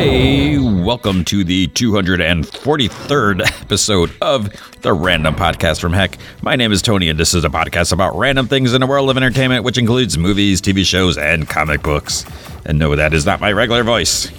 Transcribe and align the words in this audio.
Hey, 0.00 0.56
welcome 0.58 1.26
to 1.26 1.44
the 1.44 1.68
243rd 1.68 3.42
episode 3.60 4.10
of 4.22 4.48
the 4.80 4.94
Random 4.94 5.34
Podcast 5.34 5.78
from 5.78 5.92
Heck. 5.92 6.16
My 6.40 6.56
name 6.56 6.72
is 6.72 6.80
Tony, 6.80 7.10
and 7.10 7.20
this 7.20 7.34
is 7.34 7.44
a 7.44 7.50
podcast 7.50 7.92
about 7.92 8.16
random 8.16 8.46
things 8.46 8.72
in 8.72 8.80
the 8.80 8.86
world 8.86 9.10
of 9.10 9.18
entertainment, 9.18 9.62
which 9.62 9.76
includes 9.76 10.16
movies, 10.16 10.62
TV 10.62 10.86
shows, 10.86 11.18
and 11.18 11.46
comic 11.46 11.82
books. 11.82 12.24
And 12.64 12.78
no, 12.78 12.96
that 12.96 13.12
is 13.12 13.26
not 13.26 13.42
my 13.42 13.52
regular 13.52 13.84
voice. 13.84 14.32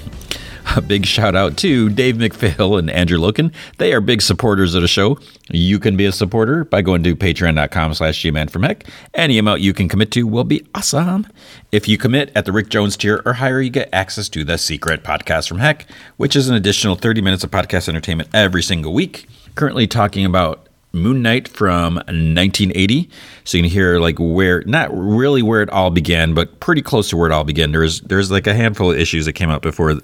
A 0.75 0.82
big 0.82 1.05
shout 1.05 1.36
out 1.36 1.57
to 1.57 1.89
Dave 1.89 2.16
McPhail 2.16 2.78
and 2.78 2.89
Andrew 2.89 3.18
Loken. 3.18 3.54
They 3.78 3.93
are 3.93 4.02
big 4.02 4.21
supporters 4.21 4.75
of 4.75 4.82
the 4.82 4.88
show. 4.88 5.18
You 5.50 5.79
can 5.79 5.97
be 5.97 6.06
a 6.06 6.11
supporter 6.11 6.64
by 6.65 6.82
going 6.82 7.04
to 7.04 7.15
patreon.com 7.15 7.93
slash 7.93 8.21
gman. 8.21 8.88
Any 9.14 9.38
amount 9.38 9.61
you 9.61 9.74
can 9.74 9.89
commit 9.89 10.11
to 10.11 10.24
will 10.28 10.43
be 10.43 10.66
awesome. 10.75 11.28
If 11.71 11.88
you 11.88 11.97
commit 11.97 12.32
at 12.36 12.46
the 12.46 12.52
Rick 12.52 12.69
Jones 12.69 12.96
tier 12.96 13.21
or 13.25 13.33
higher, 13.33 13.61
you 13.61 13.69
get 13.69 13.89
access 13.92 14.29
to 14.29 14.43
the 14.43 14.57
secret 14.57 15.04
podcast 15.04 15.47
from 15.47 15.60
heck, 15.60 15.88
which 16.18 16.36
is 16.36 16.50
an 16.50 16.55
additional 16.55 16.96
30 16.96 17.21
minutes 17.21 17.43
of 17.43 17.52
podcast 17.52 17.89
entertainment 17.89 18.30
every 18.33 18.64
single 18.64 18.93
week. 18.93 19.28
Currently 19.55 19.88
talking 19.88 20.25
about 20.25 20.68
Moon 20.93 21.21
Knight 21.21 21.47
from 21.47 21.96
1980. 21.96 23.10
So 23.43 23.57
you 23.57 23.64
can 23.64 23.71
hear 23.71 24.00
like 24.00 24.18
where 24.19 24.64
not 24.66 24.89
really 24.93 25.41
where 25.41 25.61
it 25.61 25.69
all 25.69 25.89
began, 25.89 26.33
but 26.33 26.60
pretty 26.60 26.82
close 26.82 27.10
to 27.10 27.18
where 27.18 27.30
it 27.30 27.33
all 27.33 27.43
began. 27.43 27.71
There's 27.71 28.02
there's 28.02 28.32
like 28.32 28.47
a 28.47 28.54
handful 28.54 28.91
of 28.91 28.97
issues 28.97 29.25
that 29.25 29.33
came 29.33 29.50
up 29.50 29.61
before 29.61 29.96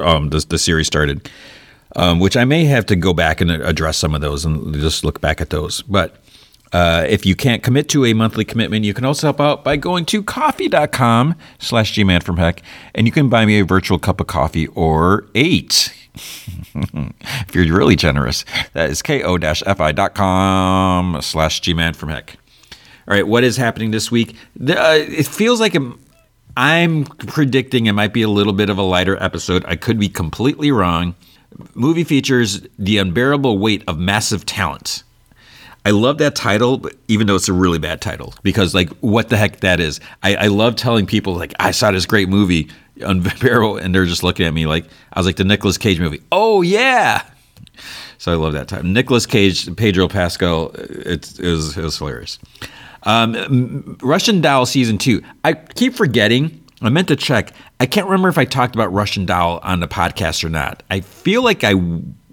um, 0.00 0.30
the, 0.30 0.44
the 0.48 0.58
series 0.58 0.86
started, 0.86 1.28
um, 1.96 2.20
which 2.20 2.36
I 2.36 2.44
may 2.44 2.64
have 2.64 2.86
to 2.86 2.96
go 2.96 3.12
back 3.12 3.40
and 3.40 3.50
address 3.50 3.96
some 3.98 4.14
of 4.14 4.20
those 4.20 4.44
and 4.44 4.74
just 4.74 5.04
look 5.04 5.20
back 5.20 5.40
at 5.40 5.50
those. 5.50 5.82
But 5.82 6.16
uh, 6.72 7.04
if 7.08 7.26
you 7.26 7.34
can't 7.34 7.62
commit 7.62 7.88
to 7.90 8.04
a 8.04 8.12
monthly 8.12 8.44
commitment, 8.44 8.84
you 8.84 8.94
can 8.94 9.04
also 9.04 9.26
help 9.26 9.40
out 9.40 9.64
by 9.64 9.76
going 9.76 10.04
to 10.06 10.22
ko-fi.com 10.22 11.34
slash 11.58 11.94
gman 11.94 12.22
from 12.22 12.36
heck, 12.36 12.62
and 12.94 13.06
you 13.06 13.12
can 13.12 13.28
buy 13.28 13.44
me 13.44 13.58
a 13.58 13.64
virtual 13.64 13.98
cup 13.98 14.20
of 14.20 14.28
coffee 14.28 14.68
or 14.68 15.26
eight. 15.34 15.92
if 16.14 17.54
you're 17.54 17.76
really 17.76 17.96
generous, 17.96 18.44
that 18.72 18.90
is 18.90 19.02
ko-fi.com 19.02 19.58
slash 21.22 21.60
gman 21.60 21.96
from 21.96 22.10
heck. 22.10 22.36
All 23.08 23.14
right, 23.14 23.26
what 23.26 23.42
is 23.42 23.56
happening 23.56 23.90
this 23.90 24.12
week? 24.12 24.36
Uh, 24.60 24.98
it 25.00 25.26
feels 25.26 25.58
like 25.58 25.74
a, 25.74 25.92
I'm 26.56 27.04
predicting 27.04 27.86
it 27.86 27.92
might 27.92 28.12
be 28.12 28.22
a 28.22 28.28
little 28.28 28.52
bit 28.52 28.70
of 28.70 28.78
a 28.78 28.82
lighter 28.82 29.20
episode. 29.22 29.64
I 29.66 29.76
could 29.76 29.98
be 29.98 30.08
completely 30.08 30.70
wrong. 30.70 31.14
Movie 31.74 32.04
features 32.04 32.66
the 32.78 32.98
unbearable 32.98 33.58
weight 33.58 33.82
of 33.86 33.98
massive 33.98 34.46
talent. 34.46 35.02
I 35.84 35.90
love 35.90 36.18
that 36.18 36.34
title, 36.34 36.84
even 37.08 37.26
though 37.26 37.36
it's 37.36 37.48
a 37.48 37.54
really 37.54 37.78
bad 37.78 38.00
title, 38.00 38.34
because 38.42 38.74
like 38.74 38.90
what 39.00 39.30
the 39.30 39.36
heck 39.36 39.60
that 39.60 39.80
is. 39.80 39.98
I, 40.22 40.34
I 40.34 40.46
love 40.48 40.76
telling 40.76 41.06
people 41.06 41.34
like 41.34 41.54
I 41.58 41.70
saw 41.70 41.90
this 41.90 42.06
great 42.06 42.28
movie, 42.28 42.68
Unbearable, 43.00 43.78
and 43.78 43.94
they're 43.94 44.04
just 44.04 44.22
looking 44.22 44.44
at 44.44 44.52
me 44.52 44.66
like 44.66 44.84
I 45.12 45.20
was 45.20 45.26
like 45.26 45.36
the 45.36 45.44
Nicolas 45.44 45.78
Cage 45.78 45.98
movie. 45.98 46.20
Oh 46.30 46.60
yeah. 46.60 47.22
So 48.18 48.30
I 48.30 48.34
love 48.34 48.52
that 48.52 48.68
title. 48.68 48.84
Nicolas 48.84 49.24
Cage, 49.24 49.74
Pedro 49.76 50.06
Pascal. 50.06 50.72
It, 50.74 51.38
it 51.40 51.46
was 51.46 51.78
it 51.78 51.82
was 51.82 51.96
hilarious. 51.96 52.38
Um, 53.04 53.96
Russian 54.02 54.40
Doll 54.40 54.66
season 54.66 54.98
two. 54.98 55.22
I 55.44 55.54
keep 55.54 55.94
forgetting. 55.94 56.64
I 56.82 56.88
meant 56.88 57.08
to 57.08 57.16
check. 57.16 57.52
I 57.78 57.86
can't 57.86 58.06
remember 58.06 58.28
if 58.28 58.38
I 58.38 58.44
talked 58.44 58.74
about 58.74 58.92
Russian 58.92 59.26
Doll 59.26 59.60
on 59.62 59.80
the 59.80 59.88
podcast 59.88 60.44
or 60.44 60.48
not. 60.48 60.82
I 60.90 61.00
feel 61.00 61.42
like 61.42 61.64
I 61.64 61.74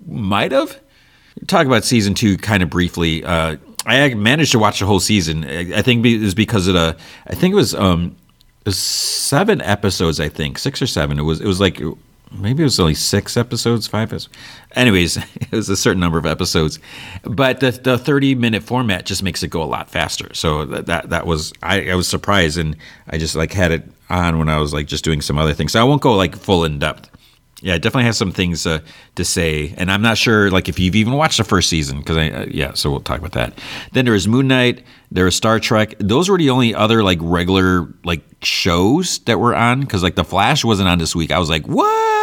might 0.05 0.51
have. 0.51 0.79
Talk 1.47 1.67
about 1.67 1.83
season 1.83 2.13
two 2.13 2.37
kind 2.37 2.63
of 2.63 2.69
briefly. 2.69 3.23
Uh, 3.23 3.57
I 3.85 4.13
managed 4.15 4.51
to 4.53 4.59
watch 4.59 4.79
the 4.79 4.85
whole 4.85 4.99
season. 4.99 5.45
I 5.45 5.81
think 5.81 6.05
it 6.05 6.19
was 6.19 6.33
because 6.33 6.67
of 6.67 6.73
the. 6.73 6.97
I 7.27 7.35
think 7.35 7.53
it 7.53 7.55
was 7.55 7.75
um, 7.75 8.15
seven 8.67 9.61
episodes. 9.61 10.19
I 10.19 10.29
think 10.29 10.57
six 10.57 10.81
or 10.81 10.87
seven. 10.87 11.19
It 11.19 11.23
was. 11.23 11.39
It 11.39 11.47
was 11.47 11.59
like 11.59 11.79
maybe 12.31 12.63
it 12.63 12.65
was 12.65 12.79
only 12.79 12.93
six 12.93 13.37
episodes, 13.37 13.87
five 13.87 14.09
episodes. 14.11 14.33
Anyways, 14.73 15.17
it 15.35 15.51
was 15.51 15.69
a 15.69 15.77
certain 15.77 15.99
number 15.99 16.17
of 16.17 16.25
episodes, 16.25 16.79
but 17.23 17.59
the 17.59 17.71
the 17.71 17.97
thirty 17.97 18.35
minute 18.35 18.63
format 18.63 19.05
just 19.05 19.23
makes 19.23 19.43
it 19.43 19.49
go 19.49 19.61
a 19.61 19.65
lot 19.65 19.89
faster. 19.89 20.33
So 20.33 20.65
that 20.65 20.85
that, 20.87 21.09
that 21.09 21.25
was 21.25 21.53
I, 21.63 21.89
I 21.89 21.95
was 21.95 22.07
surprised, 22.07 22.57
and 22.57 22.75
I 23.07 23.17
just 23.17 23.35
like 23.35 23.53
had 23.53 23.71
it 23.71 23.83
on 24.09 24.37
when 24.37 24.49
I 24.49 24.57
was 24.57 24.73
like 24.73 24.87
just 24.87 25.03
doing 25.03 25.21
some 25.21 25.37
other 25.37 25.53
things. 25.53 25.73
So 25.73 25.81
I 25.81 25.83
won't 25.83 26.01
go 26.01 26.15
like 26.15 26.35
full 26.35 26.65
in 26.65 26.79
depth. 26.79 27.09
Yeah, 27.61 27.73
I 27.73 27.79
definitely 27.79 28.03
have 28.03 28.15
some 28.15 28.31
things 28.31 28.67
uh, 28.67 28.81
to 29.15 29.25
say, 29.25 29.73
and 29.77 29.91
I'm 29.91 30.03
not 30.03 30.19
sure 30.19 30.51
like 30.51 30.69
if 30.69 30.77
you've 30.77 30.95
even 30.95 31.13
watched 31.13 31.37
the 31.37 31.43
first 31.43 31.69
season 31.69 31.97
because 31.99 32.15
I 32.15 32.29
uh, 32.29 32.45
yeah. 32.49 32.73
So 32.73 32.91
we'll 32.91 32.99
talk 32.99 33.17
about 33.17 33.31
that. 33.31 33.57
Then 33.93 34.05
there 34.05 34.13
was 34.13 34.27
Moon 34.27 34.47
Knight. 34.47 34.83
There 35.09 35.25
was 35.25 35.35
Star 35.35 35.59
Trek. 35.59 35.95
Those 35.99 36.29
were 36.29 36.37
the 36.37 36.51
only 36.51 36.75
other 36.75 37.01
like 37.01 37.17
regular 37.19 37.91
like 38.03 38.21
shows 38.43 39.19
that 39.19 39.39
were 39.39 39.55
on 39.55 39.81
because 39.81 40.03
like 40.03 40.15
the 40.15 40.23
Flash 40.23 40.63
wasn't 40.63 40.87
on 40.87 40.99
this 40.99 41.15
week. 41.15 41.31
I 41.31 41.39
was 41.39 41.49
like, 41.49 41.65
what? 41.65 42.16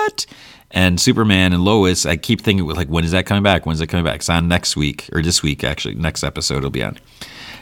And 0.70 1.00
Superman 1.00 1.52
and 1.52 1.64
Lois. 1.64 2.04
I 2.04 2.16
keep 2.16 2.40
thinking 2.40 2.66
like, 2.66 2.88
when 2.88 3.04
is 3.04 3.12
that 3.12 3.26
coming 3.26 3.44
back? 3.44 3.64
When's 3.64 3.80
it 3.80 3.86
coming 3.86 4.04
back? 4.04 4.16
It's 4.16 4.28
on 4.28 4.48
next 4.48 4.76
week 4.76 5.08
or 5.12 5.22
this 5.22 5.42
week 5.42 5.62
actually. 5.62 5.94
Next 5.94 6.24
episode 6.24 6.64
will 6.64 6.70
be 6.70 6.82
on. 6.82 6.98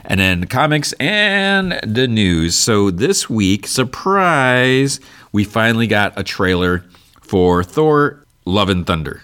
And 0.04 0.18
then 0.18 0.40
the 0.40 0.46
comics 0.46 0.92
and 0.94 1.78
the 1.82 2.08
news. 2.08 2.56
So 2.56 2.90
this 2.90 3.28
week, 3.30 3.66
surprise, 3.66 4.98
we 5.30 5.44
finally 5.44 5.86
got 5.86 6.18
a 6.18 6.24
trailer 6.24 6.84
for 7.20 7.62
Thor: 7.62 8.24
Love 8.44 8.68
and 8.68 8.86
Thunder. 8.86 9.22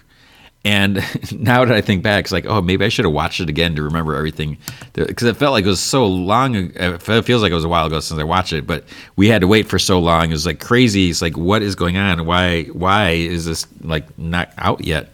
And 0.69 1.03
now 1.33 1.65
that 1.65 1.75
I 1.75 1.81
think 1.81 2.03
back, 2.03 2.27
it's 2.27 2.33
like, 2.33 2.45
oh, 2.45 2.61
maybe 2.61 2.85
I 2.85 2.91
should 2.91 3.07
have 3.07 3.15
watched 3.15 3.41
it 3.41 3.49
again 3.49 3.75
to 3.77 3.83
remember 3.83 4.15
everything, 4.15 4.59
because 4.93 5.27
it 5.27 5.39
felt 5.39 5.53
like 5.53 5.65
it 5.65 5.69
was 5.69 5.81
so 5.81 6.07
long. 6.07 6.55
It 6.55 7.03
feels 7.03 7.41
like 7.41 7.51
it 7.51 7.55
was 7.55 7.65
a 7.65 7.69
while 7.69 7.87
ago 7.87 8.01
since 8.01 8.21
I 8.21 8.25
watched 8.25 8.53
it, 8.53 8.67
but 8.67 8.85
we 9.17 9.29
had 9.29 9.41
to 9.41 9.47
wait 9.47 9.67
for 9.67 9.79
so 9.79 9.99
long. 9.99 10.29
It 10.29 10.33
was 10.33 10.45
like 10.45 10.61
crazy. 10.61 11.09
It's 11.09 11.23
like, 11.23 11.39
what 11.39 11.63
is 11.63 11.75
going 11.75 11.97
on? 11.97 12.27
Why? 12.27 12.65
Why 12.65 13.13
is 13.13 13.47
this 13.47 13.67
like 13.81 14.19
not 14.19 14.53
out 14.59 14.85
yet? 14.85 15.09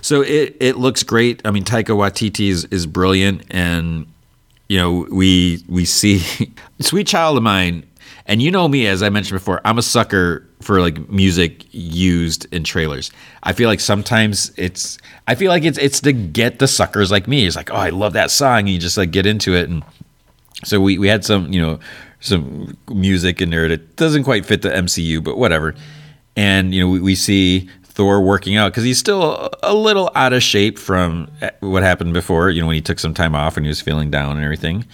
So 0.00 0.22
it 0.22 0.56
it 0.60 0.76
looks 0.76 1.02
great. 1.02 1.42
I 1.44 1.50
mean, 1.50 1.64
Taika 1.64 1.96
Waititi 1.96 2.48
is 2.48 2.64
is 2.66 2.86
brilliant, 2.86 3.42
and 3.50 4.06
you 4.68 4.78
know 4.78 5.08
we 5.10 5.64
we 5.68 5.86
see 5.86 6.22
Sweet 6.80 7.08
Child 7.08 7.36
of 7.36 7.42
Mine 7.42 7.84
and 8.28 8.42
you 8.42 8.50
know 8.50 8.68
me, 8.68 8.86
as 8.86 9.02
I 9.02 9.08
mentioned 9.08 9.40
before, 9.40 9.62
I'm 9.64 9.78
a 9.78 9.82
sucker 9.82 10.46
for 10.60 10.80
like 10.80 11.08
music 11.08 11.64
used 11.72 12.46
in 12.52 12.62
trailers. 12.62 13.10
I 13.42 13.54
feel 13.54 13.70
like 13.70 13.80
sometimes 13.80 14.52
it's 14.58 14.98
I 15.26 15.34
feel 15.34 15.50
like 15.50 15.64
it's 15.64 15.78
it's 15.78 16.00
to 16.02 16.12
get 16.12 16.58
the 16.58 16.68
suckers 16.68 17.10
like 17.10 17.26
me. 17.26 17.46
It's 17.46 17.56
like, 17.56 17.70
oh, 17.70 17.76
I 17.76 17.88
love 17.88 18.12
that 18.12 18.30
song. 18.30 18.60
And 18.60 18.68
you 18.68 18.78
just 18.78 18.98
like 18.98 19.12
get 19.12 19.24
into 19.24 19.54
it. 19.54 19.70
And 19.70 19.82
so 20.64 20.78
we, 20.78 20.98
we 20.98 21.08
had 21.08 21.24
some, 21.24 21.50
you 21.50 21.60
know, 21.62 21.80
some 22.20 22.76
music 22.88 23.40
in 23.40 23.48
there 23.48 23.66
that 23.68 23.96
doesn't 23.96 24.24
quite 24.24 24.44
fit 24.44 24.60
the 24.60 24.70
MCU, 24.70 25.24
but 25.24 25.38
whatever. 25.38 25.74
And, 26.36 26.74
you 26.74 26.82
know, 26.82 26.90
we, 26.90 27.00
we 27.00 27.14
see 27.14 27.70
Thor 27.84 28.20
working 28.20 28.56
out 28.56 28.72
because 28.72 28.84
he's 28.84 28.98
still 28.98 29.48
a 29.62 29.74
little 29.74 30.10
out 30.14 30.34
of 30.34 30.42
shape 30.42 30.78
from 30.78 31.30
eh, 31.40 31.50
what 31.60 31.82
happened 31.82 32.12
before, 32.12 32.50
you 32.50 32.60
know, 32.60 32.66
when 32.66 32.74
he 32.74 32.82
took 32.82 32.98
some 32.98 33.14
time 33.14 33.34
off 33.34 33.56
and 33.56 33.64
he 33.64 33.68
was 33.68 33.80
feeling 33.80 34.10
down 34.10 34.36
and 34.36 34.44
everything. 34.44 34.84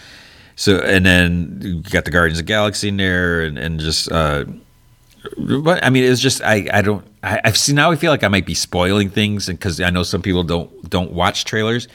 So 0.57 0.79
and 0.79 1.05
then 1.05 1.61
you 1.63 1.81
got 1.83 2.05
the 2.05 2.11
Guardians 2.11 2.39
of 2.39 2.47
the 2.47 2.49
Galaxy 2.49 2.89
in 2.89 2.97
there, 2.97 3.43
and 3.43 3.59
and 3.59 3.81
just. 3.81 4.11
Uh, 4.11 4.45
but 5.39 5.83
I 5.83 5.91
mean, 5.91 6.05
it's 6.05 6.21
just 6.21 6.43
I 6.43 6.69
I 6.73 6.83
don't 6.83 7.05
I, 7.23 7.41
I've 7.45 7.57
seen 7.57 7.77
now 7.77 7.91
I 7.91 7.97
feel 7.97 8.13
like 8.13 8.23
I 8.23 8.29
might 8.29 8.47
be 8.47 8.55
spoiling 8.55 9.09
things 9.09 9.47
because 9.47 9.81
I 9.81 9.91
know 9.91 10.03
some 10.03 10.23
people 10.23 10.45
don't 10.45 10.89
don't 10.89 11.13
watch 11.13 11.45
trailers. 11.45 11.89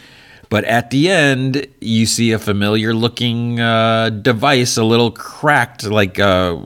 But 0.49 0.63
at 0.63 0.89
the 0.89 1.09
end, 1.11 1.67
you 1.79 2.07
see 2.07 2.31
a 2.31 2.39
familiar 2.39 2.91
looking 2.95 3.59
uh, 3.59 4.09
device, 4.09 4.77
a 4.77 4.83
little 4.83 5.11
cracked, 5.11 5.83
like 5.83 6.19
uh, 6.19 6.57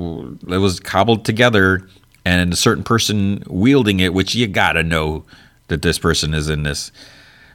it 0.47 0.57
was 0.57 0.79
cobbled 0.79 1.25
together, 1.25 1.85
and 2.23 2.53
a 2.53 2.55
certain 2.55 2.85
person 2.85 3.43
wielding 3.47 3.99
it, 3.99 4.13
which 4.13 4.35
you 4.35 4.47
gotta 4.47 4.83
know 4.83 5.25
that 5.67 5.81
this 5.81 5.99
person 5.99 6.33
is 6.33 6.49
in 6.49 6.63
this. 6.63 6.93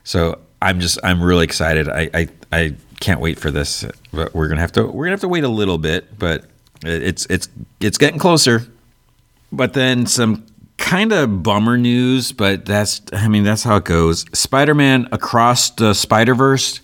So 0.04 0.38
I'm 0.60 0.80
just 0.80 0.98
I'm 1.02 1.22
really 1.22 1.44
excited. 1.44 1.88
I 1.88 2.10
I, 2.12 2.28
I 2.52 2.74
can't 3.00 3.20
wait 3.20 3.38
for 3.38 3.50
this. 3.50 3.84
But 4.12 4.34
we're 4.34 4.48
gonna 4.48 4.60
have 4.60 4.72
to 4.72 4.86
we're 4.86 5.04
gonna 5.04 5.12
have 5.12 5.20
to 5.20 5.28
wait 5.28 5.44
a 5.44 5.48
little 5.48 5.78
bit, 5.78 6.18
but 6.18 6.44
it's 6.84 7.26
it's 7.26 7.48
it's 7.80 7.98
getting 7.98 8.18
closer. 8.18 8.66
But 9.52 9.72
then 9.72 10.06
some 10.06 10.46
kind 10.76 11.12
of 11.12 11.42
bummer 11.42 11.76
news, 11.76 12.32
but 12.32 12.64
that's 12.64 13.00
I 13.12 13.28
mean 13.28 13.44
that's 13.44 13.62
how 13.62 13.76
it 13.76 13.84
goes. 13.84 14.24
Spider-Man 14.32 15.08
Across 15.12 15.70
the 15.70 15.94
Spider-Verse 15.94 16.80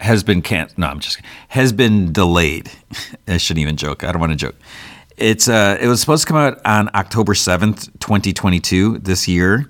has 0.00 0.24
been 0.24 0.42
can 0.42 0.68
no, 0.76 0.88
I'm 0.88 1.00
just 1.00 1.20
has 1.48 1.72
been 1.72 2.12
delayed. 2.12 2.70
I 3.28 3.36
shouldn't 3.36 3.62
even 3.62 3.76
joke. 3.76 4.04
I 4.04 4.12
don't 4.12 4.20
want 4.20 4.32
to 4.32 4.36
joke. 4.36 4.56
It's 5.16 5.48
uh 5.48 5.78
it 5.80 5.86
was 5.88 6.00
supposed 6.00 6.26
to 6.26 6.28
come 6.28 6.36
out 6.36 6.60
on 6.64 6.90
October 6.94 7.34
7th, 7.34 7.86
2022 8.00 8.98
this 8.98 9.28
year. 9.28 9.68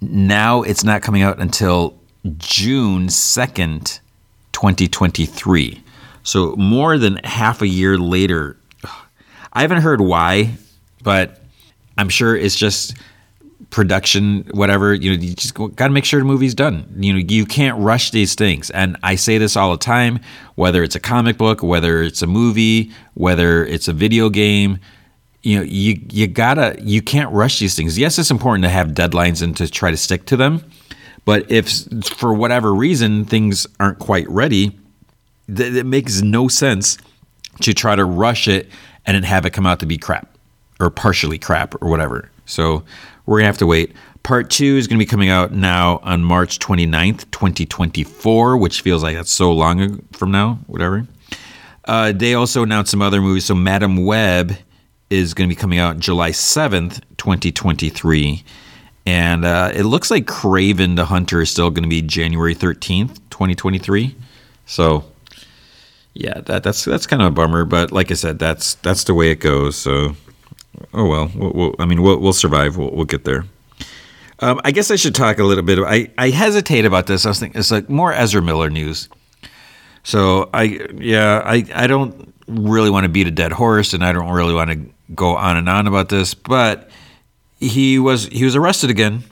Now 0.00 0.62
it's 0.62 0.84
not 0.84 1.02
coming 1.02 1.22
out 1.22 1.40
until 1.40 1.98
June 2.36 3.08
2nd, 3.08 4.00
2023. 4.60 5.82
So 6.22 6.54
more 6.56 6.98
than 6.98 7.16
half 7.24 7.62
a 7.62 7.66
year 7.66 7.96
later. 7.96 8.58
I 9.52 9.62
haven't 9.62 9.80
heard 9.80 10.00
why, 10.00 10.52
but 11.02 11.40
I'm 11.96 12.08
sure 12.08 12.36
it's 12.36 12.56
just 12.56 12.94
production, 13.70 14.44
whatever. 14.52 14.92
You 14.92 15.16
know, 15.16 15.22
you 15.22 15.34
just 15.34 15.54
got 15.54 15.78
to 15.78 15.90
make 15.90 16.04
sure 16.04 16.20
the 16.20 16.26
movie's 16.26 16.54
done. 16.54 16.86
You 16.98 17.14
know, 17.14 17.18
you 17.18 17.46
can't 17.46 17.78
rush 17.78 18.10
these 18.10 18.34
things. 18.34 18.70
And 18.70 18.96
I 19.02 19.16
say 19.16 19.38
this 19.38 19.56
all 19.56 19.72
the 19.72 19.78
time, 19.78 20.20
whether 20.56 20.82
it's 20.82 20.94
a 20.94 21.00
comic 21.00 21.38
book, 21.38 21.62
whether 21.62 22.02
it's 22.02 22.20
a 22.20 22.26
movie, 22.26 22.92
whether 23.14 23.64
it's 23.64 23.88
a 23.88 23.92
video 23.92 24.28
game, 24.28 24.78
you 25.42 25.56
know 25.56 25.62
you 25.62 25.98
you 26.10 26.26
gotta 26.26 26.76
you 26.82 27.00
can't 27.00 27.32
rush 27.32 27.60
these 27.60 27.74
things. 27.74 27.98
Yes, 27.98 28.18
it's 28.18 28.30
important 28.30 28.62
to 28.64 28.68
have 28.68 28.88
deadlines 28.88 29.42
and 29.42 29.56
to 29.56 29.70
try 29.70 29.90
to 29.90 29.96
stick 29.96 30.26
to 30.26 30.36
them. 30.36 30.62
But 31.24 31.50
if 31.50 31.70
for 32.04 32.32
whatever 32.34 32.74
reason 32.74 33.24
things 33.24 33.66
aren't 33.78 33.98
quite 33.98 34.28
ready, 34.28 34.78
th- 35.54 35.74
it 35.74 35.86
makes 35.86 36.22
no 36.22 36.48
sense 36.48 36.98
to 37.60 37.74
try 37.74 37.94
to 37.94 38.04
rush 38.04 38.48
it 38.48 38.68
and 39.06 39.14
then 39.14 39.22
have 39.22 39.44
it 39.46 39.50
come 39.50 39.66
out 39.66 39.80
to 39.80 39.86
be 39.86 39.98
crap 39.98 40.36
or 40.80 40.90
partially 40.90 41.38
crap 41.38 41.80
or 41.82 41.88
whatever. 41.88 42.30
So 42.46 42.84
we're 43.26 43.38
gonna 43.38 43.46
have 43.46 43.58
to 43.58 43.66
wait. 43.66 43.94
Part 44.22 44.50
two 44.50 44.76
is 44.76 44.86
going 44.86 44.98
to 44.98 45.04
be 45.04 45.08
coming 45.08 45.30
out 45.30 45.52
now 45.52 45.98
on 46.02 46.22
March 46.22 46.58
29th, 46.58 47.30
2024, 47.30 48.58
which 48.58 48.82
feels 48.82 49.02
like 49.02 49.16
that's 49.16 49.30
so 49.30 49.50
long 49.50 50.04
from 50.12 50.30
now, 50.30 50.58
whatever. 50.66 51.06
Uh, 51.86 52.12
they 52.12 52.34
also 52.34 52.62
announced 52.62 52.90
some 52.90 53.00
other 53.00 53.22
movies. 53.22 53.46
So 53.46 53.54
Madame 53.54 54.04
Web 54.04 54.56
is 55.08 55.32
going 55.32 55.48
to 55.48 55.54
be 55.54 55.58
coming 55.58 55.78
out 55.78 55.98
July 55.98 56.30
7th, 56.30 57.00
2023. 57.16 58.44
And 59.06 59.44
uh, 59.44 59.72
it 59.74 59.84
looks 59.84 60.10
like 60.10 60.26
Kraven 60.26 60.96
the 60.96 61.06
Hunter 61.06 61.40
is 61.40 61.50
still 61.50 61.70
going 61.70 61.82
to 61.82 61.88
be 61.88 62.02
January 62.02 62.54
13th, 62.54 63.18
2023. 63.30 64.14
So 64.66 65.04
yeah, 66.14 66.40
that, 66.42 66.62
that's 66.62 66.84
that's 66.84 67.06
kind 67.06 67.22
of 67.22 67.28
a 67.28 67.30
bummer, 67.30 67.64
but 67.64 67.92
like 67.92 68.10
I 68.10 68.14
said, 68.14 68.38
that's 68.38 68.74
that's 68.76 69.04
the 69.04 69.14
way 69.14 69.30
it 69.30 69.36
goes. 69.40 69.76
So 69.76 70.16
oh 70.92 71.06
well, 71.06 71.30
we'll, 71.34 71.52
we'll 71.52 71.74
I 71.78 71.86
mean, 71.86 72.02
we'll, 72.02 72.18
we'll 72.18 72.32
survive. 72.32 72.76
We'll, 72.76 72.90
we'll 72.90 73.04
get 73.04 73.24
there. 73.24 73.44
Um, 74.40 74.60
I 74.64 74.70
guess 74.70 74.90
I 74.90 74.96
should 74.96 75.14
talk 75.14 75.38
a 75.38 75.44
little 75.44 75.62
bit. 75.62 75.78
I, 75.78 76.10
I 76.16 76.30
hesitate 76.30 76.84
about 76.84 77.06
this. 77.06 77.26
I 77.26 77.28
was 77.28 77.38
thinking 77.38 77.58
it's 77.58 77.70
like 77.70 77.90
more 77.90 78.12
Ezra 78.12 78.40
Miller 78.40 78.70
news. 78.70 79.08
So 80.02 80.50
I 80.54 80.88
yeah 80.96 81.42
I 81.44 81.64
I 81.74 81.86
don't 81.86 82.34
really 82.48 82.90
want 82.90 83.04
to 83.04 83.08
beat 83.08 83.26
a 83.26 83.30
dead 83.30 83.52
horse, 83.52 83.92
and 83.92 84.04
I 84.04 84.12
don't 84.12 84.32
really 84.32 84.54
want 84.54 84.70
to 84.70 85.14
go 85.14 85.36
on 85.36 85.56
and 85.56 85.68
on 85.68 85.86
about 85.86 86.08
this. 86.08 86.34
But 86.34 86.89
he 87.60 87.98
was 87.98 88.26
he 88.26 88.44
was 88.44 88.56
arrested 88.56 88.90
again 88.90 89.22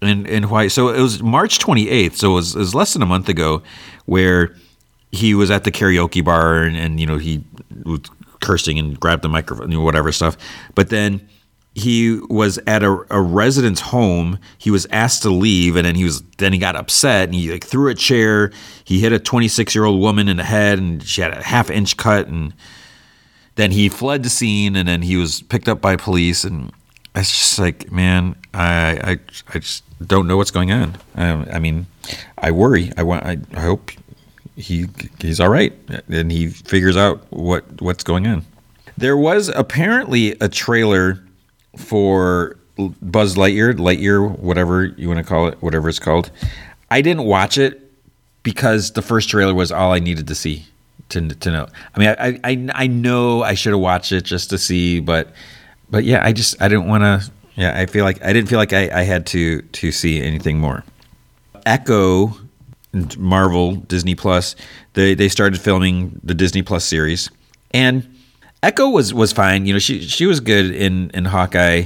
in 0.00 0.26
in 0.26 0.44
Hawaii. 0.44 0.68
So 0.68 0.88
it 0.90 1.00
was 1.00 1.22
March 1.22 1.58
28th. 1.58 2.14
So 2.14 2.32
it 2.32 2.34
was, 2.34 2.54
it 2.54 2.58
was 2.58 2.74
less 2.74 2.92
than 2.92 3.02
a 3.02 3.06
month 3.06 3.28
ago, 3.28 3.62
where 4.04 4.54
he 5.10 5.34
was 5.34 5.50
at 5.50 5.64
the 5.64 5.70
karaoke 5.70 6.24
bar 6.24 6.62
and, 6.62 6.76
and 6.76 7.00
you 7.00 7.06
know 7.06 7.18
he 7.18 7.44
was 7.84 8.00
cursing 8.40 8.78
and 8.78 8.98
grabbed 9.00 9.22
the 9.22 9.28
microphone, 9.28 9.70
you 9.70 9.78
know, 9.78 9.84
whatever 9.84 10.12
stuff. 10.12 10.36
But 10.74 10.90
then 10.90 11.26
he 11.74 12.20
was 12.28 12.58
at 12.66 12.82
a, 12.82 13.04
a 13.08 13.20
resident's 13.20 13.80
home. 13.80 14.38
He 14.58 14.70
was 14.70 14.86
asked 14.90 15.22
to 15.22 15.30
leave, 15.30 15.76
and 15.76 15.86
then 15.86 15.94
he 15.94 16.04
was 16.04 16.22
then 16.36 16.52
he 16.52 16.58
got 16.58 16.76
upset 16.76 17.24
and 17.24 17.34
he 17.34 17.50
like 17.50 17.64
threw 17.64 17.88
a 17.88 17.94
chair. 17.94 18.52
He 18.84 19.00
hit 19.00 19.12
a 19.12 19.18
26 19.18 19.74
year 19.74 19.84
old 19.84 20.00
woman 20.00 20.28
in 20.28 20.36
the 20.36 20.44
head, 20.44 20.78
and 20.78 21.02
she 21.02 21.22
had 21.22 21.32
a 21.32 21.42
half 21.42 21.70
inch 21.70 21.96
cut. 21.96 22.26
And 22.26 22.52
then 23.54 23.70
he 23.70 23.88
fled 23.88 24.22
the 24.22 24.30
scene, 24.30 24.76
and 24.76 24.86
then 24.86 25.02
he 25.02 25.16
was 25.16 25.40
picked 25.42 25.68
up 25.68 25.80
by 25.80 25.96
police. 25.96 26.44
And 26.44 26.72
it's 27.14 27.30
just 27.30 27.58
like, 27.58 27.90
man, 27.92 28.36
I 28.54 29.12
I, 29.12 29.18
I 29.54 29.58
just 29.58 29.84
don't 30.06 30.26
know 30.26 30.36
what's 30.36 30.50
going 30.50 30.72
on. 30.72 30.96
I, 31.14 31.28
I 31.28 31.58
mean, 31.58 31.86
I 32.38 32.50
worry. 32.50 32.92
I 32.96 33.02
want. 33.02 33.24
I, 33.24 33.38
I 33.54 33.60
hope 33.60 33.90
he 34.56 34.86
he's 35.20 35.40
all 35.40 35.48
right, 35.48 35.72
and 36.08 36.30
he 36.32 36.48
figures 36.48 36.96
out 36.96 37.24
what 37.30 37.80
what's 37.80 38.04
going 38.04 38.26
on. 38.26 38.44
There 38.96 39.16
was 39.16 39.48
apparently 39.48 40.32
a 40.40 40.48
trailer 40.48 41.22
for 41.76 42.56
Buzz 42.76 43.36
Lightyear, 43.36 43.74
Lightyear, 43.74 44.38
whatever 44.38 44.84
you 44.84 45.08
want 45.08 45.18
to 45.18 45.24
call 45.24 45.48
it, 45.48 45.62
whatever 45.62 45.88
it's 45.88 45.98
called. 45.98 46.30
I 46.90 47.00
didn't 47.00 47.24
watch 47.24 47.58
it 47.58 47.90
because 48.42 48.92
the 48.92 49.02
first 49.02 49.28
trailer 49.28 49.54
was 49.54 49.72
all 49.72 49.92
I 49.92 49.98
needed 49.98 50.26
to 50.28 50.34
see 50.34 50.66
to 51.10 51.28
to 51.28 51.50
know. 51.50 51.66
I 51.94 51.98
mean, 51.98 52.08
I 52.18 52.40
I, 52.44 52.68
I 52.74 52.86
know 52.86 53.42
I 53.42 53.54
should 53.54 53.72
have 53.72 53.80
watched 53.80 54.12
it 54.12 54.24
just 54.24 54.50
to 54.50 54.58
see, 54.58 55.00
but 55.00 55.32
but 55.92 56.04
yeah, 56.04 56.24
I 56.24 56.32
just 56.32 56.60
I 56.60 56.66
didn't 56.66 56.88
want 56.88 57.04
to. 57.04 57.30
Yeah, 57.54 57.78
I 57.78 57.86
feel 57.86 58.04
like 58.04 58.24
I 58.24 58.32
didn't 58.32 58.48
feel 58.48 58.58
like 58.58 58.72
I, 58.72 58.90
I 59.00 59.02
had 59.02 59.26
to 59.26 59.60
to 59.62 59.92
see 59.92 60.20
anything 60.20 60.58
more. 60.58 60.82
Echo, 61.66 62.34
Marvel, 63.18 63.76
Disney 63.76 64.16
Plus, 64.16 64.56
they 64.94 65.14
they 65.14 65.28
started 65.28 65.60
filming 65.60 66.18
the 66.24 66.34
Disney 66.34 66.62
Plus 66.62 66.84
series, 66.84 67.30
and 67.72 68.08
Echo 68.62 68.88
was 68.88 69.12
was 69.12 69.32
fine. 69.32 69.66
You 69.66 69.74
know, 69.74 69.78
she 69.78 70.00
she 70.00 70.24
was 70.26 70.40
good 70.40 70.70
in 70.70 71.10
in 71.10 71.26
Hawkeye. 71.26 71.84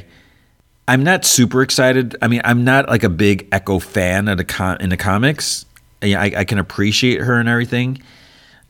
I'm 0.88 1.03
not 1.03 1.25
super 1.25 1.62
excited. 1.62 2.17
I 2.23 2.29
mean, 2.29 2.43
I'm 2.44 2.62
not 2.62 2.88
like 2.88 3.03
a 3.03 3.08
big 3.08 3.49
Echo 3.50 3.81
fan 3.81 4.29
in 4.29 4.38
the 4.38 4.97
comics. 4.97 5.67
I, 6.00 6.32
I 6.37 6.44
can 6.44 6.58
appreciate 6.61 7.23
her 7.23 7.41
and 7.41 7.49
everything. 7.49 8.00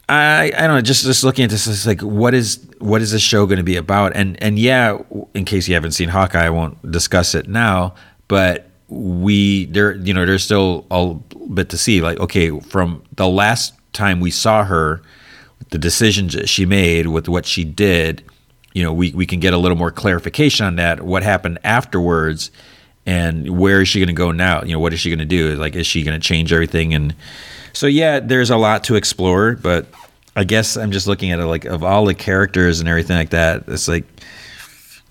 I 0.09 0.53
I 0.57 0.67
don't 0.67 0.77
know. 0.77 0.81
Just 0.81 1.05
just 1.05 1.25
looking 1.25 1.45
at 1.45 1.51
this, 1.51 1.67
it's 1.67 1.87
like 1.87 2.01
what 2.01 2.35
is 2.35 2.67
what 2.79 3.03
is 3.03 3.13
this 3.13 3.23
show 3.23 3.47
going 3.47 3.59
to 3.59 3.65
be 3.65 3.77
about? 3.77 4.15
And 4.15 4.41
and 4.43 4.59
yeah, 4.59 4.99
in 5.35 5.45
case 5.45 5.67
you 5.69 5.75
haven't 5.75 5.93
seen 5.93 6.09
Hawkeye, 6.09 6.47
I 6.47 6.51
won't 6.51 6.91
discuss 6.91 7.35
it 7.35 7.49
now. 7.49 7.95
But 8.29 8.71
we 8.89 9.67
there 9.67 9.97
you 9.97 10.15
know 10.15 10.25
there's 10.25 10.45
still 10.45 10.87
a 10.91 11.15
bit 11.49 11.71
to 11.71 11.79
see. 11.79 12.01
Like 12.01 12.21
okay, 12.21 12.59
from 12.61 13.03
the 13.17 13.29
last 13.29 13.75
time 13.93 14.21
we 14.21 14.31
saw 14.31 14.65
her 14.65 15.03
the 15.71 15.79
decisions 15.79 16.35
that 16.35 16.49
she 16.49 16.65
made 16.67 17.09
with 17.09 17.29
what 17.29 17.47
she 17.47 17.65
did, 17.65 18.23
you 18.73 18.83
know, 18.83 18.93
we, 18.93 19.11
we 19.13 19.27
can 19.27 19.41
get 19.41 19.53
a 19.53 19.59
little 19.59 19.77
more 19.77 19.91
clarification 19.91 20.67
on 20.67 20.77
that. 20.77 21.03
What 21.03 21.23
happened 21.23 21.59
afterwards 21.65 22.51
and 23.07 23.59
where 23.59 23.81
is 23.81 23.89
she 23.89 23.99
going 23.99 24.09
to 24.09 24.13
go 24.13 24.33
now? 24.33 24.63
You 24.63 24.75
know, 24.75 24.81
what 24.81 24.93
is 24.93 25.01
she 25.01 25.11
going 25.11 25.21
to 25.21 25.25
do? 25.25 25.55
Like, 25.57 25.75
is 25.75 25.87
she 25.87 26.03
going 26.03 26.21
to 26.21 26.25
change 26.25 26.53
everything? 26.53 26.93
And 26.93 27.15
so, 27.77 27.87
yeah, 27.87 28.21
there's 28.21 28.49
a 28.49 28.57
lot 28.57 28.85
to 28.85 28.95
explore, 28.95 29.55
but 29.57 29.85
I 30.35 30.45
guess 30.45 30.79
I'm 30.79 30.93
just 30.93 31.07
looking 31.07 31.31
at 31.31 31.41
it 31.41 31.45
like 31.45 31.67
of 31.67 31.85
all 31.85 32.07
the 32.07 32.15
characters 32.15 32.81
and 32.81 32.89
everything 32.89 33.19
like 33.19 33.31
that. 33.31 33.65
It's 33.69 33.87
like, 33.87 34.05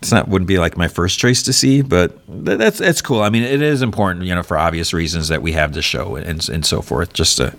it's 0.02 0.12
not 0.12 0.28
wouldn't 0.28 0.48
be 0.48 0.58
like 0.58 0.76
my 0.76 0.88
first 0.88 1.20
choice 1.20 1.44
to 1.44 1.54
see, 1.54 1.84
but 1.84 2.20
that's 2.28 2.80
that's 2.80 3.04
cool. 3.04 3.22
I 3.22 3.30
mean, 3.30 3.44
it 3.44 3.62
is 3.62 3.84
important, 3.84 4.26
you 4.26 4.34
know, 4.34 4.42
for 4.42 4.58
obvious 4.58 4.94
reasons 4.94 5.28
that 5.28 5.44
we 5.44 5.52
have 5.52 5.74
the 5.74 5.84
show 5.84 6.16
and 6.16 6.50
and 6.50 6.66
so 6.66 6.82
forth, 6.82 7.14
just 7.14 7.38
to 7.38 7.56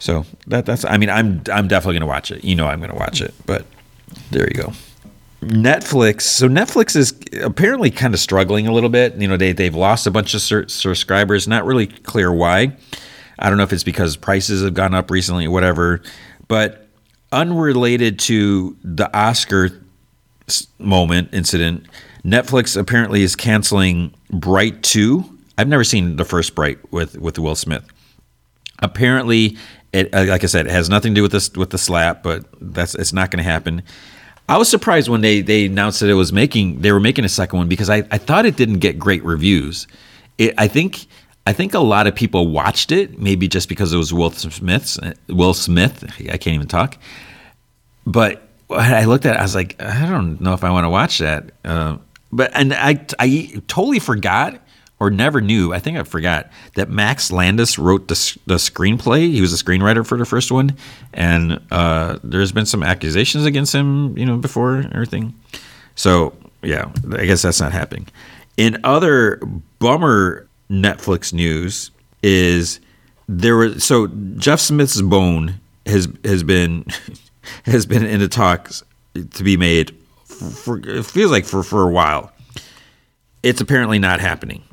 so 0.00 0.26
that 0.48 0.66
that's 0.66 0.84
I 0.84 0.96
mean 0.98 1.10
I'm 1.10 1.40
I'm 1.52 1.68
definitely 1.68 1.94
gonna 2.00 2.10
watch 2.10 2.32
it. 2.32 2.42
You 2.42 2.56
know 2.56 2.66
I'm 2.66 2.80
gonna 2.80 2.96
watch 2.96 3.20
it, 3.20 3.34
but 3.46 3.64
there 4.32 4.48
you 4.48 4.54
go. 4.54 4.72
Netflix. 5.42 6.22
So 6.22 6.48
Netflix 6.48 6.96
is 6.96 7.14
apparently 7.40 7.90
kind 7.90 8.14
of 8.14 8.20
struggling 8.20 8.66
a 8.66 8.72
little 8.72 8.90
bit. 8.90 9.14
You 9.14 9.28
know 9.28 9.36
they 9.36 9.52
they've 9.52 9.74
lost 9.74 10.08
a 10.08 10.10
bunch 10.10 10.34
of 10.34 10.42
sur- 10.42 10.66
subscribers. 10.68 11.46
Not 11.46 11.64
really 11.64 11.86
clear 11.86 12.32
why. 12.32 12.76
I 13.38 13.48
don't 13.48 13.58
know 13.58 13.64
if 13.64 13.72
it's 13.72 13.84
because 13.84 14.16
prices 14.16 14.62
have 14.62 14.74
gone 14.74 14.94
up 14.94 15.10
recently 15.10 15.46
or 15.46 15.50
whatever. 15.50 16.02
But 16.48 16.88
unrelated 17.32 18.18
to 18.20 18.76
the 18.82 19.14
Oscar 19.16 19.70
moment 20.78 21.30
incident, 21.32 21.86
Netflix 22.24 22.76
apparently 22.76 23.22
is 23.22 23.36
canceling 23.36 24.14
Bright 24.30 24.82
Two. 24.82 25.24
I've 25.56 25.68
never 25.68 25.84
seen 25.84 26.16
the 26.16 26.24
first 26.24 26.54
Bright 26.54 26.78
with 26.92 27.18
with 27.18 27.38
Will 27.38 27.54
Smith. 27.54 27.84
Apparently, 28.80 29.56
it, 29.92 30.12
uh, 30.14 30.24
like 30.24 30.42
I 30.42 30.46
said, 30.46 30.66
it 30.66 30.72
has 30.72 30.88
nothing 30.88 31.14
to 31.14 31.18
do 31.18 31.22
with 31.22 31.32
this 31.32 31.52
with 31.52 31.70
the 31.70 31.78
slap, 31.78 32.22
but 32.22 32.44
that's 32.60 32.94
it's 32.94 33.12
not 33.12 33.30
going 33.30 33.42
to 33.42 33.48
happen. 33.48 33.82
I 34.48 34.58
was 34.58 34.68
surprised 34.68 35.08
when 35.08 35.20
they 35.20 35.40
they 35.40 35.66
announced 35.66 36.00
that 36.00 36.10
it 36.10 36.14
was 36.14 36.32
making 36.32 36.80
they 36.80 36.92
were 36.92 37.00
making 37.00 37.24
a 37.24 37.28
second 37.28 37.58
one 37.58 37.68
because 37.68 37.88
I, 37.88 37.98
I 38.10 38.18
thought 38.18 38.44
it 38.44 38.56
didn't 38.56 38.78
get 38.78 38.98
great 38.98 39.24
reviews. 39.24 39.86
It, 40.36 40.54
I 40.58 40.68
think 40.68 41.06
I 41.46 41.52
think 41.52 41.74
a 41.74 41.78
lot 41.80 42.06
of 42.06 42.14
people 42.14 42.48
watched 42.48 42.90
it 42.90 43.18
maybe 43.18 43.48
just 43.48 43.68
because 43.68 43.92
it 43.92 43.96
was 43.98 44.12
Will 44.12 44.30
Smith's 44.30 44.98
Will 45.28 45.54
Smith. 45.54 46.04
I 46.30 46.36
can't 46.38 46.54
even 46.54 46.68
talk. 46.68 46.96
But 48.06 48.48
I 48.70 49.04
looked 49.04 49.26
at 49.26 49.36
it, 49.36 49.38
I 49.38 49.42
was 49.42 49.54
like, 49.54 49.80
I 49.80 50.06
don't 50.06 50.40
know 50.40 50.54
if 50.54 50.64
I 50.64 50.70
want 50.70 50.84
to 50.84 50.90
watch 50.90 51.18
that. 51.18 51.50
Uh, 51.64 51.98
but 52.32 52.50
and 52.54 52.72
I 52.72 53.04
I 53.18 53.62
totally 53.68 53.98
forgot 53.98 54.60
or 55.00 55.10
never 55.10 55.40
knew, 55.40 55.72
I 55.72 55.80
think 55.80 55.98
I 55.98 56.02
forgot, 56.04 56.50
that 56.76 56.88
Max 56.88 57.32
Landis 57.32 57.78
wrote 57.78 58.08
the, 58.08 58.38
the 58.46 58.54
screenplay. 58.54 59.30
He 59.30 59.40
was 59.40 59.52
a 59.52 59.62
screenwriter 59.62 60.06
for 60.06 60.16
the 60.16 60.24
first 60.24 60.52
one. 60.52 60.76
And 61.12 61.60
uh, 61.70 62.18
there's 62.22 62.52
been 62.52 62.66
some 62.66 62.82
accusations 62.82 63.44
against 63.44 63.74
him, 63.74 64.16
you 64.16 64.24
know, 64.24 64.36
before 64.36 64.84
everything. 64.92 65.34
So, 65.96 66.34
yeah, 66.62 66.90
I 67.12 67.26
guess 67.26 67.42
that's 67.42 67.60
not 67.60 67.72
happening. 67.72 68.06
In 68.56 68.78
other 68.84 69.40
bummer 69.80 70.43
Netflix 70.70 71.32
news 71.32 71.90
is 72.22 72.80
there 73.28 73.56
was 73.56 73.84
so 73.84 74.06
Jeff 74.36 74.60
Smith's 74.60 75.00
Bone 75.00 75.60
has 75.86 76.08
has 76.24 76.42
been 76.42 76.86
has 77.64 77.86
been 77.86 78.04
in 78.04 78.20
the 78.20 78.28
talks 78.28 78.82
to 79.32 79.44
be 79.44 79.56
made 79.56 79.96
for, 80.24 80.78
it 80.78 81.04
feels 81.04 81.30
like 81.30 81.44
for 81.44 81.62
for 81.62 81.82
a 81.82 81.90
while. 81.90 82.32
It's 83.42 83.60
apparently 83.60 83.98
not 83.98 84.20
happening 84.20 84.64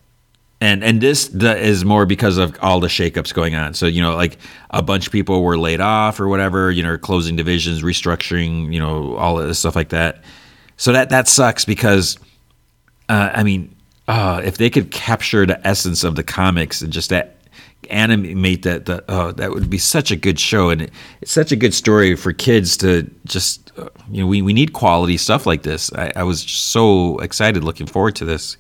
and 0.62 0.84
and 0.84 1.02
this 1.02 1.28
is 1.34 1.84
more 1.84 2.06
because 2.06 2.38
of 2.38 2.56
all 2.62 2.80
the 2.80 2.88
shakeups 2.88 3.34
going 3.34 3.56
on. 3.56 3.74
So 3.74 3.88
you 3.88 4.02
know, 4.02 4.16
like 4.16 4.38
a 4.70 4.84
bunch 4.84 5.08
of 5.08 5.12
people 5.12 5.44
were 5.44 5.58
laid 5.58 5.82
off 5.82 6.20
or 6.20 6.28
whatever. 6.28 6.70
You 6.70 6.84
know, 6.84 6.98
closing 7.00 7.36
divisions, 7.36 7.82
restructuring. 7.82 8.72
You 8.72 8.80
know, 8.80 9.16
all 9.16 9.40
of 9.40 9.48
this 9.48 9.58
stuff 9.60 9.76
like 9.76 9.90
that. 9.90 10.24
So 10.78 10.94
that 10.94 11.10
that 11.10 11.28
sucks 11.28 11.66
because, 11.66 12.18
uh, 13.10 13.32
I 13.34 13.44
mean, 13.44 13.76
uh, 14.08 14.42
if 14.44 14.58
they 14.58 14.70
could 14.70 14.92
capture 14.92 15.46
the 15.46 15.66
essence 15.66 16.04
of 16.04 16.16
the 16.16 16.24
comics 16.24 16.82
and 16.82 16.92
just 16.92 17.10
that 17.10 17.38
animate 17.90 18.64
that. 18.64 18.86
that 18.86 19.04
oh, 19.10 19.32
that 19.34 19.52
would 19.52 19.70
be 19.70 19.78
such 19.78 20.12
a 20.12 20.16
good 20.16 20.40
show, 20.40 20.70
and 20.70 20.84
it, 20.84 20.92
it's 21.22 21.32
such 21.32 21.52
a 21.52 21.56
good 21.56 21.74
story 21.74 22.16
for 22.16 22.34
kids 22.34 22.78
to 22.78 23.10
just 23.26 23.72
uh, 23.78 23.90
you 24.10 24.22
know 24.22 24.28
we 24.28 24.42
we 24.42 24.54
need 24.54 24.74
quality 24.74 25.18
stuff 25.18 25.46
like 25.46 25.64
this. 25.64 25.92
I, 25.94 26.12
I 26.16 26.24
was 26.24 26.42
so 26.42 27.18
excited, 27.20 27.64
looking 27.64 27.88
forward 27.88 28.16
to 28.18 28.26
this. 28.26 28.58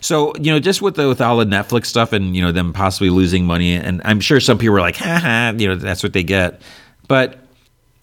So 0.00 0.34
you 0.36 0.52
know, 0.52 0.60
just 0.60 0.82
with 0.82 0.96
the 0.96 1.08
with 1.08 1.20
all 1.20 1.38
the 1.38 1.46
Netflix 1.46 1.86
stuff 1.86 2.12
and 2.12 2.36
you 2.36 2.42
know 2.42 2.52
them 2.52 2.72
possibly 2.72 3.10
losing 3.10 3.46
money, 3.46 3.74
and 3.74 4.02
I'm 4.04 4.20
sure 4.20 4.40
some 4.40 4.58
people 4.58 4.74
were 4.74 4.80
like, 4.80 4.96
"Ha 4.96 5.18
ha," 5.18 5.52
you 5.56 5.68
know, 5.68 5.76
that's 5.76 6.02
what 6.02 6.12
they 6.12 6.22
get, 6.22 6.60
but 7.08 7.38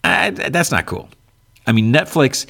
that's 0.02 0.70
not 0.70 0.86
cool. 0.86 1.08
I 1.66 1.72
mean, 1.72 1.92
Netflix, 1.92 2.46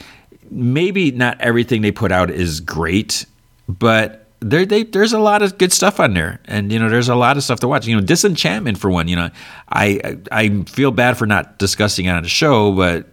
maybe 0.51 1.11
not 1.11 1.39
everything 1.41 1.83
they 1.83 1.93
put 1.93 2.13
out 2.13 2.31
is 2.31 2.61
great, 2.61 3.27
but 3.69 4.22
there 4.43 4.67
they, 4.67 4.83
there's 4.83 5.13
a 5.13 5.19
lot 5.19 5.43
of 5.43 5.59
good 5.59 5.73
stuff 5.73 6.01
on 6.01 6.15
there, 6.15 6.41
and 6.47 6.73
you 6.73 6.79
know 6.79 6.89
there's 6.89 7.09
a 7.09 7.15
lot 7.15 7.37
of 7.37 7.43
stuff 7.43 7.61
to 7.61 7.69
watch. 7.69 7.87
You 7.87 7.97
know, 7.97 8.03
Disenchantment 8.03 8.79
for 8.79 8.91
one. 8.91 9.09
You 9.09 9.17
know, 9.17 9.31
I 9.69 10.19
I 10.31 10.65
feel 10.65 10.91
bad 10.91 11.17
for 11.17 11.27
not 11.27 11.59
discussing 11.59 12.07
it 12.07 12.11
on 12.11 12.23
the 12.23 12.29
show, 12.29 12.73
but 12.73 13.07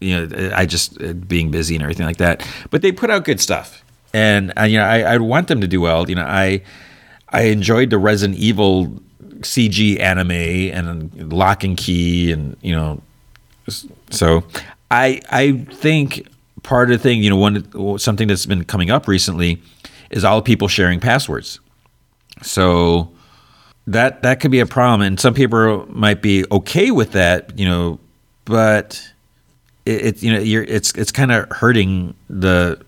you 0.00 0.26
know 0.26 0.50
I 0.54 0.66
just 0.66 1.00
uh, 1.00 1.12
being 1.12 1.50
busy 1.50 1.74
and 1.74 1.82
everything 1.82 2.06
like 2.06 2.18
that. 2.18 2.46
But 2.70 2.82
they 2.82 2.92
put 2.92 3.10
out 3.10 3.24
good 3.24 3.40
stuff, 3.40 3.84
and 4.12 4.52
uh, 4.58 4.62
you 4.62 4.78
know 4.78 4.84
I 4.84 5.14
I 5.14 5.18
want 5.18 5.48
them 5.48 5.60
to 5.60 5.68
do 5.68 5.80
well. 5.80 6.08
You 6.08 6.16
know 6.16 6.26
I 6.26 6.62
I 7.28 7.42
enjoyed 7.42 7.90
the 7.90 7.98
Resident 7.98 8.38
Evil 8.38 9.00
CG 9.40 10.00
anime 10.00 10.30
and 10.30 11.32
Locke 11.32 11.64
and 11.64 11.76
Key, 11.76 12.32
and 12.32 12.56
you 12.62 12.74
know 12.74 13.02
so 14.10 14.44
I 14.90 15.20
I 15.30 15.52
think 15.52 16.26
part 16.62 16.90
of 16.90 16.98
the 16.98 17.02
thing, 17.02 17.22
you 17.22 17.30
know, 17.30 17.36
one 17.36 17.98
something 17.98 18.28
that's 18.28 18.46
been 18.46 18.64
coming 18.64 18.90
up 18.90 19.08
recently 19.08 19.62
is 20.10 20.24
all 20.24 20.42
people 20.42 20.68
sharing 20.68 21.00
passwords. 21.00 21.60
So 22.42 23.10
that 23.86 24.22
that 24.22 24.40
could 24.40 24.50
be 24.50 24.60
a 24.60 24.66
problem, 24.66 25.00
and 25.00 25.18
some 25.18 25.34
people 25.34 25.86
might 25.88 26.22
be 26.22 26.44
okay 26.50 26.90
with 26.90 27.12
that, 27.12 27.58
you 27.58 27.66
know, 27.66 27.98
but 28.44 29.02
it, 29.84 30.06
it 30.06 30.22
you 30.22 30.32
know 30.32 30.38
you're 30.38 30.64
it's 30.64 30.92
it's 30.94 31.12
kind 31.12 31.32
of 31.32 31.48
hurting 31.50 32.14
the, 32.28 32.80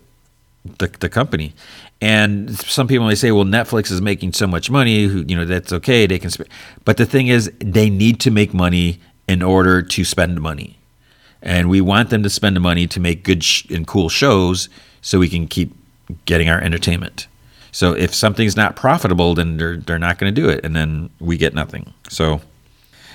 the 0.79 0.89
the 1.01 1.09
company. 1.09 1.55
And 2.01 2.57
some 2.57 2.87
people 2.87 3.09
may 3.09 3.17
say, 3.17 3.33
well, 3.33 3.45
Netflix 3.45 3.91
is 3.91 4.01
making 4.01 4.33
so 4.33 4.47
much 4.47 4.71
money, 4.71 5.01
you 5.01 5.35
know, 5.35 5.45
that's 5.45 5.73
okay. 5.73 6.07
They 6.07 6.21
can, 6.21 6.31
sp-. 6.31 6.47
but 6.85 6.97
the 6.97 7.05
thing 7.05 7.27
is, 7.27 7.51
they 7.59 7.91
need 7.91 8.21
to 8.21 8.31
make 8.31 8.55
money 8.55 9.01
in 9.27 9.43
order 9.43 9.83
to 9.83 10.05
spend 10.05 10.41
money. 10.41 10.79
And 11.43 11.69
we 11.69 11.81
want 11.81 12.11
them 12.11 12.23
to 12.23 12.31
spend 12.31 12.55
the 12.55 12.61
money 12.61 12.87
to 12.87 13.01
make 13.01 13.25
good 13.25 13.43
sh- 13.43 13.67
and 13.71 13.85
cool 13.85 14.09
shows 14.09 14.69
so 15.03 15.19
we 15.19 15.29
can 15.29 15.49
keep 15.49 15.75
getting 16.25 16.49
our 16.49 16.61
entertainment. 16.61 17.27
So 17.73 17.93
if 17.93 18.15
something's 18.15 18.57
not 18.57 18.77
profitable, 18.77 19.35
then 19.35 19.57
they're, 19.57 19.77
they're 19.77 19.99
not 19.99 20.19
going 20.19 20.35
to 20.35 20.41
do 20.41 20.49
it. 20.49 20.65
And 20.65 20.75
then 20.75 21.11
we 21.21 21.37
get 21.37 21.55
nothing. 21.55 21.93
So, 22.09 22.41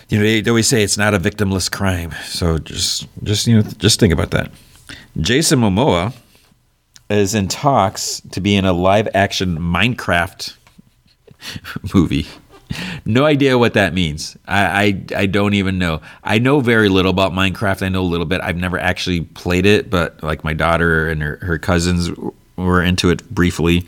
you 0.09 0.17
know, 0.17 0.23
they, 0.23 0.47
always 0.49 0.67
say 0.67 0.83
it's 0.83 0.97
not 0.97 1.13
a 1.13 1.19
victimless 1.19 1.71
crime. 1.71 2.13
So 2.25 2.59
just, 2.59 3.07
just, 3.23 3.47
you 3.47 3.57
know, 3.57 3.69
just 3.77 3.99
think 3.99 4.13
about 4.13 4.31
that. 4.31 4.51
Jason 5.19 5.59
Momoa 5.59 6.13
is 7.09 7.35
in 7.35 7.47
talks 7.47 8.21
to 8.31 8.41
be 8.41 8.55
in 8.55 8.65
a 8.65 8.73
live 8.73 9.07
action 9.13 9.57
Minecraft 9.57 10.55
movie 11.93 12.27
no 13.05 13.25
idea 13.25 13.57
what 13.57 13.73
that 13.73 13.93
means. 13.93 14.37
I, 14.47 14.63
I, 14.63 15.21
I 15.21 15.25
don't 15.25 15.53
even 15.53 15.77
know. 15.77 16.01
I 16.23 16.39
know 16.39 16.59
very 16.59 16.89
little 16.89 17.11
about 17.11 17.31
Minecraft. 17.31 17.83
I 17.83 17.89
know 17.89 18.01
a 18.01 18.03
little 18.03 18.25
bit. 18.25 18.41
I've 18.41 18.57
never 18.57 18.79
actually 18.79 19.21
played 19.21 19.65
it, 19.65 19.89
but 19.89 20.21
like 20.23 20.43
my 20.43 20.53
daughter 20.53 21.07
and 21.07 21.21
her, 21.21 21.37
her 21.41 21.57
cousins 21.57 22.09
were 22.63 22.83
into 22.83 23.09
it 23.09 23.27
briefly. 23.29 23.85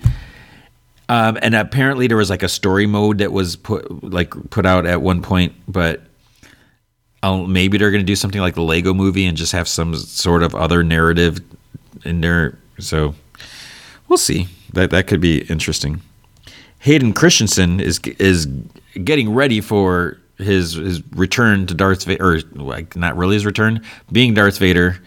Um, 1.08 1.38
and 1.41 1.53
apparently 1.53 2.08
there 2.08 2.17
was 2.17 2.29
like 2.29 2.44
a 2.44 2.50
story 2.50 2.88
mode 2.88 3.20
that 3.20 3.32
was 3.32 3.55
put 3.55 4.03
like 4.03 4.34
put 4.50 4.65
out 4.65 4.86
at 4.86 5.01
one 5.01 5.22
point, 5.22 5.53
but 5.67 6.01
I'll, 7.22 7.46
maybe 7.46 7.77
they're 7.77 7.91
going 7.91 8.01
to 8.01 8.05
do 8.05 8.15
something 8.15 8.41
like 8.41 8.55
the 8.55 8.62
Lego 8.62 8.94
Movie 8.94 9.25
and 9.25 9.38
just 9.38 9.51
have 9.51 9.67
some 9.67 9.96
sort 9.96 10.44
of 10.44 10.55
other 10.55 10.84
narrative 10.84 11.39
in 12.03 12.22
there. 12.22 12.58
So 12.79 13.15
we'll 14.08 14.17
see. 14.17 14.48
That 14.74 14.89
that 14.91 15.08
could 15.08 15.22
be 15.22 15.41
interesting. 15.44 16.01
Hayden 16.79 17.13
Christensen 17.13 17.79
is 17.79 18.00
is 18.20 18.48
getting 19.03 19.34
ready 19.34 19.62
for 19.62 20.20
his 20.38 20.74
his 20.74 21.01
return 21.13 21.65
to 21.67 21.74
Darth 21.74 22.03
Vader, 22.03 22.24
or 22.24 22.41
like 22.53 22.96
not 22.96 23.15
really 23.15 23.36
his 23.36 23.46
return, 23.46 23.82
being 24.12 24.34
Darth 24.34 24.58
Vader. 24.58 25.00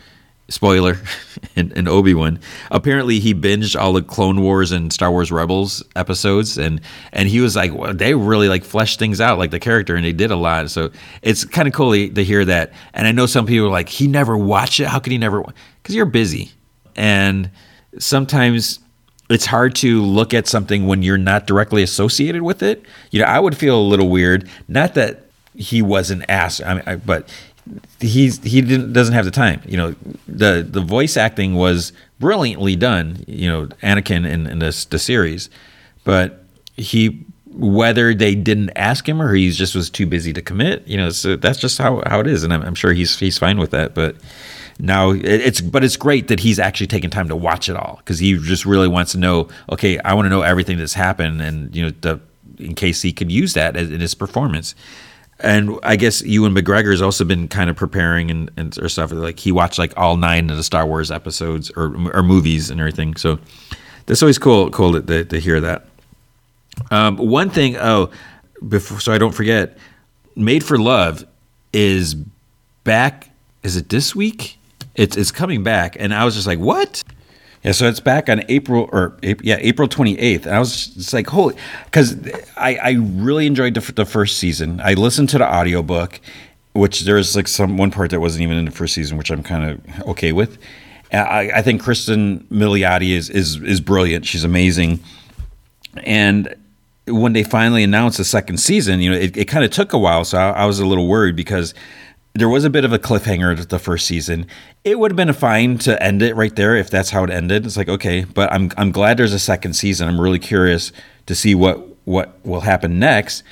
Spoiler, 0.51 0.97
and, 1.57 1.73
and 1.77 1.89
Obi 1.89 2.15
Wan. 2.15 2.41
Apparently, 2.71 3.21
he 3.21 3.35
binged 3.35 3.79
all 3.79 3.93
the 3.93 4.03
Clone 4.03 4.41
Wars 4.41 4.73
and 4.73 4.93
Star 4.93 5.11
Wars 5.11 5.31
Rebels 5.31 5.83
episodes, 5.95 6.57
and 6.57 6.81
and 7.13 7.29
he 7.29 7.41
was 7.41 7.55
like, 7.55 7.75
well, 7.75 7.93
they 7.93 8.15
really 8.15 8.49
like 8.49 8.65
fleshed 8.65 8.99
things 8.99 9.21
out, 9.21 9.39
like 9.39 9.51
the 9.51 9.61
character, 9.61 9.95
and 9.95 10.05
they 10.05 10.13
did 10.13 10.31
a 10.31 10.37
lot. 10.37 10.71
So 10.71 10.91
it's 11.23 11.45
kind 11.45 11.69
of 11.69 11.75
cool 11.75 11.93
to 11.93 12.25
hear 12.25 12.45
that. 12.47 12.73
And 12.95 13.07
I 13.07 13.13
know 13.13 13.27
some 13.27 13.47
people 13.47 13.67
are 13.67 13.71
like, 13.71 13.89
he 13.89 14.07
never 14.07 14.37
watched 14.37 14.81
it. 14.81 14.87
How 14.87 14.99
could 14.99 15.13
he 15.13 15.19
never? 15.19 15.45
Because 15.83 15.95
you're 15.95 16.07
busy, 16.07 16.53
and 16.97 17.51
sometimes 17.99 18.81
it's 19.31 19.47
hard 19.47 19.75
to 19.77 20.03
look 20.03 20.33
at 20.33 20.47
something 20.47 20.87
when 20.87 21.03
you're 21.03 21.19
not 21.19 21.47
directly 21.47 21.83
associated 21.83 22.43
with 22.43 22.63
it. 22.63 22.85
You 23.11 23.21
know, 23.21 23.27
I 23.27 23.39
would 23.39 23.57
feel 23.57 23.79
a 23.79 23.83
little 23.83 24.09
weird. 24.09 24.49
Not 24.67 24.95
that 24.95 25.27
he 25.55 25.83
wasn't 25.83 26.25
asked, 26.29 26.63
I 26.65 26.75
mean, 26.75 26.83
I, 26.87 26.97
but 26.97 27.29
he's 28.01 28.43
he 28.43 28.61
didn't 28.61 28.93
doesn't 28.93 29.15
have 29.15 29.25
the 29.25 29.31
time. 29.31 29.61
You 29.67 29.77
know, 29.77 29.95
the 30.27 30.67
the 30.69 30.81
voice 30.81 31.17
acting 31.17 31.55
was 31.55 31.93
brilliantly 32.19 32.77
done. 32.77 33.25
You 33.27 33.49
know, 33.49 33.67
Anakin 33.83 34.27
in, 34.27 34.47
in 34.47 34.59
this 34.59 34.85
the 34.85 34.99
series, 34.99 35.51
but 36.05 36.45
he 36.77 37.25
whether 37.47 38.15
they 38.15 38.35
didn't 38.35 38.71
ask 38.77 39.09
him 39.09 39.21
or 39.21 39.35
he 39.35 39.51
just 39.51 39.75
was 39.75 39.91
too 39.91 40.07
busy 40.07 40.33
to 40.33 40.43
commit. 40.43 40.87
You 40.87 40.97
know, 40.97 41.11
so 41.11 41.37
that's 41.37 41.59
just 41.59 41.79
how 41.79 42.03
how 42.07 42.21
it 42.21 42.27
is, 42.27 42.45
and 42.45 42.53
I'm, 42.53 42.63
I'm 42.63 42.75
sure 42.75 42.93
he's 42.93 43.19
he's 43.19 43.39
fine 43.39 43.59
with 43.59 43.71
that. 43.73 43.95
But 43.95 44.17
now 44.79 45.11
it's 45.11 45.61
but 45.61 45.83
it's 45.83 45.97
great 45.97 46.29
that 46.29 46.41
he's 46.41 46.59
actually 46.59 46.87
taken 46.87 47.11
time 47.11 47.29
to 47.29 47.37
watch 47.37 47.69
it 47.69 47.77
all 47.77 47.97
because 47.99 48.19
he 48.19 48.39
just 48.39 48.65
really 48.65 48.89
wants 48.89 49.13
to 49.13 49.19
know. 49.19 49.49
Okay, 49.71 49.99
I 49.99 50.15
want 50.15 50.27
to 50.27 50.31
know 50.31 50.43
everything 50.43 50.79
that's 50.79 50.95
happened, 50.95 51.43
and 51.43 51.75
you 51.75 51.85
know, 51.85 51.91
the, 52.01 52.21
in 52.59 52.75
case 52.75 53.03
he 53.03 53.13
could 53.13 53.31
use 53.31 53.55
that 53.55 53.77
in 53.77 54.01
his 54.01 54.15
performance. 54.15 54.75
And 55.41 55.79
I 55.83 55.97
guess 55.97 56.23
Ewan 56.23 56.55
McGregor 56.55 56.91
has 56.91 57.01
also 57.01 57.25
been 57.25 57.47
kind 57.47 57.71
of 57.71 57.77
preparing 57.77 58.31
and, 58.31 58.51
and 58.57 58.77
or 58.79 58.89
stuff. 58.89 59.13
Like 59.13 59.39
he 59.39 59.53
watched 59.53 59.79
like 59.79 59.93
all 59.97 60.17
nine 60.17 60.51
of 60.51 60.57
the 60.57 60.65
Star 60.65 60.85
Wars 60.85 61.11
episodes 61.11 61.71
or, 61.77 61.95
or 62.13 62.23
movies 62.23 62.71
and 62.71 62.81
everything. 62.81 63.15
So 63.17 63.39
that's 64.07 64.23
always 64.23 64.39
cool 64.39 64.71
cool 64.71 64.93
to, 64.95 65.03
to, 65.03 65.25
to 65.25 65.41
hear 65.41 65.61
that. 65.61 65.87
Um, 66.91 67.17
one 67.17 67.51
thing, 67.51 67.77
oh, 67.77 68.11
before 68.69 69.01
so 69.01 69.13
I 69.13 69.19
don't 69.19 69.35
forget, 69.35 69.79
Made 70.35 70.65
for 70.65 70.79
Love 70.79 71.25
is 71.73 72.15
back. 72.85 73.31
Is 73.63 73.77
it 73.77 73.89
this 73.89 74.15
week? 74.15 74.59
it's 74.99 75.17
it's 75.17 75.31
coming 75.31 75.63
back, 75.63 75.97
and 75.99 76.13
I 76.13 76.25
was 76.25 76.35
just 76.35 76.47
like, 76.47 76.59
what? 76.59 77.03
Yeah, 77.69 77.73
so 77.73 77.87
it's 77.87 78.01
back 78.01 78.31
on 78.31 78.45
April 78.49 78.89
or 78.95 79.19
yeah 79.23 79.59
April 79.61 79.87
28th. 79.87 80.47
And 80.47 80.55
I 80.55 80.59
was 80.59 80.87
just 80.87 81.13
like, 81.13 81.27
holy, 81.27 81.55
because 81.85 82.17
I 82.57 82.77
I 82.77 82.91
really 82.93 83.47
enjoyed 83.47 83.75
the, 83.75 83.93
the 83.93 84.07
first 84.07 84.39
season. 84.39 84.81
I 84.83 84.95
listened 84.95 85.29
to 85.31 85.39
the 85.39 85.45
audiobook, 85.45 86.19
which 86.73 87.03
there's 87.03 87.37
like 87.37 87.47
some 87.47 87.77
one 87.77 87.91
part 87.91 88.11
that 88.13 88.21
wasn't 88.21 88.45
even 88.45 88.57
in 88.57 88.65
the 88.65 88.71
first 88.71 88.95
season, 88.95 89.19
which 89.19 89.31
I'm 89.31 89.43
kind 89.43 89.71
of 89.71 90.09
okay 90.09 90.33
with. 90.33 90.57
I, 91.13 91.51
I 91.57 91.61
think 91.61 91.83
Kristen 91.83 92.47
Milioti 92.51 93.11
is 93.11 93.29
is 93.29 93.57
is 93.57 93.83
brilliant. 93.83 94.25
She's 94.25 94.45
amazing, 94.45 95.01
and 96.05 96.55
when 97.07 97.35
they 97.35 97.45
finally 97.45 97.85
announced 97.85 98.17
the 98.17 98.25
second 98.25 98.57
season, 98.57 99.01
you 99.01 99.11
know, 99.11 99.19
it, 99.19 99.37
it 99.37 99.45
kind 99.45 99.67
of 99.67 99.71
took 99.71 99.93
a 99.93 99.99
while. 99.99 100.25
So 100.25 100.39
I, 100.39 100.63
I 100.63 100.65
was 100.65 100.81
a 100.81 100.87
little 100.87 101.07
worried 101.07 101.37
because 101.37 101.75
there 102.39 102.49
was 102.49 102.65
a 102.65 102.71
bit 102.71 102.85
of 102.85 102.93
a 102.93 102.99
cliffhanger 102.99 103.69
the 103.69 103.79
first 103.79 104.07
season. 104.07 104.47
It 104.85 104.99
would 104.99 105.11
have 105.11 105.17
been 105.17 105.33
fine 105.33 105.79
to 105.79 106.01
end 106.01 106.23
it 106.23 106.37
right 106.37 106.55
there 106.55 106.77
if 106.77 106.89
that's 106.89 107.11
how 107.11 107.25
it 107.25 107.31
ended. 107.31 107.67
It's 107.67 107.77
like 107.77 107.89
okay, 107.89 108.25
but 108.25 108.53
I'm 108.53 108.71
I'm 108.77 108.93
glad 108.93 109.17
there's 109.17 109.33
a 109.33 109.39
second 109.39 109.75
season. 109.75 110.09
I'm 110.09 110.21
really 110.21 110.39
curious 110.39 110.93
to 111.27 111.35
see 111.35 111.55
what 111.55 111.85
what 112.05 112.39
will 112.47 112.61
happen 112.61 112.99
next. 112.99 113.43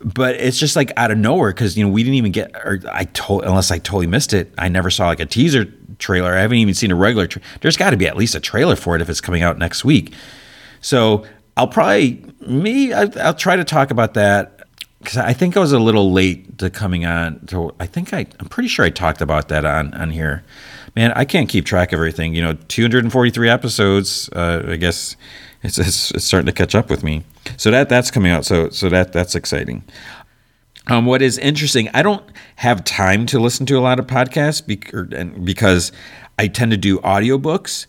But 0.00 0.34
it's 0.34 0.58
just 0.58 0.76
like 0.76 0.92
out 0.96 1.10
of 1.10 1.18
nowhere 1.18 1.50
because 1.50 1.76
you 1.76 1.84
know 1.84 1.90
we 1.90 2.02
didn't 2.02 2.16
even 2.16 2.32
get 2.32 2.54
or 2.56 2.80
I 2.90 3.04
told 3.04 3.44
unless 3.44 3.70
I 3.70 3.78
totally 3.78 4.06
missed 4.06 4.32
it. 4.32 4.52
I 4.58 4.68
never 4.68 4.90
saw 4.90 5.06
like 5.06 5.20
a 5.20 5.26
teaser 5.26 5.66
trailer. 5.98 6.34
I 6.34 6.40
haven't 6.40 6.58
even 6.58 6.74
seen 6.74 6.90
a 6.90 6.94
regular. 6.94 7.26
Tra- 7.26 7.42
There's 7.60 7.76
got 7.76 7.90
to 7.90 7.96
be 7.96 8.06
at 8.06 8.16
least 8.16 8.34
a 8.34 8.40
trailer 8.40 8.76
for 8.76 8.96
it 8.96 9.02
if 9.02 9.08
it's 9.08 9.20
coming 9.20 9.42
out 9.42 9.58
next 9.58 9.84
week. 9.84 10.12
So 10.80 11.24
I'll 11.56 11.68
probably 11.68 12.24
me 12.40 12.92
I, 12.92 13.08
I'll 13.20 13.34
try 13.34 13.56
to 13.56 13.64
talk 13.64 13.90
about 13.90 14.14
that 14.14 14.63
because 15.04 15.18
I 15.18 15.32
think 15.32 15.56
I 15.56 15.60
was 15.60 15.72
a 15.72 15.78
little 15.78 16.12
late 16.12 16.58
to 16.58 16.70
coming 16.70 17.04
on. 17.04 17.40
To 17.46 17.74
I 17.78 17.86
think 17.86 18.12
I 18.12 18.26
I'm 18.40 18.48
pretty 18.48 18.68
sure 18.68 18.84
I 18.84 18.90
talked 18.90 19.20
about 19.20 19.48
that 19.48 19.64
on 19.64 19.94
on 19.94 20.10
here. 20.10 20.44
Man, 20.96 21.12
I 21.12 21.24
can't 21.24 21.48
keep 21.48 21.64
track 21.64 21.92
of 21.92 21.98
everything. 21.98 22.34
You 22.34 22.42
know, 22.42 22.54
243 22.68 23.48
episodes. 23.48 24.28
Uh, 24.30 24.64
I 24.68 24.76
guess 24.76 25.16
it's, 25.62 25.78
it's, 25.78 26.10
it's 26.12 26.24
starting 26.24 26.46
to 26.46 26.52
catch 26.52 26.74
up 26.74 26.88
with 26.88 27.02
me. 27.02 27.24
So 27.56 27.70
that 27.70 27.88
that's 27.88 28.10
coming 28.10 28.32
out. 28.32 28.44
So 28.44 28.70
so 28.70 28.88
that 28.88 29.12
that's 29.12 29.34
exciting. 29.34 29.84
Um, 30.86 31.06
what 31.06 31.22
is 31.22 31.38
interesting, 31.38 31.88
I 31.94 32.02
don't 32.02 32.24
have 32.56 32.84
time 32.84 33.24
to 33.26 33.38
listen 33.38 33.64
to 33.66 33.78
a 33.78 33.80
lot 33.80 33.98
of 33.98 34.06
podcasts 34.06 34.64
because 35.44 35.92
I 36.38 36.48
tend 36.48 36.72
to 36.72 36.76
do 36.76 36.98
audiobooks. 36.98 37.86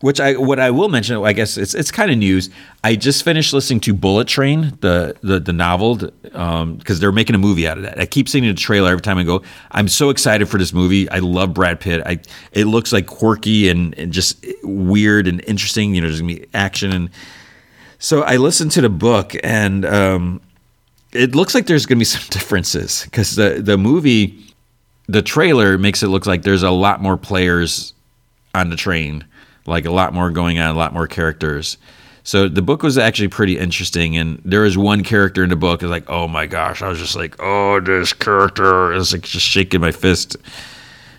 Which 0.00 0.20
I 0.20 0.36
what 0.36 0.60
I 0.60 0.70
will 0.70 0.88
mention, 0.88 1.16
I 1.24 1.32
guess 1.32 1.56
it's 1.56 1.74
it's 1.74 1.90
kind 1.90 2.10
of 2.10 2.18
news. 2.18 2.50
I 2.84 2.94
just 2.94 3.24
finished 3.24 3.52
listening 3.52 3.80
to 3.80 3.92
Bullet 3.92 4.28
Train, 4.28 4.78
the 4.80 5.16
the, 5.22 5.40
the 5.40 5.52
novel, 5.52 5.96
because 5.96 6.32
um, 6.34 6.78
they're 6.78 7.10
making 7.10 7.34
a 7.34 7.38
movie 7.38 7.66
out 7.66 7.78
of 7.78 7.82
that. 7.82 7.98
I 7.98 8.06
keep 8.06 8.28
seeing 8.28 8.44
the 8.44 8.54
trailer 8.54 8.90
every 8.90 9.02
time 9.02 9.18
I 9.18 9.24
go. 9.24 9.42
I'm 9.72 9.88
so 9.88 10.10
excited 10.10 10.48
for 10.48 10.58
this 10.58 10.72
movie. 10.72 11.10
I 11.10 11.18
love 11.18 11.52
Brad 11.52 11.80
Pitt. 11.80 12.02
I 12.06 12.20
it 12.52 12.66
looks 12.66 12.92
like 12.92 13.06
quirky 13.06 13.68
and, 13.68 13.96
and 13.98 14.12
just 14.12 14.44
weird 14.62 15.26
and 15.26 15.42
interesting. 15.46 15.94
You 15.94 16.02
know, 16.02 16.06
there's 16.06 16.20
gonna 16.20 16.34
be 16.34 16.46
action 16.54 16.92
and 16.92 17.10
so 17.98 18.22
I 18.22 18.36
listened 18.36 18.70
to 18.72 18.80
the 18.80 18.88
book 18.88 19.34
and 19.42 19.84
um, 19.84 20.40
it 21.12 21.34
looks 21.34 21.54
like 21.54 21.66
there's 21.66 21.86
gonna 21.86 21.98
be 21.98 22.04
some 22.04 22.22
differences 22.30 23.02
because 23.04 23.34
the 23.34 23.60
the 23.60 23.76
movie, 23.76 24.38
the 25.08 25.22
trailer 25.22 25.76
makes 25.76 26.04
it 26.04 26.08
look 26.08 26.24
like 26.24 26.42
there's 26.42 26.62
a 26.62 26.70
lot 26.70 27.02
more 27.02 27.16
players 27.16 27.94
on 28.54 28.70
the 28.70 28.76
train 28.76 29.24
like 29.68 29.84
a 29.84 29.90
lot 29.90 30.12
more 30.14 30.30
going 30.30 30.58
on, 30.58 30.74
a 30.74 30.78
lot 30.78 30.92
more 30.92 31.06
characters. 31.06 31.78
So 32.24 32.48
the 32.48 32.62
book 32.62 32.82
was 32.82 32.98
actually 32.98 33.28
pretty 33.28 33.58
interesting, 33.58 34.16
and 34.16 34.40
there 34.44 34.62
was 34.62 34.76
one 34.76 35.02
character 35.02 35.42
in 35.42 35.50
the 35.50 35.56
book 35.56 35.82
is 35.82 35.88
like, 35.88 36.10
oh 36.10 36.28
my 36.28 36.46
gosh, 36.46 36.82
I 36.82 36.88
was 36.88 36.98
just 36.98 37.16
like, 37.16 37.36
oh, 37.38 37.80
this 37.80 38.12
character 38.12 38.92
is 38.92 39.12
like 39.12 39.22
just 39.22 39.46
shaking 39.46 39.80
my 39.80 39.92
fist. 39.92 40.36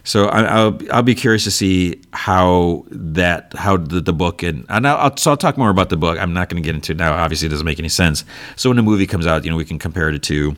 So 0.03 0.25
I, 0.25 0.65
will 0.65 0.79
I'll 0.91 1.03
be 1.03 1.15
curious 1.15 1.43
to 1.45 1.51
see 1.51 2.01
how 2.13 2.85
that 2.89 3.53
how 3.55 3.77
the, 3.77 4.01
the 4.01 4.13
book 4.13 4.43
and 4.43 4.65
and 4.69 4.87
I'll, 4.87 5.15
so 5.17 5.31
I'll 5.31 5.37
talk 5.37 5.57
more 5.57 5.69
about 5.69 5.89
the 5.89 5.97
book. 5.97 6.17
I'm 6.19 6.33
not 6.33 6.49
going 6.49 6.61
to 6.61 6.65
get 6.65 6.75
into 6.75 6.93
it 6.93 6.97
now. 6.97 7.13
Obviously, 7.13 7.47
it 7.47 7.49
doesn't 7.49 7.65
make 7.65 7.79
any 7.79 7.89
sense. 7.89 8.23
So 8.55 8.69
when 8.69 8.77
the 8.77 8.83
movie 8.83 9.07
comes 9.07 9.27
out, 9.27 9.43
you 9.43 9.51
know, 9.51 9.57
we 9.57 9.65
can 9.65 9.79
compare 9.79 10.09
it 10.09 10.23
to. 10.23 10.55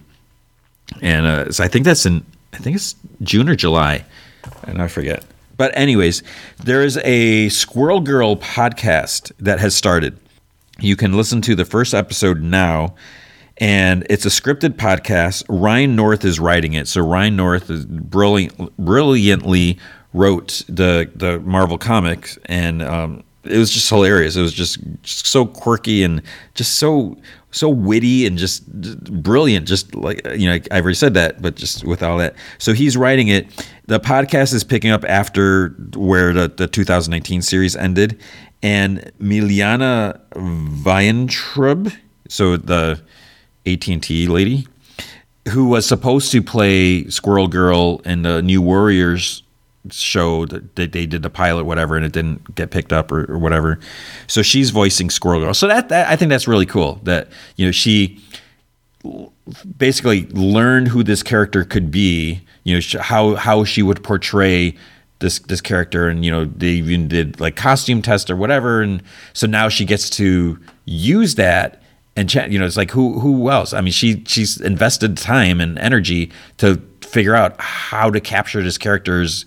And 1.01 1.25
uh, 1.25 1.51
so 1.51 1.63
I 1.63 1.67
think 1.67 1.85
that's 1.85 2.05
in 2.05 2.25
I 2.53 2.57
think 2.57 2.75
it's 2.75 2.95
June 3.21 3.49
or 3.49 3.55
July, 3.55 4.05
and 4.63 4.81
I 4.81 4.87
forget. 4.87 5.23
But, 5.61 5.77
anyways, 5.77 6.23
there 6.57 6.81
is 6.81 6.97
a 7.03 7.47
Squirrel 7.49 7.99
Girl 7.99 8.35
podcast 8.35 9.31
that 9.37 9.59
has 9.59 9.75
started. 9.75 10.17
You 10.79 10.95
can 10.95 11.13
listen 11.13 11.39
to 11.43 11.53
the 11.53 11.65
first 11.65 11.93
episode 11.93 12.41
now, 12.41 12.95
and 13.57 14.03
it's 14.09 14.25
a 14.25 14.29
scripted 14.29 14.69
podcast. 14.69 15.43
Ryan 15.47 15.95
North 15.95 16.25
is 16.25 16.39
writing 16.39 16.73
it. 16.73 16.87
So, 16.87 17.01
Ryan 17.01 17.35
North 17.35 17.69
is 17.69 17.85
brilliant, 17.85 18.75
brilliantly 18.77 19.77
wrote 20.13 20.63
the, 20.67 21.11
the 21.13 21.39
Marvel 21.41 21.77
comics, 21.77 22.39
and 22.47 22.81
um, 22.81 23.23
it 23.43 23.57
was 23.57 23.71
just 23.71 23.89
hilarious. 23.89 24.35
It 24.35 24.41
was 24.41 24.53
just, 24.53 24.79
just 25.01 25.25
so 25.25 25.45
quirky 25.45 26.03
and 26.03 26.21
just 26.53 26.75
so 26.75 27.17
so 27.51 27.69
witty 27.69 28.25
and 28.25 28.37
just, 28.37 28.65
brilliant. 29.21 29.67
Just 29.67 29.93
like 29.93 30.25
you 30.37 30.49
know, 30.49 30.59
I've 30.71 30.83
already 30.83 30.95
said 30.95 31.13
that, 31.15 31.41
but 31.41 31.55
just 31.55 31.83
with 31.83 32.01
all 32.01 32.17
that. 32.17 32.35
So 32.57 32.73
he's 32.73 32.97
writing 32.97 33.27
it. 33.27 33.67
The 33.87 33.99
podcast 33.99 34.53
is 34.53 34.63
picking 34.63 34.91
up 34.91 35.03
after 35.05 35.69
where 35.95 36.33
the, 36.33 36.47
the 36.47 36.67
2019 36.67 37.41
series 37.41 37.75
ended, 37.75 38.19
and 38.63 39.11
Milana 39.19 40.19
Vayntrub, 40.33 41.93
so 42.29 42.57
the 42.57 43.01
AT&T 43.65 44.27
lady, 44.27 44.67
who 45.49 45.67
was 45.67 45.85
supposed 45.85 46.31
to 46.31 46.41
play 46.41 47.07
Squirrel 47.09 47.47
Girl 47.47 48.01
in 48.05 48.21
the 48.21 48.41
New 48.41 48.61
Warriors 48.61 49.43
show 49.89 50.45
that 50.45 50.75
they, 50.75 50.87
did 50.87 51.23
the 51.23 51.29
pilot 51.29 51.65
whatever 51.65 51.95
and 51.95 52.05
it 52.05 52.11
didn't 52.11 52.53
get 52.55 52.69
picked 52.69 52.93
up 52.93 53.11
or, 53.11 53.31
or 53.31 53.37
whatever. 53.37 53.79
So 54.27 54.41
she's 54.41 54.69
voicing 54.69 55.09
squirrel 55.09 55.41
girl. 55.41 55.53
So 55.53 55.67
that, 55.67 55.89
that 55.89 56.07
i 56.09 56.15
think 56.15 56.29
that's 56.29 56.47
really 56.47 56.65
cool 56.65 56.99
that 57.03 57.29
you 57.55 57.65
know 57.65 57.71
she 57.71 58.23
basically 59.77 60.27
learned 60.27 60.89
who 60.89 61.03
this 61.03 61.23
character 61.23 61.63
could 61.63 61.89
be 61.89 62.41
you 62.63 62.75
know 62.75 63.01
how 63.01 63.35
how 63.35 63.63
she 63.63 63.81
would 63.81 64.03
portray 64.03 64.75
this 65.21 65.39
this 65.39 65.61
character 65.61 66.07
and 66.07 66.25
you 66.25 66.31
know 66.31 66.45
they 66.45 66.67
even 66.67 67.07
did 67.07 67.39
like 67.39 67.55
costume 67.55 68.01
test 68.01 68.29
or 68.29 68.35
whatever. 68.35 68.81
And 68.81 69.01
so 69.33 69.47
now 69.47 69.69
she 69.69 69.85
gets 69.85 70.09
to 70.11 70.59
use 70.85 71.35
that 71.35 71.81
and 72.15 72.29
chat 72.29 72.51
you 72.51 72.59
know 72.59 72.65
it's 72.65 72.77
like 72.77 72.91
who 72.91 73.19
who 73.19 73.49
else? 73.49 73.71
I 73.71 73.79
mean 73.79 73.93
she 73.93 74.23
she's 74.27 74.59
invested 74.59 75.17
time 75.17 75.61
and 75.61 75.79
energy 75.79 76.31
to 76.57 76.81
figure 77.01 77.35
out 77.35 77.59
how 77.59 78.09
to 78.09 78.19
capture 78.19 78.61
this 78.61 78.77
character's 78.77 79.45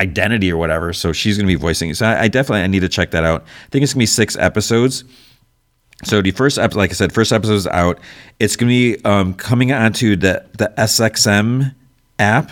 identity 0.00 0.50
or 0.50 0.56
whatever. 0.56 0.92
So 0.92 1.12
she's 1.12 1.36
going 1.36 1.46
to 1.46 1.54
be 1.54 1.60
voicing. 1.60 1.92
So 1.94 2.06
I, 2.06 2.22
I, 2.22 2.28
definitely 2.28 2.62
I 2.62 2.66
need 2.66 2.80
to 2.80 2.88
check 2.88 3.10
that 3.12 3.22
out. 3.22 3.42
I 3.42 3.68
think 3.70 3.82
it's 3.82 3.92
going 3.92 4.00
to 4.00 4.02
be 4.02 4.06
six 4.06 4.36
episodes. 4.36 5.04
So 6.02 6.22
the 6.22 6.30
first 6.30 6.58
episode, 6.58 6.78
like 6.78 6.90
I 6.90 6.94
said, 6.94 7.12
first 7.12 7.32
episode 7.32 7.54
is 7.54 7.66
out. 7.66 8.00
It's 8.38 8.56
going 8.56 8.70
to 8.70 8.96
be 8.96 9.04
um, 9.04 9.34
coming 9.34 9.70
onto 9.70 10.16
the 10.16 10.46
the 10.56 10.72
SXM 10.78 11.74
app 12.18 12.50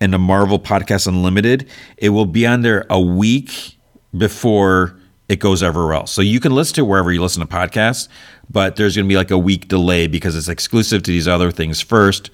and 0.00 0.12
the 0.12 0.18
Marvel 0.18 0.58
Podcast 0.58 1.06
Unlimited. 1.06 1.68
It 1.96 2.08
will 2.08 2.26
be 2.26 2.44
on 2.44 2.62
there 2.62 2.84
a 2.90 3.00
week 3.00 3.78
before 4.16 4.98
it 5.28 5.38
goes 5.38 5.62
everywhere 5.62 5.94
else. 5.94 6.10
So 6.10 6.22
you 6.22 6.40
can 6.40 6.52
listen 6.52 6.74
to 6.74 6.84
wherever 6.84 7.12
you 7.12 7.22
listen 7.22 7.40
to 7.40 7.46
podcasts, 7.46 8.08
but 8.50 8.74
there's 8.74 8.96
going 8.96 9.06
to 9.06 9.08
be 9.08 9.16
like 9.16 9.30
a 9.30 9.38
week 9.38 9.68
delay 9.68 10.08
because 10.08 10.34
it's 10.34 10.48
exclusive 10.48 11.04
to 11.04 11.12
these 11.12 11.28
other 11.28 11.52
things 11.52 11.80
first 11.80 12.30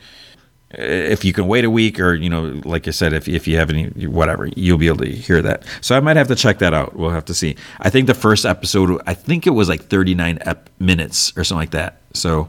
if 0.70 1.24
you 1.24 1.32
can 1.32 1.46
wait 1.46 1.64
a 1.64 1.70
week 1.70 1.98
or 1.98 2.14
you 2.14 2.28
know 2.28 2.60
like 2.64 2.86
i 2.86 2.90
said 2.90 3.14
if, 3.14 3.26
if 3.26 3.48
you 3.48 3.56
have 3.56 3.70
any 3.70 3.86
whatever 4.06 4.46
you'll 4.54 4.76
be 4.76 4.86
able 4.86 4.98
to 4.98 5.10
hear 5.10 5.40
that. 5.40 5.64
So 5.80 5.96
i 5.96 6.00
might 6.00 6.16
have 6.16 6.28
to 6.28 6.34
check 6.34 6.58
that 6.58 6.74
out. 6.74 6.94
We'll 6.96 7.10
have 7.10 7.24
to 7.26 7.34
see. 7.34 7.56
I 7.80 7.90
think 7.90 8.06
the 8.06 8.14
first 8.14 8.44
episode 8.44 9.00
i 9.06 9.14
think 9.14 9.46
it 9.46 9.50
was 9.50 9.68
like 9.68 9.82
39 9.84 10.38
ep- 10.42 10.70
minutes 10.78 11.36
or 11.36 11.44
something 11.44 11.60
like 11.60 11.70
that. 11.70 12.00
So 12.12 12.48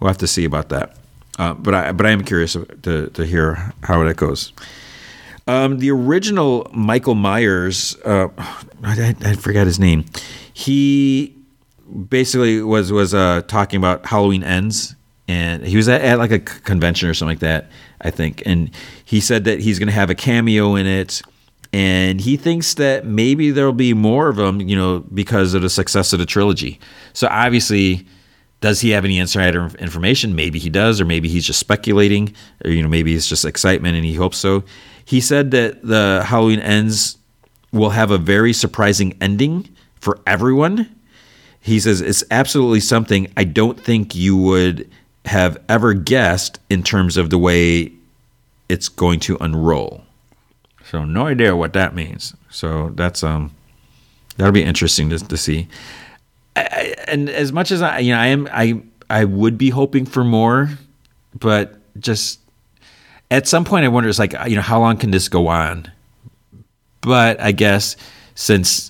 we'll 0.00 0.08
have 0.08 0.18
to 0.18 0.26
see 0.26 0.44
about 0.44 0.70
that. 0.70 0.96
Uh, 1.38 1.54
but 1.54 1.74
i 1.74 1.92
but 1.92 2.06
i 2.06 2.10
am 2.10 2.24
curious 2.24 2.56
to, 2.82 3.08
to 3.08 3.26
hear 3.26 3.72
how 3.82 4.02
that 4.04 4.16
goes. 4.16 4.52
Um, 5.46 5.78
the 5.78 5.90
original 5.90 6.70
michael 6.72 7.14
myers 7.14 7.96
uh, 8.04 8.28
I, 8.82 9.14
I 9.22 9.34
forgot 9.34 9.66
his 9.66 9.78
name. 9.78 10.06
He 10.54 11.36
basically 12.08 12.62
was 12.62 12.90
was 12.90 13.12
uh, 13.12 13.42
talking 13.48 13.76
about 13.76 14.06
halloween 14.06 14.44
ends 14.44 14.94
and 15.30 15.64
he 15.64 15.76
was 15.76 15.88
at, 15.88 16.00
at, 16.00 16.18
like 16.18 16.32
a 16.32 16.40
convention 16.40 17.08
or 17.08 17.14
something 17.14 17.36
like 17.36 17.40
that, 17.40 17.70
I 18.00 18.10
think. 18.10 18.42
And 18.44 18.70
he 19.04 19.20
said 19.20 19.44
that 19.44 19.60
he's 19.60 19.78
going 19.78 19.86
to 19.86 19.94
have 19.94 20.10
a 20.10 20.14
cameo 20.14 20.74
in 20.74 20.86
it, 20.86 21.22
and 21.72 22.20
he 22.20 22.36
thinks 22.36 22.74
that 22.74 23.06
maybe 23.06 23.52
there'll 23.52 23.72
be 23.72 23.94
more 23.94 24.28
of 24.28 24.34
them, 24.34 24.60
you 24.60 24.74
know, 24.74 25.04
because 25.14 25.54
of 25.54 25.62
the 25.62 25.70
success 25.70 26.12
of 26.12 26.18
the 26.18 26.26
trilogy. 26.26 26.80
So 27.12 27.28
obviously, 27.30 28.08
does 28.60 28.80
he 28.80 28.90
have 28.90 29.04
any 29.04 29.18
insider 29.18 29.68
information? 29.78 30.34
Maybe 30.34 30.58
he 30.58 30.68
does, 30.68 31.00
or 31.00 31.04
maybe 31.04 31.28
he's 31.28 31.46
just 31.46 31.60
speculating, 31.60 32.34
or 32.64 32.72
you 32.72 32.82
know, 32.82 32.88
maybe 32.88 33.14
it's 33.14 33.28
just 33.28 33.44
excitement 33.44 33.94
and 33.96 34.04
he 34.04 34.14
hopes 34.14 34.36
so. 34.36 34.64
He 35.04 35.20
said 35.20 35.52
that 35.52 35.82
the 35.86 36.24
Halloween 36.26 36.58
ends 36.58 37.18
will 37.72 37.90
have 37.90 38.10
a 38.10 38.18
very 38.18 38.52
surprising 38.52 39.16
ending 39.20 39.68
for 40.00 40.18
everyone. 40.26 40.94
He 41.60 41.78
says 41.78 42.00
it's 42.00 42.24
absolutely 42.32 42.80
something 42.80 43.32
I 43.36 43.44
don't 43.44 43.78
think 43.78 44.16
you 44.16 44.36
would 44.36 44.90
have 45.26 45.58
ever 45.68 45.92
guessed 45.94 46.58
in 46.70 46.82
terms 46.82 47.16
of 47.16 47.30
the 47.30 47.38
way 47.38 47.92
it's 48.68 48.88
going 48.88 49.20
to 49.20 49.36
unroll. 49.40 50.04
So 50.84 51.04
no 51.04 51.26
idea 51.26 51.54
what 51.54 51.72
that 51.74 51.94
means. 51.94 52.34
So 52.50 52.90
that's 52.94 53.22
um 53.22 53.54
that'll 54.36 54.52
be 54.52 54.62
interesting 54.62 55.10
to, 55.10 55.18
to 55.18 55.36
see. 55.36 55.68
I, 56.56 56.94
and 57.06 57.28
as 57.28 57.52
much 57.52 57.70
as 57.70 57.82
I 57.82 57.98
you 57.98 58.12
know 58.12 58.18
I 58.18 58.26
am 58.26 58.48
I 58.52 58.82
I 59.08 59.24
would 59.24 59.58
be 59.58 59.70
hoping 59.70 60.06
for 60.06 60.24
more, 60.24 60.70
but 61.38 61.76
just 62.00 62.40
at 63.30 63.46
some 63.46 63.64
point 63.64 63.84
I 63.84 63.88
wonder 63.88 64.08
it's 64.08 64.18
like 64.18 64.34
you 64.46 64.56
know 64.56 64.62
how 64.62 64.80
long 64.80 64.96
can 64.96 65.10
this 65.10 65.28
go 65.28 65.48
on? 65.48 65.90
But 67.02 67.40
I 67.40 67.52
guess 67.52 67.96
since 68.34 68.89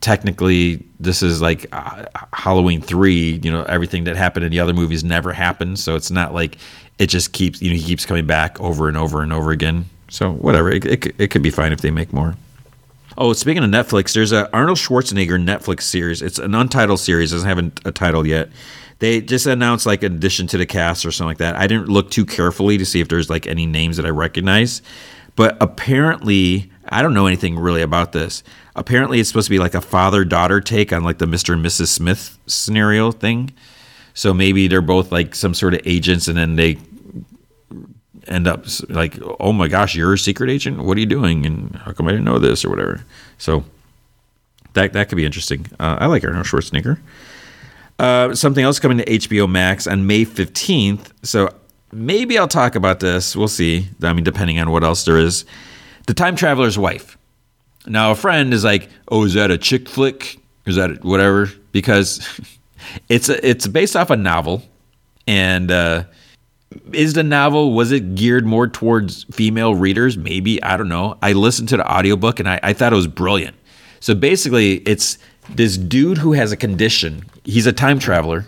technically 0.00 0.84
this 0.98 1.22
is 1.22 1.40
like 1.40 1.66
uh, 1.72 2.06
Halloween 2.32 2.80
3, 2.80 3.40
you 3.42 3.50
know, 3.50 3.62
everything 3.64 4.04
that 4.04 4.16
happened 4.16 4.44
in 4.44 4.50
the 4.50 4.60
other 4.60 4.72
movies 4.72 5.04
never 5.04 5.32
happened, 5.32 5.78
so 5.78 5.94
it's 5.94 6.10
not 6.10 6.34
like 6.34 6.58
it 6.98 7.06
just 7.06 7.32
keeps, 7.32 7.60
you 7.62 7.70
know, 7.70 7.76
he 7.76 7.82
keeps 7.82 8.06
coming 8.06 8.26
back 8.26 8.60
over 8.60 8.88
and 8.88 8.96
over 8.96 9.22
and 9.22 9.32
over 9.32 9.50
again. 9.50 9.86
So 10.08 10.32
whatever, 10.32 10.70
it, 10.70 10.84
it, 10.84 11.20
it 11.20 11.30
could 11.30 11.42
be 11.42 11.50
fine 11.50 11.72
if 11.72 11.80
they 11.80 11.90
make 11.90 12.12
more. 12.12 12.34
Oh, 13.18 13.32
speaking 13.32 13.64
of 13.64 13.70
Netflix, 13.70 14.12
there's 14.12 14.32
a 14.32 14.54
Arnold 14.54 14.78
Schwarzenegger 14.78 15.42
Netflix 15.42 15.82
series. 15.82 16.20
It's 16.20 16.38
an 16.38 16.54
untitled 16.54 17.00
series, 17.00 17.30
doesn't 17.30 17.48
have 17.48 17.72
a 17.86 17.92
title 17.92 18.26
yet. 18.26 18.50
They 18.98 19.20
just 19.20 19.46
announced 19.46 19.86
like 19.86 20.02
an 20.02 20.14
addition 20.14 20.46
to 20.48 20.58
the 20.58 20.66
cast 20.66 21.04
or 21.06 21.10
something 21.10 21.28
like 21.28 21.38
that. 21.38 21.56
I 21.56 21.66
didn't 21.66 21.88
look 21.88 22.10
too 22.10 22.24
carefully 22.26 22.78
to 22.78 22.84
see 22.84 23.00
if 23.00 23.08
there's 23.08 23.30
like 23.30 23.46
any 23.46 23.66
names 23.66 23.96
that 23.96 24.06
I 24.06 24.10
recognize, 24.10 24.82
but 25.34 25.56
apparently, 25.60 26.70
I 26.88 27.02
don't 27.02 27.14
know 27.14 27.26
anything 27.26 27.58
really 27.58 27.82
about 27.82 28.12
this 28.12 28.42
apparently 28.76 29.18
it's 29.18 29.28
supposed 29.28 29.46
to 29.46 29.50
be 29.50 29.58
like 29.58 29.74
a 29.74 29.80
father 29.80 30.24
daughter 30.24 30.60
take 30.60 30.92
on 30.92 31.02
like 31.02 31.18
the 31.18 31.26
Mr. 31.26 31.54
and 31.54 31.64
Mrs. 31.64 31.88
Smith 31.88 32.38
scenario 32.46 33.10
thing. 33.10 33.52
So 34.14 34.32
maybe 34.32 34.68
they're 34.68 34.82
both 34.82 35.10
like 35.10 35.34
some 35.34 35.54
sort 35.54 35.74
of 35.74 35.80
agents 35.84 36.28
and 36.28 36.36
then 36.36 36.56
they 36.56 36.78
end 38.28 38.46
up 38.46 38.66
like, 38.88 39.18
oh 39.40 39.52
my 39.52 39.68
gosh, 39.68 39.94
you're 39.94 40.12
a 40.14 40.18
secret 40.18 40.50
agent? 40.50 40.78
What 40.78 40.96
are 40.96 41.00
you 41.00 41.06
doing? 41.06 41.44
And 41.46 41.74
how 41.76 41.92
come 41.92 42.06
I 42.06 42.10
didn't 42.10 42.24
know 42.24 42.38
this 42.38 42.64
or 42.64 42.70
whatever? 42.70 43.04
So 43.38 43.64
that, 44.74 44.92
that 44.92 45.08
could 45.08 45.16
be 45.16 45.24
interesting. 45.24 45.66
Uh, 45.80 45.96
I 46.00 46.06
like 46.06 46.24
Arnold 46.24 46.46
Schwarzenegger. 46.46 46.98
Uh, 47.98 48.34
something 48.34 48.62
else 48.62 48.78
coming 48.78 48.98
to 48.98 49.04
HBO 49.04 49.48
Max 49.50 49.86
on 49.86 50.06
May 50.06 50.26
15th. 50.26 51.12
So 51.22 51.48
maybe 51.92 52.38
I'll 52.38 52.48
talk 52.48 52.74
about 52.74 53.00
this. 53.00 53.34
We'll 53.34 53.48
see. 53.48 53.88
I 54.02 54.12
mean, 54.12 54.24
depending 54.24 54.58
on 54.58 54.70
what 54.70 54.84
else 54.84 55.04
there 55.04 55.18
is. 55.18 55.46
The 56.06 56.14
Time 56.14 56.36
Traveler's 56.36 56.78
Wife. 56.78 57.18
Now 57.86 58.10
a 58.12 58.14
friend 58.14 58.52
is 58.52 58.64
like, 58.64 58.88
"Oh, 59.08 59.24
is 59.24 59.34
that 59.34 59.50
a 59.50 59.58
chick 59.58 59.88
flick? 59.88 60.38
Is 60.64 60.76
that 60.76 61.04
whatever?" 61.04 61.50
Because 61.72 62.40
it's 63.08 63.28
a, 63.28 63.46
it's 63.46 63.66
based 63.66 63.96
off 63.96 64.10
a 64.10 64.16
novel, 64.16 64.62
and 65.26 65.70
uh, 65.70 66.04
is 66.92 67.14
the 67.14 67.22
novel 67.22 67.72
was 67.72 67.92
it 67.92 68.14
geared 68.14 68.46
more 68.46 68.68
towards 68.68 69.24
female 69.24 69.74
readers? 69.74 70.16
Maybe 70.16 70.62
I 70.62 70.76
don't 70.76 70.88
know. 70.88 71.16
I 71.22 71.32
listened 71.32 71.68
to 71.70 71.76
the 71.76 71.90
audiobook 71.90 72.40
and 72.40 72.48
I, 72.48 72.60
I 72.62 72.72
thought 72.72 72.92
it 72.92 72.96
was 72.96 73.06
brilliant. 73.06 73.56
So 74.00 74.14
basically, 74.14 74.76
it's 74.78 75.18
this 75.48 75.76
dude 75.76 76.18
who 76.18 76.32
has 76.32 76.52
a 76.52 76.56
condition. 76.56 77.24
He's 77.44 77.66
a 77.66 77.72
time 77.72 77.98
traveler, 77.98 78.46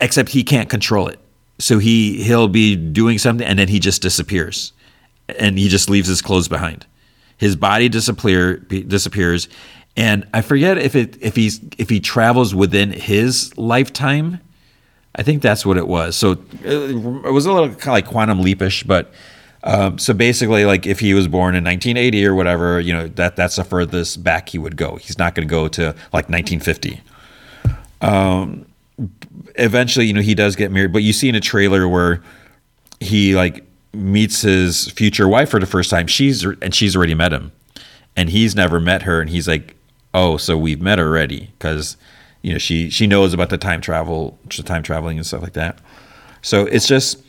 except 0.00 0.30
he 0.30 0.44
can't 0.44 0.68
control 0.68 1.08
it. 1.08 1.18
So 1.58 1.78
he 1.78 2.22
he'll 2.22 2.48
be 2.48 2.76
doing 2.76 3.18
something 3.18 3.46
and 3.46 3.58
then 3.58 3.68
he 3.68 3.80
just 3.80 4.02
disappears, 4.02 4.72
and 5.38 5.58
he 5.58 5.68
just 5.68 5.90
leaves 5.90 6.08
his 6.08 6.22
clothes 6.22 6.48
behind. 6.48 6.86
His 7.36 7.56
body 7.56 7.88
disappear 7.88 8.56
disappears, 8.56 9.48
and 9.96 10.26
I 10.34 10.42
forget 10.42 10.78
if 10.78 10.94
it 10.96 11.16
if 11.20 11.36
he's 11.36 11.60
if 11.78 11.88
he 11.88 12.00
travels 12.00 12.54
within 12.54 12.92
his 12.92 13.56
lifetime. 13.56 14.40
I 15.14 15.22
think 15.22 15.42
that's 15.42 15.66
what 15.66 15.76
it 15.76 15.88
was. 15.88 16.14
So 16.14 16.36
it 16.62 17.32
was 17.32 17.44
a 17.44 17.52
little 17.52 17.70
kind 17.70 17.80
of 17.80 17.86
like 17.86 18.06
quantum 18.06 18.40
leapish, 18.40 18.84
but 18.84 19.12
um, 19.64 19.98
so 19.98 20.14
basically, 20.14 20.64
like 20.64 20.86
if 20.86 21.00
he 21.00 21.14
was 21.14 21.26
born 21.26 21.54
in 21.54 21.64
1980 21.64 22.26
or 22.26 22.34
whatever, 22.34 22.78
you 22.78 22.92
know 22.92 23.08
that 23.08 23.36
that's 23.36 23.56
the 23.56 23.64
furthest 23.64 24.22
back 24.22 24.50
he 24.50 24.58
would 24.58 24.76
go. 24.76 24.96
He's 24.96 25.18
not 25.18 25.34
going 25.34 25.46
to 25.46 25.50
go 25.50 25.68
to 25.68 25.86
like 26.12 26.28
1950. 26.28 27.00
Um, 28.00 28.66
eventually, 29.56 30.06
you 30.06 30.12
know, 30.12 30.20
he 30.20 30.34
does 30.34 30.54
get 30.54 30.70
married, 30.70 30.92
but 30.92 31.02
you 31.02 31.12
see 31.12 31.28
in 31.28 31.34
a 31.34 31.40
trailer 31.40 31.88
where 31.88 32.22
he 33.00 33.34
like 33.34 33.67
meets 33.92 34.42
his 34.42 34.90
future 34.90 35.28
wife 35.28 35.50
for 35.50 35.60
the 35.60 35.66
first 35.66 35.90
time. 35.90 36.06
She's 36.06 36.44
and 36.44 36.74
she's 36.74 36.96
already 36.96 37.14
met 37.14 37.32
him, 37.32 37.52
and 38.16 38.30
he's 38.30 38.54
never 38.54 38.80
met 38.80 39.02
her, 39.02 39.20
and 39.20 39.30
he's 39.30 39.48
like, 39.48 39.76
"Oh, 40.14 40.36
so 40.36 40.56
we've 40.56 40.80
met 40.80 40.98
already?" 40.98 41.50
Because 41.58 41.96
you 42.42 42.52
know 42.52 42.58
she 42.58 42.90
she 42.90 43.06
knows 43.06 43.34
about 43.34 43.50
the 43.50 43.58
time 43.58 43.80
travel, 43.80 44.38
the 44.56 44.62
time 44.62 44.82
traveling 44.82 45.18
and 45.18 45.26
stuff 45.26 45.42
like 45.42 45.54
that. 45.54 45.78
So 46.42 46.66
it's 46.66 46.86
just 46.86 47.22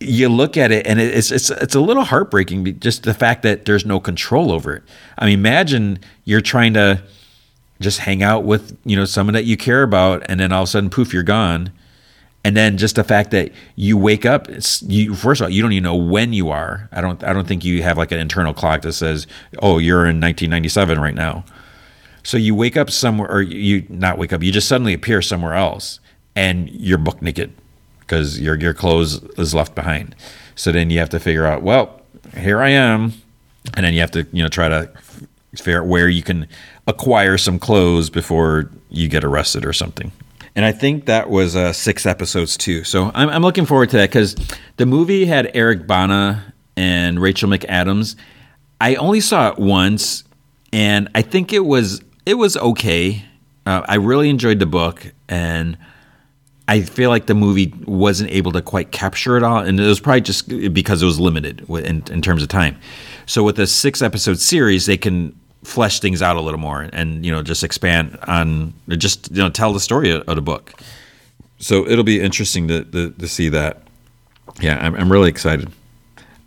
you 0.00 0.28
look 0.28 0.56
at 0.56 0.70
it 0.70 0.86
and 0.86 1.00
it's 1.00 1.30
it's 1.30 1.50
it's 1.50 1.74
a 1.74 1.80
little 1.80 2.04
heartbreaking 2.04 2.78
just 2.80 3.04
the 3.04 3.14
fact 3.14 3.42
that 3.42 3.64
there's 3.64 3.86
no 3.86 4.00
control 4.00 4.52
over 4.52 4.74
it. 4.74 4.82
I 5.18 5.26
mean, 5.26 5.38
imagine 5.38 5.98
you're 6.24 6.40
trying 6.40 6.74
to 6.74 7.02
just 7.80 8.00
hang 8.00 8.22
out 8.22 8.44
with, 8.44 8.76
you 8.84 8.96
know, 8.96 9.04
someone 9.04 9.34
that 9.34 9.44
you 9.44 9.56
care 9.56 9.82
about 9.82 10.22
and 10.28 10.40
then 10.40 10.52
all 10.52 10.62
of 10.62 10.68
a 10.68 10.70
sudden 10.70 10.90
poof 10.90 11.12
you're 11.12 11.22
gone. 11.22 11.72
And 12.44 12.54
then 12.54 12.76
just 12.76 12.96
the 12.96 13.04
fact 13.04 13.30
that 13.30 13.52
you 13.74 13.96
wake 13.96 14.26
up, 14.26 14.48
you 14.82 15.14
first 15.14 15.40
of 15.40 15.46
all, 15.46 15.50
you 15.50 15.62
don't 15.62 15.72
even 15.72 15.84
know 15.84 15.96
when 15.96 16.34
you 16.34 16.50
are. 16.50 16.90
I 16.92 17.00
don't 17.00 17.24
I 17.24 17.32
don't 17.32 17.48
think 17.48 17.64
you 17.64 17.82
have 17.82 17.96
like 17.96 18.12
an 18.12 18.18
internal 18.18 18.52
clock 18.52 18.82
that 18.82 18.92
says, 18.92 19.26
"Oh, 19.60 19.78
you're 19.78 20.04
in 20.04 20.20
1997 20.20 21.00
right 21.00 21.14
now." 21.14 21.44
So 22.22 22.36
you 22.36 22.54
wake 22.54 22.76
up 22.76 22.90
somewhere 22.90 23.30
or 23.30 23.42
you 23.42 23.86
not 23.88 24.18
wake 24.18 24.32
up, 24.32 24.42
you 24.42 24.52
just 24.52 24.68
suddenly 24.68 24.94
appear 24.94 25.22
somewhere 25.22 25.54
else 25.54 26.00
and 26.34 26.68
you're 26.70 26.98
book 26.98 27.22
naked 27.22 27.52
because 28.00 28.40
your 28.40 28.58
your 28.58 28.74
clothes 28.74 29.22
is 29.38 29.54
left 29.54 29.74
behind. 29.74 30.14
So 30.54 30.72
then 30.72 30.90
you 30.90 30.98
have 30.98 31.10
to 31.10 31.20
figure 31.20 31.46
out, 31.46 31.62
well, 31.62 32.00
here 32.36 32.60
I 32.60 32.70
am, 32.70 33.14
and 33.74 33.84
then 33.84 33.94
you 33.94 34.00
have 34.00 34.10
to 34.12 34.26
you 34.32 34.42
know 34.42 34.48
try 34.48 34.68
to 34.68 34.90
figure 35.56 35.82
out 35.82 35.86
where 35.86 36.08
you 36.08 36.22
can 36.22 36.46
acquire 36.86 37.38
some 37.38 37.58
clothes 37.58 38.10
before 38.10 38.70
you 38.90 39.08
get 39.08 39.24
arrested 39.24 39.64
or 39.64 39.72
something. 39.72 40.12
And 40.56 40.64
I 40.64 40.72
think 40.72 41.06
that 41.06 41.30
was 41.30 41.56
uh, 41.56 41.72
six 41.72 42.06
episodes 42.06 42.56
too. 42.56 42.84
So 42.84 43.10
I'm, 43.14 43.28
I'm 43.28 43.42
looking 43.42 43.66
forward 43.66 43.90
to 43.90 43.96
that 43.98 44.10
because 44.10 44.36
the 44.76 44.86
movie 44.86 45.24
had 45.24 45.50
Eric 45.54 45.86
Bana 45.86 46.54
and 46.76 47.20
Rachel 47.20 47.48
McAdams. 47.48 48.16
I 48.80 48.94
only 48.96 49.20
saw 49.20 49.50
it 49.50 49.58
once, 49.58 50.24
and 50.72 51.08
I 51.14 51.22
think 51.22 51.52
it 51.52 51.64
was 51.64 52.02
it 52.26 52.34
was 52.34 52.56
okay. 52.56 53.24
Uh, 53.66 53.82
I 53.88 53.96
really 53.96 54.28
enjoyed 54.28 54.58
the 54.58 54.66
book, 54.66 55.12
and 55.28 55.76
I 56.68 56.82
feel 56.82 57.10
like 57.10 57.26
the 57.26 57.34
movie 57.34 57.72
wasn't 57.86 58.30
able 58.30 58.52
to 58.52 58.62
quite 58.62 58.90
capture 58.90 59.36
it 59.36 59.42
all, 59.42 59.58
and 59.58 59.78
it 59.80 59.86
was 59.86 60.00
probably 60.00 60.20
just 60.20 60.48
because 60.72 61.02
it 61.02 61.06
was 61.06 61.18
limited 61.18 61.68
in, 61.68 62.02
in 62.10 62.22
terms 62.22 62.42
of 62.42 62.48
time. 62.48 62.76
So 63.26 63.42
with 63.42 63.58
a 63.58 63.66
six 63.66 64.02
episode 64.02 64.38
series, 64.38 64.86
they 64.86 64.96
can 64.96 65.38
flesh 65.64 66.00
things 66.00 66.22
out 66.22 66.36
a 66.36 66.40
little 66.40 66.60
more 66.60 66.88
and 66.92 67.24
you 67.24 67.32
know 67.32 67.42
just 67.42 67.64
expand 67.64 68.18
on 68.28 68.72
just 68.88 69.30
you 69.30 69.38
know 69.38 69.48
tell 69.48 69.72
the 69.72 69.80
story 69.80 70.10
of, 70.10 70.26
the 70.26 70.42
book. 70.42 70.72
So 71.58 71.86
it'll 71.88 72.04
be 72.04 72.20
interesting 72.20 72.68
to 72.68 72.84
to, 72.84 73.10
to 73.10 73.28
see 73.28 73.48
that. 73.48 73.82
Yeah, 74.60 74.78
I'm, 74.78 74.94
I'm 74.94 75.10
really 75.10 75.30
excited. 75.30 75.72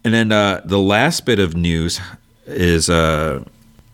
And 0.04 0.14
then 0.14 0.32
uh, 0.32 0.62
the 0.64 0.80
last 0.80 1.26
bit 1.26 1.40
of 1.40 1.56
news 1.56 2.00
is 2.46 2.90
uh, 2.90 3.44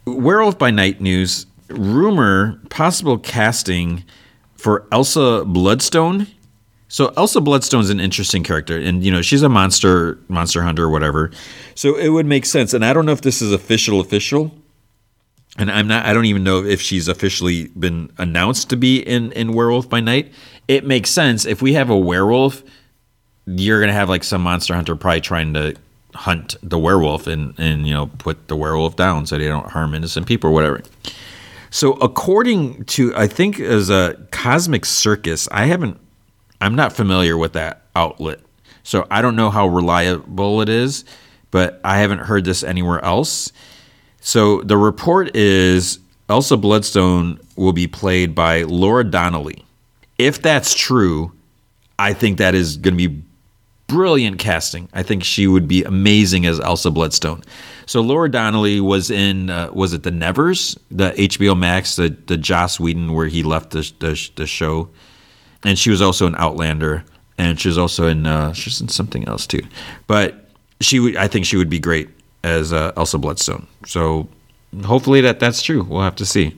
Werewolf 0.06 0.60
by 0.60 0.70
Night 0.70 1.02
news. 1.02 1.48
Rumor 1.70 2.60
possible 2.70 3.18
casting 3.18 4.04
for 4.56 4.86
Elsa 4.92 5.44
Bloodstone. 5.46 6.28
So 6.88 7.12
Elsa 7.18 7.42
Bloodstone 7.42 7.82
is 7.82 7.90
an 7.90 8.00
interesting 8.00 8.44
character, 8.44 8.78
and 8.78 9.04
you 9.04 9.12
know 9.12 9.24
she's 9.24 9.42
a 9.42 9.50
monster 9.50 10.20
monster 10.28 10.62
hunter 10.62 10.84
or 10.84 10.90
whatever. 10.90 11.32
So 11.74 11.96
it 11.96 12.10
would 12.10 12.28
make 12.28 12.46
sense. 12.46 12.74
And 12.74 12.86
I 12.86 12.94
don't 12.94 13.06
know 13.08 13.14
if 13.14 13.22
this 13.22 13.42
is 13.42 13.52
official 13.52 14.00
official, 14.00 14.52
and 15.58 15.70
I'm 15.70 15.88
not. 15.88 16.06
I 16.06 16.14
don't 16.14 16.26
even 16.26 16.44
know 16.44 16.64
if 16.64 16.82
she's 16.82 17.08
officially 17.08 17.68
been 17.68 18.12
announced 18.18 18.70
to 18.72 18.76
be 18.76 19.00
in 19.00 19.32
in 19.34 19.54
Werewolf 19.54 19.90
by 19.90 20.00
Night. 20.00 20.32
It 20.68 20.86
makes 20.86 21.10
sense 21.10 21.46
if 21.46 21.62
we 21.62 21.74
have 21.74 21.90
a 21.90 21.98
werewolf. 21.98 22.64
You're 23.46 23.80
gonna 23.80 23.94
have 23.94 24.10
like 24.10 24.24
some 24.24 24.42
monster 24.42 24.74
hunter 24.74 24.96
probably 24.96 25.22
trying 25.22 25.54
to 25.54 25.76
hunt 26.16 26.56
the 26.64 26.80
werewolf 26.80 27.28
and 27.28 27.54
and 27.58 27.88
you 27.88 27.94
know 27.94 28.08
put 28.08 28.48
the 28.48 28.56
werewolf 28.56 28.96
down 28.96 29.26
so 29.26 29.38
they 29.38 29.48
don't 29.48 29.70
harm 29.70 29.94
innocent 29.94 30.28
people 30.28 30.50
or 30.50 30.54
whatever. 30.54 30.82
So 31.70 31.94
according 31.94 32.86
to 32.86 33.16
I 33.16 33.28
think 33.28 33.60
as 33.60 33.90
a 33.90 34.16
Cosmic 34.32 34.86
Circus, 34.86 35.48
I 35.52 35.66
haven't 35.66 36.00
I'm 36.62 36.76
not 36.76 36.94
familiar 36.94 37.38
with 37.38 37.54
that 37.54 37.84
outlet. 37.96 38.40
So 38.84 39.06
I 39.12 39.22
don't 39.22 39.36
know 39.36 39.50
how 39.50 39.68
reliable 39.68 40.62
it 40.62 40.70
is, 40.70 41.06
but 41.52 41.80
I 41.84 42.00
haven't 42.00 42.20
heard 42.20 42.46
this 42.46 42.64
anywhere 42.64 43.04
else. 43.04 43.52
So 44.24 44.62
the 44.62 44.78
report 44.78 45.36
is 45.36 46.00
Elsa 46.30 46.56
Bloodstone 46.56 47.40
will 47.58 47.74
be 47.74 47.88
played 47.88 48.34
by 48.34 48.62
Laura 48.64 49.04
Donnelly. 49.04 49.66
If 50.18 50.42
that's 50.42 50.74
true, 50.74 51.34
I 52.00 52.14
think 52.14 52.38
that 52.38 52.56
is 52.56 52.78
going 52.78 52.98
to 52.98 53.10
be 53.10 53.22
brilliant 53.88 54.40
casting. 54.40 54.88
I 54.94 55.04
think 55.04 55.26
she 55.26 55.46
would 55.46 55.68
be 55.68 55.84
amazing 55.84 56.46
as 56.46 56.62
Elsa 56.62 56.90
Bloodstone. 56.90 57.44
So 57.86 58.00
Laura 58.00 58.32
Donnelly 58.32 58.80
was 58.80 59.12
in 59.12 59.50
uh, 59.50 59.70
was 59.74 59.92
it 59.92 60.04
the 60.04 60.12
Nevers, 60.12 60.80
the 60.90 61.12
HBO 61.12 61.60
Max, 61.60 61.98
the 61.98 62.16
the 62.28 62.38
Joss 62.38 62.80
Whedon 62.80 63.12
where 63.14 63.28
he 63.28 63.44
left 63.44 63.72
the 63.72 63.92
the, 64.00 64.30
the 64.38 64.48
show, 64.48 64.88
and 65.66 65.78
she 65.78 65.90
was 65.90 66.02
also 66.02 66.28
in 66.28 66.36
Outlander, 66.36 67.04
and 67.38 67.60
she 67.60 67.68
was 67.68 67.78
also 67.78 68.08
in 68.08 68.26
uh, 68.26 68.54
she's 68.54 68.80
in 68.80 68.88
something 68.88 69.28
else 69.28 69.46
too, 69.46 69.62
but 70.08 70.50
she 70.80 71.02
would 71.02 71.18
I 71.18 71.28
think 71.28 71.46
she 71.46 71.58
would 71.58 71.70
be 71.70 71.80
great 71.80 72.10
as 72.44 72.74
uh, 72.74 72.92
Elsa 72.98 73.18
Bloodstone. 73.18 73.68
So 73.86 74.28
hopefully 74.86 75.22
that 75.22 75.40
that's 75.40 75.62
true. 75.62 75.84
We'll 75.84 76.02
have 76.02 76.16
to 76.18 76.26
see. 76.26 76.58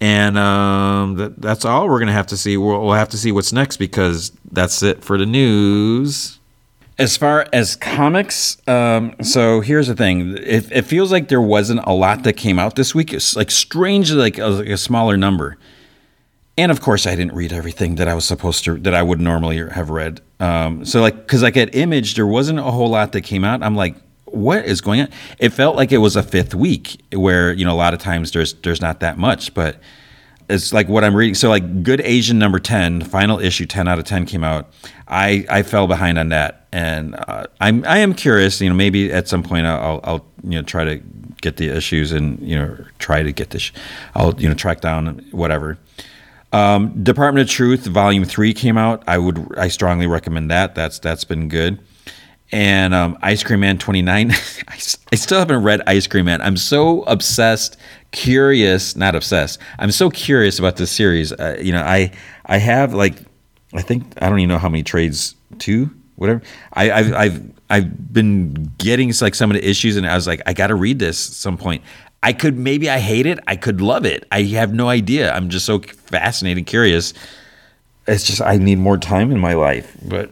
And 0.00 0.36
um, 0.36 1.14
that, 1.14 1.40
that's 1.40 1.64
all 1.64 1.88
we're 1.88 1.98
going 1.98 2.08
to 2.08 2.12
have 2.12 2.26
to 2.28 2.36
see. 2.36 2.56
We'll, 2.56 2.80
we'll 2.84 2.94
have 2.94 3.08
to 3.10 3.16
see 3.16 3.32
what's 3.32 3.52
next 3.52 3.76
because 3.76 4.32
that's 4.50 4.82
it 4.82 5.04
for 5.04 5.16
the 5.16 5.26
news. 5.26 6.38
As 6.98 7.16
far 7.16 7.48
as 7.52 7.74
comics, 7.74 8.56
um, 8.68 9.16
so 9.22 9.60
here's 9.60 9.88
the 9.88 9.96
thing: 9.96 10.36
it, 10.38 10.70
it, 10.70 10.82
feels 10.82 11.10
like 11.10 11.28
there 11.28 11.40
wasn't 11.40 11.80
a 11.84 11.92
lot 11.92 12.22
that 12.22 12.34
came 12.34 12.56
out 12.56 12.76
this 12.76 12.94
week. 12.94 13.12
It's 13.12 13.34
like 13.34 13.50
strangely 13.50 14.16
like 14.16 14.38
a, 14.38 14.46
like 14.46 14.68
a 14.68 14.76
smaller 14.76 15.16
number. 15.16 15.56
And 16.56 16.70
of 16.70 16.80
course, 16.80 17.04
I 17.04 17.16
didn't 17.16 17.34
read 17.34 17.52
everything 17.52 17.96
that 17.96 18.06
I 18.06 18.14
was 18.14 18.24
supposed 18.24 18.62
to 18.64 18.78
that 18.78 18.94
I 18.94 19.02
would 19.02 19.20
normally 19.20 19.56
have 19.56 19.90
read. 19.90 20.20
Um, 20.38 20.84
so 20.84 21.00
like, 21.00 21.16
because 21.16 21.42
like 21.42 21.56
at 21.56 21.74
Image, 21.74 22.14
there 22.14 22.28
wasn't 22.28 22.60
a 22.60 22.70
whole 22.70 22.90
lot 22.90 23.10
that 23.12 23.22
came 23.22 23.42
out. 23.42 23.60
I'm 23.62 23.74
like, 23.74 23.96
what 24.34 24.64
is 24.64 24.80
going 24.80 25.00
on? 25.02 25.08
It 25.38 25.50
felt 25.50 25.76
like 25.76 25.92
it 25.92 25.98
was 25.98 26.16
a 26.16 26.22
fifth 26.22 26.54
week 26.54 27.00
where 27.12 27.52
you 27.52 27.64
know 27.64 27.72
a 27.72 27.76
lot 27.76 27.94
of 27.94 28.00
times 28.00 28.32
there's 28.32 28.54
there's 28.54 28.80
not 28.80 29.00
that 29.00 29.18
much, 29.18 29.54
but 29.54 29.80
it's 30.48 30.72
like 30.72 30.88
what 30.88 31.04
I'm 31.04 31.14
reading. 31.14 31.34
So 31.34 31.48
like 31.48 31.82
Good 31.82 32.00
Asian 32.00 32.38
number 32.38 32.58
10, 32.58 33.02
final 33.02 33.38
issue 33.38 33.66
10 33.66 33.88
out 33.88 33.98
of 33.98 34.04
10 34.04 34.26
came 34.26 34.44
out. 34.44 34.70
I, 35.08 35.46
I 35.48 35.62
fell 35.62 35.86
behind 35.86 36.18
on 36.18 36.28
that. 36.30 36.66
And 36.72 37.14
uh, 37.14 37.46
I'm, 37.60 37.84
I 37.86 37.98
am 37.98 38.14
curious, 38.14 38.60
you 38.60 38.68
know, 38.68 38.74
maybe 38.74 39.12
at 39.12 39.28
some 39.28 39.42
point 39.42 39.66
I'll, 39.66 40.00
I'll, 40.04 40.26
you 40.42 40.58
know, 40.58 40.62
try 40.62 40.84
to 40.84 40.96
get 41.40 41.56
the 41.56 41.68
issues 41.68 42.12
and, 42.12 42.38
you 42.40 42.56
know, 42.56 42.76
try 42.98 43.22
to 43.22 43.32
get 43.32 43.50
this, 43.50 43.70
I'll, 44.14 44.38
you 44.40 44.48
know, 44.48 44.54
track 44.54 44.80
down 44.80 45.24
whatever. 45.30 45.78
Um, 46.52 47.02
Department 47.02 47.48
of 47.48 47.50
Truth 47.52 47.86
volume 47.86 48.24
three 48.24 48.52
came 48.52 48.76
out. 48.76 49.02
I 49.06 49.18
would, 49.18 49.56
I 49.56 49.68
strongly 49.68 50.06
recommend 50.06 50.50
that. 50.50 50.74
That's, 50.74 50.98
that's 50.98 51.24
been 51.24 51.48
good 51.48 51.80
and 52.54 52.94
um, 52.94 53.18
Ice 53.20 53.42
Cream 53.42 53.60
Man 53.60 53.78
29. 53.78 54.30
I, 54.68 54.74
I 55.12 55.16
still 55.16 55.40
haven't 55.40 55.64
read 55.64 55.82
Ice 55.88 56.06
Cream 56.06 56.26
Man. 56.26 56.40
I'm 56.40 56.56
so 56.56 57.02
obsessed, 57.02 57.76
curious, 58.12 58.94
not 58.94 59.16
obsessed. 59.16 59.60
I'm 59.80 59.90
so 59.90 60.08
curious 60.08 60.60
about 60.60 60.76
this 60.76 60.92
series. 60.92 61.32
Uh, 61.32 61.58
you 61.60 61.72
know, 61.72 61.82
I 61.82 62.12
I 62.46 62.58
have 62.58 62.94
like 62.94 63.16
I 63.74 63.82
think 63.82 64.04
I 64.22 64.28
don't 64.28 64.38
even 64.38 64.48
know 64.48 64.58
how 64.58 64.68
many 64.68 64.84
trades 64.84 65.34
two 65.58 65.90
whatever. 66.14 66.42
I, 66.72 66.92
I've 66.92 67.12
I've 67.12 67.52
I've 67.70 68.12
been 68.12 68.72
getting 68.78 69.12
like 69.20 69.34
some 69.34 69.50
of 69.50 69.56
the 69.56 69.68
issues, 69.68 69.96
and 69.96 70.06
I 70.06 70.14
was 70.14 70.28
like, 70.28 70.40
I 70.46 70.52
got 70.52 70.68
to 70.68 70.76
read 70.76 71.00
this 71.00 71.28
at 71.28 71.34
some 71.34 71.58
point. 71.58 71.82
I 72.22 72.32
could 72.32 72.56
maybe 72.56 72.88
I 72.88 73.00
hate 73.00 73.26
it, 73.26 73.40
I 73.48 73.56
could 73.56 73.80
love 73.80 74.06
it. 74.06 74.26
I 74.30 74.42
have 74.42 74.72
no 74.72 74.88
idea. 74.88 75.32
I'm 75.32 75.50
just 75.50 75.66
so 75.66 75.80
fascinated, 75.80 76.66
curious. 76.66 77.14
It's 78.06 78.22
just 78.22 78.40
I 78.40 78.58
need 78.58 78.78
more 78.78 78.96
time 78.96 79.32
in 79.32 79.40
my 79.40 79.54
life, 79.54 79.96
but 80.04 80.30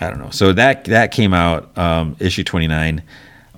I 0.00 0.08
don't 0.10 0.18
know. 0.18 0.30
So 0.30 0.52
that 0.52 0.84
that 0.86 1.12
came 1.12 1.34
out 1.34 1.76
um, 1.76 2.16
issue 2.18 2.44
29. 2.44 3.02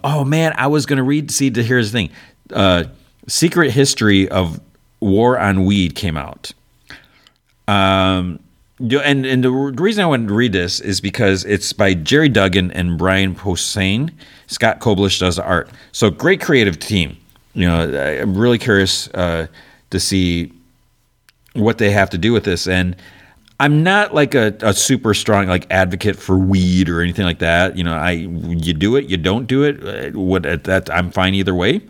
Oh 0.03 0.25
man, 0.25 0.53
I 0.57 0.67
was 0.67 0.87
gonna 0.87 1.03
read. 1.03 1.31
See, 1.31 1.51
here's 1.51 1.93
the 1.93 1.99
thing. 1.99 2.11
Uh, 2.53 2.85
Secret 3.27 3.71
History 3.71 4.29
of 4.29 4.61
War 5.01 5.39
on 5.39 5.65
Weed 5.65 5.95
came 5.95 6.17
out. 6.17 6.53
Um, 7.69 8.41
and 8.81 9.27
and 9.27 9.45
the 9.45 9.51
reason 9.51 10.03
I 10.03 10.07
wanted 10.07 10.29
to 10.29 10.35
read 10.35 10.53
this 10.53 10.81
is 10.81 11.01
because 11.01 11.45
it's 11.45 11.73
by 11.73 11.95
Gerry 11.95 12.29
Duggan 12.29 12.71
and 12.73 12.97
Brian 12.97 13.35
Posehn. 13.35 14.11
Scott 14.47 14.81
Koblish 14.81 15.21
does 15.21 15.37
the 15.37 15.45
art. 15.45 15.71
So 15.93 16.11
great 16.11 16.41
creative 16.41 16.79
team. 16.79 17.17
You 17.55 17.67
know, 17.67 18.21
I'm 18.23 18.37
really 18.37 18.59
curious 18.59 19.09
uh, 19.09 19.47
to 19.91 20.01
see 20.01 20.53
what 21.55 21.79
they 21.79 21.91
have 21.91 22.11
to 22.11 22.19
do 22.19 22.33
with 22.33 22.45
this. 22.45 22.67
And 22.67 22.97
I'm 23.61 23.83
not 23.83 24.15
like 24.15 24.35
a, 24.35 24.57
a, 24.63 24.73
super 24.73 25.13
strong 25.13 25.47
like 25.47 25.67
advocate 25.71 26.17
for 26.17 26.39
weed 26.39 26.89
or 26.89 27.03
anything 27.03 27.27
like 27.27 27.41
that. 27.41 27.77
You 27.77 27.85
know, 27.85 27.93
I 27.93 28.13
you 28.13 28.73
do 28.73 28.97
it, 28.97 29.05
you 29.05 29.19
don't 29.19 29.47
do 29.47 29.65
it. 29.65 30.15
Uh, 30.15 30.19
what 30.19 30.45
that 30.65 30.89
I'm 30.91 31.11
fine 31.11 31.35
either 31.35 31.55
way. 31.55 31.83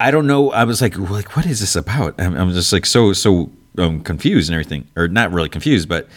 I 0.00 0.10
don't 0.10 0.26
know. 0.26 0.50
I 0.50 0.64
was 0.64 0.82
like, 0.82 0.98
like 0.98 1.36
what 1.36 1.46
is 1.46 1.60
this 1.60 1.76
about? 1.76 2.20
I'm, 2.20 2.36
I'm 2.36 2.52
just 2.52 2.72
like 2.72 2.86
so 2.86 3.12
so 3.12 3.52
um, 3.78 4.02
confused 4.02 4.50
and 4.50 4.54
everything, 4.54 4.88
or 4.96 5.06
not 5.06 5.30
really 5.32 5.48
confused, 5.48 5.88
but 5.88 6.08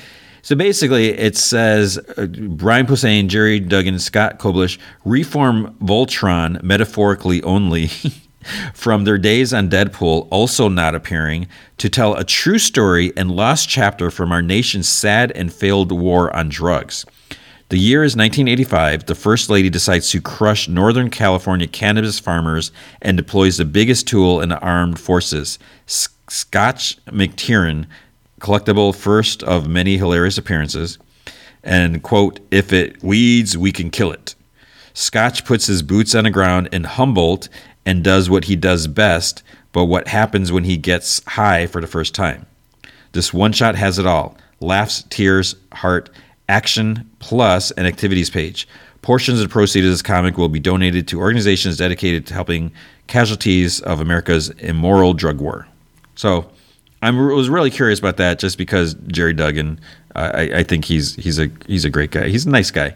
so 0.41 0.57
basically, 0.57 1.09
it 1.09 1.37
says 1.37 1.97
uh, 2.17 2.25
Brian 2.25 2.85
Posehn, 2.85 3.27
Gerry 3.27 3.61
Duggan, 3.61 3.97
Scott 3.97 4.39
Koblish 4.39 4.77
reform 5.05 5.73
Voltron 5.81 6.61
metaphorically 6.61 7.41
only 7.43 7.89
from 8.73 9.03
their 9.03 9.17
days 9.17 9.53
on 9.53 9.69
Deadpool, 9.69 10.27
also 10.31 10.69
not 10.69 10.95
appearing, 10.95 11.47
to 11.77 11.89
tell 11.89 12.15
a 12.15 12.23
true 12.23 12.59
story 12.59 13.11
and 13.17 13.31
lost 13.31 13.69
chapter 13.69 14.09
from 14.11 14.31
our 14.31 14.41
nation's 14.41 14.87
sad 14.87 15.31
and 15.31 15.53
failed 15.53 15.91
war 15.91 16.35
on 16.35 16.49
drugs. 16.49 17.05
The 17.69 17.79
year 17.79 18.03
is 18.03 18.15
1985. 18.15 19.07
The 19.07 19.15
First 19.15 19.49
Lady 19.49 19.69
decides 19.69 20.11
to 20.11 20.21
crush 20.21 20.67
Northern 20.67 21.09
California 21.09 21.65
cannabis 21.65 22.19
farmers 22.19 22.71
and 23.01 23.17
deploys 23.17 23.57
the 23.57 23.65
biggest 23.65 24.07
tool 24.07 24.41
in 24.41 24.49
the 24.49 24.59
armed 24.59 24.99
forces 24.99 25.57
Scotch 25.87 27.03
McTiernan, 27.07 27.87
collectible 28.39 28.95
first 28.95 29.41
of 29.43 29.67
many 29.67 29.97
hilarious 29.97 30.37
appearances. 30.37 30.99
And, 31.63 32.03
quote, 32.03 32.39
if 32.51 32.73
it 32.73 33.01
weeds, 33.01 33.57
we 33.57 33.71
can 33.71 33.89
kill 33.89 34.11
it. 34.11 34.35
Scotch 34.93 35.43
puts 35.43 35.65
his 35.65 35.81
boots 35.81 36.13
on 36.13 36.25
the 36.25 36.29
ground 36.29 36.69
in 36.71 36.83
Humboldt 36.83 37.49
and 37.85 38.03
does 38.03 38.29
what 38.29 38.45
he 38.45 38.55
does 38.55 38.87
best, 38.87 39.43
but 39.71 39.85
what 39.85 40.07
happens 40.07 40.51
when 40.51 40.63
he 40.63 40.77
gets 40.77 41.21
high 41.25 41.67
for 41.67 41.81
the 41.81 41.87
first 41.87 42.15
time. 42.15 42.45
This 43.11 43.33
one 43.33 43.51
shot 43.51 43.75
has 43.75 43.99
it 43.99 44.05
all 44.05 44.37
laughs, 44.59 45.03
tears, 45.09 45.55
heart, 45.73 46.09
action, 46.47 47.09
plus 47.19 47.71
an 47.71 47.85
activities 47.85 48.29
page. 48.29 48.67
Portions 49.01 49.41
of 49.41 49.49
the 49.49 49.51
proceeds 49.51 49.85
of 49.85 49.91
this 49.91 50.01
comic 50.01 50.37
will 50.37 50.47
be 50.47 50.59
donated 50.59 51.07
to 51.09 51.19
organizations 51.19 51.77
dedicated 51.77 52.25
to 52.27 52.33
helping 52.33 52.71
casualties 53.07 53.81
of 53.81 53.99
America's 53.99 54.49
immoral 54.51 55.13
drug 55.13 55.41
war. 55.41 55.67
So 56.15 56.49
I 57.01 57.09
was 57.11 57.49
really 57.49 57.69
curious 57.69 57.99
about 57.99 58.15
that, 58.17 58.39
just 58.39 58.57
because 58.57 58.93
Gerry 59.07 59.33
Duggan, 59.33 59.79
I, 60.15 60.59
I 60.59 60.63
think 60.63 60.85
he's 60.85 61.15
he's 61.15 61.37
a 61.37 61.49
he's 61.67 61.83
a 61.83 61.89
great 61.89 62.11
guy. 62.11 62.29
He's 62.29 62.45
a 62.45 62.49
nice 62.49 62.71
guy, 62.71 62.95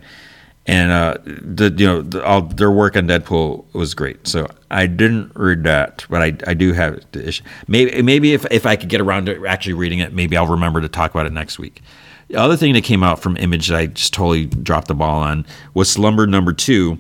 and 0.67 0.91
uh, 0.91 1.17
the 1.23 1.73
you 1.77 1.87
know 1.87 2.01
the, 2.01 2.23
all 2.23 2.41
their 2.41 2.71
work 2.71 2.97
on 2.97 3.07
Deadpool 3.07 3.73
was 3.73 3.95
great. 3.95 4.27
So 4.27 4.47
I 4.69 4.85
didn't 4.85 5.31
read 5.33 5.63
that, 5.63 6.05
but 6.09 6.21
I, 6.21 6.37
I 6.45 6.53
do 6.53 6.73
have 6.73 6.99
the 7.13 7.25
issue. 7.25 7.43
Maybe 7.67 8.01
maybe 8.01 8.33
if 8.33 8.45
if 8.51 8.65
I 8.65 8.75
could 8.75 8.89
get 8.89 8.99
around 8.99 9.27
to 9.27 9.47
actually 9.47 9.73
reading 9.73 9.99
it, 9.99 10.13
maybe 10.13 10.35
I'll 10.35 10.47
remember 10.47 10.81
to 10.81 10.89
talk 10.89 11.11
about 11.11 11.25
it 11.25 11.31
next 11.31 11.57
week. 11.57 11.81
The 12.27 12.35
other 12.35 12.57
thing 12.57 12.73
that 12.73 12.83
came 12.83 13.01
out 13.01 13.21
from 13.21 13.37
Image 13.37 13.69
that 13.69 13.77
I 13.77 13.85
just 13.87 14.13
totally 14.13 14.45
dropped 14.45 14.89
the 14.89 14.95
ball 14.95 15.21
on 15.21 15.45
was 15.73 15.89
Slumber 15.89 16.27
Number 16.27 16.51
Two. 16.51 16.97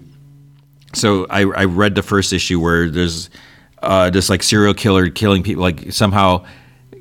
So 0.93 1.27
I, 1.29 1.41
I 1.41 1.65
read 1.65 1.95
the 1.95 2.01
first 2.01 2.31
issue 2.31 2.61
where 2.61 2.89
there's 2.89 3.29
uh, 3.83 4.09
this 4.09 4.29
like 4.29 4.41
serial 4.41 4.73
killer 4.73 5.09
killing 5.09 5.43
people, 5.43 5.61
like 5.61 5.91
somehow 5.91 6.45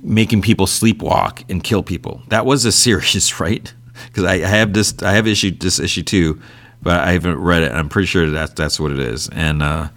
making 0.03 0.43
people 0.43 0.67
sleepwalk 0.67 1.45
and 1.49 1.63
kill 1.63 1.85
people. 1.85 2.23
That 2.29 2.45
was 2.45 2.65
a 2.65 2.73
series, 2.73 3.39
right? 3.39 3.73
Because 4.07 4.25
I, 4.25 4.39
have 4.39 4.73
this, 4.73 4.95
I 5.03 5.13
have 5.13 5.27
issued 5.27 5.61
this 5.61 5.79
issue 5.79 6.03
too, 6.03 6.41
but 6.83 7.01
I 7.01 7.13
haven't 7.13 7.39
read 7.39 7.63
it. 7.63 7.73
I'm 7.73 7.89
pretty 7.89 8.07
sure 8.07 8.29
that 8.31 8.57
that's 8.57 8.79
what 8.79 8.93
it 8.93 8.99
is. 8.99 9.29
And 9.31 9.63
uh, 9.63 9.89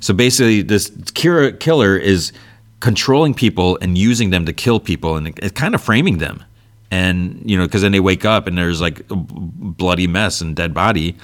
so 0.00 0.14
basically, 0.14 0.62
this 0.62 0.90
killer 1.14 1.96
is 1.96 2.32
controlling 2.80 3.34
people 3.34 3.78
and 3.80 3.96
using 3.96 4.30
them 4.30 4.46
to 4.46 4.52
kill 4.52 4.80
people, 4.80 5.16
and 5.16 5.28
it's 5.38 5.52
kind 5.52 5.74
of 5.74 5.82
framing 5.82 6.18
them. 6.18 6.44
And 6.90 7.42
you 7.44 7.56
know, 7.58 7.64
because 7.64 7.82
then 7.82 7.92
they 7.92 8.00
wake 8.00 8.24
up 8.24 8.46
and 8.46 8.56
there's 8.56 8.80
like 8.80 9.00
a 9.10 9.16
bloody 9.16 10.06
mess 10.06 10.40
and 10.40 10.54
dead 10.54 10.72
body, 10.72 11.16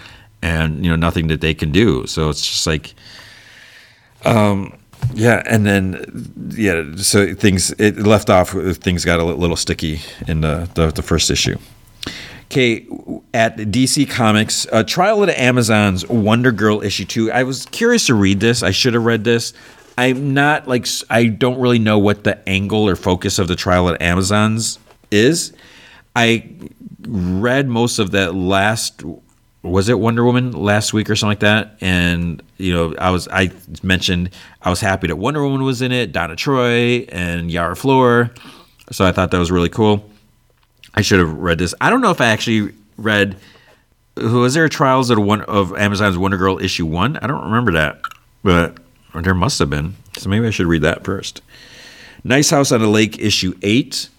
and 0.43 0.85
you 0.85 0.91
know 0.91 0.97
nothing 0.97 1.29
that 1.29 1.41
they 1.41 1.55
can 1.55 1.71
do. 1.71 2.07
So 2.07 2.31
it's 2.31 2.45
just 2.45 2.67
like, 2.67 2.95
um, 4.25 4.77
yeah, 5.15 5.43
and 5.47 5.65
then 5.65 6.33
yeah, 6.57 6.97
so 6.97 7.35
things 7.35 7.71
it 7.79 7.99
left 7.99 8.29
off. 8.29 8.51
Things 8.51 9.05
got 9.05 9.21
a 9.21 9.25
little 9.25 9.57
sticky 9.57 10.01
in 10.27 10.41
the 10.41 10.69
the, 10.75 10.91
the 10.91 11.03
first 11.03 11.31
issue. 11.31 11.59
Okay, 12.53 12.87
at 13.33 13.57
DC 13.57 14.11
Comics, 14.11 14.67
uh, 14.71 14.83
Trial 14.83 15.21
the 15.21 15.41
Amazons, 15.41 16.07
Wonder 16.07 16.53
Girl 16.53 16.83
issue 16.83 17.07
two. 17.07 17.33
I 17.33 17.45
was 17.45 17.65
curious 17.65 18.05
to 18.09 18.15
read 18.15 18.41
this. 18.41 18.63
I 18.63 18.73
should 18.73 18.93
have 18.93 19.07
read 19.07 19.25
this. 19.25 19.55
I'm 19.97 20.35
not 20.35 20.69
like 20.69 20.87
I 21.09 21.29
don't 21.29 21.59
really 21.59 21.79
know 21.79 21.99
what 21.99 22.25
the 22.25 22.47
angle 22.47 22.87
or 22.87 22.95
focus 22.95 23.39
of 23.39 23.49
the 23.49 23.57
Trial 23.57 23.87
the 23.87 24.03
Amazons 24.03 24.79
is. 25.11 25.55
I 26.15 26.51
read 27.01 27.69
most 27.69 27.99
of 27.99 28.11
that 28.11 28.35
last 28.35 29.03
was 29.63 29.89
it 29.89 29.99
Wonder 29.99 30.23
Woman 30.23 30.53
last 30.53 30.93
week 30.93 31.09
or 31.09 31.17
something 31.17 31.31
like 31.31 31.41
that? 31.41 31.79
And 31.81 32.43
you 32.59 32.75
know, 32.75 32.95
I 32.99 33.13
was 33.13 33.29
I 33.29 33.51
mentioned 33.83 34.29
I 34.61 34.69
was 34.69 34.83
happy 34.83 35.07
that 35.07 35.17
Wonder 35.17 35.43
Woman 35.43 35.63
was 35.63 35.81
in 35.81 35.91
it, 35.91 36.13
Donna 36.13 36.37
Troy 36.37 37.07
and 37.09 37.51
Yara 37.51 37.77
Flor, 37.77 38.31
so 38.91 39.07
I 39.07 39.13
thought 39.13 39.31
that 39.31 39.39
was 39.39 39.51
really 39.51 39.71
cool. 39.71 40.07
I 40.95 41.03
should 41.03 41.21
have 41.21 41.33
read 41.33 41.59
this. 41.59 41.75
I 41.81 41.91
don't 41.91 42.01
know 42.01 42.11
if 42.11 42.21
I 42.21 42.27
actually 42.27 42.75
read. 42.97 43.37
Was 44.17 44.55
there 44.55 44.65
a 44.65 44.71
Trials 44.71 45.11
of 45.11 45.19
one 45.19 45.43
of 45.43 45.75
Amazon's 45.77 46.19
Wonder 46.19 46.37
Girl 46.37 46.59
issue 46.59 46.87
one? 46.87 47.17
I 47.19 47.27
don't 47.27 47.45
remember 47.45 47.73
that, 47.73 48.01
but 48.43 48.79
there 49.15 49.35
must 49.35 49.59
have 49.59 49.71
been. 49.71 49.95
So 50.19 50.29
maybe 50.29 50.47
I 50.47 50.51
should 50.51 50.67
read 50.67 50.83
that 50.83 51.05
first. 51.05 51.41
Nice 52.25 52.51
House 52.51 52.73
on 52.73 52.81
the 52.81 52.89
Lake 52.89 53.19
issue 53.19 53.59
eight. 53.63 54.11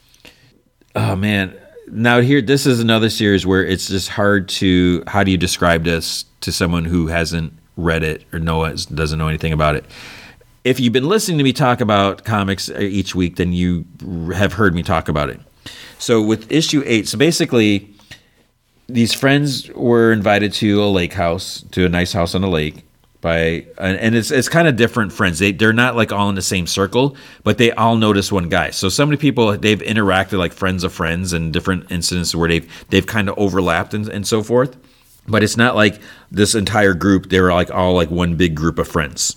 Oh 0.96 1.16
man, 1.16 1.56
now 1.88 2.22
here 2.22 2.42
this 2.42 2.66
is 2.66 2.80
another 2.80 3.10
series 3.10 3.46
where 3.46 3.64
it's 3.64 3.88
just 3.88 4.10
hard 4.10 4.50
to 4.50 5.04
how 5.08 5.24
do 5.24 5.32
you 5.32 5.38
describe 5.38 5.84
this 5.84 6.26
to 6.42 6.52
someone 6.52 6.86
who 6.86 7.08
hasn't 7.08 7.54
read 7.78 8.04
it 8.04 8.24
or 8.34 8.40
know 8.40 8.64
it, 8.64 8.86
doesn't 8.94 9.20
know 9.20 9.28
anything 9.28 9.54
about 9.54 9.76
it 9.76 9.86
if 10.64 10.80
you've 10.80 10.94
been 10.94 11.08
listening 11.08 11.38
to 11.38 11.44
me 11.44 11.52
talk 11.52 11.82
about 11.82 12.24
comics 12.24 12.70
uh, 12.70 12.80
each 12.80 13.16
week 13.16 13.36
then 13.36 13.54
you 13.54 13.86
have 14.34 14.54
heard 14.54 14.74
me 14.74 14.84
talk 14.84 15.08
about 15.08 15.30
it 15.30 15.40
so 15.98 16.22
with 16.22 16.52
issue 16.52 16.84
8 16.86 17.08
so 17.08 17.18
basically 17.18 17.90
these 18.88 19.14
friends 19.14 19.70
were 19.72 20.12
invited 20.12 20.54
to 20.54 20.84
a 20.84 20.86
lake 20.86 21.14
house 21.14 21.64
to 21.72 21.86
a 21.86 21.90
nice 21.90 22.14
house 22.14 22.36
on 22.36 22.44
a 22.44 22.50
lake 22.50 22.84
by 23.24 23.66
and 23.80 24.14
it's 24.14 24.30
it's 24.30 24.50
kind 24.50 24.68
of 24.68 24.76
different 24.76 25.12
friends. 25.12 25.40
They 25.40 25.52
they're 25.54 25.74
not 25.74 25.96
like 25.96 26.12
all 26.12 26.30
in 26.30 26.36
the 26.36 26.44
same 26.44 26.68
circle, 26.68 27.16
but 27.44 27.58
they 27.58 27.72
all 27.72 27.96
notice 27.96 28.32
one 28.32 28.50
guy. 28.50 28.70
So 28.70 28.90
so 28.90 29.06
many 29.06 29.18
people 29.18 29.58
they've 29.58 29.80
interacted 29.80 30.38
like 30.38 30.54
friends 30.54 30.84
of 30.84 30.94
friends 30.94 31.34
and 31.34 31.52
different 31.52 31.90
incidents 31.90 32.36
where 32.36 32.50
they've 32.50 32.86
they've 32.90 33.08
kind 33.08 33.30
of 33.30 33.40
overlapped 33.40 33.96
and, 33.96 34.08
and 34.10 34.28
so 34.28 34.44
forth. 34.44 34.78
But 35.26 35.42
it's 35.42 35.58
not 35.58 35.76
like 35.76 36.02
this 36.30 36.54
entire 36.54 36.94
group. 36.94 37.30
They 37.30 37.40
were 37.40 37.54
like 37.54 37.72
all 37.72 37.94
like 37.94 38.12
one 38.12 38.36
big 38.36 38.54
group 38.56 38.78
of 38.78 38.88
friends. 38.88 39.36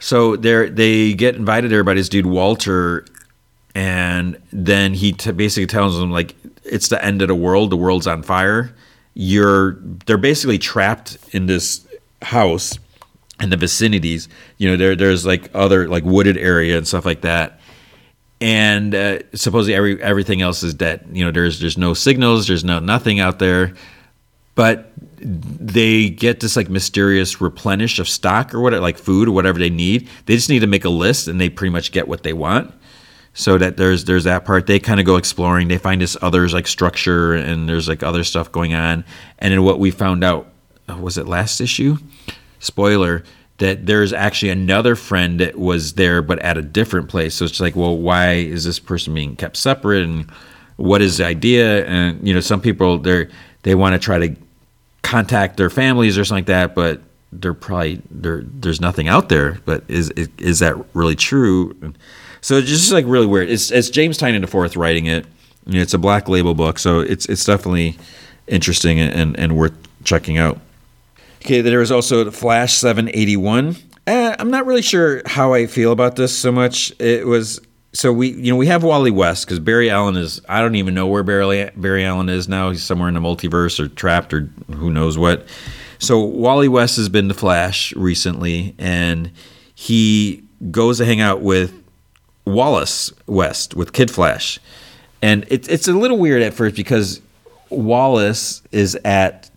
So 0.00 0.34
they 0.34 0.70
they 0.70 1.12
get 1.12 1.36
invited 1.36 1.70
there 1.70 1.84
by 1.84 1.94
this 1.94 2.08
dude 2.08 2.26
Walter, 2.26 3.04
and 3.74 4.40
then 4.52 4.94
he 4.94 5.12
t- 5.12 5.32
basically 5.32 5.66
tells 5.66 5.98
them 5.98 6.10
like 6.10 6.34
it's 6.64 6.88
the 6.88 7.02
end 7.04 7.22
of 7.22 7.28
the 7.28 7.34
world. 7.34 7.70
The 7.70 7.76
world's 7.76 8.06
on 8.06 8.22
fire. 8.22 8.74
You're 9.14 9.78
they're 10.06 10.18
basically 10.18 10.58
trapped 10.58 11.18
in 11.32 11.46
this 11.46 11.86
house 12.22 12.78
and 13.40 13.52
the 13.52 13.56
vicinities. 13.56 14.28
You 14.58 14.70
know 14.70 14.76
there 14.76 14.96
there's 14.96 15.26
like 15.26 15.50
other 15.54 15.88
like 15.88 16.04
wooded 16.04 16.36
area 16.36 16.76
and 16.76 16.86
stuff 16.86 17.04
like 17.04 17.22
that. 17.22 17.60
And 18.40 18.94
uh, 18.94 19.18
supposedly 19.34 19.74
every 19.74 20.00
everything 20.02 20.42
else 20.42 20.62
is 20.62 20.74
dead. 20.74 21.06
You 21.12 21.24
know 21.24 21.30
there's 21.30 21.60
there's 21.60 21.78
no 21.78 21.94
signals 21.94 22.46
there's 22.46 22.64
no 22.64 22.78
nothing 22.78 23.20
out 23.20 23.38
there. 23.38 23.74
But 24.54 24.90
they 25.20 26.10
get 26.10 26.40
this 26.40 26.56
like 26.56 26.68
mysterious 26.68 27.40
replenish 27.40 28.00
of 28.00 28.08
stock 28.08 28.52
or 28.52 28.60
whatever 28.60 28.82
like 28.82 28.98
food 28.98 29.28
or 29.28 29.32
whatever 29.32 29.58
they 29.58 29.70
need. 29.70 30.08
They 30.26 30.34
just 30.34 30.48
need 30.48 30.60
to 30.60 30.66
make 30.66 30.84
a 30.84 30.90
list 30.90 31.28
and 31.28 31.40
they 31.40 31.48
pretty 31.48 31.70
much 31.70 31.92
get 31.92 32.08
what 32.08 32.24
they 32.24 32.32
want 32.32 32.74
so 33.38 33.56
that 33.56 33.76
there's 33.76 34.04
there's 34.04 34.24
that 34.24 34.44
part. 34.44 34.66
They 34.66 34.80
kind 34.80 34.98
of 34.98 35.06
go 35.06 35.14
exploring. 35.14 35.68
They 35.68 35.78
find 35.78 36.00
this 36.00 36.16
others 36.20 36.52
like 36.52 36.66
structure 36.66 37.34
and 37.34 37.68
there's 37.68 37.88
like 37.88 38.02
other 38.02 38.24
stuff 38.24 38.50
going 38.50 38.74
on. 38.74 39.04
And 39.38 39.52
then 39.52 39.62
what 39.62 39.78
we 39.78 39.92
found 39.92 40.24
out 40.24 40.48
uh, 40.90 40.96
was 40.96 41.16
it 41.16 41.28
last 41.28 41.60
issue? 41.60 41.98
Spoiler 42.58 43.22
that 43.58 43.86
there's 43.86 44.12
actually 44.12 44.50
another 44.50 44.96
friend 44.96 45.38
that 45.38 45.56
was 45.56 45.94
there 45.94 46.20
but 46.20 46.40
at 46.40 46.58
a 46.58 46.62
different 46.62 47.08
place. 47.08 47.36
So 47.36 47.44
it's 47.44 47.60
like 47.60 47.76
well 47.76 47.96
why 47.96 48.32
is 48.32 48.64
this 48.64 48.80
person 48.80 49.14
being 49.14 49.36
kept 49.36 49.56
separate? 49.56 50.02
And 50.02 50.28
what 50.74 51.00
is 51.00 51.18
the 51.18 51.24
idea? 51.24 51.86
And 51.86 52.26
you 52.26 52.34
know 52.34 52.40
some 52.40 52.60
people 52.60 52.98
they're 52.98 53.30
they 53.62 53.76
want 53.76 53.92
to 53.92 54.00
try 54.00 54.18
to 54.18 54.34
contact 55.02 55.58
their 55.58 55.70
families 55.70 56.18
or 56.18 56.24
something 56.24 56.42
like 56.42 56.46
that 56.46 56.74
but 56.74 57.02
they're 57.30 57.54
probably 57.54 58.02
there 58.10 58.42
there's 58.42 58.80
nothing 58.80 59.06
out 59.06 59.28
there. 59.28 59.60
But 59.64 59.84
is 59.86 60.10
is 60.10 60.58
that 60.58 60.74
really 60.92 61.14
true 61.14 61.94
so 62.40 62.56
it's 62.56 62.68
just 62.68 62.92
like 62.92 63.04
really 63.06 63.26
weird. 63.26 63.50
It's 63.50 63.70
it's 63.70 63.90
James 63.90 64.18
the 64.18 64.46
fourth 64.46 64.76
writing 64.76 65.06
it. 65.06 65.26
You 65.66 65.74
know, 65.74 65.80
it's 65.80 65.94
a 65.94 65.98
black 65.98 66.28
label 66.28 66.54
book, 66.54 66.78
so 66.78 67.00
it's 67.00 67.26
it's 67.26 67.44
definitely 67.44 67.98
interesting 68.46 68.98
and, 68.98 69.38
and 69.38 69.56
worth 69.56 69.74
checking 70.04 70.38
out. 70.38 70.58
Okay, 71.44 71.60
there 71.60 71.80
is 71.80 71.92
also 71.92 72.30
Flash 72.30 72.74
781. 72.74 73.76
Eh, 74.06 74.36
I'm 74.38 74.50
not 74.50 74.66
really 74.66 74.82
sure 74.82 75.22
how 75.26 75.52
I 75.52 75.66
feel 75.66 75.92
about 75.92 76.16
this 76.16 76.36
so 76.36 76.50
much. 76.50 76.92
It 76.98 77.26
was 77.26 77.60
so 77.92 78.12
we 78.12 78.28
you 78.30 78.50
know 78.52 78.56
we 78.56 78.66
have 78.66 78.82
Wally 78.82 79.10
West 79.10 79.46
because 79.46 79.60
Barry 79.60 79.90
Allen 79.90 80.16
is 80.16 80.40
I 80.48 80.60
don't 80.60 80.74
even 80.74 80.94
know 80.94 81.06
where 81.06 81.22
Barry 81.22 81.70
Barry 81.76 82.04
Allen 82.04 82.28
is 82.28 82.48
now. 82.48 82.70
He's 82.70 82.82
somewhere 82.82 83.08
in 83.08 83.14
the 83.14 83.20
multiverse 83.20 83.78
or 83.78 83.88
trapped 83.88 84.32
or 84.32 84.48
who 84.74 84.90
knows 84.90 85.18
what. 85.18 85.46
So 85.98 86.22
Wally 86.22 86.68
West 86.68 86.96
has 86.96 87.08
been 87.08 87.28
the 87.28 87.34
Flash 87.34 87.94
recently, 87.94 88.74
and 88.78 89.32
he 89.74 90.44
goes 90.70 90.98
to 90.98 91.04
hang 91.04 91.20
out 91.20 91.40
with 91.40 91.72
Wallace 92.52 93.12
West 93.26 93.74
with 93.74 93.92
Kid 93.92 94.10
Flash, 94.10 94.58
and 95.22 95.44
it's 95.48 95.68
it's 95.68 95.88
a 95.88 95.92
little 95.92 96.18
weird 96.18 96.42
at 96.42 96.54
first 96.54 96.76
because 96.76 97.20
Wallace 97.70 98.62
is 98.72 98.96
at 99.04 99.50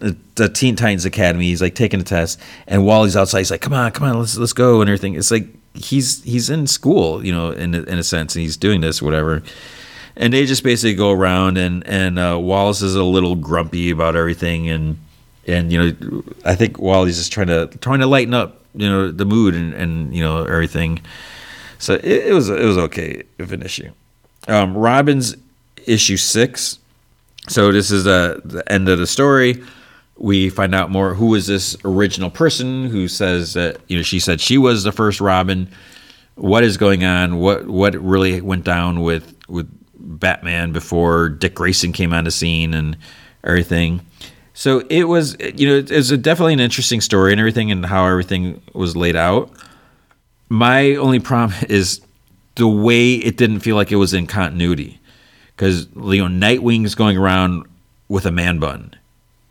the 0.00 0.48
Teen 0.48 0.76
Titans 0.76 1.04
Academy. 1.04 1.46
He's 1.46 1.62
like 1.62 1.74
taking 1.74 2.00
a 2.00 2.04
test, 2.04 2.40
and 2.66 2.84
Wally's 2.84 3.16
outside. 3.16 3.38
He's 3.38 3.50
like, 3.50 3.60
"Come 3.60 3.72
on, 3.72 3.90
come 3.92 4.08
on, 4.08 4.18
let's 4.18 4.36
let's 4.36 4.52
go," 4.52 4.80
and 4.80 4.88
everything. 4.88 5.14
It's 5.14 5.30
like 5.30 5.46
he's 5.74 6.22
he's 6.24 6.50
in 6.50 6.66
school, 6.66 7.24
you 7.24 7.32
know, 7.32 7.50
in 7.50 7.74
in 7.74 7.98
a 7.98 8.02
sense, 8.02 8.34
and 8.34 8.42
he's 8.42 8.56
doing 8.56 8.80
this, 8.80 9.02
whatever. 9.02 9.42
And 10.16 10.32
they 10.32 10.46
just 10.46 10.64
basically 10.64 10.94
go 10.94 11.12
around, 11.12 11.58
and 11.58 11.86
and 11.86 12.18
uh, 12.18 12.38
Wallace 12.40 12.82
is 12.82 12.94
a 12.94 13.04
little 13.04 13.34
grumpy 13.34 13.90
about 13.90 14.16
everything, 14.16 14.68
and 14.68 14.98
and 15.46 15.72
you 15.72 15.78
know, 15.78 16.22
I 16.44 16.54
think 16.54 16.78
Wally's 16.78 17.18
just 17.18 17.32
trying 17.32 17.48
to 17.48 17.66
trying 17.80 18.00
to 18.00 18.06
lighten 18.06 18.34
up, 18.34 18.62
you 18.74 18.88
know, 18.88 19.10
the 19.10 19.24
mood 19.24 19.54
and 19.54 19.74
and 19.74 20.14
you 20.14 20.22
know 20.22 20.44
everything. 20.44 21.00
So 21.78 21.94
it, 21.94 22.04
it 22.04 22.34
was 22.34 22.48
it 22.48 22.64
was 22.64 22.78
okay 22.78 23.22
of 23.38 23.52
an 23.52 23.62
issue. 23.62 23.90
Um, 24.46 24.76
Robin's 24.76 25.36
issue 25.86 26.16
six. 26.16 26.78
So 27.48 27.72
this 27.72 27.90
is 27.90 28.06
uh, 28.06 28.40
the 28.44 28.70
end 28.70 28.88
of 28.88 28.98
the 28.98 29.06
story. 29.06 29.62
We 30.16 30.50
find 30.50 30.74
out 30.74 30.90
more. 30.90 31.14
Who 31.14 31.34
is 31.34 31.46
this 31.46 31.76
original 31.84 32.30
person 32.30 32.86
who 32.86 33.08
says 33.08 33.54
that 33.54 33.78
you 33.88 33.96
know 33.96 34.02
she 34.02 34.20
said 34.20 34.40
she 34.40 34.58
was 34.58 34.82
the 34.82 34.92
first 34.92 35.20
Robin? 35.20 35.70
What 36.34 36.64
is 36.64 36.76
going 36.76 37.04
on? 37.04 37.38
What 37.38 37.66
what 37.66 37.94
really 37.94 38.40
went 38.40 38.64
down 38.64 39.00
with 39.02 39.34
with 39.48 39.68
Batman 39.96 40.72
before 40.72 41.28
Dick 41.28 41.54
Grayson 41.54 41.92
came 41.92 42.12
on 42.12 42.24
the 42.24 42.30
scene 42.30 42.74
and 42.74 42.96
everything? 43.44 44.00
So 44.54 44.80
it 44.90 45.04
was 45.04 45.36
you 45.54 45.68
know 45.68 45.84
it's 45.88 46.10
definitely 46.10 46.54
an 46.54 46.60
interesting 46.60 47.00
story 47.00 47.30
and 47.30 47.40
everything 47.40 47.70
and 47.70 47.86
how 47.86 48.06
everything 48.06 48.60
was 48.74 48.96
laid 48.96 49.14
out. 49.14 49.52
My 50.48 50.94
only 50.94 51.20
problem 51.20 51.58
is 51.68 52.00
the 52.54 52.68
way 52.68 53.14
it 53.14 53.36
didn't 53.36 53.60
feel 53.60 53.76
like 53.76 53.92
it 53.92 53.96
was 53.96 54.12
in 54.12 54.26
continuity. 54.26 55.00
Because 55.56 55.88
you 55.96 56.26
know 56.26 56.28
Nightwing's 56.28 56.94
going 56.94 57.16
around 57.16 57.66
with 58.08 58.26
a 58.26 58.30
man 58.30 58.60
bun, 58.60 58.94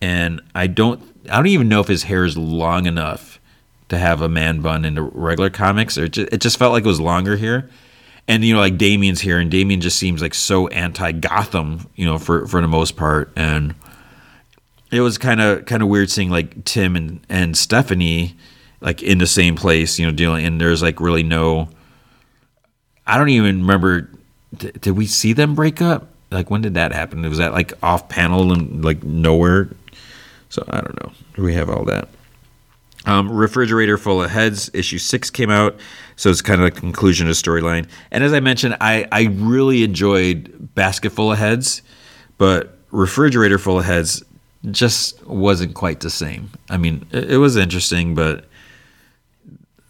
and 0.02 0.42
I 0.56 0.68
don't 0.68 1.02
I 1.30 1.36
don't 1.36 1.48
even 1.48 1.68
know 1.68 1.82
if 1.82 1.88
his 1.90 2.04
hair 2.04 2.24
is 2.24 2.38
long 2.38 2.86
enough 2.86 3.42
to 3.90 3.98
have 3.98 4.22
a 4.22 4.30
man 4.30 4.62
bun 4.62 4.86
in 4.86 4.96
the 4.96 5.02
regular 5.02 5.50
comics. 5.50 5.98
Or 5.98 6.06
it 6.06 6.14
just, 6.14 6.34
it 6.34 6.38
just 6.40 6.58
felt 6.58 6.72
like 6.72 6.86
it 6.86 6.88
was 6.88 7.02
longer 7.02 7.36
here, 7.36 7.70
and 8.26 8.46
you 8.46 8.54
know 8.54 8.62
like 8.62 8.78
Damian's 8.78 9.20
here, 9.20 9.38
and 9.38 9.52
Damian 9.52 9.82
just 9.82 10.00
seems 10.00 10.22
like 10.22 10.34
so 10.34 10.68
anti 10.70 11.12
Gotham, 11.12 11.90
you 11.96 12.06
know, 12.06 12.18
for 12.18 12.48
for 12.48 12.62
the 12.62 12.70
most 12.70 12.96
part, 12.96 13.34
and 13.36 13.76
it 14.92 15.02
was 15.02 15.18
kind 15.18 15.42
of 15.42 15.66
kind 15.66 15.84
of 15.84 15.90
weird 15.90 16.10
seeing 16.10 16.30
like 16.30 16.64
Tim 16.64 16.96
and 16.96 17.20
and 17.28 17.58
Stephanie 17.58 18.38
like 18.82 19.02
in 19.04 19.18
the 19.18 19.28
same 19.28 19.56
place, 19.56 20.00
you 20.00 20.06
know, 20.06 20.12
dealing. 20.12 20.46
And 20.46 20.60
there's 20.60 20.82
like 20.82 21.00
really 21.00 21.24
no. 21.24 21.70
I 23.06 23.18
don't 23.18 23.30
even 23.30 23.62
remember. 23.62 24.10
Did, 24.56 24.92
we 24.92 25.06
see 25.06 25.34
them 25.34 25.56
break 25.56 25.82
up? 25.82 26.08
Like 26.32 26.50
when 26.50 26.62
did 26.62 26.74
that 26.76 26.92
happen? 26.94 27.22
Was 27.28 27.38
that 27.38 27.54
like 27.54 27.74
off 27.84 28.10
panel 28.10 28.52
and 28.52 28.84
like 28.84 29.04
nowhere? 29.04 29.70
So 30.50 30.64
I 30.70 30.82
don't 30.82 31.04
know. 31.04 31.12
We 31.44 31.54
have 31.54 31.70
all 31.70 31.86
that. 31.86 32.10
Um, 33.06 33.32
Refrigerator 33.32 33.98
Full 33.98 34.22
of 34.22 34.30
Heads, 34.30 34.70
issue 34.74 34.98
six 34.98 35.30
came 35.30 35.50
out. 35.50 35.80
So 36.18 36.30
it's 36.30 36.42
kind 36.42 36.62
of 36.62 36.74
the 36.74 36.80
conclusion 36.80 37.28
of 37.28 37.36
storyline. 37.36 37.88
And 38.12 38.24
as 38.24 38.34
I 38.34 38.42
mentioned, 38.42 38.76
I, 38.82 39.08
I 39.12 39.28
really 39.34 39.84
enjoyed 39.84 40.76
Basket 40.76 41.12
Full 41.12 41.32
of 41.32 41.38
Heads, 41.38 41.82
but 42.38 42.78
Refrigerator 42.92 43.60
Full 43.60 43.80
of 43.80 43.86
Heads 43.86 44.24
just 44.72 45.26
wasn't 45.26 45.74
quite 45.74 46.02
the 46.02 46.10
same. 46.10 46.50
I 46.70 46.78
mean, 46.78 47.06
it, 47.12 47.32
it 47.34 47.38
was 47.38 47.56
interesting, 47.56 48.14
but 48.14 48.46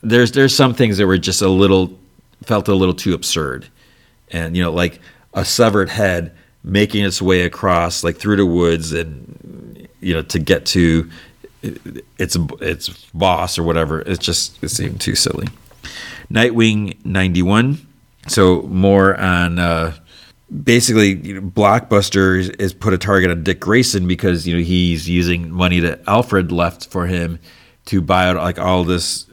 there's 0.01 0.31
there's 0.31 0.55
some 0.55 0.73
things 0.73 0.97
that 0.97 1.07
were 1.07 1.17
just 1.17 1.41
a 1.41 1.49
little 1.49 1.97
felt 2.43 2.67
a 2.67 2.75
little 2.75 2.93
too 2.93 3.13
absurd, 3.13 3.67
and 4.29 4.55
you 4.55 4.63
know 4.63 4.71
like 4.71 4.99
a 5.33 5.43
severed 5.43 5.89
head 5.89 6.35
making 6.63 7.03
its 7.05 7.21
way 7.21 7.41
across 7.41 8.03
like 8.03 8.17
through 8.17 8.35
the 8.35 8.45
woods 8.45 8.91
and 8.91 9.87
you 10.01 10.13
know 10.13 10.21
to 10.21 10.39
get 10.39 10.65
to 10.65 11.09
its 11.63 12.37
its 12.61 12.89
boss 13.13 13.57
or 13.57 13.63
whatever. 13.63 14.01
It 14.01 14.19
just 14.19 14.61
it 14.63 14.69
seemed 14.69 15.01
too 15.01 15.15
silly. 15.15 15.47
Nightwing 16.31 17.03
ninety 17.05 17.41
one. 17.41 17.87
So 18.27 18.63
more 18.63 19.19
on. 19.19 19.59
Uh, 19.59 19.93
basically 20.63 21.15
you 21.15 21.33
know, 21.33 21.41
blockbuster 21.41 22.55
is 22.57 22.73
put 22.73 22.93
a 22.93 22.97
target 22.97 23.29
on 23.29 23.43
dick 23.43 23.59
grayson 23.59 24.07
because 24.07 24.47
you 24.47 24.55
know 24.55 24.61
he's 24.61 25.09
using 25.09 25.51
money 25.51 25.81
that 25.81 26.01
alfred 26.07 26.51
left 26.53 26.87
for 26.87 27.05
him 27.05 27.37
to 27.85 28.01
buy 28.01 28.27
out 28.27 28.37
like 28.37 28.57
all 28.57 28.85
this 28.85 29.27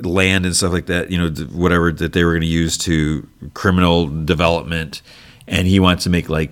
land 0.00 0.46
and 0.46 0.54
stuff 0.54 0.72
like 0.72 0.86
that, 0.86 1.10
you 1.10 1.18
know, 1.18 1.30
whatever 1.46 1.92
that 1.92 2.12
they 2.12 2.24
were 2.24 2.32
going 2.32 2.42
to 2.42 2.46
use 2.46 2.76
to 2.78 3.28
criminal 3.54 4.06
development, 4.24 5.02
and 5.46 5.66
he 5.66 5.80
wants 5.80 6.04
to 6.04 6.10
make 6.10 6.28
like 6.28 6.50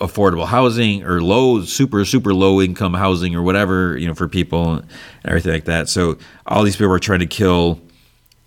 affordable 0.00 0.46
housing 0.46 1.04
or 1.04 1.20
low, 1.20 1.62
super, 1.62 2.04
super 2.04 2.32
low 2.32 2.60
income 2.60 2.94
housing 2.94 3.34
or 3.34 3.42
whatever, 3.42 3.96
you 3.98 4.06
know, 4.06 4.14
for 4.14 4.28
people 4.28 4.74
and 4.74 4.86
everything 5.24 5.52
like 5.52 5.66
that. 5.66 5.88
So 5.88 6.16
all 6.46 6.62
these 6.62 6.76
people 6.76 6.92
are 6.92 6.98
trying 6.98 7.20
to 7.20 7.26
kill 7.26 7.80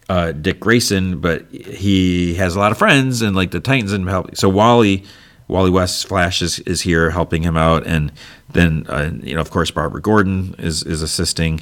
uh, 0.09 0.31
Dick 0.31 0.59
Grayson, 0.59 1.21
but 1.21 1.49
he 1.51 2.33
has 2.35 2.55
a 2.55 2.59
lot 2.59 2.71
of 2.71 2.77
friends 2.77 3.21
and 3.21 3.35
like 3.35 3.51
the 3.51 3.59
Titans 3.59 3.93
and 3.93 4.07
help. 4.09 4.35
So 4.35 4.49
Wally, 4.49 5.03
Wally 5.47 5.69
West 5.69 6.07
Flash 6.07 6.41
is, 6.41 6.59
is 6.59 6.81
here 6.81 7.11
helping 7.11 7.43
him 7.43 7.55
out, 7.55 7.85
and 7.85 8.11
then 8.49 8.85
uh, 8.89 9.11
you 9.21 9.35
know, 9.35 9.41
of 9.41 9.51
course, 9.51 9.71
Barbara 9.71 10.01
Gordon 10.01 10.55
is 10.57 10.83
is 10.83 11.01
assisting 11.01 11.61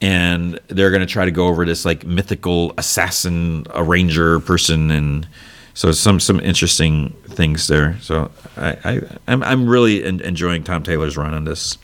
and 0.00 0.58
they're 0.68 0.90
going 0.90 1.00
to 1.00 1.06
try 1.06 1.24
to 1.24 1.30
go 1.30 1.46
over 1.46 1.64
this 1.64 1.84
like 1.84 2.04
mythical 2.04 2.72
assassin 2.78 3.66
arranger 3.74 4.40
person 4.40 4.90
and 4.90 5.26
so 5.74 5.90
some 5.90 6.20
some 6.20 6.38
interesting 6.40 7.10
things 7.26 7.66
there. 7.66 7.98
So 8.00 8.30
i, 8.56 8.76
I 8.84 8.92
am 8.92 9.18
I'm, 9.26 9.42
I'm 9.42 9.68
really 9.68 10.04
enjoying 10.04 10.62
tom 10.62 10.82
taylor's 10.82 11.16
run 11.16 11.34
on 11.34 11.44
this. 11.44 11.78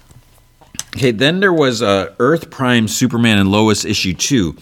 Okay 0.96 1.10
then 1.10 1.40
there 1.40 1.52
was 1.52 1.82
uh, 1.82 2.14
earth 2.18 2.50
prime 2.50 2.88
superman 2.88 3.38
and 3.38 3.50
lois 3.50 3.84
issue 3.84 4.14
two. 4.14 4.56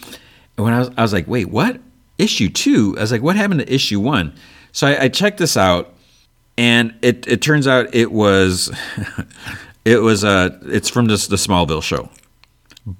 And 0.56 0.64
when 0.64 0.74
I 0.74 0.78
was, 0.78 0.90
I 0.96 1.02
was 1.02 1.12
like 1.12 1.28
wait 1.28 1.50
what? 1.50 1.80
Issue 2.16 2.48
two? 2.48 2.94
I 2.96 3.02
was 3.02 3.12
like 3.12 3.22
what 3.22 3.36
happened 3.36 3.60
to 3.60 3.72
issue 3.72 4.00
one? 4.00 4.34
So 4.72 4.86
i, 4.86 5.04
I 5.04 5.08
checked 5.08 5.38
this 5.38 5.56
out 5.56 5.94
and 6.56 6.94
it, 7.02 7.26
it 7.28 7.42
turns 7.42 7.66
out 7.66 7.94
it 7.94 8.10
was 8.10 8.70
it 9.84 10.02
was 10.02 10.24
uh 10.24 10.58
it's 10.66 10.88
from 10.88 11.06
this 11.06 11.26
the 11.26 11.36
smallville 11.36 11.82
show 11.82 12.08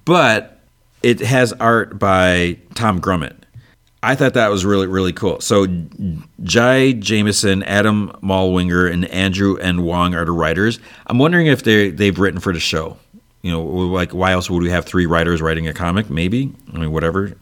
but 0.05 0.61
it 1.03 1.21
has 1.21 1.53
art 1.55 1.99
by 1.99 2.59
Tom 2.75 3.01
Grummett. 3.01 3.35
I 4.03 4.15
thought 4.15 4.35
that 4.35 4.49
was 4.49 4.65
really 4.65 4.87
really 4.87 5.13
cool. 5.13 5.41
So 5.41 5.67
Jai 6.43 6.93
Jameson, 6.93 7.63
Adam 7.65 8.13
Mallinger, 8.23 8.91
and 8.91 9.07
Andrew 9.07 9.57
N. 9.57 9.83
Wong 9.83 10.15
are 10.15 10.25
the 10.25 10.33
writers. 10.33 10.79
I'm 11.07 11.19
wondering 11.19 11.47
if 11.47 11.63
they 11.65 11.91
they've 11.91 12.19
written 12.19 12.41
for 12.41 12.53
the 12.53 12.61
show. 12.61 12.97
You 13.43 13.53
know, 13.53 13.63
like 13.63 14.13
why 14.13 14.33
else 14.33 14.51
would 14.51 14.63
we 14.63 14.71
have 14.71 14.85
three 14.85 15.07
writers 15.07 15.43
writing 15.43 15.67
a 15.67 15.75
comic? 15.75 16.11
Maybe 16.11 16.53
I 16.73 16.79
mean 16.79 16.93
whatever. 16.93 17.37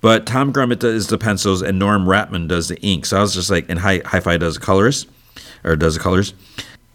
But 0.00 0.26
Tom 0.26 0.52
Grummett 0.52 0.78
does 0.78 1.08
the 1.08 1.18
pencils 1.18 1.62
and 1.62 1.78
Norm 1.78 2.04
Rapmund 2.04 2.48
does 2.48 2.68
the 2.68 2.80
ink. 2.80 3.04
So 3.04 3.18
I 3.18 3.20
was 3.20 3.34
just 3.34 3.50
like, 3.50 3.68
and 3.68 3.80
Hi 3.80 4.00
Hi-Fi 4.04 4.36
does 4.36 4.54
the 4.54 4.60
colors, 4.60 5.06
or 5.64 5.74
does 5.74 5.94
the 5.94 6.00
colors. 6.00 6.34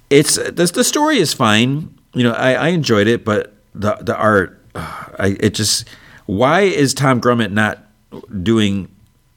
It's 0.10 0.36
the, 0.36 0.72
the 0.74 0.84
story 0.84 1.18
is 1.18 1.34
fine. 1.34 1.94
You 2.14 2.24
know, 2.24 2.32
I, 2.32 2.54
I 2.54 2.68
enjoyed 2.70 3.08
it, 3.08 3.26
but 3.26 3.54
the 3.76 3.96
the 3.96 4.16
art 4.16 4.63
I, 4.76 5.38
it 5.40 5.54
just 5.54 5.88
why 6.26 6.62
is 6.62 6.94
Tom 6.94 7.22
Grummett 7.22 7.52
not 7.52 7.80
doing 8.42 8.90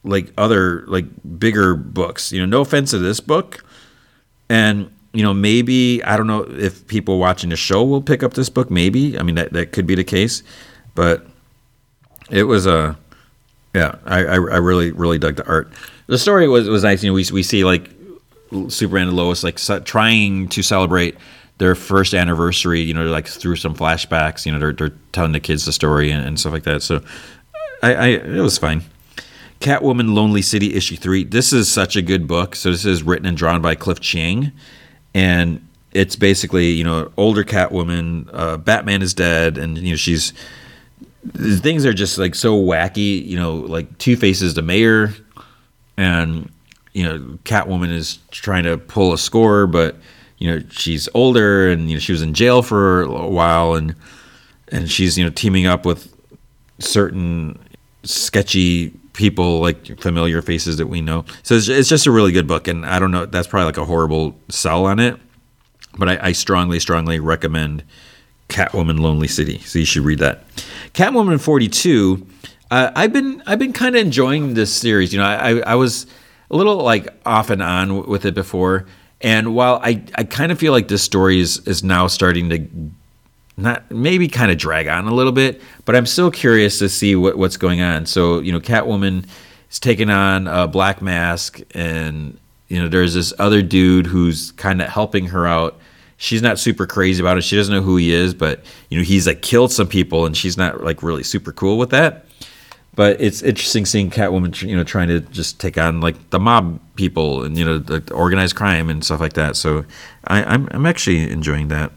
like 0.06 0.32
other 0.38 0.84
like 0.86 1.04
bigger 1.38 1.74
books. 1.74 2.32
You 2.32 2.40
know, 2.40 2.46
no 2.46 2.60
offense 2.60 2.92
to 2.92 2.98
this 2.98 3.20
book, 3.20 3.64
and 4.48 4.90
you 5.12 5.22
know 5.22 5.34
maybe 5.34 6.02
I 6.04 6.16
don't 6.16 6.26
know 6.26 6.42
if 6.42 6.86
people 6.86 7.18
watching 7.18 7.50
the 7.50 7.56
show 7.56 7.84
will 7.84 8.02
pick 8.02 8.22
up 8.22 8.34
this 8.34 8.48
book. 8.48 8.70
Maybe 8.70 9.18
I 9.18 9.22
mean 9.22 9.34
that 9.34 9.52
that 9.52 9.72
could 9.72 9.86
be 9.86 9.94
the 9.94 10.04
case, 10.04 10.42
but 10.94 11.26
it 12.30 12.44
was 12.44 12.66
a 12.66 12.96
yeah. 13.74 13.96
I 14.04 14.24
I, 14.24 14.34
I 14.34 14.36
really 14.36 14.92
really 14.92 15.18
dug 15.18 15.36
the 15.36 15.46
art. 15.46 15.70
The 16.06 16.18
story 16.18 16.48
was 16.48 16.68
was 16.68 16.84
nice. 16.84 17.02
You 17.02 17.10
know, 17.10 17.14
we 17.14 17.26
we 17.32 17.42
see 17.42 17.64
like 17.64 17.90
Superman 18.68 19.08
and 19.08 19.16
Lois 19.16 19.42
like 19.42 19.56
trying 19.84 20.48
to 20.48 20.62
celebrate 20.62 21.16
their 21.58 21.74
first 21.74 22.12
anniversary, 22.12 22.80
you 22.82 22.92
know, 22.92 23.06
like 23.06 23.26
through 23.26 23.56
some 23.56 23.74
flashbacks, 23.74 24.44
you 24.44 24.52
know, 24.52 24.58
they're, 24.58 24.72
they're 24.72 24.92
telling 25.12 25.32
the 25.32 25.40
kids 25.40 25.64
the 25.64 25.72
story 25.72 26.10
and, 26.10 26.26
and 26.26 26.38
stuff 26.38 26.52
like 26.52 26.64
that. 26.64 26.82
So 26.82 27.02
I, 27.82 27.94
I, 27.94 28.06
it 28.08 28.42
was 28.42 28.58
fine. 28.58 28.82
Catwoman 29.60 30.14
Lonely 30.14 30.42
City 30.42 30.74
issue 30.74 30.96
three. 30.96 31.24
This 31.24 31.54
is 31.54 31.72
such 31.72 31.96
a 31.96 32.02
good 32.02 32.28
book. 32.28 32.54
So 32.54 32.70
this 32.70 32.84
is 32.84 33.02
written 33.02 33.24
and 33.24 33.38
drawn 33.38 33.62
by 33.62 33.74
Cliff 33.74 34.00
Chiang. 34.00 34.52
And 35.14 35.66
it's 35.92 36.14
basically, 36.14 36.72
you 36.72 36.84
know, 36.84 37.10
older 37.16 37.42
Catwoman, 37.42 38.28
uh, 38.34 38.58
Batman 38.58 39.00
is 39.00 39.14
dead. 39.14 39.56
And, 39.56 39.78
you 39.78 39.90
know, 39.90 39.96
she's, 39.96 40.34
things 41.34 41.86
are 41.86 41.94
just 41.94 42.18
like 42.18 42.34
so 42.34 42.54
wacky, 42.54 43.26
you 43.26 43.38
know, 43.38 43.54
like 43.56 43.96
Two 43.96 44.16
Faces 44.16 44.52
the 44.52 44.62
mayor 44.62 45.14
and, 45.96 46.52
you 46.92 47.04
know, 47.04 47.18
Catwoman 47.44 47.92
is 47.92 48.18
trying 48.30 48.64
to 48.64 48.76
pull 48.76 49.14
a 49.14 49.18
score, 49.18 49.66
but, 49.66 49.96
you 50.38 50.50
know 50.50 50.64
she's 50.70 51.08
older 51.14 51.70
and 51.70 51.88
you 51.88 51.96
know 51.96 52.00
she 52.00 52.12
was 52.12 52.22
in 52.22 52.34
jail 52.34 52.62
for 52.62 53.02
a 53.02 53.28
while 53.28 53.74
and 53.74 53.94
and 54.68 54.90
she's 54.90 55.16
you 55.16 55.24
know 55.24 55.30
teaming 55.30 55.66
up 55.66 55.86
with 55.86 56.14
certain 56.78 57.58
sketchy 58.02 58.90
people 59.12 59.60
like 59.60 59.98
familiar 59.98 60.42
faces 60.42 60.76
that 60.76 60.88
we 60.88 61.00
know. 61.00 61.24
So 61.42 61.54
it's, 61.54 61.68
it's 61.68 61.88
just 61.88 62.06
a 62.06 62.10
really 62.10 62.32
good 62.32 62.46
book 62.46 62.68
and 62.68 62.84
i 62.84 62.98
don't 62.98 63.10
know 63.10 63.26
that's 63.26 63.48
probably 63.48 63.66
like 63.66 63.78
a 63.78 63.84
horrible 63.84 64.38
sell 64.48 64.84
on 64.86 64.98
it 65.00 65.18
but 65.98 66.08
i, 66.08 66.28
I 66.28 66.32
strongly 66.32 66.78
strongly 66.80 67.18
recommend 67.18 67.82
catwoman 68.48 69.00
lonely 69.00 69.26
city. 69.26 69.58
So 69.60 69.80
you 69.80 69.84
should 69.84 70.04
read 70.04 70.20
that. 70.20 70.46
Catwoman 70.92 71.40
42 71.40 72.26
uh, 72.70 72.90
i've 72.94 73.12
been 73.12 73.42
i've 73.46 73.58
been 73.58 73.72
kind 73.72 73.96
of 73.96 74.02
enjoying 74.02 74.54
this 74.54 74.72
series. 74.74 75.12
You 75.12 75.20
know 75.20 75.26
I, 75.26 75.58
I 75.60 75.74
was 75.76 76.06
a 76.50 76.56
little 76.56 76.76
like 76.76 77.08
off 77.24 77.50
and 77.50 77.62
on 77.62 78.06
with 78.06 78.24
it 78.24 78.34
before 78.34 78.86
and 79.26 79.56
while 79.56 79.80
I, 79.82 80.04
I 80.14 80.22
kind 80.22 80.52
of 80.52 80.58
feel 80.60 80.72
like 80.72 80.86
this 80.86 81.02
story 81.02 81.40
is, 81.40 81.58
is 81.66 81.82
now 81.82 82.06
starting 82.06 82.48
to 82.50 82.64
not 83.56 83.90
maybe 83.90 84.28
kind 84.28 84.52
of 84.52 84.56
drag 84.56 84.86
on 84.86 85.08
a 85.08 85.12
little 85.12 85.32
bit, 85.32 85.60
but 85.84 85.96
I'm 85.96 86.06
still 86.06 86.30
curious 86.30 86.78
to 86.78 86.88
see 86.88 87.16
what, 87.16 87.36
what's 87.36 87.56
going 87.56 87.80
on. 87.80 88.06
So, 88.06 88.38
you 88.38 88.52
know, 88.52 88.60
Catwoman 88.60 89.26
is 89.68 89.80
taking 89.80 90.10
on 90.10 90.46
a 90.46 90.68
black 90.68 91.02
mask, 91.02 91.60
and, 91.74 92.38
you 92.68 92.80
know, 92.80 92.86
there's 92.86 93.14
this 93.14 93.32
other 93.40 93.62
dude 93.62 94.06
who's 94.06 94.52
kind 94.52 94.80
of 94.80 94.88
helping 94.90 95.26
her 95.26 95.44
out. 95.44 95.76
She's 96.18 96.40
not 96.40 96.60
super 96.60 96.86
crazy 96.86 97.20
about 97.20 97.36
it. 97.36 97.42
She 97.42 97.56
doesn't 97.56 97.74
know 97.74 97.82
who 97.82 97.96
he 97.96 98.12
is, 98.12 98.32
but, 98.32 98.64
you 98.90 98.96
know, 98.96 99.02
he's 99.02 99.26
like 99.26 99.42
killed 99.42 99.72
some 99.72 99.88
people, 99.88 100.24
and 100.24 100.36
she's 100.36 100.56
not 100.56 100.84
like 100.84 101.02
really 101.02 101.24
super 101.24 101.50
cool 101.50 101.78
with 101.78 101.90
that. 101.90 102.26
But 102.96 103.20
it's 103.20 103.42
interesting 103.42 103.84
seeing 103.84 104.10
Catwoman, 104.10 104.60
you 104.62 104.74
know, 104.74 104.82
trying 104.82 105.08
to 105.08 105.20
just 105.20 105.60
take 105.60 105.76
on 105.76 106.00
like 106.00 106.30
the 106.30 106.40
mob 106.40 106.80
people 106.96 107.44
and 107.44 107.56
you 107.56 107.64
know 107.64 107.78
the 107.78 108.02
organized 108.12 108.56
crime 108.56 108.88
and 108.88 109.04
stuff 109.04 109.20
like 109.20 109.34
that. 109.34 109.54
So 109.54 109.84
I, 110.26 110.42
I'm 110.42 110.66
I'm 110.72 110.86
actually 110.86 111.30
enjoying 111.30 111.68
that. 111.68 111.92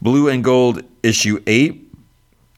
Blue 0.00 0.28
and 0.28 0.44
Gold 0.44 0.82
issue 1.02 1.42
eight. 1.46 1.92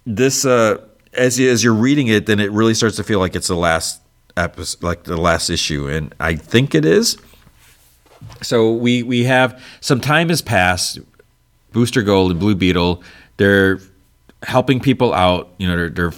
This 0.05 0.45
uh, 0.45 0.77
as 1.15 1.39
you, 1.39 1.51
as 1.51 1.65
you're 1.65 1.75
reading 1.75 2.09
it, 2.09 2.27
then 2.27 2.39
it 2.39 2.53
really 2.53 2.75
starts 2.75 2.97
to 2.97 3.05
feel 3.05 3.19
like 3.19 3.35
it's 3.35 3.49
the 3.49 3.57
last 3.57 4.03
episode, 4.37 4.83
like 4.83 5.05
the 5.05 5.17
last 5.17 5.51
issue, 5.51 5.89
and 5.89 6.15
I 6.21 6.37
think 6.37 6.75
it 6.75 6.85
is. 6.85 7.17
So 8.43 8.73
we 8.73 9.03
we 9.03 9.25
have 9.25 9.63
some 9.81 10.01
time 10.01 10.29
has 10.29 10.43
passed. 10.43 10.99
Booster 11.73 12.03
Gold 12.03 12.31
and 12.31 12.41
Blue 12.41 12.55
Beetle, 12.55 13.03
they're 13.37 13.79
helping 14.43 14.81
people 14.81 15.13
out. 15.13 15.51
You 15.59 15.69
know, 15.69 15.77
they're, 15.77 15.91
they're 15.91 16.13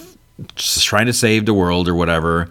trying 0.55 1.05
to 1.05 1.13
save 1.13 1.45
the 1.45 1.53
world 1.53 1.87
or 1.87 1.95
whatever 1.95 2.49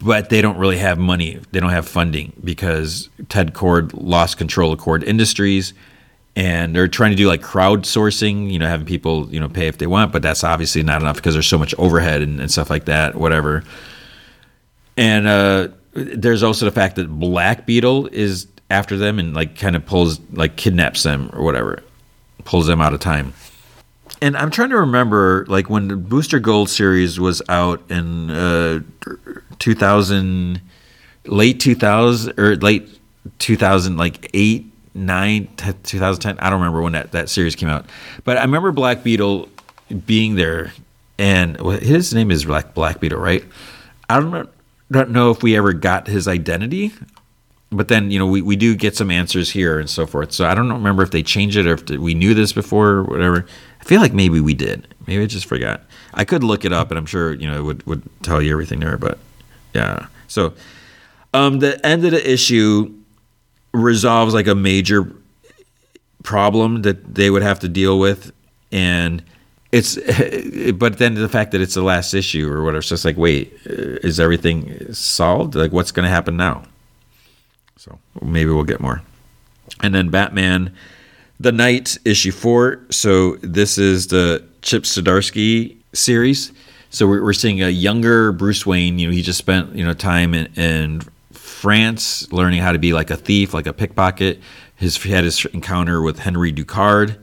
but 0.00 0.30
they 0.30 0.40
don't 0.40 0.58
really 0.58 0.78
have 0.78 0.98
money. 0.98 1.40
They 1.50 1.60
don't 1.60 1.70
have 1.70 1.88
funding 1.88 2.32
because 2.42 3.08
Ted 3.28 3.54
Kord 3.54 3.90
lost 3.94 4.38
control 4.38 4.72
of 4.72 4.78
Kord 4.78 5.02
Industries, 5.02 5.74
and 6.36 6.74
they're 6.74 6.88
trying 6.88 7.10
to 7.10 7.16
do 7.16 7.26
like 7.26 7.42
crowdsourcing. 7.42 8.50
You 8.50 8.58
know, 8.58 8.68
having 8.68 8.86
people 8.86 9.28
you 9.32 9.40
know 9.40 9.48
pay 9.48 9.66
if 9.66 9.78
they 9.78 9.86
want, 9.86 10.12
but 10.12 10.22
that's 10.22 10.44
obviously 10.44 10.82
not 10.82 11.02
enough 11.02 11.16
because 11.16 11.34
there's 11.34 11.48
so 11.48 11.58
much 11.58 11.74
overhead 11.78 12.22
and, 12.22 12.40
and 12.40 12.50
stuff 12.50 12.70
like 12.70 12.84
that. 12.84 13.16
Whatever. 13.16 13.64
And 14.96 15.26
uh, 15.26 15.68
there's 15.92 16.42
also 16.42 16.64
the 16.64 16.72
fact 16.72 16.96
that 16.96 17.08
Black 17.08 17.66
Beetle 17.66 18.08
is 18.08 18.46
after 18.70 18.96
them 18.96 19.18
and 19.18 19.34
like 19.34 19.58
kind 19.58 19.74
of 19.74 19.84
pulls 19.84 20.20
like 20.32 20.56
kidnaps 20.56 21.02
them 21.02 21.30
or 21.32 21.42
whatever, 21.42 21.82
pulls 22.44 22.66
them 22.66 22.80
out 22.80 22.94
of 22.94 23.00
time 23.00 23.32
and 24.20 24.36
I'm 24.36 24.50
trying 24.50 24.70
to 24.70 24.78
remember, 24.78 25.44
like 25.48 25.70
when 25.70 25.88
the 25.88 25.96
Booster 25.96 26.38
Gold 26.38 26.70
series 26.70 27.20
was 27.20 27.42
out 27.48 27.82
in 27.90 28.30
uh, 28.30 28.80
2000, 29.58 30.60
late 31.26 31.60
2000 31.60 32.38
or 32.38 32.56
late 32.56 32.88
2000, 33.38 33.96
like 33.96 34.30
eight, 34.34 34.66
nine, 34.94 35.48
2010. 35.56 36.38
I 36.38 36.50
don't 36.50 36.60
remember 36.60 36.82
when 36.82 36.92
that, 36.92 37.12
that 37.12 37.28
series 37.28 37.54
came 37.54 37.68
out, 37.68 37.86
but 38.24 38.36
I 38.36 38.42
remember 38.42 38.72
Black 38.72 39.02
Beetle 39.02 39.48
being 40.06 40.34
there, 40.34 40.72
and 41.18 41.58
his 41.80 42.12
name 42.12 42.30
is 42.30 42.44
Black 42.44 42.74
Black 42.74 43.00
Beetle, 43.00 43.20
right? 43.20 43.44
I 44.08 44.20
don't 44.20 44.48
don't 44.90 45.10
know 45.10 45.30
if 45.30 45.42
we 45.42 45.56
ever 45.56 45.72
got 45.72 46.06
his 46.06 46.26
identity 46.26 46.92
but 47.70 47.88
then 47.88 48.10
you 48.10 48.18
know 48.18 48.26
we, 48.26 48.40
we 48.42 48.56
do 48.56 48.74
get 48.74 48.96
some 48.96 49.10
answers 49.10 49.50
here 49.50 49.78
and 49.78 49.90
so 49.90 50.06
forth 50.06 50.32
so 50.32 50.46
i 50.46 50.54
don't 50.54 50.72
remember 50.72 51.02
if 51.02 51.10
they 51.10 51.22
changed 51.22 51.56
it 51.56 51.66
or 51.66 51.74
if 51.74 51.88
we 51.90 52.14
knew 52.14 52.34
this 52.34 52.52
before 52.52 52.88
or 52.88 53.02
whatever 53.04 53.46
feel 53.88 54.02
like 54.02 54.12
maybe 54.12 54.38
we 54.38 54.52
did. 54.52 54.86
Maybe 55.06 55.22
i 55.22 55.26
just 55.26 55.46
forgot. 55.46 55.80
I 56.12 56.26
could 56.26 56.44
look 56.44 56.66
it 56.66 56.72
up 56.72 56.90
and 56.90 56.98
i'm 56.98 57.06
sure 57.06 57.32
you 57.32 57.46
know 57.46 57.58
it 57.58 57.62
would, 57.62 57.86
would 57.86 58.02
tell 58.22 58.42
you 58.42 58.52
everything 58.52 58.80
there 58.80 58.98
but 58.98 59.18
yeah. 59.74 60.06
So 60.28 60.52
um 61.32 61.60
the 61.60 61.84
end 61.84 62.04
of 62.04 62.10
the 62.12 62.32
issue 62.32 62.94
resolves 63.72 64.34
like 64.34 64.46
a 64.46 64.54
major 64.54 65.10
problem 66.22 66.82
that 66.82 67.14
they 67.14 67.30
would 67.30 67.42
have 67.42 67.60
to 67.60 67.68
deal 67.68 67.98
with 67.98 68.30
and 68.70 69.22
it's 69.72 69.96
but 70.74 70.98
then 70.98 71.14
the 71.14 71.28
fact 71.28 71.52
that 71.52 71.62
it's 71.62 71.74
the 71.74 71.82
last 71.82 72.12
issue 72.12 72.50
or 72.50 72.62
whatever 72.62 72.78
it's 72.78 72.88
just 72.90 73.06
like 73.06 73.16
wait 73.16 73.52
is 73.64 74.20
everything 74.20 74.92
solved? 74.92 75.54
Like 75.54 75.72
what's 75.72 75.92
going 75.92 76.04
to 76.04 76.10
happen 76.10 76.36
now? 76.36 76.64
So 77.76 77.98
maybe 78.20 78.50
we'll 78.50 78.64
get 78.64 78.80
more. 78.80 79.02
And 79.82 79.94
then 79.94 80.10
Batman, 80.10 80.74
The 81.40 81.52
Knight, 81.52 81.98
issue 82.04 82.32
four. 82.32 82.80
So 82.90 83.36
this 83.36 83.78
is 83.78 84.08
the 84.08 84.44
Chip 84.60 84.82
Zdarsky 84.82 85.76
series. 85.92 86.52
So 86.90 87.06
we're, 87.06 87.22
we're 87.22 87.32
seeing 87.32 87.62
a 87.62 87.68
younger 87.68 88.32
Bruce 88.32 88.66
Wayne. 88.66 88.98
You 88.98 89.06
know, 89.06 89.12
he 89.12 89.22
just 89.22 89.38
spent 89.38 89.72
you 89.74 89.86
know 89.86 89.94
time 89.94 90.34
in, 90.34 90.46
in 90.54 91.02
France 91.32 92.32
learning 92.32 92.60
how 92.60 92.72
to 92.72 92.78
be 92.78 92.92
like 92.92 93.10
a 93.10 93.16
thief, 93.16 93.54
like 93.54 93.68
a 93.68 93.72
pickpocket. 93.72 94.40
His 94.74 95.00
he 95.00 95.12
had 95.12 95.22
his 95.22 95.44
encounter 95.46 96.02
with 96.02 96.18
Henry 96.18 96.52
Ducard, 96.52 97.16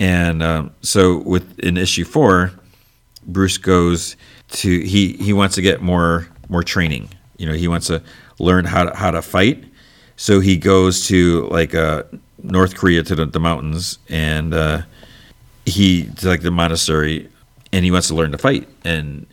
and 0.00 0.42
um, 0.42 0.74
so 0.82 1.18
with 1.18 1.58
in 1.60 1.76
issue 1.76 2.04
four, 2.04 2.50
Bruce 3.26 3.58
goes 3.58 4.16
to 4.50 4.80
he 4.80 5.12
he 5.14 5.32
wants 5.32 5.54
to 5.54 5.62
get 5.62 5.80
more 5.80 6.26
more 6.48 6.64
training. 6.64 7.10
You 7.36 7.46
know, 7.46 7.54
he 7.54 7.68
wants 7.68 7.86
to 7.86 8.02
learn 8.40 8.64
how 8.64 8.84
to 8.84 8.96
how 8.96 9.12
to 9.12 9.22
fight 9.22 9.66
so 10.16 10.40
he 10.40 10.56
goes 10.56 11.06
to 11.08 11.46
like 11.48 11.74
uh, 11.74 12.04
North 12.42 12.76
Korea 12.76 13.02
to 13.02 13.14
the, 13.14 13.26
the 13.26 13.40
mountains, 13.40 13.98
and 14.08 14.52
uh, 14.54 14.82
he 15.64 16.04
to 16.04 16.28
like 16.28 16.42
the 16.42 16.50
monastery, 16.50 17.28
and 17.72 17.84
he 17.84 17.90
wants 17.90 18.08
to 18.08 18.14
learn 18.14 18.32
to 18.32 18.38
fight. 18.38 18.68
And 18.84 19.26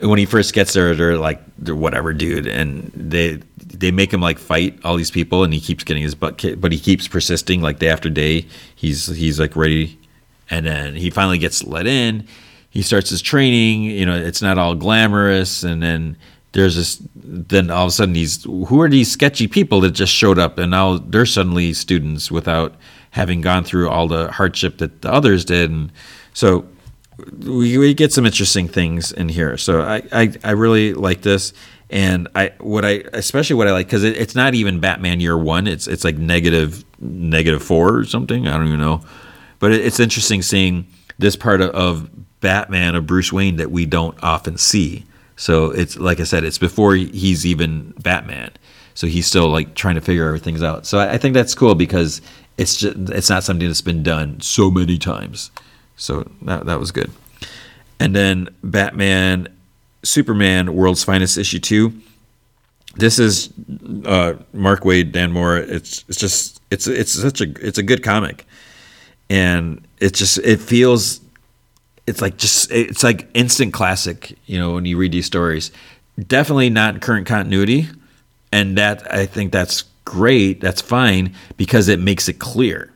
when 0.00 0.18
he 0.18 0.26
first 0.26 0.52
gets 0.52 0.72
there, 0.74 0.94
they're 0.94 1.18
like, 1.18 1.40
they're 1.58 1.74
whatever, 1.74 2.12
dude, 2.12 2.46
and 2.46 2.90
they 2.94 3.40
they 3.56 3.90
make 3.90 4.12
him 4.12 4.20
like 4.20 4.38
fight 4.38 4.78
all 4.84 4.96
these 4.96 5.10
people, 5.10 5.44
and 5.44 5.52
he 5.52 5.60
keeps 5.60 5.84
getting 5.84 6.02
his 6.02 6.14
butt 6.14 6.38
kicked, 6.38 6.60
but 6.60 6.72
he 6.72 6.78
keeps 6.78 7.08
persisting, 7.08 7.62
like 7.62 7.78
day 7.78 7.88
after 7.88 8.10
day. 8.10 8.46
He's 8.74 9.06
he's 9.06 9.40
like 9.40 9.56
ready, 9.56 9.98
and 10.50 10.66
then 10.66 10.94
he 10.94 11.10
finally 11.10 11.38
gets 11.38 11.64
let 11.64 11.86
in. 11.86 12.26
He 12.70 12.82
starts 12.82 13.08
his 13.08 13.22
training. 13.22 13.84
You 13.84 14.04
know, 14.04 14.16
it's 14.16 14.42
not 14.42 14.58
all 14.58 14.74
glamorous, 14.74 15.62
and 15.62 15.82
then 15.82 16.16
there's 16.56 16.74
this 16.74 17.02
then 17.14 17.70
all 17.70 17.84
of 17.84 17.88
a 17.88 17.92
sudden 17.92 18.14
these 18.14 18.42
who 18.44 18.80
are 18.80 18.88
these 18.88 19.10
sketchy 19.10 19.46
people 19.46 19.82
that 19.82 19.90
just 19.90 20.12
showed 20.12 20.38
up? 20.38 20.56
And 20.58 20.70
now 20.70 20.96
they're 20.96 21.26
suddenly 21.26 21.74
students 21.74 22.30
without 22.30 22.74
having 23.10 23.42
gone 23.42 23.62
through 23.62 23.90
all 23.90 24.08
the 24.08 24.32
hardship 24.32 24.78
that 24.78 25.02
the 25.02 25.12
others 25.12 25.44
did. 25.44 25.70
And 25.70 25.92
so 26.32 26.66
we, 27.38 27.76
we 27.76 27.92
get 27.92 28.12
some 28.12 28.24
interesting 28.24 28.68
things 28.68 29.12
in 29.12 29.28
here. 29.28 29.58
So 29.58 29.82
I, 29.82 30.02
I, 30.12 30.32
I 30.44 30.50
really 30.52 30.94
like 30.94 31.20
this. 31.20 31.52
And 31.90 32.26
I 32.34 32.52
what 32.58 32.84
I 32.84 33.04
especially 33.12 33.56
what 33.56 33.68
I 33.68 33.72
like 33.72 33.86
because 33.86 34.02
it, 34.02 34.16
it's 34.16 34.34
not 34.34 34.54
even 34.54 34.80
Batman 34.80 35.20
Year 35.20 35.38
One. 35.38 35.68
It's 35.68 35.86
it's 35.86 36.02
like 36.02 36.16
negative 36.16 36.84
negative 36.98 37.62
four 37.62 37.96
or 37.96 38.04
something. 38.04 38.48
I 38.48 38.56
don't 38.56 38.66
even 38.66 38.80
know. 38.80 39.02
But 39.58 39.72
it, 39.72 39.84
it's 39.84 40.00
interesting 40.00 40.42
seeing 40.42 40.86
this 41.18 41.36
part 41.36 41.60
of, 41.60 41.70
of 41.70 42.40
Batman 42.40 42.96
of 42.96 43.06
Bruce 43.06 43.32
Wayne 43.32 43.56
that 43.56 43.70
we 43.70 43.86
don't 43.86 44.20
often 44.22 44.58
see 44.58 45.05
So 45.36 45.70
it's 45.70 45.96
like 45.96 46.18
I 46.18 46.24
said, 46.24 46.44
it's 46.44 46.58
before 46.58 46.94
he's 46.94 47.46
even 47.46 47.92
Batman. 48.02 48.50
So 48.94 49.06
he's 49.06 49.26
still 49.26 49.48
like 49.48 49.74
trying 49.74 49.96
to 49.96 50.00
figure 50.00 50.26
everything 50.26 50.62
out. 50.64 50.86
So 50.86 50.98
I, 50.98 51.14
I 51.14 51.18
think 51.18 51.34
that's 51.34 51.54
cool 51.54 51.74
because 51.74 52.22
it's 52.56 52.78
just 52.78 52.96
it's 53.10 53.28
not 53.28 53.44
something 53.44 53.66
that's 53.66 53.82
been 53.82 54.02
done 54.02 54.40
so 54.40 54.70
many 54.70 54.96
times. 54.98 55.50
So 55.96 56.28
that 56.42 56.64
that 56.66 56.80
was 56.80 56.90
good. 56.90 57.10
And 58.00 58.16
then 58.16 58.48
Batman, 58.62 59.48
Superman, 60.02 60.74
World's 60.74 61.04
Finest 61.04 61.36
issue 61.36 61.58
two. 61.58 61.92
This 62.96 63.18
is 63.18 63.52
uh, 64.06 64.34
Mark 64.54 64.82
Waid, 64.84 65.12
Dan 65.12 65.32
Mora. 65.32 65.60
It's 65.60 66.04
it's 66.08 66.18
just 66.18 66.62
it's 66.70 66.86
it's 66.86 67.12
such 67.12 67.42
a 67.42 67.66
it's 67.66 67.76
a 67.76 67.82
good 67.82 68.02
comic, 68.02 68.46
and 69.28 69.86
it 70.00 70.14
just 70.14 70.38
it 70.38 70.60
feels 70.60 71.20
it's 72.06 72.20
like 72.20 72.36
just 72.36 72.70
it's 72.70 73.02
like 73.02 73.28
instant 73.34 73.72
classic. 73.72 74.38
You 74.46 74.58
know 74.58 74.74
when 74.74 74.84
you 74.84 74.96
read 74.96 75.12
these 75.12 75.26
stories, 75.26 75.72
definitely 76.26 76.70
not 76.70 77.00
current 77.00 77.26
continuity, 77.26 77.88
and 78.52 78.78
that 78.78 79.12
I 79.12 79.26
think 79.26 79.52
that's 79.52 79.84
great. 80.04 80.60
That's 80.60 80.80
fine 80.80 81.34
because 81.56 81.88
it 81.88 82.00
makes 82.00 82.28
it 82.28 82.38
clear. 82.38 82.92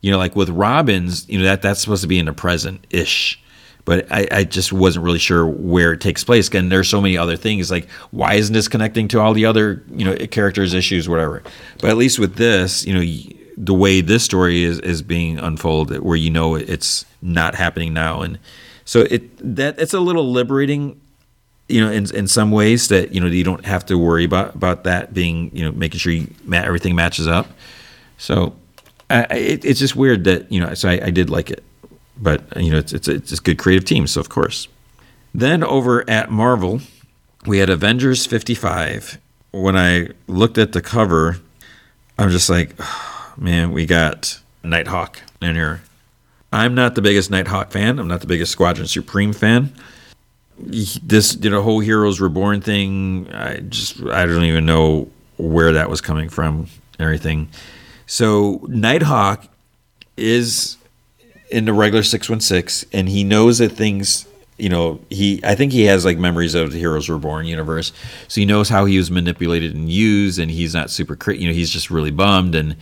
You 0.00 0.12
know, 0.12 0.18
like 0.18 0.36
with 0.36 0.48
Robins, 0.50 1.28
you 1.28 1.38
know 1.38 1.44
that 1.44 1.62
that's 1.62 1.80
supposed 1.80 2.02
to 2.02 2.08
be 2.08 2.18
in 2.18 2.26
the 2.26 2.32
present 2.32 2.86
ish 2.90 3.40
but 3.88 4.06
I, 4.12 4.28
I, 4.30 4.44
just 4.44 4.70
wasn't 4.70 5.06
really 5.06 5.18
sure 5.18 5.46
where 5.46 5.94
it 5.94 6.02
takes 6.02 6.22
place. 6.22 6.50
And 6.50 6.70
there's 6.70 6.90
so 6.90 7.00
many 7.00 7.16
other 7.16 7.38
things 7.38 7.70
like 7.70 7.88
why 8.10 8.34
isn't 8.34 8.52
this 8.52 8.68
connecting 8.68 9.08
to 9.08 9.18
all 9.18 9.32
the 9.32 9.46
other 9.46 9.82
you 9.90 10.04
know 10.04 10.14
characters, 10.26 10.74
issues, 10.74 11.08
whatever. 11.08 11.42
But 11.80 11.88
at 11.88 11.96
least 11.96 12.18
with 12.18 12.34
this, 12.34 12.84
you 12.84 12.92
know, 12.92 13.00
the 13.64 13.74
way 13.74 14.00
this 14.00 14.22
story 14.22 14.62
is 14.62 14.78
is 14.80 15.02
being 15.02 15.38
unfolded, 15.38 16.02
where 16.02 16.16
you 16.16 16.30
know 16.30 16.54
it's 16.54 17.04
not 17.22 17.54
happening 17.54 17.92
now, 17.92 18.22
and 18.22 18.38
so 18.84 19.00
it 19.10 19.56
that 19.56 19.78
it's 19.78 19.94
a 19.94 20.00
little 20.00 20.30
liberating. 20.30 21.00
You 21.68 21.82
know, 21.84 21.90
in 21.90 22.14
in 22.14 22.28
some 22.28 22.50
ways 22.50 22.88
that 22.88 23.12
you 23.12 23.20
know 23.20 23.26
you 23.26 23.44
don't 23.44 23.66
have 23.66 23.84
to 23.86 23.98
worry 23.98 24.24
about 24.24 24.54
about 24.54 24.84
that 24.84 25.12
being 25.12 25.50
you 25.54 25.64
know 25.64 25.72
making 25.72 25.98
sure 25.98 26.12
you, 26.12 26.28
everything 26.50 26.94
matches 26.94 27.26
up. 27.28 27.46
So 28.16 28.56
I, 29.10 29.24
it, 29.24 29.64
it's 29.66 29.78
just 29.78 29.94
weird 29.94 30.24
that 30.24 30.50
you 30.50 30.60
know. 30.60 30.72
So 30.72 30.88
I, 30.88 31.00
I 31.04 31.10
did 31.10 31.28
like 31.28 31.50
it 31.50 31.62
but 32.20 32.42
you 32.56 32.70
know 32.70 32.78
it's 32.78 32.92
it's 32.92 33.08
it's 33.08 33.32
a 33.32 33.36
good 33.36 33.58
creative 33.58 33.84
team, 33.84 34.06
so 34.06 34.20
of 34.20 34.28
course. 34.28 34.68
Then 35.34 35.62
over 35.62 36.08
at 36.08 36.30
Marvel, 36.30 36.80
we 37.46 37.58
had 37.58 37.70
Avengers 37.70 38.26
55. 38.26 39.18
When 39.50 39.76
I 39.76 40.08
looked 40.26 40.58
at 40.58 40.72
the 40.72 40.82
cover, 40.82 41.38
I'm 42.18 42.30
just 42.30 42.50
like, 42.50 42.74
oh, 42.78 43.14
man, 43.38 43.72
we 43.72 43.86
got 43.86 44.40
Nighthawk 44.62 45.20
in 45.40 45.54
here. 45.54 45.82
I'm 46.52 46.74
not 46.74 46.94
the 46.94 47.02
biggest 47.02 47.30
Nighthawk 47.30 47.70
fan. 47.70 47.98
I'm 47.98 48.08
not 48.08 48.20
the 48.20 48.26
biggest 48.26 48.52
Squadron 48.52 48.86
Supreme 48.86 49.32
fan. 49.32 49.72
This 50.58 51.36
you 51.40 51.50
know 51.50 51.62
whole 51.62 51.80
Heroes 51.80 52.20
Reborn 52.20 52.60
thing, 52.60 53.28
I 53.32 53.58
just 53.60 54.02
I 54.02 54.26
don't 54.26 54.44
even 54.44 54.66
know 54.66 55.08
where 55.36 55.72
that 55.72 55.88
was 55.88 56.00
coming 56.00 56.28
from. 56.28 56.66
Everything. 56.98 57.48
So 58.06 58.60
Nighthawk 58.68 59.46
is 60.16 60.78
in 61.50 61.64
the 61.64 61.72
regular 61.72 62.02
616 62.02 62.88
and 62.92 63.08
he 63.08 63.24
knows 63.24 63.58
that 63.58 63.70
things 63.70 64.26
you 64.58 64.68
know 64.68 65.00
he 65.08 65.40
i 65.44 65.54
think 65.54 65.72
he 65.72 65.84
has 65.84 66.04
like 66.04 66.18
memories 66.18 66.54
of 66.54 66.72
the 66.72 66.78
heroes 66.78 67.08
reborn 67.08 67.46
universe 67.46 67.92
so 68.26 68.40
he 68.40 68.44
knows 68.44 68.68
how 68.68 68.84
he 68.84 68.98
was 68.98 69.10
manipulated 69.10 69.74
and 69.74 69.90
used 69.90 70.38
and 70.38 70.50
he's 70.50 70.74
not 70.74 70.90
super 70.90 71.16
you 71.32 71.46
know 71.46 71.54
he's 71.54 71.70
just 71.70 71.90
really 71.90 72.10
bummed 72.10 72.54
and 72.54 72.76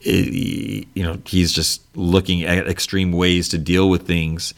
you 0.00 1.02
know 1.02 1.18
he's 1.26 1.52
just 1.52 1.82
looking 1.96 2.42
at 2.42 2.66
extreme 2.66 3.12
ways 3.12 3.48
to 3.48 3.58
deal 3.58 3.90
with 3.90 4.06
things 4.06 4.54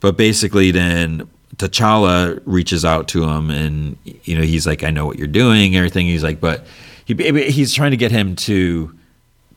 but 0.00 0.16
basically 0.16 0.70
then 0.70 1.28
T'Challa 1.56 2.40
reaches 2.44 2.84
out 2.84 3.06
to 3.08 3.24
him 3.24 3.50
and 3.50 3.96
you 4.24 4.36
know 4.36 4.42
he's 4.42 4.66
like 4.66 4.82
I 4.82 4.90
know 4.90 5.06
what 5.06 5.18
you're 5.18 5.28
doing 5.28 5.76
everything 5.76 6.06
he's 6.06 6.24
like 6.24 6.40
but 6.40 6.66
he 7.04 7.14
he's 7.50 7.74
trying 7.74 7.92
to 7.92 7.96
get 7.96 8.10
him 8.10 8.34
to 8.36 8.92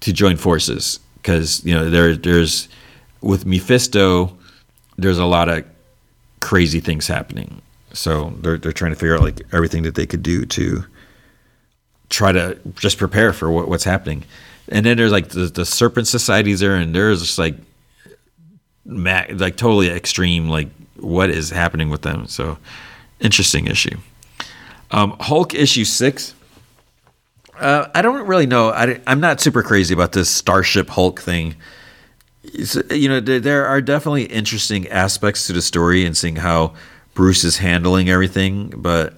to 0.01 0.13
join 0.13 0.37
forces 0.37 0.99
because 1.15 1.63
you 1.65 1.73
know 1.73 1.89
there 1.89 2.15
there's 2.15 2.67
with 3.21 3.45
Mephisto, 3.45 4.37
there's 4.97 5.17
a 5.17 5.25
lot 5.25 5.49
of 5.49 5.65
crazy 6.41 6.81
things 6.81 7.07
happening. 7.07 7.61
So 7.93 8.33
they're 8.41 8.57
they're 8.57 8.73
trying 8.73 8.91
to 8.91 8.99
figure 8.99 9.15
out 9.15 9.21
like 9.21 9.41
everything 9.51 9.83
that 9.83 9.95
they 9.95 10.05
could 10.05 10.21
do 10.21 10.45
to 10.45 10.83
try 12.09 12.31
to 12.31 12.59
just 12.75 12.97
prepare 12.97 13.33
for 13.33 13.49
what, 13.49 13.69
what's 13.69 13.85
happening. 13.85 14.23
And 14.69 14.85
then 14.85 14.97
there's 14.97 15.11
like 15.11 15.29
the, 15.29 15.45
the 15.47 15.65
serpent 15.65 16.07
societies 16.07 16.59
there, 16.59 16.75
and 16.75 16.95
there's 16.95 17.21
just 17.21 17.37
like 17.37 17.55
like 18.85 19.55
totally 19.55 19.89
extreme 19.89 20.49
like 20.49 20.69
what 20.97 21.29
is 21.29 21.49
happening 21.49 21.89
with 21.89 22.01
them. 22.01 22.27
So 22.27 22.57
interesting 23.19 23.67
issue. 23.67 23.97
Um, 24.91 25.15
Hulk 25.19 25.53
issue 25.53 25.85
six. 25.85 26.33
Uh, 27.59 27.87
I 27.93 28.01
don't 28.01 28.27
really 28.27 28.47
know. 28.47 28.69
I, 28.69 28.99
I'm 29.05 29.19
not 29.19 29.39
super 29.39 29.63
crazy 29.63 29.93
about 29.93 30.11
this 30.11 30.29
Starship 30.29 30.89
Hulk 30.89 31.21
thing 31.21 31.55
you 32.91 33.09
know, 33.09 33.19
there 33.19 33.65
are 33.65 33.81
definitely 33.81 34.25
interesting 34.25 34.87
aspects 34.89 35.47
to 35.47 35.53
the 35.53 35.61
story 35.61 36.05
and 36.05 36.15
seeing 36.15 36.35
how 36.35 36.73
Bruce 37.13 37.43
is 37.43 37.57
handling 37.57 38.09
everything, 38.09 38.73
but 38.75 39.17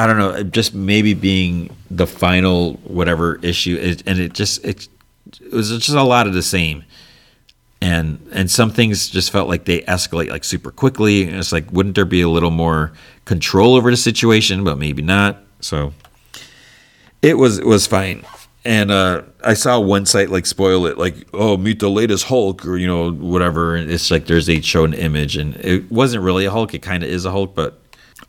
I 0.00 0.06
don't 0.06 0.16
know, 0.16 0.42
just 0.42 0.72
maybe 0.72 1.12
being 1.12 1.76
the 1.90 2.06
final 2.06 2.74
whatever 2.84 3.36
issue, 3.42 3.76
and 4.06 4.18
it 4.18 4.32
just 4.32 4.64
it, 4.64 4.88
it 5.42 5.52
was 5.52 5.68
just 5.68 5.90
a 5.90 6.02
lot 6.02 6.26
of 6.26 6.32
the 6.32 6.42
same, 6.42 6.84
and 7.82 8.18
and 8.32 8.50
some 8.50 8.70
things 8.70 9.10
just 9.10 9.30
felt 9.30 9.46
like 9.46 9.66
they 9.66 9.82
escalate 9.82 10.30
like 10.30 10.44
super 10.44 10.70
quickly, 10.70 11.24
and 11.24 11.36
it's 11.36 11.52
like, 11.52 11.70
wouldn't 11.70 11.96
there 11.96 12.06
be 12.06 12.22
a 12.22 12.30
little 12.30 12.50
more 12.50 12.92
control 13.26 13.74
over 13.74 13.90
the 13.90 13.96
situation? 13.98 14.64
But 14.64 14.78
maybe 14.78 15.02
not. 15.02 15.36
So 15.60 15.92
it 17.20 17.36
was 17.36 17.58
it 17.58 17.66
was 17.66 17.86
fine 17.86 18.24
and 18.64 18.90
uh, 18.90 19.22
I 19.44 19.52
saw 19.52 19.80
one 19.80 20.06
site 20.06 20.30
like 20.30 20.46
spoil 20.46 20.86
it, 20.86 20.96
like 20.96 21.14
oh 21.34 21.58
meet 21.58 21.80
the 21.80 21.90
latest 21.90 22.24
Hulk 22.24 22.64
or 22.64 22.78
you 22.78 22.86
know 22.86 23.12
whatever. 23.12 23.76
And 23.76 23.90
it's 23.90 24.10
like 24.10 24.28
there's 24.28 24.48
a 24.48 24.62
shown 24.62 24.94
image, 24.94 25.36
and 25.36 25.56
it 25.56 25.92
wasn't 25.92 26.24
really 26.24 26.46
a 26.46 26.50
Hulk. 26.50 26.72
It 26.72 26.80
kind 26.80 27.02
of 27.02 27.10
is 27.10 27.26
a 27.26 27.30
Hulk, 27.30 27.54
but 27.54 27.78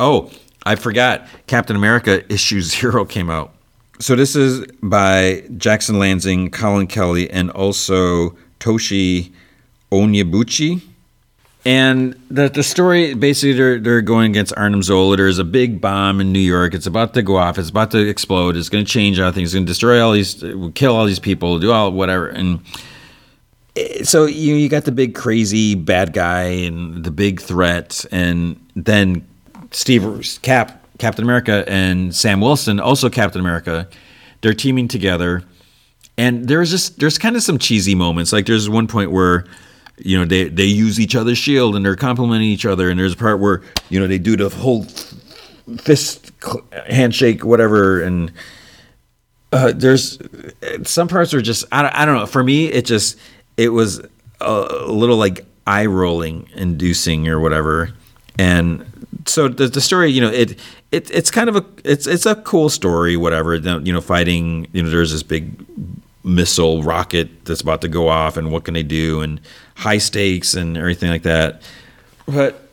oh, 0.01 0.31
I 0.65 0.75
forgot. 0.75 1.27
Captain 1.47 1.75
America 1.75 2.31
issue 2.31 2.61
zero 2.61 3.05
came 3.05 3.29
out. 3.29 3.53
So 3.99 4.15
this 4.15 4.35
is 4.35 4.65
by 4.81 5.43
Jackson 5.57 5.97
Lanzing, 5.97 6.51
Collin 6.51 6.87
Kelly, 6.87 7.29
and 7.29 7.51
also 7.51 8.35
Tochi 8.59 9.31
Onyebuchi. 9.91 10.81
And 11.63 12.19
the 12.31 12.49
the 12.49 12.63
story 12.63 13.13
basically 13.13 13.53
they're 13.53 13.79
they're 13.79 14.01
going 14.01 14.31
against 14.31 14.53
Arnim 14.57 14.81
Zola. 14.81 15.15
There's 15.15 15.37
a 15.37 15.43
big 15.43 15.79
bomb 15.79 16.19
in 16.19 16.33
New 16.33 16.39
York. 16.39 16.73
It's 16.73 16.87
about 16.87 17.13
to 17.13 17.21
go 17.21 17.37
off. 17.37 17.59
It's 17.59 17.69
about 17.69 17.91
to 17.91 17.99
explode. 17.99 18.57
It's 18.57 18.69
going 18.69 18.83
to 18.83 18.91
change 18.91 19.19
everything. 19.19 19.43
It's 19.43 19.53
going 19.53 19.67
to 19.67 19.69
destroy 19.69 20.03
all 20.03 20.13
these, 20.13 20.43
kill 20.73 20.95
all 20.95 21.05
these 21.05 21.19
people, 21.19 21.59
do 21.59 21.71
all 21.71 21.91
whatever. 21.91 22.29
And 22.29 22.61
eh, 23.75 24.03
so 24.03 24.25
you 24.25 24.55
you 24.55 24.69
got 24.69 24.85
the 24.85 24.91
big 24.91 25.13
crazy 25.13 25.75
bad 25.75 26.13
guy 26.13 26.45
and 26.45 27.03
the 27.03 27.11
big 27.11 27.39
threat, 27.39 28.05
and 28.11 28.59
then 28.75 29.27
Steve 29.71 30.39
Cap 30.41 30.85
Captain 30.99 31.23
America 31.23 31.63
and 31.67 32.13
Sam 32.15 32.41
Wilson, 32.41 32.79
also 32.79 33.09
Captain 33.09 33.41
America, 33.41 33.87
they're 34.41 34.53
teaming 34.53 34.87
together. 34.87 35.43
And 36.17 36.47
there's 36.47 36.69
just 36.69 36.99
there's 36.99 37.17
kind 37.17 37.35
of 37.35 37.41
some 37.41 37.57
cheesy 37.57 37.95
moments. 37.95 38.31
Like 38.31 38.45
there's 38.45 38.69
one 38.69 38.87
point 38.87 39.11
where 39.11 39.45
you 39.97 40.17
know 40.17 40.25
they 40.25 40.45
they 40.45 40.65
use 40.65 40.99
each 40.99 41.15
other's 41.15 41.37
shield 41.37 41.75
and 41.75 41.85
they're 41.85 41.95
complimenting 41.95 42.49
each 42.49 42.65
other 42.65 42.89
and 42.89 42.99
there's 42.99 43.13
a 43.13 43.17
part 43.17 43.39
where 43.39 43.61
you 43.89 43.99
know 43.99 44.07
they 44.07 44.17
do 44.17 44.35
the 44.35 44.49
whole 44.49 44.83
fist 45.77 46.31
handshake 46.89 47.45
whatever 47.45 48.01
and 48.01 48.31
uh, 49.51 49.71
there's 49.75 50.17
some 50.83 51.07
parts 51.07 51.33
are 51.33 51.41
just 51.41 51.65
I 51.71 51.83
don't, 51.83 51.95
I 51.95 52.05
don't 52.05 52.15
know 52.15 52.25
for 52.25 52.43
me 52.43 52.65
it 52.67 52.85
just 52.85 53.17
it 53.57 53.69
was 53.69 53.99
a, 54.39 54.67
a 54.85 54.91
little 54.91 55.17
like 55.17 55.45
eye 55.67 55.85
rolling 55.85 56.49
inducing 56.55 57.27
or 57.27 57.39
whatever 57.39 57.91
and 58.39 58.85
so 59.31 59.47
the, 59.47 59.67
the 59.67 59.81
story 59.81 60.11
you 60.11 60.21
know 60.21 60.29
it, 60.29 60.59
it 60.91 61.09
it's 61.11 61.31
kind 61.31 61.49
of 61.49 61.55
a 61.55 61.65
it's 61.83 62.07
it's 62.07 62.25
a 62.25 62.35
cool 62.35 62.69
story 62.69 63.15
whatever 63.17 63.55
you 63.55 63.93
know 63.93 64.01
fighting 64.01 64.67
you 64.73 64.83
know 64.83 64.89
there's 64.89 65.11
this 65.11 65.23
big 65.23 65.65
missile 66.23 66.83
rocket 66.83 67.45
that's 67.45 67.61
about 67.61 67.81
to 67.81 67.87
go 67.87 68.07
off 68.07 68.37
and 68.37 68.51
what 68.51 68.63
can 68.63 68.73
they 68.73 68.83
do 68.83 69.21
and 69.21 69.41
high 69.75 69.97
stakes 69.97 70.53
and 70.53 70.77
everything 70.77 71.09
like 71.09 71.23
that. 71.23 71.61
But 72.27 72.67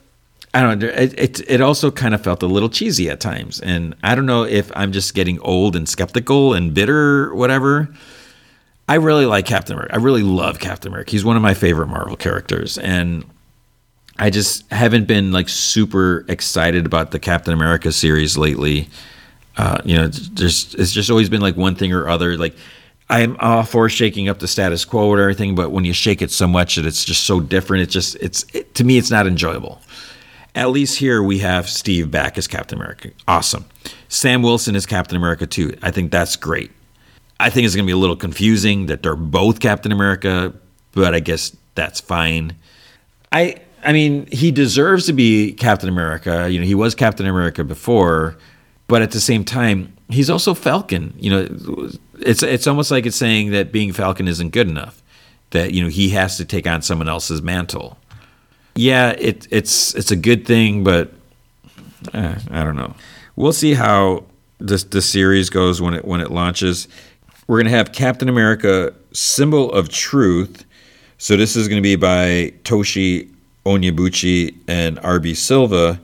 i 0.55 0.63
don't 0.63 0.79
know 0.79 0.89
it, 0.89 1.19
it, 1.19 1.41
it 1.51 1.61
also 1.61 1.91
kind 1.91 2.15
of 2.15 2.25
felt 2.25 2.43
a 2.43 2.47
little 2.47 2.71
cheesy 2.71 3.11
at 3.11 3.21
times. 3.21 3.61
And 3.61 3.95
i 4.03 4.15
don't 4.15 4.27
know 4.27 4.45
if 4.45 4.73
i'm 4.75 4.93
just 4.93 5.15
getting 5.15 5.39
old 5.41 5.77
and 5.77 5.89
skeptical 5.89 6.55
and 6.55 6.73
bitter 6.75 7.35
whatever. 7.35 7.89
I 8.89 8.95
really 8.95 9.27
like 9.27 9.45
captain 9.45 9.75
america. 9.75 9.95
I 9.95 9.99
really 9.99 10.23
love 10.23 10.59
captain 10.59 10.91
america. 10.91 11.11
He's 11.11 11.25
one 11.25 11.37
of 11.37 11.43
my 11.43 11.55
favorite 11.55 11.89
marvel 11.89 12.17
characters. 12.17 12.79
And 12.79 13.25
i 14.19 14.31
just 14.31 14.71
haven't 14.73 15.07
been 15.07 15.33
like 15.33 15.49
super 15.49 16.25
excited 16.29 16.87
about 16.87 17.11
the 17.11 17.19
captain 17.19 17.53
america 17.53 17.93
series 17.93 18.37
lately 18.37 18.89
uh, 19.59 19.81
you 19.85 19.97
know, 19.97 20.07
there's 20.07 20.75
it's 20.77 20.93
just 20.93 21.11
always 21.11 21.29
been 21.29 21.41
like 21.41 21.57
one 21.57 21.75
thing 21.75 21.93
or 21.93 22.09
other. 22.09 22.39
Like 22.39 22.55
I'm 23.11 23.37
all 23.41 23.65
for 23.65 23.89
shaking 23.89 24.29
up 24.29 24.39
the 24.39 24.47
status 24.47 24.85
quo 24.85 25.13
and 25.13 25.21
everything, 25.21 25.57
but 25.57 25.73
when 25.73 25.85
you 25.85 25.93
shake 25.93 26.23
it 26.23 26.31
so 26.31 26.47
much 26.47 26.77
that 26.77 26.87
it's 26.87 27.05
just 27.05 27.25
so 27.25 27.41
different, 27.41 27.83
it 27.83 27.91
just 27.91 28.15
it's 28.17 28.47
it, 28.55 28.75
to 28.77 28.85
me 28.85 28.97
it's 28.99 29.11
not 29.11 29.27
enjoyable. 29.27 29.81
at 30.55 30.71
least 30.71 30.99
here 30.99 31.23
we 31.23 31.41
have 31.41 31.69
Steve 31.69 32.11
back 32.11 32.39
as 32.39 32.47
Captain 32.47 32.79
America. 32.79 33.11
Awesome. 33.27 33.65
Sam 34.09 34.43
Wilson 34.43 34.77
is 34.77 34.87
Captain 34.87 35.17
America 35.17 35.47
too. 35.47 35.77
I 35.83 35.91
think 35.91 36.13
that's 36.13 36.37
great. 36.37 36.71
I 37.41 37.51
think 37.51 37.67
it's 37.67 37.75
going 37.75 37.85
to 37.85 37.89
be 37.89 37.93
a 37.93 37.97
little 37.97 38.17
confusing 38.17 38.87
that 38.87 39.03
they're 39.03 39.17
both 39.17 39.59
Captain 39.59 39.91
America, 39.93 40.53
but 40.93 41.15
I 41.15 41.21
guess 41.21 41.57
that's 41.75 42.01
fine. 42.01 42.55
I 43.33 43.57
I 43.85 43.93
mean, 43.93 44.27
he 44.31 44.51
deserves 44.51 45.07
to 45.07 45.13
be 45.13 45.53
Captain 45.53 45.89
America. 45.89 46.49
You 46.51 46.61
know, 46.61 46.67
he 46.67 46.75
was 46.75 46.95
Captain 46.95 47.27
America 47.27 47.65
before, 47.65 48.37
but 48.87 49.03
at 49.03 49.13
the 49.13 49.21
same 49.21 49.45
time, 49.45 49.97
he's 50.09 50.31
also 50.31 50.55
Falcon. 50.55 51.15
You 51.19 51.31
know, 51.31 51.91
it's 52.19 52.43
it's 52.43 52.67
almost 52.67 52.91
like 52.91 53.07
it's 53.07 53.17
saying 53.17 53.51
that 53.53 53.73
being 53.73 53.93
Falcon 53.93 54.29
isn't 54.29 54.51
good 54.51 54.69
enough. 54.69 55.03
That 55.51 55.73
you 55.73 55.83
know 55.83 55.89
he 55.89 56.11
has 56.11 56.37
to 56.39 56.45
take 56.45 56.67
on 56.67 56.83
someone 56.83 57.09
else's 57.09 57.41
mantle. 57.43 57.99
Yeah, 58.75 59.11
it, 59.11 59.47
it's 59.51 59.95
it's 59.95 60.11
a 60.11 60.17
good 60.17 60.47
thing, 60.47 60.85
but 60.85 61.13
eh, 62.13 62.39
I 62.51 62.65
don't 62.65 62.77
know. 62.77 62.95
We'll 63.37 63.53
see 63.53 63.75
how 63.75 64.25
this 64.59 64.85
the 64.85 65.03
series 65.03 65.51
goes 65.51 65.81
when 65.81 65.95
it 65.95 66.05
when 66.05 66.21
it 66.21 66.31
launches. 66.31 66.89
We're 67.47 67.59
gonna 67.59 67.71
have 67.71 67.93
Captain 67.93 68.29
America: 68.29 68.93
Symbol 69.13 69.73
of 69.73 69.89
Truth. 69.89 70.65
So 71.21 71.37
this 71.37 71.57
is 71.57 71.67
to 71.69 71.81
be 71.81 71.97
by 71.97 72.53
Tochi 72.63 73.29
Onyebuchi 73.69 74.55
and 74.67 74.97
RB 74.99 75.37
Silva, 75.37 76.01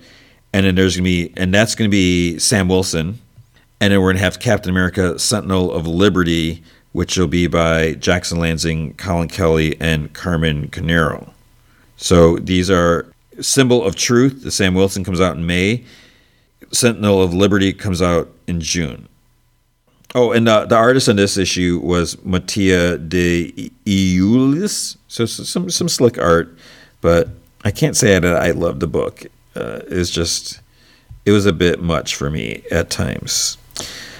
and 0.52 0.66
then 0.66 0.74
there's 0.74 0.96
to 0.96 1.02
be 1.02 1.32
and 1.36 1.52
that's 1.52 1.74
to 1.74 1.88
be 1.88 2.38
Sam 2.38 2.68
Wilson, 2.68 3.18
and 3.80 3.92
then 3.92 4.00
we're 4.02 4.12
to 4.12 4.18
have 4.18 4.38
Captain 4.38 4.70
America: 4.70 5.18
Sentinel 5.18 5.72
of 5.72 5.86
Liberty, 5.86 6.62
which 6.92 7.16
will 7.16 7.26
be 7.26 7.46
by 7.46 7.94
Jackson 7.94 8.38
Lanzing, 8.38 8.96
Collin 8.98 9.28
Kelly, 9.28 9.80
and 9.80 10.12
Carmen 10.12 10.68
Carnero. 10.68 11.30
So 11.96 12.36
these 12.36 12.70
are 12.70 13.06
Symbol 13.40 13.82
of 13.82 13.96
Truth. 13.96 14.42
The 14.42 14.50
Sam 14.50 14.74
Wilson 14.74 15.04
comes 15.04 15.20
out 15.20 15.36
in 15.36 15.46
May. 15.46 15.84
Sentinel 16.70 17.22
of 17.22 17.32
Liberty 17.32 17.72
comes 17.72 18.02
out 18.02 18.30
in 18.46 18.60
June. 18.60 19.08
Oh, 20.14 20.30
and 20.30 20.46
the, 20.46 20.66
the 20.66 20.76
artist 20.76 21.08
on 21.08 21.16
this 21.16 21.36
issue 21.36 21.80
was 21.82 22.22
Mattia 22.24 22.98
de 22.98 23.70
Iulis. 23.84 24.96
So, 25.08 25.26
so 25.26 25.42
some 25.42 25.70
some 25.70 25.88
slick 25.88 26.18
art, 26.18 26.56
but 27.00 27.30
I 27.64 27.70
can't 27.70 27.96
say 27.96 28.18
that 28.18 28.36
I 28.36 28.50
love 28.50 28.80
the 28.80 28.86
book. 28.86 29.24
Uh, 29.56 29.80
it's 29.88 30.10
just 30.10 30.60
it 31.24 31.32
was 31.32 31.46
a 31.46 31.52
bit 31.52 31.80
much 31.80 32.14
for 32.14 32.30
me 32.30 32.62
at 32.70 32.90
times. 32.90 33.56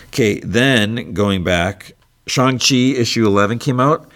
Okay, 0.09 0.41
then 0.41 1.13
going 1.13 1.45
back, 1.45 1.93
Shang 2.27 2.59
Chi 2.59 2.75
issue 2.75 3.27
eleven 3.27 3.59
came 3.59 3.81
out. 3.81 4.11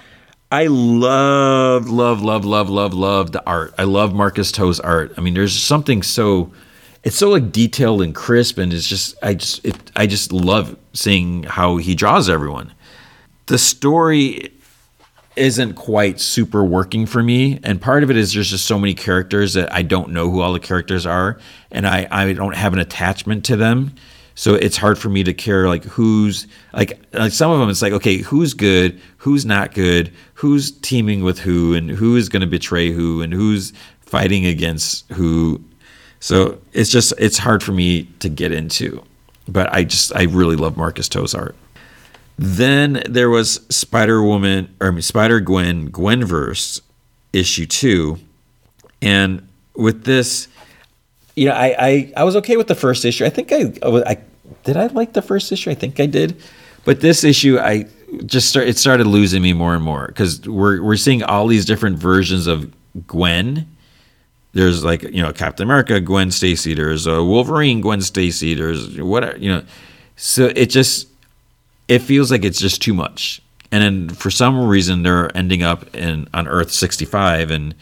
I 0.50 0.66
love, 0.66 1.90
love, 1.90 2.22
love, 2.22 2.46
love, 2.46 2.70
love, 2.70 2.94
love 2.94 3.32
the 3.32 3.44
art. 3.46 3.74
I 3.76 3.84
love 3.84 4.14
Marcus 4.14 4.50
To's 4.50 4.80
art. 4.80 5.12
I 5.18 5.20
mean, 5.20 5.34
there's 5.34 5.54
something 5.54 6.02
so 6.02 6.50
it's 7.04 7.16
so 7.16 7.30
like 7.30 7.52
detailed 7.52 8.02
and 8.02 8.14
crisp, 8.14 8.58
and 8.58 8.72
it's 8.72 8.88
just 8.88 9.14
I 9.22 9.34
just 9.34 9.64
it, 9.64 9.76
I 9.94 10.06
just 10.06 10.32
love 10.32 10.76
seeing 10.94 11.42
how 11.42 11.76
he 11.76 11.94
draws 11.94 12.30
everyone. 12.30 12.72
The 13.46 13.58
story 13.58 14.52
isn't 15.38 15.74
quite 15.74 16.20
super 16.20 16.64
working 16.64 17.06
for 17.06 17.22
me, 17.22 17.60
and 17.62 17.80
part 17.80 18.02
of 18.02 18.10
it 18.10 18.16
is 18.16 18.32
there's 18.32 18.50
just 18.50 18.66
so 18.66 18.78
many 18.78 18.94
characters 18.94 19.54
that 19.54 19.72
I 19.72 19.82
don't 19.82 20.10
know 20.10 20.30
who 20.30 20.40
all 20.40 20.52
the 20.52 20.60
characters 20.60 21.06
are, 21.06 21.38
and 21.70 21.86
I 21.86 22.06
I 22.10 22.32
don't 22.32 22.56
have 22.56 22.72
an 22.72 22.78
attachment 22.78 23.44
to 23.46 23.56
them. 23.56 23.94
So 24.34 24.54
it's 24.54 24.76
hard 24.76 24.98
for 24.98 25.08
me 25.08 25.24
to 25.24 25.34
care 25.34 25.66
like 25.66 25.84
who's 25.84 26.46
like 26.72 27.00
like 27.12 27.32
some 27.32 27.50
of 27.50 27.58
them 27.58 27.70
it's 27.70 27.82
like 27.82 27.92
okay 27.94 28.18
who's 28.18 28.54
good 28.54 29.00
who's 29.16 29.44
not 29.44 29.74
good 29.74 30.12
who's 30.34 30.70
teaming 30.70 31.24
with 31.24 31.40
who 31.40 31.74
and 31.74 31.90
who 31.90 32.14
is 32.14 32.28
going 32.28 32.42
to 32.42 32.46
betray 32.46 32.92
who 32.92 33.20
and 33.20 33.32
who's 33.32 33.72
fighting 34.00 34.46
against 34.46 35.10
who 35.10 35.60
so 36.20 36.58
it's 36.72 36.90
just 36.90 37.12
it's 37.18 37.38
hard 37.38 37.62
for 37.62 37.72
me 37.72 38.04
to 38.20 38.28
get 38.28 38.52
into, 38.52 39.02
but 39.46 39.72
I 39.72 39.84
just 39.84 40.14
I 40.14 40.24
really 40.24 40.56
love 40.56 40.76
Marcus 40.76 41.08
To's 41.08 41.34
art. 41.34 41.54
Then 42.38 43.02
there 43.08 43.30
was 43.30 43.60
Spider 43.68 44.22
Woman 44.22 44.74
or 44.80 44.88
I 44.88 44.90
mean, 44.90 45.02
Spider 45.02 45.40
Gwen 45.40 45.90
Gwenverse 45.90 46.80
issue 47.32 47.66
two, 47.66 48.18
and 49.02 49.46
with 49.74 50.04
this, 50.04 50.48
you 51.34 51.46
know, 51.46 51.52
I, 51.52 51.76
I 51.78 52.12
I 52.18 52.24
was 52.24 52.36
okay 52.36 52.56
with 52.56 52.68
the 52.68 52.74
first 52.74 53.04
issue. 53.04 53.24
I 53.24 53.30
think 53.30 53.52
I 53.52 53.72
I 53.84 54.18
did 54.64 54.76
I 54.76 54.86
like 54.86 55.14
the 55.14 55.22
first 55.22 55.50
issue. 55.50 55.70
I 55.70 55.74
think 55.74 55.98
I 55.98 56.06
did, 56.06 56.40
but 56.84 57.00
this 57.00 57.24
issue 57.24 57.58
I 57.58 57.86
just 58.24 58.48
start 58.48 58.68
it 58.68 58.78
started 58.78 59.06
losing 59.06 59.42
me 59.42 59.52
more 59.52 59.74
and 59.74 59.82
more 59.82 60.06
because 60.06 60.40
we're 60.48 60.80
we're 60.80 60.96
seeing 60.96 61.24
all 61.24 61.48
these 61.48 61.64
different 61.64 61.98
versions 61.98 62.46
of 62.46 62.72
Gwen 63.06 63.66
there's 64.52 64.84
like 64.84 65.02
you 65.02 65.22
know 65.22 65.32
Captain 65.32 65.64
America, 65.64 66.00
Gwen 66.00 66.30
Stacy. 66.30 66.74
There's 66.74 67.06
a 67.06 67.22
Wolverine, 67.22 67.80
Gwen 67.80 68.00
Stacy. 68.00 68.54
There's 68.54 69.00
whatever 69.00 69.36
you 69.38 69.50
know. 69.50 69.62
So 70.16 70.46
it 70.56 70.66
just 70.66 71.08
it 71.88 72.00
feels 72.00 72.30
like 72.30 72.44
it's 72.44 72.60
just 72.60 72.82
too 72.82 72.94
much. 72.94 73.42
And 73.72 73.82
then 73.82 74.08
for 74.08 74.30
some 74.30 74.66
reason 74.66 75.02
they're 75.02 75.36
ending 75.36 75.62
up 75.62 75.94
in 75.94 76.28
on 76.32 76.46
Earth 76.46 76.70
65, 76.70 77.50
and 77.50 77.74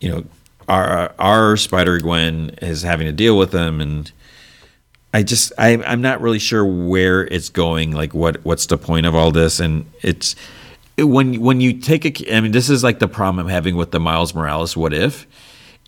you 0.00 0.10
know 0.10 0.24
our 0.68 1.12
our 1.18 1.56
Spider 1.56 1.98
Gwen 1.98 2.50
is 2.62 2.82
having 2.82 3.06
to 3.06 3.12
deal 3.12 3.36
with 3.36 3.50
them, 3.50 3.80
and 3.80 4.10
I 5.12 5.22
just 5.22 5.52
I 5.58 5.82
I'm 5.84 6.00
not 6.00 6.20
really 6.20 6.38
sure 6.38 6.64
where 6.64 7.26
it's 7.26 7.48
going. 7.48 7.92
Like 7.92 8.14
what 8.14 8.44
what's 8.44 8.66
the 8.66 8.78
point 8.78 9.06
of 9.06 9.14
all 9.14 9.30
this? 9.30 9.60
And 9.60 9.90
it's 10.02 10.36
when 10.96 11.40
when 11.40 11.60
you 11.60 11.74
take 11.74 12.04
a 12.06 12.34
I 12.36 12.40
mean 12.40 12.52
this 12.52 12.70
is 12.70 12.84
like 12.84 12.98
the 12.98 13.08
problem 13.08 13.44
I'm 13.44 13.50
having 13.50 13.76
with 13.76 13.90
the 13.90 14.00
Miles 14.00 14.34
Morales 14.34 14.76
what 14.76 14.92
if 14.92 15.26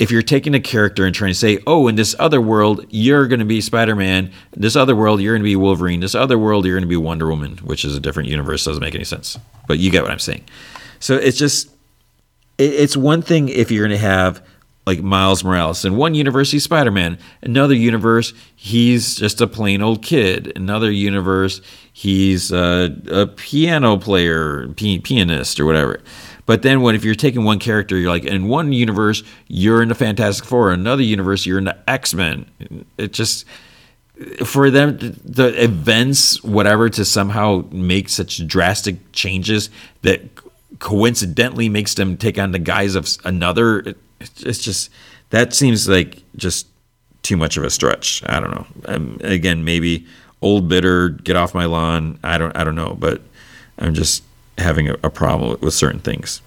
if 0.02 0.10
you're 0.10 0.20
taking 0.20 0.52
a 0.52 0.60
character 0.60 1.06
and 1.06 1.14
trying 1.14 1.30
to 1.30 1.38
say, 1.38 1.60
oh, 1.64 1.86
in 1.86 1.94
this 1.94 2.16
other 2.18 2.40
world, 2.40 2.84
you're 2.90 3.28
going 3.28 3.38
to 3.38 3.46
be 3.46 3.60
Spider 3.60 3.94
Man, 3.94 4.32
this 4.50 4.74
other 4.74 4.96
world, 4.96 5.20
you're 5.20 5.32
going 5.32 5.42
to 5.42 5.44
be 5.44 5.54
Wolverine, 5.54 6.00
this 6.00 6.16
other 6.16 6.36
world, 6.36 6.66
you're 6.66 6.74
going 6.74 6.82
to 6.82 6.88
be 6.88 6.96
Wonder 6.96 7.28
Woman, 7.28 7.58
which 7.58 7.84
is 7.84 7.94
a 7.94 8.00
different 8.00 8.28
universe, 8.28 8.64
doesn't 8.64 8.80
make 8.80 8.96
any 8.96 9.04
sense. 9.04 9.38
But 9.68 9.78
you 9.78 9.92
get 9.92 10.02
what 10.02 10.10
I'm 10.10 10.18
saying. 10.18 10.42
So 10.98 11.14
it's 11.14 11.38
just, 11.38 11.70
it's 12.58 12.96
one 12.96 13.22
thing 13.22 13.48
if 13.48 13.70
you're 13.70 13.86
going 13.86 13.96
to 13.96 14.04
have 14.04 14.44
like 14.86 15.00
Miles 15.00 15.44
Morales. 15.44 15.84
In 15.84 15.96
one 15.96 16.14
universe, 16.16 16.50
he's 16.50 16.64
Spider 16.64 16.90
Man. 16.90 17.16
Another 17.40 17.74
universe, 17.74 18.34
he's 18.56 19.14
just 19.14 19.40
a 19.40 19.46
plain 19.46 19.82
old 19.82 20.02
kid. 20.02 20.52
Another 20.56 20.90
universe, 20.90 21.60
he's 21.92 22.50
a, 22.50 22.92
a 23.08 23.28
piano 23.28 23.98
player, 23.98 24.66
pianist, 24.70 25.60
or 25.60 25.64
whatever. 25.64 26.02
But 26.44 26.62
then 26.62 26.82
when 26.82 26.94
if 26.94 27.04
you're 27.04 27.14
taking 27.14 27.44
one 27.44 27.58
character, 27.58 27.96
you're 27.96 28.10
like 28.10 28.24
in 28.24 28.48
one 28.48 28.72
universe 28.72 29.22
you're 29.48 29.82
in 29.82 29.88
the 29.88 29.94
Fantastic 29.94 30.44
Four, 30.44 30.72
in 30.72 30.80
another 30.80 31.02
universe 31.02 31.46
you're 31.46 31.58
in 31.58 31.64
the 31.64 31.78
X 31.88 32.14
Men. 32.14 32.46
It 32.98 33.12
just 33.12 33.46
for 34.44 34.70
them 34.70 34.98
the 35.24 35.52
events 35.62 36.42
whatever 36.42 36.88
to 36.90 37.04
somehow 37.04 37.64
make 37.70 38.08
such 38.08 38.46
drastic 38.46 38.96
changes 39.12 39.70
that 40.02 40.22
coincidentally 40.78 41.68
makes 41.68 41.94
them 41.94 42.16
take 42.16 42.38
on 42.38 42.52
the 42.52 42.58
guise 42.58 42.94
of 42.94 43.08
another. 43.24 43.94
It's 44.20 44.58
just 44.58 44.90
that 45.30 45.54
seems 45.54 45.88
like 45.88 46.22
just 46.36 46.66
too 47.22 47.36
much 47.36 47.56
of 47.56 47.64
a 47.64 47.70
stretch. 47.70 48.22
I 48.26 48.40
don't 48.40 48.50
know. 48.50 48.66
Um, 48.86 49.18
again, 49.22 49.64
maybe 49.64 50.06
old 50.40 50.68
bitter, 50.68 51.08
get 51.08 51.36
off 51.36 51.54
my 51.54 51.64
lawn. 51.64 52.18
I 52.22 52.36
don't. 52.38 52.54
I 52.56 52.64
don't 52.64 52.74
know, 52.74 52.96
but 52.98 53.22
I'm 53.78 53.94
just 53.94 54.22
having 54.62 54.88
a, 54.88 54.94
a 55.02 55.10
problem 55.10 55.58
with 55.60 55.74
certain 55.74 56.00
things. 56.00 56.40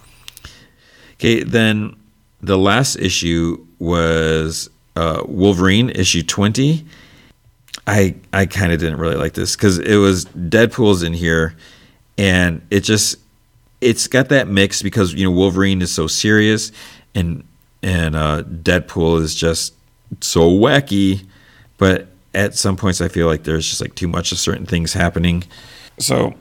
Okay, 1.16 1.44
then 1.44 1.96
the 2.42 2.58
last 2.58 2.98
issue 2.98 3.66
was 3.80 4.70
uh, 4.96 5.24
Wolverine 5.26 5.90
issue 5.90 6.24
20. 6.24 6.86
I 7.88 8.16
I 8.34 8.46
kind 8.46 8.72
of 8.72 8.80
didn't 8.80 8.98
really 8.98 9.16
like 9.16 9.34
this 9.34 9.56
because 9.56 9.80
it 9.80 9.98
was 9.98 10.26
Deadpool's 10.26 11.04
in 11.04 11.14
here, 11.14 11.56
and 12.18 12.62
it 12.72 12.82
just 12.82 13.18
it's 13.82 14.08
got 14.08 14.30
that 14.30 14.48
mix 14.48 14.82
because 14.82 15.14
you 15.14 15.26
know 15.26 15.32
Wolverine 15.32 15.82
is 15.82 15.92
so 15.92 16.08
serious, 16.08 16.72
and 17.14 17.44
and 17.84 18.16
uh, 18.16 18.44
Deadpool 18.44 19.22
is 19.22 19.36
just 19.36 19.74
so 20.22 20.50
wacky, 20.50 21.26
but 21.78 22.08
at 22.34 22.56
some 22.56 22.76
points 22.76 23.02
I 23.02 23.08
feel 23.08 23.28
like 23.28 23.44
there's 23.44 23.68
just 23.68 23.82
like 23.82 23.96
too 23.96 24.08
much 24.08 24.32
of 24.32 24.40
certain 24.40 24.66
things 24.66 24.94
happening. 24.94 25.44
So 26.00 26.34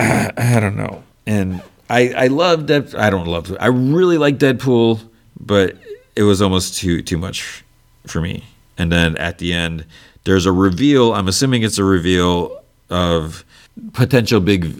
I, 0.00 0.56
I 0.56 0.60
don't 0.60 0.76
know. 0.76 1.02
And 1.26 1.62
I 1.88 2.12
I 2.12 2.26
love 2.28 2.60
Deadpool. 2.60 2.98
I 2.98 3.10
don't 3.10 3.26
love. 3.26 3.54
I 3.60 3.66
really 3.66 4.18
like 4.18 4.38
Deadpool, 4.38 5.00
but 5.38 5.76
it 6.16 6.22
was 6.22 6.40
almost 6.40 6.78
too 6.78 7.02
too 7.02 7.18
much 7.18 7.64
for 8.06 8.20
me. 8.20 8.44
And 8.78 8.90
then 8.90 9.16
at 9.18 9.38
the 9.38 9.52
end, 9.52 9.84
there's 10.24 10.46
a 10.46 10.52
reveal. 10.52 11.12
I'm 11.12 11.28
assuming 11.28 11.62
it's 11.62 11.78
a 11.78 11.84
reveal 11.84 12.62
of 12.88 13.44
potential 13.92 14.40
big 14.40 14.74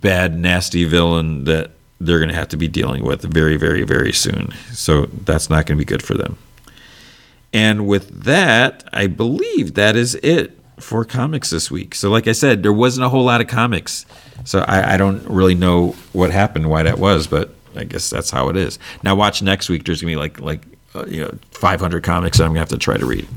bad 0.00 0.38
nasty 0.38 0.84
villain 0.84 1.44
that 1.44 1.70
they're 2.00 2.18
going 2.18 2.28
to 2.28 2.34
have 2.34 2.48
to 2.48 2.56
be 2.56 2.68
dealing 2.68 3.04
with 3.04 3.22
very 3.22 3.56
very 3.56 3.84
very 3.84 4.12
soon. 4.12 4.52
So 4.72 5.06
that's 5.06 5.48
not 5.48 5.66
going 5.66 5.78
to 5.78 5.80
be 5.80 5.86
good 5.86 6.02
for 6.02 6.14
them. 6.14 6.38
And 7.52 7.86
with 7.86 8.24
that, 8.24 8.84
I 8.92 9.06
believe 9.06 9.74
that 9.74 9.96
is 9.96 10.16
it 10.16 10.58
for 10.78 11.04
comics 11.04 11.50
this 11.50 11.70
week. 11.70 11.94
So, 11.94 12.10
like 12.10 12.26
I 12.28 12.32
said, 12.32 12.62
there 12.62 12.72
wasn't 12.72 13.06
a 13.06 13.08
whole 13.08 13.24
lot 13.24 13.40
of 13.40 13.46
comics. 13.46 14.04
So, 14.46 14.60
I, 14.60 14.94
I 14.94 14.96
don't 14.96 15.22
really 15.28 15.54
know 15.54 15.88
what 16.14 16.30
happened, 16.30 16.70
why 16.70 16.82
that 16.84 16.98
was, 16.98 17.26
but 17.26 17.50
I 17.76 17.84
guess 17.84 18.10
that's 18.10 18.30
how 18.30 18.48
it 18.48 18.56
is. 18.56 18.78
Now, 19.02 19.14
watch 19.14 19.42
next 19.42 19.68
week. 19.68 19.84
There's 19.84 20.00
gonna 20.00 20.12
be 20.12 20.16
like 20.16 20.40
like 20.40 20.62
uh, 20.94 21.04
you 21.06 21.22
know 21.22 21.38
500 21.52 22.02
comics 22.02 22.38
that 22.38 22.44
I'm 22.44 22.50
gonna 22.50 22.60
have 22.60 22.68
to 22.70 22.78
try 22.78 22.96
to 22.96 23.06
read. 23.06 23.28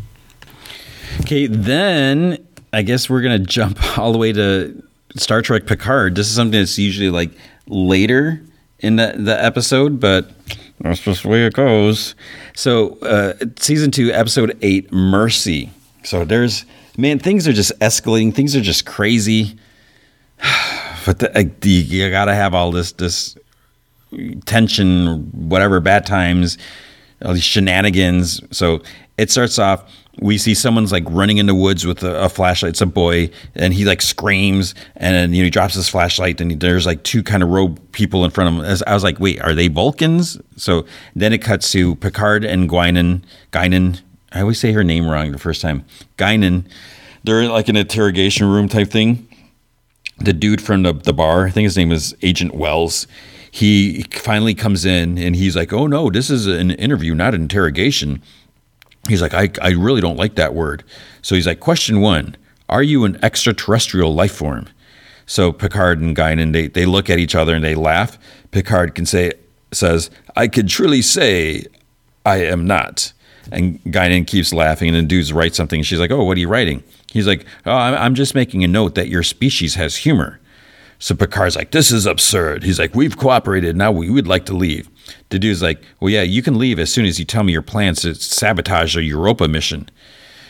Okay, 1.21 1.47
then 1.47 2.45
I 2.71 2.81
guess 2.81 3.09
we're 3.09 3.21
gonna 3.21 3.39
jump 3.57 3.97
all 3.97 4.11
the 4.11 4.17
way 4.17 4.31
to 4.33 4.81
Star 5.15 5.41
Trek 5.41 5.65
Picard. 5.65 6.15
This 6.15 6.27
is 6.27 6.35
something 6.35 6.59
that's 6.59 6.77
usually 6.77 7.09
like 7.09 7.31
later 7.67 8.41
in 8.79 8.95
the, 8.95 9.13
the 9.17 9.43
episode, 9.43 9.99
but 9.99 10.31
that's 10.79 11.01
just 11.01 11.23
the 11.23 11.29
way 11.29 11.45
it 11.45 11.53
goes. 11.53 12.15
So, 12.55 12.97
uh, 12.99 13.33
season 13.57 13.91
two, 13.91 14.11
episode 14.11 14.57
eight, 14.61 14.91
Mercy. 14.91 15.71
So 16.03 16.23
there's 16.23 16.65
man, 16.97 17.19
things 17.19 17.47
are 17.47 17.53
just 17.53 17.77
escalating. 17.79 18.33
Things 18.33 18.55
are 18.55 18.61
just 18.61 18.85
crazy. 18.85 19.57
But 21.09 21.17
the, 21.17 21.35
uh, 21.35 21.43
you 21.63 22.07
gotta 22.11 22.35
have 22.35 22.53
all 22.53 22.71
this 22.71 22.91
this 22.91 23.35
tension, 24.45 25.31
whatever, 25.31 25.79
bad 25.79 26.05
times, 26.05 26.59
all 27.25 27.33
these 27.33 27.41
shenanigans. 27.41 28.39
So 28.55 28.83
it 29.17 29.31
starts 29.31 29.57
off. 29.57 29.91
We 30.19 30.37
see 30.37 30.53
someone's 30.53 30.91
like 30.91 31.05
running 31.07 31.39
in 31.39 31.47
the 31.47 31.55
woods 31.55 31.83
with 31.83 32.03
a, 32.03 32.25
a 32.25 32.29
flashlight. 32.29 32.73
It's 32.73 32.81
a 32.81 32.85
boy, 32.85 33.31
and 33.55 33.73
he 33.73 33.85
like 33.85 34.03
screams, 34.03 34.75
and 34.97 35.15
then 35.15 35.33
you 35.33 35.41
know 35.41 35.45
he 35.45 35.49
drops 35.49 35.73
his 35.73 35.89
flashlight, 35.89 36.39
and 36.41 36.59
there's 36.59 36.85
like 36.85 37.01
two 37.01 37.23
kind 37.23 37.41
of 37.41 37.49
robe 37.49 37.79
people 37.91 38.23
in 38.23 38.29
front 38.29 38.55
of 38.55 38.63
him. 38.63 38.83
I 38.85 38.93
was 38.93 39.03
like, 39.03 39.19
wait, 39.19 39.41
are 39.41 39.55
they 39.55 39.67
Vulcans? 39.67 40.39
So 40.57 40.85
then 41.15 41.33
it 41.33 41.39
cuts 41.39 41.71
to 41.71 41.95
Picard 41.95 42.45
and 42.45 42.69
Guinan. 42.69 43.23
Guinan. 43.51 43.99
I 44.31 44.41
always 44.41 44.59
say 44.59 44.73
her 44.73 44.83
name 44.83 45.09
wrong 45.09 45.31
the 45.31 45.39
first 45.39 45.63
time. 45.63 45.85
Guinan. 46.19 46.65
They're 47.23 47.49
like 47.49 47.67
an 47.67 47.77
interrogation 47.77 48.47
room 48.47 48.69
type 48.69 48.89
thing 48.91 49.28
the 50.19 50.33
dude 50.33 50.61
from 50.61 50.83
the, 50.83 50.93
the 50.93 51.13
bar, 51.13 51.45
I 51.45 51.49
think 51.49 51.65
his 51.65 51.77
name 51.77 51.91
is 51.91 52.15
Agent 52.21 52.53
Wells, 52.53 53.07
he 53.51 54.03
finally 54.11 54.53
comes 54.53 54.85
in 54.85 55.17
and 55.17 55.35
he's 55.35 55.55
like, 55.55 55.73
Oh 55.73 55.87
no, 55.87 56.09
this 56.09 56.29
is 56.29 56.45
an 56.45 56.71
interview, 56.71 57.15
not 57.15 57.33
an 57.33 57.41
interrogation. 57.41 58.21
He's 59.07 59.21
like, 59.21 59.33
I, 59.33 59.49
I 59.61 59.71
really 59.71 60.01
don't 60.01 60.17
like 60.17 60.35
that 60.35 60.53
word. 60.53 60.83
So 61.21 61.35
he's 61.35 61.47
like, 61.47 61.59
Question 61.59 62.01
one 62.01 62.35
Are 62.67 62.83
you 62.83 63.05
an 63.05 63.17
extraterrestrial 63.23 64.13
life 64.13 64.33
form? 64.33 64.67
So 65.25 65.51
Picard 65.51 65.99
and 65.99 66.15
Guinan, 66.15 66.53
they, 66.53 66.67
they 66.67 66.85
look 66.85 67.09
at 67.09 67.19
each 67.19 67.35
other 67.35 67.55
and 67.55 67.63
they 67.63 67.75
laugh. 67.75 68.17
Picard 68.51 68.95
can 68.95 69.05
say, 69.05 69.33
says, 69.71 70.09
I 70.35 70.47
could 70.47 70.67
truly 70.67 71.03
say 71.03 71.65
I 72.25 72.37
am 72.37 72.65
not. 72.65 73.13
And 73.51 73.83
Guinan 73.83 74.27
keeps 74.27 74.53
laughing, 74.53 74.89
and 74.89 74.97
the 74.97 75.01
dudes 75.07 75.33
write 75.33 75.55
something. 75.55 75.81
She's 75.81 75.99
like, 75.99 76.11
Oh, 76.11 76.23
what 76.23 76.37
are 76.37 76.39
you 76.39 76.47
writing? 76.47 76.83
He's 77.11 77.27
like, 77.27 77.45
Oh, 77.65 77.71
I'm 77.71 78.15
just 78.15 78.35
making 78.35 78.63
a 78.63 78.67
note 78.67 78.95
that 78.95 79.07
your 79.07 79.23
species 79.23 79.75
has 79.75 79.97
humor. 79.97 80.39
So 80.99 81.15
Picard's 81.15 81.55
like, 81.55 81.71
This 81.71 81.91
is 81.91 82.05
absurd. 82.05 82.63
He's 82.63 82.79
like, 82.79 82.93
We've 82.95 83.17
cooperated. 83.17 83.75
Now 83.75 83.91
we 83.91 84.09
would 84.09 84.27
like 84.27 84.45
to 84.47 84.53
leave. 84.53 84.89
The 85.29 85.39
dude's 85.39 85.61
like, 85.61 85.81
Well, 85.99 86.09
yeah, 86.09 86.21
you 86.21 86.41
can 86.41 86.57
leave 86.57 86.79
as 86.79 86.91
soon 86.91 87.05
as 87.05 87.19
you 87.19 87.25
tell 87.25 87.43
me 87.43 87.53
your 87.53 87.61
plans 87.61 88.01
to 88.01 88.15
sabotage 88.15 88.95
the 88.95 89.03
Europa 89.03 89.47
mission. 89.47 89.89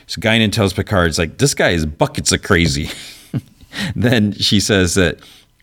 So 0.07 0.19
Guinan 0.21 0.51
tells 0.51 0.73
Picard, 0.73 1.09
It's 1.09 1.17
like, 1.17 1.37
This 1.37 1.53
guy 1.53 1.69
is 1.69 1.85
buckets 1.85 2.31
of 2.31 2.41
crazy. 2.41 2.89
then 3.95 4.33
she 4.33 4.59
says 4.59 4.95
that 4.95 5.19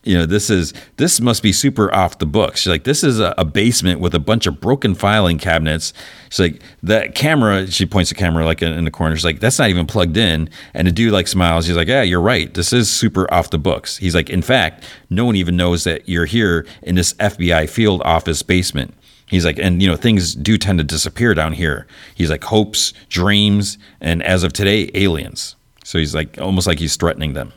you 0.07 0.17
know 0.17 0.25
this 0.25 0.49
is 0.49 0.73
this 0.95 1.19
must 1.19 1.43
be 1.43 1.51
super 1.51 1.93
off 1.93 2.19
the 2.19 2.25
books. 2.25 2.61
She's 2.61 2.71
like 2.71 2.85
this 2.85 3.03
is 3.03 3.19
a, 3.19 3.33
a, 3.37 3.45
basement 3.45 3.99
with 3.99 4.15
a 4.15 4.19
bunch 4.19 4.47
of 4.47 4.61
broken 4.61 4.95
filing 4.95 5.37
cabinets. 5.37 5.93
She's 6.29 6.39
like 6.39 6.61
that 6.83 7.13
camera 7.13 7.69
she 7.69 7.85
points 7.85 8.09
the 8.09 8.15
camera 8.15 8.45
like 8.45 8.61
in, 8.61 8.71
in, 8.73 8.85
the 8.85 8.91
corner. 8.91 9.15
She's 9.15 9.25
like 9.25 9.39
that's 9.39 9.59
not 9.59 9.69
even 9.69 9.85
plugged 9.85 10.17
in. 10.17 10.49
And 10.73 10.87
the 10.87 10.91
dude 10.91 11.11
like 11.11 11.27
smiles. 11.27 11.67
He's 11.67 11.75
like 11.75 11.87
yeah 11.87 12.01
you're 12.01 12.21
right. 12.21 12.53
This 12.53 12.71
is 12.71 12.89
super 12.89 13.31
off 13.33 13.49
the 13.49 13.57
books. 13.57 13.97
He's 13.97 14.15
like 14.15 14.29
in 14.29 14.41
fact 14.41 14.83
no 15.09 15.25
one 15.25 15.35
even 15.35 15.57
knows 15.57 15.83
that 15.83 16.07
you're 16.07 16.25
here 16.25 16.65
in 16.81 16.95
this 16.95 17.13
fbi 17.13 17.69
field 17.69 18.01
office 18.03 18.41
basement. 18.43 18.93
He's 19.27 19.43
like, 19.43 19.59
and 19.59 19.81
you 19.81 19.89
know, 19.89 19.97
things 19.97 20.35
do 20.35 20.57
tend 20.57 20.79
to 20.79 20.85
disappear 20.85 21.33
down 21.33 21.51
here. 21.51 21.85
He's 22.15 22.29
like, 22.29 22.45
hopes, 22.45 22.93
dreams, 23.09 23.77
and 23.99 24.23
as 24.23 24.43
of 24.43 24.53
today, 24.53 24.89
aliens. 24.93 25.57
So 25.83 25.99
he's 25.99 26.15
like, 26.15 26.39
almost 26.39 26.65
like 26.65 26.79
he's 26.79 26.95
threatening 26.95 27.33
them. 27.33 27.51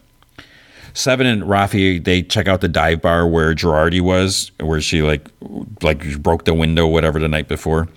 Seven 0.94 1.26
and 1.26 1.42
Raffi 1.42 2.02
they 2.02 2.22
check 2.22 2.48
out 2.48 2.60
the 2.60 2.68
dive 2.68 3.02
bar 3.02 3.26
where 3.26 3.54
Jurati 3.54 4.00
was, 4.00 4.52
where 4.60 4.80
she 4.80 5.02
like 5.02 5.28
like 5.82 6.20
broke 6.22 6.44
the 6.44 6.54
window 6.54 6.86
whatever 6.86 7.18
the 7.18 7.28
night 7.28 7.48
before. 7.48 7.88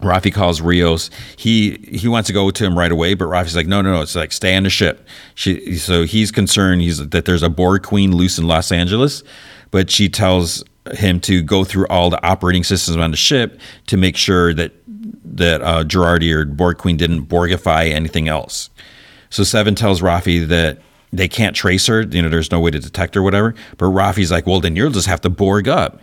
Raffi 0.00 0.32
calls 0.32 0.60
Rios. 0.60 1.10
He 1.36 1.78
he 1.92 2.06
wants 2.06 2.28
to 2.28 2.32
go 2.32 2.50
to 2.50 2.64
him 2.64 2.78
right 2.78 2.92
away, 2.92 3.14
but 3.14 3.26
Raffi's 3.26 3.56
like, 3.56 3.66
no, 3.66 3.82
no, 3.82 3.92
no. 3.92 4.02
It's 4.02 4.14
like 4.14 4.32
stay 4.32 4.56
on 4.56 4.62
the 4.62 4.70
ship. 4.70 5.06
She 5.34 5.76
so 5.76 6.04
he's 6.04 6.30
concerned. 6.30 6.82
He's 6.82 7.08
that 7.08 7.24
there's 7.24 7.42
a 7.42 7.48
Borg 7.48 7.82
queen 7.82 8.14
loose 8.14 8.38
in 8.38 8.46
Los 8.46 8.70
Angeles, 8.70 9.24
but 9.70 9.90
she 9.90 10.08
tells 10.08 10.62
him 10.92 11.20
to 11.20 11.42
go 11.42 11.64
through 11.64 11.86
all 11.88 12.10
the 12.10 12.24
operating 12.24 12.64
systems 12.64 12.96
on 12.96 13.10
the 13.10 13.16
ship 13.16 13.60
to 13.88 13.96
make 13.96 14.16
sure 14.16 14.54
that 14.54 14.72
that 15.24 15.62
uh, 15.62 15.84
Jurati 15.84 16.32
or 16.32 16.44
Borg 16.44 16.78
queen 16.78 16.96
didn't 16.96 17.26
Borgify 17.26 17.90
anything 17.90 18.28
else. 18.28 18.70
So 19.30 19.44
Seven 19.44 19.74
tells 19.74 20.00
Raffi 20.00 20.46
that 20.48 20.78
they 21.12 21.28
can't 21.28 21.56
trace 21.56 21.86
her. 21.86 22.02
You 22.02 22.22
know, 22.22 22.28
there's 22.28 22.50
no 22.50 22.60
way 22.60 22.70
to 22.70 22.78
detect 22.78 23.14
her, 23.14 23.22
whatever. 23.22 23.54
But 23.76 23.86
Raffi's 23.86 24.30
like, 24.30 24.46
well, 24.46 24.60
then 24.60 24.76
you'll 24.76 24.90
just 24.90 25.06
have 25.06 25.20
to 25.22 25.30
Borg 25.30 25.68
up. 25.68 26.02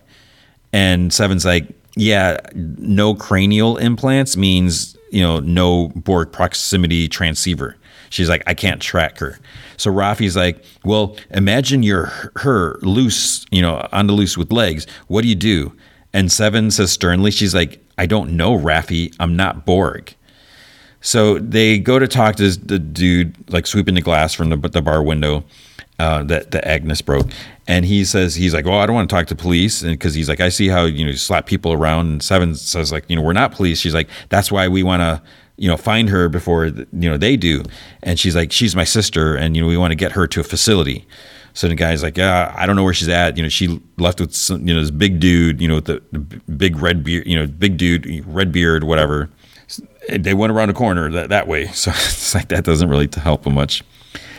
And 0.74 1.14
Seven's 1.14 1.46
like, 1.46 1.68
yeah, 1.96 2.38
no 2.54 3.16
cranial 3.16 3.78
implants 3.78 4.36
means, 4.36 4.98
you 5.12 5.22
know, 5.22 5.40
no 5.40 5.90
Borg 5.90 6.32
proximity 6.32 7.08
transceiver. 7.08 7.78
She's 8.10 8.30
like, 8.30 8.44
I 8.48 8.54
can't 8.54 8.82
track 8.82 9.20
her. 9.20 9.40
So 9.78 9.92
Raffi's 9.92 10.36
like, 10.36 10.64
well, 10.84 11.18
imagine 11.32 11.84
you're 11.84 12.12
her 12.38 12.78
loose, 12.82 13.46
you 13.52 13.62
know, 13.62 13.88
on 13.92 14.08
the 14.08 14.14
loose 14.14 14.38
with 14.38 14.52
legs. 14.52 14.88
What 15.08 15.22
do 15.22 15.28
you 15.28 15.36
do? 15.36 15.74
And 16.14 16.32
Seven 16.32 16.72
says 16.72 16.92
sternly, 16.92 17.32
she's 17.32 17.54
like, 17.54 17.84
I 17.98 18.06
don't 18.06 18.38
know, 18.38 18.58
Raffi. 18.58 19.14
I'm 19.20 19.36
not 19.36 19.66
Borg. 19.66 20.14
So 21.06 21.38
they 21.38 21.78
go 21.78 22.00
to 22.00 22.08
talk 22.08 22.36
to 22.38 22.50
the 22.50 22.80
dude, 22.80 23.36
like 23.52 23.68
sweeping 23.68 23.94
the 23.94 24.02
glass 24.02 24.34
from 24.34 24.50
the, 24.50 24.58
the 24.58 24.82
bar 24.82 25.04
window 25.04 25.44
uh, 26.00 26.24
that 26.24 26.50
the 26.50 26.68
Agnes 26.68 27.00
broke, 27.04 27.28
and 27.68 27.86
he 27.86 28.04
says 28.04 28.34
he's 28.34 28.56
like, 28.56 28.66
"Well, 28.66 28.80
I 28.80 28.88
don't 28.88 28.96
want 28.96 29.08
to 29.08 29.16
talk 29.16 29.28
to 29.28 29.36
police," 29.36 29.84
and 29.84 29.92
because 29.92 30.16
he's 30.16 30.28
like, 30.28 30.40
"I 30.40 30.50
see 30.50 30.68
how 30.68 30.86
you 30.86 31.06
know 31.06 31.12
you 31.12 31.18
slap 31.18 31.46
people 31.46 31.72
around." 31.72 32.08
And 32.08 32.24
Seven 32.24 32.56
says 32.56 32.92
like, 32.92 33.06
"You 33.08 33.16
know, 33.16 33.22
we're 33.22 33.34
not 33.34 33.52
police." 33.52 33.80
She's 33.80 33.94
like, 33.94 34.10
"That's 34.30 34.52
why 34.52 34.68
we 34.68 34.82
want 34.82 35.02
to." 35.02 35.22
You 35.58 35.70
know, 35.70 35.78
find 35.78 36.10
her 36.10 36.28
before 36.28 36.66
you 36.66 36.86
know 36.92 37.16
they 37.16 37.38
do, 37.38 37.64
and 38.04 38.20
she's 38.20 38.36
like, 38.36 38.52
she's 38.52 38.76
my 38.76 38.84
sister, 38.84 39.38
and 39.38 39.56
you 39.56 39.62
know 39.62 39.70
we 39.70 39.78
want 39.78 39.92
to 39.92 39.96
get 39.96 40.12
her 40.12 40.28
to 40.28 40.42
a 40.42 40.44
facility. 40.44 41.08
So 41.54 41.70
the 41.70 41.76
guy's 41.76 42.04
like, 42.04 42.18
yeah, 42.18 42.54
I 42.58 42.66
don't 42.66 42.76
know 42.76 42.84
where 42.84 42.94
she's 42.94 43.08
at. 43.08 43.38
You 43.38 43.44
know, 43.44 43.48
she 43.48 43.82
left 43.98 44.20
with 44.20 44.36
some, 44.36 44.68
you 44.68 44.74
know 44.74 44.82
this 44.82 44.92
big 44.92 45.22
dude, 45.22 45.62
you 45.62 45.70
know, 45.70 45.76
with 45.76 45.86
the, 45.86 46.04
the 46.12 46.20
big 46.20 46.76
red 46.76 47.06
beard, 47.06 47.26
you 47.26 47.38
know, 47.38 47.48
big 47.48 47.78
dude, 47.78 48.26
red 48.26 48.52
beard, 48.52 48.84
whatever 48.84 49.30
they 50.10 50.34
went 50.34 50.52
around 50.52 50.70
a 50.70 50.74
corner 50.74 51.12
that, 51.12 51.30
that 51.30 51.48
way. 51.48 51.68
So 51.74 51.92
it's 51.92 52.34
like 52.34 52.50
that 52.50 52.64
doesn't 52.64 52.90
really 52.90 53.10
help 53.16 53.44
them 53.44 53.54
much. 53.54 53.84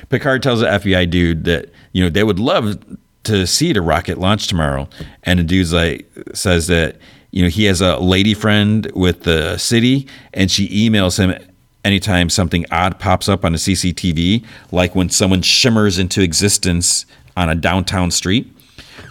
Picard 0.09 0.43
tells 0.43 0.61
the 0.61 0.67
FBI 0.67 1.11
dude 1.11 1.45
that, 1.45 1.71
you 1.93 2.03
know, 2.03 2.11
they 2.11 2.23
would 2.23 2.39
love 2.39 2.79
to 3.25 3.47
see 3.47 3.73
the 3.73 3.83
rocket 3.83 4.19
launch 4.19 4.47
tomorrow. 4.47 4.89
And 5.25 5.39
the 5.39 5.45
dude's 5.45 5.73
like, 5.73 6.09
says 6.33 6.69
that, 6.69 6.97
you 7.33 7.43
know, 7.43 7.49
he 7.49 7.65
has 7.65 7.81
a 7.81 7.99
lady 7.99 8.35
friend 8.35 8.91
with 8.95 9.25
the 9.25 9.59
city 9.59 10.07
and 10.33 10.51
she 10.51 10.69
emails 10.69 11.19
him 11.19 11.37
anytime 11.85 12.29
something 12.29 12.65
odd 12.71 12.99
pops 12.99 13.29
up 13.29 13.45
on 13.45 13.53
the 13.53 13.59
CCTV, 13.59 14.45
like 14.73 14.95
when 14.95 15.09
someone 15.09 15.43
shimmers 15.43 15.99
into 15.99 16.21
existence 16.21 17.07
on 17.37 17.49
a 17.49 17.55
downtown 17.55 18.11
street. 18.11 18.53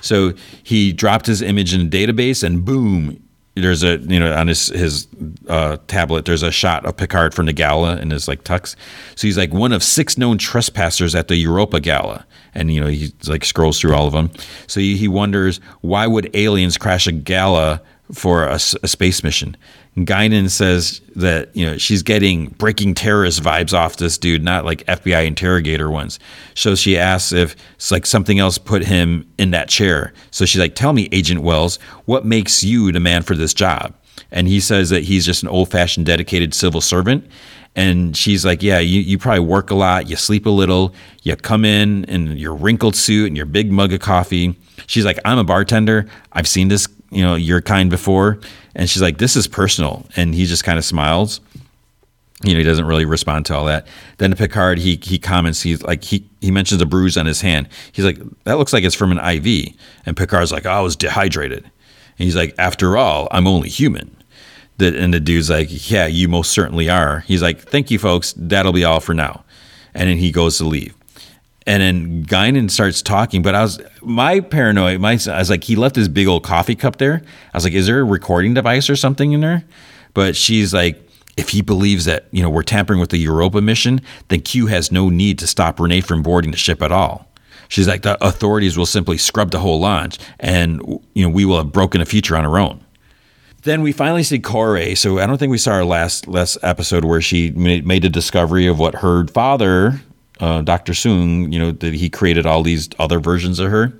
So 0.02 0.34
he 0.64 0.94
dropped 0.94 1.26
his 1.26 1.42
image 1.42 1.74
in 1.74 1.82
a 1.82 1.86
database 1.86 2.44
and 2.44 2.64
boom, 2.66 3.22
there's 3.56 3.84
a 3.84 3.98
you 3.98 4.20
know 4.20 4.34
on 4.36 4.48
his 4.48 4.68
his 4.68 5.08
uh, 5.48 5.78
tablet 5.88 6.26
there's 6.26 6.44
a 6.44 6.52
shot 6.52 6.86
of 6.86 6.98
Picard 6.98 7.34
from 7.34 7.46
the 7.46 7.54
gala 7.54 7.98
in 7.98 8.12
his 8.12 8.28
like 8.28 8.44
tux. 8.44 8.76
So 9.16 9.28
he's 9.28 9.38
like 9.38 9.54
one 9.54 9.72
of 9.72 9.84
six 9.84 10.18
known 10.18 10.38
trespassers 10.38 11.16
at 11.16 11.30
the 11.30 11.38
Europa 11.38 11.80
gala, 11.80 12.26
and 12.54 12.74
you 12.74 12.82
know 12.82 12.88
he 12.88 13.14
like 13.28 13.46
scrolls 13.46 13.80
through 13.80 13.96
all 13.96 14.08
of 14.08 14.14
them. 14.14 14.30
So 14.68 14.80
he, 14.80 14.98
he 14.98 15.08
wonders 15.08 15.60
why 15.82 16.06
would 16.06 16.30
aliens 16.36 16.78
crash 16.78 17.08
a 17.08 17.14
gala 17.14 17.82
for 18.14 18.44
a, 18.44 18.56
a 18.56 18.88
space 18.88 19.24
mission. 19.24 19.58
Guinan 19.98 20.50
says 20.50 21.02
that 21.16 21.56
you 21.56 21.66
know 21.66 21.78
she's 21.78 22.04
getting 22.04 22.48
breaking 22.50 22.96
terrorist 22.96 23.42
vibes 23.42 23.74
off 23.74 23.98
this 23.98 24.18
dude, 24.18 24.44
not 24.44 24.66
like 24.66 24.86
FBI 24.86 25.26
interrogator 25.26 25.90
ones. 25.90 26.20
So 26.54 26.76
she 26.76 26.98
asks 26.98 27.32
if 27.32 27.56
it's 27.76 27.92
like 27.92 28.06
something 28.06 28.38
else 28.38 28.58
put 28.58 28.84
him 28.84 29.26
in 29.38 29.52
that 29.52 29.70
chair. 29.70 30.14
So 30.32 30.46
she's 30.46 30.60
like, 30.60 30.76
"Tell 30.76 30.92
me, 30.92 31.08
Agent 31.12 31.42
Wells, 31.42 31.78
what 32.06 32.26
makes 32.26 32.64
you 32.64 32.92
the 32.92 33.00
man 33.00 33.24
for 33.24 33.36
this 33.36 33.54
job?" 33.54 33.96
And 34.32 34.48
he 34.48 34.60
says 34.60 34.90
that 34.90 35.04
he's 35.04 35.26
just 35.26 35.44
an 35.44 35.50
old-fashioned, 35.50 36.06
dedicated 36.06 36.54
civil 36.54 36.82
servant. 36.82 37.26
And 37.78 38.16
she's 38.18 38.46
like, 38.46 38.62
"Yeah, 38.62 38.80
you, 38.80 39.00
you 39.00 39.18
probably 39.18 39.42
work 39.42 39.72
a 39.72 39.76
lot, 39.76 40.10
you 40.10 40.18
sleep 40.18 40.46
a 40.46 40.50
little, 40.50 40.94
you 41.24 41.36
come 41.38 41.64
in 41.64 42.04
in 42.06 42.38
your 42.38 42.54
wrinkled 42.54 42.98
suit 42.98 43.28
and 43.28 43.38
your 43.38 43.46
big 43.46 43.72
mug 43.72 43.94
of 43.94 44.02
coffee." 44.02 44.58
She's 44.88 45.06
like, 45.06 45.20
"I'm 45.24 45.38
a 45.38 45.44
bartender. 45.46 46.06
I've 46.34 46.48
seen 46.50 46.68
this 46.68 46.88
you 47.12 47.24
know, 47.24 47.36
your 47.36 47.62
kind 47.62 47.90
before. 47.90 48.40
And 48.76 48.90
she's 48.90 49.02
like, 49.02 49.18
this 49.18 49.36
is 49.36 49.48
personal. 49.48 50.06
And 50.16 50.36
he 50.36 50.46
just 50.46 50.64
kind 50.64 50.78
of 50.78 50.86
smiles. 50.86 51.40
You 52.44 52.54
know, 52.54 52.60
he 52.60 52.66
doesn't 52.66 52.86
really 52.86 53.06
respond 53.06 53.46
to 53.48 53.56
all 53.56 53.66
that. 53.66 53.88
Then 54.18 54.32
to 54.32 54.36
Picard, 54.36 54.78
he 54.78 55.00
he 55.02 55.18
comments, 55.18 55.62
he's 55.62 55.82
like, 55.82 56.04
he, 56.04 56.28
he 56.42 56.52
mentions 56.52 56.82
a 56.82 56.86
bruise 56.86 57.18
on 57.18 57.26
his 57.26 57.42
hand. 57.42 57.70
He's 57.92 58.06
like, 58.06 58.20
that 58.44 58.58
looks 58.58 58.74
like 58.74 58.84
it's 58.84 58.96
from 58.96 59.12
an 59.12 59.18
IV. 59.18 59.74
And 60.06 60.18
Picard's 60.18 60.52
like, 60.52 60.66
oh, 60.66 60.72
I 60.72 60.82
was 60.82 60.96
dehydrated. 60.96 61.64
And 61.64 61.72
he's 62.18 62.36
like, 62.36 62.54
after 62.58 62.98
all, 62.98 63.28
I'm 63.32 63.48
only 63.48 63.70
human. 63.70 64.16
The, 64.78 64.98
and 65.00 65.14
the 65.14 65.22
dude's 65.22 65.50
like, 65.50 65.90
yeah, 65.90 66.06
you 66.06 66.28
most 66.28 66.52
certainly 66.52 66.90
are. 66.90 67.22
He's 67.22 67.42
like, 67.42 67.62
thank 67.62 67.90
you, 67.90 67.98
folks. 67.98 68.34
That'll 68.36 68.74
be 68.74 68.84
all 68.84 69.00
for 69.00 69.14
now. 69.14 69.46
And 69.94 70.10
then 70.10 70.18
he 70.18 70.32
goes 70.32 70.58
to 70.58 70.66
leave. 70.66 70.94
And 71.68 71.82
then 71.82 72.26
Guinan 72.26 72.70
starts 72.70 73.02
talking, 73.02 73.42
but 73.42 73.56
I 73.56 73.64
was 73.64 73.82
my 74.04 74.40
paranoia. 74.40 75.00
My 75.00 75.20
I 75.28 75.40
was 75.40 75.50
like, 75.50 75.64
he 75.64 75.76
left 75.76 75.96
his 75.96 76.08
big 76.08 76.28
old 76.28 76.44
coffee 76.44 76.76
cup 76.76 76.98
there. 76.98 77.24
I 77.54 77.58
was 77.58 77.64
like, 77.64 77.74
is 77.74 77.88
there 77.88 78.00
a 78.00 78.04
recording 78.04 78.54
device 78.54 78.88
or 78.90 78.96
something 78.96 79.32
in 79.32 79.42
there? 79.42 79.64
But 80.14 80.36
she's 80.36 80.74
like, 80.74 81.02
if 81.38 81.50
he 81.50 81.62
believes 81.62 82.06
that 82.06 82.28
you 82.32 82.44
know 82.44 82.50
we're 82.50 82.64
tampering 82.64 83.00
with 83.00 83.10
the 83.10 83.18
Europa 83.18 83.62
mission, 83.62 84.02
then 84.28 84.42
Q 84.42 84.68
has 84.68 84.92
no 84.92 85.10
need 85.10 85.40
to 85.40 85.48
stop 85.48 85.80
Renee 85.80 86.02
from 86.02 86.22
boarding 86.22 86.52
the 86.52 86.58
ship 86.58 86.82
at 86.82 86.92
all. 86.92 87.28
She's 87.68 87.88
like, 87.88 88.04
the 88.04 88.24
authorities 88.24 88.78
will 88.78 88.86
simply 88.86 89.18
scrub 89.18 89.52
the 89.52 89.60
whole 89.60 89.80
launch, 89.80 90.20
and 90.40 90.82
you 91.14 91.26
know 91.26 91.30
we 91.30 91.46
will 91.46 91.58
have 91.58 91.72
broken 91.72 92.00
a 92.00 92.06
future 92.06 92.38
on 92.38 92.46
our 92.46 92.60
own. 92.60 92.86
Then 93.64 93.82
we 93.82 93.92
finally 93.92 94.22
see 94.22 94.38
Kore. 94.38 94.96
So 94.96 95.18
I 95.18 95.26
don't 95.26 95.40
think 95.40 95.50
we 95.50 95.58
saw 95.58 95.72
our 95.72 95.86
last 95.86 96.28
last 96.28 96.58
episode 96.62 97.04
where 97.04 97.22
she 97.22 97.50
made, 97.52 97.86
made 97.86 98.06
a 98.06 98.10
discovery 98.10 98.68
of 98.68 98.78
what 98.78 98.96
her 98.96 99.26
father, 99.28 100.02
uh, 100.40 100.62
Dr. 100.62 100.94
Soong, 100.94 101.52
you 101.52 101.60
know, 101.60 101.72
that 101.72 101.94
he 101.94 102.10
created 102.10 102.46
all 102.46 102.64
these 102.64 102.90
other 103.00 103.20
versions 103.20 103.60
of 103.60 103.72
her. 103.72 103.94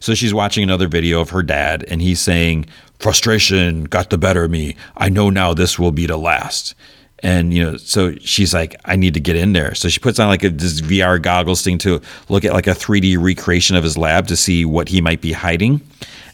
So 0.00 0.14
she's 0.14 0.34
watching 0.34 0.62
another 0.62 0.88
video 0.88 1.20
of 1.20 1.30
her 1.30 1.42
dad, 1.42 1.84
and 1.88 2.02
he's 2.02 2.20
saying, 2.20 2.66
"Frustration 2.98 3.84
got 3.84 4.10
the 4.10 4.18
better 4.18 4.44
of 4.44 4.50
me. 4.50 4.76
I 4.96 5.08
know 5.08 5.30
now 5.30 5.54
this 5.54 5.78
will 5.78 5.92
be 5.92 6.06
the 6.06 6.16
last." 6.16 6.74
And 7.20 7.54
you 7.54 7.64
know, 7.64 7.76
so 7.76 8.14
she's 8.16 8.52
like, 8.52 8.76
"I 8.84 8.96
need 8.96 9.14
to 9.14 9.20
get 9.20 9.36
in 9.36 9.52
there." 9.52 9.74
So 9.74 9.88
she 9.88 10.00
puts 10.00 10.18
on 10.18 10.28
like 10.28 10.44
a, 10.44 10.50
this 10.50 10.80
VR 10.80 11.20
goggles 11.20 11.62
thing 11.62 11.78
to 11.78 12.00
look 12.28 12.44
at 12.44 12.52
like 12.52 12.66
a 12.66 12.74
3D 12.74 13.16
recreation 13.20 13.76
of 13.76 13.84
his 13.84 13.96
lab 13.96 14.26
to 14.28 14.36
see 14.36 14.64
what 14.64 14.88
he 14.88 15.00
might 15.00 15.20
be 15.20 15.32
hiding. 15.32 15.80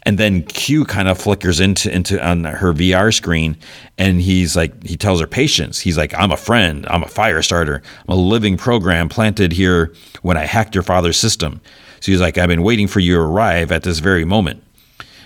And 0.05 0.19
then 0.19 0.43
Q 0.43 0.85
kind 0.85 1.09
of 1.09 1.17
flickers 1.17 1.61
into 1.61 1.93
into 1.93 2.25
on 2.25 2.43
her 2.45 2.73
VR 2.73 3.15
screen, 3.15 3.57
and 3.99 4.21
he's 4.21 4.57
like, 4.57 4.83
he 4.85 4.97
tells 4.97 5.21
her 5.21 5.29
patience. 5.29 5.79
He's 5.79 5.97
like, 5.97 6.13
"I'm 6.15 6.33
a 6.33 6.37
friend. 6.37 6.87
I'm 6.91 7.05
a 7.05 7.09
fire 7.09 7.41
starter. 7.41 7.83
I'm 8.09 8.15
a 8.15 8.21
living 8.21 8.57
program 8.57 9.09
planted 9.09 9.53
here 9.53 9.95
when 10.23 10.37
I 10.37 10.45
hacked 10.45 10.75
your 10.75 10.83
father's 10.83 11.17
system." 11.17 11.61
So 12.01 12.11
he's 12.11 12.21
like, 12.21 12.37
"I've 12.37 12.49
been 12.49 12.65
waiting 12.65 12.89
for 12.89 12.99
you 12.99 13.15
to 13.15 13.21
arrive 13.21 13.71
at 13.71 13.85
this 13.85 14.01
very 14.01 14.25
moment." 14.25 14.63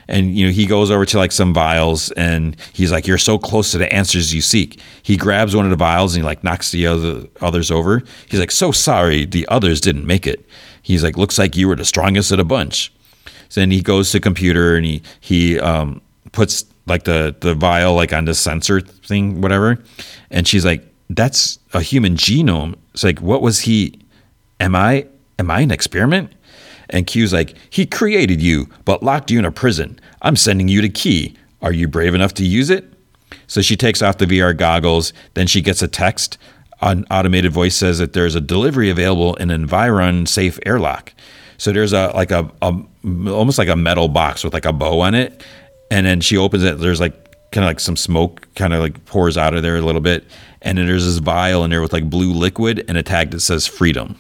And 0.08 0.36
you 0.36 0.46
know, 0.46 0.52
he 0.52 0.66
goes 0.66 0.90
over 0.90 1.06
to 1.06 1.18
like 1.18 1.32
some 1.32 1.54
vials, 1.54 2.12
and 2.12 2.54
he's 2.74 2.92
like, 2.92 3.06
"You're 3.06 3.16
so 3.16 3.38
close 3.38 3.70
to 3.72 3.78
the 3.78 3.92
answers 3.92 4.34
you 4.34 4.42
seek." 4.42 4.80
He 5.02 5.16
grabs 5.16 5.56
one 5.56 5.64
of 5.64 5.70
the 5.70 5.76
vials 5.76 6.14
and 6.14 6.22
he 6.22 6.26
like 6.26 6.44
knocks 6.44 6.70
the 6.70 6.86
other 6.86 7.22
others 7.40 7.70
over. 7.70 8.02
He's 8.28 8.40
like, 8.40 8.50
"So 8.50 8.72
sorry, 8.72 9.24
the 9.24 9.48
others 9.48 9.80
didn't 9.80 10.06
make 10.06 10.26
it." 10.26 10.46
He's 10.82 11.02
like, 11.02 11.16
"Looks 11.16 11.38
like 11.38 11.56
you 11.56 11.66
were 11.66 11.76
the 11.76 11.84
strongest 11.86 12.30
of 12.30 12.38
the 12.38 12.44
bunch." 12.44 12.92
So 13.48 13.60
then 13.60 13.70
he 13.70 13.82
goes 13.82 14.10
to 14.12 14.20
computer 14.20 14.76
and 14.76 14.84
he 14.84 15.02
he 15.20 15.60
um, 15.60 16.00
puts 16.32 16.64
like 16.86 17.04
the 17.04 17.34
the 17.40 17.54
vial 17.54 17.94
like 17.94 18.12
on 18.12 18.24
the 18.24 18.34
sensor 18.34 18.80
thing, 18.80 19.40
whatever. 19.40 19.78
And 20.30 20.46
she's 20.46 20.64
like, 20.64 20.84
"That's 21.10 21.58
a 21.72 21.80
human 21.80 22.16
genome." 22.16 22.76
It's 22.94 23.04
like, 23.04 23.20
"What 23.20 23.42
was 23.42 23.60
he? 23.60 24.00
Am 24.60 24.74
I 24.74 25.06
am 25.38 25.50
I 25.50 25.60
an 25.60 25.70
experiment?" 25.70 26.32
And 26.90 27.06
Q's 27.06 27.32
like, 27.32 27.54
"He 27.70 27.86
created 27.86 28.40
you, 28.40 28.68
but 28.84 29.02
locked 29.02 29.30
you 29.30 29.38
in 29.38 29.44
a 29.44 29.52
prison. 29.52 29.98
I'm 30.22 30.36
sending 30.36 30.68
you 30.68 30.80
to 30.82 30.88
Key. 30.88 31.36
Are 31.62 31.72
you 31.72 31.88
brave 31.88 32.14
enough 32.14 32.34
to 32.34 32.44
use 32.44 32.70
it?" 32.70 32.92
So 33.46 33.60
she 33.60 33.76
takes 33.76 34.02
off 34.02 34.18
the 34.18 34.26
VR 34.26 34.56
goggles. 34.56 35.12
Then 35.34 35.46
she 35.46 35.60
gets 35.60 35.82
a 35.82 35.88
text. 35.88 36.38
An 36.80 37.06
automated 37.10 37.52
voice 37.52 37.74
says 37.74 37.98
that 37.98 38.12
there's 38.12 38.34
a 38.34 38.40
delivery 38.40 38.90
available 38.90 39.34
in 39.36 39.50
an 39.50 39.62
Environ 39.62 40.26
safe 40.26 40.58
airlock. 40.66 41.12
So 41.58 41.72
there's 41.72 41.92
a 41.92 42.08
like 42.08 42.30
a, 42.30 42.50
a 42.62 42.78
almost 43.04 43.58
like 43.58 43.68
a 43.68 43.76
metal 43.76 44.08
box 44.08 44.44
with 44.44 44.54
like 44.54 44.64
a 44.64 44.72
bow 44.72 45.00
on 45.00 45.14
it, 45.14 45.44
and 45.90 46.06
then 46.06 46.20
she 46.20 46.36
opens 46.36 46.64
it. 46.64 46.78
There's 46.78 47.00
like 47.00 47.14
kind 47.50 47.64
of 47.64 47.68
like 47.68 47.80
some 47.80 47.96
smoke 47.96 48.46
kind 48.54 48.74
of 48.74 48.80
like 48.80 49.04
pours 49.06 49.36
out 49.36 49.54
of 49.54 49.62
there 49.62 49.76
a 49.76 49.82
little 49.82 50.00
bit, 50.00 50.24
and 50.62 50.78
then 50.78 50.86
there's 50.86 51.06
this 51.06 51.18
vial 51.18 51.64
in 51.64 51.70
there 51.70 51.82
with 51.82 51.92
like 51.92 52.10
blue 52.10 52.32
liquid 52.32 52.84
and 52.88 52.98
a 52.98 53.02
tag 53.02 53.30
that 53.30 53.40
says 53.40 53.66
freedom. 53.66 54.18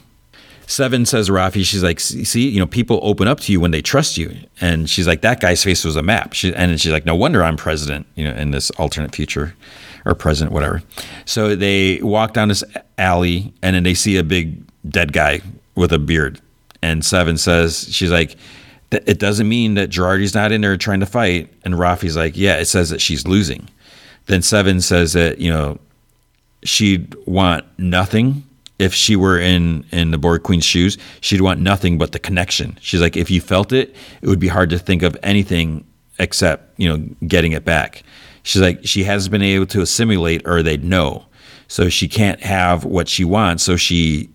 Seven 0.68 1.06
says 1.06 1.28
Raffi, 1.28 1.64
she's 1.64 1.84
like, 1.84 2.00
see, 2.00 2.48
you 2.48 2.58
know, 2.58 2.66
people 2.66 2.98
open 3.02 3.28
up 3.28 3.38
to 3.40 3.52
you 3.52 3.60
when 3.60 3.70
they 3.70 3.80
trust 3.80 4.18
you. 4.18 4.36
And 4.60 4.90
she's 4.90 5.06
like, 5.06 5.20
that 5.20 5.40
guy's 5.40 5.62
face 5.62 5.84
was 5.84 5.94
a 5.94 6.02
map. 6.02 6.32
She, 6.32 6.52
and 6.52 6.80
she's 6.80 6.90
like, 6.90 7.06
no 7.06 7.14
wonder 7.14 7.44
I'm 7.44 7.56
president, 7.56 8.06
you 8.16 8.24
know, 8.24 8.32
in 8.32 8.50
this 8.50 8.70
alternate 8.72 9.14
future 9.14 9.54
or 10.04 10.16
president, 10.16 10.52
whatever. 10.52 10.82
So 11.24 11.54
they 11.54 12.00
walk 12.02 12.32
down 12.32 12.48
this 12.48 12.64
alley 12.98 13.54
and 13.62 13.76
then 13.76 13.84
they 13.84 13.94
see 13.94 14.16
a 14.16 14.24
big 14.24 14.60
dead 14.88 15.12
guy 15.12 15.40
with 15.76 15.92
a 15.92 16.00
beard. 16.00 16.40
And 16.82 17.04
Seven 17.04 17.36
says, 17.36 17.88
she's 17.94 18.10
like, 18.10 18.36
it 18.90 19.18
doesn't 19.18 19.48
mean 19.48 19.74
that 19.74 19.90
Jurati's 19.90 20.34
not 20.34 20.52
in 20.52 20.60
there 20.60 20.76
trying 20.76 21.00
to 21.00 21.06
fight. 21.06 21.52
And 21.64 21.78
Raffi's 21.78 22.16
like, 22.16 22.36
yeah, 22.36 22.56
it 22.56 22.66
says 22.66 22.90
that 22.90 23.00
she's 23.00 23.26
losing. 23.26 23.68
Then 24.26 24.42
Seven 24.42 24.80
says 24.80 25.12
that, 25.14 25.38
you 25.38 25.50
know, 25.50 25.78
she'd 26.62 27.14
want 27.26 27.64
nothing 27.78 28.44
if 28.78 28.92
she 28.92 29.16
were 29.16 29.38
in 29.38 29.84
in 29.90 30.10
the 30.10 30.18
Borg 30.18 30.42
Queen's 30.42 30.64
shoes, 30.64 30.98
she'd 31.20 31.40
want 31.40 31.60
nothing 31.60 31.98
but 31.98 32.12
the 32.12 32.18
connection. 32.18 32.78
She's 32.80 33.00
like, 33.00 33.16
if 33.16 33.30
you 33.30 33.40
felt 33.40 33.72
it, 33.72 33.94
it 34.20 34.28
would 34.28 34.40
be 34.40 34.48
hard 34.48 34.70
to 34.70 34.78
think 34.78 35.02
of 35.02 35.16
anything 35.22 35.86
except 36.18 36.78
you 36.78 36.88
know 36.88 37.08
getting 37.26 37.52
it 37.52 37.64
back. 37.64 38.02
She's 38.42 38.62
like, 38.62 38.80
she 38.86 39.04
hasn't 39.04 39.32
been 39.32 39.42
able 39.42 39.66
to 39.66 39.80
assimilate, 39.80 40.46
or 40.46 40.62
they'd 40.62 40.84
know. 40.84 41.26
So 41.68 41.88
she 41.88 42.06
can't 42.06 42.40
have 42.42 42.84
what 42.84 43.08
she 43.08 43.24
wants. 43.24 43.64
So 43.64 43.76
she 43.76 44.30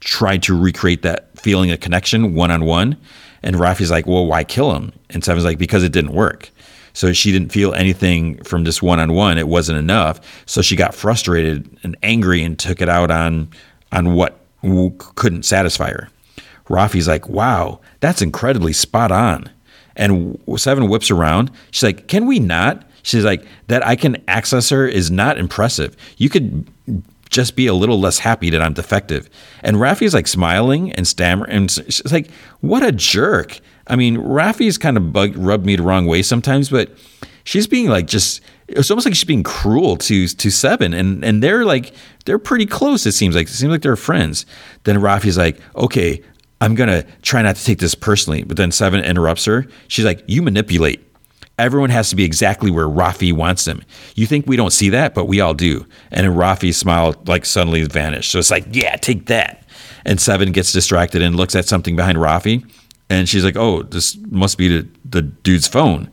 tried 0.00 0.42
to 0.44 0.58
recreate 0.58 1.02
that 1.02 1.38
feeling 1.38 1.70
of 1.70 1.80
connection 1.80 2.34
one 2.34 2.50
on 2.50 2.64
one. 2.64 2.96
And 3.42 3.58
Raffi's 3.58 3.90
like, 3.90 4.06
well, 4.06 4.26
why 4.26 4.44
kill 4.44 4.74
him? 4.74 4.92
And 5.10 5.24
Seven's 5.24 5.44
like, 5.44 5.58
because 5.58 5.82
it 5.82 5.92
didn't 5.92 6.12
work. 6.12 6.50
So 6.92 7.12
she 7.12 7.30
didn't 7.32 7.52
feel 7.52 7.72
anything 7.74 8.42
from 8.42 8.64
this 8.64 8.82
one 8.82 8.98
on 8.98 9.12
one. 9.12 9.38
It 9.38 9.48
wasn't 9.48 9.78
enough. 9.78 10.20
So 10.46 10.60
she 10.60 10.76
got 10.76 10.94
frustrated 10.94 11.78
and 11.82 11.96
angry 12.02 12.42
and 12.42 12.58
took 12.58 12.80
it 12.80 12.88
out 12.88 13.10
on 13.10 13.48
on 13.92 14.14
what 14.14 14.38
couldn't 15.14 15.44
satisfy 15.44 15.90
her. 15.90 16.08
Raffi's 16.68 17.08
like, 17.08 17.28
wow, 17.28 17.80
that's 18.00 18.22
incredibly 18.22 18.72
spot 18.72 19.10
on. 19.10 19.50
And 19.96 20.38
Seven 20.56 20.88
whips 20.88 21.10
around. 21.10 21.50
She's 21.70 21.82
like, 21.82 22.08
can 22.08 22.26
we 22.26 22.38
not? 22.38 22.86
She's 23.02 23.24
like, 23.24 23.44
that 23.68 23.86
I 23.86 23.96
can 23.96 24.22
access 24.28 24.68
her 24.68 24.86
is 24.86 25.10
not 25.10 25.38
impressive. 25.38 25.96
You 26.18 26.28
could 26.28 26.66
just 27.30 27.56
be 27.56 27.66
a 27.66 27.74
little 27.74 27.98
less 27.98 28.18
happy 28.18 28.50
that 28.50 28.60
I'm 28.60 28.74
defective. 28.74 29.30
And 29.62 29.80
Raffi's 29.80 30.12
like 30.12 30.26
smiling 30.26 30.92
and 30.92 31.06
stammering. 31.06 31.50
And 31.50 31.70
she's 31.70 32.12
like, 32.12 32.30
what 32.60 32.82
a 32.82 32.92
jerk. 32.92 33.60
I 33.86 33.96
mean, 33.96 34.18
Raffi's 34.18 34.76
kind 34.76 34.96
of 34.96 35.14
rubbed 35.36 35.64
me 35.64 35.76
the 35.76 35.82
wrong 35.82 36.06
way 36.06 36.22
sometimes, 36.22 36.68
but 36.68 36.90
she's 37.44 37.66
being 37.66 37.88
like 37.88 38.06
just 38.06 38.40
it's 38.68 38.90
almost 38.90 39.04
like 39.04 39.14
she's 39.14 39.24
being 39.24 39.42
cruel 39.42 39.96
to 39.96 40.28
to 40.28 40.50
Seven, 40.50 40.94
and 40.94 41.24
and 41.24 41.42
they're 41.42 41.64
like 41.64 41.92
they're 42.24 42.38
pretty 42.38 42.66
close. 42.66 43.06
It 43.06 43.12
seems 43.12 43.34
like 43.34 43.48
it 43.48 43.52
seems 43.52 43.70
like 43.70 43.82
they're 43.82 43.96
friends. 43.96 44.46
Then 44.84 45.00
Raffi's 45.00 45.38
like, 45.38 45.58
okay, 45.74 46.22
I'm 46.60 46.74
gonna 46.74 47.04
try 47.22 47.42
not 47.42 47.56
to 47.56 47.64
take 47.64 47.78
this 47.78 47.94
personally, 47.94 48.44
but 48.44 48.56
then 48.56 48.70
Seven 48.70 49.02
interrupts 49.02 49.44
her. 49.46 49.66
She's 49.88 50.04
like, 50.04 50.22
you 50.26 50.42
manipulate. 50.42 51.04
Everyone 51.60 51.90
has 51.90 52.10
to 52.10 52.16
be 52.16 52.24
exactly 52.24 52.70
where 52.70 52.86
Raffi 52.86 53.32
wants 53.32 53.64
them. 53.64 53.82
You 54.14 54.26
think 54.26 54.46
we 54.46 54.56
don't 54.56 54.72
see 54.72 54.88
that, 54.90 55.14
but 55.14 55.26
we 55.26 55.40
all 55.40 55.54
do. 55.54 55.86
And 56.10 56.26
Raffi's 56.28 56.76
smile 56.76 57.14
like 57.26 57.44
suddenly 57.44 57.84
vanished. 57.84 58.32
So 58.32 58.38
it's 58.38 58.50
like, 58.50 58.66
yeah, 58.72 58.96
take 58.96 59.26
that. 59.26 59.64
And 60.04 60.20
Seven 60.20 60.52
gets 60.52 60.72
distracted 60.72 61.22
and 61.22 61.36
looks 61.36 61.54
at 61.54 61.66
something 61.66 61.94
behind 61.94 62.18
Raffi, 62.18 62.64
and 63.10 63.28
she's 63.28 63.44
like, 63.44 63.56
oh, 63.56 63.82
this 63.82 64.16
must 64.30 64.56
be 64.56 64.68
the, 64.68 64.88
the 65.04 65.22
dude's 65.22 65.66
phone. 65.66 66.10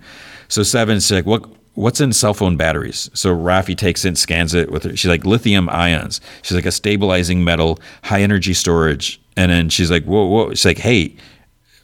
So 0.50 0.64
Seven's 0.64 1.10
like, 1.12 1.26
what 1.26 1.45
what's 1.76 2.02
in 2.02 2.12
cell 2.12 2.34
phone 2.34 2.58
batteries? 2.58 3.10
So 3.14 3.36
Raffi 3.36 3.78
takes 3.78 4.04
it 4.04 4.08
and 4.10 4.18
scans 4.18 4.56
it 4.56 4.72
with 4.72 4.84
her. 4.84 4.98
She's 4.98 5.10
like 5.10 5.26
lithium 5.26 5.70
ions. 5.70 6.20
She's 6.41 6.56
like 6.56 6.66
a 6.66 6.72
stabilizing 6.72 7.43
metal, 7.43 7.80
high 8.04 8.22
energy 8.22 8.56
storage. 8.56 9.22
And 9.38 9.52
then 9.52 9.70
she's 9.70 9.91
like, 9.91 10.04
whoa, 10.04 10.26
whoa. 10.26 10.50
She's 10.50 10.66
like, 10.66 10.80
hey, 10.80 11.16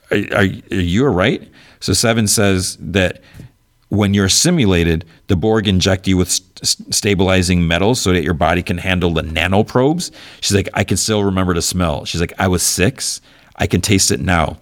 are, 0.10 0.18
are, 0.36 0.48
are 0.72 0.82
you 0.82 1.06
all 1.06 1.14
right? 1.14 1.48
So 1.80 1.94
Seven 1.94 2.28
says 2.28 2.76
that 2.80 3.22
when 3.94 4.16
you're 4.16 4.28
simulated, 4.28 5.06
the 5.28 5.36
Borg 5.36 5.68
inject 5.68 6.08
you 6.08 6.18
with 6.18 6.32
st- 6.32 6.94
stabilizing 6.94 7.68
metals 7.68 8.02
so 8.02 8.12
that 8.12 8.24
your 8.24 8.34
body 8.34 8.64
can 8.64 8.80
handle 8.80 9.12
the 9.12 9.22
nanoprobes. 9.22 10.12
She's 10.42 10.56
like, 10.56 10.68
I 10.74 10.84
can 10.84 10.98
still 10.98 11.24
remember 11.24 11.54
the 11.54 11.62
smell. 11.62 12.04
She's 12.04 12.20
like, 12.20 12.34
I 12.40 12.48
was 12.48 12.64
six. 12.64 13.22
I 13.58 13.68
can 13.68 13.82
taste 13.82 14.10
it 14.10 14.20
now. 14.20 14.58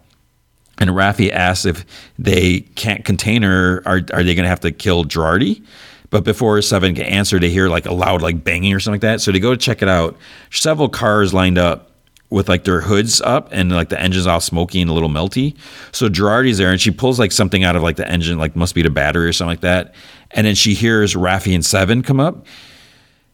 And 0.79 0.89
Raffi 0.89 1.31
asks 1.31 1.65
if 1.65 1.85
they 2.19 2.61
can't 2.75 3.05
contain 3.05 3.41
her, 3.43 3.81
are, 3.85 4.01
are 4.13 4.23
they 4.23 4.35
going 4.35 4.43
to 4.43 4.49
have 4.49 4.59
to 4.61 4.71
kill 4.71 5.05
Jurati? 5.05 5.63
But 6.09 6.25
before 6.25 6.61
Seven 6.61 6.93
can 6.93 7.05
answer, 7.05 7.39
they 7.39 7.49
hear 7.49 7.69
like 7.69 7.85
a 7.85 7.93
loud 7.93 8.21
like 8.21 8.43
banging 8.43 8.73
or 8.73 8.81
something 8.81 8.95
like 8.95 9.13
that. 9.13 9.21
So 9.21 9.31
they 9.31 9.39
go 9.39 9.51
to 9.51 9.57
check 9.57 9.81
it 9.81 9.87
out. 9.87 10.17
Several 10.49 10.89
cars 10.89 11.33
lined 11.33 11.57
up 11.57 11.90
with 12.31 12.49
like 12.49 12.63
their 12.63 12.81
hoods 12.81 13.21
up 13.21 13.49
and 13.51 13.71
like 13.71 13.89
the 13.89 14.01
engine's 14.01 14.25
all 14.25 14.41
smoky 14.41 14.81
and 14.81 14.89
a 14.89 14.93
little 14.93 15.09
melty. 15.09 15.55
So 15.91 16.09
Jurati's 16.09 16.57
there 16.57 16.71
and 16.71 16.81
she 16.81 16.89
pulls 16.89 17.19
like 17.19 17.31
something 17.31 17.63
out 17.63 17.75
of 17.75 17.83
like 17.83 17.97
the 17.97 18.09
engine, 18.09 18.39
like 18.39 18.55
must 18.55 18.73
be 18.73 18.81
the 18.81 18.89
battery 18.89 19.27
or 19.27 19.33
something 19.33 19.51
like 19.51 19.61
that. 19.61 19.93
And 20.31 20.47
then 20.47 20.55
she 20.55 20.73
hears 20.73 21.13
Raffi 21.13 21.53
and 21.53 21.63
Seven 21.63 22.01
come 22.01 22.19
up. 22.19 22.45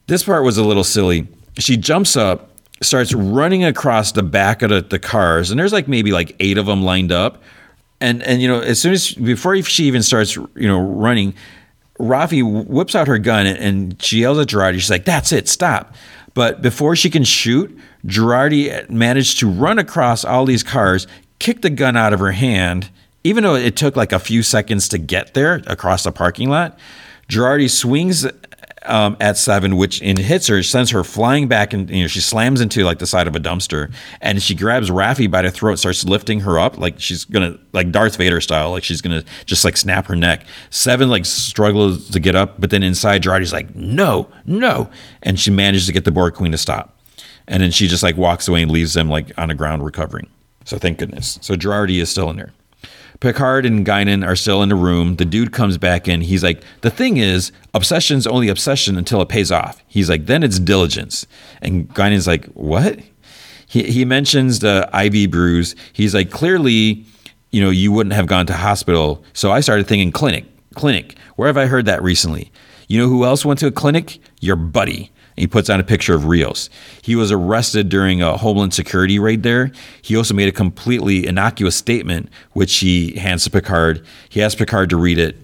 This 0.08 0.24
part 0.24 0.44
was 0.44 0.58
a 0.58 0.64
little 0.64 0.84
silly. 0.84 1.28
She 1.58 1.78
jumps 1.78 2.18
up 2.18 2.50
starts 2.82 3.14
running 3.14 3.64
across 3.64 4.12
the 4.12 4.24
back 4.24 4.62
of 4.62 4.70
the, 4.70 4.82
the 4.82 5.00
cars, 5.00 5.52
and 5.52 5.60
there's 5.60 5.74
like 5.74 5.88
maybe 5.88 6.12
like 6.12 6.36
eight 6.40 6.58
of 6.58 6.66
them 6.66 6.84
lined 6.84 7.12
up. 7.12 7.42
And 8.00 8.22
and 8.24 8.42
you 8.42 8.48
know, 8.48 8.60
as 8.60 8.80
soon 8.80 8.94
as 8.94 9.14
before 9.14 9.60
she 9.64 9.86
even 9.86 10.04
starts, 10.04 10.36
you 10.36 10.68
know, 10.68 10.80
running, 10.80 11.34
Raffi 12.00 12.44
whips 12.68 12.96
out 12.96 13.08
her 13.08 13.18
gun 13.18 13.48
and 13.48 14.02
she 14.02 14.20
yells 14.20 14.38
at 14.38 14.48
Jurati. 14.48 14.76
She's 14.76 14.90
like, 14.90 15.06
"That's 15.06 15.32
it, 15.32 15.48
stop!" 15.48 15.96
But 16.34 16.62
before 16.62 16.96
she 16.96 17.10
can 17.10 17.24
shoot, 17.24 17.76
Jurati 18.08 18.90
managed 18.90 19.40
to 19.40 19.50
run 19.50 19.80
across 19.80 20.24
all 20.24 20.46
these 20.46 20.64
cars, 20.64 21.08
kick 21.40 21.62
the 21.62 21.70
gun 21.70 21.96
out 21.96 22.14
of 22.14 22.20
her 22.20 22.32
hand, 22.32 22.90
even 23.24 23.44
though 23.44 23.56
it 23.56 23.76
took 23.76 23.96
like 23.96 24.12
a 24.12 24.20
few 24.20 24.42
seconds 24.44 24.88
to 24.90 24.98
get 24.98 25.34
there 25.34 25.62
across 25.68 26.04
the 26.04 26.12
parking 26.12 26.50
lot. 26.50 26.80
Jurati 27.30 27.70
swings 27.70 28.26
um, 28.88 29.18
at 29.20 29.38
seven, 29.38 29.78
which 29.78 30.02
in 30.02 30.18
hits 30.18 30.48
her, 30.48 30.64
sends 30.64 30.92
her 30.92 31.04
flying 31.04 31.48
back, 31.48 31.74
and 31.74 31.90
you 31.90 32.04
know 32.04 32.08
she 32.08 32.22
slams 32.22 32.62
into 32.62 32.84
like 32.84 33.00
the 33.00 33.06
side 33.06 33.28
of 33.28 33.36
a 33.36 33.40
dumpster, 33.40 33.92
and 34.22 34.42
she 34.42 34.56
grabs 34.56 34.90
Raffi 34.90 35.30
by 35.30 35.42
the 35.42 35.52
throat, 35.52 35.78
starts 35.80 36.06
lifting 36.06 36.42
her 36.42 36.58
up 36.58 36.78
like 36.78 37.00
she's 37.00 37.26
gonna 37.26 37.58
like 37.74 37.92
Darth 37.92 38.16
Vader 38.16 38.42
style, 38.42 38.72
like 38.72 38.84
she's 38.84 39.02
gonna 39.02 39.24
just 39.46 39.66
like 39.66 39.78
snap 39.78 40.08
her 40.08 40.16
neck. 40.16 40.46
Seven 40.70 41.10
like 41.10 41.26
struggles 41.26 42.10
to 42.10 42.20
get 42.20 42.36
up, 42.36 42.60
but 42.60 42.70
then 42.70 42.84
inside 42.84 43.24
Jurati's 43.24 43.54
like 43.54 43.76
no, 43.76 44.30
no, 44.46 44.90
and 45.24 45.40
she 45.40 45.52
manages 45.52 45.86
to 45.88 45.92
get 45.92 46.06
the 46.06 46.12
Borg 46.12 46.34
Queen 46.34 46.52
to 46.52 46.58
stop, 46.58 46.97
and 47.48 47.64
then 47.64 47.72
she 47.72 47.88
just 47.88 48.04
like 48.04 48.18
walks 48.18 48.48
away 48.48 48.62
and 48.62 48.72
leaves 48.72 48.94
them 48.94 49.10
like 49.10 49.32
on 49.38 49.50
the 49.50 49.56
ground 49.56 49.84
recovering. 49.84 50.30
So 50.66 50.78
thank 50.78 50.98
goodness. 50.98 51.40
So 51.42 51.56
Jurati 51.56 52.02
is 52.02 52.10
still 52.10 52.30
in 52.30 52.36
there. 52.36 52.52
Picard 53.20 53.66
and 53.66 53.86
Guinan 53.86 54.26
are 54.26 54.36
still 54.36 54.62
in 54.62 54.70
the 54.70 54.76
room. 54.76 55.16
The 55.16 55.26
dude 55.26 55.52
comes 55.52 55.78
back 55.78 56.08
in. 56.08 56.22
He's 56.22 56.44
like, 56.44 56.62
the 56.82 56.92
thing 56.92 57.18
is, 57.18 57.52
obsession's 57.74 58.28
only 58.28 58.48
obsession 58.48 58.96
until 58.96 59.22
it 59.22 59.30
pays 59.30 59.52
off. 59.52 59.82
He's 59.88 60.10
like, 60.10 60.28
then 60.28 60.44
it's 60.44 60.60
diligence. 60.60 61.26
And 61.62 61.90
Guinan's 61.96 62.28
like, 62.28 62.46
what? 62.48 63.00
He, 63.66 63.84
he 63.84 64.06
mentions 64.06 64.60
the 64.60 64.88
IV 64.94 65.32
bruise. 65.32 65.76
He's 65.94 66.14
like, 66.14 66.30
clearly, 66.30 67.06
you 67.52 67.62
know, 67.62 67.72
you 67.72 67.92
wouldn't 67.92 68.14
have 68.14 68.28
gone 68.28 68.46
to 68.48 68.54
hospital. 68.54 69.24
So 69.34 69.52
I 69.52 69.62
started 69.62 69.88
thinking 69.88 70.12
clinic, 70.12 70.46
clinic. 70.76 71.18
Where 71.38 71.48
have 71.48 71.58
I 71.58 71.66
heard 71.66 71.86
that 71.86 72.04
recently? 72.04 72.52
You 72.88 73.00
know 73.00 73.08
who 73.08 73.26
else 73.26 73.44
went 73.44 73.60
to 73.62 73.68
a 73.68 73.72
clinic? 73.72 74.20
Your 74.42 74.56
buddy. 74.56 75.12
He 75.38 75.46
puts 75.46 75.70
on 75.70 75.80
a 75.80 75.84
picture 75.84 76.16
of 76.16 76.26
Rios. 76.26 76.70
He 77.04 77.16
was 77.16 77.32
arrested 77.32 77.90
during 77.90 78.22
a 78.22 78.38
Homeland 78.38 78.74
Security 78.74 79.20
raid 79.20 79.44
there. 79.44 79.72
He 80.02 80.18
also 80.18 80.34
made 80.34 80.48
a 80.48 80.52
completely 80.52 81.28
innocuous 81.28 81.76
statement, 81.76 82.30
which 82.54 82.78
he 82.78 83.18
hands 83.18 83.44
to 83.44 83.52
Picard. 83.52 84.04
He 84.30 84.42
asks 84.42 84.58
Picard 84.58 84.90
to 84.90 84.98
read 84.98 85.20
it. 85.20 85.38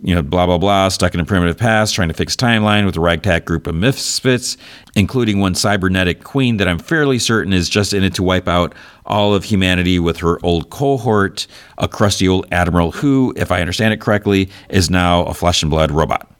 You 0.00 0.14
know, 0.14 0.22
blah, 0.22 0.46
blah, 0.46 0.58
blah, 0.58 0.88
stuck 0.90 1.14
in 1.14 1.18
a 1.18 1.24
primitive 1.24 1.58
past, 1.58 1.92
trying 1.92 2.06
to 2.06 2.14
fix 2.14 2.36
timeline 2.36 2.86
with 2.86 2.96
a 2.96 3.00
ragtag 3.00 3.44
group 3.44 3.66
of 3.66 3.74
misfits, 3.74 4.56
including 4.94 5.40
one 5.40 5.56
cybernetic 5.56 6.22
queen 6.22 6.58
that 6.58 6.68
I'm 6.68 6.78
fairly 6.78 7.18
certain 7.18 7.52
is 7.52 7.68
just 7.68 7.92
in 7.92 8.04
it 8.04 8.14
to 8.14 8.22
wipe 8.22 8.46
out 8.46 8.76
all 9.06 9.34
of 9.34 9.42
humanity 9.42 9.98
with 9.98 10.18
her 10.18 10.38
old 10.44 10.70
cohort, 10.70 11.48
a 11.78 11.88
crusty 11.88 12.28
old 12.28 12.46
admiral 12.52 12.92
who, 12.92 13.34
if 13.36 13.50
I 13.50 13.60
understand 13.60 13.92
it 13.92 14.00
correctly, 14.00 14.50
is 14.68 14.88
now 14.88 15.24
a 15.24 15.34
flesh 15.34 15.62
and 15.62 15.70
blood 15.70 15.90
robot. 15.90 16.30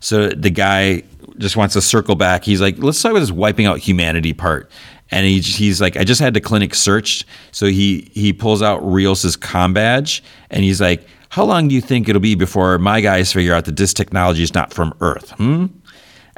So 0.00 0.28
the 0.30 0.50
guy 0.50 1.04
just 1.38 1.56
wants 1.56 1.74
to 1.74 1.82
circle 1.82 2.14
back. 2.14 2.44
He's 2.44 2.60
like, 2.60 2.78
let's 2.78 2.98
start 2.98 3.14
with 3.14 3.22
this 3.22 3.32
wiping 3.32 3.66
out 3.66 3.78
humanity 3.78 4.32
part. 4.32 4.70
And 5.10 5.24
he, 5.26 5.40
he's 5.40 5.80
like, 5.80 5.96
I 5.96 6.04
just 6.04 6.20
had 6.20 6.34
the 6.34 6.40
clinic 6.40 6.74
searched. 6.74 7.26
So 7.52 7.66
he, 7.66 8.10
he 8.12 8.32
pulls 8.32 8.62
out 8.62 8.78
Rios's 8.78 9.36
com 9.36 9.72
badge 9.72 10.22
and 10.50 10.64
he's 10.64 10.80
like, 10.80 11.06
how 11.28 11.44
long 11.44 11.68
do 11.68 11.74
you 11.74 11.80
think 11.80 12.08
it'll 12.08 12.20
be 12.20 12.34
before 12.34 12.78
my 12.78 13.00
guys 13.00 13.32
figure 13.32 13.54
out 13.54 13.66
that 13.66 13.76
this 13.76 13.92
technology 13.92 14.42
is 14.42 14.54
not 14.54 14.72
from 14.72 14.94
Earth? 15.00 15.30
Hmm? 15.32 15.66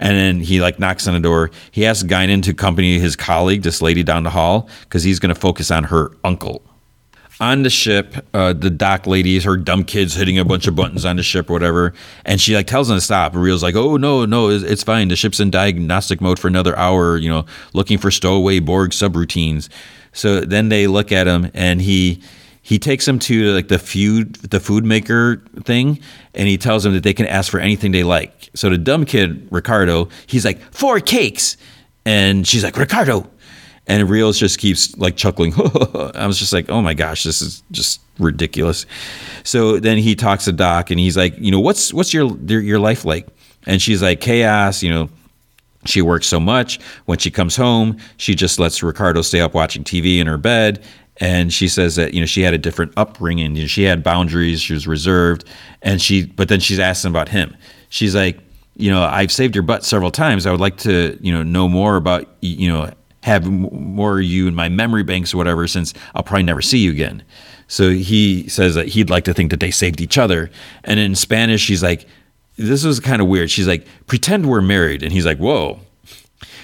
And 0.00 0.16
then 0.16 0.40
he 0.40 0.60
like 0.60 0.78
knocks 0.78 1.08
on 1.08 1.14
the 1.14 1.20
door. 1.20 1.50
He 1.70 1.84
asks 1.84 2.06
Guinan 2.06 2.42
to 2.44 2.50
accompany 2.50 2.98
his 2.98 3.16
colleague, 3.16 3.62
this 3.62 3.82
lady 3.82 4.02
down 4.02 4.22
the 4.22 4.30
hall, 4.30 4.68
because 4.82 5.02
he's 5.02 5.18
going 5.18 5.34
to 5.34 5.40
focus 5.40 5.70
on 5.70 5.84
her 5.84 6.12
uncle 6.24 6.62
on 7.40 7.62
the 7.62 7.70
ship, 7.70 8.26
uh, 8.34 8.52
the 8.52 8.70
dock 8.70 9.06
ladies, 9.06 9.44
her 9.44 9.56
dumb 9.56 9.84
kids 9.84 10.14
hitting 10.14 10.38
a 10.38 10.44
bunch 10.44 10.66
of 10.66 10.74
buttons 10.74 11.04
on 11.04 11.16
the 11.16 11.22
ship 11.22 11.48
or 11.48 11.52
whatever, 11.52 11.94
and 12.24 12.40
she 12.40 12.54
like 12.54 12.66
tells 12.66 12.88
them 12.88 12.96
to 12.96 13.00
stop. 13.00 13.34
And 13.34 13.42
Rios 13.42 13.62
like, 13.62 13.76
"Oh 13.76 13.96
no, 13.96 14.24
no, 14.24 14.48
it's, 14.48 14.64
it's, 14.64 14.82
fine. 14.82 15.08
The 15.08 15.16
ship's 15.16 15.40
in 15.40 15.50
diagnostic 15.50 16.20
mode 16.20 16.38
for 16.38 16.48
another 16.48 16.76
hour. 16.76 17.16
You 17.16 17.28
know, 17.28 17.46
looking 17.72 17.98
for 17.98 18.10
stowaway 18.10 18.58
Borg 18.58 18.90
subroutines." 18.90 19.68
So 20.12 20.40
then 20.40 20.68
they 20.68 20.86
look 20.86 21.12
at 21.12 21.26
him, 21.26 21.50
and 21.54 21.80
he 21.80 22.22
he 22.60 22.78
takes 22.78 23.06
them 23.06 23.18
to 23.20 23.52
like 23.52 23.68
the 23.68 23.78
food 23.78 24.34
the 24.36 24.60
food 24.60 24.84
maker 24.84 25.42
thing, 25.64 26.00
and 26.34 26.48
he 26.48 26.58
tells 26.58 26.82
them 26.82 26.92
that 26.94 27.02
they 27.02 27.14
can 27.14 27.26
ask 27.26 27.50
for 27.50 27.60
anything 27.60 27.92
they 27.92 28.04
like. 28.04 28.50
So 28.54 28.68
the 28.68 28.78
dumb 28.78 29.04
kid 29.04 29.46
Ricardo, 29.50 30.08
he's 30.26 30.44
like 30.44 30.60
four 30.72 30.98
cakes, 31.00 31.56
and 32.04 32.46
she's 32.46 32.64
like 32.64 32.76
Ricardo, 32.76 33.30
and 33.88 34.08
Rios 34.08 34.38
just 34.38 34.58
keeps 34.58 34.96
like 34.98 35.16
chuckling. 35.16 35.54
I 36.14 36.26
was 36.26 36.38
just 36.38 36.52
like, 36.52 36.68
oh 36.68 36.82
my 36.82 36.94
gosh, 36.94 37.24
this 37.24 37.40
is 37.40 37.62
just 37.70 38.00
ridiculous. 38.18 38.84
So 39.44 39.80
then 39.80 39.96
he 39.96 40.14
talks 40.14 40.44
to 40.44 40.52
Doc, 40.52 40.90
and 40.90 41.00
he's 41.00 41.16
like, 41.16 41.34
you 41.38 41.50
know, 41.50 41.58
what's 41.60 41.92
what's 41.92 42.12
your 42.12 42.36
your 42.46 42.78
life 42.78 43.04
like? 43.04 43.26
And 43.66 43.80
she's 43.80 44.02
like, 44.02 44.20
chaos. 44.20 44.82
You 44.82 44.90
know, 44.90 45.10
she 45.86 46.02
works 46.02 46.26
so 46.26 46.38
much. 46.38 46.78
When 47.06 47.18
she 47.18 47.30
comes 47.30 47.56
home, 47.56 47.96
she 48.18 48.34
just 48.34 48.58
lets 48.58 48.82
Ricardo 48.82 49.22
stay 49.22 49.40
up 49.40 49.54
watching 49.54 49.84
TV 49.84 50.18
in 50.18 50.26
her 50.26 50.38
bed. 50.38 50.84
And 51.20 51.52
she 51.52 51.66
says 51.66 51.96
that 51.96 52.14
you 52.14 52.20
know 52.20 52.26
she 52.26 52.42
had 52.42 52.54
a 52.54 52.58
different 52.58 52.92
upbringing. 52.96 53.56
You 53.56 53.62
know, 53.62 53.68
she 53.68 53.82
had 53.84 54.04
boundaries. 54.04 54.60
She 54.60 54.74
was 54.74 54.86
reserved, 54.86 55.44
and 55.82 56.00
she. 56.00 56.26
But 56.26 56.48
then 56.48 56.60
she's 56.60 56.78
asking 56.78 57.10
about 57.10 57.30
him. 57.30 57.56
She's 57.88 58.14
like, 58.14 58.38
you 58.76 58.90
know, 58.90 59.02
I've 59.02 59.32
saved 59.32 59.56
your 59.56 59.62
butt 59.62 59.82
several 59.82 60.10
times. 60.10 60.46
I 60.46 60.50
would 60.50 60.60
like 60.60 60.76
to, 60.78 61.18
you 61.20 61.32
know, 61.32 61.42
know 61.42 61.68
more 61.68 61.96
about, 61.96 62.28
you 62.40 62.70
know, 62.70 62.92
have 63.22 63.46
more 63.46 64.18
of 64.18 64.24
you 64.24 64.46
in 64.48 64.54
my 64.54 64.68
memory 64.68 65.02
banks 65.02 65.34
or 65.34 65.36
whatever, 65.36 65.66
since 65.66 65.92
I'll 66.14 66.22
probably 66.22 66.44
never 66.44 66.62
see 66.62 66.78
you 66.78 66.90
again. 66.90 67.22
So 67.66 67.90
he 67.90 68.48
says 68.48 68.74
that 68.74 68.88
he'd 68.88 69.10
like 69.10 69.24
to 69.24 69.34
think 69.34 69.50
that 69.50 69.60
they 69.60 69.70
saved 69.70 70.00
each 70.00 70.16
other. 70.16 70.50
And 70.84 70.98
in 70.98 71.14
Spanish, 71.14 71.60
she's 71.60 71.82
like, 71.82 72.06
this 72.56 72.84
was 72.84 73.00
kind 73.00 73.20
of 73.20 73.28
weird. 73.28 73.50
She's 73.50 73.68
like, 73.68 73.86
pretend 74.06 74.48
we're 74.48 74.62
married. 74.62 75.02
And 75.02 75.12
he's 75.12 75.26
like, 75.26 75.38
whoa. 75.38 75.80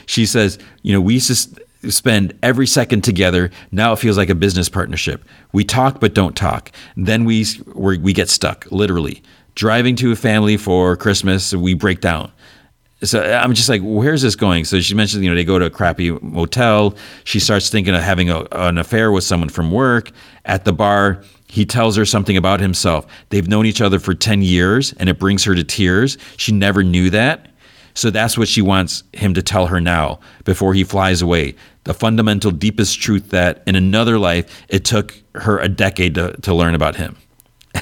She 0.07 0.27
says, 0.27 0.59
you 0.83 0.93
know, 0.93 1.01
we 1.01 1.19
to 1.21 1.91
spend 1.91 2.39
every 2.43 2.67
second 2.67 3.03
together. 3.03 3.51
Now 3.71 3.93
it 3.93 3.99
feels 3.99 4.17
like 4.17 4.31
a 4.31 4.35
business 4.35 4.69
partnership. 4.69 5.25
We 5.53 5.65
talk 5.65 6.01
but 6.01 6.15
don't 6.15 6.37
talk. 6.37 6.73
Then 6.97 7.25
we 7.25 7.47
we 7.75 8.13
get 8.13 8.29
stuck, 8.29 8.67
literally. 8.71 9.23
Driving 9.55 9.95
to 9.97 10.11
a 10.13 10.17
family 10.17 10.57
for 10.57 10.97
Christmas, 10.97 11.55
we 11.55 11.75
break 11.75 12.01
down 12.01 12.33
so 13.05 13.23
I'm 13.23 13.55
just 13.55 13.69
like, 13.69 13.81
where's 13.83 14.23
this 14.23 14.37
going? 14.37 14.65
So 14.65 14.81
she 14.81 14.95
mentions, 14.95 15.23
you 15.23 15.31
know, 15.31 15.37
they 15.37 15.45
go 15.45 15.59
to 15.59 15.67
a 15.67 15.71
crappy 15.71 16.11
motel. 16.11 16.95
She 17.25 17.41
starts 17.41 17.71
thinking 17.71 17.95
of 17.95 18.03
having 18.03 18.31
a, 18.31 18.47
an 18.53 18.79
affair 18.79 19.13
with 19.13 19.25
someone 19.25 19.49
from 19.49 19.71
work. 19.71 20.11
At 20.45 20.65
the 20.65 20.73
bar, 20.73 21.23
he 21.49 21.65
tells 21.65 21.97
her 21.97 22.05
something 22.05 22.37
about 22.37 22.61
himself. 22.61 23.07
They've 23.31 23.49
known 23.49 23.67
each 23.67 23.81
other 23.81 23.99
for 23.99 24.15
10 24.15 24.43
years, 24.43 24.93
and 24.95 25.09
it 25.09 25.19
brings 25.19 25.45
her 25.45 25.55
to 25.55 25.65
tears. 25.65 26.19
She 26.37 26.53
never 26.53 26.83
knew 26.83 27.11
that. 27.11 27.49
So 27.95 28.11
that's 28.11 28.37
what 28.37 28.49
she 28.49 28.61
wants 28.61 29.05
him 29.13 29.35
to 29.35 29.43
tell 29.43 29.67
her 29.67 29.81
now 29.81 30.19
before 30.45 30.75
he 30.75 30.83
flies 30.85 31.23
away. 31.23 31.55
The 31.85 31.95
fundamental, 31.95 32.51
deepest 32.51 33.01
truth 33.01 33.31
that 33.31 33.63
in 33.67 33.77
another 33.77 34.19
life, 34.19 34.65
it 34.69 34.85
took 34.85 35.15
her 35.35 35.59
a 35.59 35.69
decade 35.69 36.17
to, 36.17 36.33
to 36.43 36.55
learn 36.55 36.75
about 36.75 36.97
him. 36.97 37.17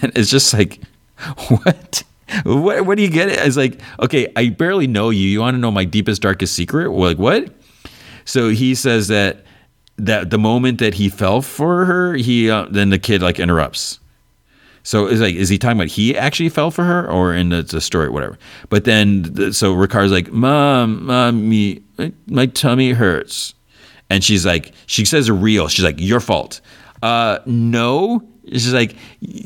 And 0.00 0.10
it's 0.16 0.30
just 0.30 0.54
like, 0.54 0.80
what? 1.48 2.02
What, 2.44 2.86
what 2.86 2.96
do 2.96 3.02
you 3.02 3.10
get? 3.10 3.28
It's 3.28 3.56
like, 3.56 3.80
okay, 4.00 4.32
I 4.36 4.50
barely 4.50 4.86
know 4.86 5.10
you. 5.10 5.28
You 5.28 5.40
want 5.40 5.54
to 5.54 5.58
know 5.58 5.70
my 5.70 5.84
deepest, 5.84 6.22
darkest 6.22 6.54
secret? 6.54 6.90
We're 6.90 7.08
Like, 7.08 7.18
what? 7.18 7.54
So 8.24 8.50
he 8.50 8.74
says 8.74 9.08
that 9.08 9.44
that 9.98 10.30
the 10.30 10.38
moment 10.38 10.78
that 10.78 10.94
he 10.94 11.08
fell 11.08 11.42
for 11.42 11.84
her, 11.84 12.14
he 12.14 12.50
uh, 12.50 12.66
then 12.70 12.90
the 12.90 12.98
kid 12.98 13.22
like 13.22 13.38
interrupts. 13.38 13.98
So 14.84 15.06
is 15.06 15.20
like, 15.20 15.34
is 15.34 15.48
he 15.48 15.58
talking 15.58 15.76
about 15.76 15.88
he 15.88 16.16
actually 16.16 16.48
fell 16.48 16.70
for 16.70 16.84
her, 16.84 17.08
or 17.08 17.34
in 17.34 17.50
the, 17.50 17.62
the 17.62 17.80
story, 17.80 18.08
whatever? 18.08 18.36
But 18.68 18.84
then, 18.84 19.52
so 19.52 19.72
Ricard's 19.72 20.12
like, 20.12 20.32
"Mom, 20.32 21.06
mommy, 21.06 21.82
my, 21.98 22.12
my 22.26 22.46
tummy 22.46 22.90
hurts," 22.90 23.54
and 24.10 24.24
she's 24.24 24.44
like, 24.44 24.72
she 24.86 25.04
says 25.04 25.30
real. 25.30 25.68
She's 25.68 25.84
like, 25.84 26.00
"Your 26.00 26.20
fault." 26.20 26.60
Uh, 27.02 27.38
no, 27.46 28.32
She's 28.48 28.72
like, 28.72 28.96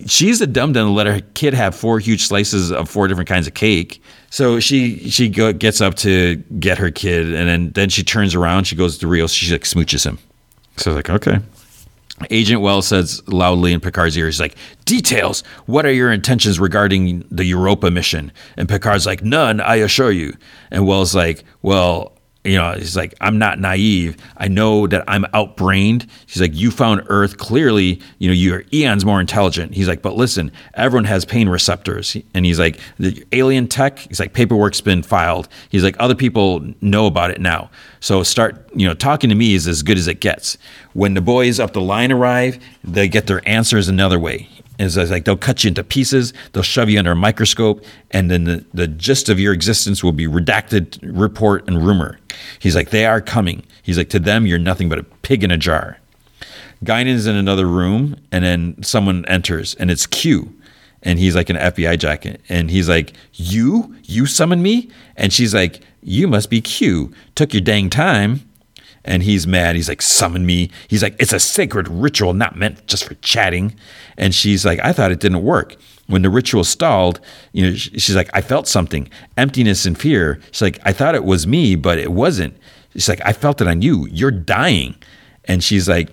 she's 0.06 0.40
a 0.40 0.46
dumb 0.46 0.72
dumb 0.72 0.88
to 0.88 0.92
let 0.92 1.06
her 1.06 1.20
kid 1.34 1.52
have 1.52 1.74
four 1.74 1.98
huge 1.98 2.26
slices 2.26 2.72
of 2.72 2.88
four 2.88 3.08
different 3.08 3.28
kinds 3.28 3.46
of 3.46 3.52
cake. 3.52 4.02
So 4.30 4.58
she 4.58 5.10
she 5.10 5.28
go, 5.28 5.52
gets 5.52 5.80
up 5.80 5.94
to 5.96 6.36
get 6.58 6.78
her 6.78 6.90
kid, 6.90 7.34
and 7.34 7.48
then 7.48 7.70
then 7.72 7.88
she 7.90 8.02
turns 8.02 8.34
around. 8.34 8.64
She 8.64 8.74
goes 8.74 8.96
to 8.98 9.06
Rios. 9.06 9.32
She 9.32 9.52
like 9.52 9.62
smooches 9.62 10.04
him. 10.06 10.18
So 10.78 10.94
like, 10.94 11.10
okay. 11.10 11.40
Agent 12.30 12.62
Wells 12.62 12.86
says 12.88 13.22
loudly 13.28 13.74
in 13.74 13.80
Picard's 13.80 14.16
ear, 14.16 14.24
he's 14.24 14.40
like, 14.40 14.56
Details, 14.86 15.42
what 15.66 15.84
are 15.84 15.92
your 15.92 16.10
intentions 16.10 16.58
regarding 16.58 17.26
the 17.30 17.44
Europa 17.44 17.90
mission? 17.90 18.32
And 18.56 18.66
Picard's 18.66 19.04
like, 19.04 19.22
None, 19.22 19.60
I 19.60 19.76
assure 19.76 20.10
you. 20.10 20.34
And 20.70 20.86
Wells 20.86 21.14
like, 21.14 21.44
Well, 21.60 22.15
you 22.46 22.56
know, 22.56 22.72
he's 22.72 22.96
like, 22.96 23.14
I'm 23.20 23.38
not 23.38 23.58
naive. 23.58 24.16
I 24.36 24.48
know 24.48 24.86
that 24.86 25.04
I'm 25.08 25.24
outbrained. 25.34 26.06
He's 26.26 26.40
like, 26.40 26.54
you 26.54 26.70
found 26.70 27.02
Earth 27.08 27.38
clearly, 27.38 28.00
you 28.18 28.28
know, 28.28 28.34
you're 28.34 28.64
eons 28.72 29.04
more 29.04 29.20
intelligent. 29.20 29.74
He's 29.74 29.88
like, 29.88 30.02
but 30.02 30.14
listen, 30.14 30.52
everyone 30.74 31.04
has 31.04 31.24
pain 31.24 31.48
receptors. 31.48 32.16
And 32.34 32.46
he's 32.46 32.58
like, 32.58 32.80
the 32.98 33.24
alien 33.32 33.68
tech, 33.68 33.98
he's 33.98 34.20
like, 34.20 34.32
paperwork's 34.32 34.80
been 34.80 35.02
filed. 35.02 35.48
He's 35.68 35.82
like, 35.82 35.96
other 35.98 36.14
people 36.14 36.64
know 36.80 37.06
about 37.06 37.30
it 37.30 37.40
now. 37.40 37.70
So 38.00 38.22
start, 38.22 38.68
you 38.74 38.86
know, 38.86 38.94
talking 38.94 39.30
to 39.30 39.36
me 39.36 39.54
is 39.54 39.66
as 39.66 39.82
good 39.82 39.98
as 39.98 40.06
it 40.06 40.20
gets. 40.20 40.56
When 40.92 41.14
the 41.14 41.20
boys 41.20 41.58
up 41.58 41.72
the 41.72 41.80
line 41.80 42.12
arrive, 42.12 42.58
they 42.84 43.08
get 43.08 43.26
their 43.26 43.46
answers 43.48 43.88
another 43.88 44.18
way. 44.18 44.48
And 44.78 44.86
it's 44.86 45.10
like 45.10 45.24
they'll 45.24 45.36
cut 45.36 45.64
you 45.64 45.68
into 45.68 45.82
pieces, 45.82 46.32
they'll 46.52 46.62
shove 46.62 46.90
you 46.90 46.98
under 46.98 47.12
a 47.12 47.16
microscope, 47.16 47.84
and 48.10 48.30
then 48.30 48.44
the, 48.44 48.64
the 48.74 48.86
gist 48.86 49.28
of 49.28 49.40
your 49.40 49.52
existence 49.52 50.04
will 50.04 50.12
be 50.12 50.26
redacted 50.26 50.98
report 51.02 51.66
and 51.66 51.86
rumor. 51.86 52.18
He's 52.58 52.76
like, 52.76 52.90
they 52.90 53.06
are 53.06 53.20
coming. 53.20 53.64
He's 53.82 53.96
like, 53.96 54.10
to 54.10 54.18
them, 54.18 54.46
you're 54.46 54.58
nothing 54.58 54.88
but 54.88 54.98
a 54.98 55.02
pig 55.02 55.42
in 55.42 55.50
a 55.50 55.56
jar. 55.56 55.98
Guinan's 56.84 57.26
in 57.26 57.36
another 57.36 57.66
room, 57.66 58.16
and 58.30 58.44
then 58.44 58.82
someone 58.82 59.24
enters, 59.26 59.74
and 59.76 59.90
it's 59.90 60.06
Q. 60.06 60.52
And 61.02 61.18
he's 61.18 61.36
like 61.36 61.48
an 61.48 61.56
FBI 61.56 61.98
jacket. 61.98 62.40
And 62.48 62.70
he's 62.70 62.88
like, 62.88 63.12
You? 63.32 63.94
You 64.02 64.26
summoned 64.26 64.62
me? 64.62 64.90
And 65.16 65.32
she's 65.32 65.54
like, 65.54 65.82
You 66.02 66.26
must 66.26 66.50
be 66.50 66.60
Q. 66.60 67.12
Took 67.34 67.54
your 67.54 67.60
dang 67.60 67.90
time 67.90 68.45
and 69.06 69.22
he's 69.22 69.46
mad. 69.46 69.76
He's 69.76 69.88
like, 69.88 70.02
summon 70.02 70.44
me. 70.44 70.70
He's 70.88 71.02
like, 71.02 71.16
it's 71.18 71.32
a 71.32 71.40
sacred 71.40 71.88
ritual, 71.88 72.34
not 72.34 72.56
meant 72.56 72.86
just 72.86 73.04
for 73.04 73.14
chatting. 73.16 73.74
And 74.16 74.34
she's 74.34 74.66
like, 74.66 74.80
I 74.80 74.92
thought 74.92 75.12
it 75.12 75.20
didn't 75.20 75.42
work. 75.42 75.76
When 76.08 76.22
the 76.22 76.30
ritual 76.30 76.64
stalled, 76.64 77.20
you 77.52 77.66
know, 77.66 77.74
she's 77.76 78.14
like, 78.14 78.30
I 78.32 78.40
felt 78.40 78.68
something, 78.68 79.08
emptiness 79.36 79.86
and 79.86 79.98
fear. 79.98 80.40
She's 80.52 80.62
like, 80.62 80.78
I 80.84 80.92
thought 80.92 81.14
it 81.14 81.24
was 81.24 81.46
me, 81.46 81.74
but 81.74 81.98
it 81.98 82.12
wasn't. 82.12 82.56
She's 82.92 83.08
like, 83.08 83.20
I 83.24 83.32
felt 83.32 83.60
it 83.60 83.66
on 83.66 83.82
you. 83.82 84.06
You're 84.10 84.30
dying. 84.30 84.96
And 85.46 85.62
she's 85.64 85.88
like, 85.88 86.10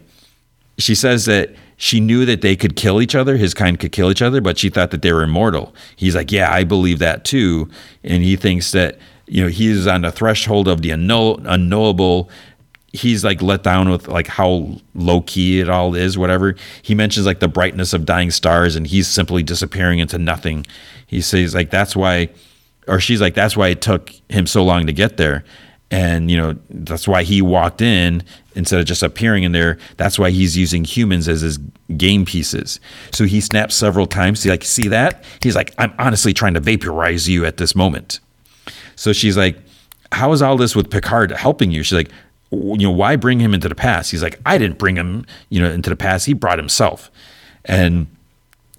she 0.78 0.96
says 0.96 1.26
that 1.26 1.54
she 1.78 2.00
knew 2.00 2.26
that 2.26 2.42
they 2.42 2.56
could 2.56 2.76
kill 2.76 3.02
each 3.02 3.16
other, 3.16 3.38
his 3.38 3.54
kind 3.54 3.80
could 3.80 3.92
kill 3.92 4.10
each 4.10 4.22
other, 4.22 4.42
but 4.42 4.58
she 4.58 4.70
thought 4.70 4.92
that 4.92 5.02
they 5.02 5.14
were 5.14 5.24
immortal. 5.24 5.74
He's 5.96 6.16
like, 6.16 6.32
Yeah, 6.32 6.52
I 6.52 6.64
believe 6.64 7.00
that 7.00 7.26
too. 7.26 7.70
And 8.04 8.24
he 8.24 8.36
thinks 8.36 8.72
that, 8.72 8.98
you 9.28 9.44
know, 9.44 9.50
he 9.50 9.70
is 9.70 9.88
on 9.88 10.02
the 10.02 10.12
threshold 10.12 10.68
of 10.68 10.82
the 10.82 10.92
unknowable 10.92 12.30
he's 12.94 13.24
like 13.24 13.42
let 13.42 13.64
down 13.64 13.90
with 13.90 14.08
like 14.08 14.28
how 14.28 14.78
low 14.94 15.22
key 15.22 15.60
it 15.60 15.68
all 15.68 15.96
is, 15.96 16.18
whatever. 16.18 16.56
He 16.84 16.94
mentions 16.94 17.26
like 17.26 17.40
the 17.40 17.48
brightness 17.48 17.92
of 17.92 18.06
dying 18.06 18.32
stars 18.32 18.76
and 18.76 18.86
he's 18.86 19.08
simply 19.08 19.42
disappearing 19.44 20.00
into 20.00 20.20
nothing. 20.20 20.66
He 21.08 21.20
says 21.22 21.54
like 21.56 21.72
that's 21.72 21.96
why 21.96 22.30
or 22.88 23.00
she's 23.00 23.20
like 23.20 23.34
that's 23.34 23.58
why 23.58 23.70
it 23.70 23.82
took 23.82 24.12
him 24.30 24.46
so 24.46 24.64
long 24.64 24.86
to 24.86 24.94
get 24.94 25.18
there. 25.18 25.44
And 25.90 26.30
you 26.30 26.38
know, 26.38 26.56
that's 26.70 27.08
why 27.08 27.24
he 27.24 27.42
walked 27.42 27.82
in 27.82 28.24
instead 28.56 28.80
of 28.80 28.86
just 28.86 29.02
appearing 29.02 29.44
in 29.44 29.52
there. 29.52 29.80
That's 29.98 30.20
why 30.20 30.30
he's 30.30 30.56
using 30.56 30.84
humans 30.84 31.28
as 31.28 31.42
his 31.42 31.58
game 31.98 32.26
pieces. 32.26 32.80
So 33.12 33.26
he 33.26 33.42
snaps 33.42 33.76
several 33.76 34.06
times. 34.06 34.44
He 34.44 34.50
like, 34.50 34.64
see 34.64 34.88
that? 34.90 35.24
He's 35.42 35.56
like, 35.56 35.74
I'm 35.80 35.94
honestly 35.98 36.34
trying 36.34 36.54
to 36.54 36.60
vaporize 36.60 37.28
you 37.28 37.46
at 37.46 37.58
this 37.58 37.76
moment. 37.76 38.20
So 38.96 39.14
she's 39.14 39.36
like, 39.36 39.58
how 40.12 40.32
is 40.32 40.44
all 40.44 40.58
this 40.58 40.76
with 40.76 40.92
Picard 40.92 41.32
helping 41.32 41.72
you? 41.72 41.82
She's 41.82 41.98
like, 41.98 42.12
you 42.54 42.88
know, 42.88 42.92
why 42.92 43.16
bring 43.16 43.40
him 43.40 43.54
into 43.54 43.70
the 43.70 43.76
past? 43.76 44.12
He's 44.12 44.24
like, 44.24 44.40
I 44.46 44.58
didn't 44.58 44.78
bring 44.78 44.96
him, 44.96 45.26
you 45.50 45.62
know, 45.62 45.72
into 45.72 45.90
the 45.90 45.96
past. 45.96 46.26
He 46.26 46.34
brought 46.34 46.60
himself. 46.60 47.12
And 47.66 48.08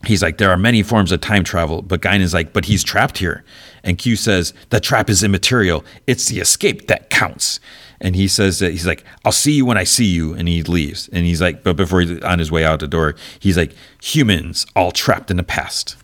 he's 0.07 0.23
like, 0.23 0.39
there 0.39 0.51
are 0.51 0.57
many 0.57 0.83
forms 0.83 1.13
of 1.13 1.21
time 1.21 1.45
travel, 1.45 1.83
but 1.83 2.01
Guinan's 2.01 2.35
like, 2.35 2.53
but 2.53 2.67
he's 2.67 2.85
trapped 2.85 3.19
here. 3.19 3.45
And 3.83 3.99
Q 3.99 4.17
says, 4.17 4.55
the 4.71 4.81
trap 4.81 5.11
is 5.11 5.23
immaterial. 5.23 5.85
It's 6.07 6.29
the 6.29 6.41
escape 6.41 6.87
that 6.89 7.11
counts. 7.11 7.61
And 8.01 8.17
he 8.17 8.29
says 8.29 8.59
that 8.59 8.73
he's 8.73 8.87
like, 8.87 9.05
I'll 9.25 9.33
see 9.33 9.53
you 9.53 9.65
when 9.65 9.79
I 9.79 9.85
see 9.85 10.07
you. 10.07 10.35
And 10.35 10.49
he 10.49 10.63
leaves. 10.63 11.09
And 11.13 11.25
he's 11.25 11.41
like, 11.41 11.63
but 11.63 11.77
before 11.77 12.01
he's 12.01 12.21
on 12.23 12.39
his 12.39 12.51
way 12.51 12.65
out 12.65 12.81
the 12.81 12.89
door, 12.89 13.15
he's 13.39 13.57
like, 13.57 13.73
humans 14.03 14.67
all 14.77 14.93
trapped 14.93 15.31
in 15.31 15.37
the 15.37 15.43
past. 15.43 15.97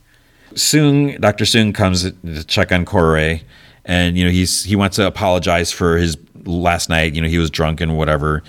Soong, 0.54 1.20
Dr. 1.20 1.44
Soong 1.44 1.74
comes 1.74 2.10
to 2.10 2.44
check 2.44 2.72
on 2.72 2.84
Kore 2.84 3.40
and 3.84 4.16
you 4.16 4.24
know 4.24 4.30
he's 4.30 4.64
he 4.64 4.76
wants 4.76 4.96
to 4.96 5.06
apologize 5.06 5.72
for 5.72 5.96
his 5.96 6.16
last 6.44 6.88
night. 6.88 7.14
You 7.14 7.22
know 7.22 7.28
he 7.28 7.38
was 7.38 7.50
drunk 7.50 7.80
and 7.80 7.96
whatever. 7.96 8.42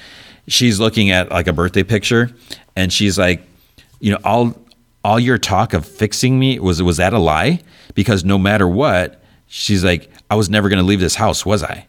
She's 0.48 0.80
looking 0.80 1.12
at 1.12 1.30
like 1.30 1.48
a 1.48 1.54
birthday 1.54 1.84
picture, 1.84 2.32
and 2.76 2.92
she's 2.92 3.18
like, 3.18 3.42
you 4.00 4.12
know, 4.12 4.20
all 4.24 4.56
all 5.04 5.20
your 5.20 5.38
talk 5.38 5.74
of 5.74 5.86
fixing 5.86 6.38
me 6.40 6.60
was 6.60 6.82
was 6.82 6.98
that 6.98 7.14
a 7.14 7.20
lie? 7.20 7.60
Because 7.94 8.24
no 8.24 8.38
matter 8.38 8.68
what, 8.68 9.24
she's 9.48 9.84
like, 9.84 10.10
I 10.30 10.36
was 10.36 10.50
never 10.50 10.70
going 10.70 10.80
to 10.80 10.86
leave 10.86 11.00
this 11.00 11.16
house, 11.16 11.46
was 11.46 11.64
I? 11.64 11.88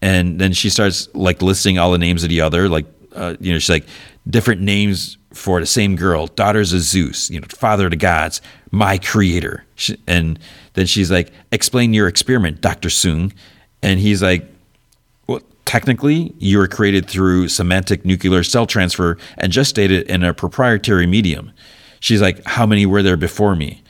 And 0.00 0.40
then 0.40 0.52
she 0.52 0.70
starts 0.70 1.08
like 1.14 1.42
listing 1.42 1.78
all 1.78 1.92
the 1.92 1.98
names 1.98 2.22
of 2.22 2.28
the 2.28 2.40
other, 2.40 2.68
like 2.68 2.86
uh, 3.14 3.36
you 3.40 3.52
know, 3.52 3.58
she's 3.58 3.70
like 3.70 3.86
different 4.28 4.60
names 4.60 5.16
for 5.32 5.60
the 5.60 5.66
same 5.66 5.96
girl, 5.96 6.26
daughters 6.26 6.72
of 6.72 6.80
Zeus, 6.80 7.30
you 7.30 7.40
know, 7.40 7.46
father 7.48 7.86
of 7.86 7.90
the 7.90 7.96
gods, 7.96 8.40
my 8.70 8.98
creator. 8.98 9.64
And 10.06 10.38
then 10.74 10.86
she's 10.86 11.10
like, 11.10 11.30
explain 11.52 11.94
your 11.94 12.08
experiment, 12.08 12.60
Dr. 12.60 12.88
Soong. 12.88 13.32
And 13.82 14.00
he's 14.00 14.22
like, 14.22 14.46
technically, 15.68 16.34
you 16.38 16.56
were 16.56 16.66
created 16.66 17.06
through 17.06 17.46
somatic 17.46 18.02
nuclear 18.02 18.42
cell 18.42 18.66
transfer 18.66 19.18
and 19.36 19.52
just 19.52 19.76
gestated 19.76 20.06
in 20.06 20.24
a 20.24 20.32
proprietary 20.32 21.06
medium. 21.06 21.52
She's 22.00 22.22
like, 22.22 22.42
how 22.46 22.64
many 22.64 22.86
were 22.86 23.02
there 23.02 23.18
before 23.18 23.54
me? 23.54 23.82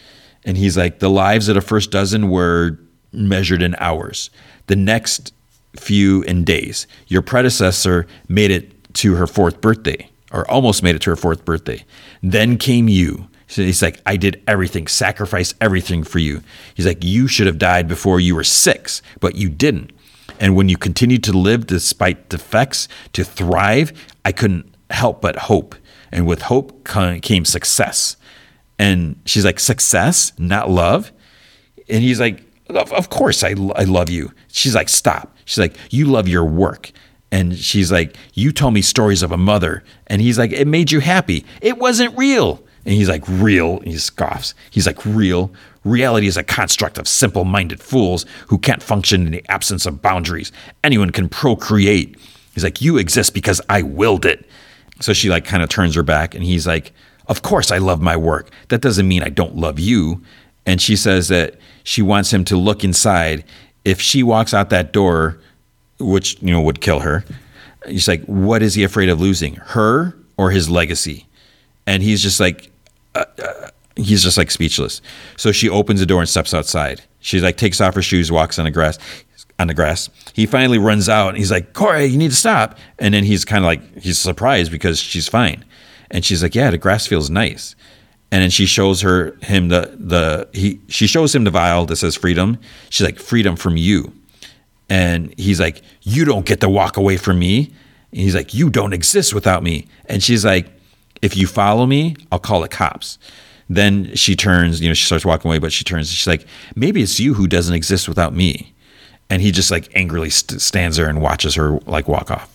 And 0.44 0.56
he's 0.56 0.76
like, 0.76 0.98
the 0.98 1.08
lives 1.08 1.48
of 1.48 1.54
the 1.54 1.60
first 1.60 1.92
dozen 1.92 2.30
were 2.30 2.80
measured 3.12 3.62
in 3.62 3.76
hours. 3.78 4.28
The 4.66 4.74
next 4.74 5.32
few 5.76 6.22
in 6.22 6.42
days. 6.42 6.88
Your 7.06 7.22
predecessor 7.22 8.08
made 8.26 8.50
it 8.50 8.92
to 8.94 9.14
her 9.14 9.28
fourth 9.28 9.60
birthday 9.60 10.10
or 10.32 10.50
almost 10.50 10.82
made 10.82 10.96
it 10.96 11.02
to 11.02 11.10
her 11.10 11.16
fourth 11.16 11.44
birthday. 11.44 11.84
Then 12.24 12.58
came 12.58 12.88
you. 12.88 13.28
So 13.46 13.62
he's 13.62 13.82
like, 13.82 14.00
I 14.04 14.16
did 14.16 14.42
everything, 14.48 14.88
sacrificed 14.88 15.54
everything 15.60 16.02
for 16.02 16.18
you. 16.18 16.42
He's 16.74 16.86
like, 16.86 17.04
you 17.04 17.28
should 17.28 17.46
have 17.46 17.58
died 17.58 17.86
before 17.86 18.18
you 18.18 18.34
were 18.34 18.42
six, 18.42 19.00
but 19.20 19.36
you 19.36 19.48
didn't. 19.48 19.92
And 20.40 20.54
when 20.54 20.68
you 20.68 20.76
continue 20.76 21.18
to 21.18 21.32
live 21.32 21.66
despite 21.66 22.28
defects, 22.28 22.88
to 23.12 23.24
thrive, 23.24 23.92
I 24.24 24.32
couldn't 24.32 24.74
help 24.90 25.20
but 25.20 25.36
hope. 25.36 25.74
And 26.12 26.26
with 26.26 26.42
hope 26.42 26.84
came 26.84 27.44
success. 27.44 28.16
And 28.78 29.20
she's 29.24 29.44
like, 29.44 29.60
success, 29.60 30.32
not 30.38 30.70
love? 30.70 31.12
And 31.88 32.02
he's 32.02 32.20
like, 32.20 32.44
of 32.70 33.10
course 33.10 33.42
I, 33.42 33.50
I 33.74 33.84
love 33.84 34.08
you. 34.10 34.32
She's 34.48 34.74
like, 34.74 34.88
stop. 34.88 35.36
She's 35.44 35.58
like, 35.58 35.74
you 35.90 36.06
love 36.06 36.28
your 36.28 36.44
work. 36.44 36.92
And 37.30 37.56
she's 37.56 37.92
like, 37.92 38.16
You 38.34 38.52
told 38.52 38.74
me 38.74 38.82
stories 38.82 39.22
of 39.22 39.32
a 39.32 39.36
mother. 39.36 39.84
And 40.06 40.22
he's 40.22 40.38
like, 40.38 40.52
It 40.52 40.66
made 40.66 40.90
you 40.90 41.00
happy. 41.00 41.44
It 41.60 41.78
wasn't 41.78 42.16
real. 42.16 42.62
And 42.84 42.94
he's 42.94 43.08
like, 43.08 43.24
Real. 43.28 43.80
he 43.80 43.98
scoffs. 43.98 44.54
He's 44.70 44.86
like, 44.86 45.04
Real. 45.04 45.52
Reality 45.88 46.26
is 46.26 46.36
a 46.36 46.42
construct 46.42 46.98
of 46.98 47.08
simple 47.08 47.44
minded 47.44 47.80
fools 47.80 48.26
who 48.48 48.58
can't 48.58 48.82
function 48.82 49.26
in 49.26 49.32
the 49.32 49.44
absence 49.48 49.86
of 49.86 50.02
boundaries. 50.02 50.52
Anyone 50.84 51.10
can 51.10 51.28
procreate. 51.28 52.16
He's 52.54 52.64
like, 52.64 52.80
You 52.80 52.98
exist 52.98 53.34
because 53.34 53.60
I 53.68 53.82
willed 53.82 54.24
it. 54.24 54.46
So 55.00 55.12
she 55.12 55.28
like 55.28 55.44
kind 55.44 55.62
of 55.62 55.68
turns 55.68 55.94
her 55.94 56.02
back 56.02 56.34
and 56.34 56.44
he's 56.44 56.66
like, 56.66 56.92
Of 57.26 57.42
course 57.42 57.70
I 57.70 57.78
love 57.78 58.00
my 58.00 58.16
work. 58.16 58.50
That 58.68 58.82
doesn't 58.82 59.08
mean 59.08 59.22
I 59.22 59.30
don't 59.30 59.56
love 59.56 59.78
you. 59.78 60.22
And 60.66 60.80
she 60.80 60.96
says 60.96 61.28
that 61.28 61.56
she 61.84 62.02
wants 62.02 62.32
him 62.32 62.44
to 62.44 62.56
look 62.56 62.84
inside. 62.84 63.44
If 63.84 64.00
she 64.00 64.22
walks 64.22 64.52
out 64.52 64.68
that 64.70 64.92
door, 64.92 65.38
which 65.98 66.40
you 66.40 66.52
know 66.52 66.60
would 66.60 66.80
kill 66.80 67.00
her. 67.00 67.24
He's 67.86 68.08
like, 68.08 68.22
what 68.24 68.62
is 68.62 68.74
he 68.74 68.84
afraid 68.84 69.08
of 69.08 69.20
losing, 69.20 69.54
her 69.56 70.16
or 70.36 70.50
his 70.50 70.68
legacy? 70.68 71.26
And 71.86 72.02
he's 72.02 72.22
just 72.22 72.40
like, 72.40 72.70
uh, 73.14 73.24
uh, 73.42 73.70
he's 73.98 74.22
just 74.22 74.38
like 74.38 74.50
speechless. 74.50 75.00
So 75.36 75.52
she 75.52 75.68
opens 75.68 76.00
the 76.00 76.06
door 76.06 76.20
and 76.20 76.28
steps 76.28 76.54
outside. 76.54 77.02
She 77.20 77.40
like 77.40 77.56
takes 77.56 77.80
off 77.80 77.94
her 77.94 78.02
shoes, 78.02 78.32
walks 78.32 78.58
on 78.58 78.64
the 78.64 78.70
grass. 78.70 78.98
On 79.60 79.66
the 79.66 79.74
grass, 79.74 80.08
he 80.34 80.46
finally 80.46 80.78
runs 80.78 81.08
out. 81.08 81.30
and 81.30 81.38
He's 81.38 81.50
like, 81.50 81.72
"Kore, 81.72 81.98
you 81.98 82.16
need 82.16 82.30
to 82.30 82.36
stop. 82.36 82.78
And 83.00 83.12
then 83.12 83.24
he's 83.24 83.44
kind 83.44 83.64
of 83.64 83.66
like, 83.66 83.98
he's 83.98 84.16
surprised 84.16 84.70
because 84.70 85.00
she's 85.00 85.26
fine. 85.28 85.64
And 86.12 86.24
she's 86.24 86.44
like, 86.44 86.54
yeah, 86.54 86.70
the 86.70 86.78
grass 86.78 87.08
feels 87.08 87.28
nice. 87.28 87.74
And 88.30 88.42
then 88.42 88.50
she 88.50 88.66
shows 88.66 89.00
her 89.00 89.36
him 89.42 89.68
the 89.68 89.96
the 89.98 90.48
he 90.52 90.80
she 90.88 91.06
shows 91.06 91.34
him 91.34 91.42
the 91.44 91.50
vial 91.50 91.86
that 91.86 91.96
says 91.96 92.14
freedom. 92.14 92.58
She's 92.90 93.04
like, 93.04 93.18
freedom 93.18 93.56
from 93.56 93.76
you. 93.76 94.12
And 94.88 95.34
he's 95.38 95.60
like, 95.60 95.82
You 96.02 96.24
don't 96.24 96.46
get 96.46 96.60
to 96.60 96.68
walk 96.68 96.96
away 96.96 97.16
from 97.16 97.38
me. 97.38 97.72
And 98.12 98.20
he's 98.20 98.34
like, 98.34 98.54
You 98.54 98.70
don't 98.70 98.92
exist 98.92 99.34
without 99.34 99.62
me. 99.62 99.86
And 100.06 100.22
she's 100.22 100.44
like, 100.44 100.68
If 101.22 101.36
you 101.36 101.46
follow 101.46 101.86
me, 101.86 102.16
I'll 102.32 102.38
call 102.38 102.60
the 102.60 102.68
cops. 102.68 103.18
Then 103.68 104.14
she 104.14 104.34
turns, 104.34 104.80
you 104.80 104.88
know, 104.88 104.94
she 104.94 105.04
starts 105.04 105.24
walking 105.24 105.50
away, 105.50 105.58
but 105.58 105.72
she 105.72 105.84
turns. 105.84 106.10
She's 106.10 106.26
like, 106.26 106.46
Maybe 106.74 107.02
it's 107.02 107.20
you 107.20 107.34
who 107.34 107.46
doesn't 107.46 107.74
exist 107.74 108.08
without 108.08 108.34
me. 108.34 108.74
And 109.30 109.42
he 109.42 109.50
just 109.50 109.70
like 109.70 109.90
angrily 109.94 110.30
st- 110.30 110.60
stands 110.60 110.96
there 110.96 111.08
and 111.08 111.20
watches 111.20 111.54
her 111.54 111.78
like 111.80 112.08
walk 112.08 112.30
off. 112.30 112.54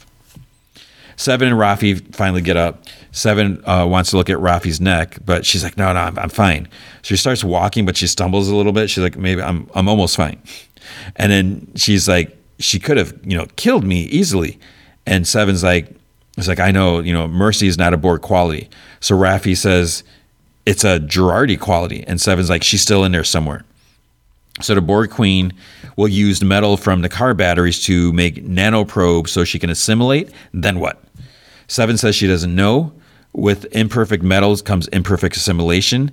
Seven 1.16 1.48
and 1.48 1.58
Raffi 1.58 2.16
finally 2.16 2.42
get 2.42 2.58
up. 2.58 2.84
Seven 3.12 3.64
uh, 3.68 3.86
wants 3.88 4.10
to 4.10 4.18
look 4.18 4.32
at 4.32 4.40
Raffi's 4.40 4.82
neck, 4.82 5.20
but 5.24 5.46
she's 5.46 5.64
like, 5.64 5.78
"No, 5.78 5.94
no, 5.94 6.00
I'm, 6.00 6.18
I'm 6.18 6.30
fine." 6.30 6.68
So 7.04 7.10
she 7.10 7.18
starts 7.18 7.44
walking, 7.44 7.86
but 7.86 7.96
she 7.96 8.08
stumbles 8.08 8.50
a 8.50 8.56
little 8.56 8.72
bit. 8.72 8.90
She's 8.90 9.04
like, 9.04 9.16
"Maybe 9.16 9.40
I'm, 9.40 9.70
I'm 9.76 9.88
almost 9.88 10.16
fine." 10.16 10.42
And 11.16 11.32
then 11.32 11.72
she's 11.76 12.08
like, 12.08 12.36
she 12.60 12.80
could 12.80 12.98
have, 12.98 13.14
you 13.24 13.38
know, 13.38 13.48
killed 13.56 13.84
me 13.84 14.04
easily. 14.04 14.60
And 15.06 15.28
Seven's 15.28 15.64
like, 15.64 15.96
it's 16.38 16.48
like, 16.48 16.60
I 16.60 16.72
know, 16.72 17.00
you 17.00 17.14
know, 17.14 17.28
mercy 17.28 17.68
is 17.68 17.78
not 17.78 17.94
a 17.94 17.98
Borg 17.98 18.22
quality. 18.22 18.70
So 19.00 19.16
Rafi 19.16 19.56
says 19.56 20.04
it's 20.66 20.84
a 20.84 21.00
Jurati 21.00 21.60
quality. 21.60 22.04
And 22.08 22.20
Seven's 22.22 22.50
like, 22.50 22.64
she's 22.64 22.82
still 22.82 23.04
in 23.04 23.12
there 23.12 23.24
somewhere. 23.24 23.64
So 24.62 24.76
the 24.76 24.82
Borg 24.82 25.10
Queen 25.10 25.54
will 25.98 26.08
use 26.08 26.44
metal 26.44 26.78
from 26.78 27.02
the 27.02 27.10
car 27.10 27.34
batteries 27.34 27.84
to 27.86 28.14
make 28.14 28.46
nanoprobes 28.46 29.30
so 29.30 29.44
she 29.44 29.60
can 29.60 29.70
assimilate. 29.70 30.32
Then 30.54 30.80
what? 30.80 31.04
Seven 31.68 31.98
says 31.98 32.16
she 32.16 32.28
doesn't 32.28 32.54
know, 32.54 32.94
with 33.34 33.66
imperfect 33.76 34.24
metals 34.24 34.62
comes 34.62 34.88
imperfect 34.90 35.36
assimilation. 35.36 36.12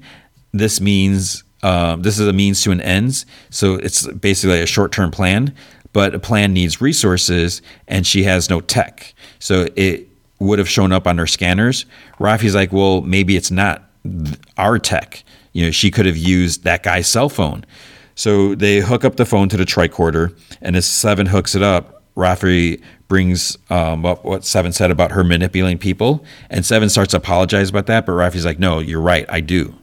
This 0.53 0.81
means 0.81 1.45
um, 1.63 2.03
this 2.03 2.19
is 2.19 2.27
a 2.27 2.33
means 2.33 2.63
to 2.63 2.71
an 2.71 2.81
ends. 2.81 3.27
So 3.51 3.75
it's 3.75 4.07
basically 4.07 4.63
a 4.63 4.67
short 4.67 4.93
term 4.93 5.11
plan, 5.11 5.55
but 5.93 6.15
a 6.15 6.19
plan 6.19 6.53
needs 6.55 6.81
resources, 6.81 7.61
and 7.87 8.07
she 8.07 8.23
has 8.25 8.49
no 8.49 8.61
tech. 8.61 9.15
So 9.39 9.67
it 9.77 10.09
would 10.39 10.59
have 10.59 10.69
shown 10.69 10.93
up 10.93 11.07
on 11.07 11.19
her 11.19 11.27
scanners. 11.27 11.85
Raffi's 12.19 12.55
like, 12.55 12.73
well, 12.73 13.03
maybe 13.03 13.37
it's 13.37 13.51
not 13.51 13.90
our 14.57 14.79
tech. 14.79 15.25
You 15.53 15.67
know, 15.67 15.71
she 15.71 15.91
could 15.91 16.07
have 16.07 16.17
used 16.17 16.65
that 16.65 16.83
guy's 16.83 17.09
cell 17.09 17.29
phone. 17.29 17.65
So 18.15 18.55
they 18.55 18.81
hook 18.81 19.05
up 19.05 19.17
the 19.17 19.25
phone 19.25 19.49
to 19.49 19.57
the 19.57 19.65
tricorder, 19.65 20.37
and 20.61 20.77
as 20.77 20.87
Seven 20.87 21.27
hooks 21.27 21.55
it 21.55 21.63
up, 21.63 22.03
Raffi 22.17 22.83
brings 23.09 23.57
um, 23.71 24.05
up 24.05 24.25
what 24.25 24.45
Seven 24.45 24.73
said 24.73 24.91
about 24.91 25.13
her 25.13 25.25
manipulating 25.25 25.79
people, 25.79 26.25
and 26.51 26.65
Seven 26.67 26.89
starts 26.89 27.13
to 27.13 27.17
apologize 27.17 27.71
about 27.71 27.87
that, 27.87 28.07
but 28.07 28.13
Raffi's 28.13 28.45
like, 28.45 28.59
"No, 28.59 28.79
you're 28.79 29.01
right, 29.01 29.25
I 29.29 29.41
do." 29.41 29.75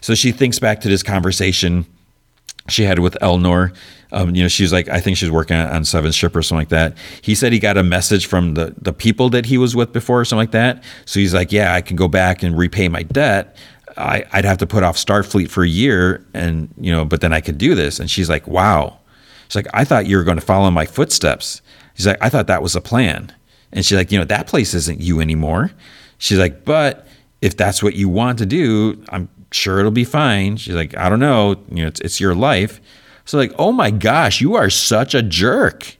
So 0.00 0.14
she 0.14 0.32
thinks 0.32 0.58
back 0.58 0.80
to 0.80 0.88
this 0.88 1.02
conversation 1.02 1.84
she 2.68 2.84
had 2.84 2.98
with 2.98 3.16
Elnor. 3.20 3.74
Um, 4.10 4.34
you 4.34 4.42
know, 4.42 4.48
she 4.48 4.62
was 4.62 4.72
like, 4.72 4.88
I 4.88 5.00
think 5.00 5.16
she's 5.16 5.30
working 5.30 5.56
on 5.56 5.84
Seven's 5.84 6.14
ship 6.14 6.34
or 6.34 6.42
something 6.42 6.62
like 6.62 6.68
that. 6.70 6.96
He 7.20 7.34
said 7.34 7.52
he 7.52 7.58
got 7.58 7.76
a 7.76 7.82
message 7.82 8.26
from 8.26 8.54
the 8.54 8.74
the 8.80 8.92
people 8.92 9.28
that 9.30 9.46
he 9.46 9.58
was 9.58 9.76
with 9.76 9.92
before 9.92 10.20
or 10.20 10.24
something 10.24 10.42
like 10.42 10.52
that. 10.52 10.82
So 11.04 11.20
he's 11.20 11.34
like, 11.34 11.52
yeah, 11.52 11.74
I 11.74 11.80
can 11.80 11.96
go 11.96 12.08
back 12.08 12.42
and 12.42 12.56
repay 12.56 12.88
my 12.88 13.02
debt. 13.02 13.56
I, 13.96 14.24
would 14.34 14.44
have 14.44 14.58
to 14.58 14.66
put 14.66 14.82
off 14.82 14.96
Starfleet 14.96 15.50
for 15.50 15.64
a 15.64 15.68
year, 15.68 16.24
and 16.32 16.72
you 16.78 16.92
know, 16.92 17.04
but 17.04 17.20
then 17.20 17.32
I 17.32 17.40
could 17.40 17.58
do 17.58 17.74
this. 17.74 17.98
And 17.98 18.10
she's 18.10 18.28
like, 18.28 18.46
wow. 18.46 18.98
She's 19.48 19.56
like, 19.56 19.66
I 19.74 19.84
thought 19.84 20.06
you 20.06 20.16
were 20.16 20.24
going 20.24 20.38
to 20.38 20.44
follow 20.44 20.70
my 20.70 20.86
footsteps. 20.86 21.62
She's 21.94 22.06
like, 22.06 22.18
I 22.20 22.28
thought 22.28 22.46
that 22.46 22.62
was 22.62 22.76
a 22.76 22.80
plan. 22.80 23.34
And 23.72 23.84
she's 23.84 23.96
like, 23.96 24.12
you 24.12 24.18
know, 24.18 24.24
that 24.26 24.46
place 24.46 24.74
isn't 24.74 25.00
you 25.00 25.20
anymore. 25.20 25.70
She's 26.18 26.38
like, 26.38 26.64
but 26.64 27.06
if 27.40 27.56
that's 27.56 27.82
what 27.82 27.94
you 27.94 28.08
want 28.08 28.38
to 28.38 28.46
do, 28.46 29.02
I'm 29.08 29.28
sure 29.50 29.78
it'll 29.78 29.90
be 29.90 30.04
fine. 30.04 30.56
She's 30.56 30.74
like, 30.74 30.96
I 30.96 31.08
don't 31.08 31.20
know. 31.20 31.56
You 31.70 31.82
know, 31.82 31.88
it's, 31.88 32.00
it's 32.00 32.20
your 32.20 32.34
life. 32.34 32.80
So 33.24 33.36
like, 33.36 33.52
oh 33.58 33.72
my 33.72 33.90
gosh, 33.90 34.40
you 34.40 34.54
are 34.54 34.70
such 34.70 35.14
a 35.14 35.22
jerk. 35.22 35.96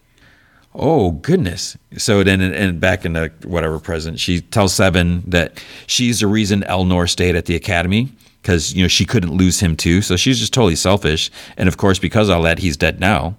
Oh 0.75 1.13
goodness. 1.13 1.77
So 1.97 2.23
then, 2.23 2.41
and 2.41 2.81
back 2.81 3.05
in 3.05 3.15
the 3.15 3.33
whatever 3.45 3.79
present, 3.79 4.21
she 4.21 4.41
tells 4.41 4.73
Seven 4.75 5.23
that 5.27 5.63
she's 5.87 6.21
the 6.21 6.27
reason 6.27 6.63
Elnor 6.63 7.09
stayed 7.09 7.37
at 7.37 7.47
the 7.47 7.57
academy 7.57 8.11
because 8.43 8.73
you 8.73 8.83
know 8.83 8.89
she 8.89 9.05
couldn't 9.05 9.33
lose 9.37 9.61
him 9.61 9.77
too. 9.77 10.03
So 10.03 10.17
she's 10.17 10.39
just 10.39 10.55
totally 10.55 10.77
selfish. 10.77 11.31
And 11.57 11.69
of 11.69 11.77
course, 11.77 11.99
because 11.99 12.29
of 12.29 12.37
all 12.37 12.43
that, 12.43 12.59
he's 12.61 12.77
dead 12.77 13.01
now. 13.01 13.37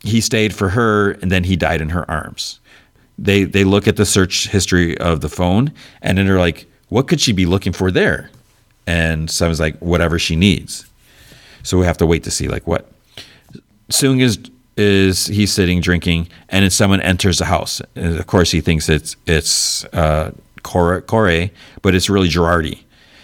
He 0.00 0.20
stayed 0.20 0.54
for 0.54 0.70
her, 0.70 1.12
and 1.12 1.30
then 1.30 1.44
he 1.44 1.56
died 1.56 1.80
in 1.80 1.88
her 1.90 2.08
arms. 2.10 2.60
They 3.18 3.44
they 3.44 3.64
look 3.64 3.88
at 3.88 3.96
the 3.96 4.06
search 4.06 4.48
history 4.48 4.96
of 4.98 5.20
the 5.20 5.28
phone, 5.28 5.72
and 6.00 6.16
then 6.16 6.26
they're 6.26 6.38
like, 6.38 6.66
what 6.88 7.08
could 7.08 7.20
she 7.20 7.32
be 7.32 7.46
looking 7.46 7.72
for 7.72 7.90
there? 7.90 8.30
And 8.88 9.30
Seven's 9.30 9.60
like 9.60 9.78
whatever 9.80 10.18
she 10.18 10.34
needs. 10.34 10.86
So 11.62 11.78
we 11.78 11.84
have 11.84 11.98
to 11.98 12.06
wait 12.06 12.24
to 12.24 12.30
see 12.30 12.48
like 12.48 12.66
what. 12.66 12.90
Soong 13.90 14.20
is 14.22 14.38
is 14.78 15.26
he's 15.26 15.52
sitting 15.52 15.80
drinking, 15.80 16.28
and 16.48 16.62
then 16.62 16.70
someone 16.70 17.00
enters 17.02 17.38
the 17.38 17.44
house. 17.44 17.82
And 17.94 18.18
of 18.18 18.26
course, 18.26 18.50
he 18.50 18.62
thinks 18.62 18.88
it's 18.88 19.14
it's 19.26 19.84
uh, 19.86 20.32
Kore, 20.62 21.02
Kore, 21.02 21.50
but 21.82 21.94
it's 21.94 22.08
really 22.08 22.28
Jurati. 22.28 22.80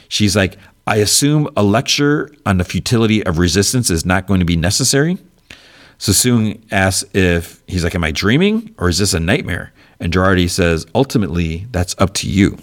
She's 0.08 0.36
like, 0.36 0.58
I 0.86 0.96
assume 0.96 1.48
a 1.56 1.62
lecture 1.62 2.30
on 2.44 2.58
the 2.58 2.64
futility 2.64 3.24
of 3.24 3.38
resistance 3.38 3.88
is 3.88 4.04
not 4.04 4.26
going 4.26 4.40
to 4.40 4.46
be 4.46 4.56
necessary. 4.56 5.16
So 5.96 6.12
Soong 6.12 6.60
asks 6.70 7.08
if 7.14 7.62
he's 7.66 7.84
like, 7.84 7.94
Am 7.94 8.04
I 8.04 8.10
dreaming 8.10 8.74
or 8.78 8.90
is 8.90 8.98
this 8.98 9.14
a 9.14 9.20
nightmare? 9.20 9.72
And 9.98 10.12
Jurati 10.12 10.50
says, 10.50 10.86
Ultimately, 10.94 11.66
that's 11.70 11.94
up 11.98 12.12
to 12.14 12.28
you. 12.28 12.58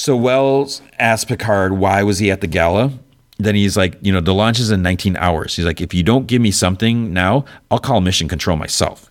So 0.00 0.16
Wells 0.16 0.80
asks 0.98 1.26
Picard 1.26 1.74
why 1.74 2.02
was 2.04 2.20
he 2.20 2.30
at 2.30 2.40
the 2.40 2.46
gala. 2.46 2.90
Then 3.36 3.54
he's 3.54 3.76
like, 3.76 3.98
you 4.00 4.10
know, 4.10 4.22
the 4.22 4.32
launch 4.32 4.58
is 4.58 4.70
in 4.70 4.80
19 4.80 5.14
hours. 5.18 5.56
He's 5.56 5.66
like, 5.66 5.82
if 5.82 5.92
you 5.92 6.02
don't 6.02 6.26
give 6.26 6.40
me 6.40 6.50
something 6.52 7.12
now, 7.12 7.44
I'll 7.70 7.78
call 7.78 8.00
mission 8.00 8.26
control 8.26 8.56
myself. 8.56 9.10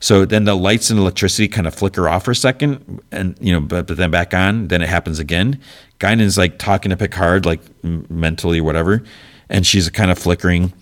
So 0.00 0.24
then 0.24 0.42
the 0.42 0.56
lights 0.56 0.90
and 0.90 0.98
electricity 0.98 1.46
kind 1.46 1.68
of 1.68 1.76
flicker 1.76 2.08
off 2.08 2.24
for 2.24 2.32
a 2.32 2.34
second, 2.34 3.00
and 3.12 3.36
you 3.40 3.52
know, 3.52 3.60
but, 3.60 3.86
but 3.86 3.98
then 3.98 4.10
back 4.10 4.34
on. 4.34 4.66
Then 4.66 4.82
it 4.82 4.88
happens 4.88 5.20
again. 5.20 5.60
Guinan's 6.00 6.36
like 6.36 6.58
talking 6.58 6.90
to 6.90 6.96
Picard, 6.96 7.46
like 7.46 7.60
mentally, 7.84 8.58
or 8.58 8.64
whatever, 8.64 9.04
and 9.48 9.64
she's 9.64 9.88
kind 9.90 10.10
of 10.10 10.18
flickering 10.18 10.72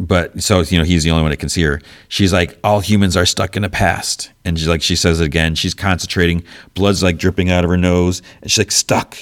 but 0.00 0.42
so 0.42 0.60
you 0.60 0.78
know 0.78 0.84
he's 0.84 1.04
the 1.04 1.10
only 1.10 1.22
one 1.22 1.30
that 1.30 1.38
can 1.38 1.48
see 1.48 1.62
her. 1.62 1.80
She's 2.08 2.32
like 2.32 2.58
all 2.62 2.80
humans 2.80 3.16
are 3.16 3.26
stuck 3.26 3.56
in 3.56 3.62
the 3.62 3.70
past. 3.70 4.30
And 4.44 4.58
she's 4.58 4.68
like 4.68 4.82
she 4.82 4.96
says 4.96 5.20
it 5.20 5.24
again. 5.24 5.54
She's 5.54 5.74
concentrating. 5.74 6.44
Blood's 6.74 7.02
like 7.02 7.18
dripping 7.18 7.50
out 7.50 7.64
of 7.64 7.70
her 7.70 7.76
nose. 7.76 8.22
And 8.40 8.50
she's 8.50 8.58
like 8.58 8.72
stuck 8.72 9.18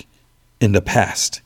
in 0.61 0.73
the 0.73 0.82
past. 0.82 1.40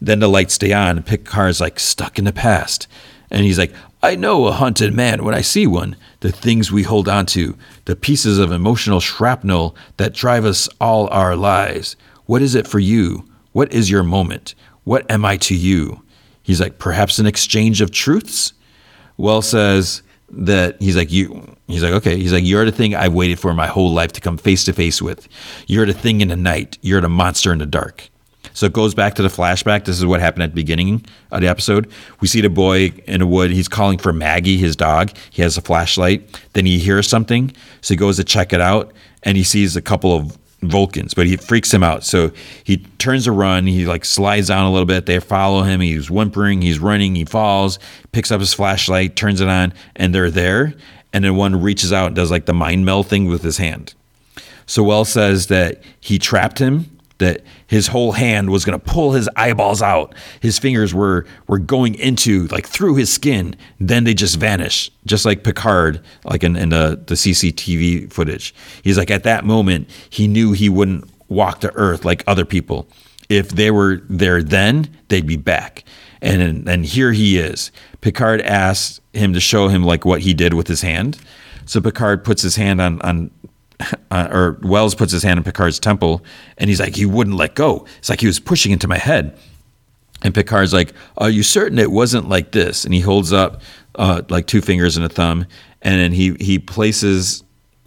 Then 0.00 0.20
the 0.20 0.28
lights 0.28 0.54
stay 0.54 0.72
on. 0.72 0.96
And 0.96 1.06
picard's 1.06 1.60
like 1.60 1.80
stuck 1.80 2.18
in 2.18 2.24
the 2.24 2.32
past. 2.32 2.86
And 3.30 3.44
he's 3.44 3.58
like 3.58 3.72
i 4.02 4.16
know 4.16 4.46
a 4.46 4.52
haunted 4.52 4.94
man 4.94 5.24
when 5.24 5.34
i 5.34 5.40
see 5.40 5.66
one. 5.66 5.96
The 6.20 6.32
things 6.32 6.70
we 6.70 6.84
hold 6.84 7.08
on 7.08 7.26
to. 7.26 7.56
The 7.86 7.96
pieces 7.96 8.38
of 8.38 8.52
emotional 8.52 9.00
shrapnel 9.00 9.74
that 9.96 10.14
drive 10.14 10.44
us 10.44 10.68
all 10.80 11.08
our 11.08 11.34
lives. 11.34 11.96
What 12.26 12.42
is 12.42 12.54
it 12.54 12.68
for 12.68 12.78
you? 12.78 13.28
What 13.52 13.72
is 13.72 13.90
your 13.90 14.04
moment? 14.04 14.54
What 14.84 15.10
am 15.10 15.24
i 15.24 15.36
to 15.38 15.56
you? 15.56 16.02
He's 16.42 16.60
like 16.60 16.78
perhaps 16.78 17.18
an 17.18 17.26
exchange 17.26 17.80
of 17.80 17.90
truths 17.90 18.52
well 19.20 19.42
says 19.42 20.02
that 20.30 20.80
he's 20.80 20.96
like 20.96 21.10
you 21.10 21.56
he's 21.66 21.82
like 21.82 21.92
okay 21.92 22.16
he's 22.16 22.32
like 22.32 22.44
you're 22.44 22.64
the 22.64 22.72
thing 22.72 22.94
I've 22.94 23.12
waited 23.12 23.38
for 23.38 23.52
my 23.52 23.66
whole 23.66 23.92
life 23.92 24.12
to 24.12 24.20
come 24.20 24.36
face 24.36 24.64
to 24.64 24.72
face 24.72 25.02
with. 25.02 25.28
You're 25.66 25.86
the 25.86 25.92
thing 25.92 26.20
in 26.20 26.28
the 26.28 26.36
night. 26.36 26.78
You're 26.82 27.00
the 27.00 27.08
monster 27.08 27.52
in 27.52 27.58
the 27.58 27.66
dark. 27.66 28.08
So 28.52 28.66
it 28.66 28.72
goes 28.72 28.94
back 28.94 29.14
to 29.14 29.22
the 29.22 29.28
flashback. 29.28 29.84
This 29.84 29.98
is 29.98 30.06
what 30.06 30.20
happened 30.20 30.42
at 30.42 30.50
the 30.50 30.54
beginning 30.56 31.04
of 31.30 31.40
the 31.40 31.48
episode. 31.48 31.90
We 32.20 32.28
see 32.28 32.40
the 32.40 32.48
boy 32.48 32.92
in 33.06 33.20
the 33.20 33.26
wood. 33.26 33.50
He's 33.50 33.68
calling 33.68 33.98
for 33.98 34.12
Maggie, 34.12 34.56
his 34.56 34.76
dog. 34.76 35.12
He 35.30 35.42
has 35.42 35.56
a 35.56 35.60
flashlight. 35.60 36.40
Then 36.54 36.66
he 36.66 36.78
hears 36.78 37.08
something. 37.08 37.52
So 37.80 37.94
he 37.94 37.98
goes 37.98 38.16
to 38.16 38.24
check 38.24 38.52
it 38.52 38.60
out 38.60 38.92
and 39.22 39.36
he 39.36 39.44
sees 39.44 39.76
a 39.76 39.82
couple 39.82 40.16
of 40.16 40.36
Vulcans, 40.62 41.14
but 41.14 41.26
he 41.26 41.36
freaks 41.36 41.72
him 41.72 41.82
out. 41.82 42.04
So 42.04 42.32
he 42.64 42.78
turns 42.98 43.26
a 43.26 43.32
run. 43.32 43.66
He 43.66 43.86
like 43.86 44.04
slides 44.04 44.48
down 44.48 44.66
a 44.66 44.70
little 44.70 44.86
bit. 44.86 45.06
They 45.06 45.18
follow 45.20 45.62
him. 45.62 45.80
He's 45.80 46.10
whimpering. 46.10 46.62
He's 46.62 46.78
running. 46.78 47.14
He 47.14 47.24
falls. 47.24 47.78
Picks 48.12 48.30
up 48.30 48.40
his 48.40 48.52
flashlight, 48.52 49.16
turns 49.16 49.40
it 49.40 49.48
on, 49.48 49.72
and 49.96 50.14
they're 50.14 50.30
there. 50.30 50.74
And 51.12 51.24
then 51.24 51.36
one 51.36 51.60
reaches 51.60 51.92
out 51.92 52.08
and 52.08 52.16
does 52.16 52.30
like 52.30 52.46
the 52.46 52.52
mind 52.52 52.84
meld 52.84 53.06
thing 53.06 53.26
with 53.26 53.42
his 53.42 53.58
hand. 53.58 53.94
So 54.66 54.82
Well 54.82 55.04
says 55.04 55.48
that 55.48 55.82
he 55.98 56.18
trapped 56.18 56.58
him 56.58 56.99
that 57.20 57.42
his 57.66 57.86
whole 57.86 58.12
hand 58.12 58.50
was 58.50 58.64
going 58.64 58.78
to 58.78 58.84
pull 58.84 59.12
his 59.12 59.28
eyeballs 59.36 59.80
out. 59.80 60.14
His 60.40 60.58
fingers 60.58 60.92
were 60.92 61.24
were 61.46 61.58
going 61.58 61.94
into 61.94 62.48
like 62.48 62.66
through 62.66 62.96
his 62.96 63.12
skin. 63.12 63.54
Then 63.78 64.04
they 64.04 64.14
just 64.14 64.36
vanish, 64.36 64.90
just 65.06 65.24
like 65.24 65.44
Picard, 65.44 66.02
like 66.24 66.42
in, 66.42 66.56
in 66.56 66.70
the 66.70 67.00
the 67.06 67.14
CCTV 67.14 68.12
footage. 68.12 68.52
He's 68.82 68.98
like 68.98 69.10
at 69.10 69.22
that 69.22 69.44
moment 69.44 69.88
he 70.10 70.26
knew 70.26 70.52
he 70.52 70.68
wouldn't 70.68 71.08
walk 71.28 71.60
to 71.60 71.72
Earth 71.76 72.04
like 72.04 72.24
other 72.26 72.44
people. 72.44 72.88
If 73.28 73.50
they 73.50 73.70
were 73.70 74.02
there 74.08 74.42
then, 74.42 74.88
they'd 75.08 75.26
be 75.26 75.36
back. 75.36 75.84
And 76.20 76.68
and 76.68 76.84
here 76.84 77.12
he 77.12 77.38
is. 77.38 77.70
Picard 78.00 78.40
asks 78.40 79.00
him 79.12 79.32
to 79.34 79.40
show 79.40 79.68
him 79.68 79.84
like 79.84 80.04
what 80.04 80.22
he 80.22 80.34
did 80.34 80.54
with 80.54 80.66
his 80.66 80.82
hand. 80.82 81.18
So 81.66 81.80
Picard 81.80 82.24
puts 82.24 82.42
his 82.42 82.56
hand 82.56 82.80
on 82.80 83.00
on 83.02 83.30
uh, 84.10 84.28
or 84.30 84.58
Wells 84.62 84.94
puts 84.94 85.12
his 85.12 85.22
hand 85.22 85.38
in 85.38 85.44
Picard's 85.44 85.78
temple, 85.78 86.24
and 86.58 86.68
he's 86.68 86.80
like, 86.80 86.96
he 86.96 87.06
wouldn't 87.06 87.36
let 87.36 87.54
go. 87.54 87.86
It's 87.98 88.08
like 88.08 88.20
he 88.20 88.26
was 88.26 88.40
pushing 88.40 88.72
into 88.72 88.88
my 88.88 88.98
head. 88.98 89.36
And 90.22 90.34
Picard's 90.34 90.72
like, 90.74 90.92
"Are 91.16 91.30
you 91.30 91.42
certain 91.42 91.78
it 91.78 91.90
wasn't 91.90 92.28
like 92.28 92.52
this?" 92.52 92.84
And 92.84 92.92
he 92.92 93.00
holds 93.00 93.32
up 93.32 93.62
uh, 93.94 94.22
like 94.28 94.46
two 94.46 94.60
fingers 94.60 94.96
and 94.96 95.06
a 95.06 95.08
thumb, 95.08 95.46
and 95.80 95.98
then 95.98 96.12
he 96.12 96.34
he 96.34 96.58
places, 96.58 97.42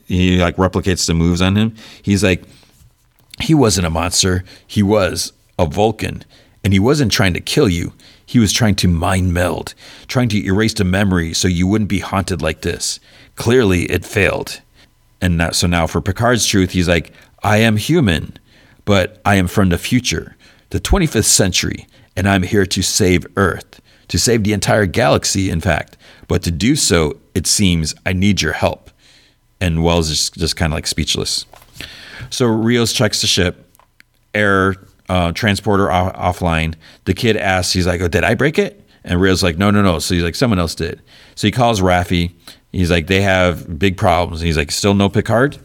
he 0.08 0.40
like 0.40 0.56
replicates 0.56 1.06
the 1.06 1.14
moves 1.14 1.42
on 1.42 1.56
him. 1.56 1.76
He's 2.02 2.24
like, 2.24 2.44
"He 3.40 3.54
wasn't 3.54 3.86
a 3.86 3.92
monster. 3.92 4.44
He 4.66 4.82
was 4.82 5.32
a 5.60 5.68
Vulcan, 5.68 6.24
and 6.64 6.74
he 6.74 6.80
wasn't 6.80 7.12
trying 7.12 7.36
to 7.36 7.40
kill 7.40 7.70
you. 7.70 7.94
He 8.26 8.40
was 8.40 8.52
trying 8.52 8.76
to 8.76 8.88
mind 8.88 9.32
meld, 9.32 9.76
trying 10.08 10.30
to 10.30 10.44
erase 10.44 10.74
the 10.74 10.86
memory 10.86 11.34
so 11.34 11.48
you 11.48 11.68
wouldn't 11.68 11.90
be 11.90 12.00
haunted 12.00 12.42
like 12.42 12.62
this. 12.62 13.00
Clearly, 13.36 13.84
it 13.84 14.06
failed." 14.06 14.63
And 15.24 15.40
that, 15.40 15.56
so 15.56 15.68
now 15.68 15.88
for 15.88 16.02
Picard's 16.02 16.46
truth, 16.46 16.72
he's 16.72 16.90
like, 16.90 17.14
I 17.44 17.60
am 17.60 17.78
human, 17.78 18.38
but 18.84 19.22
I 19.24 19.36
am 19.36 19.48
from 19.48 19.70
the 19.70 19.78
future, 19.78 20.36
the 20.72 20.82
25th 20.82 21.24
century, 21.24 21.88
and 22.18 22.28
I'm 22.28 22.44
here 22.44 22.66
to 22.66 22.82
save 22.82 23.26
Earth, 23.38 23.80
to 24.10 24.20
save 24.20 24.44
the 24.44 24.52
entire 24.52 24.86
galaxy, 24.86 25.50
in 25.50 25.62
fact. 25.62 25.96
But 26.28 26.44
to 26.44 26.52
do 26.52 26.76
so, 26.76 27.22
it 27.34 27.48
seems 27.48 27.96
I 28.06 28.12
need 28.12 28.42
your 28.42 28.52
help. 28.52 28.90
And 29.62 29.82
Wells 29.82 30.10
is 30.10 30.30
just 30.30 30.58
kind 30.58 30.74
of 30.74 30.76
like 30.76 30.88
speechless. 30.88 31.46
So 32.30 32.46
Rios 32.46 32.92
checks 32.92 33.22
the 33.22 33.28
ship, 33.28 33.74
error, 34.36 34.76
uh, 35.08 35.32
transporter 35.32 35.90
off- 35.90 36.38
offline. 36.42 36.76
The 37.06 37.14
kid 37.14 37.38
asks, 37.38 37.72
he's 37.72 37.88
like, 37.88 38.02
oh, 38.02 38.10
did 38.10 38.26
I 38.26 38.34
break 38.34 38.60
it? 38.60 38.86
And 39.06 39.22
Rios 39.22 39.42
like, 39.42 39.58
no, 39.58 39.72
no, 39.72 39.82
no. 39.82 40.00
So 40.00 40.16
he's 40.16 40.24
like, 40.24 40.36
someone 40.36 40.60
else 40.60 40.76
did. 40.76 41.02
So 41.36 41.48
he 41.48 41.52
calls 41.52 41.80
Raffi 41.80 42.34
He's 42.74 42.92
like, 42.92 43.08
they 43.08 43.22
have 43.22 43.80
big 43.80 43.96
problems. 43.96 44.42
And 44.42 44.48
he's 44.48 44.58
like, 44.58 44.72
still 44.72 44.96
no 44.96 45.08
Picard? 45.08 45.60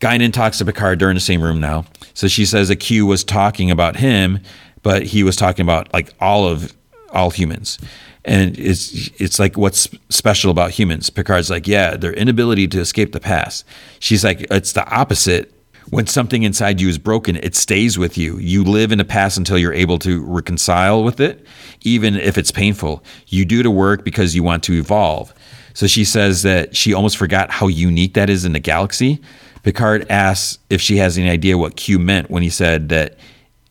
Guinan 0.00 0.32
talks 0.32 0.58
to 0.58 0.64
Picard. 0.64 1.00
They're 1.00 1.10
in 1.10 1.16
the 1.16 1.20
same 1.20 1.42
room 1.42 1.60
now. 1.60 1.86
So 2.14 2.28
she 2.28 2.44
says 2.44 2.68
that 2.68 2.76
Q 2.76 3.06
was 3.06 3.24
talking 3.24 3.70
about 3.70 3.96
him, 3.96 4.40
but 4.82 5.02
he 5.02 5.24
was 5.24 5.34
talking 5.34 5.64
about 5.64 5.92
like 5.92 6.12
all 6.20 6.46
of 6.46 6.76
all 7.12 7.30
humans. 7.30 7.78
And 8.24 8.58
it's 8.58 9.10
it's 9.20 9.38
like 9.38 9.56
what's 9.56 9.88
special 10.10 10.50
about 10.50 10.72
humans? 10.72 11.08
Picard's 11.10 11.50
like, 11.50 11.66
yeah, 11.66 11.96
their 11.96 12.12
inability 12.12 12.68
to 12.68 12.80
escape 12.80 13.12
the 13.12 13.20
past. 13.20 13.64
She's 13.98 14.22
like, 14.22 14.46
it's 14.50 14.72
the 14.72 14.88
opposite. 14.88 15.54
When 15.90 16.06
something 16.06 16.42
inside 16.42 16.82
you 16.82 16.90
is 16.90 16.98
broken, 16.98 17.36
it 17.36 17.56
stays 17.56 17.96
with 17.96 18.18
you. 18.18 18.36
You 18.36 18.62
live 18.62 18.92
in 18.92 18.98
the 18.98 19.06
past 19.06 19.38
until 19.38 19.56
you're 19.56 19.72
able 19.72 19.98
to 20.00 20.22
reconcile 20.22 21.02
with 21.02 21.18
it, 21.18 21.46
even 21.80 22.14
if 22.16 22.36
it's 22.36 22.50
painful. 22.50 23.02
You 23.28 23.46
do 23.46 23.62
the 23.62 23.70
work 23.70 24.04
because 24.04 24.34
you 24.34 24.42
want 24.42 24.62
to 24.64 24.74
evolve. 24.74 25.32
So 25.78 25.86
she 25.86 26.04
says 26.04 26.42
that 26.42 26.74
she 26.74 26.92
almost 26.92 27.16
forgot 27.16 27.52
how 27.52 27.68
unique 27.68 28.14
that 28.14 28.28
is 28.28 28.44
in 28.44 28.52
the 28.52 28.58
galaxy. 28.58 29.20
Picard 29.62 30.10
asks 30.10 30.58
if 30.70 30.80
she 30.80 30.96
has 30.96 31.16
any 31.16 31.30
idea 31.30 31.56
what 31.56 31.76
Q 31.76 32.00
meant 32.00 32.32
when 32.32 32.42
he 32.42 32.50
said 32.50 32.88
that 32.88 33.16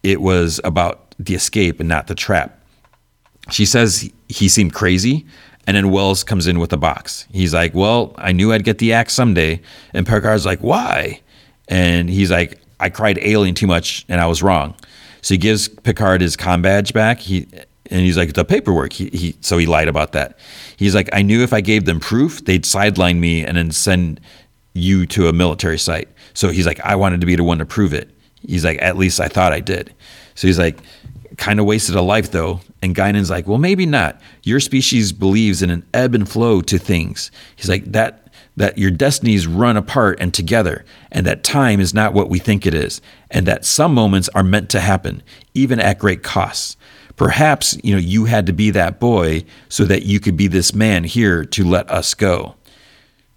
it 0.04 0.22
was 0.22 0.62
about 0.64 1.14
the 1.20 1.36
escape 1.36 1.82
and 1.82 1.90
not 1.90 2.08
the 2.08 2.16
trap. 2.16 2.62
She 3.52 3.66
says 3.66 4.10
he 4.30 4.48
seemed 4.48 4.74
crazy, 4.74 5.26
and 5.68 5.76
then 5.76 5.92
Wells 5.92 6.24
comes 6.24 6.48
in 6.48 6.60
with 6.60 6.72
a 6.72 6.78
box. 6.78 7.28
He's 7.30 7.54
like, 7.54 7.74
Well, 7.74 8.16
I 8.18 8.32
knew 8.32 8.54
I'd 8.54 8.64
get 8.64 8.78
the 8.78 8.94
axe 8.94 9.14
someday. 9.14 9.60
And 9.94 10.08
Picard's 10.08 10.46
like, 10.46 10.60
Why? 10.62 11.20
And 11.68 12.10
he's 12.10 12.32
like, 12.32 12.62
I 12.80 12.90
cried 12.90 13.20
alien 13.22 13.54
too 13.54 13.68
much 13.68 14.06
and 14.08 14.22
I 14.22 14.28
was 14.28 14.42
wrong. 14.42 14.76
So 15.22 15.34
he 15.34 15.38
gives 15.38 15.68
Picard 15.68 16.22
his 16.22 16.38
com 16.38 16.62
badge 16.62 16.94
back. 16.94 17.20
He 17.20 17.50
and 17.90 18.02
he's 18.02 18.18
like, 18.18 18.34
the 18.34 18.46
paperwork. 18.46 18.94
He, 18.94 19.10
he 19.10 19.38
so 19.42 19.58
he 19.58 19.66
lied 19.66 19.88
about 19.88 20.12
that. 20.14 20.38
He's 20.78 20.96
like, 20.96 21.10
I 21.14 21.22
knew 21.22 21.44
if 21.44 21.54
I 21.54 21.62
gave 21.62 21.86
them 21.86 22.00
proof, 22.00 22.44
they'd 22.46 22.66
sideline 22.66 23.20
me 23.20 23.46
and 23.46 23.58
then 23.58 23.72
send 23.72 24.20
you 24.74 25.06
to 25.08 25.28
a 25.28 25.34
military 25.34 25.80
site. 25.80 26.10
So 26.34 26.50
he's 26.50 26.66
like, 26.66 26.80
I 26.82 26.96
wanted 26.96 27.22
to 27.22 27.28
be 27.28 27.36
the 27.36 27.44
one 27.44 27.58
to 27.60 27.66
prove 27.66 27.94
it. 27.94 28.12
He's 28.42 28.64
like, 28.64 28.82
at 28.82 28.98
least 28.98 29.20
I 29.20 29.28
thought 29.28 29.54
I 29.54 29.60
did. 29.60 29.94
So 30.36 30.48
he's 30.48 30.60
like, 30.60 30.78
kind 31.38 31.60
of 31.60 31.66
wasted 31.66 31.96
a 31.96 32.02
life 32.02 32.32
though. 32.32 32.62
And 32.82 32.96
Guinan's 32.96 33.30
like, 33.30 33.48
well, 33.48 33.58
maybe 33.58 33.86
not. 33.86 34.22
Your 34.44 34.60
species 34.60 35.12
believes 35.12 35.62
in 35.62 35.70
an 35.70 35.86
ebb 35.94 36.14
and 36.14 36.30
flow 36.30 36.62
to 36.62 36.78
things. 36.78 37.32
He's 37.56 37.70
like, 37.70 37.86
that 37.92 38.28
that 38.58 38.78
your 38.78 38.90
destinies 38.90 39.46
run 39.46 39.78
apart 39.78 40.18
and 40.20 40.34
together, 40.34 40.84
and 41.12 41.26
that 41.28 41.44
time 41.44 41.80
is 41.80 41.94
not 41.94 42.14
what 42.14 42.28
we 42.28 42.40
think 42.40 42.66
it 42.66 42.74
is, 42.74 43.02
and 43.30 43.46
that 43.46 43.64
some 43.64 43.94
moments 43.94 44.30
are 44.30 44.44
meant 44.44 44.68
to 44.72 44.80
happen, 44.80 45.22
even 45.54 45.80
at 45.80 46.00
great 46.00 46.24
costs. 46.24 46.76
Perhaps, 47.18 47.78
you 47.84 47.94
know, 47.94 48.00
you 48.00 48.26
had 48.26 48.46
to 48.46 48.54
be 48.54 48.70
that 48.72 49.00
boy 49.00 49.44
so 49.70 49.84
that 49.86 50.04
you 50.04 50.20
could 50.20 50.38
be 50.38 50.48
this 50.48 50.74
man 50.74 51.04
here 51.04 51.44
to 51.44 51.66
let 51.66 51.90
us 51.90 52.14
go. 52.14 52.56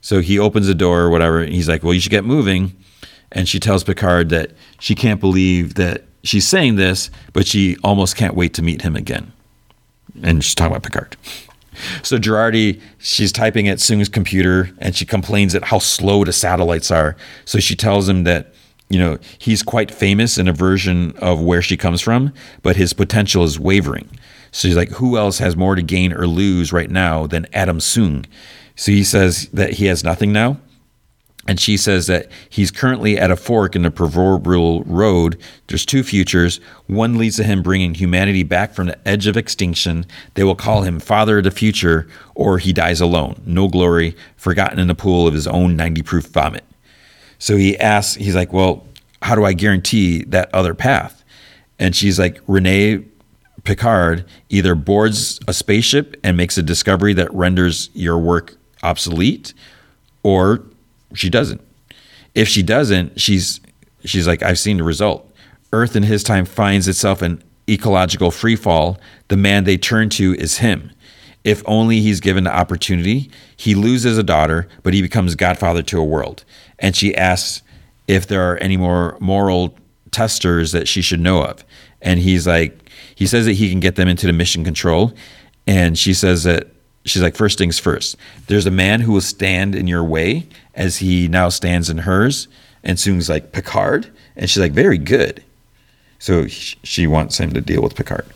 So 0.01 0.21
he 0.21 0.39
opens 0.39 0.67
the 0.67 0.75
door 0.75 1.01
or 1.01 1.11
whatever, 1.11 1.41
and 1.41 1.53
he's 1.53 1.69
like, 1.69 1.83
Well, 1.83 1.93
you 1.93 2.01
should 2.01 2.11
get 2.11 2.25
moving. 2.25 2.77
And 3.33 3.49
she 3.49 3.61
tells 3.61 3.85
Picard 3.85 4.29
that 4.31 4.53
she 4.79 4.95
can't 4.95 5.21
believe 5.21 5.75
that 5.75 6.05
she's 6.23 6.47
saying 6.47 6.77
this, 6.77 7.11
but 7.33 7.47
she 7.47 7.77
almost 7.85 8.17
can't 8.17 8.35
wait 8.35 8.55
to 8.55 8.63
meet 8.63 8.83
him 8.83 8.97
again. 8.97 9.33
And 10.23 10.43
she's 10.43 10.55
talking 10.55 10.73
about 10.73 10.83
Picard. 10.83 11.17
So 12.03 12.19
Jurati, 12.19 12.81
she's 12.99 13.33
typing 13.33 13.69
at 13.69 13.81
Soong's 13.81 14.09
computer 14.09 14.71
and 14.79 14.95
she 14.95 15.07
complains 15.07 15.55
at 15.55 15.65
how 15.65 15.79
slow 15.79 16.25
the 16.25 16.33
satellites 16.33 16.91
are. 16.91 17.17
So 17.45 17.59
she 17.59 17.77
tells 17.77 18.09
him 18.09 18.25
that, 18.25 18.53
you 18.91 18.99
know, 18.99 19.19
he's 19.39 19.63
quite 19.63 19.91
famous 19.91 20.37
in 20.37 20.49
a 20.49 20.53
version 20.53 21.17
of 21.19 21.41
where 21.41 21.63
she 21.63 21.77
comes 21.77 22.01
from, 22.01 22.35
but 22.63 22.77
his 22.77 22.93
potential 22.93 23.45
is 23.45 23.59
wavering. 23.59 24.09
So 24.51 24.67
he's 24.67 24.77
like, 24.77 24.91
who 24.91 25.17
else 25.17 25.39
has 25.39 25.57
more 25.57 25.77
to 25.77 25.83
gain 25.83 26.13
or 26.13 26.27
lose 26.27 26.73
right 26.73 26.91
now 26.91 27.27
than 27.27 27.47
Adam 27.53 27.79
Soong? 27.79 28.27
So 28.75 28.91
he 28.91 29.05
says 29.05 29.49
that 29.53 29.75
he 29.75 29.87
has 29.87 30.03
nothing 30.03 30.33
now. 30.33 30.59
And 31.47 31.59
she 31.59 31.77
says 31.77 32.07
that 32.09 32.29
he's 32.51 32.71
currently 32.71 33.19
at 33.19 33.31
a 33.31 33.37
fork 33.37 33.75
in 33.75 33.83
the 33.83 33.91
proverbial 33.91 34.83
road. 34.85 35.41
There's 35.69 35.87
two 35.87 36.03
futures. 36.03 36.61
One 36.87 37.17
leads 37.17 37.37
to 37.37 37.45
him 37.45 37.63
bringing 37.63 37.95
humanity 37.95 38.43
back 38.43 38.75
from 38.75 38.89
the 38.89 39.09
edge 39.09 39.27
of 39.27 39.37
extinction. 39.37 40.05
They 40.35 40.45
will 40.45 40.55
call 40.55 40.83
him 40.83 41.01
Father 41.01 41.39
of 41.39 41.45
the 41.45 41.51
Future, 41.51 42.09
or 42.35 42.59
he 42.59 42.73
dies 42.73 43.01
alone, 43.01 43.41
no 43.47 43.69
glory, 43.69 44.17
forgotten 44.37 44.79
in 44.79 44.89
the 44.89 44.95
pool 44.95 45.27
of 45.27 45.35
his 45.35 45.47
own 45.47 45.77
90 45.77 46.03
proof 46.03 46.27
vomit. 46.27 46.65
So 47.41 47.57
he 47.57 47.77
asks, 47.79 48.15
he's 48.15 48.37
like, 48.37 48.53
Well, 48.53 48.87
how 49.23 49.35
do 49.35 49.45
I 49.45 49.53
guarantee 49.55 50.23
that 50.25 50.55
other 50.55 50.75
path? 50.75 51.25
And 51.81 51.97
she's 51.97 52.19
like, 52.19 52.41
Renee 52.47 53.05
Picard 53.65 54.25
either 54.49 54.75
boards 54.75 55.41
a 55.49 55.53
spaceship 55.53 56.17
and 56.23 56.37
makes 56.37 56.57
a 56.57 56.63
discovery 56.63 57.15
that 57.15 57.33
renders 57.35 57.91
your 57.95 58.19
work 58.19 58.57
obsolete, 58.83 59.53
or 60.23 60.63
she 61.15 61.29
doesn't. 61.29 61.61
If 62.35 62.49
she 62.49 62.63
doesn't, 62.63 63.21
she's 63.21 63.61
she's 64.05 64.27
like, 64.27 64.43
I've 64.43 64.59
seen 64.59 64.77
the 64.77 64.85
result. 64.85 65.27
Earth 65.73 65.97
in 65.97 66.05
his 66.05 66.23
time 66.23 66.45
finds 66.45 66.89
itself 66.89 67.23
in 67.23 67.43
ecological 67.69 68.31
freefall. 68.31 68.99
The 69.29 69.37
man 69.37 69.65
they 69.65 69.77
turn 69.77 70.09
to 70.11 70.35
is 70.35 70.59
him. 70.59 70.93
If 71.43 71.63
only 71.67 72.01
he's 72.01 72.21
given 72.21 72.45
the 72.45 72.55
opportunity, 72.55 73.31
he 73.57 73.75
loses 73.75 74.19
a 74.19 74.23
daughter, 74.23 74.69
but 74.83 74.93
he 74.93 75.01
becomes 75.01 75.35
godfather 75.35 75.83
to 75.85 75.99
a 75.99 76.05
world. 76.05 76.45
And 76.81 76.97
she 76.97 77.15
asks 77.15 77.63
if 78.09 78.27
there 78.27 78.51
are 78.51 78.57
any 78.59 78.77
more 78.77 79.17
moral 79.21 79.77
testers 80.11 80.73
that 80.73 80.89
she 80.89 81.03
should 81.03 81.21
know 81.21 81.43
of. 81.43 81.65
And 82.03 82.19
he's 82.19 82.47
like, 82.47 82.91
he 83.15 83.27
says 83.27 83.47
that 83.47 83.53
he 83.53 83.71
can 83.71 83.81
get 83.81 83.97
them 83.97 84.09
into 84.09 84.27
the 84.27 84.33
mission 84.33 84.65
control. 84.65 85.13
And 85.67 85.99
she 85.99 86.15
says 86.15 86.45
that 86.45 86.69
she's 87.05 87.23
like, 87.23 87.37
first 87.37 87.59
things 87.59 87.79
first, 87.79 88.17
there's 88.47 88.67
a 88.67 88.71
man 88.71 89.01
who 89.01 89.13
will 89.13 89.21
stand 89.21 89.75
in 89.75 89.87
your 89.87 90.03
way 90.03 90.47
as 90.75 90.99
he 90.99 91.29
now 91.29 91.49
stands 91.49 91.91
in 91.91 91.99
hers. 91.99 92.49
And 92.83 92.99
Soong's 92.99 93.29
like, 93.29 93.53
Picard? 93.53 94.11
And 94.37 94.49
she's 94.49 94.61
like, 94.61 94.73
very 94.73 94.99
good. 94.99 95.45
So 96.19 96.47
she 96.49 97.07
wants 97.07 97.39
him 97.39 97.53
to 97.53 97.61
deal 97.61 97.83
with 97.83 97.95
Picard. 97.95 98.27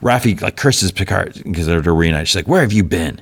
Raffi 0.00 0.40
like 0.40 0.56
curses 0.56 0.90
Picard 0.90 1.40
because 1.44 1.66
they're 1.66 1.80
reunited. 1.80 2.28
She's 2.28 2.36
like, 2.36 2.48
where 2.48 2.62
have 2.62 2.72
you 2.72 2.84
been? 2.84 3.20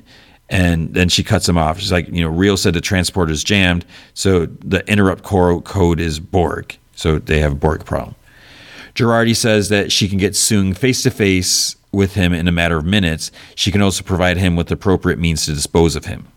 And 0.51 0.93
then 0.93 1.07
she 1.07 1.23
cuts 1.23 1.47
him 1.47 1.57
off. 1.57 1.79
She's 1.79 1.93
like, 1.93 2.09
you 2.09 2.21
know, 2.21 2.27
Reel 2.27 2.57
said 2.57 2.73
the 2.73 2.81
transporter's 2.81 3.43
jammed. 3.43 3.85
So 4.13 4.45
the 4.45 4.87
interrupt 4.87 5.23
code 5.23 5.99
is 5.99 6.19
Borg. 6.19 6.77
So 6.93 7.19
they 7.19 7.39
have 7.39 7.53
a 7.53 7.55
Borg 7.55 7.85
problem. 7.85 8.15
Jurati 8.93 9.35
says 9.35 9.69
that 9.69 9.91
she 9.91 10.09
can 10.09 10.17
get 10.17 10.33
Soong 10.33 10.77
face 10.77 11.03
to 11.03 11.09
face 11.09 11.77
with 11.93 12.15
him 12.15 12.33
in 12.33 12.47
a 12.47 12.51
matter 12.51 12.77
of 12.77 12.85
minutes. 12.85 13.31
She 13.55 13.71
can 13.71 13.81
also 13.81 14.03
provide 14.03 14.37
him 14.37 14.55
with 14.57 14.69
appropriate 14.71 15.17
means 15.17 15.45
to 15.45 15.53
dispose 15.53 15.95
of 15.95 16.05
him. 16.05 16.27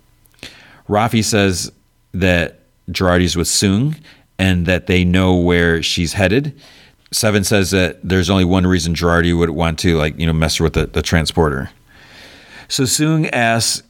Raffi 0.88 1.24
says 1.24 1.72
that 2.12 2.60
Jurati's 2.90 3.36
with 3.36 3.48
Soong 3.48 3.98
and 4.38 4.66
that 4.66 4.86
they 4.86 5.04
know 5.04 5.34
where 5.34 5.82
she's 5.82 6.12
headed. 6.12 6.58
Seven 7.12 7.42
says 7.44 7.70
that 7.72 7.98
there's 8.02 8.30
only 8.30 8.44
one 8.44 8.66
reason 8.66 8.94
Jurati 8.94 9.36
would 9.36 9.50
want 9.50 9.78
to 9.80 9.96
like, 9.96 10.18
you 10.18 10.26
know, 10.26 10.32
mess 10.32 10.60
with 10.60 10.74
the, 10.74 10.86
the 10.86 11.02
transporter. 11.02 11.70
So 12.68 12.84
Soong 12.84 13.28
asks 13.32 13.82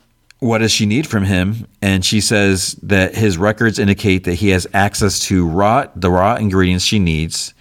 what 0.44 0.58
does 0.58 0.70
she 0.70 0.84
need 0.84 1.06
from 1.06 1.24
him? 1.24 1.66
And 1.80 2.04
she 2.04 2.20
says 2.20 2.78
that 2.82 3.14
his 3.14 3.38
records 3.38 3.78
indicate 3.78 4.24
that 4.24 4.34
he 4.34 4.50
has 4.50 4.66
access 4.74 5.18
to 5.20 5.48
raw 5.48 5.86
the 5.96 6.10
raw 6.10 6.36
ingredients 6.36 6.84
she 6.84 6.98
needs. 6.98 7.54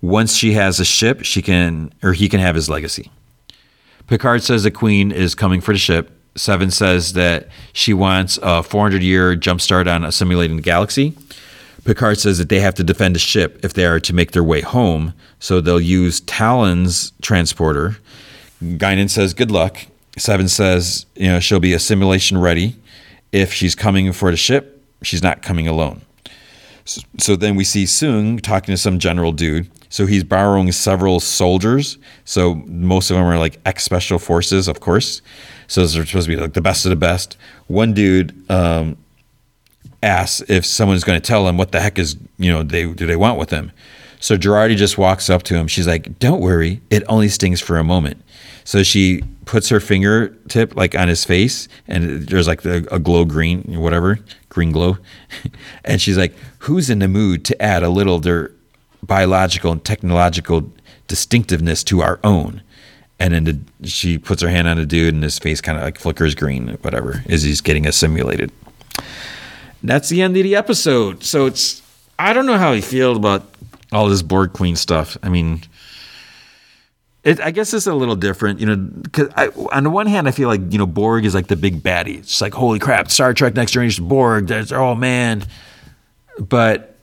Once 0.00 0.34
she 0.34 0.52
has 0.52 0.80
a 0.80 0.84
ship, 0.84 1.22
she 1.22 1.40
can 1.40 1.94
or 2.02 2.12
he 2.12 2.28
can 2.28 2.40
have 2.40 2.56
his 2.56 2.68
legacy. 2.68 3.08
Picard 4.08 4.42
says 4.42 4.64
the 4.64 4.72
Queen 4.72 5.12
is 5.12 5.36
coming 5.36 5.60
for 5.60 5.72
the 5.72 5.78
ship. 5.78 6.10
Seven 6.36 6.72
says 6.72 7.12
that 7.12 7.46
she 7.72 7.94
wants 7.94 8.36
a 8.42 8.64
400 8.64 9.00
year 9.00 9.36
jumpstart 9.36 9.86
on 9.86 10.04
assimilating 10.04 10.56
the 10.56 10.62
galaxy. 10.62 11.16
Picard 11.84 12.18
says 12.18 12.38
that 12.38 12.48
they 12.48 12.58
have 12.58 12.74
to 12.74 12.82
defend 12.82 13.14
the 13.14 13.20
ship 13.20 13.60
if 13.62 13.74
they 13.74 13.86
are 13.86 14.00
to 14.00 14.12
make 14.12 14.32
their 14.32 14.42
way 14.42 14.60
home, 14.60 15.14
so 15.38 15.60
they'll 15.60 15.80
use 15.80 16.20
Tallinn's 16.22 17.12
transporter. 17.22 17.96
Guinan 18.60 19.08
says, 19.08 19.34
Good 19.34 19.52
luck. 19.52 19.86
Seven 20.16 20.48
says, 20.48 21.06
you 21.16 21.26
know, 21.26 21.40
she'll 21.40 21.60
be 21.60 21.72
assimilation 21.72 22.38
ready. 22.38 22.76
If 23.32 23.52
she's 23.52 23.74
coming 23.74 24.12
for 24.12 24.30
the 24.30 24.36
ship, 24.36 24.82
she's 25.02 25.22
not 25.22 25.42
coming 25.42 25.66
alone. 25.66 26.02
So, 26.84 27.02
so 27.18 27.36
then 27.36 27.56
we 27.56 27.64
see 27.64 27.84
Soong 27.84 28.40
talking 28.40 28.72
to 28.72 28.76
some 28.76 28.98
general 28.98 29.32
dude. 29.32 29.70
So 29.88 30.06
he's 30.06 30.24
borrowing 30.24 30.70
several 30.72 31.20
soldiers. 31.20 31.98
So 32.24 32.56
most 32.66 33.10
of 33.10 33.16
them 33.16 33.26
are 33.26 33.38
like 33.38 33.60
ex 33.64 33.84
special 33.84 34.18
forces, 34.18 34.68
of 34.68 34.80
course. 34.80 35.22
So 35.66 35.86
they're 35.86 36.04
supposed 36.04 36.26
to 36.26 36.36
be 36.36 36.40
like 36.40 36.52
the 36.52 36.60
best 36.60 36.84
of 36.84 36.90
the 36.90 36.96
best. 36.96 37.36
One 37.68 37.92
dude 37.94 38.34
um, 38.50 38.96
asks 40.02 40.42
if 40.48 40.66
someone's 40.66 41.04
going 41.04 41.20
to 41.20 41.26
tell 41.26 41.48
him 41.48 41.56
what 41.56 41.72
the 41.72 41.80
heck 41.80 41.98
is 41.98 42.16
you 42.38 42.52
know 42.52 42.62
they 42.62 42.92
do 42.92 43.06
they 43.06 43.16
want 43.16 43.38
with 43.38 43.50
him. 43.50 43.72
So 44.20 44.36
Jurati 44.36 44.76
just 44.76 44.96
walks 44.98 45.28
up 45.28 45.42
to 45.44 45.54
him. 45.54 45.68
She's 45.68 45.86
like, 45.86 46.18
"Don't 46.18 46.40
worry, 46.40 46.80
it 46.90 47.02
only 47.08 47.28
stings 47.28 47.60
for 47.60 47.78
a 47.78 47.84
moment." 47.84 48.22
So 48.64 48.82
she 48.82 49.22
puts 49.44 49.68
her 49.68 49.78
fingertip 49.78 50.74
like 50.74 50.94
on 50.94 51.08
his 51.08 51.24
face, 51.24 51.68
and 51.86 52.26
there's 52.26 52.48
like 52.48 52.64
a, 52.64 52.78
a 52.90 52.98
glow 52.98 53.24
green, 53.24 53.62
whatever, 53.80 54.18
green 54.48 54.72
glow, 54.72 54.98
and 55.84 56.00
she's 56.00 56.16
like, 56.16 56.34
"Who's 56.60 56.90
in 56.90 56.98
the 56.98 57.08
mood 57.08 57.44
to 57.46 57.62
add 57.62 57.82
a 57.82 57.90
little 57.90 58.18
their 58.18 58.50
biological 59.02 59.72
and 59.72 59.84
technological 59.84 60.72
distinctiveness 61.06 61.84
to 61.84 62.02
our 62.02 62.18
own?" 62.24 62.62
And 63.20 63.32
then 63.34 63.44
the, 63.44 63.88
she 63.88 64.18
puts 64.18 64.42
her 64.42 64.48
hand 64.48 64.66
on 64.66 64.78
a 64.78 64.86
dude, 64.86 65.14
and 65.14 65.22
his 65.22 65.38
face 65.38 65.60
kind 65.60 65.78
of 65.78 65.84
like 65.84 65.98
flickers 65.98 66.34
green, 66.34 66.78
whatever, 66.82 67.22
as 67.28 67.42
he's 67.42 67.60
getting 67.60 67.86
assimilated. 67.86 68.50
That's 69.82 70.08
the 70.08 70.22
end 70.22 70.36
of 70.36 70.42
the 70.42 70.56
episode. 70.56 71.22
So 71.22 71.44
it's 71.46 71.82
I 72.18 72.32
don't 72.32 72.46
know 72.46 72.58
how 72.58 72.72
I 72.72 72.80
feel 72.80 73.16
about 73.16 73.46
all 73.92 74.08
this 74.08 74.22
Borg 74.22 74.52
Queen 74.52 74.76
stuff. 74.76 75.16
I 75.22 75.28
mean, 75.28 75.62
it, 77.24 77.40
I 77.40 77.50
guess 77.50 77.72
it's 77.72 77.86
a 77.86 77.94
little 77.94 78.16
different, 78.16 78.60
you 78.60 78.66
know. 78.66 78.76
Because 78.76 79.28
on 79.72 79.84
the 79.84 79.90
one 79.90 80.06
hand, 80.06 80.28
I 80.28 80.30
feel 80.30 80.48
like 80.48 80.60
you 80.70 80.78
know 80.78 80.86
Borg 80.86 81.24
is 81.24 81.34
like 81.34 81.46
the 81.46 81.56
big 81.56 81.82
baddie. 81.82 82.18
It's 82.18 82.40
like 82.40 82.52
holy 82.52 82.78
crap, 82.78 83.10
Star 83.10 83.32
Trek 83.32 83.54
Next 83.54 83.72
Generation 83.72 84.06
Borg. 84.06 84.46
There's 84.46 84.72
oh 84.72 84.94
man, 84.94 85.42
but 86.38 86.96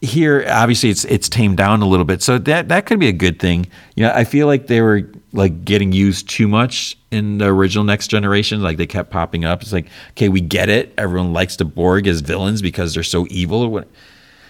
here 0.00 0.44
obviously 0.48 0.90
it's 0.90 1.04
it's 1.04 1.28
tamed 1.28 1.56
down 1.56 1.80
a 1.80 1.86
little 1.86 2.04
bit, 2.04 2.22
so 2.22 2.38
that 2.38 2.68
that 2.68 2.86
could 2.86 2.98
be 2.98 3.06
a 3.06 3.12
good 3.12 3.38
thing. 3.38 3.66
You 3.94 4.04
know, 4.04 4.12
I 4.12 4.24
feel 4.24 4.48
like 4.48 4.66
they 4.66 4.80
were 4.80 5.08
like 5.32 5.64
getting 5.64 5.92
used 5.92 6.28
too 6.28 6.48
much 6.48 6.98
in 7.12 7.38
the 7.38 7.46
original 7.46 7.84
Next 7.84 8.08
Generation. 8.08 8.60
Like 8.60 8.78
they 8.78 8.86
kept 8.86 9.10
popping 9.10 9.44
up. 9.44 9.62
It's 9.62 9.72
like 9.72 9.86
okay, 10.10 10.28
we 10.28 10.40
get 10.40 10.68
it. 10.68 10.92
Everyone 10.98 11.32
likes 11.32 11.54
the 11.54 11.64
Borg 11.64 12.08
as 12.08 12.20
villains 12.20 12.62
because 12.62 12.94
they're 12.94 13.04
so 13.04 13.28
evil. 13.30 13.84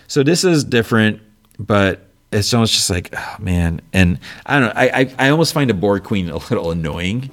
So 0.06 0.22
this 0.22 0.42
is 0.42 0.64
different, 0.64 1.20
but 1.58 2.07
it's 2.30 2.52
almost 2.52 2.74
just 2.74 2.90
like, 2.90 3.14
oh, 3.16 3.36
man. 3.38 3.80
And 3.92 4.18
I 4.46 4.58
don't 4.58 4.68
know. 4.68 4.72
I, 4.74 4.88
I, 4.88 5.14
I 5.18 5.28
almost 5.30 5.54
find 5.54 5.70
a 5.70 5.74
Borg 5.74 6.04
Queen 6.04 6.28
a 6.28 6.36
little 6.36 6.70
annoying. 6.70 7.30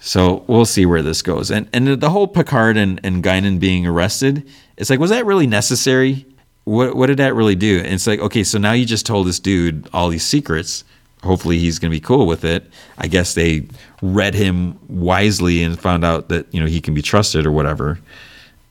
So 0.00 0.44
we'll 0.46 0.64
see 0.64 0.86
where 0.86 1.02
this 1.02 1.22
goes. 1.22 1.50
And 1.50 1.68
and 1.72 2.00
the 2.00 2.10
whole 2.10 2.28
Picard 2.28 2.76
and, 2.76 3.00
and 3.02 3.22
Guinan 3.22 3.58
being 3.58 3.86
arrested, 3.86 4.48
it's 4.76 4.90
like, 4.90 5.00
was 5.00 5.10
that 5.10 5.26
really 5.26 5.46
necessary? 5.46 6.24
What 6.64 6.94
what 6.94 7.06
did 7.06 7.16
that 7.16 7.34
really 7.34 7.56
do? 7.56 7.78
And 7.78 7.94
it's 7.94 8.06
like, 8.06 8.20
okay, 8.20 8.44
so 8.44 8.58
now 8.58 8.72
you 8.72 8.84
just 8.84 9.06
told 9.06 9.26
this 9.26 9.40
dude 9.40 9.88
all 9.92 10.08
these 10.08 10.24
secrets. 10.24 10.84
Hopefully 11.24 11.58
he's 11.58 11.80
gonna 11.80 11.90
be 11.90 12.00
cool 12.00 12.26
with 12.26 12.44
it. 12.44 12.70
I 12.98 13.08
guess 13.08 13.34
they 13.34 13.66
read 14.00 14.34
him 14.34 14.78
wisely 14.88 15.64
and 15.64 15.78
found 15.78 16.04
out 16.04 16.28
that, 16.28 16.52
you 16.54 16.60
know, 16.60 16.66
he 16.66 16.80
can 16.80 16.94
be 16.94 17.02
trusted 17.02 17.44
or 17.44 17.50
whatever. 17.50 17.98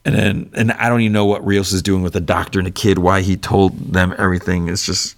And 0.06 0.14
then 0.14 0.50
and 0.54 0.72
I 0.72 0.88
don't 0.88 1.02
even 1.02 1.12
know 1.12 1.26
what 1.26 1.44
Rios 1.44 1.72
is 1.72 1.82
doing 1.82 2.02
with 2.02 2.14
the 2.14 2.22
doctor 2.22 2.58
and 2.58 2.66
the 2.66 2.72
kid, 2.72 2.98
why 2.98 3.20
he 3.20 3.36
told 3.36 3.92
them 3.92 4.14
everything. 4.16 4.70
It's 4.70 4.86
just 4.86 5.14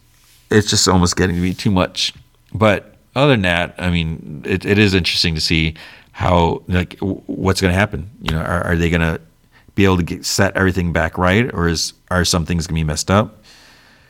it's 0.51 0.71
just 0.71 0.89
almost 0.89 1.17
getting 1.17 1.37
to 1.37 1.43
be 1.43 1.55
too 1.55 1.71
much. 1.71 2.13
But 2.53 2.95
other 3.15 3.33
than 3.33 3.43
that, 3.43 3.75
I 3.79 3.91
mean, 3.91 4.43
it, 4.45 4.65
it 4.65 4.79
is 4.79 4.95
interesting 4.95 5.35
to 5.35 5.41
see 5.41 5.75
how 6.13 6.63
like 6.69 6.99
what's 7.01 7.61
going 7.61 7.73
to 7.73 7.79
happen. 7.79 8.11
You 8.23 8.33
know, 8.33 8.41
are, 8.41 8.65
are 8.65 8.77
they 8.77 8.91
going 8.91 9.01
to 9.01 9.21
be 9.75 9.85
able 9.85 9.97
to 9.99 10.03
get, 10.03 10.25
set 10.25 10.57
everything 10.57 10.93
back 10.93 11.17
right, 11.17 11.53
or 11.55 11.69
is 11.69 11.93
are 12.11 12.25
some 12.25 12.45
things 12.45 12.67
going 12.67 12.77
to 12.77 12.81
be 12.81 12.85
messed 12.85 13.11
up? 13.11 13.43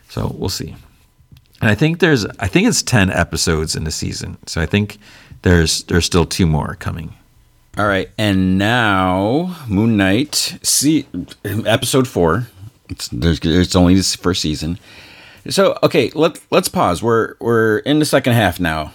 So 0.08 0.34
we'll 0.36 0.48
see. 0.48 0.74
And 1.60 1.70
I 1.70 1.74
think 1.74 2.00
there's 2.00 2.24
I 2.38 2.48
think 2.48 2.66
it's 2.68 2.82
ten 2.82 3.10
episodes 3.10 3.76
in 3.76 3.84
the 3.84 3.90
season, 3.90 4.38
so 4.46 4.60
I 4.60 4.66
think 4.66 4.98
there's 5.42 5.84
there's 5.84 6.06
still 6.06 6.24
two 6.24 6.46
more 6.46 6.76
coming. 6.76 7.14
All 7.78 7.86
right, 7.86 8.10
and 8.18 8.58
now 8.58 9.56
Moon 9.68 9.96
Knight, 9.96 10.58
see 10.62 11.06
episode 11.44 12.08
four. 12.08 12.48
It's 12.88 13.08
there's 13.08 13.38
it's 13.42 13.76
only 13.76 13.94
this 13.94 14.16
first 14.16 14.40
season 14.40 14.78
so 15.48 15.78
okay, 15.82 16.10
let 16.14 16.40
let's 16.50 16.68
pause. 16.68 17.02
We're 17.02 17.34
we're 17.40 17.78
in 17.78 17.98
the 17.98 18.04
second 18.04 18.34
half 18.34 18.60
now, 18.60 18.92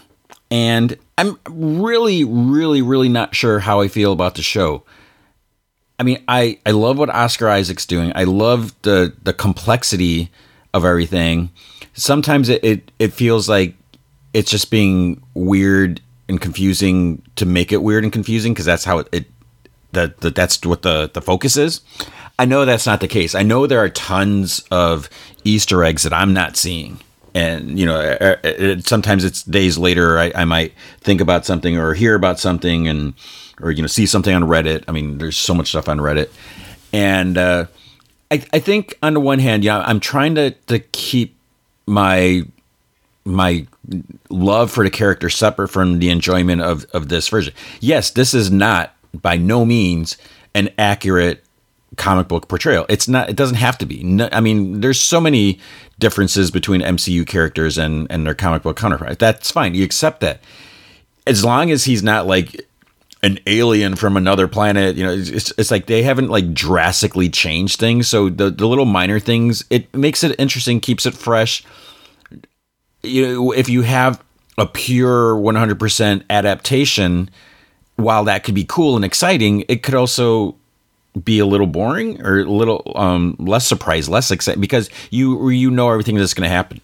and 0.52 0.98
I'm 1.18 1.40
really, 1.50 2.24
really, 2.24 2.82
really 2.82 3.10
not 3.10 3.36
sure 3.36 3.60
how 3.60 3.82
I 3.82 3.88
feel 3.88 4.12
about 4.12 4.36
the 4.36 4.42
show. 4.42 4.84
I 5.98 6.04
mean, 6.04 6.24
I 6.28 6.60
I 6.66 6.72
love 6.72 6.98
what 6.98 7.10
Oscar 7.10 7.50
Isaac's 7.50 7.86
doing. 7.86 8.12
I 8.16 8.26
love 8.26 8.74
the 8.82 9.14
the 9.24 9.34
complexity 9.34 10.30
of 10.74 10.86
everything. 10.86 11.52
Sometimes 11.94 12.50
it 12.50 12.64
it, 12.64 12.92
it 13.00 13.14
feels 13.14 13.48
like 13.48 13.76
it's 14.34 14.52
just 14.52 14.70
being 14.70 15.24
weird 15.34 16.02
and 16.28 16.42
confusing 16.42 17.22
to 17.38 17.46
make 17.46 17.72
it 17.72 17.82
weird 17.82 18.04
and 18.04 18.12
confusing 18.12 18.54
because 18.54 18.66
that's 18.66 18.84
how 18.84 19.00
it, 19.00 19.08
it 19.12 19.26
that 19.94 20.20
that's 20.20 20.66
what 20.66 20.82
the 20.82 21.10
the 21.14 21.22
focus 21.22 21.56
is. 21.56 21.82
I 22.38 22.44
know 22.44 22.66
that's 22.66 22.86
not 22.86 23.00
the 23.00 23.08
case. 23.08 23.34
I 23.34 23.44
know 23.44 23.66
there 23.66 23.80
are 23.80 23.90
tons 23.90 24.64
of 24.70 25.10
Easter 25.46 25.84
eggs 25.84 26.04
that 26.04 26.14
I'm 26.14 26.34
not 26.34 26.58
seeing. 26.58 27.00
And, 27.34 27.80
you 27.80 27.86
know, 27.86 28.00
uh, 28.00 28.36
it, 28.44 28.80
uh, 28.80 28.82
sometimes 28.82 29.24
it's 29.24 29.44
days 29.44 29.78
later, 29.78 30.18
I, 30.18 30.32
I 30.36 30.46
might 30.46 30.74
think 31.02 31.22
about 31.22 31.46
something 31.46 31.78
or 31.78 31.94
hear 31.94 32.16
about 32.16 32.40
something 32.40 32.88
and, 32.88 33.14
or, 33.62 33.72
you 33.72 33.82
know, 33.82 33.88
see 33.88 34.06
something 34.06 34.34
on 34.34 34.44
Reddit. 34.44 34.84
I 34.88 34.92
mean, 34.92 35.18
there's 35.18 35.38
so 35.38 35.54
much 35.54 35.70
stuff 35.70 35.88
on 35.88 36.00
Reddit. 36.00 36.30
And 36.92 37.38
uh, 37.38 37.66
I, 38.32 38.44
I 38.54 38.60
think 38.60 38.98
on 39.04 39.14
the 39.14 39.20
one 39.20 39.40
hand, 39.40 39.64
yeah, 39.64 39.80
I'm 39.80 40.00
trying 40.00 40.36
to, 40.36 40.52
to 40.52 40.80
keep 40.80 41.38
my 41.86 42.44
my 43.26 43.66
love 44.30 44.72
for 44.72 44.84
the 44.84 44.90
character 44.90 45.30
separate 45.30 45.70
from 45.70 46.00
the 46.00 46.10
enjoyment 46.10 46.62
of, 46.62 46.86
of 46.94 47.10
this 47.10 47.28
version. 47.28 47.54
Yes, 47.80 48.12
this 48.12 48.34
is 48.34 48.52
not 48.52 48.96
by 49.14 49.38
no 49.38 49.66
means 49.66 50.18
an 50.54 50.70
accurate 50.78 51.44
comic 51.98 52.28
book 52.28 52.48
portrayal. 52.48 52.86
It's 52.90 53.08
not. 53.08 53.30
It 53.30 53.36
doesn't 53.36 53.58
have 53.58 53.78
to 53.80 53.86
be. 53.86 54.04
No, 54.04 54.30
I 54.32 54.42
mean, 54.42 54.82
there's 54.82 55.00
so 55.00 55.20
many 55.20 55.60
differences 56.00 56.52
between 56.52 56.82
MCU 56.82 57.26
characters 57.26 57.78
and 57.78 58.08
and 58.10 58.26
their 58.26 58.36
comic 58.36 58.64
book 58.64 58.78
counterpart. 58.78 59.20
That's 59.20 59.52
fine. 59.52 59.76
You 59.76 59.84
accept 59.84 60.22
that 60.22 60.42
as 61.28 61.44
long 61.44 61.72
as 61.72 61.86
he's 61.86 62.04
not 62.04 62.28
like 62.28 62.66
an 63.24 63.40
alien 63.48 63.96
from 63.96 64.16
another 64.18 64.48
planet. 64.48 64.96
You 64.96 65.04
know, 65.06 65.14
it's 65.14 65.52
it's 65.58 65.72
like 65.72 65.88
they 65.88 66.04
haven't 66.04 66.30
like 66.30 66.54
drastically 66.54 67.30
changed 67.30 67.80
things. 67.80 68.08
So 68.08 68.30
the 68.30 68.50
the 68.52 68.68
little 68.68 68.86
minor 68.86 69.20
things 69.20 69.66
it 69.70 69.94
makes 69.96 70.24
it 70.24 70.40
interesting, 70.40 70.80
keeps 70.80 71.06
it 71.06 71.16
fresh. 71.16 71.64
You 73.02 73.28
know, 73.28 73.52
if 73.52 73.68
you 73.68 73.82
have 73.82 74.24
a 74.58 74.66
pure 74.66 75.36
100% 75.36 76.24
adaptation, 76.30 77.30
while 77.98 78.24
that 78.24 78.44
could 78.44 78.56
be 78.56 78.64
cool 78.64 78.96
and 78.96 79.04
exciting, 79.04 79.66
it 79.68 79.84
could 79.84 79.96
also 79.96 80.56
be 81.24 81.40
a 81.40 81.46
little 81.46 81.68
boring 81.68 82.22
or 82.22 82.40
a 82.40 82.44
little 82.44 82.92
um, 82.96 83.36
less 83.40 83.66
surprised, 83.66 84.10
less 84.10 84.32
excited 84.32 84.60
because 84.60 84.90
you 85.10 85.50
you 85.50 85.72
know 85.72 85.90
everything 85.90 86.16
that's 86.16 86.34
going 86.34 86.48
to 86.48 86.54
happen. 86.54 86.82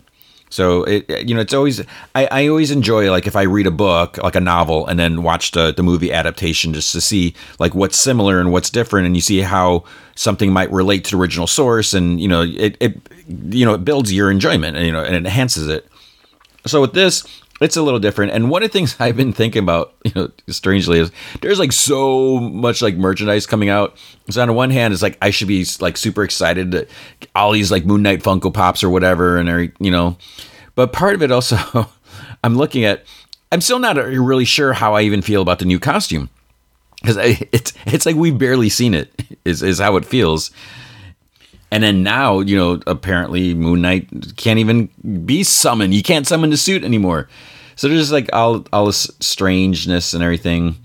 So 0.51 0.83
it 0.83 1.09
you 1.27 1.33
know 1.33 1.39
it's 1.41 1.53
always 1.53 1.79
I, 2.13 2.27
I 2.29 2.47
always 2.47 2.71
enjoy 2.71 3.09
like 3.09 3.25
if 3.25 3.37
I 3.37 3.43
read 3.43 3.67
a 3.67 3.71
book 3.71 4.17
like 4.17 4.35
a 4.35 4.41
novel 4.41 4.85
and 4.85 4.99
then 4.99 5.23
watch 5.23 5.51
the 5.51 5.73
the 5.73 5.81
movie 5.81 6.11
adaptation 6.11 6.73
just 6.73 6.91
to 6.91 6.99
see 6.99 7.33
like 7.57 7.73
what's 7.73 7.97
similar 7.97 8.39
and 8.39 8.51
what's 8.51 8.69
different 8.69 9.05
and 9.05 9.15
you 9.15 9.21
see 9.21 9.39
how 9.39 9.85
something 10.15 10.51
might 10.51 10.69
relate 10.69 11.05
to 11.05 11.11
the 11.11 11.21
original 11.21 11.47
source 11.47 11.93
and 11.93 12.19
you 12.19 12.27
know 12.27 12.41
it, 12.41 12.75
it 12.81 12.99
you 13.27 13.65
know 13.65 13.73
it 13.73 13.85
builds 13.85 14.11
your 14.11 14.29
enjoyment 14.29 14.75
and 14.75 14.85
you 14.85 14.91
know 14.91 15.03
and 15.03 15.15
enhances 15.15 15.69
it. 15.69 15.87
So 16.65 16.81
with 16.81 16.93
this 16.93 17.23
it's 17.61 17.77
a 17.77 17.81
little 17.81 17.99
different. 17.99 18.31
And 18.31 18.49
one 18.49 18.63
of 18.63 18.69
the 18.69 18.73
things 18.73 18.95
I've 18.99 19.15
been 19.15 19.31
thinking 19.31 19.63
about, 19.63 19.93
you 20.03 20.11
know, 20.15 20.31
strangely, 20.49 20.99
is 20.99 21.11
there's 21.41 21.59
like 21.59 21.71
so 21.71 22.39
much 22.39 22.81
like 22.81 22.95
merchandise 22.97 23.45
coming 23.45 23.69
out. 23.69 23.97
So 24.29 24.41
on 24.41 24.47
the 24.47 24.53
one 24.53 24.71
hand, 24.71 24.93
it's 24.93 25.03
like 25.03 25.17
I 25.21 25.29
should 25.29 25.47
be 25.47 25.65
like 25.79 25.97
super 25.97 26.23
excited 26.23 26.71
that 26.71 26.89
all 27.35 27.51
these 27.51 27.71
like 27.71 27.85
Moon 27.85 28.01
Knight 28.01 28.21
Funko 28.21 28.53
Pops 28.53 28.83
or 28.83 28.89
whatever, 28.89 29.37
and 29.37 29.47
are 29.47 29.71
you 29.79 29.91
know, 29.91 30.17
but 30.75 30.91
part 30.91 31.15
of 31.15 31.21
it 31.21 31.31
also, 31.31 31.57
I'm 32.43 32.57
looking 32.57 32.83
at. 32.83 33.05
I'm 33.53 33.59
still 33.59 33.79
not 33.79 33.97
really 33.97 34.45
sure 34.45 34.71
how 34.71 34.93
I 34.93 35.01
even 35.01 35.21
feel 35.21 35.41
about 35.41 35.59
the 35.59 35.65
new 35.65 35.77
costume 35.77 36.29
because 37.01 37.17
it's 37.51 37.73
it's 37.85 38.05
like 38.05 38.15
we've 38.15 38.37
barely 38.37 38.69
seen 38.69 38.93
it. 38.93 39.11
Is 39.43 39.61
is 39.61 39.79
how 39.79 39.97
it 39.97 40.05
feels. 40.05 40.51
And 41.71 41.81
then 41.81 42.03
now, 42.03 42.41
you 42.41 42.57
know, 42.57 42.81
apparently 42.85 43.53
Moon 43.53 43.81
Knight 43.81 44.35
can't 44.35 44.59
even 44.59 44.87
be 45.25 45.43
summoned. 45.43 45.93
You 45.93 46.03
can't 46.03 46.27
summon 46.27 46.49
the 46.49 46.57
suit 46.57 46.83
anymore. 46.83 47.29
So 47.77 47.87
there's 47.87 48.11
like 48.11 48.29
all 48.33 48.65
all 48.73 48.85
this 48.85 49.09
strangeness 49.21 50.13
and 50.13 50.21
everything, 50.21 50.75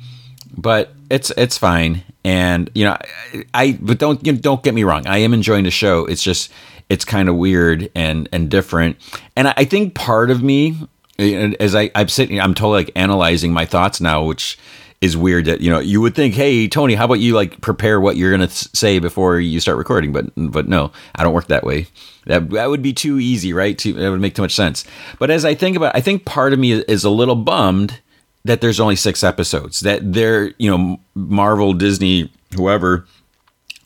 but 0.57 0.93
it's 1.11 1.31
it's 1.37 1.59
fine. 1.59 2.03
And 2.25 2.71
you 2.75 2.85
know, 2.85 2.93
I, 2.93 3.45
I 3.53 3.79
but 3.81 3.99
don't 3.99 4.25
you 4.25 4.33
know, 4.33 4.39
don't 4.39 4.63
get 4.63 4.75
me 4.75 4.85
wrong. 4.85 5.07
I 5.07 5.19
am 5.19 5.35
enjoying 5.35 5.65
the 5.65 5.71
show. 5.71 6.07
It's 6.07 6.23
just 6.23 6.51
it's 6.89 7.05
kind 7.05 7.29
of 7.29 7.35
weird 7.35 7.91
and 7.95 8.29
and 8.33 8.49
different. 8.49 8.97
And 9.35 9.49
I, 9.49 9.55
I 9.59 9.65
think 9.65 9.95
part 9.95 10.31
of 10.31 10.43
me, 10.43 10.77
as 11.19 11.75
I 11.75 11.91
I'm 11.95 12.09
sitting, 12.09 12.41
I'm 12.41 12.55
totally 12.55 12.85
like 12.85 12.93
analyzing 12.95 13.53
my 13.53 13.65
thoughts 13.65 14.01
now, 14.01 14.23
which 14.23 14.59
is 15.01 15.17
weird 15.17 15.45
that 15.45 15.61
you 15.61 15.71
know 15.71 15.79
you 15.79 16.01
would 16.01 16.15
think 16.15 16.35
hey 16.35 16.67
tony 16.69 16.95
how 16.95 17.05
about 17.05 17.21
you 17.21 17.35
like 17.35 17.61
prepare 17.61 18.01
what 18.01 18.17
you're 18.17 18.31
gonna 18.31 18.49
say 18.49 18.99
before 18.99 19.39
you 19.39 19.61
start 19.61 19.79
recording? 19.79 20.13
But 20.13 20.27
but 20.37 20.69
no 20.69 20.93
i 21.15 21.23
don't 21.23 21.35
work 21.35 21.49
that 21.49 21.65
way. 21.65 21.87
That 22.27 22.51
that 22.51 22.71
would 22.71 22.83
be 22.83 22.93
too 22.93 23.19
easy 23.19 23.53
right? 23.53 23.77
Too, 23.79 23.93
that 23.95 24.11
would 24.11 24.21
make 24.21 24.35
too 24.35 24.43
much 24.43 24.55
sense. 24.55 24.85
But 25.19 25.31
as 25.31 25.45
i 25.45 25.55
think 25.55 25.77
about 25.77 25.95
i 25.95 26.01
think 26.01 26.25
part 26.25 26.53
of 26.53 26.59
me 26.59 26.73
is 26.73 27.05
a 27.05 27.11
little 27.11 27.37
bummed 27.37 28.01
that 28.45 28.61
there's 28.61 28.81
only 28.81 28.97
six 28.97 29.25
episodes 29.25 29.81
that 29.81 30.13
they're 30.13 30.53
you 30.59 30.71
know 30.71 31.01
marvel 31.15 31.73
disney 31.73 32.31
whoever 32.55 33.07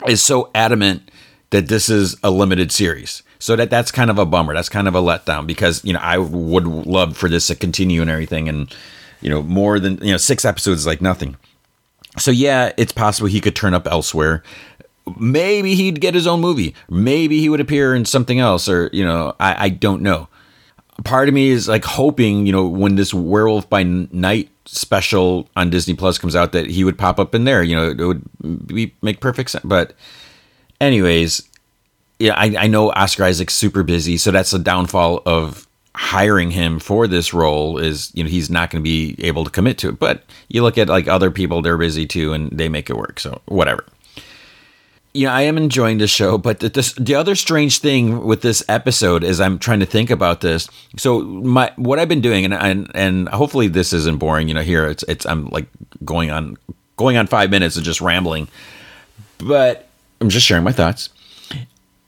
is 0.07 0.23
so 0.23 0.49
adamant 0.55 1.09
that 1.51 1.67
this 1.67 1.89
is 1.89 2.15
a 2.23 2.31
limited 2.31 2.71
series. 2.71 3.23
So 3.39 3.55
that 3.55 3.69
that's 3.69 3.91
kind 3.91 4.09
of 4.09 4.17
a 4.17 4.25
bummer. 4.25 4.53
That's 4.53 4.69
kind 4.69 4.87
of 4.87 4.95
a 4.95 5.01
letdown 5.01 5.45
because 5.47 5.83
you 5.83 5.93
know 5.93 5.99
i 6.01 6.17
would 6.17 6.65
love 6.65 7.15
for 7.15 7.29
this 7.29 7.47
to 7.47 7.55
continue 7.55 8.01
and 8.01 8.09
everything. 8.09 8.49
And 8.49 8.73
you 9.21 9.29
know, 9.29 9.41
more 9.41 9.79
than, 9.79 9.97
you 10.03 10.11
know, 10.11 10.17
six 10.17 10.45
episodes 10.45 10.81
is 10.81 10.87
like 10.87 11.01
nothing. 11.01 11.37
So 12.17 12.31
yeah, 12.31 12.71
it's 12.77 12.91
possible 12.91 13.27
he 13.27 13.41
could 13.41 13.55
turn 13.55 13.73
up 13.73 13.87
elsewhere. 13.87 14.43
Maybe 15.17 15.75
he'd 15.75 16.01
get 16.01 16.13
his 16.13 16.27
own 16.27 16.41
movie. 16.41 16.75
Maybe 16.89 17.39
he 17.39 17.49
would 17.49 17.59
appear 17.59 17.95
in 17.95 18.05
something 18.05 18.39
else, 18.39 18.69
or 18.69 18.89
you 18.93 19.03
know, 19.03 19.33
I, 19.39 19.65
I 19.65 19.69
don't 19.69 20.01
know. 20.01 20.27
Part 21.03 21.27
of 21.27 21.33
me 21.33 21.49
is 21.49 21.67
like 21.67 21.85
hoping, 21.85 22.45
you 22.45 22.51
know, 22.51 22.67
when 22.67 22.95
this 22.95 23.13
Werewolf 23.13 23.69
by 23.69 23.83
Night 23.83 24.49
special 24.65 25.49
on 25.55 25.71
Disney 25.71 25.95
Plus 25.95 26.19
comes 26.19 26.35
out, 26.35 26.51
that 26.51 26.69
he 26.69 26.83
would 26.83 26.97
pop 26.97 27.19
up 27.19 27.33
in 27.33 27.45
there. 27.45 27.63
You 27.63 27.75
know, 27.75 27.89
it 27.89 27.97
would 28.05 28.67
be 28.67 28.93
make 29.01 29.19
perfect 29.19 29.49
sense. 29.49 29.65
But, 29.65 29.93
anyways, 30.79 31.41
yeah, 32.19 32.35
I, 32.35 32.55
I 32.55 32.67
know 32.67 32.91
Oscar 32.91 33.23
Isaac's 33.23 33.55
super 33.55 33.81
busy, 33.81 34.17
so 34.17 34.29
that's 34.29 34.51
the 34.51 34.59
downfall 34.59 35.23
of 35.25 35.65
hiring 35.95 36.51
him 36.51 36.79
for 36.79 37.05
this 37.05 37.33
role 37.33 37.77
is 37.77 38.11
you 38.13 38.23
know 38.23 38.29
he's 38.29 38.49
not 38.49 38.69
going 38.69 38.81
to 38.81 38.83
be 38.83 39.15
able 39.19 39.43
to 39.43 39.51
commit 39.51 39.77
to 39.79 39.89
it. 39.89 39.99
But 39.99 40.23
you 40.47 40.61
look 40.61 40.77
at 40.77 40.87
like 40.87 41.07
other 41.07 41.31
people 41.31 41.61
they're 41.61 41.77
busy 41.77 42.05
too 42.05 42.33
and 42.33 42.49
they 42.51 42.69
make 42.69 42.89
it 42.89 42.95
work 42.95 43.19
so 43.19 43.41
whatever. 43.45 43.85
You 45.13 45.27
know 45.27 45.33
i 45.33 45.41
am 45.41 45.57
enjoying 45.57 45.97
the 45.97 46.07
show 46.07 46.37
but 46.37 46.61
the, 46.61 46.69
this, 46.69 46.93
the 46.93 47.15
other 47.15 47.35
strange 47.35 47.79
thing 47.79 48.23
with 48.23 48.41
this 48.41 48.63
episode 48.69 49.25
is 49.25 49.41
i'm 49.41 49.59
trying 49.59 49.81
to 49.81 49.85
think 49.85 50.09
about 50.09 50.39
this. 50.39 50.69
So 50.95 51.19
my 51.19 51.73
what 51.75 51.99
i've 51.99 52.07
been 52.07 52.21
doing 52.21 52.45
and 52.45 52.53
and, 52.53 52.89
and 52.95 53.27
hopefully 53.27 53.67
this 53.67 53.91
isn't 53.91 54.19
boring 54.19 54.47
you 54.47 54.53
know 54.53 54.61
here 54.61 54.87
it's 54.87 55.03
it's 55.09 55.25
i'm 55.25 55.49
like 55.49 55.67
going 56.05 56.31
on 56.31 56.57
going 56.95 57.17
on 57.17 57.27
five 57.27 57.49
minutes 57.49 57.75
of 57.75 57.83
just 57.83 57.99
rambling 57.99 58.47
but 59.39 59.89
i'm 60.21 60.29
just 60.29 60.45
sharing 60.45 60.63
my 60.63 60.71
thoughts 60.71 61.09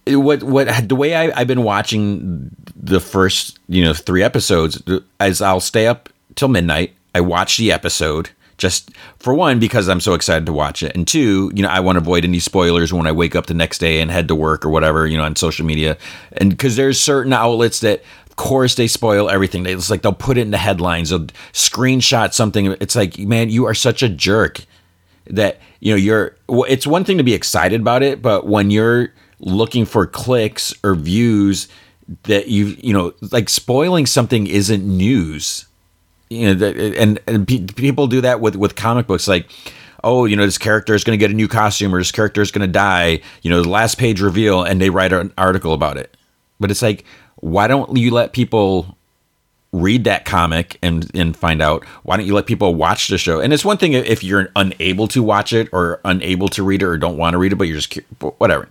what 0.08 0.44
what 0.44 0.90
the 0.90 0.96
way 0.96 1.16
I, 1.16 1.40
I've 1.40 1.48
been 1.48 1.64
watching 1.64 2.56
the 2.76 3.00
first 3.00 3.60
you 3.68 3.84
know 3.84 3.94
three 3.94 4.24
episodes 4.24 4.82
is 5.22 5.42
I'll 5.42 5.60
stay 5.60 5.88
up 5.88 6.10
till 6.36 6.48
midnight. 6.48 6.94
I 7.16 7.22
watch 7.22 7.58
the 7.58 7.72
episode 7.72 8.32
just 8.58 8.92
for 9.20 9.34
one 9.34 9.60
because 9.60 9.90
I'm 9.90 10.00
so 10.00 10.14
excited 10.14 10.46
to 10.46 10.54
watch 10.54 10.84
it, 10.84 10.96
and 10.96 11.08
two, 11.08 11.52
you 11.54 11.64
know, 11.64 11.70
I 11.70 11.80
want 11.80 11.96
to 11.96 12.02
avoid 12.02 12.24
any 12.24 12.40
spoilers 12.40 12.94
when 12.94 13.08
I 13.08 13.12
wake 13.12 13.36
up 13.36 13.46
the 13.48 13.54
next 13.54 13.80
day 13.80 14.00
and 14.00 14.12
head 14.12 14.28
to 14.28 14.36
work 14.36 14.66
or 14.66 14.70
whatever, 14.70 15.08
you 15.08 15.18
know, 15.18 15.24
on 15.24 15.36
social 15.36 15.66
media, 15.66 15.98
and 16.34 16.50
because 16.50 16.76
there's 16.76 17.00
certain 17.00 17.34
outlets 17.34 17.80
that. 17.82 18.04
Of 18.26 18.38
course, 18.38 18.74
they 18.74 18.88
spoil 18.88 19.30
everything. 19.30 19.62
They, 19.62 19.74
it's 19.74 19.92
like 19.92 20.02
they'll 20.02 20.12
put 20.12 20.40
it 20.40 20.42
in 20.42 20.50
the 20.50 20.58
headlines. 20.58 21.12
They'll 21.12 21.28
screenshot 21.52 22.34
something. 22.34 22.76
It's 22.82 22.96
like, 22.96 23.20
man, 23.20 23.52
you 23.52 23.66
are 23.66 23.76
such 23.76 24.02
a 24.02 24.10
jerk 24.10 24.66
that 25.28 25.60
you 25.82 25.92
know 25.92 25.98
you're. 25.98 26.36
It's 26.50 26.88
one 26.88 27.04
thing 27.04 27.20
to 27.20 27.24
be 27.24 27.36
excited 27.36 27.80
about 27.82 28.02
it, 28.02 28.24
but 28.24 28.48
when 28.48 28.72
you're 28.72 29.14
looking 29.44 29.86
for 29.86 30.08
clicks 30.08 30.74
or 30.84 30.96
views 30.96 31.68
that 32.24 32.48
you 32.48 32.78
you 32.80 32.94
know 32.94 33.14
like 33.32 33.50
spoiling 33.50 34.06
something 34.06 34.48
isn't 34.48 34.86
news. 34.86 35.66
You 36.30 36.56
know 36.56 36.68
and 36.68 37.20
and 37.28 37.48
people 37.48 38.08
do 38.08 38.22
that 38.22 38.40
with 38.40 38.56
with 38.56 38.76
comic 38.76 39.08
books 39.08 39.28
like 39.28 39.50
oh 40.04 40.26
you 40.26 40.36
know 40.36 40.46
this 40.46 40.58
character 40.58 40.94
is 40.94 41.04
going 41.04 41.18
to 41.18 41.24
get 41.24 41.32
a 41.32 41.36
new 41.36 41.48
costume 41.48 41.94
or 41.94 42.00
this 42.00 42.12
character 42.12 42.42
is 42.42 42.52
going 42.52 42.66
to 42.66 42.72
die 42.72 43.22
you 43.42 43.50
know 43.50 43.62
the 43.62 43.70
last 43.70 43.98
page 43.98 44.20
reveal 44.22 44.64
and 44.64 44.82
they 44.82 44.90
write 44.90 45.14
an 45.14 45.32
article 45.38 45.74
about 45.74 45.98
it. 45.98 46.16
But 46.60 46.72
it's 46.72 46.82
like 46.82 47.06
why 47.36 47.68
don't 47.68 47.98
you 47.98 48.12
let 48.12 48.34
people 48.34 48.98
read 49.74 50.06
that 50.06 50.26
comic 50.26 50.80
and 50.82 51.12
and 51.14 51.36
find 51.36 51.62
out? 51.62 51.86
Why 52.04 52.18
don't 52.18 52.26
you 52.26 52.34
let 52.34 52.48
people 52.48 52.74
watch 52.74 53.10
the 53.10 53.18
show? 53.18 53.40
And 53.40 53.54
it's 53.54 53.66
one 53.66 53.78
thing 53.78 53.94
if 53.94 54.24
you're 54.24 54.50
unable 54.56 55.08
to 55.10 55.22
watch 55.22 55.54
it 55.54 55.70
or 55.72 56.00
unable 56.06 56.48
to 56.50 56.64
read 56.64 56.82
it 56.82 56.86
or 56.86 56.98
don't 56.98 57.18
want 57.18 57.34
to 57.34 57.38
read 57.38 57.52
it 57.52 57.58
but 57.58 57.68
you're 57.68 57.80
just 57.80 57.94
whatever 58.40 58.70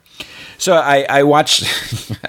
so 0.58 0.74
I, 0.74 1.06
I 1.08 1.22
watch 1.22 1.62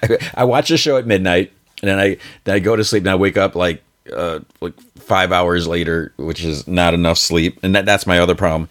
I 0.35 0.43
watch 0.43 0.69
the 0.69 0.77
show 0.77 0.97
at 0.97 1.05
midnight, 1.05 1.51
and 1.81 1.89
then 1.89 1.99
I 1.99 2.17
then 2.43 2.55
I 2.55 2.59
go 2.59 2.75
to 2.75 2.83
sleep, 2.83 3.03
and 3.03 3.09
I 3.09 3.15
wake 3.15 3.37
up 3.37 3.55
like 3.55 3.83
uh, 4.11 4.39
like 4.61 4.73
five 4.99 5.31
hours 5.31 5.67
later, 5.67 6.13
which 6.17 6.43
is 6.43 6.67
not 6.67 6.93
enough 6.93 7.17
sleep, 7.17 7.59
and 7.63 7.75
that 7.75 7.85
that's 7.85 8.07
my 8.07 8.19
other 8.19 8.35
problem. 8.35 8.69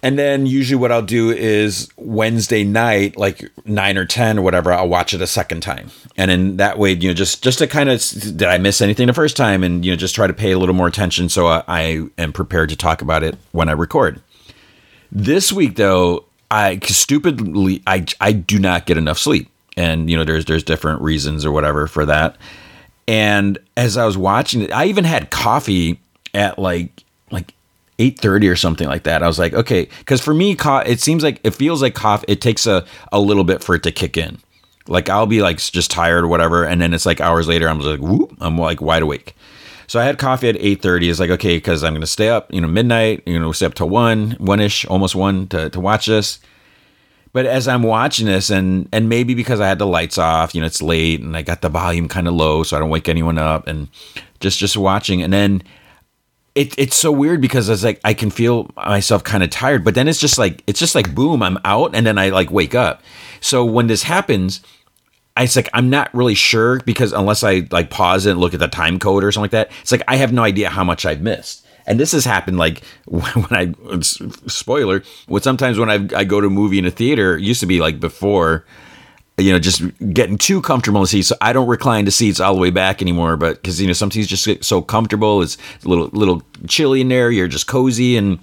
And 0.00 0.16
then 0.16 0.46
usually 0.46 0.80
what 0.80 0.92
I'll 0.92 1.02
do 1.02 1.30
is 1.30 1.88
Wednesday 1.96 2.62
night, 2.62 3.16
like 3.16 3.50
nine 3.64 3.98
or 3.98 4.06
ten 4.06 4.38
or 4.38 4.42
whatever, 4.42 4.72
I'll 4.72 4.88
watch 4.88 5.12
it 5.12 5.20
a 5.20 5.26
second 5.26 5.60
time, 5.60 5.90
and 6.16 6.30
in 6.30 6.56
that 6.58 6.78
way, 6.78 6.92
you 6.92 7.08
know, 7.08 7.14
just 7.14 7.42
just 7.42 7.58
to 7.58 7.66
kind 7.66 7.88
of 7.88 8.00
did 8.00 8.44
I 8.44 8.58
miss 8.58 8.80
anything 8.80 9.08
the 9.08 9.12
first 9.12 9.36
time, 9.36 9.64
and 9.64 9.84
you 9.84 9.90
know, 9.92 9.96
just 9.96 10.14
try 10.14 10.26
to 10.26 10.32
pay 10.32 10.52
a 10.52 10.58
little 10.58 10.74
more 10.74 10.86
attention 10.86 11.28
so 11.28 11.48
I, 11.48 11.64
I 11.66 12.06
am 12.16 12.32
prepared 12.32 12.68
to 12.68 12.76
talk 12.76 13.02
about 13.02 13.24
it 13.24 13.36
when 13.52 13.68
I 13.68 13.72
record. 13.72 14.20
This 15.10 15.50
week, 15.50 15.76
though, 15.76 16.26
I 16.50 16.78
stupidly 16.82 17.82
I 17.86 18.06
I 18.20 18.32
do 18.32 18.58
not 18.58 18.86
get 18.86 18.96
enough 18.96 19.18
sleep, 19.18 19.50
and 19.76 20.10
you 20.10 20.16
know 20.16 20.24
there's 20.24 20.44
there's 20.46 20.62
different 20.62 21.02
reasons 21.02 21.44
or 21.44 21.52
whatever 21.52 21.86
for 21.86 22.06
that. 22.06 22.36
And 23.06 23.58
as 23.76 23.96
I 23.96 24.04
was 24.04 24.18
watching 24.18 24.62
it, 24.62 24.72
I 24.72 24.86
even 24.86 25.04
had 25.04 25.30
coffee 25.30 25.98
at 26.34 26.58
like 26.58 27.02
like 27.30 27.54
eight 27.98 28.18
thirty 28.18 28.48
or 28.48 28.56
something 28.56 28.88
like 28.88 29.04
that. 29.04 29.22
I 29.22 29.26
was 29.26 29.38
like, 29.38 29.52
okay, 29.54 29.88
because 29.98 30.20
for 30.20 30.34
me, 30.34 30.54
co- 30.54 30.78
it 30.78 31.00
seems 31.00 31.22
like 31.22 31.40
it 31.44 31.54
feels 31.54 31.82
like 31.82 31.94
coffee. 31.94 32.26
It 32.28 32.40
takes 32.40 32.66
a 32.66 32.84
a 33.12 33.20
little 33.20 33.44
bit 33.44 33.62
for 33.62 33.74
it 33.74 33.82
to 33.84 33.92
kick 33.92 34.16
in. 34.16 34.38
Like 34.86 35.10
I'll 35.10 35.26
be 35.26 35.42
like 35.42 35.58
just 35.58 35.90
tired 35.90 36.24
or 36.24 36.28
whatever, 36.28 36.64
and 36.64 36.80
then 36.80 36.94
it's 36.94 37.04
like 37.06 37.20
hours 37.20 37.46
later, 37.46 37.68
I'm 37.68 37.78
just 37.78 37.88
like, 37.88 38.00
whoop, 38.00 38.34
I'm 38.40 38.56
like 38.56 38.80
wide 38.80 39.02
awake. 39.02 39.34
So 39.88 39.98
I 39.98 40.04
had 40.04 40.18
coffee 40.18 40.48
at 40.50 40.54
8:30. 40.56 41.10
It's 41.10 41.18
like 41.18 41.30
okay, 41.30 41.56
because 41.56 41.82
I'm 41.82 41.92
going 41.92 42.02
to 42.02 42.06
stay 42.06 42.28
up, 42.28 42.52
you 42.52 42.60
know, 42.60 42.68
midnight, 42.68 43.22
you 43.26 43.38
know, 43.38 43.50
stay 43.52 43.66
up 43.66 43.74
till 43.74 43.88
one, 43.88 44.32
one 44.32 44.60
ish, 44.60 44.84
almost 44.84 45.16
one 45.16 45.48
to 45.48 45.70
to 45.70 45.80
watch 45.80 46.06
this. 46.06 46.38
But 47.32 47.46
as 47.46 47.66
I'm 47.66 47.82
watching 47.82 48.26
this, 48.26 48.50
and 48.50 48.88
and 48.92 49.08
maybe 49.08 49.34
because 49.34 49.60
I 49.60 49.66
had 49.66 49.78
the 49.78 49.86
lights 49.86 50.18
off, 50.18 50.54
you 50.54 50.60
know, 50.60 50.66
it's 50.66 50.82
late, 50.82 51.20
and 51.20 51.36
I 51.36 51.42
got 51.42 51.62
the 51.62 51.68
volume 51.70 52.06
kind 52.06 52.28
of 52.28 52.34
low, 52.34 52.62
so 52.62 52.76
I 52.76 52.80
don't 52.80 52.90
wake 52.90 53.08
anyone 53.08 53.38
up, 53.38 53.66
and 53.66 53.88
just 54.40 54.58
just 54.58 54.76
watching, 54.76 55.22
and 55.22 55.32
then. 55.32 55.62
It, 56.54 56.76
it's 56.76 56.96
so 56.96 57.12
weird 57.12 57.40
because 57.40 57.68
it's 57.68 57.84
like 57.84 58.00
I 58.02 58.14
can 58.14 58.30
feel 58.30 58.68
myself 58.74 59.22
kind 59.22 59.44
of 59.44 59.50
tired, 59.50 59.84
but 59.84 59.94
then 59.94 60.08
it's 60.08 60.18
just 60.18 60.38
like 60.38 60.64
it's 60.66 60.80
just 60.80 60.96
like 60.96 61.14
boom, 61.14 61.40
I'm 61.40 61.56
out, 61.64 61.94
and 61.94 62.04
then 62.04 62.18
I 62.18 62.30
like 62.30 62.50
wake 62.50 62.74
up. 62.74 63.00
So 63.40 63.64
when 63.64 63.86
this 63.86 64.02
happens, 64.02 64.60
I, 65.38 65.44
it's 65.44 65.54
like 65.54 65.68
I'm 65.72 65.88
not 65.88 66.12
really 66.12 66.34
sure 66.34 66.80
because 66.80 67.12
unless 67.12 67.44
I 67.44 67.68
like 67.70 67.90
pause 67.90 68.26
it 68.26 68.32
and 68.32 68.40
look 68.40 68.54
at 68.54 68.60
the 68.60 68.66
time 68.66 68.98
code 68.98 69.22
or 69.22 69.30
something 69.30 69.44
like 69.44 69.50
that, 69.52 69.70
it's 69.82 69.92
like 69.92 70.02
I 70.08 70.16
have 70.16 70.32
no 70.32 70.42
idea 70.42 70.68
how 70.68 70.82
much 70.82 71.06
I've 71.06 71.22
missed. 71.22 71.64
And 71.86 71.98
this 71.98 72.10
has 72.10 72.24
happened 72.24 72.58
like 72.58 72.82
when 73.06 73.46
I 73.50 73.72
spoiler, 73.92 75.04
what 75.28 75.44
sometimes 75.44 75.78
when 75.78 75.90
I, 75.90 76.08
I 76.18 76.24
go 76.24 76.40
to 76.40 76.48
a 76.48 76.50
movie 76.50 76.78
in 76.78 76.86
a 76.86 76.90
theater, 76.90 77.36
it 77.36 77.42
used 77.42 77.60
to 77.60 77.66
be 77.66 77.78
like 77.78 78.00
before, 78.00 78.66
you 79.36 79.52
know, 79.52 79.60
just 79.60 79.80
getting 80.12 80.38
too 80.38 80.60
comfortable 80.60 81.00
in 81.00 81.06
seats. 81.06 81.28
So 81.28 81.36
I 81.40 81.52
don't 81.52 81.68
recline 81.68 82.04
the 82.04 82.10
seats 82.10 82.40
all 82.40 82.54
the 82.54 82.60
way 82.60 82.70
back 82.70 83.00
anymore, 83.00 83.36
but 83.36 83.62
because 83.62 83.80
you 83.80 83.86
know 83.86 83.92
some 83.92 84.10
seats 84.10 84.26
just 84.26 84.44
get 84.44 84.64
so 84.64 84.82
comfortable, 84.82 85.40
it's 85.40 85.56
a 85.84 85.88
little 85.88 86.08
little 86.08 86.42
chilly 86.66 87.00
in 87.00 87.08
there. 87.08 87.30
You're 87.30 87.48
just 87.48 87.68
cozy 87.68 88.16
and. 88.16 88.40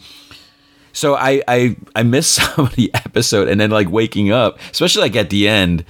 So 0.93 1.15
I, 1.15 1.43
I 1.45 1.75
I 1.93 2.03
miss 2.03 2.25
some 2.35 2.67
of 2.67 2.75
the 2.77 2.89
episode 2.93 3.49
and 3.49 3.59
then 3.59 3.69
like 3.69 3.89
waking 3.89 4.31
up, 4.31 4.59
especially 4.71 5.01
like 5.01 5.17
at 5.17 5.29
the 5.29 5.45
end, 5.45 5.83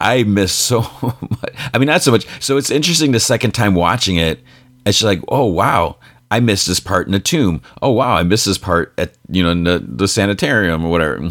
I 0.00 0.22
miss 0.24 0.52
so 0.52 0.80
much. 1.02 1.54
I 1.74 1.78
mean, 1.78 1.86
not 1.86 2.02
so 2.02 2.10
much. 2.10 2.26
So 2.40 2.56
it's 2.56 2.70
interesting 2.70 3.12
the 3.12 3.20
second 3.20 3.52
time 3.52 3.74
watching 3.74 4.16
it. 4.16 4.40
It's 4.86 5.02
like, 5.02 5.20
oh 5.28 5.46
wow, 5.46 5.96
I 6.30 6.40
missed 6.40 6.66
this 6.66 6.80
part 6.80 7.06
in 7.06 7.12
the 7.12 7.20
tomb. 7.20 7.62
Oh 7.82 7.90
wow, 7.90 8.14
I 8.14 8.22
missed 8.22 8.46
this 8.46 8.58
part 8.58 8.92
at 8.98 9.12
you 9.28 9.42
know 9.42 9.78
the, 9.78 9.84
the 9.84 10.08
sanitarium 10.08 10.84
or 10.84 10.90
whatever. 10.90 11.30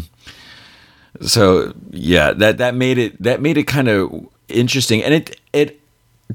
So 1.20 1.74
yeah, 1.90 2.32
that 2.34 2.58
that 2.58 2.74
made 2.74 2.98
it 2.98 3.22
that 3.22 3.40
made 3.40 3.56
it 3.56 3.64
kind 3.64 3.88
of 3.88 4.28
interesting. 4.48 5.02
And 5.02 5.14
it 5.14 5.40
it 5.52 5.80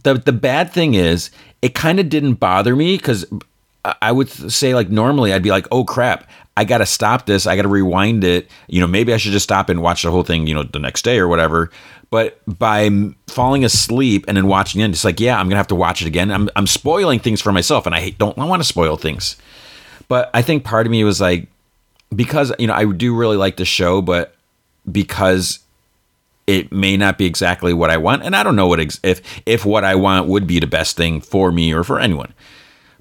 the 0.04 0.16
the 0.16 0.32
bad 0.32 0.72
thing 0.72 0.96
is 0.96 1.30
it 1.62 1.76
kind 1.76 2.00
of 2.00 2.10
didn't 2.10 2.36
bother 2.36 2.76
me 2.76 2.98
because 2.98 3.26
I 4.02 4.12
would 4.12 4.30
say 4.30 4.74
like 4.74 4.90
normally 4.90 5.34
I'd 5.34 5.44
be 5.44 5.52
like, 5.52 5.68
oh 5.72 5.84
crap, 5.84 6.28
I 6.56 6.66
got 6.66 6.80
to 6.80 6.86
stop 6.86 7.26
this. 7.26 7.48
I 7.48 7.56
got 7.56 7.64
to 7.64 7.68
rewind 7.68 8.24
it. 8.24 8.48
You 8.68 8.80
know, 8.80 8.88
maybe 8.88 9.14
I 9.14 9.18
should 9.18 9.32
just 9.32 9.44
stop 9.44 9.70
and 9.70 9.82
watch 9.82 10.04
the 10.04 10.12
whole 10.12 10.24
thing, 10.24 10.46
you 10.48 10.54
know, 10.54 10.64
the 10.64 10.80
next 10.80 11.04
day 11.04 11.18
or 11.18 11.28
whatever. 11.28 11.72
But 12.10 12.40
by 12.46 12.92
falling 13.28 13.66
asleep 13.66 14.26
and 14.28 14.38
then 14.38 14.46
watching 14.46 14.82
it, 14.82 14.90
it's 14.92 15.04
like, 15.04 15.20
yeah, 15.20 15.40
I'm 15.40 15.48
gonna 15.48 15.58
have 15.58 15.68
to 15.68 15.76
watch 15.76 16.04
it 16.04 16.08
again. 16.08 16.32
I'm 16.32 16.48
I'm 16.56 16.68
spoiling 16.68 17.20
things 17.20 17.42
for 17.42 17.52
myself, 17.52 17.88
and 17.88 17.96
I 17.96 18.12
don't 18.12 18.38
I 18.38 18.46
want 18.46 18.62
to 18.62 18.68
spoil 18.68 18.98
things. 18.98 19.36
But 20.08 20.30
I 20.32 20.44
think 20.44 20.64
part 20.64 20.86
of 20.86 20.92
me 20.92 21.04
was 21.04 21.20
like, 21.20 21.48
because 22.16 22.54
you 22.60 22.68
know 22.68 22.76
I 22.76 22.86
do 22.86 23.16
really 23.16 23.38
like 23.38 23.58
the 23.58 23.66
show, 23.66 24.00
but 24.00 24.36
because 24.92 25.58
it 26.46 26.72
may 26.72 26.98
not 26.98 27.18
be 27.18 27.26
exactly 27.26 27.74
what 27.74 27.90
I 27.90 27.98
want, 27.98 28.22
and 28.22 28.36
I 28.36 28.44
don't 28.44 28.56
know 28.56 28.68
what 28.68 28.80
ex- 28.80 29.00
if 29.02 29.22
if 29.48 29.66
what 29.66 29.84
I 29.84 29.96
want 29.96 30.28
would 30.28 30.46
be 30.46 30.60
the 30.60 30.68
best 30.68 30.96
thing 30.96 31.20
for 31.20 31.52
me 31.52 31.74
or 31.74 31.84
for 31.84 32.00
anyone. 32.00 32.34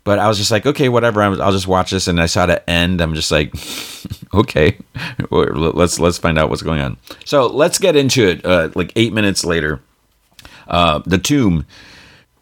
But 0.04 0.18
I 0.18 0.26
was 0.26 0.36
just 0.36 0.50
like, 0.50 0.66
okay, 0.66 0.88
whatever. 0.88 1.22
I'll 1.22 1.52
just 1.52 1.68
watch 1.68 1.92
this. 1.92 2.08
And 2.08 2.20
I 2.20 2.26
saw 2.26 2.46
the 2.46 2.68
end. 2.68 3.00
I'm 3.00 3.14
just 3.14 3.30
like, 3.30 3.54
okay, 4.34 4.76
let's 5.30 5.98
let's 5.98 6.18
find 6.18 6.38
out 6.38 6.50
what's 6.50 6.62
going 6.62 6.80
on. 6.80 6.96
So 7.24 7.46
let's 7.46 7.78
get 7.78 7.94
into 7.94 8.26
it. 8.26 8.44
Uh, 8.44 8.70
like 8.74 8.92
eight 8.96 9.12
minutes 9.12 9.44
later, 9.44 9.80
uh, 10.66 11.00
the 11.06 11.18
tomb. 11.18 11.66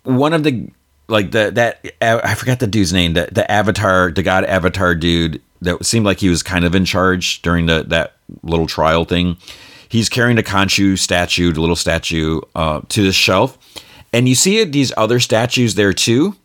One 0.05 0.33
of 0.33 0.43
the 0.43 0.71
like 1.09 1.33
the 1.33 1.51
that 1.53 1.95
I 2.01 2.35
forgot 2.35 2.61
the 2.61 2.67
dude's 2.67 2.93
name. 2.93 3.13
The 3.13 3.29
the 3.31 3.51
Avatar, 3.51 4.11
the 4.11 4.23
God 4.23 4.45
Avatar 4.45 4.95
dude 4.95 5.43
that 5.61 5.85
seemed 5.85 6.07
like 6.07 6.21
he 6.21 6.29
was 6.29 6.43
kind 6.43 6.65
of 6.65 6.75
in 6.75 6.85
charge 6.85 7.43
during 7.43 7.67
the 7.67 7.85
that 7.89 8.15
little 8.43 8.67
trial 8.67 9.05
thing. 9.05 9.37
He's 9.89 10.09
carrying 10.09 10.39
a 10.39 10.43
Khonshu 10.43 10.99
statue, 10.99 11.53
the 11.53 11.61
little 11.61 11.77
statue, 11.77 12.41
uh, 12.55 12.81
to 12.89 13.03
the 13.03 13.13
shelf, 13.13 13.59
and 14.13 14.29
you 14.29 14.35
see 14.35 14.63
these 14.65 14.93
other 14.97 15.21
statues 15.21 15.75
there 15.75 15.93
too. 15.93 16.37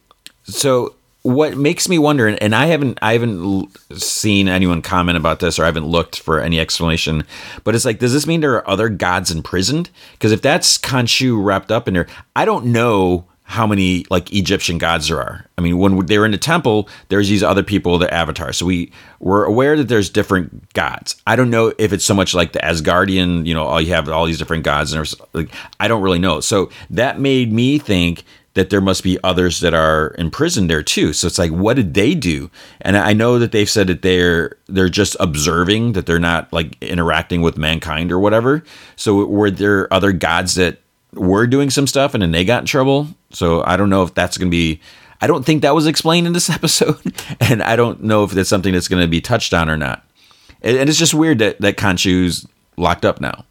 So 0.44 0.96
what 1.26 1.58
makes 1.58 1.90
me 1.90 1.98
wonder, 1.98 2.28
and 2.28 2.54
I 2.54 2.68
haven't 2.68 3.00
I 3.02 3.14
haven't 3.14 3.76
seen 3.98 4.48
anyone 4.48 4.84
comment 4.84 5.18
about 5.18 5.40
this, 5.40 5.58
or 5.58 5.64
I 5.64 5.66
haven't 5.66 5.88
looked 5.88 6.20
for 6.20 6.40
any 6.40 6.60
explanation. 6.60 7.26
But 7.64 7.74
it's 7.74 7.84
like, 7.84 7.98
does 7.98 8.14
this 8.14 8.28
mean 8.28 8.42
there 8.42 8.54
are 8.54 8.70
other 8.70 8.90
gods 8.90 9.32
imprisoned? 9.32 9.90
Because 10.12 10.32
if 10.32 10.44
that's 10.44 10.78
Khonshu 10.78 11.44
wrapped 11.44 11.72
up 11.72 11.88
in 11.88 11.96
there, 11.96 12.06
I 12.36 12.46
don't 12.46 12.68
know 12.68 13.26
how 13.42 13.66
many 13.66 14.06
like 14.12 14.32
Egyptian 14.34 14.78
gods 14.78 15.08
there 15.08 15.20
are. 15.20 15.46
I 15.58 15.62
mean, 15.62 15.80
when 15.80 16.06
they're 16.06 16.26
in 16.26 16.32
the 16.32 16.38
temple, 16.38 16.90
there's 17.10 17.28
these 17.28 17.42
other 17.42 17.64
people, 17.64 17.98
the 17.98 18.14
avatars. 18.14 18.58
So 18.58 18.68
we 18.68 18.92
we're 19.20 19.46
aware 19.46 19.76
that 19.78 19.88
there's 19.88 20.12
different 20.12 20.74
gods. 20.74 21.16
I 21.26 21.36
don't 21.36 21.50
know 21.50 21.74
if 21.80 21.92
it's 21.92 22.06
so 22.06 22.14
much 22.14 22.36
like 22.36 22.54
the 22.54 22.60
Asgardian, 22.60 23.48
you 23.48 23.56
know, 23.56 23.64
all 23.64 23.82
you 23.82 23.94
have 23.94 24.08
all 24.10 24.28
these 24.28 24.38
different 24.38 24.64
gods, 24.64 24.94
and 24.94 25.12
like 25.34 25.50
I 25.80 25.88
don't 25.88 26.04
really 26.04 26.20
know. 26.20 26.40
So 26.40 26.70
that 26.92 27.20
made 27.20 27.52
me 27.52 27.80
think 27.80 28.24
that 28.56 28.70
there 28.70 28.82
must 28.82 29.04
be 29.04 29.20
others 29.24 29.60
that 29.60 29.74
are 29.74 30.16
imprisoned 30.18 30.70
there 30.70 30.82
too. 30.82 31.14
So 31.14 31.28
it's 31.28 31.38
like, 31.38 31.52
what 31.52 31.76
did 31.76 31.94
they 31.94 32.16
do? 32.16 32.50
And 32.82 32.98
I 32.98 33.14
know 33.14 33.38
that 33.38 33.52
they've 33.52 33.70
said 33.70 33.88
that 33.88 34.02
they're 34.02 34.58
they're 34.68 34.90
just 34.90 35.16
observing, 35.20 35.94
that 35.94 36.06
they're 36.06 36.20
not 36.20 36.52
like 36.52 36.82
interacting 36.82 37.42
with 37.42 37.58
mankind 37.58 38.12
or 38.12 38.20
whatever. 38.20 38.64
So 38.96 39.26
were 39.26 39.52
there 39.52 39.94
other 39.94 40.12
gods 40.12 40.56
that 40.56 40.80
were 41.14 41.48
doing 41.48 41.70
some 41.70 41.86
stuff 41.86 42.14
and 42.14 42.24
then 42.24 42.32
they 42.32 42.46
got 42.46 42.62
in 42.62 42.66
trouble? 42.66 43.10
So 43.32 43.64
I 43.66 43.78
don't 43.78 43.90
know 43.90 44.04
if 44.04 44.14
that's 44.14 44.38
going 44.38 44.50
to 44.50 44.56
be. 44.56 44.82
I 45.22 45.28
don't 45.28 45.46
think 45.46 45.62
that 45.62 45.76
was 45.76 45.86
explained 45.86 46.28
in 46.28 46.34
this 46.34 46.50
episode, 46.60 47.14
and 47.42 47.62
I 47.62 47.76
don't 47.76 48.04
know 48.04 48.24
if 48.24 48.32
that's 48.32 48.50
something 48.50 48.74
that's 48.74 48.88
going 48.88 49.02
to 49.02 49.08
be 49.08 49.22
touched 49.22 49.54
on 49.54 49.70
or 49.70 49.78
not. 49.78 50.04
And 50.62 50.90
it's 50.90 50.98
just 50.98 51.14
weird 51.14 51.40
that 51.40 51.60
that 51.60 51.76
Khonshu's 51.76 52.48
locked 52.78 53.04
up 53.04 53.20
now. 53.20 53.46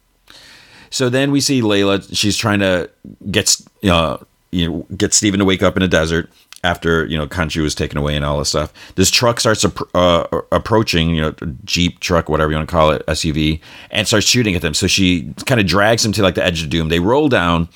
So 0.89 1.09
then 1.09 1.31
we 1.31 1.41
see 1.41 1.61
Layla. 1.61 2.15
She's 2.15 2.37
trying 2.37 2.59
to 2.59 2.89
get 3.29 3.55
you 3.81 3.89
know 3.89 4.25
you 4.55 4.69
know, 4.69 4.85
get 4.95 5.13
Steven 5.13 5.39
to 5.39 5.45
wake 5.45 5.61
up 5.61 5.75
in 5.75 5.83
a 5.83 5.87
desert 5.87 6.29
after 6.63 7.05
you 7.05 7.17
know 7.17 7.27
Khonshu 7.27 7.61
was 7.61 7.75
taken 7.75 7.97
away 7.97 8.15
and 8.15 8.25
all 8.25 8.39
this 8.39 8.49
stuff. 8.49 8.73
This 8.95 9.11
truck 9.11 9.39
starts 9.39 9.65
uh, 9.93 10.27
approaching, 10.51 11.09
you 11.11 11.21
know, 11.21 11.35
jeep 11.63 11.99
truck, 11.99 12.29
whatever 12.29 12.51
you 12.51 12.57
want 12.57 12.67
to 12.67 12.75
call 12.75 12.91
it, 12.91 13.05
SUV, 13.05 13.59
and 13.91 14.07
starts 14.07 14.25
shooting 14.25 14.55
at 14.55 14.61
them. 14.61 14.73
So 14.73 14.87
she 14.87 15.33
kind 15.45 15.61
of 15.61 15.67
drags 15.67 16.03
him 16.05 16.11
to 16.13 16.23
like 16.23 16.35
the 16.35 16.43
edge 16.43 16.63
of 16.63 16.69
doom. 16.69 16.89
They 16.89 16.99
roll 16.99 17.29
down, 17.29 17.69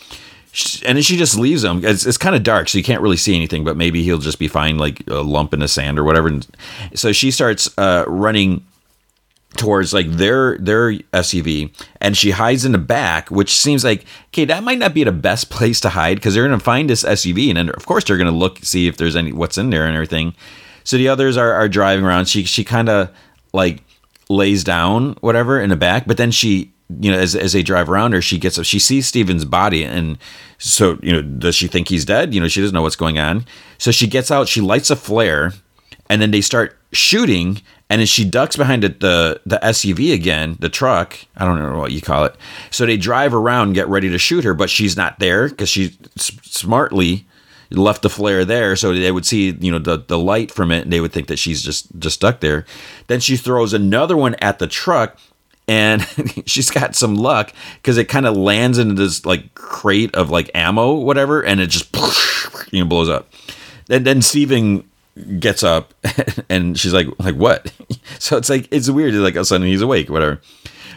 and 0.86 0.98
then 0.98 1.04
she 1.04 1.18
just 1.18 1.38
leaves 1.38 1.64
him. 1.64 1.86
It's, 1.86 2.06
it's 2.06 2.18
kind 2.18 2.36
of 2.36 2.44
dark, 2.44 2.70
so 2.70 2.78
you 2.78 2.84
can't 2.84 3.02
really 3.02 3.18
see 3.18 3.36
anything. 3.36 3.64
But 3.64 3.78
maybe 3.78 4.04
he'll 4.04 4.18
just 4.18 4.40
be 4.40 4.48
fine, 4.48 4.78
like 4.78 5.06
a 5.08 5.22
lump 5.22 5.54
in 5.54 5.60
the 5.60 5.68
sand 5.68 6.00
or 6.00 6.04
whatever. 6.04 6.40
So 6.96 7.12
she 7.12 7.30
starts 7.30 7.70
uh, 7.78 8.06
running 8.08 8.66
towards 9.58 9.94
like 9.94 10.10
their 10.12 10.58
their 10.60 10.94
SUV 10.94 11.74
and 12.00 12.16
she 12.16 12.32
hides 12.32 12.66
in 12.66 12.72
the 12.72 12.78
back, 12.78 13.30
which 13.30 13.60
seems 13.60 13.84
like 13.84 14.06
okay, 14.28 14.46
that 14.46 14.64
might 14.64 14.78
not 14.78 14.94
be 14.94 15.04
the 15.04 15.12
best 15.12 15.50
place 15.50 15.80
to 15.82 15.90
hide 15.90 16.16
because 16.16 16.34
they're 16.34 16.48
gonna 16.48 16.60
find 16.60 16.90
this 16.90 17.04
SUV 17.04 17.56
and 17.56 17.70
of 17.70 17.86
course 17.86 18.04
they're 18.04 18.18
gonna 18.18 18.32
look 18.32 18.60
see 18.60 18.88
if 18.88 18.98
there's 18.98 19.16
any 19.16 19.32
what's 19.32 19.58
in 19.58 19.70
there 19.70 19.86
and 19.86 19.96
everything. 19.96 20.34
So 20.84 20.98
the 20.98 21.10
others 21.10 21.38
are, 21.38 21.54
are 21.54 21.68
driving 21.68 22.06
around. 22.06 22.28
She 22.28 22.44
she 22.44 22.64
kind 22.64 22.90
of 22.90 23.10
like 23.54 23.84
lays 24.30 24.64
down 24.64 25.14
whatever 25.22 25.60
in 25.60 25.70
the 25.70 25.76
back, 25.76 26.06
but 26.06 26.18
then 26.18 26.32
she 26.32 26.72
you 27.00 27.12
know 27.12 27.18
as 27.18 27.36
as 27.36 27.54
they 27.54 27.64
drive 27.64 27.90
around 27.90 28.14
her, 28.14 28.22
she 28.22 28.38
gets 28.38 28.58
up. 28.60 28.66
She 28.66 28.80
sees 28.80 29.08
Steven's 29.08 29.46
body 29.46 29.84
and 29.84 30.18
so 30.60 31.00
you 31.02 31.12
know 31.12 31.22
does 31.22 31.56
she 31.56 31.68
think 31.68 31.90
he's 31.90 32.06
dead? 32.06 32.34
You 32.34 32.40
know 32.40 32.48
she 32.48 32.62
doesn't 32.62 32.76
know 32.76 32.84
what's 32.84 32.96
going 32.96 33.18
on. 33.18 33.46
So 33.80 33.92
she 33.92 34.08
gets 34.08 34.30
out. 34.30 34.48
She 34.48 34.62
lights 34.62 34.92
a 34.92 34.96
flare 34.96 35.54
and 36.08 36.22
then 36.22 36.32
they 36.32 36.42
start 36.42 36.78
shooting 36.92 37.62
and 37.90 38.02
as 38.02 38.10
she 38.10 38.24
ducks 38.24 38.56
behind 38.56 38.84
the, 38.84 38.90
the, 38.90 39.42
the 39.46 39.60
SUV 39.64 40.14
again, 40.14 40.58
the 40.60 40.70
truck. 40.70 41.18
I 41.36 41.46
don't 41.46 41.58
know 41.58 41.80
what 41.80 41.92
you 41.92 42.02
call 42.02 42.26
it. 42.26 42.36
So 42.70 42.86
they 42.86 42.98
drive 42.98 43.34
around, 43.34 43.74
get 43.74 43.88
ready 43.88 44.10
to 44.10 44.20
shoot 44.20 44.44
her, 44.44 44.54
but 44.54 44.70
she's 44.70 44.96
not 44.96 45.18
there 45.20 45.50
because 45.50 45.70
she 45.70 45.98
smartly 46.16 47.26
left 47.72 48.02
the 48.02 48.10
flare 48.10 48.46
there, 48.46 48.76
so 48.76 48.94
they 48.94 49.12
would 49.12 49.26
see 49.26 49.52
you 49.60 49.72
know 49.72 49.80
the 49.80 49.98
the 49.98 50.18
light 50.18 50.52
from 50.52 50.72
it, 50.72 50.84
and 50.84 50.94
they 50.94 51.02
would 51.02 51.12
think 51.12 51.28
that 51.28 51.40
she's 51.40 51.62
just 51.62 51.88
just 52.00 52.16
stuck 52.16 52.40
there. 52.40 52.66
Then 53.08 53.20
she 53.20 53.38
throws 53.38 53.74
another 53.74 54.18
one 54.18 54.36
at 54.36 54.60
the 54.60 54.68
truck, 54.68 55.18
and 55.68 56.02
she's 56.46 56.70
got 56.70 56.96
some 56.96 57.16
luck 57.16 57.54
because 57.76 57.98
it 57.98 58.06
kind 58.06 58.26
of 58.26 58.36
lands 58.36 58.78
into 58.78 58.96
this 58.96 59.26
like 59.26 59.54
crate 59.54 60.14
of 60.16 60.30
like 60.30 60.50
ammo, 60.56 60.94
whatever, 60.94 61.44
and 61.44 61.60
it 61.60 61.68
just 61.68 61.96
you 62.72 62.82
know 62.82 62.88
blows 62.90 63.10
up. 63.10 63.32
And 63.90 64.06
then 64.06 64.22
Steven 64.22 64.89
gets 65.40 65.64
up 65.64 65.94
and 66.50 66.80
she's 66.80 66.94
like 66.94 67.08
like 67.20 67.36
what? 67.36 67.72
So 68.20 68.38
it's 68.38 68.50
like 68.50 68.68
it's 68.72 68.90
weird. 68.90 69.14
Like 69.14 69.36
all 69.36 69.42
of 69.42 69.44
a 69.44 69.46
sudden 69.46 69.68
he's 69.68 69.82
awake 69.82 70.10
whatever. 70.10 70.42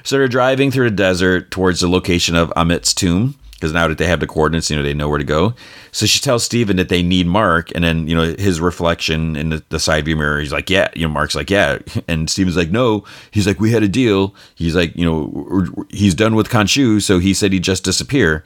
So 0.03 0.19
they're 0.19 0.29
driving 0.29 0.71
through 0.71 0.91
the 0.91 0.97
desert 0.97 1.51
towards 1.51 1.81
the 1.81 1.89
location 1.89 2.35
of 2.35 2.53
Ammit's 2.57 2.93
tomb 2.93 3.37
because 3.53 3.73
now 3.73 3.87
that 3.87 3.99
they 3.99 4.07
have 4.07 4.19
the 4.19 4.27
coordinates 4.27 4.71
you 4.71 4.77
know 4.77 4.83
they 4.83 4.95
know 4.95 5.09
where 5.09 5.19
to 5.19 5.25
go. 5.25 5.55
So 5.93 6.07
she 6.07 6.19
tells 6.19 6.43
steven 6.43 6.77
that 6.79 6.89
they 6.89 7.03
need 7.03 7.27
mark 7.27 7.71
and 7.75 7.85
then 7.85 8.09
you 8.09 8.15
know 8.17 8.35
his 8.39 8.61
reflection 8.61 9.37
in 9.37 9.51
the, 9.51 9.63
the 9.69 9.79
side 9.79 10.05
view 10.07 10.17
mirror 10.17 10.41
he's 10.41 10.53
like 10.53 10.69
yeah 10.69 10.89
you 10.97 11.07
know 11.07 11.13
mark's 11.13 11.35
like 11.35 11.51
yeah. 11.51 11.79
And 12.09 12.29
steven's 12.29 12.57
like 12.57 12.71
no. 12.71 13.05
He's 13.31 13.47
like 13.47 13.61
we 13.61 13.71
had 13.71 13.83
a 13.83 13.89
deal. 13.89 14.35
He's 14.55 14.75
like 14.75 14.97
you 14.97 15.05
know 15.05 15.87
he's 15.91 16.15
done 16.15 16.35
with 16.35 16.49
Khonshu, 16.49 17.01
so 17.01 17.19
he 17.21 17.35
said 17.35 17.53
he'd 17.53 17.63
just 17.63 17.85
disappear 17.85 18.45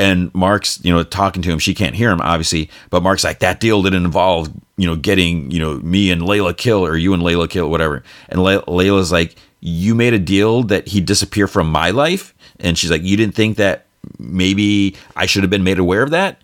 and 0.00 0.34
Mark's, 0.34 0.82
you 0.82 0.90
know, 0.90 1.02
talking 1.02 1.42
to 1.42 1.50
him. 1.50 1.58
She 1.58 1.74
can't 1.74 1.94
hear 1.94 2.10
him, 2.10 2.22
obviously, 2.22 2.70
but 2.88 3.02
Mark's 3.02 3.22
like, 3.22 3.40
that 3.40 3.60
deal 3.60 3.82
didn't 3.82 4.02
involve, 4.02 4.50
you 4.78 4.86
know, 4.86 4.96
getting, 4.96 5.50
you 5.50 5.58
know, 5.58 5.74
me 5.80 6.10
and 6.10 6.22
Layla 6.22 6.56
kill 6.56 6.86
or 6.86 6.96
you 6.96 7.12
and 7.12 7.22
Layla 7.22 7.50
kill, 7.50 7.70
whatever. 7.70 8.02
And 8.30 8.42
Lay- 8.42 8.60
Layla's 8.60 9.12
like, 9.12 9.36
you 9.60 9.94
made 9.94 10.14
a 10.14 10.18
deal 10.18 10.62
that 10.64 10.88
he'd 10.88 11.04
disappear 11.04 11.46
from 11.46 11.70
my 11.70 11.90
life. 11.90 12.32
And 12.60 12.78
she's 12.78 12.90
like, 12.90 13.02
you 13.02 13.14
didn't 13.18 13.34
think 13.34 13.58
that 13.58 13.84
maybe 14.18 14.96
I 15.16 15.26
should 15.26 15.42
have 15.42 15.50
been 15.50 15.64
made 15.64 15.78
aware 15.78 16.02
of 16.02 16.10
that? 16.12 16.40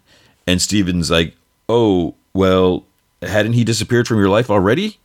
And 0.46 0.60
Steven's 0.60 1.10
like, 1.10 1.34
oh, 1.66 2.14
well, 2.34 2.84
hadn't 3.22 3.54
he 3.54 3.64
disappeared 3.64 4.06
from 4.06 4.18
your 4.18 4.28
life 4.28 4.50
already? 4.50 4.98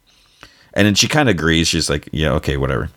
And 0.74 0.86
then 0.86 0.96
she 0.96 1.08
kind 1.08 1.30
of 1.30 1.36
agrees. 1.36 1.70
She's 1.70 1.90
like, 1.90 2.10
yeah, 2.12 2.32
okay, 2.34 2.58
whatever. 2.58 2.90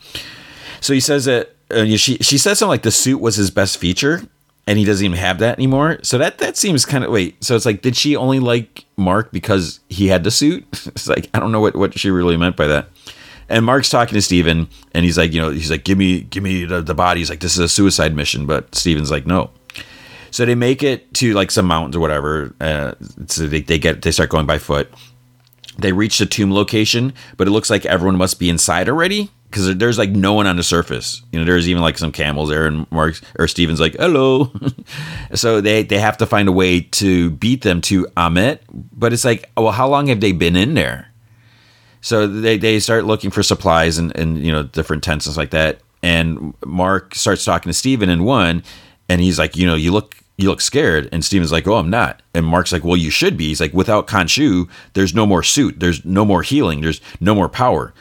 So 0.81 0.93
he 0.93 1.01
says 1.01 1.27
that 1.27 1.55
uh, 1.71 1.85
she 1.97 2.19
she 2.19 2.39
says 2.39 2.59
something 2.59 2.71
like 2.71 2.83
the 2.83 2.91
suit 2.91 3.21
was 3.21 3.37
his 3.37 3.51
best 3.53 3.79
feature, 3.79 4.23
and 4.67 4.79
he 4.79 4.85
doesn't 4.85 5.05
even 5.05 5.19
have 5.19 5.39
that 5.41 5.59
anymore. 5.59 5.99
So 6.03 6.19
that 6.19 6.39
that 6.39 6.57
seems 6.57 6.85
kind 6.85 7.05
of 7.05 7.11
wait. 7.11 7.43
So 7.45 7.55
it's 7.55 7.67
like, 7.67 7.83
did 7.83 7.97
she 7.97 8.17
only 8.17 8.41
like 8.41 8.85
Mark 8.97 9.31
because 9.33 9.81
he 9.89 10.09
had 10.09 10.25
the 10.25 10.31
suit? 10.31 10.65
it's 10.87 11.09
like 11.09 11.29
I 11.35 11.41
don't 11.41 11.53
know 11.53 11.61
what 11.61 11.77
what 11.77 11.99
she 11.99 12.11
really 12.11 12.37
meant 12.37 12.57
by 12.57 12.67
that. 12.69 12.89
And 13.49 13.65
Mark's 13.67 13.91
talking 13.91 14.15
to 14.15 14.23
Steven, 14.23 14.69
and 14.93 15.05
he's 15.05 15.19
like, 15.19 15.35
you 15.35 15.41
know, 15.41 15.51
he's 15.51 15.71
like, 15.71 15.85
give 15.85 15.99
me 15.99 16.23
give 16.23 16.43
me 16.43 16.65
the, 16.65 16.81
the 16.81 16.95
body. 16.95 17.21
He's 17.21 17.29
like, 17.29 17.41
this 17.41 17.53
is 17.53 17.59
a 17.59 17.69
suicide 17.69 18.15
mission, 18.15 18.47
but 18.47 18.75
Steven's 18.75 19.11
like, 19.11 19.27
no. 19.27 19.51
So 20.31 20.45
they 20.45 20.55
make 20.55 20.83
it 20.83 21.13
to 21.15 21.35
like 21.35 21.51
some 21.51 21.67
mountains 21.67 21.95
or 21.95 22.01
whatever. 22.01 22.55
Uh, 22.61 22.95
so 23.27 23.47
they, 23.47 23.61
they 23.61 23.79
get 23.79 24.03
they 24.03 24.11
start 24.11 24.31
going 24.31 24.47
by 24.47 24.59
foot. 24.59 24.91
They 25.79 25.93
reach 25.93 26.19
the 26.19 26.27
tomb 26.27 26.53
location, 26.53 27.13
but 27.37 27.49
it 27.49 27.51
looks 27.51 27.69
like 27.69 27.85
everyone 27.85 28.17
must 28.17 28.39
be 28.39 28.49
inside 28.49 28.89
already 28.89 29.31
because 29.55 29.77
there's 29.77 29.99
like 29.99 30.11
no 30.11 30.33
one 30.33 30.49
on 30.49 30.57
the 30.57 30.65
surface. 30.65 31.23
You 31.31 31.39
know, 31.39 31.45
there's 31.45 31.69
even 31.69 31.81
like 31.81 31.97
some 31.97 32.11
camels 32.11 32.49
there, 32.49 32.67
and 32.67 32.91
Mark 32.91 33.21
or 33.39 33.47
Steven's 33.47 33.79
like, 33.79 33.95
"Hello." 33.95 34.53
so 35.35 35.61
they 35.61 35.85
they 35.85 35.99
have 36.01 36.17
to 36.17 36.27
find 36.27 36.49
a 36.49 36.53
way 36.53 36.81
to 36.81 37.31
beat 37.31 37.63
them 37.63 37.81
to 37.83 38.07
Ammit, 38.17 38.59
but 38.73 39.13
it's 39.13 39.25
like, 39.25 39.49
well, 39.57 39.71
how 39.71 39.87
long 39.87 40.09
have 40.09 40.21
they 40.21 40.33
been 40.33 40.57
in 40.57 40.75
there? 40.75 41.13
So 42.01 42.27
they 42.27 42.59
they 42.59 42.81
start 42.81 43.05
looking 43.05 43.31
for 43.31 43.45
supplies 43.45 43.97
and 43.97 44.15
and 44.17 44.45
you 44.45 44.51
know 44.51 44.65
different 44.65 45.05
tents 45.05 45.25
and 45.27 45.35
stuff 45.35 45.43
like 45.43 45.51
that. 45.51 45.79
And 46.03 46.53
Mark 46.67 47.15
starts 47.15 47.45
talking 47.45 47.71
to 47.71 47.75
Steven 47.75 48.11
in 48.11 48.25
one, 48.25 48.65
and 49.09 49.21
he's 49.21 49.39
like, 49.39 49.57
you 49.57 49.69
know, 49.69 49.77
you 49.77 49.93
look 49.93 50.17
you 50.37 50.49
look 50.49 50.63
scared. 50.63 51.09
And 51.13 51.25
Steven's 51.25 51.53
like, 51.53 51.69
oh, 51.69 51.77
I'm 51.77 51.91
not. 51.91 52.23
And 52.35 52.45
Mark's 52.45 52.73
like, 52.73 52.83
well, 52.83 52.97
you 52.97 53.11
should 53.11 53.37
be. 53.37 53.47
He's 53.47 53.61
like, 53.61 53.73
without 53.73 54.09
Khonshu, 54.09 54.69
there's 54.95 55.15
no 55.15 55.27
more 55.27 55.45
suit. 55.45 55.79
There's 55.79 56.05
no 56.05 56.25
more 56.25 56.43
healing. 56.43 56.81
There's 56.81 57.01
no 57.21 57.37
more 57.37 57.49
power. 57.49 57.95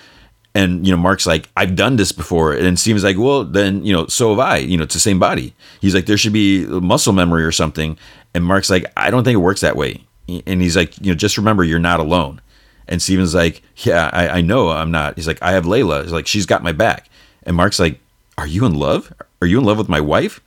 And, 0.55 0.85
you 0.85 0.91
know, 0.93 1.01
Mark's 1.01 1.25
like, 1.25 1.49
I've 1.57 1.75
done 1.75 1.95
this 1.95 2.11
before. 2.11 2.53
And 2.53 2.77
Steven's 2.79 3.03
like, 3.03 3.17
well, 3.17 3.43
then, 3.43 3.83
you 3.83 3.91
know, 3.91 4.05
so 4.07 4.29
have 4.29 4.39
I. 4.39 4.57
You 4.57 4.77
know, 4.77 4.83
it's 4.83 4.93
the 4.93 4.99
same 4.99 5.17
body. 5.17 5.53
He's 5.81 5.95
like, 5.95 6.05
there 6.05 6.17
should 6.17 6.33
be 6.33 6.65
muscle 6.65 7.13
memory 7.13 7.43
or 7.43 7.51
something. 7.51 7.97
And 8.35 8.45
Mark's 8.45 8.69
like, 8.69 8.85
I 8.95 9.09
don't 9.09 9.23
think 9.23 9.35
it 9.35 9.39
works 9.39 9.61
that 9.61 9.75
way. 9.75 10.03
And 10.45 10.61
he's 10.61 10.77
like, 10.77 10.95
you 11.01 11.11
know, 11.11 11.15
just 11.15 11.37
remember 11.37 11.63
you're 11.63 11.79
not 11.79 11.99
alone. 11.99 12.39
And 12.87 13.01
Steven's 13.01 13.33
like, 13.33 13.63
yeah, 13.77 14.09
I, 14.13 14.27
I 14.27 14.41
know 14.41 14.69
I'm 14.69 14.91
not. 14.91 15.15
He's 15.15 15.27
like, 15.27 15.41
I 15.41 15.53
have 15.53 15.65
Layla. 15.65 16.03
He's 16.03 16.11
like, 16.11 16.27
she's 16.27 16.45
got 16.45 16.63
my 16.63 16.71
back. 16.71 17.09
And 17.43 17.55
Mark's 17.55 17.79
like, 17.79 17.99
are 18.37 18.47
you 18.47 18.65
in 18.65 18.75
love? 18.75 19.11
Are 19.41 19.47
you 19.47 19.57
in 19.57 19.65
love 19.65 19.77
with 19.77 19.89
my 19.89 20.01
wife? 20.01 20.39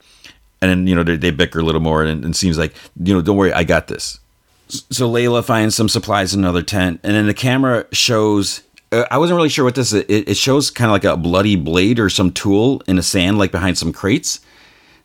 and 0.61 0.69
then 0.69 0.87
you 0.87 0.95
know 0.95 1.03
they, 1.03 1.17
they 1.17 1.31
bicker 1.31 1.59
a 1.59 1.63
little 1.63 1.81
more 1.81 2.03
and, 2.03 2.23
and 2.23 2.35
seems 2.35 2.57
like 2.57 2.73
you 3.03 3.13
know 3.13 3.21
don't 3.21 3.37
worry 3.37 3.53
i 3.53 3.63
got 3.63 3.87
this 3.87 4.19
so 4.67 5.09
layla 5.09 5.43
finds 5.43 5.75
some 5.75 5.89
supplies 5.89 6.33
in 6.33 6.41
another 6.41 6.61
tent 6.61 6.99
and 7.03 7.15
then 7.15 7.27
the 7.27 7.33
camera 7.33 7.85
shows 7.91 8.61
uh, 8.91 9.05
i 9.11 9.17
wasn't 9.17 9.35
really 9.35 9.49
sure 9.49 9.65
what 9.65 9.75
this 9.75 9.93
is 9.93 10.03
it, 10.07 10.29
it 10.29 10.37
shows 10.37 10.69
kind 10.69 10.89
of 10.89 10.93
like 10.93 11.03
a 11.03 11.17
bloody 11.17 11.55
blade 11.55 11.99
or 11.99 12.09
some 12.09 12.31
tool 12.31 12.81
in 12.87 12.95
the 12.95 13.03
sand 13.03 13.37
like 13.37 13.51
behind 13.51 13.77
some 13.77 13.91
crates 13.91 14.39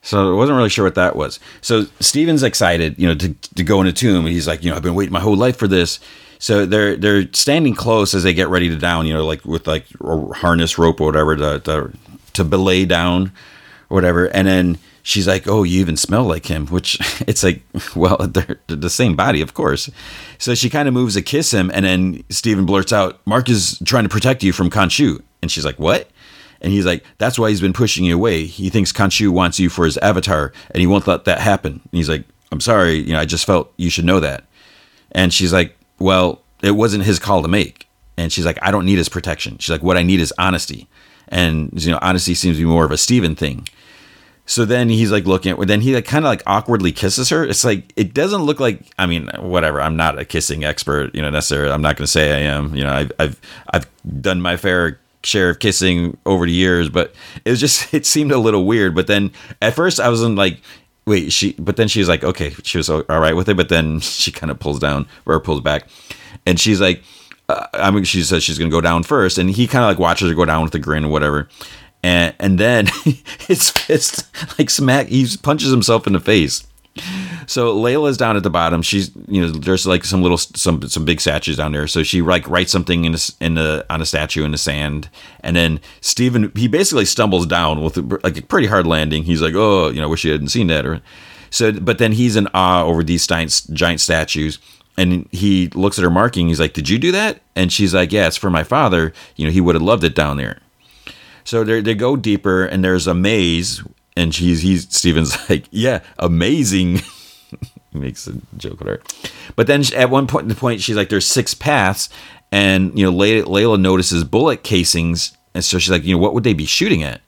so 0.03 0.33
I 0.33 0.37
wasn't 0.37 0.57
really 0.57 0.69
sure 0.69 0.85
what 0.85 0.97
that 0.97 1.15
was. 1.15 1.39
So 1.61 1.87
Steven's 2.01 2.43
excited, 2.43 2.99
you 2.99 3.07
know, 3.07 3.15
to, 3.15 3.33
to 3.55 3.63
go 3.63 3.81
in 3.81 3.87
a 3.87 3.93
tomb. 3.93 4.27
He's 4.27 4.49
like, 4.49 4.65
you 4.65 4.71
know, 4.71 4.77
I've 4.77 4.83
been 4.83 4.97
waiting 4.97 5.13
my 5.13 5.21
whole 5.21 5.37
life 5.37 5.57
for 5.57 5.69
this. 5.69 6.01
So 6.41 6.67
they're 6.67 6.97
they're 6.97 7.33
standing 7.33 7.77
close 7.77 8.15
as 8.15 8.25
they 8.25 8.35
get 8.35 8.49
ready 8.49 8.69
to 8.69 8.77
down, 8.77 9.07
you 9.07 9.15
know, 9.15 9.25
like 9.25 9.45
with 9.45 9.69
like 9.69 9.87
harness 10.35 10.77
rope 10.77 11.01
or 11.01 11.07
whatever 11.07 11.37
to 11.37 11.61
to, 11.61 11.93
to 12.33 12.45
belay 12.45 12.85
down 12.85 13.29
or 13.89 13.95
whatever. 13.95 14.27
And 14.27 14.49
then 14.49 14.79
she's 15.03 15.27
like, 15.29 15.47
"Oh, 15.47 15.63
you 15.63 15.81
even 15.81 15.97
smell 15.97 16.25
like 16.25 16.47
him," 16.47 16.67
which 16.67 16.99
it's 17.27 17.43
like, 17.43 17.63
well, 17.97 18.17
they're, 18.19 18.61
the 18.67 18.91
same 18.91 19.17
body, 19.17 19.41
of 19.41 19.55
course. 19.55 19.91
So 20.39 20.55
she 20.55 20.71
kind 20.71 20.89
of 20.89 20.95
moves 20.95 21.15
to 21.15 21.23
kiss 21.23 21.53
him, 21.53 21.71
and 21.75 21.85
then 21.85 22.25
Steven 22.31 22.67
blurts 22.67 22.93
out, 22.93 23.21
"Mark 23.27 23.49
is 23.49 23.81
trying 23.85 24.05
to 24.05 24.11
protect 24.11 24.43
you 24.43 24.53
from 24.53 24.71
Khonshu," 24.71 25.23
and 25.41 25.51
she's 25.51 25.65
like, 25.65 25.79
"What?" 25.79 26.09
And 26.61 26.73
he's 26.73 26.87
like, 26.87 27.05
"That's 27.19 27.39
why 27.39 27.51
he's 27.51 27.61
been 27.61 27.73
pushing 27.73 28.05
you 28.05 28.15
away. 28.15 28.45
He 28.47 28.71
thinks 28.71 28.93
Khonshu 28.93 29.31
wants 29.31 29.59
you 29.59 29.69
for 29.69 29.85
his 29.85 29.99
avatar, 29.99 30.53
and 30.71 30.81
he 30.81 30.87
won't 30.87 31.07
let 31.07 31.25
that 31.25 31.41
happen." 31.41 31.73
And 31.73 31.93
he's 31.93 32.09
like, 32.09 32.25
I'm 32.53 32.61
sorry, 32.61 32.99
you 32.99 33.15
know, 33.15 33.19
I 33.19 33.25
just 33.25 33.47
felt 33.47 33.73
you 33.79 33.89
should 33.89 34.05
know 34.05 34.21
that. 34.21 34.45
And 35.13 35.33
she's 35.33 35.53
like, 35.53 35.75
well, 35.99 36.43
it 36.63 36.73
wasn't 36.73 37.05
his 37.05 37.19
call 37.19 37.41
to 37.43 37.49
make. 37.49 37.89
And 38.19 38.31
she's 38.31 38.45
like, 38.45 38.59
I 38.61 38.71
don't 38.71 38.85
need 38.85 38.99
his 38.99 39.09
protection. 39.09 39.57
She's 39.59 39.71
like, 39.71 39.83
what 39.83 39.97
I 39.97 40.03
need 40.03 40.21
is 40.21 40.35
honesty. 40.37 40.87
And 41.29 41.71
you 41.73 41.91
know, 41.91 41.99
honesty 42.03 42.35
seems 42.35 42.59
to 42.59 42.63
be 42.63 42.69
more 42.69 42.85
of 42.85 42.91
a 42.91 42.99
Steven 42.99 43.35
thing. 43.35 43.67
So 44.45 44.65
then 44.65 44.89
he's 44.89 45.13
like 45.13 45.25
looking 45.25 45.53
at, 45.53 45.67
then 45.67 45.81
he 45.81 45.95
like 45.95 46.05
kind 46.05 46.25
of 46.25 46.29
like 46.29 46.43
awkwardly 46.47 46.91
kisses 46.93 47.29
her. 47.29 47.45
It's 47.45 47.65
like 47.65 47.93
it 47.97 48.13
doesn't 48.13 48.43
look 48.43 48.59
like. 48.59 48.81
I 48.99 49.07
mean, 49.07 49.29
whatever. 49.39 49.81
I'm 49.81 49.97
not 49.97 50.19
a 50.19 50.25
kissing 50.25 50.65
expert, 50.65 51.15
you 51.15 51.23
know, 51.23 51.31
necessarily. 51.31 51.73
I'm 51.73 51.83
not 51.83 51.97
going 51.97 52.05
to 52.05 52.11
say 52.11 52.33
I 52.33 52.41
am. 52.53 52.75
You 52.75 52.85
know, 52.85 52.93
I've 52.93 53.13
I've 53.19 53.41
I've 53.71 54.21
done 54.21 54.41
my 54.41 54.57
fair 54.57 54.99
share 55.23 55.51
of 55.51 55.61
kissing 55.61 56.17
over 56.27 56.45
the 56.47 56.53
years, 56.53 56.89
but 56.89 57.15
it 57.45 57.51
was 57.51 57.61
just 57.61 57.95
it 57.95 58.05
seemed 58.05 58.33
a 58.33 58.39
little 58.39 58.67
weird. 58.67 58.95
But 58.95 59.07
then 59.07 59.31
at 59.61 59.75
first 59.75 60.01
I 60.01 60.09
wasn't 60.09 60.37
like, 60.37 60.61
wait, 61.07 61.33
she. 61.33 61.53
But 61.53 61.77
then 61.77 61.87
she 61.87 62.01
was 62.01 62.09
like, 62.09 62.25
okay, 62.25 62.51
she 62.65 62.79
was 62.79 62.91
all 62.91 63.03
right 63.09 63.37
with 63.37 63.49
it. 63.49 63.57
But 63.57 63.69
then 63.69 64.01
she 64.01 64.33
kind 64.33 64.51
of 64.51 64.59
pulls 64.59 64.81
down 64.81 65.07
or 65.25 65.39
pulls 65.39 65.61
back, 65.61 65.87
and 66.47 66.59
she's 66.59 66.81
like, 66.81 67.03
uh, 67.49 67.67
I 67.75 67.93
mean, 67.93 68.03
she 68.03 68.23
says 68.23 68.43
she's 68.43 68.59
going 68.59 68.71
to 68.71 68.77
go 68.77 68.81
down 68.81 69.05
first, 69.05 69.39
and 69.39 69.49
he 69.49 69.69
kind 69.69 69.85
of 69.85 69.89
like 69.89 70.01
watches 70.01 70.29
her 70.29 70.35
go 70.35 70.45
down 70.45 70.65
with 70.65 70.75
a 70.75 70.81
grin 70.81 71.05
or 71.05 71.11
whatever 71.11 71.49
and 72.03 72.35
and 72.39 72.59
then 72.59 72.87
his 73.47 73.71
fist 73.71 74.27
like 74.59 74.71
smack 74.71 75.07
he 75.07 75.27
punches 75.43 75.71
himself 75.71 76.07
in 76.07 76.13
the 76.13 76.21
face. 76.21 76.67
So 77.47 77.75
layla's 77.75 78.19
down 78.19 78.37
at 78.37 78.43
the 78.43 78.51
bottom. 78.51 78.83
She's 78.83 79.11
you 79.27 79.41
know 79.41 79.51
there's 79.51 79.87
like 79.87 80.05
some 80.05 80.23
little 80.23 80.37
some 80.37 80.83
some 80.89 81.05
big 81.05 81.21
statues 81.21 81.57
down 81.57 81.73
there. 81.73 81.87
So 81.87 82.03
she 82.03 82.21
like 82.21 82.49
writes 82.49 82.71
something 82.71 83.05
in 83.05 83.13
the, 83.13 83.35
in 83.41 83.55
the 83.55 83.87
on 83.89 84.03
a 84.03 84.07
statue 84.07 84.45
in 84.45 84.51
the 84.51 84.59
sand. 84.59 85.09
And 85.41 85.57
then 85.57 85.81
Steven 86.01 86.53
he 86.55 86.69
basically 86.69 87.05
stumbles 87.05 87.47
down 87.47 87.83
with 87.83 87.97
like 88.23 88.37
a 88.37 88.43
pretty 88.43 88.67
hard 88.67 88.87
landing. 88.87 89.25
He's 89.25 89.41
like 89.41 89.55
oh 89.55 89.89
you 89.89 90.01
know 90.01 90.09
wish 90.09 90.25
you 90.25 90.33
hadn't 90.33 90.49
seen 90.49 90.67
that 90.67 90.85
or 90.85 91.01
so 91.51 91.73
but 91.73 91.99
then 91.99 92.13
he's 92.13 92.37
in 92.37 92.49
awe 92.55 92.85
over 92.85 93.03
these 93.03 93.27
giant, 93.27 93.67
giant 93.73 94.01
statues. 94.01 94.59
And 94.99 95.27
he 95.33 95.69
looks 95.69 95.99
at 95.99 96.05
her 96.05 96.11
marking. 96.11 96.49
He's 96.49 96.61
like 96.61 96.75
did 96.75 96.89
you 96.91 96.99
do 96.99 97.13
that? 97.13 97.41
And 97.57 97.73
she's 97.73 97.95
like 97.95 98.13
yeah 98.13 98.27
it's 98.27 98.37
for 98.37 98.51
my 98.51 98.65
father. 98.65 99.15
You 99.37 99.47
know 99.47 99.53
he 99.53 99.63
would 99.63 99.75
have 99.75 99.83
loved 99.83 100.05
it 100.05 100.15
down 100.15 100.37
there 100.37 100.62
so 101.45 101.65
they 101.65 101.81
they 101.81 101.95
go 101.95 102.17
deeper, 102.17 102.65
and 102.65 102.85
there's 102.85 103.07
a 103.07 103.15
maze, 103.15 103.83
and 104.17 104.35
she's 104.35 104.63
he's 104.63 104.95
Steven's 104.95 105.37
like, 105.51 105.65
yeah, 105.71 106.01
amazing. 106.19 107.01
makes 107.95 108.27
a 108.27 108.33
joke 108.57 108.79
with 108.81 108.89
her, 108.89 109.03
but 109.55 109.67
then 109.67 109.83
at 109.95 110.09
one 110.09 110.27
point, 110.27 110.49
the 110.49 110.55
point 110.55 110.81
she's 110.81 110.97
like, 110.97 111.11
there's 111.11 111.27
six 111.27 111.53
paths, 111.53 112.09
and 112.51 112.99
you 112.99 113.05
know, 113.05 113.13
Layla, 113.13 113.45
Layla 113.45 113.81
notices 113.81 114.25
bullet 114.25 114.63
casings, 114.63 115.37
and 115.55 115.63
so 115.63 115.79
she's 115.79 115.91
like, 115.91 116.05
you 116.05 116.15
know, 116.15 116.21
what 116.21 116.33
would 116.33 116.45
they 116.45 116.55
be 116.55 116.65
shooting 116.65 117.03
at? 117.03 117.21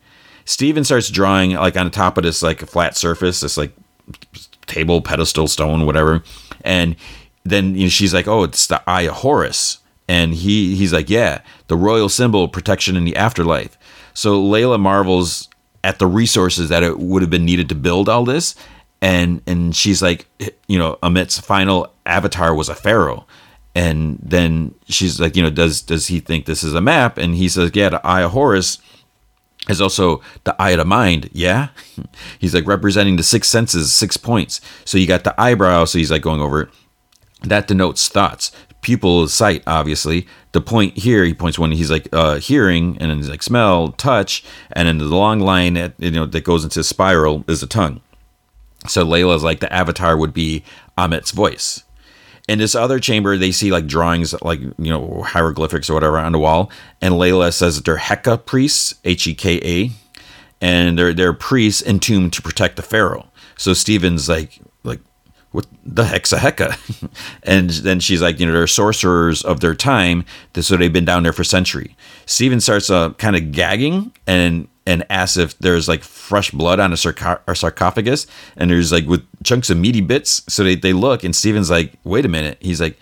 Steven 0.46 0.84
starts 0.84 1.10
drawing 1.10 1.52
like 1.52 1.76
on 1.76 1.90
top 1.90 2.16
of 2.16 2.24
this 2.24 2.42
like 2.42 2.62
a 2.62 2.66
flat 2.66 2.96
surface, 2.96 3.40
this 3.40 3.56
like 3.56 3.72
table, 4.66 5.00
pedestal, 5.00 5.48
stone, 5.48 5.86
whatever, 5.86 6.22
and 6.62 6.96
then 7.44 7.74
you 7.74 7.84
know 7.84 7.88
she's 7.88 8.14
like, 8.14 8.28
oh, 8.28 8.44
it's 8.44 8.66
the 8.66 8.82
Eye 8.88 9.02
of 9.02 9.14
Horus, 9.16 9.78
and 10.08 10.34
he 10.34 10.76
he's 10.76 10.92
like, 10.92 11.10
yeah, 11.10 11.40
the 11.68 11.76
royal 11.76 12.08
symbol 12.08 12.48
protection 12.48 12.96
in 12.96 13.04
the 13.04 13.16
afterlife. 13.16 13.78
So 14.14 14.40
Layla 14.40 14.80
marvels 14.80 15.48
at 15.82 15.98
the 15.98 16.06
resources 16.06 16.70
that 16.70 16.82
it 16.82 16.98
would 16.98 17.22
have 17.22 17.30
been 17.30 17.44
needed 17.44 17.68
to 17.68 17.74
build 17.74 18.08
all 18.08 18.24
this. 18.24 18.54
And 19.02 19.42
and 19.46 19.76
she's 19.76 20.00
like, 20.00 20.26
you 20.66 20.78
know, 20.78 20.98
Ammit's 21.02 21.38
final 21.38 21.92
avatar 22.06 22.54
was 22.54 22.68
a 22.68 22.74
pharaoh. 22.74 23.26
And 23.74 24.18
then 24.22 24.74
she's 24.88 25.20
like, 25.20 25.36
you 25.36 25.42
know, 25.42 25.50
does 25.50 25.82
does 25.82 26.06
he 26.06 26.20
think 26.20 26.46
this 26.46 26.62
is 26.62 26.74
a 26.74 26.80
map? 26.80 27.18
And 27.18 27.34
he 27.34 27.48
says, 27.48 27.70
yeah, 27.74 27.90
the 27.90 28.06
Eye 28.06 28.22
of 28.22 28.30
Horus 28.30 28.78
is 29.68 29.80
also 29.80 30.20
the 30.44 30.54
eye 30.60 30.70
of 30.70 30.78
the 30.78 30.84
mind. 30.84 31.30
Yeah. 31.32 31.68
He's 32.38 32.54
like 32.54 32.66
representing 32.66 33.16
the 33.16 33.22
six 33.22 33.48
senses, 33.48 33.92
six 33.92 34.16
points. 34.16 34.60
So 34.84 34.98
you 34.98 35.06
got 35.06 35.24
the 35.24 35.38
eyebrow. 35.40 35.86
So 35.86 35.96
he's 35.96 36.10
like 36.10 36.20
going 36.20 36.42
over 36.42 36.62
it. 36.62 36.68
That 37.42 37.66
denotes 37.66 38.08
thoughts 38.08 38.52
pupil 38.84 39.26
sight, 39.26 39.64
obviously. 39.66 40.28
The 40.52 40.60
point 40.60 40.96
here, 40.96 41.24
he 41.24 41.34
points 41.34 41.58
when 41.58 41.72
he's 41.72 41.90
like 41.90 42.06
uh, 42.12 42.36
hearing, 42.36 42.96
and 43.00 43.10
then 43.10 43.16
he's 43.16 43.30
like 43.30 43.42
smell, 43.42 43.88
touch, 43.92 44.44
and 44.72 44.86
then 44.86 44.98
the 44.98 45.06
long 45.06 45.40
line 45.40 45.74
that 45.74 45.94
you 45.98 46.12
know 46.12 46.26
that 46.26 46.44
goes 46.44 46.62
into 46.62 46.84
spiral 46.84 47.44
is 47.48 47.60
the 47.60 47.66
tongue. 47.66 48.00
So 48.86 49.04
Layla's 49.04 49.42
like 49.42 49.60
the 49.60 49.72
avatar 49.72 50.16
would 50.16 50.34
be 50.34 50.62
Ammit's 50.96 51.32
voice. 51.32 51.82
In 52.46 52.58
this 52.58 52.74
other 52.74 53.00
chamber, 53.00 53.38
they 53.38 53.52
see 53.52 53.72
like 53.72 53.86
drawings, 53.86 54.34
like 54.42 54.60
you 54.60 54.74
know 54.78 55.22
hieroglyphics 55.22 55.88
or 55.88 55.94
whatever 55.94 56.18
on 56.18 56.32
the 56.32 56.38
wall, 56.38 56.70
and 57.00 57.14
Layla 57.14 57.52
says 57.52 57.76
that 57.76 57.84
they're 57.86 57.96
Heka 57.96 58.44
priests, 58.44 58.94
H 59.04 59.26
E 59.26 59.34
K 59.34 59.60
A, 59.64 59.90
and 60.60 60.98
they're 60.98 61.14
they're 61.14 61.32
priests 61.32 61.82
entombed 61.82 62.34
to 62.34 62.42
protect 62.42 62.76
the 62.76 62.82
pharaoh. 62.82 63.26
So 63.56 63.72
Steven's 63.72 64.28
like, 64.28 64.60
what 65.54 65.66
the 65.84 66.04
heck's 66.04 66.32
a 66.32 66.36
hecka? 66.36 66.76
and 67.44 67.70
then 67.70 68.00
she's 68.00 68.20
like, 68.20 68.40
you 68.40 68.46
know, 68.46 68.52
they're 68.52 68.66
sorcerers 68.66 69.44
of 69.44 69.60
their 69.60 69.76
time, 69.76 70.24
so 70.60 70.76
they've 70.76 70.92
been 70.92 71.04
down 71.04 71.22
there 71.22 71.32
for 71.32 71.44
century. 71.44 71.96
Steven 72.26 72.60
starts 72.60 72.90
uh, 72.90 73.10
kind 73.10 73.36
of 73.36 73.52
gagging 73.52 74.12
and 74.26 74.66
and 74.84 75.06
asks 75.10 75.36
if 75.36 75.56
there's 75.60 75.86
like 75.88 76.02
fresh 76.02 76.50
blood 76.50 76.80
on 76.80 76.92
a, 76.92 76.96
sarco- 76.96 77.40
sarcophagus, 77.54 78.26
and 78.56 78.68
there's 78.68 78.90
like 78.90 79.06
with 79.06 79.24
chunks 79.44 79.70
of 79.70 79.76
meaty 79.78 80.00
bits. 80.00 80.42
So 80.48 80.64
they, 80.64 80.74
they 80.74 80.92
look, 80.92 81.22
and 81.22 81.34
Steven's 81.36 81.70
like, 81.70 81.92
wait 82.02 82.26
a 82.26 82.28
minute. 82.28 82.58
He's 82.60 82.80
like, 82.80 82.98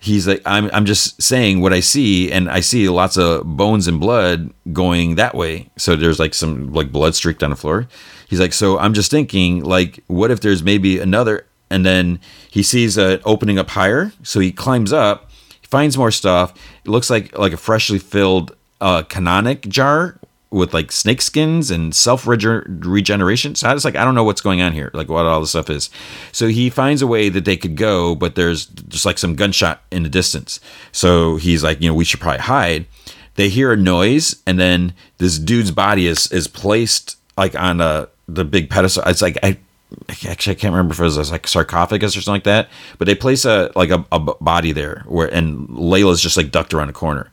he's 0.00 0.26
like, 0.26 0.42
I'm 0.44 0.68
I'm 0.72 0.86
just 0.86 1.22
saying 1.22 1.60
what 1.60 1.72
I 1.72 1.78
see, 1.78 2.32
and 2.32 2.50
I 2.50 2.58
see 2.60 2.88
lots 2.88 3.16
of 3.16 3.44
bones 3.44 3.86
and 3.86 4.00
blood 4.00 4.52
going 4.72 5.14
that 5.14 5.36
way. 5.36 5.70
So 5.78 5.94
there's 5.94 6.18
like 6.18 6.34
some 6.34 6.72
like 6.72 6.90
blood 6.90 7.14
streaked 7.14 7.44
on 7.44 7.50
the 7.50 7.56
floor. 7.56 7.86
He's 8.28 8.40
like, 8.40 8.52
so 8.52 8.76
I'm 8.76 8.92
just 8.92 9.08
thinking, 9.08 9.62
like, 9.62 10.02
what 10.08 10.32
if 10.32 10.40
there's 10.40 10.64
maybe 10.64 10.98
another 10.98 11.46
and 11.70 11.84
then 11.84 12.20
he 12.50 12.62
sees 12.62 12.96
it 12.96 13.20
opening 13.24 13.58
up 13.58 13.70
higher, 13.70 14.12
so 14.22 14.40
he 14.40 14.52
climbs 14.52 14.92
up. 14.92 15.30
He 15.60 15.66
finds 15.66 15.98
more 15.98 16.10
stuff. 16.10 16.52
It 16.84 16.88
looks 16.88 17.10
like 17.10 17.36
like 17.38 17.52
a 17.52 17.56
freshly 17.56 17.98
filled 17.98 18.54
uh, 18.80 19.02
canopic 19.02 19.62
jar 19.68 20.18
with 20.50 20.72
like 20.72 20.92
snake 20.92 21.20
skins 21.20 21.70
and 21.70 21.94
self 21.94 22.26
regeneration. 22.26 23.54
So 23.54 23.68
I 23.68 23.74
was 23.74 23.84
like, 23.84 23.96
I 23.96 24.04
don't 24.04 24.14
know 24.14 24.24
what's 24.24 24.40
going 24.40 24.60
on 24.60 24.72
here, 24.72 24.90
like 24.94 25.08
what 25.08 25.26
all 25.26 25.40
this 25.40 25.50
stuff 25.50 25.70
is. 25.70 25.90
So 26.32 26.48
he 26.48 26.70
finds 26.70 27.02
a 27.02 27.06
way 27.06 27.28
that 27.28 27.44
they 27.44 27.56
could 27.56 27.76
go, 27.76 28.14
but 28.14 28.34
there's 28.34 28.66
just 28.66 29.04
like 29.04 29.18
some 29.18 29.34
gunshot 29.34 29.82
in 29.90 30.02
the 30.02 30.08
distance. 30.08 30.60
So 30.92 31.36
he's 31.36 31.62
like, 31.62 31.80
you 31.80 31.88
know, 31.88 31.94
we 31.94 32.04
should 32.04 32.20
probably 32.20 32.40
hide. 32.40 32.86
They 33.34 33.50
hear 33.50 33.72
a 33.72 33.76
noise, 33.76 34.42
and 34.46 34.58
then 34.58 34.94
this 35.18 35.38
dude's 35.38 35.70
body 35.70 36.06
is 36.06 36.32
is 36.32 36.48
placed 36.48 37.16
like 37.36 37.54
on 37.54 37.80
a 37.80 38.08
the 38.26 38.44
big 38.44 38.70
pedestal. 38.70 39.02
It's 39.06 39.22
like 39.22 39.38
I 39.42 39.58
actually 40.28 40.52
I 40.52 40.58
can't 40.58 40.72
remember 40.72 40.92
if 40.92 41.00
it 41.00 41.04
was 41.04 41.30
like 41.30 41.46
sarcophagus 41.46 42.16
or 42.16 42.20
something 42.20 42.36
like 42.36 42.44
that, 42.44 42.68
but 42.98 43.06
they 43.06 43.14
place 43.14 43.44
a 43.44 43.70
like 43.74 43.90
a, 43.90 44.04
a 44.12 44.18
body 44.18 44.72
there 44.72 45.04
where 45.06 45.32
and 45.32 45.68
Layla's 45.68 46.20
just 46.20 46.36
like 46.36 46.50
ducked 46.50 46.74
around 46.74 46.88
a 46.88 46.94
corner. 46.94 47.30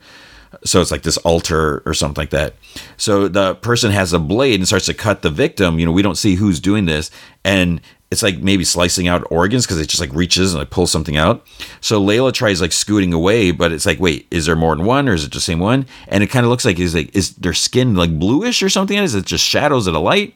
So 0.66 0.80
it's 0.82 0.92
like 0.92 1.02
this 1.02 1.18
altar 1.18 1.82
or 1.86 1.94
something 1.94 2.22
like 2.22 2.30
that. 2.30 2.54
So 2.96 3.28
the 3.28 3.56
person 3.56 3.92
has 3.92 4.14
a 4.14 4.20
blade 4.20 4.60
and 4.60 4.68
starts 4.68 4.86
to 4.86 4.94
cut 4.94 5.22
the 5.22 5.32
victim. 5.32 5.80
You 5.80 5.86
know, 5.86 5.92
we 5.92 6.04
don't 6.04 6.16
see 6.16 6.36
who's 6.36 6.60
doing 6.60 6.86
this, 6.86 7.10
and 7.44 7.82
it's 8.14 8.22
like 8.22 8.38
maybe 8.38 8.64
slicing 8.64 9.08
out 9.08 9.26
organs 9.32 9.66
because 9.66 9.80
it 9.80 9.90
just 9.90 10.00
like 10.00 10.14
reaches 10.14 10.54
and 10.54 10.60
like 10.60 10.70
pulls 10.70 10.92
something 10.92 11.18
out. 11.18 11.46
So 11.82 12.00
Layla 12.00 12.32
tries 12.32 12.62
like 12.62 12.72
scooting 12.72 13.12
away, 13.12 13.50
but 13.50 13.72
it's 13.72 13.88
like, 13.88 14.00
wait, 14.00 14.28
is 14.30 14.46
there 14.46 14.56
more 14.56 14.76
than 14.76 14.86
one 14.86 15.10
or 15.10 15.16
is 15.16 15.26
it 15.26 15.34
the 15.34 15.42
same 15.42 15.60
one? 15.60 15.88
And 16.08 16.24
it 16.24 16.28
kind 16.28 16.46
of 16.46 16.52
looks 16.52 16.64
like 16.64 16.80
is 16.80 16.94
like 16.94 17.14
is 17.16 17.36
their 17.38 17.56
skin 17.56 17.96
like 17.96 18.18
bluish 18.18 18.62
or 18.62 18.70
something? 18.70 18.98
Is 18.98 19.16
it 19.16 19.26
just 19.26 19.44
shadows 19.44 19.88
of 19.88 19.94
the 19.94 20.00
light? 20.00 20.36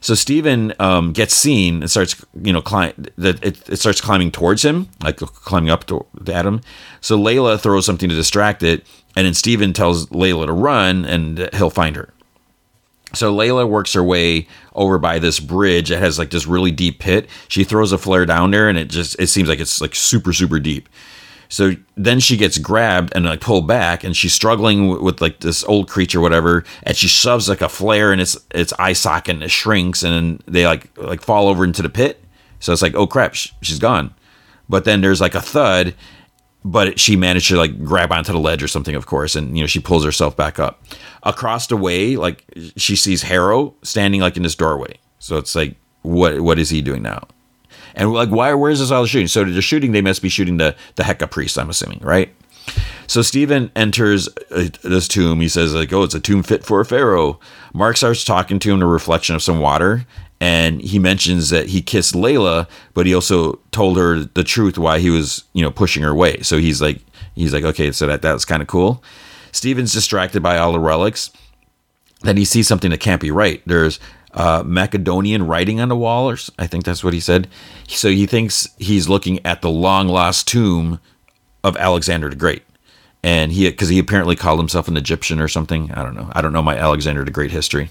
So 0.00 0.14
Stephen 0.14 0.72
um, 0.78 1.12
gets 1.12 1.34
seen 1.34 1.82
and 1.82 1.90
starts, 1.90 2.24
you 2.42 2.52
know, 2.52 2.62
climb. 2.62 2.92
That 3.16 3.44
it, 3.44 3.68
it, 3.68 3.78
starts 3.78 4.00
climbing 4.00 4.30
towards 4.30 4.64
him, 4.64 4.88
like 5.02 5.16
climbing 5.16 5.70
up 5.70 5.86
to, 5.86 6.06
Adam. 6.28 6.60
So 7.00 7.18
Layla 7.18 7.58
throws 7.58 7.86
something 7.86 8.08
to 8.08 8.14
distract 8.14 8.62
it, 8.62 8.86
and 9.16 9.26
then 9.26 9.34
Stephen 9.34 9.72
tells 9.72 10.06
Layla 10.06 10.46
to 10.46 10.52
run, 10.52 11.04
and 11.04 11.48
he'll 11.54 11.70
find 11.70 11.96
her. 11.96 12.12
So 13.14 13.34
Layla 13.34 13.68
works 13.68 13.94
her 13.94 14.04
way 14.04 14.46
over 14.74 14.98
by 14.98 15.18
this 15.18 15.40
bridge 15.40 15.88
that 15.88 15.98
has 15.98 16.18
like 16.18 16.30
this 16.30 16.46
really 16.46 16.70
deep 16.70 16.98
pit. 16.98 17.28
She 17.48 17.64
throws 17.64 17.92
a 17.92 17.98
flare 17.98 18.26
down 18.26 18.50
there, 18.50 18.68
and 18.68 18.78
it 18.78 18.88
just 18.88 19.18
it 19.18 19.28
seems 19.28 19.48
like 19.48 19.60
it's 19.60 19.80
like 19.80 19.94
super 19.94 20.32
super 20.32 20.60
deep. 20.60 20.88
So 21.48 21.72
then 21.96 22.20
she 22.20 22.36
gets 22.36 22.58
grabbed 22.58 23.12
and 23.14 23.24
like 23.24 23.40
pulled 23.40 23.66
back, 23.66 24.04
and 24.04 24.16
she's 24.16 24.34
struggling 24.34 24.88
with, 24.88 25.00
with, 25.00 25.20
like 25.20 25.40
this 25.40 25.64
old 25.64 25.88
creature, 25.88 26.20
whatever, 26.20 26.64
and 26.82 26.96
she 26.96 27.08
shoves 27.08 27.48
like 27.48 27.62
a 27.62 27.68
flare 27.68 28.12
in 28.12 28.20
its 28.20 28.36
its 28.54 28.72
eye 28.78 28.92
socket, 28.92 29.36
and 29.36 29.42
it 29.42 29.50
shrinks, 29.50 30.02
and 30.02 30.42
they 30.46 30.66
like 30.66 30.90
like 30.98 31.22
fall 31.22 31.48
over 31.48 31.64
into 31.64 31.82
the 31.82 31.88
pit. 31.88 32.22
So 32.60 32.72
it's 32.72 32.82
like, 32.82 32.94
oh 32.94 33.06
crap, 33.06 33.34
she's 33.34 33.78
gone. 33.78 34.14
But 34.68 34.84
then 34.84 35.00
there's 35.00 35.20
like 35.20 35.34
a 35.34 35.40
thud, 35.40 35.94
but 36.64 37.00
she 37.00 37.16
managed 37.16 37.48
to 37.48 37.56
like 37.56 37.82
grab 37.82 38.12
onto 38.12 38.32
the 38.32 38.38
ledge 38.38 38.62
or 38.62 38.68
something, 38.68 38.94
of 38.94 39.06
course, 39.06 39.34
and 39.34 39.56
you 39.56 39.62
know 39.62 39.66
she 39.66 39.80
pulls 39.80 40.04
herself 40.04 40.36
back 40.36 40.58
up. 40.58 40.82
Across 41.22 41.68
the 41.68 41.76
way, 41.76 42.16
like 42.16 42.44
she 42.76 42.94
sees 42.94 43.22
Harrow 43.22 43.74
standing 43.82 44.20
like 44.20 44.36
in 44.36 44.42
this 44.42 44.54
doorway. 44.54 44.98
So 45.18 45.38
it's 45.38 45.54
like, 45.54 45.76
what 46.02 46.42
what 46.42 46.58
is 46.58 46.68
he 46.68 46.82
doing 46.82 47.02
now? 47.02 47.26
And 47.98 48.10
like, 48.12 48.30
why? 48.30 48.54
Where's 48.54 48.78
this 48.78 48.90
all 48.90 49.02
the 49.02 49.08
shooting? 49.08 49.28
So 49.28 49.44
they're 49.44 49.60
shooting. 49.60 49.92
They 49.92 50.00
must 50.00 50.22
be 50.22 50.30
shooting 50.30 50.56
the 50.56 50.74
the 50.96 51.02
Heka 51.02 51.30
priest. 51.30 51.58
I'm 51.58 51.68
assuming, 51.68 51.98
right? 52.00 52.34
So 53.06 53.22
Stephen 53.22 53.70
enters 53.74 54.28
uh, 54.50 54.68
this 54.82 55.08
tomb. 55.08 55.40
He 55.40 55.48
says, 55.48 55.74
like, 55.74 55.92
oh, 55.92 56.04
it's 56.04 56.14
a 56.14 56.20
tomb 56.20 56.42
fit 56.42 56.64
for 56.64 56.80
a 56.80 56.84
pharaoh. 56.84 57.40
Mark 57.74 57.96
starts 57.96 58.24
talking 58.24 58.58
to 58.60 58.72
him, 58.72 58.82
a 58.82 58.86
reflection 58.86 59.34
of 59.34 59.42
some 59.42 59.60
water. 59.60 60.06
and 60.40 60.80
he 60.80 60.98
mentions 60.98 61.50
that 61.50 61.68
he 61.68 61.82
kissed 61.82 62.14
Layla, 62.14 62.68
but 62.94 63.06
he 63.06 63.14
also 63.14 63.54
told 63.72 63.96
her 63.96 64.20
the 64.20 64.44
truth 64.44 64.78
why 64.78 64.98
he 65.00 65.10
was, 65.10 65.44
you 65.52 65.62
know, 65.62 65.70
pushing 65.70 66.02
her 66.02 66.10
away. 66.10 66.40
So 66.42 66.58
he's 66.58 66.80
like, 66.80 67.00
he's 67.34 67.52
like, 67.52 67.64
okay, 67.64 67.90
so 67.92 68.06
that 68.06 68.22
that's 68.22 68.44
kind 68.44 68.62
of 68.62 68.68
cool. 68.68 69.02
Steven's 69.52 69.92
distracted 69.92 70.42
by 70.42 70.58
all 70.58 70.72
the 70.72 70.78
relics. 70.80 71.30
Then 72.22 72.36
he 72.36 72.44
sees 72.44 72.68
something 72.68 72.90
that 72.90 73.00
can't 73.00 73.20
be 73.20 73.30
right. 73.30 73.62
There's 73.66 73.98
uh, 74.34 74.62
Macedonian 74.64 75.46
writing 75.46 75.80
on 75.80 75.88
the 75.88 75.96
wall, 75.96 76.28
or 76.28 76.36
I 76.58 76.66
think 76.66 76.84
that's 76.84 77.02
what 77.02 77.14
he 77.14 77.20
said. 77.20 77.48
So 77.88 78.08
he 78.10 78.26
thinks 78.26 78.68
he's 78.78 79.08
looking 79.08 79.44
at 79.44 79.62
the 79.62 79.70
long 79.70 80.08
lost 80.08 80.48
tomb 80.48 81.00
of 81.64 81.76
Alexander 81.76 82.28
the 82.30 82.36
Great, 82.36 82.62
and 83.22 83.52
he 83.52 83.68
because 83.68 83.88
he 83.88 83.98
apparently 83.98 84.36
called 84.36 84.58
himself 84.60 84.88
an 84.88 84.96
Egyptian 84.96 85.40
or 85.40 85.48
something. 85.48 85.90
I 85.92 86.02
don't 86.02 86.14
know. 86.14 86.30
I 86.32 86.42
don't 86.42 86.52
know 86.52 86.62
my 86.62 86.76
Alexander 86.76 87.24
the 87.24 87.30
Great 87.30 87.50
history. 87.50 87.90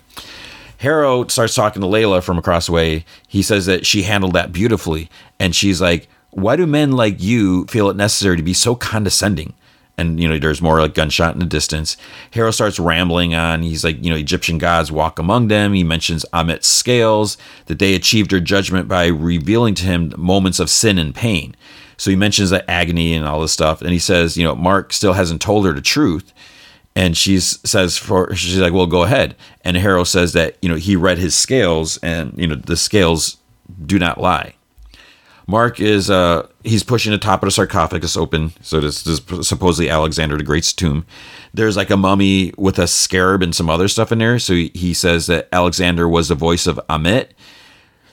Harrow 0.80 1.26
starts 1.28 1.56
talking 1.56 1.82
to 1.82 1.88
Layla 1.88 2.22
from 2.22 2.38
across 2.38 2.68
the 2.68 2.72
way. 2.72 3.04
He 3.28 3.42
says 3.42 3.66
that 3.66 3.86
she 3.86 4.04
handled 4.04 4.34
that 4.34 4.52
beautifully, 4.52 5.10
and 5.40 5.56
she's 5.56 5.82
like, 5.82 6.08
"Why 6.30 6.56
do 6.56 6.68
men 6.68 6.92
like 6.92 7.22
you 7.22 7.66
feel 7.66 7.90
it 7.90 7.98
necessary 7.98 8.38
to 8.38 8.44
be 8.44 8.54
so 8.54 8.76
condescending?" 8.76 9.54
And 10.00 10.20
you 10.20 10.28
know 10.28 10.38
there's 10.38 10.62
more 10.62 10.80
like 10.80 10.94
gunshot 10.94 11.34
in 11.34 11.40
the 11.40 11.46
distance. 11.46 11.98
Harrow 12.32 12.52
starts 12.52 12.80
rambling 12.80 13.34
on. 13.34 13.64
He's 13.64 13.84
like 13.84 14.04
you 14.04 14.12
know 14.12 14.18
egyptian 14.18 14.58
gods 14.58 14.92
walk 14.92 15.18
among 15.18 15.48
them. 15.48 15.74
He 15.74 15.84
mentions 15.84 16.26
Ammit's 16.34 16.68
scales 16.68 17.38
that 17.66 17.80
they 17.80 17.96
achieved 17.96 18.32
their 18.32 18.40
judgment 18.40 18.88
by 18.88 19.08
revealing 19.08 19.74
to 19.76 19.86
him 19.86 20.14
moments 20.18 20.60
of 20.60 20.70
sin 20.70 20.98
and 21.00 21.16
pain. 21.16 21.56
So 21.98 22.12
he 22.12 22.16
mentions 22.16 22.52
the 22.52 22.70
agony 22.70 23.14
and 23.14 23.28
all 23.28 23.42
this 23.42 23.54
stuff 23.54 23.82
and 23.82 23.92
he 23.92 24.00
says 24.00 24.38
you 24.38 24.44
know 24.44 24.56
mark 24.56 24.94
still 24.94 25.14
hasn't 25.14 25.42
told 25.42 25.66
her 25.66 25.74
the 25.74 25.82
truth 25.82 26.32
and 26.96 27.18
she 27.18 27.40
says 27.40 27.98
for 27.98 28.36
she's 28.36 28.60
like 28.60 28.74
well 28.74 28.88
go 28.88 29.04
ahead. 29.04 29.36
And 29.64 29.76
harrow 29.78 30.04
says 30.04 30.34
that 30.34 30.58
you 30.62 30.70
know 30.70 30.76
he 30.76 30.96
read 30.96 31.18
his 31.18 31.36
scales 31.36 31.98
and 32.04 32.38
you 32.38 32.46
know 32.46 32.56
the 32.56 32.78
scales 32.78 33.38
do 33.86 33.98
not 33.98 34.22
lie 34.22 34.54
Mark 35.50 35.80
is 35.80 36.10
uh 36.10 36.46
he's 36.66 36.84
pushing 36.84 37.14
the 37.14 37.18
top 37.18 37.42
of 37.42 37.48
the 37.48 37.52
sarcophagus 37.52 38.18
open, 38.18 38.52
so 38.62 38.82
this 38.82 39.08
is 39.08 39.22
supposedly 39.48 39.90
Alexander 39.90 40.38
the 40.38 40.44
Great's 40.44 40.74
tomb. 40.74 41.06
There's 41.54 41.78
like 41.78 41.90
a 41.90 41.96
mummy 41.98 42.54
with 42.58 42.78
a 42.78 42.88
scarab 42.88 43.42
and 43.42 43.56
some 43.56 43.70
other 43.70 43.88
stuff 43.88 44.12
in 44.12 44.20
there. 44.20 44.40
So 44.40 44.54
he, 44.54 44.72
he 44.76 44.94
says 44.94 45.28
that 45.28 45.48
Alexander 45.54 46.08
was 46.08 46.28
the 46.28 46.36
voice 46.36 46.68
of 46.68 46.80
Ammit. 46.90 47.30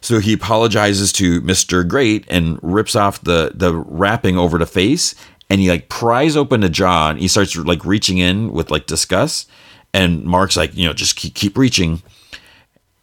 So 0.00 0.20
he 0.20 0.34
apologizes 0.34 1.12
to 1.14 1.40
Mr. 1.40 1.86
Great 1.86 2.24
and 2.28 2.60
rips 2.62 2.94
off 2.94 3.20
the 3.22 3.50
the 3.52 3.74
wrapping 3.74 4.38
over 4.38 4.56
the 4.56 4.66
face, 4.66 5.16
and 5.50 5.60
he 5.60 5.68
like 5.68 5.88
pries 5.88 6.36
open 6.36 6.60
the 6.60 6.68
jaw 6.68 7.10
and 7.10 7.18
he 7.18 7.26
starts 7.26 7.56
like 7.56 7.84
reaching 7.84 8.18
in 8.18 8.52
with 8.52 8.70
like 8.70 8.86
disgust. 8.86 9.50
And 9.92 10.24
Mark's 10.24 10.56
like, 10.56 10.74
you 10.76 10.86
know, 10.86 10.92
just 10.92 11.16
keep, 11.16 11.34
keep 11.34 11.56
reaching 11.56 12.02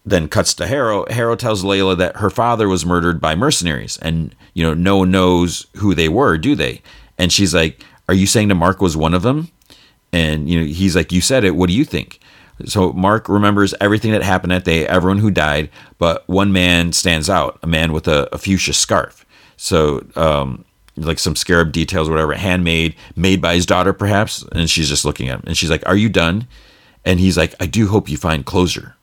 then 0.06 0.28
cuts 0.28 0.53
to 0.56 0.68
Harrow. 0.68 1.06
Harrow 1.10 1.36
tells 1.36 1.64
Layla 1.64 1.98
that 1.98 2.18
her 2.18 2.30
father 2.30 2.68
was 2.68 2.86
murdered 2.86 3.22
by 3.22 3.36
mercenaries, 3.36 3.98
and 4.02 4.36
you 4.53 4.64
know 4.64 4.73
no 4.73 4.98
one 4.98 5.11
knows 5.11 5.68
who 5.78 5.94
they 5.94 6.10
were, 6.10 6.38
do 6.38 6.56
they? 6.56 6.82
And 7.18 7.32
she's 7.32 7.53
like, 7.53 7.84
"Are 8.07 8.15
you 8.15 8.28
saying 8.28 8.48
that 8.48 8.56
Mark 8.56 8.82
was 8.82 8.98
one 8.98 9.14
of 9.14 9.22
them?" 9.22 9.49
And 10.11 10.49
you 10.49 10.60
know 10.60 10.65
he's 10.65 10.95
like, 10.95 11.11
"You 11.11 11.22
said 11.22 11.44
it. 11.44 11.56
What 11.56 11.68
do 11.68 11.73
you 11.73 11.86
think?" 11.86 12.19
So 12.65 12.94
Mark 12.94 13.28
remembers 13.30 13.73
everything 13.82 14.11
that 14.11 14.23
happened 14.23 14.52
that 14.52 14.65
day, 14.65 14.88
everyone 14.88 15.18
who 15.19 15.32
died, 15.32 15.69
but 15.98 16.28
one 16.28 16.52
man 16.52 16.94
stands 16.94 17.30
out, 17.30 17.57
a 17.64 17.68
man 17.68 17.91
with 17.91 18.07
a, 18.07 18.30
a 18.34 18.38
fuchsia 18.38 18.73
scarf. 18.73 19.26
So 19.57 20.06
um, 20.15 20.65
like 20.95 21.19
some 21.19 21.36
scarab 21.36 21.72
details, 21.72 22.10
whatever, 22.10 22.34
handmade, 22.34 22.95
made 23.15 23.41
by 23.41 23.56
his 23.56 23.65
daughter, 23.65 23.94
perhaps. 23.94 24.44
And 24.52 24.69
she's 24.69 24.90
just 24.90 25.06
looking 25.06 25.30
at 25.30 25.40
him, 25.40 25.44
and 25.48 25.57
she's 25.57 25.69
like, 25.69 25.84
"Are 25.88 25.95
you 25.95 26.10
done?" 26.10 26.48
And 27.06 27.19
he's 27.19 27.38
like, 27.38 27.56
"I 27.60 27.65
do 27.65 27.88
hope 27.88 28.10
you 28.10 28.18
find 28.18 28.45
closure." 28.45 28.95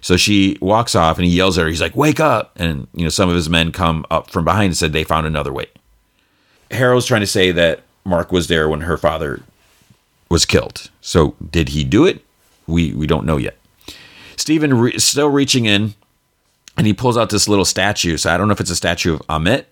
So 0.00 0.16
she 0.16 0.56
walks 0.60 0.94
off 0.94 1.18
and 1.18 1.26
he 1.26 1.36
yells 1.36 1.58
at 1.58 1.62
her. 1.62 1.68
He's 1.68 1.80
like, 1.80 1.96
"Wake 1.96 2.20
up!" 2.20 2.52
And 2.56 2.86
you 2.94 3.02
know, 3.04 3.08
some 3.08 3.28
of 3.28 3.34
his 3.34 3.48
men 3.48 3.72
come 3.72 4.04
up 4.10 4.30
from 4.30 4.44
behind 4.44 4.66
and 4.66 4.76
said 4.76 4.92
they 4.92 5.04
found 5.04 5.26
another 5.26 5.52
way. 5.52 5.66
Harrow's 6.70 7.06
trying 7.06 7.20
to 7.20 7.26
say 7.26 7.50
that 7.52 7.82
Mark 8.04 8.30
was 8.32 8.48
there 8.48 8.68
when 8.68 8.82
her 8.82 8.96
father 8.96 9.42
was 10.28 10.44
killed. 10.44 10.90
So 11.00 11.34
did 11.50 11.70
he 11.70 11.84
do 11.84 12.06
it? 12.06 12.24
We 12.66 12.92
we 12.92 13.06
don't 13.06 13.26
know 13.26 13.36
yet. 13.36 13.56
Stephen 14.36 14.74
re- 14.74 14.98
still 14.98 15.28
reaching 15.28 15.66
in, 15.66 15.94
and 16.76 16.86
he 16.86 16.92
pulls 16.92 17.16
out 17.16 17.30
this 17.30 17.48
little 17.48 17.64
statue. 17.64 18.16
So 18.16 18.32
I 18.32 18.36
don't 18.36 18.48
know 18.48 18.52
if 18.52 18.60
it's 18.60 18.70
a 18.70 18.76
statue 18.76 19.14
of 19.14 19.26
Ammit. 19.28 19.64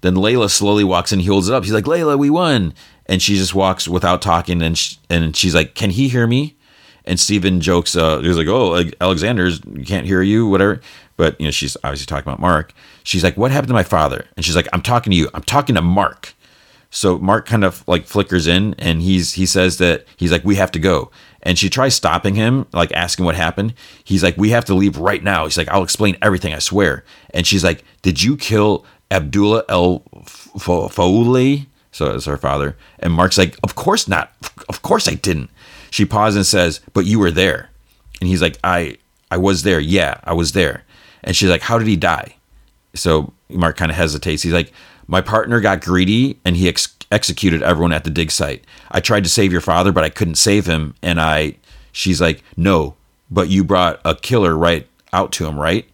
Then 0.00 0.14
Layla 0.14 0.50
slowly 0.50 0.84
walks 0.84 1.12
in. 1.12 1.20
He 1.20 1.26
holds 1.26 1.48
it 1.48 1.54
up. 1.54 1.64
He's 1.64 1.72
like, 1.72 1.84
"Layla, 1.84 2.18
we 2.18 2.30
won!" 2.30 2.74
And 3.06 3.22
she 3.22 3.36
just 3.36 3.54
walks 3.54 3.88
without 3.88 4.22
talking. 4.22 4.62
And 4.62 4.80
and 5.10 5.36
she's 5.36 5.54
like, 5.54 5.74
"Can 5.74 5.90
he 5.90 6.08
hear 6.08 6.26
me?" 6.26 6.55
And 7.06 7.20
Stephen 7.20 7.60
jokes, 7.60 7.96
uh, 7.96 8.20
he's 8.20 8.36
like, 8.36 8.48
"Oh, 8.48 8.82
Alexander's 9.00 9.60
can't 9.84 10.06
hear 10.06 10.22
you, 10.22 10.46
whatever." 10.46 10.80
But 11.16 11.40
you 11.40 11.46
know, 11.46 11.50
she's 11.52 11.76
obviously 11.84 12.06
talking 12.06 12.28
about 12.28 12.40
Mark. 12.40 12.74
She's 13.04 13.22
like, 13.22 13.36
"What 13.36 13.50
happened 13.52 13.68
to 13.68 13.74
my 13.74 13.82
father?" 13.82 14.26
And 14.36 14.44
she's 14.44 14.56
like, 14.56 14.68
"I'm 14.72 14.82
talking 14.82 15.12
to 15.12 15.16
you. 15.16 15.28
I'm 15.34 15.42
talking 15.42 15.74
to 15.76 15.82
Mark." 15.82 16.34
So 16.90 17.18
Mark 17.18 17.46
kind 17.46 17.64
of 17.64 17.86
like 17.86 18.06
flickers 18.06 18.46
in, 18.46 18.74
and 18.78 19.02
he's 19.02 19.34
he 19.34 19.46
says 19.46 19.78
that 19.78 20.04
he's 20.16 20.32
like, 20.32 20.44
"We 20.44 20.56
have 20.56 20.72
to 20.72 20.78
go." 20.78 21.10
And 21.42 21.58
she 21.58 21.70
tries 21.70 21.94
stopping 21.94 22.34
him, 22.34 22.66
like 22.72 22.90
asking 22.92 23.24
what 23.24 23.36
happened. 23.36 23.74
He's 24.02 24.22
like, 24.22 24.36
"We 24.36 24.50
have 24.50 24.64
to 24.66 24.74
leave 24.74 24.98
right 24.98 25.22
now." 25.22 25.44
He's 25.44 25.56
like, 25.56 25.68
"I'll 25.68 25.82
explain 25.82 26.16
everything. 26.22 26.54
I 26.54 26.58
swear." 26.58 27.04
And 27.30 27.46
she's 27.46 27.62
like, 27.62 27.84
"Did 28.02 28.22
you 28.22 28.36
kill 28.36 28.84
Abdullah 29.10 29.64
El 29.68 30.00
Faouli?" 30.58 31.66
So 31.92 32.14
it's 32.14 32.26
her 32.26 32.36
father. 32.36 32.76
And 32.98 33.12
Mark's 33.12 33.38
like, 33.38 33.56
"Of 33.62 33.74
course 33.74 34.08
not. 34.08 34.32
Of 34.68 34.82
course 34.82 35.06
I 35.06 35.14
didn't." 35.14 35.50
She 35.90 36.04
pauses 36.04 36.36
and 36.36 36.46
says, 36.46 36.80
"But 36.92 37.06
you 37.06 37.18
were 37.18 37.30
there." 37.30 37.70
And 38.20 38.28
he's 38.28 38.42
like, 38.42 38.58
"I 38.64 38.96
I 39.30 39.36
was 39.36 39.62
there. 39.62 39.80
Yeah, 39.80 40.20
I 40.24 40.32
was 40.32 40.52
there." 40.52 40.84
And 41.24 41.36
she's 41.36 41.50
like, 41.50 41.62
"How 41.62 41.78
did 41.78 41.88
he 41.88 41.96
die?" 41.96 42.36
So 42.94 43.32
Mark 43.48 43.76
kind 43.76 43.90
of 43.90 43.96
hesitates. 43.96 44.42
He's 44.42 44.52
like, 44.52 44.72
"My 45.06 45.20
partner 45.20 45.60
got 45.60 45.82
greedy 45.82 46.38
and 46.44 46.56
he 46.56 46.68
ex- 46.68 46.94
executed 47.10 47.62
everyone 47.62 47.92
at 47.92 48.04
the 48.04 48.10
dig 48.10 48.30
site. 48.30 48.64
I 48.90 49.00
tried 49.00 49.24
to 49.24 49.30
save 49.30 49.52
your 49.52 49.60
father, 49.60 49.92
but 49.92 50.04
I 50.04 50.10
couldn't 50.10 50.36
save 50.36 50.66
him." 50.66 50.94
And 51.02 51.20
I 51.20 51.56
she's 51.92 52.20
like, 52.20 52.42
"No, 52.56 52.94
but 53.30 53.48
you 53.48 53.64
brought 53.64 54.00
a 54.04 54.14
killer 54.14 54.56
right 54.56 54.86
out 55.12 55.32
to 55.32 55.46
him, 55.46 55.58
right?" 55.58 55.86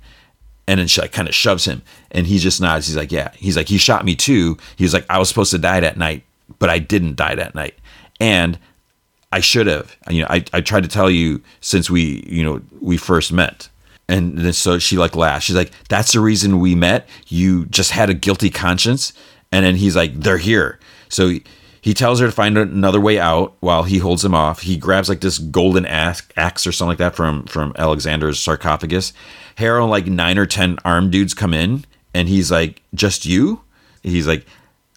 And 0.69 0.79
then 0.79 0.87
she 0.87 1.01
like 1.01 1.13
kind 1.13 1.29
of 1.29 1.35
shoves 1.35 1.65
him, 1.65 1.83
and 2.11 2.27
he 2.27 2.39
just 2.39 2.61
nods. 2.61 2.87
He's 2.87 2.97
like, 2.97 3.13
"Yeah." 3.13 3.31
He's 3.37 3.57
like, 3.57 3.69
"He 3.69 3.79
shot 3.79 4.05
me 4.05 4.15
too." 4.15 4.57
He's 4.77 4.95
like, 4.95 5.07
"I 5.11 5.19
was 5.19 5.29
supposed 5.29 5.51
to 5.51 5.59
die 5.59 5.81
that 5.81 5.97
night, 5.97 6.23
but 6.59 6.71
I 6.71 6.79
didn't 6.79 7.17
die 7.17 7.35
that 7.35 7.55
night." 7.55 7.75
And 8.21 8.59
I 9.33 9.41
should 9.41 9.67
have. 9.67 9.97
You 10.11 10.21
know, 10.21 10.27
I, 10.29 10.45
I 10.53 10.61
tried 10.61 10.83
to 10.83 10.89
tell 10.89 11.11
you 11.11 11.43
since 11.61 11.91
we, 11.91 12.23
you 12.29 12.45
know, 12.45 12.61
we 12.81 12.99
first 12.99 13.33
met. 13.33 13.69
And 14.09 14.39
then 14.39 14.53
so 14.53 14.79
she 14.79 14.99
like 14.99 15.17
laughed. 15.17 15.47
She's 15.47 15.57
like, 15.57 15.73
that's 15.89 16.13
the 16.13 16.21
reason 16.21 16.61
we 16.61 16.75
met. 16.75 17.09
You 17.29 17.65
just 17.67 17.93
had 17.93 18.11
a 18.11 18.15
guilty 18.15 18.51
conscience. 18.51 19.15
And 19.51 19.65
then 19.65 19.77
he's 19.77 19.97
like, 19.97 20.15
they're 20.15 20.37
here. 20.37 20.79
So 21.09 21.39
he, 21.81 21.95
tells 21.95 22.21
her 22.21 22.27
to 22.27 22.33
find 22.33 22.59
another 22.59 23.01
way 23.01 23.19
out 23.19 23.55
while 23.61 23.85
he 23.85 23.99
holds 23.99 24.25
him 24.25 24.35
off. 24.35 24.63
He 24.63 24.77
grabs 24.77 25.09
like 25.09 25.21
this 25.21 25.39
golden 25.39 25.87
axe, 25.87 26.23
axe 26.37 26.67
or 26.67 26.73
something 26.73 26.91
like 26.91 26.99
that 26.99 27.17
from, 27.17 27.45
from 27.47 27.73
Alexander's 27.77 28.39
sarcophagus. 28.39 29.13
Harrow, 29.57 29.87
like 29.87 30.07
nine 30.07 30.39
or 30.39 30.47
10 30.47 30.79
armed 30.85 31.13
dudes 31.13 31.35
come 31.35 31.55
in 31.55 31.85
and 32.15 32.29
he's 32.29 32.51
like, 32.51 32.83
just 32.95 33.25
you? 33.25 33.63
He's 34.03 34.27
like, 34.27 34.47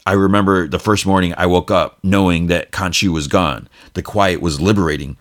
I 0.06 0.14
remember 0.14 0.68
the 0.68 0.80
first 0.80 1.06
morning 1.06 1.34
I 1.38 1.48
woke 1.48 1.72
up 1.72 1.98
knowing 2.04 2.48
that 2.48 2.72
Khonshu 2.72 3.10
was 3.10 3.28
gone. 3.28 3.68
The 3.94 4.04
quiet 4.04 4.40
was 4.40 4.62
liberating. 4.62 5.18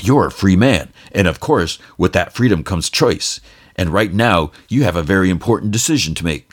You're 0.00 0.26
a 0.26 0.32
free 0.32 0.56
man. 0.56 0.92
And 1.12 1.28
of 1.28 1.40
course, 1.40 1.78
with 1.98 2.12
that 2.14 2.32
freedom 2.32 2.64
comes 2.64 2.88
choice. 2.88 3.40
And 3.76 3.90
right 3.90 4.12
now, 4.12 4.52
you 4.68 4.84
have 4.84 4.96
a 4.96 5.02
very 5.02 5.28
important 5.28 5.72
decision 5.72 6.14
to 6.14 6.24
make. 6.24 6.50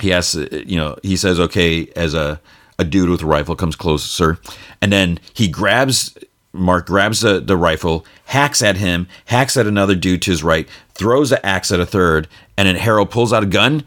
He 0.00 0.12
asks, 0.12 0.36
uh, 0.36 0.62
you 0.66 0.76
know, 0.76 0.96
he 1.02 1.16
says, 1.16 1.38
okay, 1.38 1.88
as 1.96 2.14
a, 2.14 2.40
a 2.78 2.84
dude 2.84 3.10
with 3.10 3.22
a 3.22 3.26
rifle 3.26 3.56
comes 3.56 3.76
closer. 3.76 4.38
And 4.80 4.92
then 4.92 5.20
he 5.34 5.48
grabs, 5.48 6.16
Mark 6.52 6.86
grabs 6.86 7.20
the, 7.20 7.40
the 7.40 7.56
rifle, 7.56 8.06
hacks 8.26 8.62
at 8.62 8.76
him, 8.76 9.06
hacks 9.26 9.56
at 9.56 9.66
another 9.66 9.94
dude 9.94 10.22
to 10.22 10.30
his 10.30 10.42
right, 10.42 10.68
throws 10.94 11.32
an 11.32 11.40
axe 11.42 11.72
at 11.72 11.80
a 11.80 11.86
third, 11.86 12.28
and 12.56 12.68
then 12.68 12.76
Harrow 12.76 13.04
pulls 13.04 13.32
out 13.32 13.42
a 13.42 13.46
gun, 13.46 13.84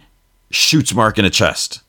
shoots 0.51 0.93
Mark 0.93 1.17
in 1.17 1.23
the 1.23 1.29
chest. 1.29 1.81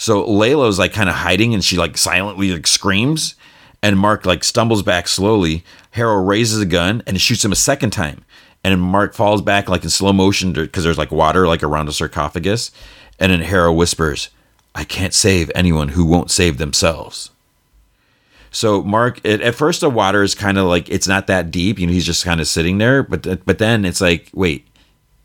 So 0.00 0.24
Layla's 0.24 0.78
like 0.78 0.94
kind 0.94 1.10
of 1.10 1.14
hiding 1.14 1.52
and 1.52 1.62
she 1.62 1.76
like 1.76 1.98
silently 1.98 2.52
like 2.52 2.66
screams. 2.66 3.34
And 3.82 3.98
Mark 3.98 4.24
like 4.24 4.44
stumbles 4.44 4.82
back 4.82 5.06
slowly. 5.06 5.62
Harrow 5.90 6.22
raises 6.22 6.58
a 6.58 6.64
gun 6.64 7.02
and 7.06 7.20
shoots 7.20 7.44
him 7.44 7.52
a 7.52 7.56
second 7.56 7.90
time. 7.90 8.24
And 8.64 8.80
Mark 8.80 9.12
falls 9.12 9.42
back 9.42 9.68
like 9.68 9.84
in 9.84 9.90
slow 9.90 10.14
motion 10.14 10.54
because 10.54 10.84
there's 10.84 10.96
like 10.96 11.12
water 11.12 11.46
like 11.46 11.62
around 11.62 11.90
a 11.90 11.92
sarcophagus. 11.92 12.70
And 13.18 13.30
then 13.30 13.42
Harrow 13.42 13.74
whispers, 13.74 14.30
I 14.74 14.84
can't 14.84 15.12
save 15.12 15.52
anyone 15.54 15.88
who 15.88 16.06
won't 16.06 16.30
save 16.30 16.56
themselves. 16.56 17.30
So 18.50 18.82
Mark, 18.82 19.20
it, 19.22 19.42
at 19.42 19.54
first 19.54 19.82
the 19.82 19.90
water 19.90 20.22
is 20.22 20.34
kind 20.34 20.56
of 20.56 20.64
like 20.64 20.88
it's 20.88 21.08
not 21.08 21.26
that 21.26 21.50
deep, 21.50 21.78
you 21.78 21.86
know. 21.86 21.92
He's 21.92 22.06
just 22.06 22.24
kind 22.24 22.40
of 22.40 22.48
sitting 22.48 22.78
there, 22.78 23.02
but 23.02 23.44
but 23.44 23.58
then 23.58 23.84
it's 23.84 24.00
like, 24.00 24.30
wait, 24.32 24.66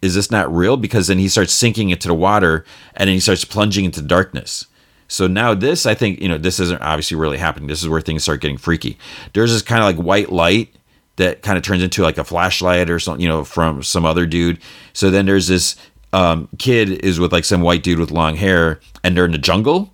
is 0.02 0.16
this 0.16 0.32
not 0.32 0.54
real? 0.54 0.78
Because 0.78 1.08
then 1.08 1.20
he 1.20 1.28
starts 1.28 1.54
sinking 1.54 1.90
into 1.90 2.08
the 2.08 2.14
water 2.14 2.66
and 2.96 3.08
then 3.08 3.16
he 3.16 3.20
starts 3.20 3.46
plunging 3.46 3.86
into 3.86 4.02
darkness. 4.02 4.66
So 5.08 5.28
now 5.28 5.54
this, 5.54 5.86
I 5.86 5.94
think, 5.94 6.20
you 6.20 6.28
know, 6.28 6.38
this 6.38 6.60
isn't 6.60 6.82
obviously 6.82 7.18
really 7.18 7.38
happening. 7.38 7.68
This 7.68 7.82
is 7.82 7.90
where 7.90 8.02
things 8.02 8.24
start 8.24 8.42
getting 8.42 8.58
freaky. 8.58 8.98
There's 9.34 9.52
this 9.52 9.62
kind 9.62 9.82
of 9.82 9.86
like 9.86 10.04
white 10.04 10.32
light 10.32 10.76
that 11.18 11.42
kind 11.42 11.58
of 11.58 11.64
turns 11.64 11.84
into 11.84 12.02
like 12.02 12.18
a 12.18 12.24
flashlight 12.24 12.90
or 12.90 13.00
something, 13.00 13.22
you 13.22 13.30
know, 13.30 13.44
from 13.44 13.84
some 13.84 14.06
other 14.06 14.26
dude. 14.26 14.60
So 14.94 15.10
then 15.10 15.26
there's 15.26 15.48
this 15.48 15.76
um, 16.14 16.50
kid 16.58 17.04
is 17.04 17.20
with 17.20 17.32
like 17.32 17.46
some 17.46 17.62
white 17.62 17.84
dude 17.84 18.00
with 18.00 18.12
long 18.12 18.36
hair, 18.36 18.80
and 19.04 19.16
they're 19.16 19.26
in 19.26 19.32
the 19.32 19.38
jungle. 19.38 19.94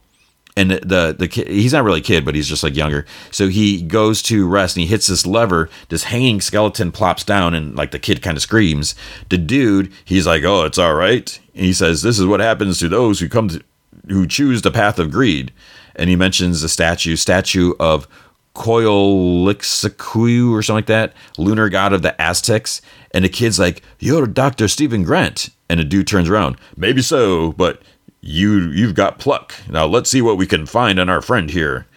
And 0.58 0.72
the, 0.72 1.16
the 1.18 1.28
kid, 1.30 1.48
he's 1.48 1.72
not 1.72 1.84
really 1.86 2.02
a 2.02 2.04
kid, 2.04 2.26
but 2.26 2.36
he's 2.36 2.48
just 2.48 2.64
like 2.64 2.76
younger. 2.76 3.06
So 3.32 3.48
he 3.48 3.82
goes 3.82 4.22
to 4.24 4.48
rest 4.48 4.76
and 4.76 4.82
he 4.82 4.88
hits 4.88 5.08
this 5.08 5.26
lever. 5.26 5.70
This 5.88 6.04
hanging 6.04 6.42
skeleton 6.42 6.92
plops 6.92 7.24
down, 7.24 7.54
and 7.54 7.76
like 7.76 7.92
the 7.92 8.00
kid 8.00 8.22
kind 8.22 8.36
of 8.36 8.44
screams. 8.44 8.94
The 9.30 9.38
dude, 9.38 9.92
he's 10.04 10.28
like, 10.28 10.44
"Oh, 10.44 10.66
it's 10.66 10.78
all 10.78 10.94
right." 10.94 11.40
And 11.56 11.66
he 11.66 11.74
says, 11.74 12.02
"This 12.02 12.20
is 12.20 12.26
what 12.26 12.42
happens 12.42 12.80
to 12.80 12.90
those 12.90 13.20
who 13.20 13.30
come 13.30 13.48
to, 13.48 13.64
who 14.10 14.28
choose 14.28 14.62
the 14.62 14.72
path 14.72 15.00
of 15.00 15.12
greed." 15.12 15.54
And 15.96 16.10
he 16.10 16.16
mentions 16.18 16.62
the 16.62 16.70
statue, 16.70 17.16
statue 17.16 17.74
of 17.80 18.08
Coyolxauhqui 18.56 20.52
or 20.52 20.62
something 20.62 20.78
like 20.78 20.86
that, 20.88 21.14
lunar 21.38 21.70
god 21.70 21.94
of 21.94 22.02
the 22.02 22.20
Aztecs. 22.22 22.82
And 23.14 23.24
the 23.24 23.30
kid's 23.30 23.58
like, 23.58 23.84
"You're 24.00 24.28
Doctor 24.28 24.68
Stephen 24.68 25.04
Grant," 25.04 25.50
and 25.70 25.80
the 25.80 25.86
dude 25.86 26.08
turns 26.08 26.28
around, 26.28 26.58
"Maybe 26.76 27.02
so, 27.02 27.54
but 27.54 27.82
you 28.22 28.70
you've 28.72 28.96
got 28.96 29.20
pluck. 29.20 29.54
Now 29.70 29.86
let's 29.86 30.10
see 30.10 30.22
what 30.22 30.38
we 30.38 30.48
can 30.48 30.66
find 30.66 31.00
on 31.00 31.10
our 31.10 31.22
friend 31.22 31.50
here." 31.50 31.88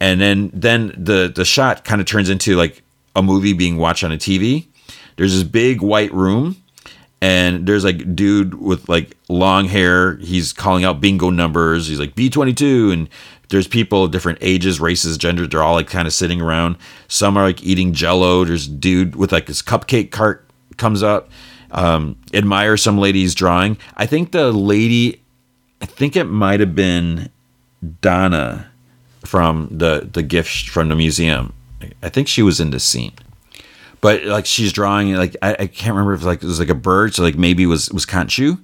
And 0.00 0.20
then 0.20 0.50
then 0.52 0.92
the 0.96 1.32
the 1.34 1.44
shot 1.44 1.84
kind 1.84 2.00
of 2.00 2.06
turns 2.06 2.30
into 2.30 2.56
like 2.56 2.82
a 3.14 3.22
movie 3.22 3.52
being 3.52 3.76
watched 3.76 4.04
on 4.04 4.12
a 4.12 4.16
TV. 4.16 4.66
There's 5.16 5.34
this 5.34 5.42
big 5.42 5.80
white 5.80 6.12
room 6.12 6.56
and 7.22 7.66
there's 7.66 7.84
like 7.84 8.14
dude 8.14 8.54
with 8.54 8.88
like 8.88 9.16
long 9.28 9.66
hair. 9.66 10.16
He's 10.16 10.52
calling 10.52 10.84
out 10.84 11.00
bingo 11.00 11.30
numbers. 11.30 11.88
He's 11.88 11.98
like 11.98 12.14
b22 12.14 12.92
and 12.92 13.08
there's 13.48 13.66
people 13.66 14.04
of 14.04 14.10
different 14.10 14.38
ages 14.42 14.80
races 14.80 15.16
genders. 15.16 15.48
They're 15.48 15.62
all 15.62 15.74
like 15.74 15.88
kind 15.88 16.06
of 16.06 16.12
sitting 16.12 16.40
around. 16.40 16.76
Some 17.08 17.36
are 17.36 17.44
like 17.44 17.62
eating 17.62 17.92
jello. 17.92 18.44
There's 18.44 18.68
dude 18.68 19.16
with 19.16 19.32
like 19.32 19.48
his 19.48 19.62
cupcake 19.62 20.10
cart 20.10 20.48
comes 20.76 21.02
up. 21.02 21.30
Um, 21.70 22.18
admire 22.32 22.76
some 22.76 22.98
lady's 22.98 23.34
drawing. 23.34 23.76
I 23.96 24.06
think 24.06 24.32
the 24.32 24.52
lady 24.52 25.22
i 25.86 25.88
think 25.88 26.16
it 26.16 26.24
might 26.24 26.58
have 26.58 26.74
been 26.74 27.30
donna 28.00 28.68
from 29.24 29.68
the 29.70 30.08
the 30.12 30.22
gift 30.22 30.68
from 30.68 30.88
the 30.88 30.96
museum 30.96 31.52
i 32.02 32.08
think 32.08 32.26
she 32.26 32.42
was 32.42 32.58
in 32.58 32.70
this 32.70 32.84
scene 32.84 33.12
but 34.00 34.24
like 34.24 34.46
she's 34.46 34.72
drawing 34.72 35.14
like 35.14 35.36
I, 35.42 35.56
I 35.58 35.66
can't 35.66 35.94
remember 35.96 36.14
if 36.14 36.22
like 36.22 36.40
it 36.40 36.46
was 36.46 36.60
like 36.60 36.68
a 36.68 36.76
bird, 36.76 37.12
so 37.12 37.24
like 37.24 37.36
maybe 37.36 37.64
it 37.64 37.66
was 37.66 37.90
was 37.90 38.06
Khonshu. 38.06 38.56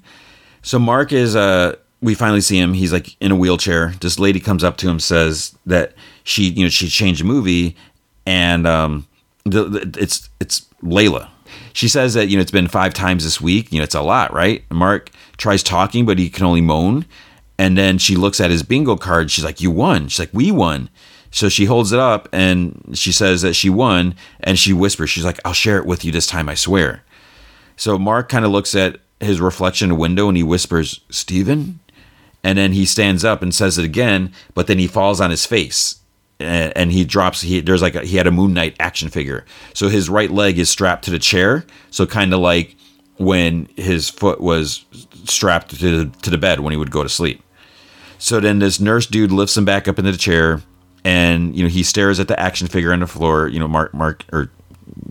So 0.62 0.78
Mark 0.78 1.12
is 1.12 1.34
uh 1.34 1.74
we 2.00 2.14
finally 2.14 2.40
see 2.40 2.58
him. 2.58 2.74
He's 2.74 2.92
like 2.92 3.16
in 3.20 3.32
a 3.32 3.34
wheelchair. 3.36 3.94
This 4.00 4.20
lady 4.20 4.38
comes 4.38 4.62
up 4.62 4.76
to 4.76 4.88
him, 4.88 5.00
says 5.00 5.58
that 5.66 5.94
she 6.22 6.44
you 6.44 6.62
know 6.62 6.68
she 6.68 6.86
changed 6.86 7.22
the 7.22 7.24
movie, 7.24 7.76
and 8.24 8.68
um 8.68 9.08
the, 9.44 9.64
the 9.64 9.98
it's 10.00 10.28
it's 10.38 10.68
Layla. 10.80 11.28
She 11.72 11.88
says 11.88 12.14
that 12.14 12.28
you 12.28 12.36
know 12.36 12.42
it's 12.42 12.50
been 12.50 12.68
five 12.68 12.94
times 12.94 13.24
this 13.24 13.40
week. 13.40 13.72
You 13.72 13.78
know 13.78 13.84
it's 13.84 13.94
a 13.94 14.02
lot, 14.02 14.32
right? 14.32 14.64
Mark 14.70 15.10
tries 15.36 15.62
talking, 15.62 16.06
but 16.06 16.18
he 16.18 16.30
can 16.30 16.44
only 16.44 16.60
moan. 16.60 17.06
And 17.58 17.78
then 17.78 17.98
she 17.98 18.16
looks 18.16 18.40
at 18.40 18.50
his 18.50 18.62
bingo 18.62 18.96
card. 18.96 19.30
She's 19.30 19.44
like, 19.44 19.60
"You 19.60 19.70
won." 19.70 20.08
She's 20.08 20.18
like, 20.18 20.32
"We 20.32 20.50
won." 20.50 20.88
So 21.32 21.48
she 21.48 21.64
holds 21.64 21.92
it 21.92 21.98
up 21.98 22.28
and 22.30 22.92
she 22.92 23.10
says 23.10 23.40
that 23.40 23.54
she 23.54 23.70
won 23.70 24.14
and 24.40 24.58
she 24.58 24.74
whispers, 24.74 25.08
she's 25.08 25.24
like, 25.24 25.40
I'll 25.46 25.54
share 25.54 25.78
it 25.78 25.86
with 25.86 26.04
you 26.04 26.12
this 26.12 26.26
time, 26.26 26.46
I 26.48 26.54
swear. 26.54 27.02
So 27.74 27.98
Mark 27.98 28.28
kind 28.28 28.44
of 28.44 28.50
looks 28.50 28.74
at 28.74 28.98
his 29.18 29.40
reflection 29.40 29.96
window 29.96 30.28
and 30.28 30.36
he 30.36 30.42
whispers, 30.42 31.00
Steven? 31.08 31.80
And 32.44 32.58
then 32.58 32.72
he 32.72 32.84
stands 32.84 33.24
up 33.24 33.40
and 33.40 33.54
says 33.54 33.78
it 33.78 33.84
again, 33.84 34.30
but 34.54 34.66
then 34.66 34.78
he 34.78 34.86
falls 34.86 35.22
on 35.22 35.30
his 35.30 35.46
face 35.46 36.01
and, 36.42 36.72
and 36.76 36.92
he 36.92 37.04
drops. 37.04 37.40
He 37.40 37.60
there's 37.60 37.82
like 37.82 37.94
a, 37.94 38.04
he 38.04 38.16
had 38.16 38.26
a 38.26 38.30
Moon 38.30 38.52
Knight 38.52 38.76
action 38.80 39.08
figure, 39.08 39.44
so 39.74 39.88
his 39.88 40.08
right 40.08 40.30
leg 40.30 40.58
is 40.58 40.68
strapped 40.68 41.04
to 41.04 41.10
the 41.10 41.18
chair. 41.18 41.64
So 41.90 42.06
kind 42.06 42.32
of 42.34 42.40
like 42.40 42.76
when 43.18 43.68
his 43.76 44.10
foot 44.10 44.40
was 44.40 44.84
strapped 45.24 45.78
to 45.80 46.06
to 46.10 46.30
the 46.30 46.38
bed 46.38 46.60
when 46.60 46.72
he 46.72 46.76
would 46.76 46.90
go 46.90 47.02
to 47.02 47.08
sleep. 47.08 47.42
So 48.18 48.40
then 48.40 48.60
this 48.60 48.78
nurse 48.78 49.06
dude 49.06 49.32
lifts 49.32 49.56
him 49.56 49.64
back 49.64 49.88
up 49.88 49.98
into 49.98 50.12
the 50.12 50.18
chair 50.18 50.62
and 51.04 51.54
you 51.56 51.62
know 51.62 51.68
he 51.68 51.82
stares 51.82 52.20
at 52.20 52.28
the 52.28 52.38
action 52.38 52.68
figure 52.68 52.92
on 52.92 53.00
the 53.00 53.06
floor. 53.06 53.48
You 53.48 53.58
know, 53.58 53.68
Mark, 53.68 53.92
Mark, 53.94 54.24
or 54.32 54.50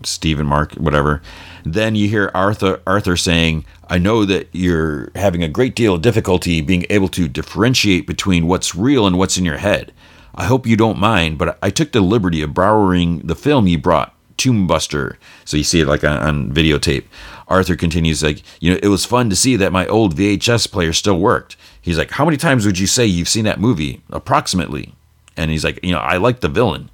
Stephen, 0.04 0.46
Mark, 0.46 0.72
whatever. 0.74 1.22
Then 1.64 1.94
you 1.94 2.08
hear 2.08 2.30
Arthur, 2.34 2.80
Arthur 2.86 3.16
saying, 3.16 3.64
"I 3.88 3.98
know 3.98 4.24
that 4.24 4.48
you're 4.52 5.10
having 5.14 5.42
a 5.42 5.48
great 5.48 5.74
deal 5.74 5.94
of 5.94 6.02
difficulty 6.02 6.60
being 6.60 6.86
able 6.90 7.08
to 7.08 7.28
differentiate 7.28 8.06
between 8.06 8.46
what's 8.46 8.74
real 8.74 9.06
and 9.06 9.18
what's 9.18 9.36
in 9.36 9.44
your 9.44 9.58
head. 9.58 9.92
I 10.34 10.44
hope 10.44 10.66
you 10.66 10.76
don't 10.76 10.98
mind, 10.98 11.38
but 11.38 11.58
I 11.62 11.70
took 11.70 11.92
the 11.92 12.00
liberty 12.00 12.42
of 12.42 12.54
borrowing 12.54 13.20
the 13.20 13.36
film 13.36 13.66
you 13.66 13.78
brought." 13.78 14.14
Tomb 14.38 14.66
Buster. 14.66 15.18
So 15.44 15.56
you 15.56 15.62
see 15.62 15.80
it 15.80 15.86
like 15.86 16.02
on, 16.02 16.16
on, 16.16 16.52
videotape. 16.52 17.04
Arthur 17.46 17.76
continues 17.76 18.24
like, 18.24 18.42
you 18.60 18.72
know, 18.72 18.80
it 18.82 18.88
was 18.88 19.04
fun 19.04 19.30
to 19.30 19.36
see 19.36 19.54
that 19.56 19.70
my 19.70 19.86
old 19.86 20.16
VHS 20.16 20.72
player 20.72 20.92
still 20.92 21.18
worked. 21.18 21.56
He's 21.80 21.96
like, 21.96 22.10
how 22.10 22.24
many 22.24 22.38
times 22.38 22.66
would 22.66 22.78
you 22.78 22.88
say 22.88 23.06
you've 23.06 23.28
seen 23.28 23.44
that 23.44 23.60
movie? 23.60 24.02
Approximately 24.10 24.94
and 25.36 25.50
he's 25.50 25.64
like, 25.64 25.82
you 25.82 25.92
know, 25.92 25.98
I 25.98 26.16
like 26.16 26.40
the 26.40 26.48
villain. 26.48 26.90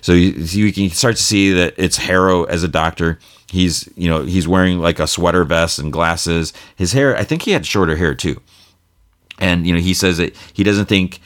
So 0.00 0.12
you, 0.12 0.30
you 0.32 0.72
can 0.72 0.90
start 0.90 1.16
to 1.16 1.22
see 1.22 1.52
that 1.52 1.74
it's 1.76 1.98
Harrow 1.98 2.44
as 2.44 2.62
a 2.62 2.68
doctor. 2.68 3.18
He's, 3.48 3.88
you 3.96 4.08
know, 4.08 4.24
he's 4.24 4.48
wearing 4.48 4.78
like 4.78 4.98
a 4.98 5.06
sweater 5.06 5.44
vest 5.44 5.78
and 5.78 5.92
glasses. 5.92 6.52
His 6.76 6.92
hair, 6.92 7.16
I 7.16 7.24
think 7.24 7.42
he 7.42 7.50
had 7.50 7.66
shorter 7.66 7.96
hair 7.96 8.14
too. 8.14 8.40
And, 9.38 9.66
you 9.66 9.74
know, 9.74 9.80
he 9.80 9.94
says 9.94 10.18
that 10.18 10.34
he 10.52 10.64
doesn't 10.64 10.86
think 10.86 11.20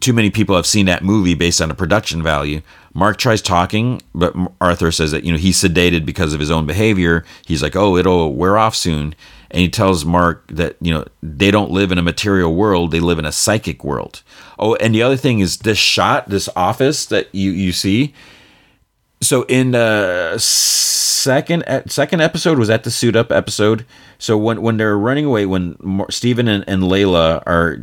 too 0.00 0.12
many 0.12 0.30
people 0.30 0.56
have 0.56 0.66
seen 0.66 0.86
that 0.86 1.02
movie 1.02 1.34
based 1.34 1.60
on 1.60 1.68
the 1.68 1.74
production 1.74 2.22
value. 2.22 2.62
Mark 2.94 3.18
tries 3.18 3.42
talking, 3.42 4.02
but 4.14 4.34
Arthur 4.60 4.90
says 4.90 5.12
that, 5.12 5.24
you 5.24 5.32
know, 5.32 5.38
he's 5.38 5.62
sedated 5.62 6.04
because 6.04 6.32
of 6.32 6.40
his 6.40 6.50
own 6.50 6.66
behavior. 6.66 7.24
He's 7.46 7.62
like, 7.62 7.76
oh, 7.76 7.96
it'll 7.96 8.34
wear 8.34 8.58
off 8.58 8.74
soon. 8.74 9.14
And 9.50 9.60
he 9.60 9.68
tells 9.68 10.04
Mark 10.04 10.46
that, 10.48 10.76
you 10.80 10.92
know, 10.92 11.04
they 11.22 11.50
don't 11.50 11.70
live 11.70 11.92
in 11.92 11.98
a 11.98 12.02
material 12.02 12.54
world, 12.54 12.90
they 12.90 13.00
live 13.00 13.18
in 13.18 13.24
a 13.24 13.32
psychic 13.32 13.84
world. 13.84 14.22
Oh, 14.58 14.74
and 14.76 14.94
the 14.94 15.02
other 15.02 15.16
thing 15.16 15.40
is 15.40 15.58
this 15.58 15.78
shot, 15.78 16.28
this 16.28 16.48
office 16.56 17.06
that 17.06 17.34
you 17.34 17.50
you 17.50 17.72
see. 17.72 18.14
So 19.20 19.42
in 19.42 19.72
the 19.72 20.38
second 20.38 21.64
second 21.86 22.20
episode 22.20 22.58
was 22.58 22.68
that 22.68 22.84
the 22.84 22.90
suit 22.90 23.16
up 23.16 23.32
episode. 23.32 23.84
So 24.18 24.36
when 24.36 24.62
when 24.62 24.76
they're 24.76 24.96
running 24.96 25.24
away, 25.24 25.46
when 25.46 25.76
Stephen 26.10 26.48
and, 26.48 26.64
and 26.68 26.84
Layla 26.84 27.42
are 27.46 27.78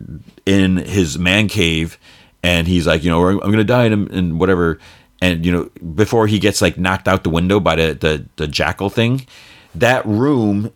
in 0.45 0.77
his 0.77 1.19
man 1.19 1.47
cave, 1.47 1.99
and 2.43 2.67
he's 2.67 2.87
like, 2.87 3.03
you 3.03 3.09
know, 3.09 3.27
I'm 3.27 3.51
gonna 3.51 3.63
die 3.63 3.85
and, 3.85 4.09
and 4.11 4.39
whatever, 4.39 4.79
and 5.21 5.45
you 5.45 5.51
know, 5.51 5.69
before 5.93 6.27
he 6.27 6.39
gets 6.39 6.61
like 6.61 6.77
knocked 6.77 7.07
out 7.07 7.23
the 7.23 7.29
window 7.29 7.59
by 7.59 7.75
the 7.75 7.93
the, 7.93 8.25
the 8.37 8.47
jackal 8.47 8.89
thing, 8.89 9.25
that 9.75 10.05
room 10.05 10.71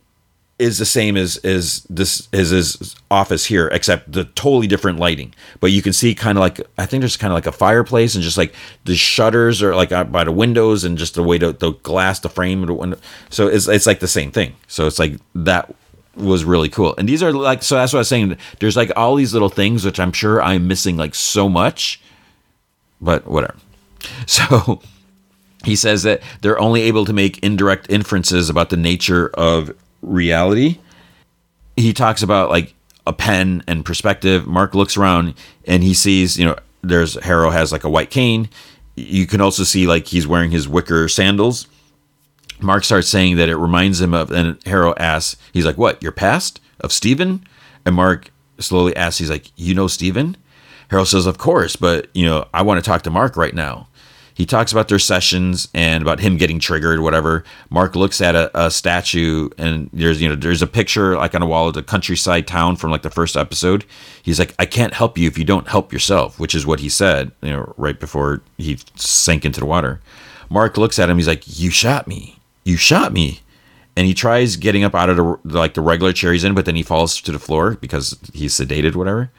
is 0.59 0.77
the 0.77 0.85
same 0.85 1.15
as 1.15 1.37
as 1.37 1.85
this 1.89 2.27
as 2.33 2.49
his 2.49 2.95
office 3.09 3.45
here, 3.45 3.69
except 3.69 4.11
the 4.11 4.25
totally 4.25 4.67
different 4.67 4.99
lighting. 4.99 5.33
But 5.61 5.71
you 5.71 5.81
can 5.81 5.93
see 5.93 6.13
kind 6.13 6.37
of 6.37 6.41
like 6.41 6.61
I 6.77 6.85
think 6.85 7.01
there's 7.01 7.17
kind 7.17 7.31
of 7.31 7.35
like 7.35 7.47
a 7.47 7.51
fireplace 7.51 8.13
and 8.13 8.23
just 8.23 8.37
like 8.37 8.53
the 8.83 8.95
shutters 8.95 9.63
are 9.63 9.73
like 9.73 9.89
by 10.11 10.23
the 10.25 10.31
windows 10.31 10.83
and 10.83 10.97
just 10.97 11.15
the 11.15 11.23
way 11.23 11.37
the, 11.37 11.53
the 11.53 11.71
glass, 11.71 12.19
the 12.19 12.29
frame 12.29 12.65
the 12.65 12.73
window. 12.73 12.99
So 13.29 13.47
it's 13.47 13.67
it's 13.67 13.87
like 13.87 14.01
the 14.01 14.07
same 14.07 14.31
thing. 14.31 14.55
So 14.67 14.85
it's 14.85 14.99
like 14.99 15.13
that 15.33 15.73
was 16.15 16.43
really 16.43 16.69
cool. 16.69 16.93
And 16.97 17.07
these 17.07 17.23
are 17.23 17.31
like 17.31 17.63
so 17.63 17.75
that's 17.75 17.93
what 17.93 17.99
I 17.99 18.01
was 18.01 18.09
saying. 18.09 18.37
There's 18.59 18.75
like 18.75 18.91
all 18.97 19.15
these 19.15 19.33
little 19.33 19.49
things 19.49 19.85
which 19.85 19.99
I'm 19.99 20.11
sure 20.11 20.41
I'm 20.41 20.67
missing 20.67 20.97
like 20.97 21.15
so 21.15 21.47
much, 21.47 22.01
but 23.01 23.25
whatever. 23.25 23.55
So 24.25 24.81
he 25.65 25.75
says 25.75 26.03
that 26.03 26.21
they're 26.41 26.59
only 26.59 26.83
able 26.83 27.03
to 27.05 27.11
make 27.11 27.37
indirect 27.39 27.87
inferences 27.89 28.49
about 28.49 28.69
the 28.69 28.77
nature 28.77 29.29
of 29.33 29.71
reality. 30.01 30.79
He 31.75 31.93
talks 31.93 32.23
about 32.23 32.49
like 32.49 32.73
a 33.07 33.13
pen 33.13 33.63
and 33.67 33.85
perspective. 33.85 34.47
Mark 34.47 34.75
looks 34.75 34.97
around 34.97 35.33
and 35.65 35.83
he 35.83 35.93
sees, 35.93 36.37
you 36.37 36.45
know, 36.45 36.57
there's 36.81 37.21
Harrow 37.23 37.49
has 37.49 37.71
like 37.71 37.83
a 37.83 37.89
white 37.89 38.09
cane. 38.09 38.49
You 38.95 39.25
can 39.25 39.41
also 39.41 39.63
see 39.63 39.87
like 39.87 40.07
he's 40.07 40.27
wearing 40.27 40.51
his 40.51 40.67
wicker 40.67 41.07
sandals. 41.07 41.67
Mark 42.61 42.83
starts 42.83 43.07
saying 43.07 43.37
that 43.37 43.49
it 43.49 43.55
reminds 43.55 44.01
him 44.01 44.13
of, 44.13 44.31
and 44.31 44.61
Harrow 44.65 44.93
asks, 44.97 45.37
he's 45.53 45.65
like, 45.65 45.77
What, 45.77 46.01
your 46.03 46.11
past? 46.11 46.59
Of 46.81 46.91
Stephen? 46.93 47.45
And 47.85 47.95
Mark 47.95 48.31
slowly 48.59 48.95
asks, 48.95 49.17
he's 49.17 49.29
like, 49.29 49.51
You 49.55 49.73
know 49.73 49.87
Stephen? 49.87 50.37
Harrow 50.89 51.03
says, 51.03 51.25
Of 51.25 51.37
course, 51.37 51.75
but, 51.75 52.09
you 52.13 52.25
know, 52.25 52.47
I 52.53 52.61
want 52.61 52.83
to 52.83 52.87
talk 52.87 53.01
to 53.03 53.09
Mark 53.09 53.37
right 53.37 53.53
now 53.55 53.87
he 54.39 54.45
talks 54.45 54.71
about 54.71 54.87
their 54.87 54.99
sessions 54.99 55.67
and 55.73 56.01
about 56.01 56.21
him 56.21 56.37
getting 56.37 56.59
triggered, 56.59 57.01
whatever. 57.01 57.43
Mark 57.69 57.93
looks 57.97 58.21
at 58.21 58.35
a, 58.35 58.67
a, 58.67 58.71
statue 58.71 59.49
and 59.57 59.89
there's 59.91 60.21
you 60.21 60.29
know 60.29 60.35
there's 60.35 60.61
a 60.61 60.67
picture 60.67 61.17
like 61.17 61.35
on 61.35 61.41
a 61.41 61.45
wall 61.45 61.67
of 61.67 61.73
the 61.73 61.83
countryside 61.83 62.47
town 62.47 62.77
from 62.77 62.89
like 62.89 63.01
the 63.01 63.09
first 63.09 63.35
episode. 63.35 63.83
He's 64.23 64.39
like, 64.39 64.55
I 64.57 64.65
can't 64.65 64.93
help 64.93 65.17
you 65.17 65.27
if 65.27 65.37
you 65.37 65.43
don't 65.43 65.67
help 65.67 65.91
yourself, 65.91 66.39
which 66.39 66.55
is 66.55 66.65
what 66.65 66.79
he 66.79 66.87
said, 66.87 67.33
you 67.41 67.49
know, 67.49 67.73
right 67.75 67.99
before 67.99 68.41
he 68.57 68.79
sank 68.95 69.43
into 69.43 69.59
the 69.59 69.65
water. 69.65 69.99
Mark 70.49 70.77
looks 70.77 70.99
at 70.99 71.09
him. 71.09 71.17
He's 71.17 71.27
like, 71.27 71.59
You 71.59 71.69
shot 71.69 72.07
me. 72.07 72.39
You 72.63 72.77
shot 72.77 73.11
me. 73.11 73.41
And 73.97 74.07
he 74.07 74.13
tries 74.13 74.55
getting 74.55 74.85
up 74.85 74.95
out 74.95 75.09
of 75.09 75.17
the 75.17 75.37
like 75.43 75.73
the 75.73 75.81
regular 75.81 76.13
chair 76.13 76.31
he's 76.31 76.45
in, 76.45 76.53
but 76.53 76.63
then 76.63 76.77
he 76.77 76.83
falls 76.83 77.19
to 77.19 77.33
the 77.33 77.39
floor 77.39 77.71
because 77.81 78.17
he's 78.33 78.53
sedated, 78.53 78.95
whatever. 78.95 79.31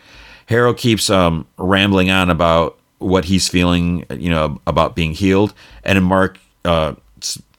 Harrow 0.45 0.75
keeps 0.75 1.09
um, 1.09 1.47
rambling 1.57 2.11
on 2.11 2.29
about 2.29 2.77
what 3.01 3.25
he's 3.25 3.49
feeling, 3.49 4.07
you 4.11 4.31
know, 4.31 4.61
about 4.67 4.95
being 4.95 5.13
healed. 5.13 5.53
And 5.85 6.03
Mark 6.05 6.39
uh, 6.65 6.95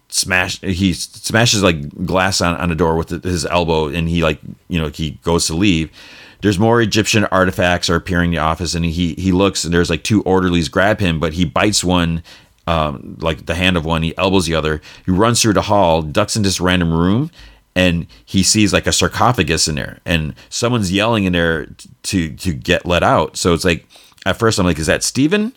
smash 0.09 0.59
he 0.61 0.93
smashes 0.93 1.63
like 1.63 2.05
glass 2.05 2.41
on, 2.41 2.55
on 2.57 2.71
a 2.71 2.75
door 2.75 2.95
with 2.95 3.23
his 3.23 3.45
elbow 3.45 3.87
and 3.87 4.09
he 4.09 4.21
like 4.21 4.39
you 4.67 4.79
know 4.79 4.89
he 4.89 5.11
goes 5.23 5.47
to 5.47 5.53
leave. 5.53 5.89
There's 6.41 6.59
more 6.59 6.81
egyptian 6.81 7.25
artifacts 7.25 7.89
are 7.89 7.95
appearing 7.95 8.31
in 8.31 8.35
the 8.35 8.41
office 8.41 8.75
and 8.75 8.83
he 8.83 9.13
he 9.13 9.31
looks 9.31 9.63
and 9.63 9.73
there's 9.73 9.89
like 9.89 10.03
two 10.03 10.21
orderlies 10.23 10.69
grab 10.69 10.99
him 10.99 11.19
but 11.19 11.33
he 11.33 11.45
bites 11.45 11.83
one 11.83 12.23
um, 12.67 13.17
like 13.19 13.45
the 13.45 13.55
hand 13.55 13.77
of 13.77 13.85
one 13.85 14.03
he 14.03 14.17
elbows 14.17 14.45
the 14.45 14.55
other. 14.55 14.81
He 15.05 15.11
runs 15.11 15.41
through 15.41 15.53
the 15.53 15.63
hall 15.63 16.01
ducks 16.01 16.35
into 16.35 16.47
this 16.47 16.61
random 16.61 16.93
room 16.93 17.31
and 17.75 18.07
he 18.25 18.43
sees 18.43 18.73
like 18.73 18.87
a 18.87 18.91
sarcophagus 18.91 19.67
in 19.67 19.75
there 19.75 19.99
and 20.05 20.35
someone's 20.49 20.91
yelling 20.91 21.23
in 21.23 21.33
there 21.33 21.67
to 22.03 22.31
to 22.35 22.53
get 22.53 22.85
let 22.85 23.03
out. 23.03 23.37
So 23.37 23.53
it's 23.53 23.65
like 23.65 23.87
at 24.25 24.37
first 24.37 24.59
i'm 24.59 24.65
like 24.65 24.79
is 24.79 24.87
that 24.87 25.03
steven 25.03 25.55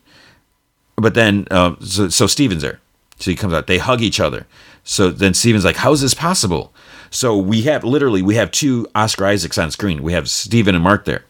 but 0.96 1.14
then 1.14 1.46
um, 1.50 1.76
so, 1.80 2.08
so 2.08 2.26
steven's 2.26 2.62
there 2.62 2.80
so 3.18 3.30
he 3.30 3.36
comes 3.36 3.52
out. 3.54 3.66
They 3.66 3.78
hug 3.78 4.00
each 4.00 4.20
other. 4.20 4.46
So 4.82 5.10
then 5.10 5.34
Steven's 5.34 5.64
like, 5.64 5.76
"How's 5.76 6.00
this 6.00 6.14
possible?" 6.14 6.74
So 7.10 7.36
we 7.36 7.62
have 7.62 7.84
literally 7.84 8.22
we 8.22 8.34
have 8.34 8.50
two 8.50 8.86
Oscar 8.94 9.26
Isaacs 9.26 9.58
on 9.58 9.70
screen. 9.70 10.02
We 10.02 10.12
have 10.12 10.28
Steven 10.28 10.74
and 10.74 10.84
Mark 10.84 11.04
there. 11.04 11.24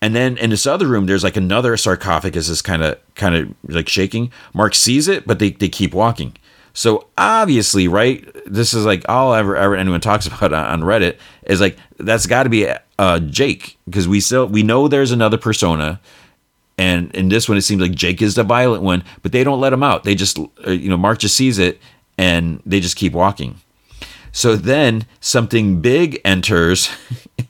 And 0.00 0.14
then 0.14 0.38
in 0.38 0.50
this 0.50 0.66
other 0.66 0.86
room, 0.86 1.06
there's 1.06 1.24
like 1.24 1.36
another 1.36 1.76
sarcophagus 1.76 2.48
is 2.48 2.62
kind 2.62 2.82
of 2.82 2.98
kind 3.14 3.34
of 3.34 3.54
like 3.64 3.88
shaking. 3.88 4.32
Mark 4.54 4.74
sees 4.74 5.08
it, 5.08 5.26
but 5.26 5.38
they, 5.38 5.50
they 5.50 5.68
keep 5.68 5.92
walking. 5.92 6.36
So 6.72 7.08
obviously, 7.18 7.88
right? 7.88 8.24
This 8.46 8.72
is 8.72 8.86
like 8.86 9.04
all 9.08 9.34
ever 9.34 9.56
ever 9.56 9.74
anyone 9.74 10.00
talks 10.00 10.26
about 10.28 10.52
on 10.52 10.82
Reddit 10.82 11.18
is 11.46 11.60
like 11.60 11.76
that's 11.98 12.26
got 12.26 12.44
to 12.44 12.48
be 12.48 12.68
uh, 12.98 13.18
Jake 13.20 13.76
because 13.86 14.06
we 14.06 14.20
still 14.20 14.46
we 14.46 14.62
know 14.62 14.86
there's 14.86 15.10
another 15.10 15.36
persona 15.36 16.00
and 16.78 17.12
in 17.14 17.28
this 17.28 17.48
one, 17.48 17.58
it 17.58 17.62
seems 17.62 17.82
like 17.82 17.92
Jake 17.92 18.22
is 18.22 18.36
the 18.36 18.44
violent 18.44 18.84
one, 18.84 19.02
but 19.22 19.32
they 19.32 19.42
don't 19.42 19.60
let 19.60 19.72
him 19.72 19.82
out. 19.82 20.04
They 20.04 20.14
just, 20.14 20.38
uh, 20.38 20.70
you 20.70 20.88
know, 20.88 20.96
Mark 20.96 21.18
just 21.18 21.36
sees 21.36 21.58
it 21.58 21.80
and 22.16 22.62
they 22.64 22.78
just 22.78 22.96
keep 22.96 23.12
walking. 23.12 23.56
So 24.30 24.54
then 24.54 25.04
something 25.20 25.80
big 25.80 26.20
enters. 26.24 26.88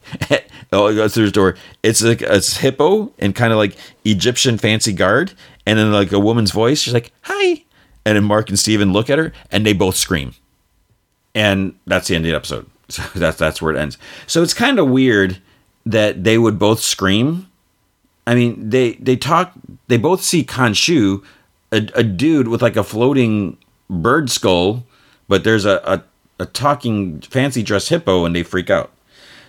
oh, 0.73 0.87
it 0.87 0.95
goes 0.95 1.13
through 1.13 1.25
his 1.25 1.31
door. 1.31 1.55
It's 1.83 2.01
like 2.01 2.23
a 2.23 2.39
hippo 2.39 3.13
and 3.19 3.35
kind 3.35 3.53
of 3.53 3.59
like 3.59 3.77
Egyptian 4.03 4.57
fancy 4.57 4.93
guard. 4.93 5.33
And 5.67 5.77
then 5.77 5.91
like 5.91 6.11
a 6.11 6.19
woman's 6.19 6.51
voice. 6.51 6.81
She's 6.81 6.95
like, 6.95 7.11
hi. 7.21 7.63
And 8.05 8.15
then 8.15 8.23
Mark 8.23 8.49
and 8.49 8.57
Steven 8.57 8.91
look 8.91 9.11
at 9.11 9.19
her 9.19 9.31
and 9.51 9.63
they 9.63 9.73
both 9.73 9.95
scream. 9.95 10.33
And 11.35 11.75
that's 11.85 12.07
the 12.07 12.15
end 12.15 12.25
of 12.25 12.29
the 12.29 12.35
episode. 12.35 12.65
So 12.89 13.03
that's 13.13 13.37
that's 13.37 13.61
where 13.61 13.71
it 13.71 13.77
ends. 13.77 13.99
So 14.25 14.41
it's 14.41 14.55
kind 14.55 14.79
of 14.79 14.89
weird 14.89 15.39
that 15.85 16.23
they 16.23 16.39
would 16.39 16.57
both 16.57 16.79
scream 16.79 17.48
I 18.29 18.35
mean, 18.35 18.69
they 18.69 18.93
they 18.93 19.15
talk. 19.15 19.53
They 19.87 19.97
both 19.97 20.21
see 20.21 20.43
Khonshu, 20.43 21.23
a, 21.71 21.89
a 21.95 22.03
dude 22.03 22.47
with 22.47 22.61
like 22.61 22.75
a 22.75 22.83
floating 22.83 23.57
bird 23.89 24.29
skull, 24.29 24.85
but 25.27 25.43
there's 25.43 25.65
a, 25.65 25.81
a 25.83 26.03
a 26.39 26.45
talking 26.45 27.21
fancy 27.21 27.63
dress 27.63 27.87
hippo, 27.87 28.25
and 28.25 28.35
they 28.35 28.43
freak 28.43 28.69
out. 28.69 28.91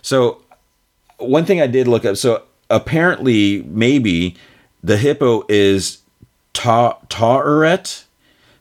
So 0.01 0.40
one 1.19 1.44
thing 1.44 1.61
I 1.61 1.66
did 1.66 1.89
look 1.89 2.07
up. 2.07 2.16
So 2.16 2.44
apparently, 2.70 3.65
maybe 3.65 4.35
the 4.82 4.97
hippo 4.97 5.44
is 5.47 5.98
Ta 6.55 6.97
Ta'uret. 7.11 8.05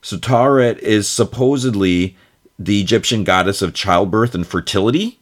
So 0.02 0.18
Ta'uret 0.18 0.80
is 0.80 1.08
supposedly 1.08 2.18
the 2.60 2.82
Egyptian 2.82 3.24
goddess 3.24 3.62
of 3.62 3.74
childbirth 3.74 4.36
and 4.36 4.46
fertility. 4.46 5.18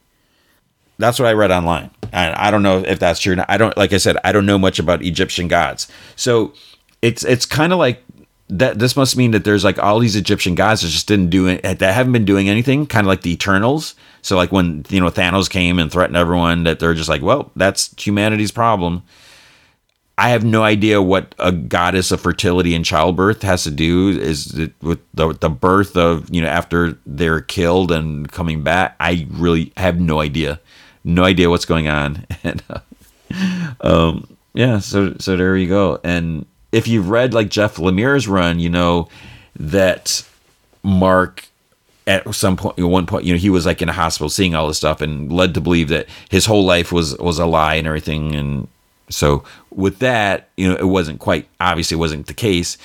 That's 0.97 1.19
what 1.19 1.27
I 1.27 1.33
read 1.33 1.51
online. 1.51 1.91
And 2.11 2.35
I 2.35 2.51
don't 2.51 2.63
know 2.63 2.79
if 2.79 2.99
that's 2.99 3.19
true. 3.19 3.35
I 3.47 3.57
don't 3.57 3.75
like 3.77 3.93
I 3.93 3.97
said, 3.97 4.17
I 4.23 4.31
don't 4.31 4.45
know 4.45 4.57
much 4.57 4.79
about 4.79 5.01
Egyptian 5.03 5.47
gods. 5.47 5.87
So 6.15 6.53
it's 7.01 7.23
it's 7.23 7.45
kind 7.45 7.73
of 7.73 7.79
like 7.79 8.03
that 8.49 8.79
this 8.79 8.95
must 8.95 9.17
mean 9.17 9.31
that 9.31 9.43
there's 9.43 9.63
like 9.63 9.77
all 9.77 9.99
these 9.99 10.15
Egyptian 10.15 10.55
gods 10.55 10.81
that 10.81 10.87
just 10.87 11.07
didn't 11.07 11.29
do 11.29 11.47
it 11.47 11.61
that 11.61 11.81
haven't 11.81 12.13
been 12.13 12.25
doing 12.25 12.47
anything, 12.47 12.85
kind 12.85 13.05
of 13.05 13.09
like 13.09 13.21
the 13.21 13.31
Eternals. 13.31 13.95
So 14.21 14.35
like 14.37 14.51
when 14.51 14.85
you 14.89 14.99
know 14.99 15.09
Thanos 15.09 15.49
came 15.49 15.79
and 15.79 15.91
threatened 15.91 16.17
everyone, 16.17 16.63
that 16.63 16.79
they're 16.79 16.93
just 16.93 17.09
like, 17.09 17.21
well, 17.21 17.51
that's 17.55 17.93
humanity's 17.97 18.51
problem. 18.51 19.03
I 20.19 20.29
have 20.29 20.43
no 20.43 20.63
idea 20.63 20.99
what 20.99 21.35
a 21.37 21.51
goddess 21.51 22.11
of 22.11 22.21
fertility 22.21 22.73
and 22.73 22.83
childbirth 22.83 23.43
has 23.43 23.63
to 23.65 23.71
do 23.71 24.09
is 24.09 24.57
it 24.57 24.73
with 24.81 24.99
the, 25.13 25.33
the 25.33 25.49
birth 25.49 25.95
of 25.95 26.33
you 26.33 26.41
know 26.41 26.47
after 26.47 26.97
they're 27.05 27.41
killed 27.41 27.91
and 27.91 28.31
coming 28.31 28.63
back. 28.63 28.95
I 28.99 29.27
really 29.29 29.73
have 29.77 29.99
no 29.99 30.21
idea 30.21 30.59
no 31.07 31.23
idea 31.23 31.49
what's 31.49 31.65
going 31.65 31.87
on. 31.87 32.25
And 32.43 32.63
uh, 32.69 32.79
um, 33.81 34.37
yeah, 34.53 34.79
so 34.79 35.15
so 35.19 35.35
there 35.35 35.57
you 35.57 35.67
go. 35.67 35.99
And 36.03 36.45
if 36.71 36.87
you've 36.87 37.09
read 37.09 37.33
like 37.33 37.49
Jeff 37.49 37.75
Lemire's 37.75 38.27
run, 38.27 38.59
you 38.59 38.69
know 38.69 39.09
that 39.55 40.23
Mark 40.83 41.47
at 42.05 42.33
some 42.33 42.55
point, 42.55 42.79
at 42.79 42.85
one 42.85 43.05
point, 43.05 43.25
you 43.25 43.33
know, 43.33 43.39
he 43.39 43.49
was 43.49 43.65
like 43.65 43.81
in 43.81 43.89
a 43.89 43.93
hospital 43.93 44.29
seeing 44.29 44.55
all 44.55 44.67
this 44.67 44.77
stuff 44.77 45.01
and 45.01 45.31
led 45.31 45.53
to 45.55 45.61
believe 45.61 45.89
that 45.89 46.07
his 46.29 46.45
whole 46.45 46.63
life 46.63 46.91
was 46.91 47.17
was 47.17 47.39
a 47.39 47.45
lie 47.45 47.75
and 47.75 47.87
everything. 47.87 48.35
And 48.35 48.67
so 49.09 49.43
with 49.71 49.99
that, 49.99 50.49
you 50.55 50.69
know, 50.69 50.75
it 50.75 50.87
wasn't 50.87 51.19
quite 51.19 51.47
obviously 51.59 51.95
it 51.95 51.99
wasn't 51.99 52.27
the 52.27 52.33
case. 52.33 52.77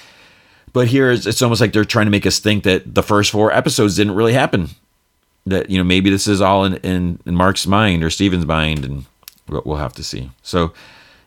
But 0.73 0.89
here 0.89 1.11
it's 1.11 1.43
almost 1.43 1.61
like 1.61 1.73
they're 1.73 1.85
trying 1.85 2.07
to 2.07 2.11
make 2.11 2.27
us 2.27 2.39
think 2.39 2.65
that 2.65 2.94
the 2.94 3.03
first 3.03 3.31
four 3.31 3.53
episodes 3.53 3.97
didn't 3.97 4.15
really 4.15 4.32
happen 4.32 4.70
that 5.47 5.70
you 5.70 5.78
know 5.78 5.85
maybe 5.85 6.10
this 6.10 6.27
is 6.27 6.40
all 6.40 6.64
in, 6.64 6.74
in, 6.77 7.19
in 7.27 7.35
Mark's 7.35 7.66
mind 7.66 8.05
or 8.05 8.10
Steven's 8.10 8.47
mind, 8.47 8.85
and 8.85 9.05
we'll 9.48 9.77
have 9.77 9.94
to 9.94 10.05
see. 10.05 10.31
So 10.43 10.73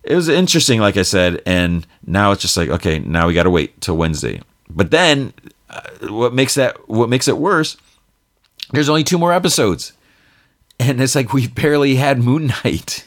it 0.04 0.16
was 0.16 0.30
interesting, 0.30 0.80
like 0.80 0.98
I 0.98 1.02
said, 1.02 1.42
and 1.46 1.86
now 2.06 2.32
it's 2.32 2.42
just 2.42 2.58
like 2.58 2.70
okay, 2.70 3.00
now 3.00 3.28
we 3.28 3.34
got 3.34 3.44
to 3.44 3.50
wait 3.50 3.80
till 3.82 3.98
Wednesday. 3.98 4.42
But 4.70 4.92
then, 4.92 5.34
uh, 5.70 5.82
what 6.10 6.34
makes 6.34 6.56
that 6.56 6.90
what 6.90 7.10
makes 7.10 7.28
it 7.28 7.38
worse? 7.38 7.78
There's 8.72 8.90
only 8.90 9.04
two 9.04 9.18
more 9.18 9.34
episodes, 9.34 9.94
and 10.80 11.02
it's 11.02 11.16
like 11.16 11.34
we've 11.34 11.54
barely 11.54 11.96
had 11.96 12.20
Moon 12.20 12.48
Knight. 12.48 13.06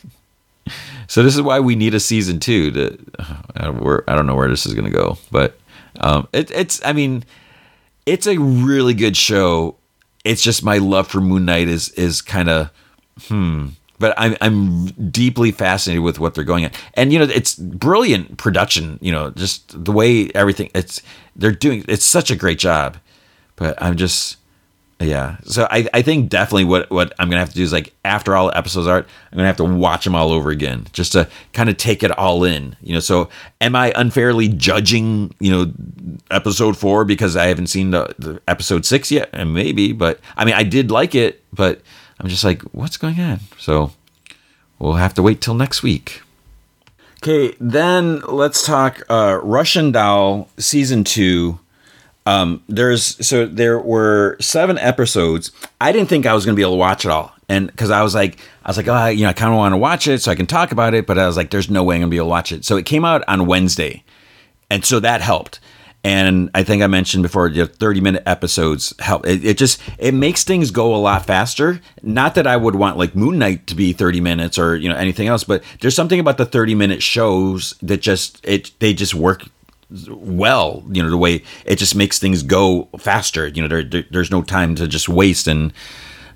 so 1.07 1.23
this 1.23 1.35
is 1.35 1.43
why 1.43 1.61
we 1.61 1.75
need 1.75 1.95
a 1.95 2.01
season 2.01 2.39
two. 2.39 2.71
To 2.71 2.99
uh, 3.19 4.03
I 4.07 4.15
don't 4.15 4.27
know 4.27 4.37
where 4.37 4.49
this 4.49 4.67
is 4.67 4.75
gonna 4.75 4.91
go, 4.91 5.19
but 5.31 5.59
um, 6.01 6.29
it, 6.33 6.51
it's 6.51 6.85
I 6.85 6.93
mean, 6.93 7.25
it's 8.07 8.27
a 8.27 8.39
really 8.39 8.95
good 8.95 9.17
show 9.17 9.77
it's 10.25 10.43
just 10.43 10.65
my 10.65 10.79
love 10.79 11.09
for 11.09 11.21
Moon 11.21 11.45
Knight 11.45 11.69
is 11.69 11.91
is 11.91 12.23
kind 12.23 12.49
of 12.49 12.71
hmm. 13.23 13.69
But 14.01 14.15
I'm 14.17 14.37
I'm 14.41 14.87
deeply 15.11 15.51
fascinated 15.51 16.05
with 16.05 16.21
what 16.21 16.35
they're 16.35 16.45
going 16.45 16.65
at, 16.65 16.81
and 16.95 17.13
you 17.13 17.19
know 17.19 17.25
it's 17.25 17.57
brilliant 17.57 18.39
production. 18.39 18.99
You 19.03 19.11
know, 19.11 19.31
just 19.31 19.85
the 19.85 19.91
way 19.91 20.31
everything 20.35 20.71
it's 20.75 21.03
they're 21.35 21.51
doing. 21.51 21.85
It's 21.89 22.05
such 22.05 22.31
a 22.31 22.37
great 22.37 22.59
job. 22.59 22.97
But 23.57 23.81
I'm 23.83 23.97
just 23.97 24.38
yeah. 25.01 25.37
So 25.45 25.69
I, 25.71 25.87
I 25.95 26.03
think 26.03 26.29
definitely 26.29 26.65
what, 26.65 26.91
what 26.91 27.15
I'm 27.19 27.29
gonna 27.29 27.41
have 27.41 27.51
to 27.51 27.55
do 27.55 27.63
is 27.63 27.73
like 27.73 27.93
after 28.05 28.35
all 28.35 28.49
the 28.49 28.57
episodes 28.57 28.89
are, 28.89 28.99
I'm 28.99 29.37
gonna 29.37 29.47
have 29.47 29.57
to 29.59 29.65
watch 29.65 30.05
them 30.05 30.17
all 30.17 30.33
over 30.33 30.51
again 30.51 30.87
just 30.93 31.13
to 31.13 31.29
kind 31.53 31.69
of 31.69 31.77
take 31.77 32.03
it 32.03 32.11
all 32.19 32.43
in. 32.43 32.77
You 32.81 32.95
know, 32.95 33.01
so 33.01 33.29
am 33.61 33.77
I 33.77 33.93
unfairly 33.95 34.49
judging 34.49 35.35
you 35.39 35.53
know 35.53 35.73
episode 36.31 36.77
four 36.77 37.05
because 37.05 37.37
I 37.37 37.47
haven't 37.47 37.69
seen 37.69 37.93
the, 37.93 38.15
the 38.19 38.41
episode 38.49 38.85
six 38.85 39.13
yet? 39.13 39.31
And 39.33 39.55
maybe, 39.55 39.93
but 39.93 40.19
I 40.37 40.45
mean 40.45 40.55
I 40.55 40.65
did 40.65 40.91
like 40.91 41.15
it, 41.15 41.45
but 41.53 41.81
I'm 42.19 42.29
just 42.29 42.43
like, 42.43 42.63
what's 42.73 42.97
going 42.97 43.21
on? 43.21 43.41
So 43.57 43.93
we'll 44.81 44.95
have 44.95 45.15
to 45.15 45.23
wait 45.23 45.41
till 45.41 45.55
next 45.55 45.83
week. 45.85 46.23
Okay, 47.23 47.55
then 47.61 48.21
let's 48.21 48.67
talk 48.67 49.03
uh, 49.09 49.41
Russian 49.43 49.93
Doll 49.93 50.49
season 50.57 51.05
two 51.05 51.61
um, 52.29 52.63
there's 52.69 53.27
so 53.27 53.47
there 53.47 53.79
were 53.79 54.37
seven 54.39 54.77
episodes. 54.77 55.51
I 55.81 55.93
didn't 55.93 56.11
think 56.11 56.27
I 56.27 56.35
was 56.35 56.45
to 56.45 56.53
be 56.53 56.61
able 56.61 56.73
to 56.73 56.79
watch 56.79 57.07
it 57.07 57.11
all, 57.11 57.33
and 57.49 57.69
because 57.69 57.91
I 57.91 58.03
was 58.03 58.15
like, 58.15 58.39
I 58.63 58.69
was 58.69 58.77
like, 58.77 58.87
oh, 58.87 59.07
you 59.07 59.23
know, 59.23 59.31
I 59.31 59.33
kind 59.33 59.51
of 59.51 59.57
want 59.57 59.73
to 59.73 59.79
watch 59.79 60.07
it 60.07 60.21
so 60.21 60.31
I 60.31 60.35
can 60.35 60.45
talk 60.45 60.71
about 60.71 60.93
it, 60.93 61.07
but 61.07 61.19
I 61.19 61.27
was 61.27 61.39
like, 61.39 61.49
there's 61.49 61.71
no 61.71 61.83
way 61.83 61.95
I'm 61.95 62.03
to 62.03 62.09
be 62.09 62.19
able 62.19 62.27
to 62.27 62.31
watch 62.31 62.53
it. 62.53 62.67
So 62.67 62.77
it 62.77 62.85
came 62.85 63.03
out 63.03 63.25
on 63.29 63.47
Wednesday, 63.47 64.05
and 64.69 64.85
so 64.85 65.01
that 65.01 65.23
helped. 65.23 65.59
And 66.05 66.51
I 66.55 66.65
think 66.65 66.83
I 66.83 66.87
mentioned 66.87 67.23
before, 67.23 67.49
the 67.49 67.65
30 67.67 68.03
minute 68.03 68.23
episodes 68.27 68.93
help. 68.99 69.27
It, 69.27 69.43
it, 69.43 69.57
just 69.57 69.81
it 69.97 70.13
makes 70.13 70.45
things 70.45 70.71
go 70.71 70.95
a 70.95 70.97
lot 70.97 71.25
faster. 71.25 71.81
Not 72.03 72.35
that 72.35 72.47
I 72.47 72.59
would 72.59 72.75
want 72.75 72.99
like 72.99 73.17
Moon 73.17 73.39
Knight 73.39 73.67
to 73.69 73.75
be 73.75 73.95
30 73.95 74.21
minutes 74.21 74.59
or 74.59 74.77
you 74.77 74.91
know 74.91 74.97
anything 74.97 75.29
else, 75.29 75.45
but 75.45 75.63
there's 75.81 75.97
something 75.97 76.21
about 76.21 76.37
the 76.37 76.45
30 76.45 76.75
minute 76.75 77.03
shows 77.03 77.75
that 77.81 78.03
just 78.03 78.47
it 78.47 78.73
they 78.81 78.93
just 78.93 79.15
work 79.15 79.45
well 80.09 80.85
you 80.91 81.03
know 81.03 81.09
the 81.09 81.17
way 81.17 81.43
it 81.65 81.77
just 81.77 81.95
makes 81.95 82.19
things 82.19 82.43
go 82.43 82.89
faster 82.99 83.47
you 83.47 83.63
know 83.63 83.69
there, 83.69 83.83
there, 83.83 84.05
there's 84.11 84.31
no 84.31 84.43
time 84.43 84.75
to 84.75 84.87
just 84.87 85.09
waste. 85.09 85.47
And 85.47 85.73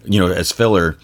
you 0.05 0.19
know 0.19 0.33
as 0.33 0.51
filler 0.51 0.97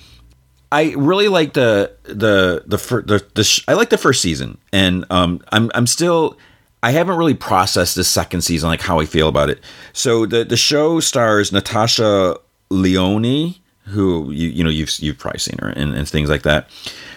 i 0.73 0.95
really 0.97 1.29
like 1.29 1.53
the 1.53 1.93
the 2.05 2.62
the 2.66 2.77
the, 2.77 3.25
the 3.35 3.45
sh- 3.45 3.65
i 3.69 3.75
like 3.75 3.91
the 3.91 3.99
first 3.99 4.23
season. 4.23 4.59
And 4.73 5.05
um 5.11 5.43
i'm 5.53 5.70
i'm 5.75 5.87
still 5.87 6.39
i 6.83 6.91
haven't 6.91 7.16
really 7.16 7.35
processed 7.35 7.95
the 7.95 8.05
second 8.05 8.43
season 8.43 8.69
like 8.69 8.81
how 8.81 8.99
i 8.99 9.05
feel 9.05 9.29
about 9.29 9.51
it. 9.51 9.61
So 9.93 10.27
the 10.27 10.45
the 10.45 10.57
show 10.57 11.01
stars 11.01 11.53
natasha 11.53 12.39
lyonne 12.70 13.55
who 13.89 14.31
you 14.31 14.49
you 14.49 14.65
know 14.65 14.70
you've 14.70 14.91
you've 15.01 15.19
probably 15.19 15.39
seen 15.39 15.59
her 15.61 15.69
and, 15.69 15.95
and 15.95 16.09
things 16.09 16.29
like 16.31 16.43
that. 16.43 16.69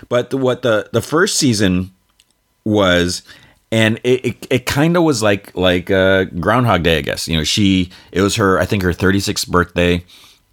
But 0.09 0.29
the, 0.29 0.37
what 0.37 0.61
the 0.61 0.89
the 0.91 1.01
first 1.01 1.37
season 1.37 1.91
was 2.63 3.23
and 3.71 3.99
it 4.03 4.25
it, 4.25 4.47
it 4.49 4.65
kind 4.65 4.97
of 4.97 5.03
was 5.03 5.23
like 5.23 5.55
like 5.55 5.89
uh, 5.89 6.25
Groundhog 6.25 6.83
Day, 6.83 6.97
I 6.97 7.01
guess. 7.01 7.27
You 7.27 7.37
know, 7.37 7.43
she 7.43 7.89
it 8.11 8.21
was 8.21 8.35
her 8.35 8.59
I 8.59 8.65
think 8.65 8.83
her 8.83 8.91
36th 8.91 9.47
birthday, 9.47 10.03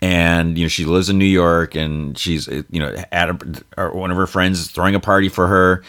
and 0.01 0.57
you 0.57 0.65
know 0.65 0.69
she 0.69 0.85
lives 0.85 1.11
in 1.11 1.19
New 1.19 1.25
York, 1.25 1.75
and 1.75 2.17
she's 2.17 2.47
you 2.47 2.81
know 2.81 2.95
at 3.11 3.31
a, 3.77 3.91
one 3.91 4.11
of 4.11 4.17
her 4.17 4.27
friends 4.27 4.61
is 4.61 4.71
throwing 4.71 4.95
a 4.95 5.01
party 5.01 5.29
for 5.29 5.49
her, 5.49 5.83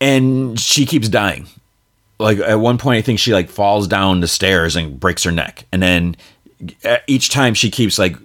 and 0.00 0.58
she 0.58 0.86
keeps 0.86 1.08
dying. 1.08 1.46
Like 2.18 2.38
at 2.38 2.60
one 2.60 2.78
point, 2.78 2.98
I 2.98 3.02
think 3.02 3.18
she 3.18 3.32
like 3.32 3.48
falls 3.48 3.86
down 3.86 4.20
the 4.20 4.28
stairs 4.28 4.76
and 4.76 4.98
breaks 4.98 5.22
her 5.24 5.32
neck, 5.32 5.64
and 5.72 5.82
then 5.82 6.16
uh, 6.84 6.98
each 7.06 7.30
time 7.30 7.54
she 7.54 7.70
keeps 7.70 7.98
like 7.98 8.16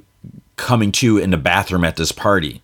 coming 0.55 0.91
to 0.91 1.17
in 1.17 1.29
the 1.29 1.37
bathroom 1.37 1.85
at 1.85 1.95
this 1.95 2.11
party 2.11 2.61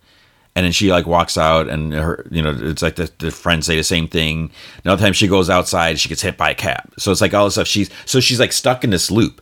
and 0.56 0.64
then 0.64 0.72
she 0.72 0.90
like 0.90 1.06
walks 1.06 1.38
out 1.38 1.68
and 1.68 1.94
her 1.94 2.26
you 2.32 2.42
know 2.42 2.56
it's 2.58 2.82
like 2.82 2.96
the, 2.96 3.12
the 3.20 3.30
friends 3.30 3.66
say 3.66 3.76
the 3.76 3.84
same 3.84 4.08
thing. 4.08 4.52
Another 4.84 5.04
time 5.04 5.14
she 5.14 5.28
goes 5.28 5.50
outside 5.50 6.00
she 6.00 6.10
gets 6.10 6.22
hit 6.22 6.38
by 6.38 6.52
a 6.52 6.56
cab. 6.56 6.94
So 6.98 7.12
it's 7.12 7.22
like 7.22 7.34
all 7.34 7.46
this 7.46 7.56
stuff. 7.56 7.68
She's 7.68 7.90
so 8.06 8.20
she's 8.20 8.40
like 8.40 8.54
stuck 8.54 8.84
in 8.84 8.90
this 8.90 9.12
loop. 9.12 9.42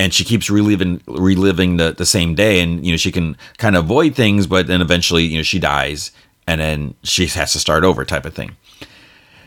And 0.00 0.14
she 0.14 0.22
keeps 0.22 0.48
reliving 0.48 1.00
reliving 1.08 1.76
the, 1.76 1.92
the 1.92 2.06
same 2.06 2.34
day. 2.34 2.60
And 2.60 2.84
you 2.84 2.92
know 2.92 2.96
she 2.96 3.12
can 3.12 3.36
kind 3.58 3.76
of 3.76 3.84
avoid 3.84 4.16
things 4.16 4.46
but 4.46 4.66
then 4.66 4.80
eventually 4.80 5.24
you 5.24 5.36
know 5.36 5.44
she 5.44 5.60
dies. 5.60 6.10
And 6.48 6.60
then 6.60 6.94
she 7.04 7.26
has 7.26 7.52
to 7.52 7.60
start 7.60 7.84
over 7.84 8.04
type 8.04 8.24
of 8.24 8.34
thing. 8.34 8.56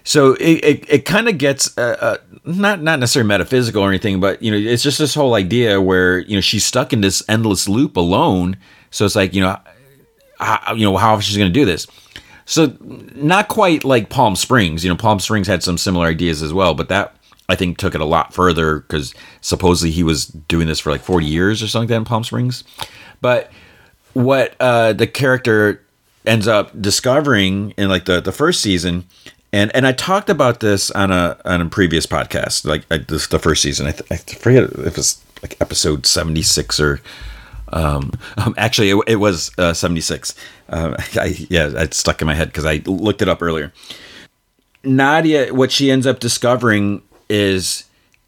So 0.04 0.34
it, 0.34 0.64
it, 0.64 0.90
it 0.90 1.06
kind 1.06 1.30
of 1.30 1.38
gets 1.38 1.78
uh, 1.78 1.98
uh, 2.00 2.18
not 2.46 2.82
not 2.82 3.00
necessarily 3.00 3.28
metaphysical 3.28 3.84
or 3.84 3.90
anything 3.90 4.20
but 4.20 4.42
you 4.42 4.50
know 4.50 4.58
it's 4.58 4.82
just 4.82 4.98
this 4.98 5.14
whole 5.14 5.36
idea 5.36 5.80
where 5.80 6.20
you 6.20 6.36
know 6.36 6.42
she's 6.42 6.66
stuck 6.66 6.94
in 6.94 7.02
this 7.02 7.22
endless 7.28 7.68
loop 7.68 7.98
alone. 7.98 8.56
So 8.92 9.06
it's 9.06 9.16
like 9.16 9.34
you 9.34 9.42
know 9.42 9.58
how, 10.42 10.74
you 10.74 10.84
know 10.84 10.98
how 10.98 11.20
she's 11.20 11.38
going 11.38 11.50
to 11.50 11.54
do 11.54 11.66
this 11.66 11.88
so 12.46 12.76
not 13.16 13.48
quite 13.48 13.84
like 13.84 14.10
palm 14.10 14.36
springs 14.36 14.84
you 14.84 14.90
know 14.90 14.96
palm 14.96 15.20
springs 15.20 15.48
had 15.48 15.64
some 15.64 15.78
similar 15.78 16.08
ideas 16.08 16.42
as 16.42 16.54
well 16.54 16.74
but 16.74 16.90
that 16.90 17.16
i 17.50 17.56
think 17.56 17.78
took 17.78 17.96
it 17.96 18.02
a 18.02 18.06
lot 18.06 18.34
further 18.34 18.80
because 18.80 19.14
supposedly 19.42 19.92
he 19.92 20.04
was 20.04 20.26
doing 20.26 20.68
this 20.68 20.80
for 20.80 20.92
like 20.92 21.02
40 21.02 21.26
years 21.26 21.62
or 21.64 21.68
something 21.68 21.88
like 21.88 21.90
that 21.90 21.98
in 21.98 22.06
palm 22.06 22.24
springs 22.24 22.64
but 23.22 23.52
what 24.14 24.56
uh, 24.60 24.92
the 24.92 25.08
character 25.08 25.82
ends 26.26 26.48
up 26.48 26.80
discovering 26.82 27.72
in 27.78 27.88
like 27.88 28.06
the, 28.06 28.20
the 28.20 28.34
first 28.34 28.62
season 28.62 29.06
and 29.54 29.74
and 29.76 29.86
I 29.86 29.92
talked 29.92 30.30
about 30.30 30.60
this 30.60 30.92
on 30.92 31.12
a 31.12 31.38
on 31.46 31.62
a 31.62 31.66
previous 31.66 32.06
podcast, 32.06 32.66
like 32.66 32.86
I, 32.90 32.98
this 32.98 33.28
the 33.28 33.40
first 33.40 33.62
season. 33.62 33.88
I, 33.88 33.92
th- 33.92 34.12
I 34.12 34.16
forget 34.16 34.64
if 34.64 34.98
it's 34.98 35.22
like 35.42 35.60
episode 35.60 36.06
seventy 36.06 36.42
six 36.42 36.80
or 36.80 37.02
um, 37.72 38.12
um, 38.38 38.54
actually 38.58 38.90
it, 38.92 38.98
it 39.08 39.16
was 39.18 39.52
uh, 39.58 39.74
seventy 39.74 40.02
six. 40.02 40.36
Uh, 40.70 40.96
I, 41.16 41.36
yeah, 41.50 41.70
it 41.70 41.94
stuck 41.94 42.22
in 42.22 42.28
my 42.28 42.36
head 42.36 42.50
because 42.50 42.66
I 42.66 42.82
looked 42.86 43.22
it 43.22 43.30
up 43.30 43.42
earlier. 43.42 43.72
Nadia, 44.84 45.54
what 45.54 45.72
she 45.72 45.92
ends 45.92 46.08
up 46.08 46.20
discovering 46.20 47.02
is 47.30 47.86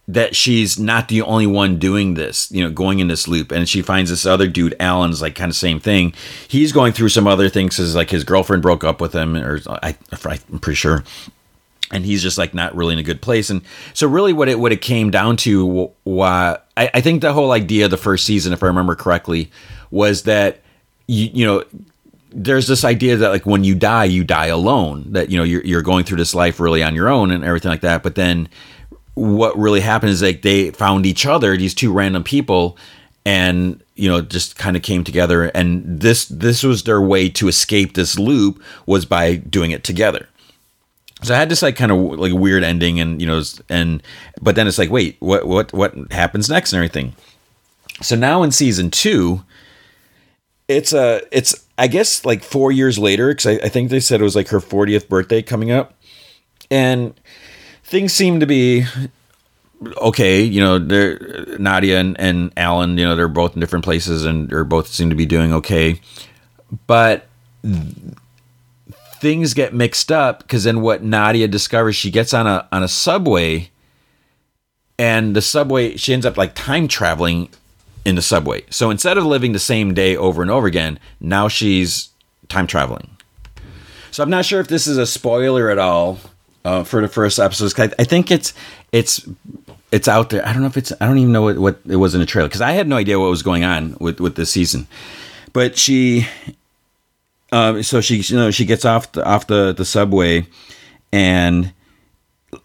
that 0.08 0.36
she's 0.36 0.78
not 0.78 1.08
the 1.08 1.22
only 1.22 1.48
one 1.48 1.78
doing 1.80 2.16
this, 2.16 2.52
you 2.52 2.62
know, 2.64 2.70
going 2.70 3.00
in 3.00 3.08
this 3.08 3.28
loop. 3.28 3.52
And 3.52 3.68
she 3.70 3.82
finds 3.82 4.10
this 4.10 4.26
other 4.26 4.48
dude, 4.48 4.76
Alan's 4.80 5.22
like 5.22 5.36
kind 5.36 5.50
of 5.50 5.56
same 5.56 5.80
thing. 5.80 6.14
He's 6.48 6.72
going 6.72 6.94
through 6.94 7.10
some 7.10 7.28
other 7.28 7.50
things 7.50 7.78
because 7.78 7.96
like 7.96 8.10
his 8.10 8.24
girlfriend 8.24 8.62
broke 8.62 8.84
up 8.84 9.00
with 9.00 9.14
him, 9.14 9.38
or 9.38 9.62
I, 9.68 9.96
I'm 10.12 10.60
pretty 10.60 10.76
sure. 10.76 11.04
And 11.94 12.06
he's 12.06 12.22
just 12.22 12.38
like 12.38 12.54
not 12.54 12.76
really 12.76 12.94
in 12.94 13.00
a 13.00 13.04
good 13.04 13.22
place. 13.22 13.50
And 13.50 13.62
so 13.94 14.08
really 14.08 14.34
what 14.34 14.50
it 14.50 14.60
what 14.60 14.72
it 14.72 14.82
came 14.82 15.12
down 15.12 15.38
to 15.38 15.92
why 16.04 16.58
I, 16.76 16.90
I 16.96 17.02
think 17.02 17.22
the 17.22 17.34
whole 17.34 17.52
idea 17.52 17.86
of 17.86 17.92
the 17.92 17.98
first 17.98 18.26
season, 18.26 18.52
if 18.52 18.64
I 18.64 18.68
remember 18.68 18.96
correctly, 18.96 19.52
was 19.92 20.24
that 20.24 20.62
you 21.08 21.30
you 21.32 21.46
know 21.46 21.64
there's 22.36 22.68
this 22.68 22.84
idea 22.84 23.16
that 23.18 23.30
like 23.30 23.46
when 23.46 23.64
you 23.64 23.76
die, 23.76 24.06
you 24.06 24.24
die 24.24 24.48
alone. 24.48 25.06
That 25.12 25.30
you 25.30 25.38
know 25.38 25.44
you're 25.44 25.64
you're 25.64 25.82
going 25.82 26.04
through 26.04 26.18
this 26.18 26.36
life 26.36 26.60
really 26.60 26.84
on 26.84 26.96
your 26.96 27.10
own 27.10 27.32
and 27.32 27.44
everything 27.44 27.70
like 27.70 27.82
that. 27.82 28.04
But 28.04 28.16
then 28.16 28.50
what 29.14 29.58
really 29.58 29.82
happened 29.82 30.12
is 30.12 30.22
like 30.22 30.42
they 30.42 30.72
found 30.72 31.06
each 31.06 31.26
other, 31.26 31.56
these 31.56 31.76
two 31.76 31.94
random 31.94 32.24
people, 32.24 32.78
and 33.26 33.82
you 33.96 34.10
know 34.10 34.22
just 34.22 34.58
kind 34.58 34.76
of 34.76 34.82
came 34.82 35.04
together. 35.04 35.46
And 35.46 35.84
this 36.02 36.26
this 36.26 36.64
was 36.64 36.84
their 36.84 37.02
way 37.02 37.30
to 37.30 37.48
escape 37.48 37.94
this 37.94 38.18
loop 38.18 38.62
was 38.86 39.06
by 39.06 39.36
doing 39.36 39.72
it 39.72 39.84
together. 39.84 40.28
So 41.24 41.34
I 41.34 41.38
had 41.38 41.50
this 41.50 41.62
like 41.62 41.76
kind 41.76 41.92
of 41.92 41.98
like 42.20 42.34
weird 42.34 42.64
ending, 42.64 43.00
and 43.00 43.22
you 43.22 43.28
know, 43.28 43.42
and 43.70 44.04
but 44.42 44.56
then 44.56 44.68
it's 44.68 44.78
like, 44.78 44.90
wait, 44.90 45.18
what 45.20 45.48
what 45.48 45.74
what 45.74 45.94
happens 46.12 46.50
next 46.50 46.74
and 46.74 46.78
everything. 46.78 47.16
So 48.02 48.16
now 48.16 48.44
in 48.44 48.52
season 48.52 48.92
two, 48.92 49.44
it's 50.68 50.94
a 50.94 51.22
it's 51.32 51.66
I 51.78 51.88
guess 51.88 52.26
like 52.26 52.44
four 52.44 52.72
years 52.72 53.00
later 53.00 53.30
because 53.30 53.46
I, 53.46 53.66
I 53.66 53.70
think 53.70 53.90
they 53.90 54.00
said 54.00 54.20
it 54.20 54.24
was 54.24 54.36
like 54.36 54.50
her 54.50 54.60
40th 54.60 55.08
birthday 55.08 55.42
coming 55.42 55.72
up, 55.72 55.94
and 56.70 57.20
things 57.84 58.14
seem 58.14 58.40
to 58.40 58.46
be 58.46 58.86
okay. 59.98 60.42
You 60.42 60.62
know, 60.62 60.80
they're 60.80 61.20
Nadia 61.58 62.00
and, 62.00 62.20
and 62.20 62.52
Alan. 62.58 62.98
You 62.98 63.06
know, 63.06 63.16
they're 63.16 63.28
both 63.28 63.54
in 63.54 63.60
different 63.60 63.86
places 63.86 64.26
and 64.26 64.50
they're 64.50 64.64
both 64.64 64.88
seem 64.88 65.10
to 65.10 65.16
be 65.16 65.26
doing 65.26 65.54
okay, 65.54 66.02
but 66.88 67.28
things 69.24 69.54
get 69.54 69.74
mixed 69.74 70.12
up 70.12 70.40
because 70.40 70.66
then 70.66 70.82
what 70.82 71.02
Nadia 71.02 71.48
discovers, 71.48 71.96
she 71.96 72.12
gets 72.12 72.34
on 72.34 72.46
a 72.46 72.68
on 72.72 72.84
a 72.84 72.88
subway, 72.88 73.72
and 75.00 75.36
the 75.36 75.42
subway 75.42 75.96
she 75.96 76.14
ends 76.14 76.26
up 76.26 76.38
like 76.38 76.54
time 76.54 76.88
traveling 76.88 77.50
in 78.06 78.16
the 78.16 78.22
subway. 78.22 78.64
So 78.70 78.92
instead 78.92 79.18
of 79.18 79.26
living 79.26 79.54
the 79.54 79.60
same 79.60 79.94
day 79.94 80.16
over 80.16 80.42
and 80.42 80.52
over 80.52 80.68
again, 80.68 81.00
now 81.22 81.48
she's 81.48 82.10
time 82.50 82.68
traveling. 82.68 83.10
So 84.12 84.22
I'm 84.22 84.30
not 84.30 84.46
sure 84.46 84.60
if 84.60 84.68
this 84.68 84.86
is 84.86 84.98
a 84.98 85.08
spoiler 85.08 85.72
at 85.72 85.80
all 85.80 86.20
uh, 86.66 86.84
for 86.84 87.02
the 87.02 87.08
first 87.08 87.40
episodes. 87.40 87.80
I, 87.80 87.86
I 87.98 88.04
think 88.04 88.30
it's 88.30 88.54
it's 88.92 89.28
it's 89.92 90.08
out 90.10 90.32
there. 90.32 90.46
I 90.46 90.52
don't 90.52 90.62
know 90.62 90.68
if 90.68 90.78
it's. 90.78 90.92
I 91.00 91.08
don't 91.08 91.18
even 91.18 91.32
know 91.32 91.44
what, 91.44 91.58
what 91.58 91.80
it 91.88 91.96
was 91.96 92.14
in 92.14 92.20
the 92.20 92.26
trailer 92.26 92.50
because 92.50 92.62
I 92.62 92.74
had 92.74 92.90
no 92.90 92.98
idea 92.98 93.20
what 93.20 93.30
was 93.30 93.42
going 93.42 93.64
on 93.64 93.96
with 94.02 94.20
with 94.20 94.36
this 94.36 94.52
season. 94.52 94.88
But 95.54 95.78
she, 95.78 96.28
uh, 97.54 97.84
so 97.84 98.02
she 98.02 98.18
you 98.18 98.36
know 98.36 98.50
she 98.50 98.66
gets 98.66 98.84
off 98.84 99.12
the, 99.12 99.24
off 99.24 99.46
the 99.46 99.74
the 99.74 99.86
subway, 99.86 100.48
and 101.12 101.72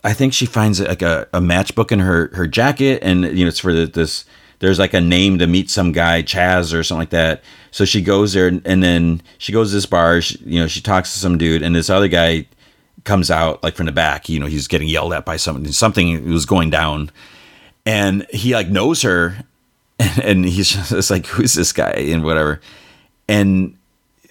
I 0.02 0.15
think 0.15 0.32
she 0.32 0.47
finds 0.47 0.81
like 0.81 1.02
a, 1.02 1.28
a 1.35 1.40
matchbook 1.40 1.93
in 1.93 1.98
her 1.98 2.31
her 2.35 2.47
jacket, 2.47 3.01
and 3.02 3.23
you 3.24 3.44
know 3.44 3.48
it's 3.48 3.59
for 3.59 3.73
the, 3.73 3.86
this. 3.86 4.24
There's 4.60 4.78
like 4.78 4.94
a 4.94 5.01
name 5.01 5.39
to 5.39 5.47
meet 5.47 5.70
some 5.70 5.93
guy, 5.93 6.23
Chaz 6.23 6.74
or 6.74 6.82
something 6.82 7.02
like 7.02 7.10
that. 7.10 7.44
So 7.70 7.85
she 7.85 8.01
goes 8.01 8.32
there, 8.32 8.48
and 8.48 8.82
then 8.82 9.20
she 9.36 9.52
goes 9.52 9.70
to 9.70 9.77
this 9.77 9.86
bar. 9.86 10.23
She, 10.23 10.39
you 10.44 10.59
know, 10.59 10.66
she 10.66 10.81
talks 10.81 11.12
to 11.12 11.19
some 11.19 11.36
dude, 11.36 11.62
and 11.62 11.77
this 11.77 11.90
other 11.90 12.09
guy 12.09 12.47
comes 13.05 13.31
out 13.31 13.62
like 13.62 13.77
from 13.77 13.86
the 13.86 13.93
back. 13.93 14.28
You 14.28 14.40
know, 14.40 14.47
he's 14.47 14.66
getting 14.66 14.89
yelled 14.89 15.12
at 15.12 15.27
by 15.27 15.36
something. 15.36 15.70
Something 15.70 16.28
was 16.31 16.47
going 16.47 16.70
down, 16.70 17.10
and 17.85 18.27
he 18.31 18.55
like 18.55 18.69
knows 18.69 19.02
her, 19.02 19.36
and, 20.01 20.19
and 20.24 20.44
he's 20.47 20.70
just 20.70 21.10
like, 21.10 21.27
"Who's 21.27 21.52
this 21.52 21.73
guy?" 21.73 21.93
and 21.93 22.24
whatever. 22.24 22.60
And 23.28 23.77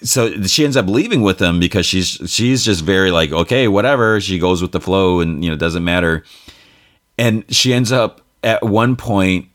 so 0.04 0.44
she 0.44 0.64
ends 0.64 0.78
up 0.78 0.88
leaving 0.88 1.22
with 1.22 1.42
him 1.42 1.60
because 1.60 1.86
she's 1.86 2.20
she's 2.28 2.64
just 2.64 2.84
very 2.84 3.12
like, 3.12 3.32
okay, 3.32 3.68
whatever. 3.68 4.22
She 4.22 4.40
goes 4.40 4.62
with 4.62 4.72
the 4.72 4.82
flow, 4.82 5.20
and 5.20 5.44
you 5.44 5.50
know, 5.50 5.58
doesn't 5.58 5.84
matter. 5.84 6.24
And 7.18 7.44
she 7.54 7.74
ends 7.74 7.92
up 7.92 8.22
at 8.44 8.64
one 8.64 8.96
point 8.96 9.50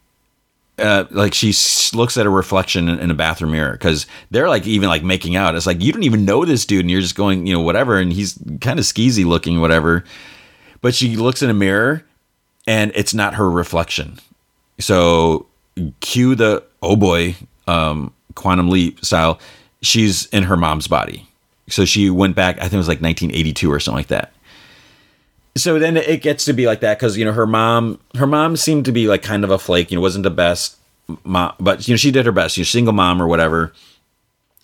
uh, 0.79 1.05
like 1.11 1.35
she 1.35 1.55
looks 1.97 2.17
at 2.17 2.27
a 2.27 2.31
reflection 2.31 2.89
in, 2.89 2.99
in 2.99 3.11
a 3.11 3.15
bathroom 3.15 3.53
mirror 3.53 3.73
because 3.73 4.07
they're 4.31 4.49
like 4.49 4.67
even 4.67 4.89
like 4.89 5.05
making 5.05 5.37
out. 5.37 5.55
It's 5.55 5.67
like 5.67 5.81
you 5.83 5.93
don't 5.93 6.03
even 6.03 6.25
know 6.25 6.45
this 6.45 6.65
dude, 6.65 6.81
and 6.81 6.91
you're 6.91 7.01
just 7.01 7.15
going, 7.15 7.47
you 7.47 7.55
know, 7.55 7.61
whatever. 7.61 7.99
And 7.99 8.13
he's 8.13 8.39
kind 8.61 8.79
of 8.79 8.85
skeezy 8.85 9.25
looking, 9.25 9.61
whatever. 9.61 10.05
But 10.81 10.95
she 10.95 11.17
looks 11.17 11.43
in 11.43 11.51
a 11.51 11.55
mirror, 11.55 12.05
and 12.67 12.91
it's 12.95 13.15
not 13.15 13.35
her 13.35 13.51
reflection. 13.51 14.19
So 14.81 15.47
cue 16.01 16.35
the 16.35 16.65
oh 16.83 16.97
boy, 16.97 17.37
um, 17.67 18.13
quantum 18.35 18.69
leap 18.69 19.05
style. 19.05 19.39
She's 19.83 20.27
in 20.27 20.45
her 20.45 20.57
mom's 20.57 20.87
body. 20.87 21.29
So 21.69 21.85
she 21.85 22.11
went 22.11 22.35
back. 22.37 22.57
I 22.57 22.63
think 22.63 22.75
it 22.75 22.79
was 22.79 22.89
like 22.89 23.01
1982 23.01 23.71
or 23.71 23.81
something 23.81 23.99
like 23.99 24.09
that 24.09 24.33
so 25.57 25.79
then 25.79 25.97
it 25.97 26.23
gets 26.23 26.45
to 26.47 26.53
be 26.53 26.67
like 26.67 26.81
that 26.81 26.99
because 26.99 27.17
you 27.17 27.25
know 27.25 27.33
her 27.33 27.47
mom 27.47 27.99
her 28.17 28.27
mom 28.27 28.57
seemed 28.57 28.85
to 28.85 28.93
be 28.93 29.07
like 29.07 29.23
kind 29.23 29.45
of 29.45 29.51
a 29.51 29.59
flake 29.59 29.91
you 29.91 29.97
know 29.97 30.01
wasn't 30.01 30.23
the 30.23 30.31
best 30.31 30.77
mom 31.25 31.55
but 31.61 31.87
you 31.87 31.93
know 31.93 31.97
she 31.97 32.11
did 32.11 32.27
her 32.27 32.33
best 32.33 32.57
you 32.57 32.63
know 32.63 32.67
single 32.67 32.93
mom 32.93 33.21
or 33.21 33.27
whatever 33.27 33.73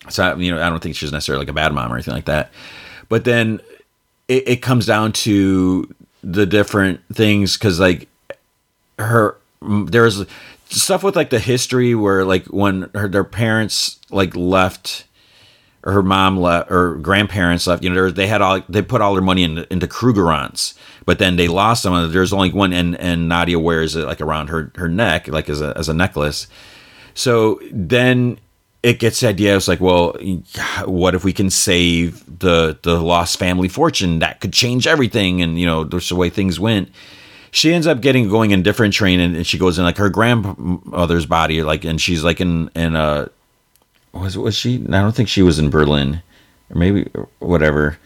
so 0.09 0.24
I, 0.24 0.35
you 0.36 0.51
know 0.51 0.62
i 0.62 0.70
don't 0.70 0.82
think 0.82 0.97
she's 0.97 1.12
necessarily 1.12 1.43
like 1.43 1.51
a 1.51 1.55
bad 1.55 1.73
mom 1.73 1.93
or 1.93 1.97
anything 1.97 2.15
like 2.15 2.27
that 2.27 2.51
but 3.09 3.24
then 3.24 3.61
it, 4.28 4.49
it 4.49 4.57
comes 4.57 4.86
down 4.86 5.12
to 5.12 5.95
the 6.23 6.47
different 6.47 7.01
things 7.12 7.57
because 7.57 7.78
like 7.78 8.09
her 8.99 9.36
there's 9.61 10.24
stuff 10.70 11.03
with 11.03 11.16
like 11.16 11.31
the 11.31 11.39
history 11.39 11.95
where 11.95 12.24
like 12.24 12.47
when 12.47 12.89
her 12.95 13.09
their 13.09 13.24
parents 13.24 13.99
like 14.11 14.35
left 14.36 15.05
her 15.90 16.02
mom 16.02 16.36
left 16.39 16.70
or 16.70 16.97
grandparents 16.97 17.66
left. 17.66 17.82
You 17.82 17.90
know, 17.90 18.10
they 18.10 18.27
had 18.27 18.43
all 18.43 18.60
they 18.69 18.82
put 18.82 19.01
all 19.01 19.15
their 19.15 19.23
money 19.23 19.43
into, 19.43 19.70
into 19.73 19.86
Krugerrands, 19.86 20.74
but 21.05 21.19
then 21.19 21.36
they 21.36 21.48
lost 21.48 21.82
them. 21.82 22.12
There's 22.12 22.32
only 22.32 22.52
one, 22.52 22.73
and 22.73 22.97
and 23.01 23.28
Nadia 23.28 23.59
wears 23.59 23.97
it 23.97 24.06
like 24.06 24.20
around 24.20 24.48
her 24.48 24.73
her 24.77 24.89
neck, 24.89 25.28
like 25.28 25.48
as 25.48 25.60
a 25.60 25.77
as 25.77 25.89
a 25.89 25.94
necklace. 25.94 26.47
So 27.15 27.60
then 27.73 28.39
it 28.82 28.98
gets 28.98 29.20
the 29.20 29.28
idea. 29.28 29.56
It's 29.56 29.69
like, 29.69 29.81
well, 29.81 30.16
what 30.85 31.15
if 31.15 31.24
we 31.24 31.32
can 31.32 31.51
save 31.51 32.24
the 32.39 32.78
the 32.82 33.01
lost 33.01 33.39
family 33.39 33.69
fortune? 33.69 34.20
That 34.20 34.40
could 34.40 34.52
change 34.52 34.86
everything. 34.86 35.43
And 35.43 35.59
you 35.59 35.66
know, 35.66 35.85
there's 35.85 36.09
the 36.09 36.16
way 36.16 36.31
things 36.31 36.60
went. 36.60 36.90
She 37.51 37.73
ends 37.73 37.86
up 37.86 38.02
getting 38.02 38.28
going 38.28 38.51
in 38.51 38.62
different 38.62 38.93
train, 38.93 39.20
and, 39.20 39.35
and 39.35 39.47
she 39.47 39.59
goes 39.59 39.78
in 39.78 39.85
like 39.85 39.97
her 39.97 40.10
grandmother's 40.10 41.24
body, 41.24 41.62
like, 41.62 41.85
and 41.85 42.01
she's 42.01 42.23
like 42.23 42.40
in 42.40 42.70
in 42.74 42.94
a 42.94 43.31
was 44.12 44.39
was 44.39 44.55
she? 44.55 44.76
I 44.76 45.01
don't 45.01 45.14
think 45.14 45.28
she 45.28 45.43
was 45.43 45.59
in 45.59 45.70
Berlin, 45.70 46.22
or 46.70 46.78
maybe 46.78 47.10
whatever. 47.39 47.98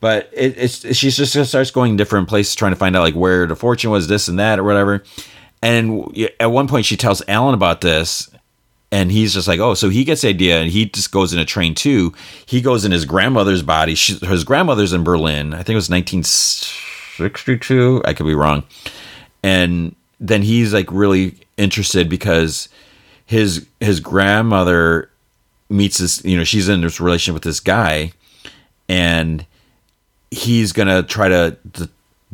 But 0.00 0.30
it, 0.32 0.56
it's 0.56 0.96
she 0.96 1.10
just 1.10 1.48
starts 1.48 1.70
going 1.70 1.96
different 1.96 2.28
places, 2.28 2.54
trying 2.54 2.72
to 2.72 2.76
find 2.76 2.96
out 2.96 3.02
like 3.02 3.14
where 3.14 3.46
the 3.46 3.56
fortune 3.56 3.90
was, 3.90 4.08
this 4.08 4.28
and 4.28 4.38
that, 4.38 4.58
or 4.58 4.64
whatever. 4.64 5.02
And 5.60 6.16
at 6.38 6.52
one 6.52 6.68
point, 6.68 6.86
she 6.86 6.96
tells 6.96 7.20
Alan 7.26 7.54
about 7.54 7.80
this, 7.80 8.30
and 8.92 9.10
he's 9.10 9.34
just 9.34 9.48
like, 9.48 9.58
oh, 9.60 9.74
so 9.74 9.88
he 9.88 10.04
gets 10.04 10.20
the 10.22 10.28
idea, 10.28 10.60
and 10.60 10.70
he 10.70 10.86
just 10.86 11.10
goes 11.10 11.32
in 11.32 11.40
a 11.40 11.44
train 11.44 11.74
too. 11.74 12.14
He 12.46 12.60
goes 12.60 12.84
in 12.84 12.92
his 12.92 13.04
grandmother's 13.04 13.62
body. 13.62 13.96
She, 13.96 14.14
his 14.14 14.44
grandmother's 14.44 14.92
in 14.92 15.02
Berlin. 15.02 15.52
I 15.52 15.58
think 15.58 15.70
it 15.70 15.76
was 15.76 15.90
1962. 15.90 18.02
I 18.04 18.14
could 18.14 18.26
be 18.26 18.36
wrong. 18.36 18.62
And 19.42 19.96
then 20.20 20.42
he's 20.42 20.72
like 20.72 20.90
really 20.92 21.34
interested 21.56 22.08
because 22.08 22.68
his 23.26 23.66
his 23.80 23.98
grandmother 24.00 25.10
meets 25.68 25.98
this. 25.98 26.24
You 26.24 26.36
know, 26.36 26.44
she's 26.44 26.68
in 26.68 26.80
this 26.80 27.00
relationship 27.00 27.34
with 27.34 27.42
this 27.42 27.60
guy, 27.60 28.12
and 28.88 29.44
he's 30.30 30.72
gonna 30.72 31.02
try 31.02 31.28
to, 31.28 31.56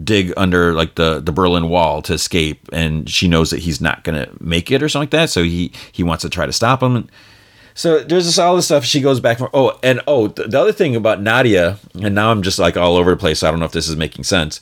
dig 0.03 0.33
under 0.37 0.75
like 0.75 0.97
the 0.97 1.21
the 1.21 1.31
Berlin 1.31 1.69
Wall 1.69 2.03
to 2.03 2.13
escape, 2.15 2.69
and 2.73 3.09
she 3.09 3.29
knows 3.29 3.51
that 3.51 3.61
he's 3.61 3.81
not 3.81 4.03
gonna 4.05 4.29
make 4.41 4.71
it 4.71 4.83
or 4.83 4.89
something 4.89 5.05
like 5.05 5.11
that. 5.11 5.31
So 5.31 5.45
he 5.45 5.73
he 5.93 6.03
wants 6.03 6.23
to 6.23 6.29
try 6.29 6.47
to 6.47 6.53
stop 6.53 6.83
him. 6.83 7.09
So 7.75 8.01
there's 8.01 8.27
this 8.27 8.39
all 8.39 8.57
this 8.57 8.67
stuff. 8.67 8.85
She 8.85 9.01
goes 9.01 9.21
back. 9.21 9.39
For, 9.39 9.51
oh, 9.53 9.79
and 9.83 10.01
oh, 10.07 10.29
the 10.29 10.59
other 10.59 10.73
thing 10.73 10.95
about 10.95 11.21
Nadia, 11.21 11.79
and 12.01 12.15
now 12.15 12.31
I'm 12.31 12.43
just 12.43 12.59
like 12.59 12.77
all 12.77 12.97
over 12.97 13.11
the 13.11 13.17
place. 13.17 13.43
I 13.43 13.51
don't 13.51 13.59
know 13.59 13.67
if 13.67 13.73
this 13.73 13.89
is 13.89 13.97
making 13.97 14.25
sense, 14.25 14.61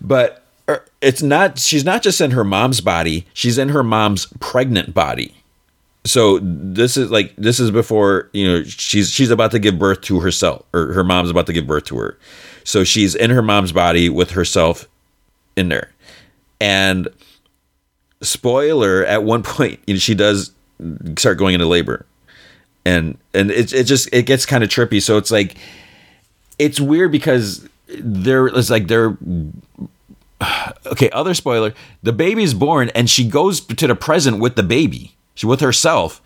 but 0.00 0.44
er, 0.68 0.84
it's 1.00 1.22
not. 1.22 1.58
She's 1.58 1.84
not 1.84 2.02
just 2.02 2.20
in 2.20 2.30
her 2.32 2.44
mom's 2.44 2.80
body. 2.80 3.26
She's 3.34 3.58
in 3.58 3.70
her 3.70 3.82
mom's 3.82 4.26
pregnant 4.38 4.94
body. 4.94 5.41
So 6.04 6.40
this 6.42 6.96
is 6.96 7.10
like 7.10 7.34
this 7.36 7.60
is 7.60 7.70
before 7.70 8.28
you 8.32 8.46
know 8.46 8.64
she's 8.64 9.10
she's 9.10 9.30
about 9.30 9.52
to 9.52 9.58
give 9.58 9.78
birth 9.78 10.00
to 10.02 10.20
herself, 10.20 10.64
or 10.72 10.92
her 10.92 11.04
mom's 11.04 11.30
about 11.30 11.46
to 11.46 11.52
give 11.52 11.66
birth 11.66 11.84
to 11.84 11.98
her. 11.98 12.18
So 12.64 12.84
she's 12.84 13.14
in 13.14 13.30
her 13.30 13.42
mom's 13.42 13.72
body 13.72 14.08
with 14.08 14.32
herself 14.32 14.88
in 15.56 15.68
there. 15.68 15.90
And 16.60 17.08
spoiler, 18.20 19.04
at 19.04 19.22
one 19.22 19.42
point, 19.44 19.80
you 19.86 19.94
know, 19.94 20.00
she 20.00 20.14
does 20.14 20.52
start 21.16 21.38
going 21.38 21.54
into 21.54 21.66
labor. 21.66 22.06
And 22.84 23.16
and 23.32 23.50
it 23.50 23.72
it 23.72 23.84
just 23.84 24.08
it 24.12 24.26
gets 24.26 24.44
kind 24.44 24.64
of 24.64 24.70
trippy. 24.70 25.00
So 25.00 25.18
it's 25.18 25.30
like 25.30 25.56
it's 26.58 26.80
weird 26.80 27.12
because 27.12 27.68
there 27.86 28.48
is 28.48 28.70
like 28.70 28.88
they're 28.88 29.16
okay, 30.86 31.10
other 31.10 31.34
spoiler, 31.34 31.74
the 32.02 32.12
baby's 32.12 32.54
born 32.54 32.88
and 32.90 33.08
she 33.08 33.24
goes 33.24 33.60
to 33.60 33.86
the 33.86 33.94
present 33.94 34.40
with 34.40 34.56
the 34.56 34.64
baby. 34.64 35.14
She 35.34 35.46
with 35.46 35.60
herself. 35.60 36.20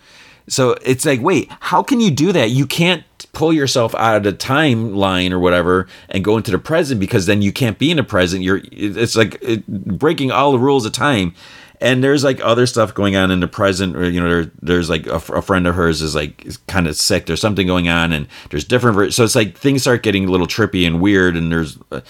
So 0.49 0.77
it's 0.83 1.05
like, 1.05 1.21
wait, 1.21 1.51
how 1.61 1.83
can 1.83 2.01
you 2.01 2.11
do 2.11 2.33
that? 2.33 2.51
You 2.51 2.67
can't 2.67 3.05
pull 3.33 3.53
yourself 3.53 3.95
out 3.97 4.17
of 4.17 4.23
the 4.23 4.33
timeline 4.33 5.33
or 5.33 5.39
whatever 5.39 5.89
and 6.09 6.25
go 6.25 6.37
into 6.37 6.51
the 6.51 6.59
present 6.59 7.01
because 7.01 7.27
then 7.27 7.43
you 7.43 7.53
can't 7.53 7.79
be 7.79 7.91
in 7.91 7.97
the 7.97 8.05
present. 8.05 8.43
You're 8.43 8.61
it's 8.71 9.17
like 9.17 9.43
breaking 9.67 10.31
all 10.31 10.53
the 10.53 10.59
rules 10.59 10.87
of 10.87 10.93
time. 10.93 11.35
And 11.79 12.03
there's 12.03 12.25
like 12.25 12.41
other 12.43 12.67
stuff 12.67 12.95
going 12.95 13.17
on 13.17 13.31
in 13.31 13.41
the 13.41 13.49
present, 13.49 13.97
or 13.97 14.09
you 14.09 14.19
know, 14.19 14.29
there, 14.31 14.51
there's 14.63 14.89
like 14.89 15.07
a, 15.07 15.17
a, 15.17 15.43
friend 15.43 15.67
of 15.67 15.75
hers 15.75 16.01
is 16.01 16.15
like 16.15 16.47
kind 16.67 16.89
of 16.89 16.97
sick. 16.97 17.27
There's 17.27 17.41
something 17.43 17.67
going 17.67 17.87
on, 17.87 18.15
and 18.15 18.29
there's 18.49 18.65
different. 18.65 19.13
So 19.13 19.25
it's 19.25 19.35
like 19.35 19.59
things 19.59 19.83
start 19.83 20.03
getting 20.03 20.27
a 20.27 20.31
little 20.31 20.47
trippy 20.47 20.87
and 20.87 21.03
weird, 21.03 21.37
and 21.37 21.53
there's. 21.53 21.79
Uh, 21.91 22.01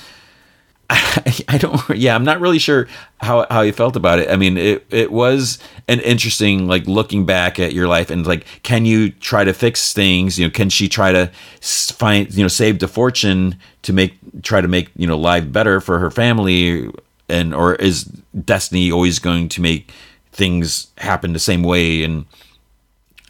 I, 0.91 1.33
I 1.49 1.59
don't 1.59 1.81
yeah 1.91 2.15
i'm 2.15 2.25
not 2.25 2.41
really 2.41 2.59
sure 2.59 2.89
how 3.21 3.47
how 3.51 3.63
you 3.63 3.73
felt 3.73 3.97
about 3.97 4.19
it. 4.19 4.31
I 4.31 4.37
mean 4.37 4.57
it 4.57 4.87
it 4.91 5.11
was 5.11 5.59
an 5.89 6.01
interesting 6.01 6.67
like 6.67 6.87
looking 6.87 7.25
back 7.25 7.59
at 7.59 7.73
your 7.73 7.89
life 7.89 8.11
and 8.11 8.27
like 8.27 8.47
can 8.63 8.85
you 8.85 9.11
try 9.11 9.45
to 9.45 9.53
fix 9.53 9.93
things? 9.93 10.39
You 10.39 10.47
know 10.47 10.51
can 10.51 10.69
she 10.69 10.89
try 10.89 11.13
to 11.13 11.31
find 11.61 12.33
you 12.35 12.45
know 12.45 12.49
save 12.49 12.79
the 12.79 12.89
fortune 12.89 13.57
to 13.83 13.93
make 13.93 14.15
try 14.43 14.61
to 14.61 14.69
make 14.69 14.91
you 14.97 15.07
know 15.07 15.17
life 15.17 15.51
better 15.51 15.81
for 15.81 15.99
her 15.99 16.11
family? 16.11 16.91
And 17.29 17.55
or 17.55 17.75
is 17.77 18.05
destiny 18.05 18.93
always 18.93 19.19
going 19.19 19.49
to 19.51 19.61
make 19.61 19.91
things 20.33 20.89
happen 20.99 21.33
the 21.33 21.39
same 21.39 21.63
way? 21.63 22.05
And 22.05 22.27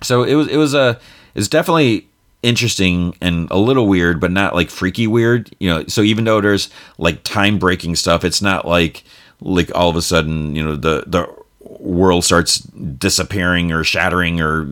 so 0.02 0.24
it 0.24 0.34
was 0.34 0.48
it 0.48 0.56
was 0.56 0.74
a 0.74 0.98
it's 1.34 1.48
definitely 1.48 2.08
interesting 2.42 3.16
and 3.20 3.50
a 3.50 3.58
little 3.58 3.86
weird, 3.86 4.20
but 4.20 4.30
not 4.30 4.54
like 4.54 4.70
freaky 4.70 5.06
weird. 5.06 5.54
You 5.58 5.70
know, 5.70 5.84
so 5.86 6.02
even 6.02 6.24
though 6.24 6.40
there's 6.40 6.70
like 6.98 7.22
time 7.24 7.58
breaking 7.58 7.96
stuff, 7.96 8.24
it's 8.24 8.42
not 8.42 8.66
like 8.66 9.04
like 9.40 9.70
all 9.74 9.90
of 9.90 9.96
a 9.96 10.02
sudden 10.02 10.54
you 10.56 10.64
know 10.64 10.76
the 10.76 11.04
the 11.06 11.28
world 11.60 12.24
starts 12.24 12.58
disappearing 12.58 13.72
or 13.72 13.84
shattering 13.84 14.40
or 14.40 14.62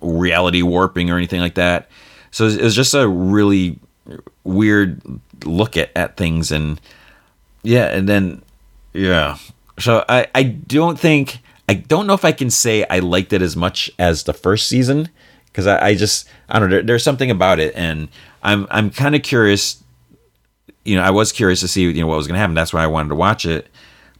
reality 0.00 0.62
warping 0.62 1.10
or 1.10 1.16
anything 1.16 1.40
like 1.40 1.54
that. 1.54 1.88
So 2.30 2.46
it 2.46 2.60
was 2.60 2.76
just 2.76 2.94
a 2.94 3.08
really 3.08 3.78
weird 4.44 5.00
look 5.44 5.76
at, 5.76 5.90
at 5.96 6.16
things 6.16 6.52
and 6.52 6.80
yeah, 7.62 7.86
and 7.86 8.08
then 8.08 8.42
yeah. 8.92 9.38
So 9.78 10.04
I 10.08 10.26
I 10.34 10.42
don't 10.42 10.98
think 10.98 11.38
I 11.68 11.74
don't 11.74 12.06
know 12.06 12.14
if 12.14 12.24
I 12.24 12.32
can 12.32 12.50
say 12.50 12.84
I 12.88 12.98
liked 12.98 13.32
it 13.32 13.42
as 13.42 13.56
much 13.56 13.90
as 13.98 14.24
the 14.24 14.32
first 14.32 14.68
season 14.68 15.08
because 15.52 15.66
I, 15.66 15.88
I, 15.88 15.94
just 15.94 16.28
I 16.48 16.58
don't 16.58 16.70
know. 16.70 16.76
There, 16.76 16.82
there's 16.82 17.04
something 17.04 17.30
about 17.30 17.58
it, 17.58 17.74
and 17.76 18.08
I'm 18.42 18.66
I'm 18.70 18.90
kind 18.90 19.14
of 19.14 19.22
curious. 19.22 19.82
You 20.84 20.96
know, 20.96 21.02
I 21.02 21.10
was 21.10 21.32
curious 21.32 21.60
to 21.60 21.68
see 21.68 21.82
you 21.82 22.00
know 22.00 22.06
what 22.06 22.16
was 22.16 22.26
going 22.26 22.34
to 22.34 22.40
happen. 22.40 22.54
That's 22.54 22.72
why 22.72 22.82
I 22.82 22.86
wanted 22.86 23.10
to 23.10 23.14
watch 23.14 23.44
it. 23.46 23.68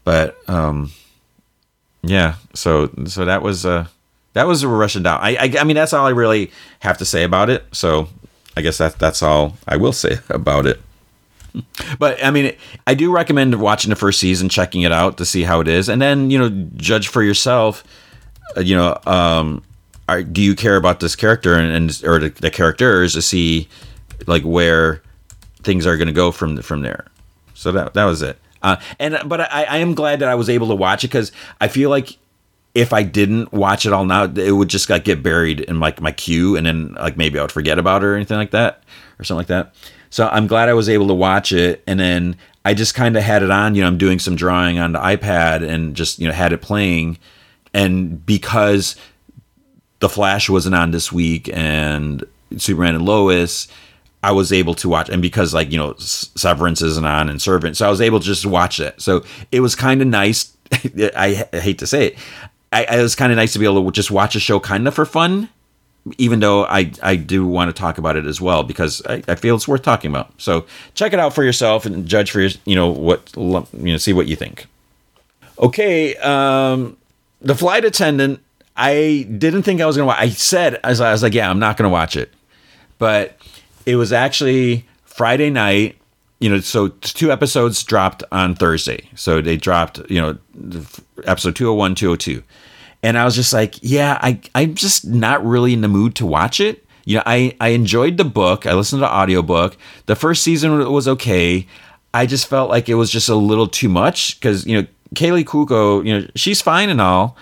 But 0.04 0.36
um, 0.48 0.92
yeah. 2.02 2.34
So 2.54 2.90
so 3.06 3.24
that 3.24 3.42
was 3.42 3.64
uh 3.66 3.86
that 4.32 4.46
was 4.46 4.62
a 4.62 4.68
Russian 4.68 5.02
doll. 5.02 5.18
I, 5.20 5.36
I 5.36 5.54
I 5.60 5.64
mean 5.64 5.76
that's 5.76 5.92
all 5.92 6.06
I 6.06 6.10
really 6.10 6.50
have 6.80 6.98
to 6.98 7.04
say 7.04 7.24
about 7.24 7.50
it. 7.50 7.64
So 7.72 8.08
I 8.56 8.62
guess 8.62 8.78
that 8.78 8.98
that's 8.98 9.22
all 9.22 9.56
I 9.66 9.76
will 9.76 9.92
say 9.92 10.18
about 10.28 10.66
it. 10.66 10.80
But 11.98 12.22
I 12.24 12.30
mean, 12.30 12.54
I 12.86 12.94
do 12.94 13.10
recommend 13.10 13.60
watching 13.60 13.90
the 13.90 13.96
first 13.96 14.20
season, 14.20 14.48
checking 14.48 14.82
it 14.82 14.92
out 14.92 15.16
to 15.18 15.24
see 15.24 15.42
how 15.42 15.60
it 15.60 15.68
is, 15.68 15.88
and 15.88 16.00
then 16.00 16.30
you 16.30 16.38
know 16.38 16.48
judge 16.76 17.08
for 17.08 17.22
yourself. 17.22 17.84
Uh, 18.56 18.60
you 18.60 18.76
know, 18.76 18.98
um, 19.06 19.62
are, 20.10 20.22
do 20.22 20.40
you 20.40 20.54
care 20.54 20.76
about 20.76 21.00
this 21.00 21.16
character 21.16 21.54
and, 21.54 21.72
and 21.72 22.02
or 22.04 22.18
the, 22.18 22.28
the, 22.28 22.50
characters 22.50 23.14
to 23.14 23.22
see 23.22 23.68
like 24.26 24.42
where 24.42 25.02
things 25.62 25.86
are 25.86 25.96
going 25.96 26.08
to 26.08 26.12
go 26.12 26.30
from 26.30 26.60
from 26.62 26.82
there. 26.82 27.06
So 27.54 27.72
that 27.72 27.94
that 27.94 28.04
was 28.04 28.22
it. 28.22 28.38
Uh, 28.62 28.76
and 28.98 29.18
but 29.26 29.40
I, 29.40 29.64
I 29.64 29.76
am 29.78 29.94
glad 29.94 30.20
that 30.20 30.28
I 30.28 30.34
was 30.34 30.50
able 30.50 30.68
to 30.68 30.74
watch 30.74 31.04
it 31.04 31.08
because 31.08 31.32
I 31.60 31.68
feel 31.68 31.90
like 31.90 32.18
if 32.74 32.92
I 32.92 33.02
didn't 33.02 33.52
watch 33.52 33.86
it 33.86 33.92
all 33.92 34.04
now, 34.04 34.24
it 34.24 34.52
would 34.52 34.68
just 34.68 34.88
like 34.88 35.04
get 35.04 35.22
buried 35.22 35.60
in 35.60 35.80
like 35.80 36.00
my 36.00 36.12
queue, 36.12 36.56
and 36.56 36.66
then 36.66 36.94
like 36.94 37.16
maybe 37.16 37.38
I 37.38 37.42
would 37.42 37.52
forget 37.52 37.78
about 37.78 38.02
it 38.02 38.06
or 38.06 38.14
anything 38.14 38.36
like 38.36 38.52
that, 38.52 38.82
or 39.18 39.24
something 39.24 39.40
like 39.40 39.46
that. 39.48 39.74
So 40.10 40.28
I'm 40.28 40.46
glad 40.46 40.68
I 40.68 40.74
was 40.74 40.88
able 40.88 41.08
to 41.08 41.14
watch 41.14 41.52
it, 41.52 41.82
and 41.86 41.98
then 41.98 42.36
I 42.64 42.74
just 42.74 42.94
kind 42.94 43.16
of 43.16 43.22
had 43.22 43.42
it 43.42 43.50
on. 43.50 43.74
You 43.74 43.82
know, 43.82 43.88
I'm 43.88 43.98
doing 43.98 44.18
some 44.18 44.36
drawing 44.36 44.78
on 44.78 44.92
the 44.92 44.98
iPad, 44.98 45.66
and 45.66 45.96
just 45.96 46.18
you 46.18 46.28
know 46.28 46.34
had 46.34 46.52
it 46.52 46.62
playing, 46.62 47.18
and 47.74 48.24
because 48.24 48.96
the 50.00 50.08
Flash 50.08 50.50
wasn't 50.50 50.74
on 50.74 50.90
this 50.90 51.12
week, 51.12 51.48
and 51.52 52.24
Superman 52.56 52.96
and 52.96 53.04
Lois. 53.04 53.68
I 54.22 54.32
was 54.32 54.52
able 54.52 54.74
to 54.74 54.88
watch, 54.88 55.08
and 55.08 55.22
because 55.22 55.54
like 55.54 55.70
you 55.70 55.78
know 55.78 55.94
Severance 55.98 56.82
isn't 56.82 57.06
on 57.06 57.28
and 57.28 57.40
Servant, 57.40 57.76
so 57.76 57.86
I 57.86 57.90
was 57.90 58.00
able 58.00 58.20
to 58.20 58.26
just 58.26 58.44
watch 58.44 58.80
it. 58.80 59.00
So 59.00 59.24
it 59.50 59.60
was 59.60 59.74
kind 59.74 60.02
of 60.02 60.08
nice. 60.08 60.54
I, 60.72 61.46
I, 61.52 61.58
hate 61.58 61.78
to 61.78 61.86
say 61.86 62.08
it, 62.08 62.18
I, 62.72 62.84
it 62.84 63.02
was 63.02 63.14
kind 63.14 63.32
of 63.32 63.36
nice 63.36 63.52
to 63.54 63.58
be 63.58 63.64
able 63.64 63.84
to 63.84 63.90
just 63.90 64.10
watch 64.10 64.36
a 64.36 64.40
show 64.40 64.60
kind 64.60 64.86
of 64.86 64.94
for 64.94 65.06
fun, 65.06 65.48
even 66.18 66.40
though 66.40 66.64
I 66.64 66.92
I 67.02 67.16
do 67.16 67.46
want 67.46 67.74
to 67.74 67.78
talk 67.78 67.98
about 67.98 68.16
it 68.16 68.26
as 68.26 68.40
well 68.40 68.62
because 68.62 69.02
I, 69.06 69.22
I 69.26 69.34
feel 69.36 69.56
it's 69.56 69.66
worth 69.66 69.82
talking 69.82 70.10
about. 70.10 70.32
So 70.40 70.66
check 70.94 71.12
it 71.12 71.18
out 71.18 71.34
for 71.34 71.42
yourself 71.42 71.86
and 71.86 72.06
judge 72.06 72.30
for 72.30 72.40
your 72.40 72.50
you 72.66 72.74
know 72.74 72.90
what 72.90 73.30
you 73.36 73.92
know 73.92 73.96
see 73.96 74.12
what 74.12 74.26
you 74.26 74.36
think. 74.36 74.66
Okay, 75.58 76.16
um, 76.16 76.96
the 77.40 77.54
flight 77.54 77.84
attendant 77.84 78.40
I 78.80 79.22
didn't 79.24 79.62
think 79.62 79.80
I 79.80 79.86
was 79.86 79.96
gonna 79.96 80.06
watch. 80.06 80.18
I 80.18 80.28
said 80.30 80.80
I 80.82 80.88
was, 80.88 81.00
I 81.00 81.12
was 81.12 81.22
like, 81.22 81.34
yeah, 81.34 81.50
I'm 81.50 81.58
not 81.58 81.76
gonna 81.76 81.90
watch 81.90 82.16
it, 82.16 82.32
but 82.98 83.36
it 83.84 83.96
was 83.96 84.12
actually 84.12 84.86
Friday 85.04 85.50
night. 85.50 85.96
You 86.40 86.48
know, 86.48 86.60
so 86.60 86.88
two 86.88 87.30
episodes 87.30 87.84
dropped 87.84 88.24
on 88.32 88.54
Thursday. 88.54 89.10
So 89.14 89.42
they 89.42 89.58
dropped, 89.58 90.00
you 90.08 90.18
know, 90.18 90.38
episode 91.24 91.54
201, 91.54 91.94
202. 91.94 92.42
And 93.02 93.18
I 93.18 93.26
was 93.26 93.34
just 93.34 93.52
like, 93.52 93.74
yeah, 93.82 94.18
I, 94.22 94.40
I'm 94.54 94.74
just 94.74 95.06
not 95.06 95.44
really 95.44 95.74
in 95.74 95.82
the 95.82 95.88
mood 95.88 96.14
to 96.14 96.24
watch 96.24 96.58
it. 96.58 96.86
You 97.04 97.16
know, 97.16 97.22
I, 97.26 97.54
I 97.60 97.68
enjoyed 97.68 98.16
the 98.16 98.24
book. 98.24 98.66
I 98.66 98.72
listened 98.72 99.00
to 99.00 99.06
the 99.06 99.12
audiobook. 99.12 99.76
The 100.06 100.16
first 100.16 100.42
season 100.42 100.90
was 100.90 101.08
okay. 101.08 101.66
I 102.14 102.24
just 102.24 102.46
felt 102.46 102.70
like 102.70 102.88
it 102.88 102.94
was 102.94 103.10
just 103.10 103.28
a 103.28 103.34
little 103.34 103.68
too 103.68 103.90
much 103.90 104.38
because, 104.40 104.66
you 104.66 104.80
know, 104.80 104.86
Kaley 105.14 105.44
Cuoco, 105.44 106.04
you 106.06 106.20
know, 106.20 106.28
she's 106.36 106.62
fine 106.62 106.88
and 106.88 107.00
all, 107.00 107.36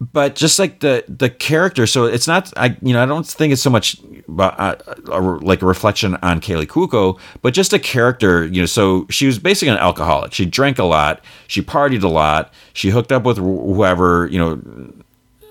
but 0.00 0.34
just 0.34 0.58
like 0.58 0.80
the 0.80 1.04
the 1.08 1.28
character, 1.28 1.86
so 1.86 2.06
it's 2.06 2.26
not 2.26 2.50
I 2.56 2.76
you 2.80 2.94
know 2.94 3.02
I 3.02 3.06
don't 3.06 3.26
think 3.26 3.52
it's 3.52 3.60
so 3.60 3.68
much 3.68 4.00
uh, 4.38 4.74
a, 5.08 5.20
like 5.20 5.60
a 5.60 5.66
reflection 5.66 6.16
on 6.22 6.40
Kaley 6.40 6.66
Cuoco, 6.66 7.18
but 7.42 7.52
just 7.52 7.74
a 7.74 7.78
character. 7.78 8.46
You 8.46 8.62
know, 8.62 8.66
so 8.66 9.06
she 9.10 9.26
was 9.26 9.38
basically 9.38 9.68
an 9.68 9.78
alcoholic. 9.78 10.32
She 10.32 10.46
drank 10.46 10.78
a 10.78 10.84
lot. 10.84 11.22
She 11.48 11.60
partied 11.60 12.02
a 12.02 12.08
lot. 12.08 12.52
She 12.72 12.88
hooked 12.88 13.12
up 13.12 13.24
with 13.24 13.36
whoever 13.36 14.26
you 14.28 14.38
know. 14.38 14.92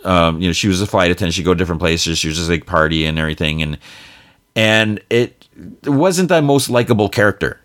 Um, 0.06 0.42
you 0.42 0.48
know, 0.48 0.54
she 0.54 0.70
was 0.70 0.82
a 0.82 0.88
flight 0.88 1.12
attendant. 1.12 1.34
She'd 1.36 1.44
go 1.44 1.54
to 1.54 1.58
different 1.58 1.82
places. 1.82 2.18
She 2.18 2.30
was 2.30 2.38
just 2.38 2.50
like 2.50 2.66
party 2.66 3.06
and 3.06 3.20
everything, 3.20 3.62
and 3.62 3.78
and 4.56 5.00
it, 5.10 5.48
it 5.84 5.90
wasn't 5.90 6.30
the 6.30 6.42
most 6.42 6.70
likable 6.70 7.10
character 7.10 7.60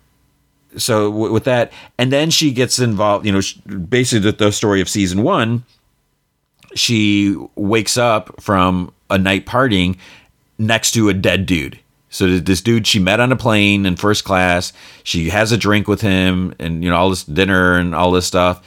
so 0.77 1.09
w- 1.09 1.31
with 1.31 1.45
that 1.45 1.71
and 1.97 2.11
then 2.11 2.29
she 2.29 2.51
gets 2.51 2.79
involved 2.79 3.25
you 3.25 3.31
know 3.31 3.41
basically 3.89 4.19
the, 4.19 4.37
the 4.37 4.51
story 4.51 4.81
of 4.81 4.89
season 4.89 5.23
one 5.23 5.63
she 6.75 7.35
wakes 7.55 7.97
up 7.97 8.41
from 8.41 8.93
a 9.09 9.17
night 9.17 9.45
partying 9.45 9.97
next 10.57 10.91
to 10.91 11.09
a 11.09 11.13
dead 11.13 11.45
dude. 11.45 11.79
So 12.09 12.37
this 12.37 12.61
dude 12.61 12.87
she 12.87 12.99
met 12.99 13.19
on 13.19 13.31
a 13.31 13.35
plane 13.35 13.85
in 13.85 13.95
first 13.95 14.23
class, 14.23 14.71
she 15.03 15.29
has 15.29 15.51
a 15.51 15.57
drink 15.57 15.87
with 15.87 16.01
him 16.01 16.53
and 16.59 16.83
you 16.83 16.89
know 16.89 16.95
all 16.95 17.09
this 17.09 17.23
dinner 17.23 17.77
and 17.77 17.93
all 17.93 18.11
this 18.11 18.25
stuff 18.25 18.65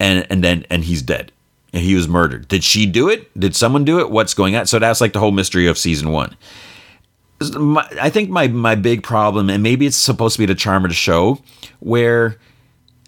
and 0.00 0.26
and 0.30 0.42
then 0.42 0.64
and 0.70 0.84
he's 0.84 1.02
dead. 1.02 1.32
And 1.72 1.82
he 1.82 1.94
was 1.94 2.08
murdered. 2.08 2.48
Did 2.48 2.64
she 2.64 2.86
do 2.86 3.10
it? 3.10 3.38
Did 3.38 3.54
someone 3.54 3.84
do 3.84 4.00
it? 4.00 4.10
What's 4.10 4.32
going 4.32 4.56
on? 4.56 4.66
So 4.66 4.78
that's 4.78 5.02
like 5.02 5.12
the 5.12 5.20
whole 5.20 5.32
mystery 5.32 5.66
of 5.66 5.76
season 5.76 6.10
1. 6.10 6.34
I 8.00 8.10
think 8.10 8.30
my 8.30 8.48
my 8.48 8.74
big 8.74 9.02
problem 9.02 9.50
and 9.50 9.62
maybe 9.62 9.86
it's 9.86 9.96
supposed 9.96 10.34
to 10.36 10.40
be 10.40 10.46
the 10.46 10.54
charm 10.54 10.84
of 10.84 10.90
the 10.90 10.94
show 10.94 11.40
where 11.80 12.38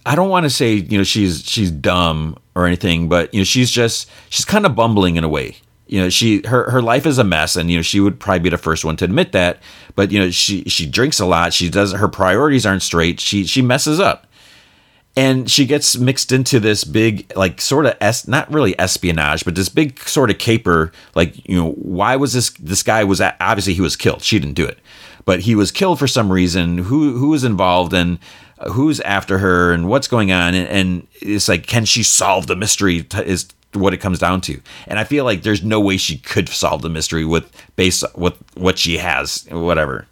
I 0.06 0.14
don't 0.14 0.30
want 0.30 0.44
to 0.44 0.50
say 0.50 0.74
you 0.74 0.98
know 0.98 1.04
she's 1.04 1.44
she's 1.44 1.70
dumb 1.70 2.36
or 2.54 2.66
anything, 2.66 3.08
but 3.08 3.32
you 3.34 3.40
know 3.40 3.44
she's 3.44 3.70
just 3.70 4.10
she's 4.28 4.44
kind 4.44 4.66
of 4.66 4.74
bumbling 4.74 5.16
in 5.16 5.24
a 5.24 5.28
way. 5.28 5.56
You 5.86 6.00
know 6.02 6.08
she 6.08 6.46
her 6.46 6.70
her 6.70 6.80
life 6.80 7.06
is 7.06 7.18
a 7.18 7.24
mess, 7.24 7.56
and 7.56 7.70
you 7.70 7.76
know 7.76 7.82
she 7.82 8.00
would 8.00 8.18
probably 8.18 8.40
be 8.40 8.48
the 8.48 8.58
first 8.58 8.84
one 8.84 8.96
to 8.96 9.04
admit 9.04 9.32
that. 9.32 9.60
But 9.96 10.10
you 10.10 10.18
know 10.18 10.30
she 10.30 10.64
she 10.64 10.86
drinks 10.86 11.20
a 11.20 11.26
lot. 11.26 11.52
She 11.52 11.68
does 11.68 11.92
her 11.92 12.08
priorities 12.08 12.64
aren't 12.64 12.82
straight. 12.82 13.20
She 13.20 13.44
she 13.44 13.60
messes 13.60 14.00
up, 14.00 14.26
and 15.16 15.50
she 15.50 15.66
gets 15.66 15.98
mixed 15.98 16.32
into 16.32 16.60
this 16.60 16.84
big 16.84 17.30
like 17.36 17.60
sort 17.60 17.86
of 17.86 17.96
es 18.00 18.26
not 18.26 18.50
really 18.52 18.78
espionage, 18.78 19.44
but 19.44 19.54
this 19.54 19.68
big 19.68 19.98
sort 20.00 20.30
of 20.30 20.38
caper. 20.38 20.92
Like 21.14 21.46
you 21.48 21.56
know 21.56 21.72
why 21.72 22.16
was 22.16 22.32
this 22.32 22.50
this 22.50 22.82
guy 22.82 23.04
was 23.04 23.20
at, 23.20 23.36
obviously 23.40 23.74
he 23.74 23.80
was 23.82 23.96
killed. 23.96 24.22
She 24.22 24.38
didn't 24.38 24.54
do 24.54 24.64
it, 24.64 24.78
but 25.24 25.40
he 25.40 25.54
was 25.54 25.72
killed 25.72 25.98
for 25.98 26.06
some 26.06 26.32
reason. 26.32 26.78
Who 26.78 27.18
who 27.18 27.30
was 27.30 27.44
involved 27.44 27.92
and 27.92 28.18
who's 28.68 29.00
after 29.00 29.38
her 29.38 29.72
and 29.72 29.88
what's 29.88 30.08
going 30.08 30.32
on. 30.32 30.54
And, 30.54 30.68
and 30.68 31.06
it's 31.14 31.48
like 31.48 31.66
can 31.66 31.84
she 31.84 32.02
solve 32.02 32.46
the 32.46 32.56
mystery 32.56 33.06
is 33.24 33.48
what 33.72 33.94
it 33.94 33.98
comes 33.98 34.18
down 34.18 34.40
to. 34.42 34.60
And 34.86 34.98
i 34.98 35.04
feel 35.04 35.24
like 35.24 35.42
there's 35.42 35.62
no 35.62 35.80
way 35.80 35.96
she 35.96 36.18
could 36.18 36.48
solve 36.48 36.82
the 36.82 36.90
mystery 36.90 37.24
with 37.24 37.50
based 37.76 38.04
with 38.16 38.36
what 38.54 38.78
she 38.78 38.98
has 38.98 39.46
whatever. 39.50 40.06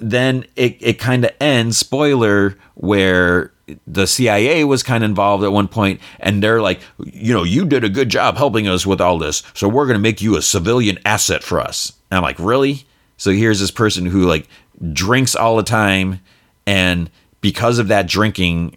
Then 0.00 0.44
it, 0.54 0.76
it 0.80 0.98
kind 1.00 1.24
of 1.24 1.32
ends 1.40 1.76
spoiler 1.76 2.56
where 2.74 3.52
the 3.86 4.06
cia 4.06 4.64
was 4.64 4.82
kind 4.82 5.04
of 5.04 5.10
involved 5.10 5.44
at 5.44 5.52
one 5.52 5.68
point 5.68 6.00
and 6.20 6.42
they're 6.42 6.62
like 6.62 6.80
you 7.04 7.34
know 7.34 7.42
you 7.42 7.66
did 7.66 7.84
a 7.84 7.88
good 7.90 8.08
job 8.08 8.38
helping 8.38 8.66
us 8.66 8.86
with 8.86 8.98
all 8.98 9.18
this 9.18 9.42
so 9.52 9.68
we're 9.68 9.84
going 9.84 9.98
to 9.98 10.02
make 10.02 10.22
you 10.22 10.36
a 10.36 10.42
civilian 10.42 10.98
asset 11.04 11.42
for 11.42 11.60
us. 11.60 11.92
And 12.10 12.18
i'm 12.18 12.22
like 12.22 12.38
really? 12.38 12.84
So 13.16 13.32
here's 13.32 13.58
this 13.60 13.72
person 13.72 14.06
who 14.06 14.22
like 14.22 14.48
drinks 14.92 15.34
all 15.34 15.56
the 15.56 15.64
time 15.64 16.20
and 16.66 17.10
because 17.40 17.78
of 17.78 17.88
that 17.88 18.06
drinking, 18.06 18.76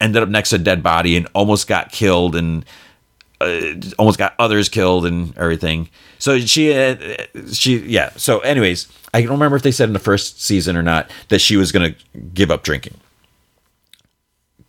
ended 0.00 0.22
up 0.22 0.28
next 0.28 0.50
to 0.50 0.56
a 0.56 0.58
dead 0.58 0.82
body 0.82 1.16
and 1.16 1.26
almost 1.34 1.66
got 1.66 1.92
killed 1.92 2.36
and 2.36 2.64
uh, 3.40 3.72
almost 3.98 4.18
got 4.18 4.34
others 4.38 4.68
killed 4.68 5.06
and 5.06 5.36
everything. 5.36 5.88
So 6.18 6.38
she, 6.40 6.72
uh, 6.72 6.96
she, 7.52 7.78
yeah. 7.78 8.10
So, 8.16 8.40
anyways, 8.40 8.88
I 9.14 9.22
don't 9.22 9.32
remember 9.32 9.56
if 9.56 9.62
they 9.62 9.70
said 9.70 9.88
in 9.88 9.92
the 9.92 9.98
first 9.98 10.42
season 10.42 10.76
or 10.76 10.82
not 10.82 11.10
that 11.28 11.40
she 11.40 11.56
was 11.56 11.72
going 11.72 11.94
to 11.94 12.18
give 12.34 12.50
up 12.50 12.62
drinking. 12.62 12.94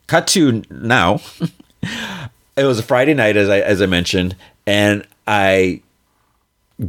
Cut 0.08 0.28
to 0.28 0.64
now. 0.70 1.22
it 2.56 2.64
was 2.64 2.80
a 2.80 2.84
Friday 2.84 3.14
night, 3.14 3.38
as 3.38 3.50
I 3.50 3.60
as 3.60 3.82
I 3.82 3.86
mentioned, 3.86 4.36
and 4.66 5.06
I 5.28 5.82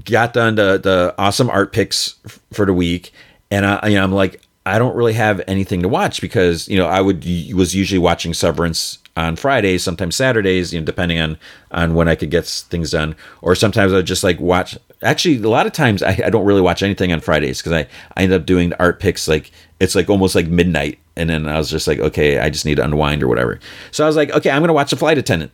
got 0.05 0.33
done 0.33 0.55
the 0.55 0.79
the 0.79 1.15
awesome 1.19 1.51
art 1.51 1.73
picks 1.73 2.17
for 2.53 2.65
the 2.65 2.73
week, 2.73 3.13
and 3.51 3.67
I, 3.67 3.89
you 3.89 3.95
know, 3.97 4.05
I'm 4.05 4.13
like, 4.13 4.41
I 4.67 4.79
don't 4.79 4.95
really 4.95 5.15
have 5.15 5.41
anything 5.47 5.83
to 5.83 5.89
watch 5.89 6.21
because 6.21 6.69
you 6.69 6.77
know 6.77 6.87
I 6.87 7.01
would 7.01 7.25
was 7.55 7.75
usually 7.75 7.99
watching 7.99 8.35
Severance 8.35 8.99
on 9.17 9.37
Fridays, 9.37 9.83
sometimes 9.83 10.17
Saturdays, 10.17 10.73
you 10.73 10.81
know, 10.81 10.85
depending 10.85 11.19
on 11.19 11.39
on 11.71 11.95
when 11.95 12.09
I 12.09 12.15
could 12.15 12.31
get 12.31 12.47
things 12.47 12.91
done. 12.91 13.17
Or 13.43 13.55
sometimes 13.55 13.93
I 13.93 13.97
would 13.97 14.07
just 14.07 14.25
like 14.25 14.41
watch. 14.41 14.79
Actually, 15.03 15.43
a 15.43 15.49
lot 15.49 15.67
of 15.67 15.73
times 15.73 16.03
I, 16.03 16.21
I 16.25 16.31
don't 16.31 16.45
really 16.45 16.61
watch 16.61 16.83
anything 16.83 17.13
on 17.13 17.21
Fridays 17.21 17.59
because 17.59 17.73
I 17.73 17.87
I 18.17 18.25
end 18.25 18.33
up 18.33 18.47
doing 18.47 18.73
art 18.75 19.01
picks 19.01 19.29
like 19.29 19.51
it's 19.81 19.95
like 19.95 20.11
almost 20.11 20.35
like 20.35 20.47
midnight, 20.47 20.99
and 21.17 21.31
then 21.31 21.49
I 21.49 21.57
was 21.57 21.71
just 21.71 21.87
like, 21.87 21.99
okay, 21.99 22.39
I 22.39 22.51
just 22.51 22.67
need 22.67 22.77
to 22.77 22.85
unwind 22.85 23.23
or 23.23 23.29
whatever. 23.29 23.59
So 23.93 24.05
I 24.05 24.07
was 24.07 24.17
like, 24.17 24.31
okay, 24.31 24.51
I'm 24.51 24.63
gonna 24.63 24.75
watch 24.75 24.91
The 24.91 24.97
Flight 24.97 25.19
Attendant. 25.19 25.53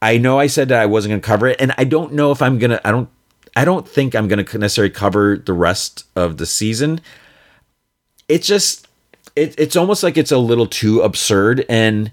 I 0.00 0.16
know 0.16 0.38
I 0.38 0.46
said 0.46 0.68
that 0.68 0.80
I 0.80 0.86
wasn't 0.86 1.10
gonna 1.10 1.22
cover 1.22 1.48
it, 1.48 1.60
and 1.60 1.74
I 1.76 1.84
don't 1.84 2.12
know 2.12 2.30
if 2.30 2.40
I'm 2.40 2.58
gonna. 2.58 2.80
I 2.84 2.92
don't. 2.92 3.08
I 3.56 3.64
don't 3.64 3.88
think 3.88 4.14
I'm 4.14 4.28
gonna 4.28 4.44
necessarily 4.44 4.90
cover 4.90 5.36
the 5.36 5.52
rest 5.52 6.04
of 6.14 6.36
the 6.36 6.46
season 6.46 7.00
it's 8.28 8.46
just 8.46 8.88
it, 9.36 9.54
it's 9.58 9.76
almost 9.76 10.02
like 10.02 10.16
it's 10.16 10.32
a 10.32 10.38
little 10.38 10.66
too 10.66 11.00
absurd 11.00 11.64
and 11.68 12.10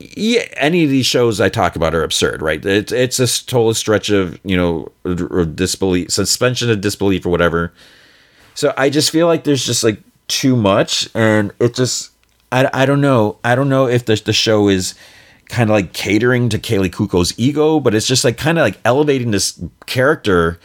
yeah, 0.00 0.42
any 0.56 0.84
of 0.84 0.90
these 0.90 1.06
shows 1.06 1.40
I 1.40 1.48
talk 1.48 1.74
about 1.74 1.94
are 1.94 2.04
absurd, 2.04 2.40
right? 2.40 2.64
It's 2.64 2.92
it's 2.92 3.18
a 3.18 3.46
total 3.46 3.74
stretch 3.74 4.10
of 4.10 4.38
you 4.44 4.56
know 4.56 5.44
disbelief, 5.46 6.12
suspension 6.12 6.70
of 6.70 6.80
disbelief, 6.80 7.26
or 7.26 7.30
whatever. 7.30 7.72
So 8.54 8.72
I 8.76 8.90
just 8.90 9.10
feel 9.10 9.26
like 9.26 9.44
there's 9.44 9.64
just 9.64 9.82
like 9.82 10.00
too 10.28 10.54
much, 10.54 11.08
and 11.14 11.52
it 11.58 11.74
just 11.74 12.12
I, 12.52 12.70
I 12.72 12.86
don't 12.86 13.00
know 13.00 13.38
I 13.42 13.56
don't 13.56 13.68
know 13.68 13.88
if 13.88 14.04
the 14.04 14.14
the 14.24 14.32
show 14.32 14.68
is 14.68 14.94
kind 15.48 15.68
of 15.68 15.74
like 15.74 15.92
catering 15.94 16.48
to 16.50 16.58
Kaley 16.58 16.90
Cuoco's 16.90 17.34
ego, 17.36 17.80
but 17.80 17.94
it's 17.94 18.06
just 18.06 18.24
like 18.24 18.36
kind 18.36 18.58
of 18.58 18.62
like 18.62 18.78
elevating 18.84 19.32
this 19.32 19.60
character. 19.86 20.60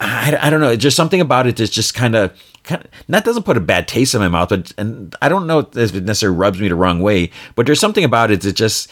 I, 0.00 0.38
I 0.40 0.50
don't 0.50 0.60
know. 0.60 0.76
Just 0.76 0.96
something 0.96 1.20
about 1.20 1.46
it 1.46 1.56
that's 1.56 1.70
just 1.70 1.94
kind 1.94 2.14
of 2.14 2.32
kind 2.66 2.84
of, 2.84 2.90
that 3.08 3.24
doesn't 3.24 3.44
put 3.44 3.56
a 3.56 3.60
bad 3.60 3.88
taste 3.88 4.14
in 4.14 4.20
my 4.20 4.28
mouth, 4.28 4.50
but 4.50 4.72
and 4.76 5.14
I 5.22 5.28
don't 5.28 5.46
know 5.46 5.60
if 5.60 5.94
it 5.94 6.04
necessarily 6.04 6.36
rubs 6.36 6.60
me 6.60 6.68
the 6.68 6.74
wrong 6.74 7.00
way, 7.00 7.30
but 7.54 7.64
there's 7.64 7.80
something 7.80 8.04
about 8.04 8.30
it 8.30 8.42
that 8.42 8.52
just 8.52 8.90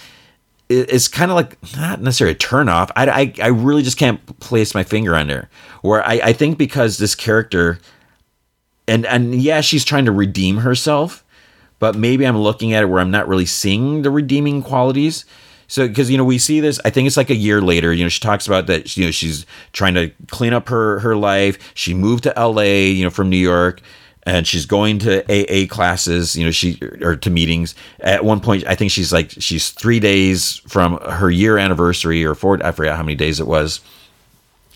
it's 0.69 1.09
kind 1.09 1.31
of 1.31 1.35
like 1.35 1.59
not 1.77 2.01
necessarily 2.01 2.33
a 2.33 2.39
turn 2.39 2.69
off. 2.69 2.91
I, 2.97 3.07
I, 3.11 3.35
I 3.43 3.49
really 3.49 3.83
just 3.83 3.99
can't 3.99 4.41
place 4.41 4.75
my 4.75 4.83
finger 4.83 5.15
on 5.15 5.27
there. 5.27 5.51
Where 5.83 6.03
I, 6.03 6.21
I 6.25 6.33
think 6.33 6.57
because 6.57 6.97
this 6.97 7.15
character, 7.15 7.79
and 8.89 9.05
and 9.07 9.35
yeah, 9.35 9.61
she's 9.61 9.85
trying 9.85 10.07
to 10.07 10.13
redeem 10.13 10.59
herself, 10.59 11.25
but 11.79 11.97
maybe 11.97 12.27
I'm 12.27 12.39
looking 12.39 12.73
at 12.73 12.83
it 12.83 12.87
where 12.87 13.01
I'm 13.01 13.11
not 13.11 13.29
really 13.29 13.47
seeing 13.47 14.03
the 14.03 14.11
redeeming 14.11 14.63
qualities. 14.63 15.27
So, 15.75 15.89
because 15.89 16.09
you 16.09 16.17
know, 16.17 16.23
we 16.23 16.39
see 16.39 16.61
this. 16.61 16.79
I 16.85 16.91
think 16.91 17.09
it's 17.09 17.17
like 17.17 17.31
a 17.31 17.35
year 17.35 17.61
later. 17.61 17.93
You 17.93 18.05
know, 18.05 18.09
she 18.09 18.21
talks 18.21 18.47
about 18.47 18.69
that. 18.69 18.97
You 18.97 19.07
know, 19.07 19.11
she's 19.11 19.45
trying 19.73 19.95
to 19.95 20.13
clean 20.29 20.53
up 20.53 20.69
her 20.69 21.01
her 21.01 21.17
life. 21.17 21.73
She 21.75 21.95
moved 21.95 22.23
to 22.23 22.39
L.A. 22.39 22.91
You 22.91 23.03
know, 23.03 23.11
from 23.11 23.29
New 23.29 23.37
York, 23.37 23.81
and 24.23 24.47
she's 24.47 24.67
going 24.67 25.01
to 25.01 25.25
AA 25.25 25.67
classes. 25.67 26.37
You 26.37 26.45
know, 26.45 26.53
she 26.53 26.79
or 27.01 27.17
to 27.17 27.29
meetings. 27.29 27.75
At 27.99 28.25
one 28.25 28.39
point, 28.39 28.65
I 28.69 28.77
think 28.77 28.93
she's 28.93 29.13
like 29.13 29.33
she's 29.33 29.71
three 29.71 29.99
days 29.99 30.59
from 30.69 30.99
her 30.99 31.29
year 31.29 31.59
anniversary 31.59 32.25
or 32.25 32.37
four. 32.37 32.65
I 32.65 32.71
forget 32.71 32.95
how 32.95 33.03
many 33.03 33.17
days 33.17 33.41
it 33.41 33.49
was. 33.49 33.81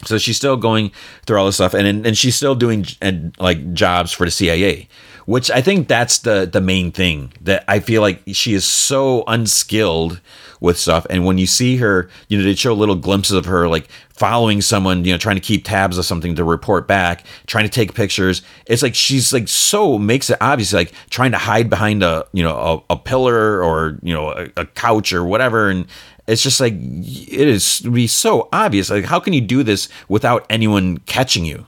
So 0.04 0.18
she's 0.18 0.36
still 0.36 0.56
going 0.56 0.90
through 1.26 1.38
all 1.38 1.46
this 1.46 1.54
stuff, 1.54 1.74
and 1.74 2.04
and 2.04 2.18
she's 2.18 2.34
still 2.34 2.56
doing 2.56 2.86
and 3.00 3.36
like 3.38 3.72
jobs 3.72 4.10
for 4.10 4.24
the 4.24 4.32
CIA 4.32 4.88
which 5.28 5.50
I 5.50 5.60
think 5.60 5.88
that's 5.88 6.20
the 6.20 6.48
the 6.50 6.62
main 6.62 6.90
thing 6.90 7.34
that 7.42 7.62
I 7.68 7.80
feel 7.80 8.00
like 8.00 8.22
she 8.28 8.54
is 8.54 8.64
so 8.64 9.24
unskilled 9.26 10.22
with 10.60 10.78
stuff. 10.78 11.06
And 11.10 11.24
when 11.24 11.38
you 11.38 11.46
see 11.46 11.76
her, 11.76 12.08
you 12.28 12.38
know, 12.38 12.44
they 12.44 12.54
show 12.54 12.72
little 12.72 12.96
glimpses 12.96 13.36
of 13.36 13.44
her 13.46 13.68
like 13.68 13.88
following 14.10 14.60
someone, 14.60 15.04
you 15.04 15.12
know, 15.12 15.18
trying 15.18 15.36
to 15.36 15.40
keep 15.40 15.64
tabs 15.64 15.98
of 15.98 16.04
something 16.04 16.34
to 16.34 16.44
report 16.44 16.88
back, 16.88 17.24
trying 17.46 17.64
to 17.64 17.70
take 17.70 17.94
pictures. 17.94 18.42
It's 18.66 18.82
like 18.82 18.94
she's 18.94 19.32
like 19.32 19.48
so 19.48 19.98
makes 19.98 20.30
it 20.30 20.38
obvious, 20.40 20.72
like 20.72 20.92
trying 21.10 21.32
to 21.32 21.38
hide 21.38 21.70
behind 21.70 22.02
a 22.02 22.26
you 22.32 22.42
know 22.42 22.84
a, 22.88 22.94
a 22.94 22.96
pillar 22.96 23.62
or 23.62 23.98
you 24.02 24.12
know 24.12 24.30
a, 24.30 24.48
a 24.56 24.66
couch 24.66 25.12
or 25.12 25.24
whatever, 25.24 25.70
and 25.70 25.86
it's 26.26 26.42
just 26.42 26.60
like 26.60 26.74
it 26.74 27.48
is 27.48 27.80
be 27.80 28.06
so 28.06 28.48
obvious. 28.52 28.90
Like 28.90 29.04
how 29.04 29.20
can 29.20 29.32
you 29.32 29.40
do 29.40 29.62
this 29.62 29.88
without 30.08 30.44
anyone 30.50 30.98
catching 30.98 31.44
you? 31.44 31.66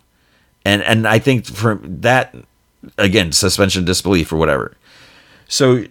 And 0.64 0.82
and 0.82 1.06
I 1.06 1.18
think 1.18 1.46
from 1.46 2.00
that 2.00 2.34
again 2.98 3.32
suspension 3.32 3.84
disbelief 3.84 4.32
or 4.32 4.36
whatever. 4.36 4.76
So 5.48 5.84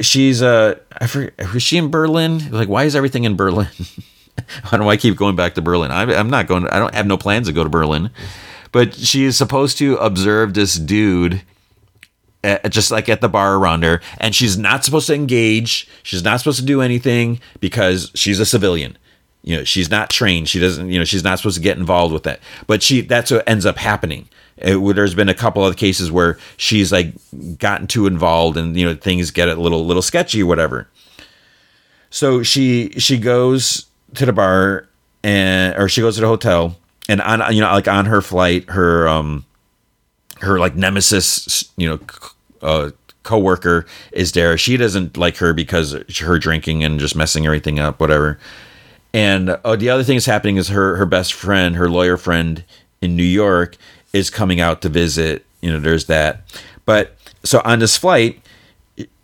she's 0.00 0.42
uh 0.42 0.78
I 1.00 1.06
forget 1.06 1.52
was 1.54 1.62
she 1.62 1.78
in 1.78 1.90
Berlin? 1.90 2.50
Like 2.50 2.68
why 2.68 2.84
is 2.84 2.94
everything 2.94 3.24
in 3.24 3.36
Berlin? 3.36 3.68
Why 4.70 4.78
I 4.86 4.96
keep 4.96 5.16
going 5.16 5.36
back 5.36 5.54
to 5.54 5.62
Berlin. 5.62 5.90
I, 5.90 6.02
I'm 6.14 6.30
not 6.30 6.46
going. 6.46 6.66
I 6.68 6.78
don't 6.78 6.94
have 6.94 7.06
no 7.06 7.16
plans 7.16 7.46
to 7.46 7.52
go 7.52 7.62
to 7.64 7.70
Berlin, 7.70 8.10
but 8.72 8.94
she 8.94 9.24
is 9.24 9.36
supposed 9.36 9.78
to 9.78 9.96
observe 9.96 10.54
this 10.54 10.74
dude. 10.74 11.42
At, 12.42 12.70
just 12.70 12.90
like 12.90 13.10
at 13.10 13.20
the 13.20 13.28
bar 13.28 13.56
around 13.56 13.82
her, 13.82 14.00
and 14.18 14.34
she's 14.34 14.56
not 14.56 14.82
supposed 14.82 15.08
to 15.08 15.14
engage. 15.14 15.86
She's 16.02 16.24
not 16.24 16.38
supposed 16.40 16.58
to 16.58 16.64
do 16.64 16.80
anything 16.80 17.38
because 17.60 18.10
she's 18.14 18.40
a 18.40 18.46
civilian. 18.46 18.96
You 19.42 19.58
know, 19.58 19.64
she's 19.64 19.90
not 19.90 20.08
trained. 20.08 20.48
She 20.48 20.58
doesn't. 20.58 20.88
You 20.88 20.98
know, 20.98 21.04
she's 21.04 21.22
not 21.22 21.38
supposed 21.38 21.56
to 21.56 21.62
get 21.62 21.76
involved 21.76 22.14
with 22.14 22.22
that. 22.22 22.40
But 22.66 22.82
she 22.82 23.02
that's 23.02 23.30
what 23.30 23.46
ends 23.46 23.66
up 23.66 23.76
happening. 23.76 24.26
It, 24.60 24.94
there's 24.94 25.14
been 25.14 25.28
a 25.28 25.34
couple 25.34 25.64
of 25.64 25.76
cases 25.76 26.10
where 26.10 26.38
she's 26.56 26.92
like 26.92 27.12
gotten 27.58 27.86
too 27.86 28.06
involved, 28.06 28.56
and 28.56 28.76
you 28.76 28.84
know 28.84 28.94
things 28.94 29.30
get 29.30 29.48
a 29.48 29.54
little 29.54 29.86
little 29.86 30.02
sketchy 30.02 30.42
whatever. 30.42 30.88
So 32.10 32.42
she 32.42 32.90
she 32.98 33.18
goes 33.18 33.86
to 34.14 34.26
the 34.26 34.32
bar 34.32 34.88
and 35.22 35.76
or 35.76 35.88
she 35.88 36.00
goes 36.00 36.16
to 36.16 36.22
the 36.22 36.26
hotel 36.26 36.76
and 37.08 37.20
on 37.20 37.54
you 37.54 37.60
know 37.60 37.70
like 37.72 37.88
on 37.88 38.06
her 38.06 38.22
flight 38.22 38.68
her 38.70 39.08
um 39.08 39.44
her 40.40 40.58
like 40.58 40.74
nemesis 40.74 41.70
you 41.76 41.88
know 41.88 42.00
uh 42.62 42.90
co-worker 43.22 43.86
is 44.12 44.32
there 44.32 44.56
she 44.56 44.76
doesn't 44.76 45.16
like 45.16 45.36
her 45.36 45.52
because 45.52 45.92
her 46.20 46.38
drinking 46.38 46.82
and 46.82 46.98
just 46.98 47.14
messing 47.14 47.44
everything 47.44 47.78
up 47.78 48.00
whatever 48.00 48.38
and 49.12 49.50
uh, 49.50 49.76
the 49.76 49.90
other 49.90 50.02
thing 50.02 50.16
that's 50.16 50.26
happening 50.26 50.56
is 50.56 50.68
her 50.68 50.96
her 50.96 51.06
best 51.06 51.34
friend 51.34 51.76
her 51.76 51.90
lawyer 51.90 52.16
friend 52.16 52.64
in 53.02 53.14
new 53.14 53.22
york 53.22 53.76
is 54.12 54.30
coming 54.30 54.60
out 54.60 54.82
to 54.82 54.88
visit 54.88 55.44
you 55.60 55.70
know 55.70 55.80
there's 55.80 56.06
that 56.06 56.42
but 56.84 57.16
so 57.44 57.60
on 57.64 57.78
this 57.78 57.96
flight 57.96 58.42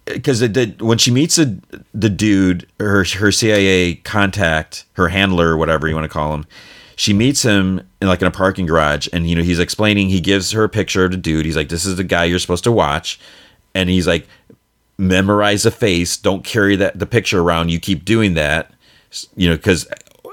because 0.06 0.40
it 0.40 0.52
did 0.52 0.80
when 0.80 0.98
she 0.98 1.10
meets 1.10 1.36
the 1.36 1.60
the 1.92 2.08
dude, 2.08 2.66
her 2.78 3.04
her 3.04 3.32
CIA 3.32 3.96
contact, 3.96 4.84
her 4.94 5.08
handler, 5.08 5.56
whatever 5.56 5.88
you 5.88 5.94
want 5.94 6.04
to 6.04 6.08
call 6.08 6.32
him, 6.32 6.46
she 6.94 7.12
meets 7.12 7.42
him 7.42 7.86
in 8.00 8.08
like 8.08 8.20
in 8.22 8.28
a 8.28 8.32
parking 8.32 8.66
garage, 8.66 9.08
and 9.12 9.28
you 9.28 9.34
know 9.34 9.42
he's 9.42 9.58
explaining. 9.58 10.08
He 10.08 10.20
gives 10.20 10.52
her 10.52 10.64
a 10.64 10.68
picture 10.68 11.04
of 11.04 11.10
the 11.10 11.16
dude. 11.16 11.44
He's 11.44 11.56
like, 11.56 11.68
"This 11.68 11.84
is 11.84 11.96
the 11.96 12.04
guy 12.04 12.24
you're 12.24 12.38
supposed 12.38 12.64
to 12.64 12.72
watch," 12.72 13.18
and 13.74 13.90
he's 13.90 14.06
like, 14.06 14.26
"Memorize 14.96 15.64
the 15.64 15.70
face. 15.70 16.16
Don't 16.16 16.44
carry 16.44 16.76
that 16.76 16.98
the 16.98 17.06
picture 17.06 17.40
around. 17.40 17.70
You 17.70 17.80
keep 17.80 18.04
doing 18.04 18.34
that, 18.34 18.72
you 19.36 19.48
know, 19.48 19.56
because." 19.56 19.86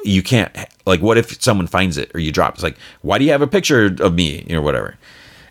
You 0.03 0.23
can't 0.23 0.55
like. 0.85 1.01
What 1.01 1.17
if 1.17 1.41
someone 1.41 1.67
finds 1.67 1.97
it 1.97 2.11
or 2.13 2.19
you 2.19 2.31
drop? 2.31 2.55
It's 2.55 2.63
like, 2.63 2.77
why 3.01 3.17
do 3.17 3.25
you 3.25 3.31
have 3.31 3.41
a 3.41 3.47
picture 3.47 3.85
of 3.99 4.13
me, 4.13 4.45
you 4.47 4.55
know, 4.55 4.61
whatever 4.61 4.97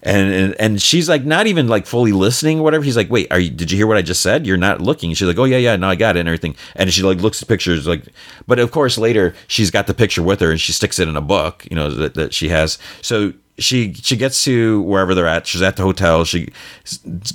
and, 0.03 0.33
and 0.33 0.61
and 0.61 0.83
she's 0.83 1.09
like 1.09 1.25
not 1.25 1.47
even 1.47 1.69
like 1.69 1.87
fully 1.87 2.13
listening 2.13 2.59
or 2.59 2.63
whatever. 2.65 2.83
He's 2.83 2.97
like, 2.97 3.11
wait, 3.11 3.31
are 3.31 3.39
you? 3.39 3.51
Did 3.51 3.71
you 3.71 3.77
hear 3.77 3.87
what 3.87 3.97
I 3.97 4.03
just 4.03 4.21
said? 4.21 4.47
You're 4.47 4.57
not 4.57 4.81
looking. 4.81 5.15
She's 5.15 5.29
like, 5.29 5.39
oh 5.39 5.45
yeah, 5.45 5.59
yeah, 5.59 5.77
no, 5.77 5.89
I 5.89 5.95
got 5.95 6.17
it 6.17 6.21
and 6.21 6.29
everything. 6.29 6.57
And 6.75 6.93
she 6.93 7.03
like 7.03 7.19
looks 7.19 7.41
at 7.41 7.49
pictures 7.49 7.87
like, 7.87 8.05
but 8.47 8.59
of 8.59 8.73
course 8.73 8.99
later 8.99 9.35
she's 9.47 9.71
got 9.71 9.87
the 9.87 9.95
picture 9.95 10.23
with 10.23 10.41
her 10.41 10.51
and 10.51 10.61
she 10.61 10.73
sticks 10.73 10.99
it 10.99 11.09
in 11.09 11.17
a 11.17 11.21
book, 11.21 11.67
you 11.71 11.77
know, 11.77 11.91
that, 11.91 12.15
that 12.15 12.35
she 12.35 12.49
has. 12.49 12.79
So 13.01 13.33
she 13.59 13.95
she 13.95 14.17
gets 14.17 14.43
to 14.45 14.83
wherever 14.83 15.15
they're 15.15 15.29
at. 15.29 15.47
She's 15.47 15.63
at 15.63 15.77
the 15.77 15.85
hotel. 15.85 16.25
She 16.25 16.53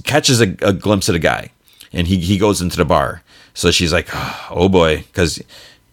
catches 0.04 0.42
a, 0.42 0.56
a 0.62 0.74
glimpse 0.74 1.08
of 1.08 1.14
the 1.14 1.20
guy, 1.20 1.52
and 1.94 2.08
he 2.08 2.20
he 2.20 2.38
goes 2.38 2.62
into 2.62 2.76
the 2.76 2.86
bar. 2.86 3.24
So 3.54 3.72
she's 3.72 3.94
like, 3.94 4.10
oh, 4.14 4.48
oh 4.52 4.70
boy, 4.70 4.98
because 4.98 5.42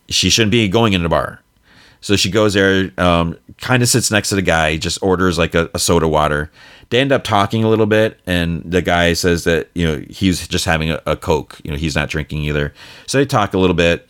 she 0.09 0.31
shouldn't 0.31 0.52
be 0.52 0.68
going 0.68 0.93
into 0.93 1.05
the 1.05 1.09
bar. 1.09 1.40
So 2.01 2.16
she 2.16 2.31
goes 2.31 2.52
there, 2.52 2.90
um, 2.98 3.39
kind 3.62 3.82
of 3.82 3.89
sits 3.89 4.10
next 4.10 4.28
to 4.28 4.35
the 4.35 4.43
guy, 4.43 4.76
just 4.76 5.02
orders 5.02 5.39
like 5.39 5.55
a, 5.55 5.70
a, 5.72 5.78
soda 5.78 6.06
water. 6.06 6.51
They 6.90 7.01
end 7.01 7.12
up 7.12 7.24
talking 7.24 7.64
a 7.64 7.68
little 7.70 7.86
bit, 7.86 8.20
and 8.26 8.62
the 8.62 8.82
guy 8.82 9.14
says 9.14 9.44
that 9.44 9.70
you 9.74 9.86
know 9.86 10.05
he's 10.10 10.47
just 10.47 10.66
having 10.66 10.90
a, 10.90 11.01
a 11.06 11.16
coke. 11.16 11.59
You 11.64 11.70
know 11.70 11.78
he's 11.78 11.97
not 11.97 12.10
drinking 12.10 12.43
either. 12.43 12.74
So 13.06 13.16
they 13.16 13.24
talk 13.24 13.55
a 13.55 13.59
little 13.59 13.74
bit, 13.74 14.06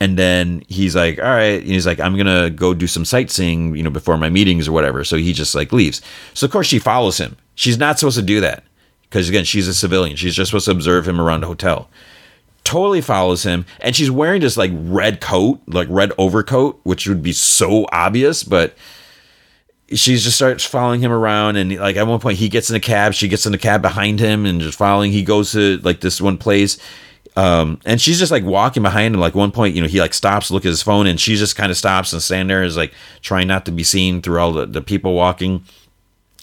and 0.00 0.18
then 0.18 0.64
he's 0.68 0.94
like, 0.94 1.18
"All 1.18 1.24
right," 1.24 1.62
and 1.62 1.70
he's 1.70 1.86
like, 1.86 1.98
"I'm 1.98 2.14
gonna 2.14 2.50
go 2.50 2.74
do 2.74 2.86
some 2.86 3.06
sightseeing, 3.06 3.74
you 3.74 3.82
know, 3.82 3.90
before 3.90 4.18
my 4.18 4.28
meetings 4.28 4.68
or 4.68 4.72
whatever." 4.72 5.02
So 5.02 5.16
he 5.16 5.32
just 5.32 5.54
like 5.54 5.72
leaves. 5.72 6.02
So 6.34 6.44
of 6.44 6.52
course 6.52 6.66
she 6.66 6.78
follows 6.78 7.16
him. 7.16 7.38
She's 7.54 7.78
not 7.78 7.98
supposed 7.98 8.18
to 8.18 8.22
do 8.22 8.40
that 8.42 8.64
because 9.04 9.30
again 9.30 9.44
she's 9.44 9.66
a 9.66 9.72
civilian. 9.72 10.14
She's 10.16 10.34
just 10.34 10.50
supposed 10.50 10.66
to 10.66 10.72
observe 10.72 11.08
him 11.08 11.18
around 11.18 11.40
the 11.40 11.46
hotel 11.46 11.88
totally 12.70 13.00
follows 13.00 13.42
him 13.42 13.66
and 13.80 13.96
she's 13.96 14.12
wearing 14.12 14.40
this 14.40 14.56
like 14.56 14.70
red 14.74 15.20
coat 15.20 15.60
like 15.66 15.88
red 15.90 16.12
overcoat 16.18 16.78
which 16.84 17.08
would 17.08 17.20
be 17.20 17.32
so 17.32 17.84
obvious 17.90 18.44
but 18.44 18.76
she 19.88 20.16
just 20.16 20.36
starts 20.36 20.64
following 20.64 21.00
him 21.00 21.10
around 21.10 21.56
and 21.56 21.74
like 21.78 21.96
at 21.96 22.06
one 22.06 22.20
point 22.20 22.38
he 22.38 22.48
gets 22.48 22.70
in 22.70 22.76
a 22.76 22.80
cab 22.80 23.12
she 23.12 23.26
gets 23.26 23.44
in 23.44 23.50
the 23.50 23.58
cab 23.58 23.82
behind 23.82 24.20
him 24.20 24.46
and 24.46 24.60
just 24.60 24.78
following 24.78 25.10
he 25.10 25.24
goes 25.24 25.50
to 25.50 25.78
like 25.78 26.00
this 26.00 26.20
one 26.20 26.38
place 26.38 26.78
um, 27.36 27.80
and 27.84 28.00
she's 28.00 28.18
just 28.18 28.32
like 28.32 28.42
walking 28.44 28.82
behind 28.82 29.14
him. 29.14 29.20
Like 29.20 29.36
one 29.36 29.52
point 29.52 29.74
you 29.74 29.80
know 29.80 29.86
he 29.86 30.00
like 30.00 30.14
stops 30.14 30.50
look 30.50 30.64
at 30.64 30.68
his 30.68 30.82
phone 30.82 31.06
and 31.06 31.20
she 31.20 31.36
just 31.36 31.56
kind 31.56 31.70
of 31.70 31.76
stops 31.76 32.12
and 32.12 32.20
stand 32.20 32.50
there 32.50 32.62
is 32.62 32.76
like 32.76 32.92
trying 33.22 33.46
not 33.46 33.64
to 33.66 33.72
be 33.72 33.84
seen 33.84 34.20
through 34.20 34.40
all 34.40 34.52
the, 34.52 34.66
the 34.66 34.82
people 34.82 35.14
walking 35.14 35.64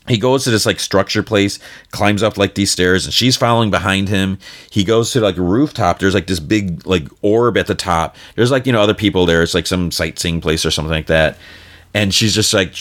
he 0.07 0.17
goes 0.17 0.43
to 0.45 0.51
this 0.51 0.65
like 0.65 0.79
structure 0.79 1.23
place 1.23 1.59
climbs 1.91 2.23
up 2.23 2.37
like 2.37 2.55
these 2.55 2.71
stairs 2.71 3.05
and 3.05 3.13
she's 3.13 3.35
following 3.35 3.69
behind 3.69 4.09
him. 4.09 4.39
He 4.69 4.83
goes 4.83 5.11
to 5.11 5.21
like 5.21 5.37
a 5.37 5.41
rooftop. 5.41 5.99
There's 5.99 6.13
like 6.13 6.27
this 6.27 6.39
big 6.39 6.85
like 6.85 7.07
orb 7.21 7.57
at 7.57 7.67
the 7.67 7.75
top. 7.75 8.15
There's 8.35 8.51
like 8.51 8.65
you 8.65 8.71
know 8.71 8.81
other 8.81 8.93
people 8.93 9.25
there. 9.25 9.43
It's 9.43 9.53
like 9.53 9.67
some 9.67 9.91
sightseeing 9.91 10.41
place 10.41 10.65
or 10.65 10.71
something 10.71 10.91
like 10.91 11.07
that. 11.07 11.37
And 11.93 12.13
she's 12.13 12.33
just 12.33 12.53
like 12.53 12.75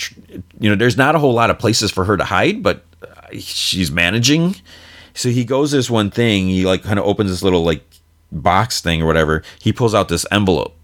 you 0.61 0.71
know 0.71 0.77
there's 0.77 0.97
not 0.97 1.15
a 1.15 1.19
whole 1.19 1.35
lot 1.35 1.51
of 1.51 1.59
places 1.59 1.91
for 1.91 2.05
her 2.05 2.17
to 2.17 2.25
hide 2.25 2.63
but 2.63 2.85
uh, 3.03 3.29
she's 3.33 3.91
managing. 3.91 4.57
So 5.15 5.31
he 5.31 5.45
goes 5.45 5.71
this 5.73 5.91
one 5.91 6.11
thing. 6.11 6.49
He 6.49 6.65
like 6.65 6.83
kind 6.83 6.99
of 6.99 7.07
opens 7.07 7.31
this 7.31 7.43
little 7.43 7.65
like 7.65 7.83
box 8.31 8.81
thing 8.81 9.03
or 9.03 9.07
whatever. 9.07 9.43
He 9.61 9.73
pulls 9.73 9.95
out 9.95 10.09
this 10.09 10.27
envelope. 10.31 10.75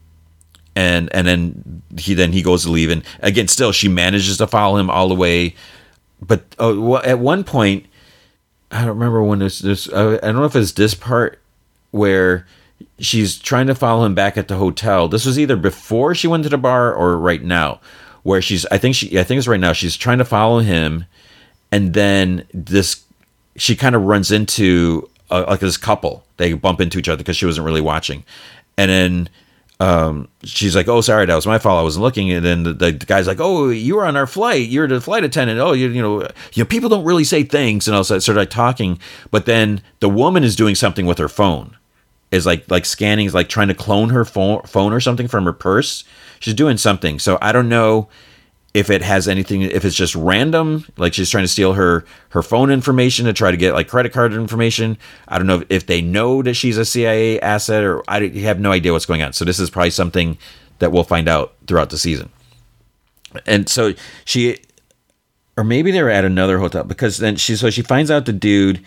And 0.74 1.12
and 1.12 1.26
then 1.26 1.82
he 1.98 2.14
then 2.14 2.32
he 2.32 2.42
goes 2.42 2.64
to 2.64 2.70
leave. 2.70 2.90
And 2.90 3.04
again 3.20 3.46
still 3.46 3.70
she 3.70 3.88
manages 3.88 4.38
to 4.38 4.46
follow 4.46 4.78
him 4.78 4.90
all 4.90 5.08
the 5.08 5.14
way 5.14 5.54
but 6.26 6.44
oh, 6.58 6.98
at 6.98 7.18
one 7.18 7.44
point, 7.44 7.86
I 8.70 8.80
don't 8.80 8.98
remember 8.98 9.22
when 9.22 9.40
this. 9.40 9.58
This 9.58 9.88
uh, 9.88 10.18
I 10.22 10.26
don't 10.26 10.36
know 10.36 10.44
if 10.44 10.56
it's 10.56 10.72
this 10.72 10.94
part 10.94 11.40
where 11.90 12.46
she's 12.98 13.38
trying 13.38 13.66
to 13.66 13.74
follow 13.74 14.04
him 14.04 14.14
back 14.14 14.36
at 14.36 14.48
the 14.48 14.56
hotel. 14.56 15.08
This 15.08 15.26
was 15.26 15.38
either 15.38 15.56
before 15.56 16.14
she 16.14 16.28
went 16.28 16.44
to 16.44 16.48
the 16.48 16.58
bar 16.58 16.94
or 16.94 17.18
right 17.18 17.42
now, 17.42 17.80
where 18.22 18.40
she's. 18.40 18.64
I 18.66 18.78
think 18.78 18.94
she. 18.94 19.18
I 19.18 19.24
think 19.24 19.38
it's 19.38 19.48
right 19.48 19.60
now. 19.60 19.72
She's 19.72 19.96
trying 19.96 20.18
to 20.18 20.24
follow 20.24 20.60
him, 20.60 21.06
and 21.70 21.92
then 21.94 22.46
this. 22.54 23.04
She 23.56 23.76
kind 23.76 23.94
of 23.94 24.02
runs 24.02 24.30
into 24.30 25.10
uh, 25.30 25.44
like 25.48 25.60
this 25.60 25.76
couple. 25.76 26.24
They 26.36 26.54
bump 26.54 26.80
into 26.80 26.98
each 26.98 27.08
other 27.08 27.18
because 27.18 27.36
she 27.36 27.46
wasn't 27.46 27.66
really 27.66 27.80
watching, 27.80 28.24
and 28.78 28.90
then 28.90 29.28
um, 29.82 30.28
she's 30.44 30.76
like, 30.76 30.86
"Oh, 30.86 31.00
sorry, 31.00 31.26
that 31.26 31.34
was 31.34 31.44
my 31.44 31.58
fault. 31.58 31.80
I 31.80 31.82
wasn't 31.82 32.04
looking." 32.04 32.30
And 32.30 32.44
then 32.44 32.62
the, 32.62 32.72
the, 32.72 32.92
guy's 32.92 33.26
like, 33.26 33.40
"Oh, 33.40 33.68
you 33.68 33.96
were 33.96 34.06
on 34.06 34.16
our 34.16 34.28
flight. 34.28 34.68
You're 34.68 34.86
the 34.86 35.00
flight 35.00 35.24
attendant. 35.24 35.58
Oh, 35.58 35.72
you, 35.72 35.88
you 35.88 36.00
know, 36.00 36.22
you 36.52 36.62
know, 36.62 36.64
people 36.64 36.88
don't 36.88 37.04
really 37.04 37.24
say 37.24 37.42
things." 37.42 37.88
And 37.88 37.96
I 37.96 37.98
was 37.98 38.06
sort 38.06 38.28
of 38.28 38.36
like 38.36 38.50
talking, 38.50 39.00
but 39.32 39.44
then 39.44 39.82
the 39.98 40.08
woman 40.08 40.44
is 40.44 40.54
doing 40.54 40.76
something 40.76 41.04
with 41.04 41.18
her 41.18 41.28
phone, 41.28 41.76
is 42.30 42.46
like 42.46 42.70
like 42.70 42.84
scanning, 42.84 43.26
is 43.26 43.34
like 43.34 43.48
trying 43.48 43.68
to 43.68 43.74
clone 43.74 44.10
her 44.10 44.24
phone 44.24 44.62
phone 44.62 44.92
or 44.92 45.00
something 45.00 45.26
from 45.26 45.46
her 45.46 45.52
purse. 45.52 46.04
She's 46.38 46.54
doing 46.54 46.76
something. 46.76 47.18
So 47.18 47.38
I 47.42 47.50
don't 47.50 47.68
know 47.68 48.08
if 48.74 48.88
it 48.88 49.02
has 49.02 49.28
anything 49.28 49.62
if 49.62 49.84
it's 49.84 49.94
just 49.94 50.14
random 50.14 50.84
like 50.96 51.12
she's 51.12 51.28
trying 51.28 51.44
to 51.44 51.48
steal 51.48 51.74
her 51.74 52.04
her 52.30 52.42
phone 52.42 52.70
information 52.70 53.26
to 53.26 53.32
try 53.32 53.50
to 53.50 53.56
get 53.56 53.74
like 53.74 53.88
credit 53.88 54.12
card 54.12 54.32
information. 54.32 54.96
I 55.28 55.38
don't 55.38 55.46
know 55.46 55.62
if 55.68 55.86
they 55.86 56.00
know 56.00 56.42
that 56.42 56.54
she's 56.54 56.78
a 56.78 56.84
cia 56.84 57.38
asset 57.40 57.84
or 57.84 58.02
i 58.08 58.26
have 58.28 58.60
no 58.60 58.72
idea 58.72 58.92
what's 58.92 59.06
going 59.06 59.22
on. 59.22 59.32
So 59.34 59.44
this 59.44 59.60
is 59.60 59.68
probably 59.68 59.90
something 59.90 60.38
that 60.78 60.90
we'll 60.90 61.04
find 61.04 61.28
out 61.28 61.54
throughout 61.66 61.90
the 61.90 61.98
season. 61.98 62.30
And 63.46 63.68
so 63.68 63.94
she 64.24 64.58
or 65.56 65.64
maybe 65.64 65.90
they 65.90 66.02
were 66.02 66.10
at 66.10 66.24
another 66.24 66.58
hotel 66.58 66.84
because 66.84 67.18
then 67.18 67.36
she 67.36 67.56
so 67.56 67.68
she 67.68 67.82
finds 67.82 68.10
out 68.10 68.24
the 68.24 68.32
dude 68.32 68.82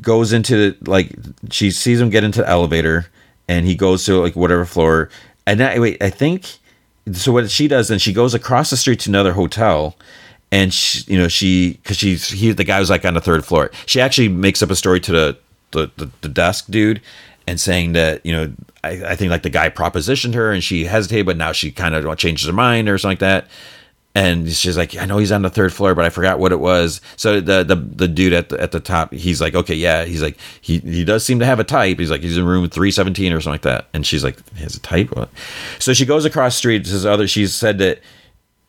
goes 0.00 0.32
into 0.32 0.76
like 0.86 1.12
she 1.50 1.72
sees 1.72 2.00
him 2.00 2.10
get 2.10 2.22
into 2.22 2.42
the 2.42 2.48
elevator 2.48 3.06
and 3.48 3.66
he 3.66 3.74
goes 3.74 4.04
to 4.04 4.20
like 4.20 4.36
whatever 4.36 4.64
floor. 4.64 5.10
And 5.48 5.60
I, 5.62 5.78
wait 5.80 6.00
i 6.00 6.10
think 6.10 6.58
so 7.12 7.32
what 7.32 7.50
she 7.50 7.68
does 7.68 7.88
then 7.88 7.98
she 7.98 8.12
goes 8.12 8.34
across 8.34 8.70
the 8.70 8.76
street 8.76 9.00
to 9.00 9.10
another 9.10 9.32
hotel 9.32 9.96
and 10.52 10.72
she, 10.72 11.12
you 11.12 11.18
know 11.18 11.28
she 11.28 11.72
because 11.82 11.96
she's 11.96 12.28
he 12.28 12.52
the 12.52 12.64
guy 12.64 12.78
was 12.78 12.90
like 12.90 13.04
on 13.04 13.14
the 13.14 13.20
third 13.20 13.44
floor. 13.44 13.70
She 13.86 14.00
actually 14.00 14.28
makes 14.28 14.62
up 14.62 14.70
a 14.70 14.76
story 14.76 15.00
to 15.00 15.12
the 15.12 15.38
the, 15.72 15.90
the, 15.96 16.10
the 16.20 16.28
desk 16.28 16.66
dude 16.70 17.00
and 17.46 17.60
saying 17.60 17.92
that 17.92 18.24
you 18.24 18.32
know 18.32 18.52
I, 18.84 19.12
I 19.12 19.16
think 19.16 19.30
like 19.30 19.42
the 19.42 19.50
guy 19.50 19.68
propositioned 19.68 20.34
her 20.34 20.52
and 20.52 20.62
she 20.62 20.84
hesitated 20.84 21.26
but 21.26 21.36
now 21.36 21.52
she 21.52 21.70
kind 21.72 21.94
of 21.94 22.18
changes 22.18 22.46
her 22.46 22.52
mind 22.52 22.88
or 22.88 22.98
something 22.98 23.12
like 23.12 23.18
that 23.20 23.48
and 24.16 24.50
she's 24.50 24.78
like, 24.78 24.96
I 24.96 25.04
know 25.04 25.18
he's 25.18 25.30
on 25.30 25.42
the 25.42 25.50
third 25.50 25.74
floor, 25.74 25.94
but 25.94 26.06
I 26.06 26.08
forgot 26.08 26.38
what 26.38 26.50
it 26.50 26.58
was. 26.58 27.02
So 27.16 27.38
the 27.38 27.62
the, 27.62 27.76
the 27.76 28.08
dude 28.08 28.32
at 28.32 28.48
the, 28.48 28.58
at 28.58 28.72
the 28.72 28.80
top, 28.80 29.12
he's 29.12 29.42
like, 29.42 29.54
okay, 29.54 29.74
yeah, 29.74 30.06
he's 30.06 30.22
like, 30.22 30.38
he 30.62 30.78
he 30.78 31.04
does 31.04 31.22
seem 31.22 31.38
to 31.40 31.44
have 31.44 31.60
a 31.60 31.64
type. 31.64 31.98
He's 31.98 32.10
like, 32.10 32.22
he's 32.22 32.38
in 32.38 32.46
room 32.46 32.66
three 32.70 32.90
seventeen 32.90 33.34
or 33.34 33.42
something 33.42 33.52
like 33.52 33.62
that. 33.62 33.88
And 33.92 34.06
she's 34.06 34.24
like, 34.24 34.38
he 34.54 34.62
has 34.62 34.74
a 34.74 34.80
type. 34.80 35.12
So 35.78 35.92
she 35.92 36.06
goes 36.06 36.24
across 36.24 36.54
the 36.54 36.58
street. 36.58 36.84
This 36.84 37.04
other, 37.04 37.28
she's 37.28 37.54
said 37.54 37.76
that 37.76 38.00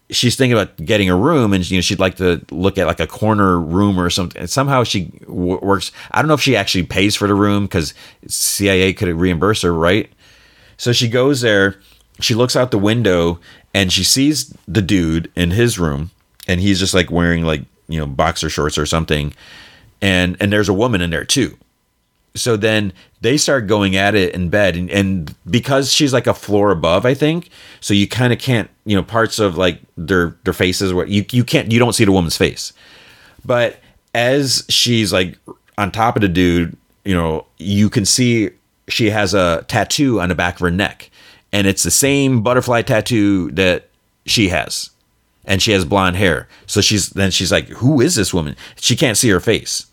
she's 0.09 0.35
thinking 0.35 0.51
about 0.51 0.75
getting 0.83 1.09
a 1.09 1.15
room, 1.15 1.53
and 1.53 1.69
you 1.71 1.77
know, 1.77 1.81
she'd 1.81 1.99
like 1.99 2.15
to 2.17 2.45
look 2.51 2.77
at 2.77 2.85
like 2.85 2.99
a 2.99 3.07
corner 3.07 3.57
room 3.57 3.97
or 3.97 4.09
something. 4.09 4.41
And 4.41 4.49
somehow 4.49 4.83
she 4.83 5.05
w- 5.27 5.59
works. 5.61 5.93
I 6.11 6.21
don't 6.21 6.27
know 6.27 6.33
if 6.33 6.41
she 6.41 6.57
actually 6.57 6.83
pays 6.83 7.15
for 7.15 7.25
the 7.25 7.35
room 7.35 7.67
because 7.67 7.93
CIA 8.27 8.91
could 8.91 9.07
reimburse 9.15 9.61
her, 9.61 9.73
right? 9.73 10.11
So 10.75 10.91
she 10.91 11.07
goes 11.07 11.39
there. 11.39 11.79
She 12.19 12.35
looks 12.35 12.57
out 12.57 12.71
the 12.71 12.79
window 12.79 13.39
and 13.77 13.93
she 13.93 14.03
sees 14.03 14.51
the 14.67 14.81
dude 14.81 15.31
in 15.35 15.51
his 15.51 15.77
room 15.77 16.09
and 16.47 16.59
he's 16.59 16.79
just 16.79 16.95
like 16.95 17.11
wearing 17.11 17.43
like 17.43 17.61
you 17.87 17.99
know 17.99 18.07
boxer 18.07 18.49
shorts 18.49 18.75
or 18.75 18.87
something. 18.87 19.35
And 20.01 20.35
and 20.39 20.51
there's 20.51 20.67
a 20.67 20.73
woman 20.73 20.99
in 20.99 21.11
there 21.11 21.23
too. 21.23 21.55
So 22.33 22.57
then 22.57 22.91
they 23.21 23.37
start 23.37 23.67
going 23.67 23.95
at 23.95 24.15
it 24.15 24.33
in 24.33 24.49
bed 24.49 24.75
and, 24.75 24.89
and 24.89 25.35
because 25.47 25.93
she's 25.93 26.11
like 26.11 26.27
a 26.27 26.33
floor 26.35 26.69
above 26.69 27.03
i 27.03 27.15
think 27.15 27.49
so 27.79 27.95
you 27.95 28.07
kind 28.07 28.31
of 28.31 28.37
can't 28.37 28.69
you 28.85 28.95
know 28.95 29.01
parts 29.01 29.39
of 29.39 29.57
like 29.57 29.79
their 29.95 30.35
their 30.43 30.53
faces 30.53 30.93
where 30.93 31.07
you, 31.07 31.25
you 31.31 31.43
can't 31.43 31.71
you 31.71 31.79
don't 31.79 31.93
see 31.93 32.05
the 32.05 32.11
woman's 32.11 32.37
face. 32.37 32.73
But 33.45 33.79
as 34.15 34.65
she's 34.69 35.13
like 35.13 35.37
on 35.77 35.91
top 35.91 36.15
of 36.15 36.23
the 36.23 36.27
dude 36.27 36.75
you 37.05 37.13
know 37.13 37.45
you 37.59 37.91
can 37.91 38.05
see 38.05 38.49
she 38.87 39.11
has 39.11 39.35
a 39.35 39.63
tattoo 39.67 40.19
on 40.19 40.29
the 40.29 40.35
back 40.35 40.55
of 40.55 40.61
her 40.61 40.71
neck 40.71 41.11
and 41.51 41.67
it's 41.67 41.83
the 41.83 41.91
same 41.91 42.41
butterfly 42.41 42.81
tattoo 42.81 43.51
that 43.51 43.87
she 44.25 44.49
has 44.49 44.91
and 45.45 45.61
she 45.61 45.71
has 45.71 45.85
blonde 45.85 46.15
hair 46.15 46.47
so 46.65 46.81
she's 46.81 47.09
then 47.11 47.31
she's 47.31 47.51
like 47.51 47.67
who 47.67 48.01
is 48.01 48.15
this 48.15 48.33
woman 48.33 48.55
she 48.75 48.95
can't 48.95 49.17
see 49.17 49.29
her 49.29 49.39
face 49.39 49.87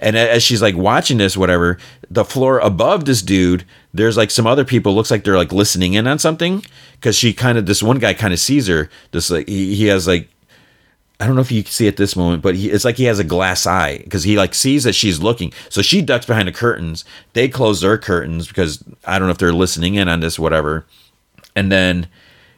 and 0.00 0.16
as 0.16 0.42
she's 0.42 0.62
like 0.62 0.76
watching 0.76 1.18
this, 1.18 1.36
whatever, 1.36 1.78
the 2.10 2.24
floor 2.24 2.58
above 2.58 3.04
this 3.04 3.22
dude, 3.22 3.64
there's 3.92 4.16
like 4.16 4.30
some 4.30 4.46
other 4.46 4.64
people. 4.64 4.94
Looks 4.94 5.10
like 5.10 5.24
they're 5.24 5.36
like 5.36 5.52
listening 5.52 5.94
in 5.94 6.06
on 6.06 6.18
something 6.18 6.64
because 6.94 7.16
she 7.16 7.32
kind 7.32 7.58
of 7.58 7.66
this 7.66 7.82
one 7.82 7.98
guy 7.98 8.14
kind 8.14 8.32
of 8.32 8.38
sees 8.38 8.66
her. 8.66 8.88
This 9.10 9.30
like 9.30 9.46
he, 9.46 9.74
he 9.74 9.86
has 9.86 10.06
like 10.06 10.28
I 11.20 11.26
don't 11.26 11.34
know 11.34 11.42
if 11.42 11.52
you 11.52 11.62
can 11.62 11.70
see 11.70 11.86
at 11.86 11.98
this 11.98 12.16
moment, 12.16 12.42
but 12.42 12.56
he, 12.56 12.70
it's 12.70 12.84
like 12.84 12.96
he 12.96 13.04
has 13.04 13.18
a 13.18 13.24
glass 13.24 13.66
eye 13.66 13.98
because 13.98 14.22
he 14.24 14.38
like 14.38 14.54
sees 14.54 14.84
that 14.84 14.94
she's 14.94 15.20
looking. 15.20 15.52
So 15.68 15.82
she 15.82 16.00
ducks 16.00 16.24
behind 16.24 16.48
the 16.48 16.52
curtains. 16.52 17.04
They 17.34 17.46
close 17.46 17.82
their 17.82 17.98
curtains 17.98 18.48
because 18.48 18.82
I 19.04 19.18
don't 19.18 19.28
know 19.28 19.32
if 19.32 19.38
they're 19.38 19.52
listening 19.52 19.96
in 19.96 20.08
on 20.08 20.20
this, 20.20 20.38
whatever. 20.38 20.86
And 21.54 21.70
then 21.70 22.08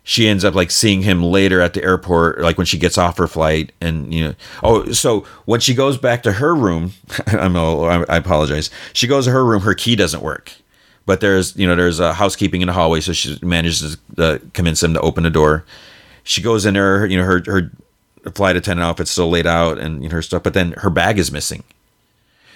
she 0.05 0.29
ends 0.29 0.45
up 0.45 0.55
like 0.55 0.71
seeing 0.71 1.03
him 1.03 1.23
later 1.23 1.61
at 1.61 1.75
the 1.75 1.83
airport, 1.83 2.41
like 2.41 2.57
when 2.57 2.67
she 2.67 2.79
gets 2.79 2.99
off 2.99 3.19
her 3.19 3.27
flight, 3.27 3.73
and 3.81 4.13
you 4.13 4.25
know, 4.25 4.35
oh, 4.63 4.93
so 4.93 5.21
when 5.45 5.61
she 5.61 5.75
goes 5.75 5.97
back 5.97 6.23
to 6.25 6.33
her 6.33 6.55
room, 6.55 6.93
I'm, 7.27 7.57
I 7.57 8.17
apologize. 8.17 8.71
She 8.93 9.07
goes 9.07 9.27
to 9.27 9.33
her 9.33 9.45
room, 9.45 9.63
her 9.63 9.75
key 9.75 9.95
doesn't 9.97 10.23
work, 10.23 10.53
but 11.07 11.21
there's 11.21 11.57
you 11.57 11.67
know 11.67 11.77
there's 11.77 12.01
a 12.01 12.13
housekeeping 12.15 12.63
in 12.63 12.67
the 12.67 12.73
hallway, 12.73 13.01
so 13.01 13.13
she 13.13 13.39
manages 13.43 13.97
to 14.17 14.25
uh, 14.25 14.39
convince 14.55 14.83
him 14.83 14.95
to 14.95 15.01
open 15.01 15.23
the 15.23 15.31
door. 15.31 15.65
She 16.25 16.43
goes 16.43 16.67
in 16.67 16.75
there, 16.75 17.07
you 17.07 17.17
know, 17.17 17.25
her 17.25 17.43
her 17.47 17.71
flight 18.31 18.57
attendant 18.57 18.87
outfit's 18.87 19.11
still 19.11 19.31
laid 19.31 19.47
out 19.47 19.79
and 19.79 20.11
her 20.13 20.23
stuff, 20.23 20.43
but 20.43 20.55
then 20.55 20.73
her 20.79 20.91
bag 20.91 21.19
is 21.19 21.33
missing. 21.33 21.65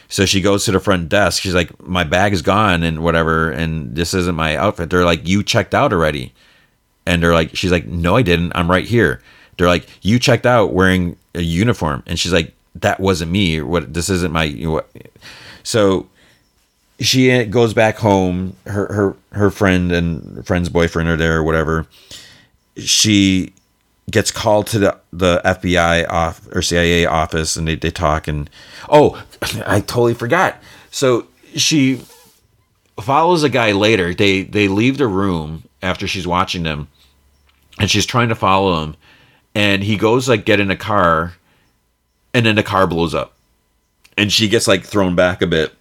So 0.09 0.25
she 0.25 0.41
goes 0.41 0.65
to 0.65 0.73
the 0.73 0.79
front 0.79 1.09
desk. 1.09 1.43
She's 1.43 1.55
like, 1.55 1.83
"My 1.83 2.05
bag 2.05 2.33
is 2.33 2.43
gone 2.43 2.85
and 2.85 3.03
whatever, 3.03 3.51
and 3.51 3.97
this 3.97 4.15
isn't 4.15 4.37
my 4.37 4.57
outfit." 4.57 4.89
They're 4.91 5.05
like, 5.05 5.27
"You 5.27 5.43
checked 5.43 5.75
out 5.75 5.93
already." 5.93 6.33
And 7.07 7.23
they're 7.23 7.33
like, 7.33 7.57
she's 7.57 7.71
like, 7.71 7.87
no, 7.87 8.17
I 8.17 8.23
didn't. 8.23 8.53
I'm 8.55 8.71
right 8.71 8.85
here. 8.85 9.23
They're 9.57 9.69
like, 9.69 9.87
you 10.03 10.19
checked 10.19 10.45
out 10.45 10.73
wearing 10.73 11.17
a 11.35 11.41
uniform. 11.41 12.03
And 12.07 12.19
she's 12.19 12.33
like, 12.33 12.53
that 12.75 13.01
wasn't 13.01 13.31
me. 13.31 13.63
What 13.63 13.95
this 13.95 14.11
isn't 14.11 14.33
my. 14.33 14.45
You 14.45 14.67
know, 14.67 14.73
what? 14.73 14.91
So 15.63 16.09
she 17.01 17.33
uh, 17.33 17.45
goes 17.45 17.73
back 17.73 17.97
home. 17.97 18.55
Her 18.67 18.93
her 18.93 19.17
her 19.33 19.51
friend 19.51 19.93
and 19.93 20.47
friend's 20.47 20.69
boyfriend 20.69 21.09
are 21.09 21.17
there 21.17 21.39
or 21.39 21.43
whatever. 21.43 21.87
She 22.77 23.55
gets 24.11 24.31
called 24.31 24.67
to 24.69 24.79
the 24.79 24.99
the 25.13 25.41
FBI 25.45 26.09
off 26.09 26.47
or 26.55 26.63
CIA 26.63 27.07
office 27.07 27.57
and 27.57 27.67
they, 27.67 27.75
they 27.75 27.91
talk 27.91 28.29
and 28.29 28.49
oh 28.89 29.23
I 29.67 29.81
totally 29.81 30.15
forgot. 30.15 30.57
So 30.91 31.27
she 31.55 32.01
follows 33.01 33.43
a 33.43 33.49
guy 33.49 33.73
later. 33.73 34.15
They 34.15 34.43
they 34.43 34.69
leave 34.69 34.99
the 34.99 35.09
room 35.09 35.65
after 35.83 36.07
she's 36.07 36.27
watching 36.27 36.63
them 36.63 36.89
and 37.79 37.91
she's 37.91 38.07
trying 38.07 38.29
to 38.29 38.35
follow 38.35 38.83
him 38.83 38.97
and 39.55 39.83
he 39.83 39.97
goes 39.97 40.29
like 40.29 40.45
get 40.45 40.61
in 40.61 40.71
a 40.71 40.77
car 40.77 41.35
and 42.33 42.47
then 42.47 42.57
the 42.57 42.63
car 42.63 42.87
blows 42.87 43.15
up 43.15 43.35
and 44.17 44.33
she 44.33 44.49
gets 44.49 44.67
like 44.67 44.85
thrown 44.85 45.15
back 45.15 45.43
a 45.43 45.47
bit 45.47 45.73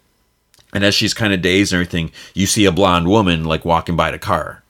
and 0.73 0.83
as 0.83 0.93
she's 0.93 1.13
kind 1.13 1.33
of 1.33 1.41
dazed 1.41 1.71
and 1.73 1.81
everything 1.81 2.11
you 2.33 2.45
see 2.45 2.65
a 2.65 2.71
blonde 2.71 3.07
woman 3.07 3.45
like 3.45 3.65
walking 3.65 3.95
by 3.95 4.11
the 4.11 4.19
car 4.19 4.63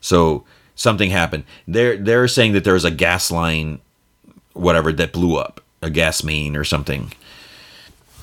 so 0.00 0.44
something 0.80 1.10
happened. 1.10 1.44
They're 1.68 1.98
they're 1.98 2.26
saying 2.26 2.54
that 2.54 2.64
there 2.64 2.72
was 2.72 2.86
a 2.86 2.90
gas 2.90 3.30
line 3.30 3.80
whatever 4.54 4.92
that 4.92 5.12
blew 5.12 5.36
up 5.36 5.60
a 5.82 5.90
gas 5.90 6.24
main 6.24 6.56
or 6.56 6.64
something. 6.64 7.12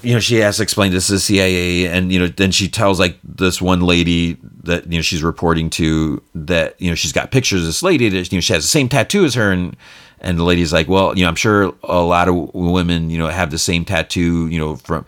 You 0.02 0.14
know, 0.14 0.20
she 0.20 0.38
has 0.38 0.58
to 0.58 0.64
explain 0.64 0.92
this 0.92 1.08
to 1.08 1.14
the 1.14 1.20
CIA, 1.20 1.86
and 1.88 2.12
you 2.12 2.20
know, 2.20 2.28
then 2.28 2.52
she 2.52 2.68
tells 2.68 3.00
like 3.00 3.18
this 3.24 3.62
one 3.62 3.82
lady 3.82 4.38
that 4.64 4.92
you 4.92 4.98
know 4.98 5.02
she's 5.04 5.22
reporting 5.24 5.70
to 5.72 6.22
that 6.34 6.80
you 6.82 6.90
know 6.90 6.96
she's 6.96 7.12
got 7.12 7.32
pictures 7.32 7.62
of 7.62 7.68
this 7.68 7.84
lady 7.84 8.10
that 8.10 8.32
you 8.32 8.38
know 8.38 8.42
she 8.42 8.54
has 8.54 8.64
the 8.64 8.70
same 8.70 8.90
tattoo 8.90 9.24
as 9.24 9.36
her, 9.36 9.52
and 9.52 9.78
and 10.20 10.40
the 10.40 10.44
lady's 10.44 10.74
like, 10.74 10.88
well, 10.88 11.16
you 11.16 11.24
know, 11.24 11.30
I'm 11.30 11.36
sure 11.36 11.76
a 11.84 12.02
lot 12.02 12.28
of 12.28 12.54
women 12.56 13.12
you 13.12 13.20
know 13.20 13.28
have 13.28 13.52
the 13.52 13.60
same 13.60 13.86
tattoo, 13.86 14.48
you 14.48 14.60
know, 14.60 14.76
from 14.78 15.06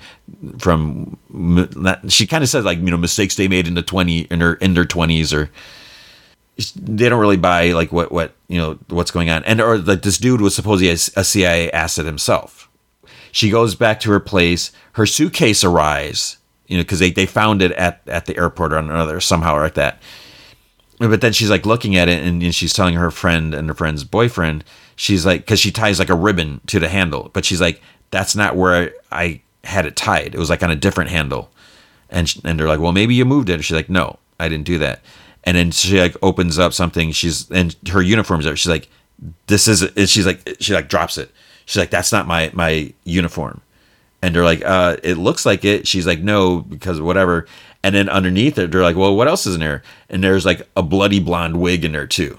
from 0.59 1.17
that 1.29 2.11
she 2.11 2.27
kind 2.27 2.43
of 2.43 2.49
says 2.49 2.63
like 2.65 2.77
you 2.77 2.91
know 2.91 2.97
mistakes 2.97 3.35
they 3.35 3.47
made 3.47 3.67
in 3.67 3.73
the 3.73 3.83
twenty 3.83 4.21
in 4.21 4.41
her 4.41 4.55
in 4.55 4.75
their 4.75 4.85
twenties 4.85 5.33
or 5.33 5.49
they 6.75 7.09
don't 7.09 7.19
really 7.19 7.37
buy 7.37 7.71
like 7.71 7.91
what 7.91 8.11
what 8.11 8.33
you 8.47 8.57
know 8.57 8.77
what's 8.89 9.11
going 9.11 9.29
on, 9.29 9.43
and 9.45 9.61
or 9.61 9.77
like 9.77 10.01
this 10.01 10.17
dude 10.17 10.41
was 10.41 10.55
supposedly 10.55 10.89
a, 10.89 10.93
a 10.93 11.23
CIA 11.23 11.71
asset 11.71 12.05
himself 12.05 12.69
she 13.31 13.49
goes 13.49 13.75
back 13.75 13.99
to 14.01 14.11
her 14.11 14.19
place. 14.19 14.71
Her 14.93 15.05
suitcase 15.05 15.63
arrives, 15.63 16.37
you 16.67 16.77
know, 16.77 16.83
because 16.83 16.99
they, 16.99 17.11
they 17.11 17.25
found 17.25 17.61
it 17.61 17.71
at, 17.73 18.01
at 18.07 18.25
the 18.25 18.37
airport 18.37 18.73
or 18.73 18.77
another 18.77 19.19
somehow 19.19 19.57
like 19.57 19.75
that. 19.75 20.01
But 20.99 21.21
then 21.21 21.31
she's 21.31 21.49
like 21.49 21.65
looking 21.65 21.95
at 21.95 22.09
it 22.09 22.23
and, 22.23 22.43
and 22.43 22.53
she's 22.53 22.73
telling 22.73 22.95
her 22.95 23.11
friend 23.11 23.53
and 23.53 23.69
her 23.69 23.73
friend's 23.73 24.03
boyfriend, 24.03 24.65
she's 24.95 25.25
like, 25.25 25.41
because 25.41 25.59
she 25.59 25.71
ties 25.71 25.99
like 25.99 26.09
a 26.09 26.15
ribbon 26.15 26.59
to 26.67 26.79
the 26.79 26.89
handle, 26.89 27.29
but 27.33 27.45
she's 27.45 27.61
like, 27.61 27.81
that's 28.11 28.35
not 28.35 28.55
where 28.55 28.75
I, 28.75 28.91
I 29.11 29.41
had 29.63 29.85
it 29.85 29.95
tied. 29.95 30.35
It 30.35 30.39
was 30.39 30.49
like 30.49 30.63
on 30.63 30.71
a 30.71 30.75
different 30.75 31.09
handle. 31.09 31.51
And, 32.09 32.33
and 32.43 32.59
they're 32.59 32.67
like, 32.67 32.79
well, 32.79 32.91
maybe 32.91 33.15
you 33.15 33.23
moved 33.23 33.49
it. 33.49 33.53
And 33.53 33.65
she's 33.65 33.75
like, 33.75 33.89
no, 33.89 34.19
I 34.39 34.49
didn't 34.49 34.65
do 34.65 34.79
that. 34.79 35.01
And 35.43 35.55
then 35.57 35.71
she 35.71 35.99
like 35.99 36.15
opens 36.21 36.59
up 36.59 36.73
something. 36.73 37.11
She's 37.11 37.49
and 37.49 37.75
her 37.89 38.01
uniform's 38.01 38.45
there. 38.45 38.55
She's 38.55 38.69
like, 38.69 38.89
this 39.47 39.67
is. 39.67 39.89
She's 40.09 40.25
like, 40.25 40.57
she 40.59 40.73
like 40.73 40.89
drops 40.89 41.17
it. 41.17 41.31
She's 41.65 41.77
like, 41.77 41.89
that's 41.91 42.11
not 42.11 42.27
my 42.27 42.51
my 42.53 42.93
uniform. 43.03 43.61
And 44.21 44.35
they're 44.35 44.43
like, 44.43 44.63
uh, 44.65 44.97
it 45.01 45.15
looks 45.15 45.45
like 45.45 45.63
it. 45.63 45.87
She's 45.87 46.05
like, 46.05 46.19
no, 46.19 46.59
because 46.59 46.99
whatever. 46.99 47.47
And 47.83 47.95
then 47.95 48.09
underneath 48.09 48.57
it, 48.57 48.71
they're 48.71 48.83
like, 48.83 48.97
well, 48.97 49.15
what 49.15 49.29
else 49.29 49.45
is 49.45 49.55
in 49.55 49.61
there? 49.61 49.83
And 50.09 50.21
there's 50.23 50.45
like 50.45 50.67
a 50.75 50.83
bloody 50.83 51.19
blonde 51.19 51.61
wig 51.61 51.85
in 51.85 51.93
there 51.93 52.07
too. 52.07 52.37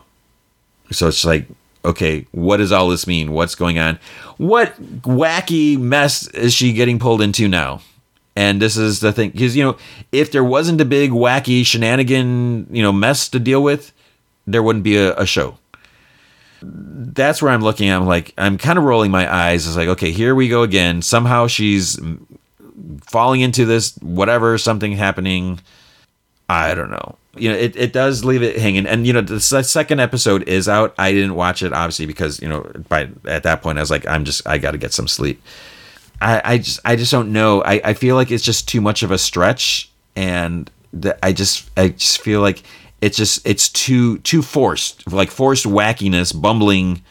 So 0.90 1.08
it's 1.08 1.24
like, 1.24 1.46
okay, 1.84 2.26
what 2.32 2.58
does 2.58 2.72
all 2.72 2.88
this 2.90 3.06
mean? 3.06 3.32
What's 3.32 3.54
going 3.54 3.78
on? 3.78 3.98
What 4.36 4.74
wacky 5.02 5.78
mess 5.78 6.26
is 6.28 6.52
she 6.52 6.74
getting 6.74 6.98
pulled 6.98 7.22
into 7.22 7.48
now? 7.48 7.80
And 8.40 8.62
this 8.62 8.76
is 8.76 9.00
the 9.00 9.12
thing, 9.12 9.30
because 9.30 9.54
you 9.54 9.62
know, 9.64 9.76
if 10.12 10.32
there 10.32 10.44
wasn't 10.44 10.80
a 10.80 10.84
big 10.86 11.10
wacky 11.10 11.64
shenanigan, 11.64 12.66
you 12.70 12.82
know, 12.82 12.92
mess 12.92 13.28
to 13.28 13.38
deal 13.38 13.62
with, 13.62 13.92
there 14.46 14.62
wouldn't 14.62 14.82
be 14.82 14.96
a, 14.96 15.14
a 15.16 15.26
show 15.26 15.58
that's 16.62 17.40
where 17.40 17.52
I'm 17.52 17.62
looking. 17.62 17.90
I'm 17.90 18.06
like, 18.06 18.34
I'm 18.36 18.58
kind 18.58 18.78
of 18.78 18.84
rolling 18.84 19.10
my 19.10 19.32
eyes. 19.32 19.66
It's 19.66 19.76
like, 19.76 19.88
okay, 19.88 20.10
here 20.10 20.34
we 20.34 20.48
go 20.48 20.62
again. 20.62 21.02
Somehow 21.02 21.46
she's 21.46 21.98
falling 23.02 23.40
into 23.40 23.64
this, 23.64 23.96
whatever, 23.98 24.58
something 24.58 24.92
happening. 24.92 25.60
I 26.48 26.74
don't 26.74 26.90
know. 26.90 27.16
You 27.36 27.50
know, 27.50 27.56
it, 27.56 27.76
it 27.76 27.92
does 27.92 28.24
leave 28.24 28.42
it 28.42 28.58
hanging. 28.58 28.86
And, 28.86 29.06
you 29.06 29.12
know, 29.12 29.20
the 29.20 29.40
second 29.40 30.00
episode 30.00 30.48
is 30.48 30.68
out. 30.68 30.94
I 30.98 31.12
didn't 31.12 31.34
watch 31.34 31.62
it, 31.62 31.72
obviously, 31.72 32.06
because, 32.06 32.42
you 32.42 32.48
know, 32.48 32.70
by 32.88 33.08
at 33.24 33.44
that 33.44 33.62
point, 33.62 33.78
I 33.78 33.82
was 33.82 33.90
like, 33.90 34.06
I'm 34.06 34.24
just, 34.24 34.46
I 34.46 34.58
got 34.58 34.72
to 34.72 34.78
get 34.78 34.92
some 34.92 35.08
sleep. 35.08 35.42
I, 36.20 36.42
I 36.44 36.58
just, 36.58 36.80
I 36.84 36.96
just 36.96 37.10
don't 37.10 37.32
know. 37.32 37.62
I, 37.62 37.80
I 37.84 37.94
feel 37.94 38.16
like 38.16 38.30
it's 38.30 38.44
just 38.44 38.68
too 38.68 38.80
much 38.80 39.02
of 39.02 39.10
a 39.10 39.18
stretch. 39.18 39.90
And 40.16 40.70
the, 40.92 41.18
I 41.24 41.32
just, 41.32 41.70
I 41.76 41.88
just 41.88 42.20
feel 42.20 42.40
like 42.40 42.62
it's 43.00 43.16
just 43.16 43.46
it's 43.46 43.68
too 43.68 44.18
too 44.18 44.42
forced 44.42 45.10
like 45.10 45.30
forced 45.30 45.64
wackiness 45.64 46.38
bumbling 46.38 47.02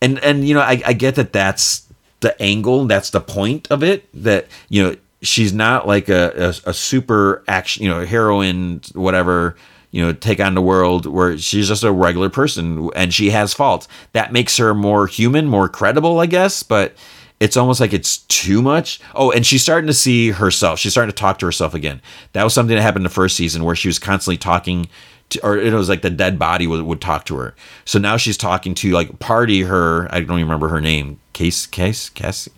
and 0.00 0.18
and 0.20 0.46
you 0.46 0.54
know 0.54 0.60
I, 0.60 0.80
I 0.86 0.92
get 0.92 1.16
that 1.16 1.32
that's 1.32 1.86
the 2.20 2.40
angle 2.40 2.86
that's 2.86 3.10
the 3.10 3.20
point 3.20 3.68
of 3.70 3.82
it 3.82 4.08
that 4.22 4.46
you 4.68 4.82
know 4.82 4.96
she's 5.22 5.52
not 5.52 5.86
like 5.86 6.08
a, 6.08 6.54
a, 6.64 6.70
a 6.70 6.74
super 6.74 7.42
action 7.48 7.82
you 7.82 7.90
know 7.90 8.04
heroine 8.04 8.80
whatever 8.94 9.56
you 9.90 10.04
know 10.04 10.12
take 10.12 10.40
on 10.40 10.54
the 10.54 10.62
world 10.62 11.06
where 11.06 11.36
she's 11.38 11.68
just 11.68 11.82
a 11.82 11.92
regular 11.92 12.30
person 12.30 12.90
and 12.94 13.12
she 13.12 13.30
has 13.30 13.54
faults 13.54 13.88
that 14.12 14.32
makes 14.32 14.56
her 14.56 14.74
more 14.74 15.06
human 15.06 15.46
more 15.46 15.68
credible 15.68 16.20
i 16.20 16.26
guess 16.26 16.62
but 16.62 16.94
it's 17.40 17.56
almost 17.56 17.80
like 17.80 17.92
it's 17.92 18.18
too 18.18 18.62
much. 18.62 19.00
Oh, 19.14 19.30
and 19.30 19.46
she's 19.46 19.62
starting 19.62 19.86
to 19.86 19.94
see 19.94 20.30
herself. 20.30 20.78
She's 20.78 20.92
starting 20.92 21.12
to 21.12 21.16
talk 21.16 21.38
to 21.38 21.46
herself 21.46 21.72
again. 21.72 22.00
That 22.32 22.44
was 22.44 22.52
something 22.52 22.74
that 22.74 22.82
happened 22.82 23.02
in 23.02 23.04
the 23.04 23.10
first 23.10 23.36
season 23.36 23.64
where 23.64 23.76
she 23.76 23.88
was 23.88 23.98
constantly 23.98 24.38
talking 24.38 24.88
to, 25.30 25.46
or 25.46 25.56
it 25.56 25.72
was 25.72 25.88
like 25.88 26.02
the 26.02 26.10
dead 26.10 26.38
body 26.38 26.66
would, 26.66 26.82
would 26.82 27.00
talk 27.00 27.24
to 27.26 27.36
her. 27.36 27.54
So 27.84 27.98
now 27.98 28.16
she's 28.16 28.36
talking 28.36 28.74
to 28.74 28.90
like 28.90 29.18
party 29.20 29.62
her. 29.62 30.08
I 30.12 30.20
don't 30.20 30.38
even 30.38 30.46
remember 30.46 30.68
her 30.68 30.80
name. 30.80 31.20
Case, 31.32 31.66
Case, 31.66 32.08
Cassie. 32.08 32.52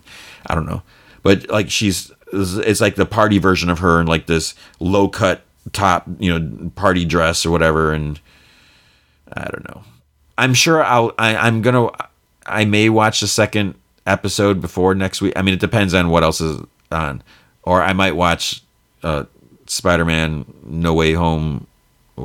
I 0.47 0.55
don't 0.55 0.65
know. 0.65 0.81
But 1.21 1.49
like 1.49 1.69
she's, 1.69 2.11
it's 2.33 2.81
like 2.81 2.95
the 2.95 3.05
party 3.05 3.37
version 3.37 3.69
of 3.69 3.79
her 3.79 4.01
in 4.01 4.07
like 4.07 4.25
this 4.25 4.55
low 4.79 5.07
cut 5.07 5.43
top, 5.73 6.07
you 6.17 6.39
know, 6.39 6.71
party 6.71 7.05
dress 7.05 7.45
or 7.45 7.51
whatever. 7.51 7.93
And 7.93 8.19
I 9.31 9.47
don't 9.51 9.67
know. 9.69 9.83
I'm 10.39 10.55
sure 10.55 10.83
I'll, 10.83 11.11
I, 11.19 11.35
I'm 11.35 11.61
going 11.61 11.75
to, 11.75 12.07
I 12.47 12.65
may 12.65 12.89
watch 12.89 13.19
the 13.19 13.27
second 13.27 13.75
episode 14.05 14.61
before 14.61 14.95
next 14.95 15.21
week. 15.21 15.33
I 15.35 15.41
mean, 15.41 15.53
it 15.53 15.59
depends 15.59 15.93
on 15.93 16.09
what 16.09 16.23
else 16.23 16.41
is 16.41 16.61
on, 16.91 17.23
or 17.63 17.81
I 17.81 17.93
might 17.93 18.15
watch 18.15 18.61
uh, 19.03 19.25
Spider-Man 19.67 20.45
No 20.65 20.93
Way 20.93 21.13
Home, 21.13 21.67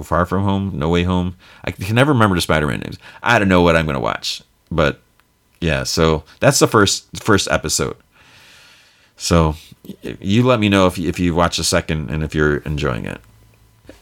Far 0.02 0.26
From 0.26 0.42
Home, 0.44 0.72
No 0.74 0.88
Way 0.88 1.04
Home. 1.04 1.36
I 1.64 1.70
can 1.70 1.94
never 1.94 2.12
remember 2.12 2.36
the 2.36 2.42
Spider-Man 2.42 2.80
names. 2.80 2.98
I 3.22 3.38
don't 3.38 3.48
know 3.48 3.62
what 3.62 3.76
I'm 3.76 3.86
gonna 3.86 4.00
watch, 4.00 4.42
but 4.70 5.00
yeah. 5.60 5.84
So 5.84 6.24
that's 6.40 6.58
the 6.58 6.66
first 6.66 7.06
first 7.22 7.48
episode. 7.50 7.96
So 9.16 9.56
you 10.02 10.42
let 10.42 10.60
me 10.60 10.68
know 10.68 10.86
if 10.86 10.98
if 10.98 11.18
you 11.18 11.34
watch 11.34 11.56
the 11.56 11.64
second 11.64 12.10
and 12.10 12.22
if 12.22 12.34
you're 12.34 12.58
enjoying 12.58 13.06
it. 13.06 13.20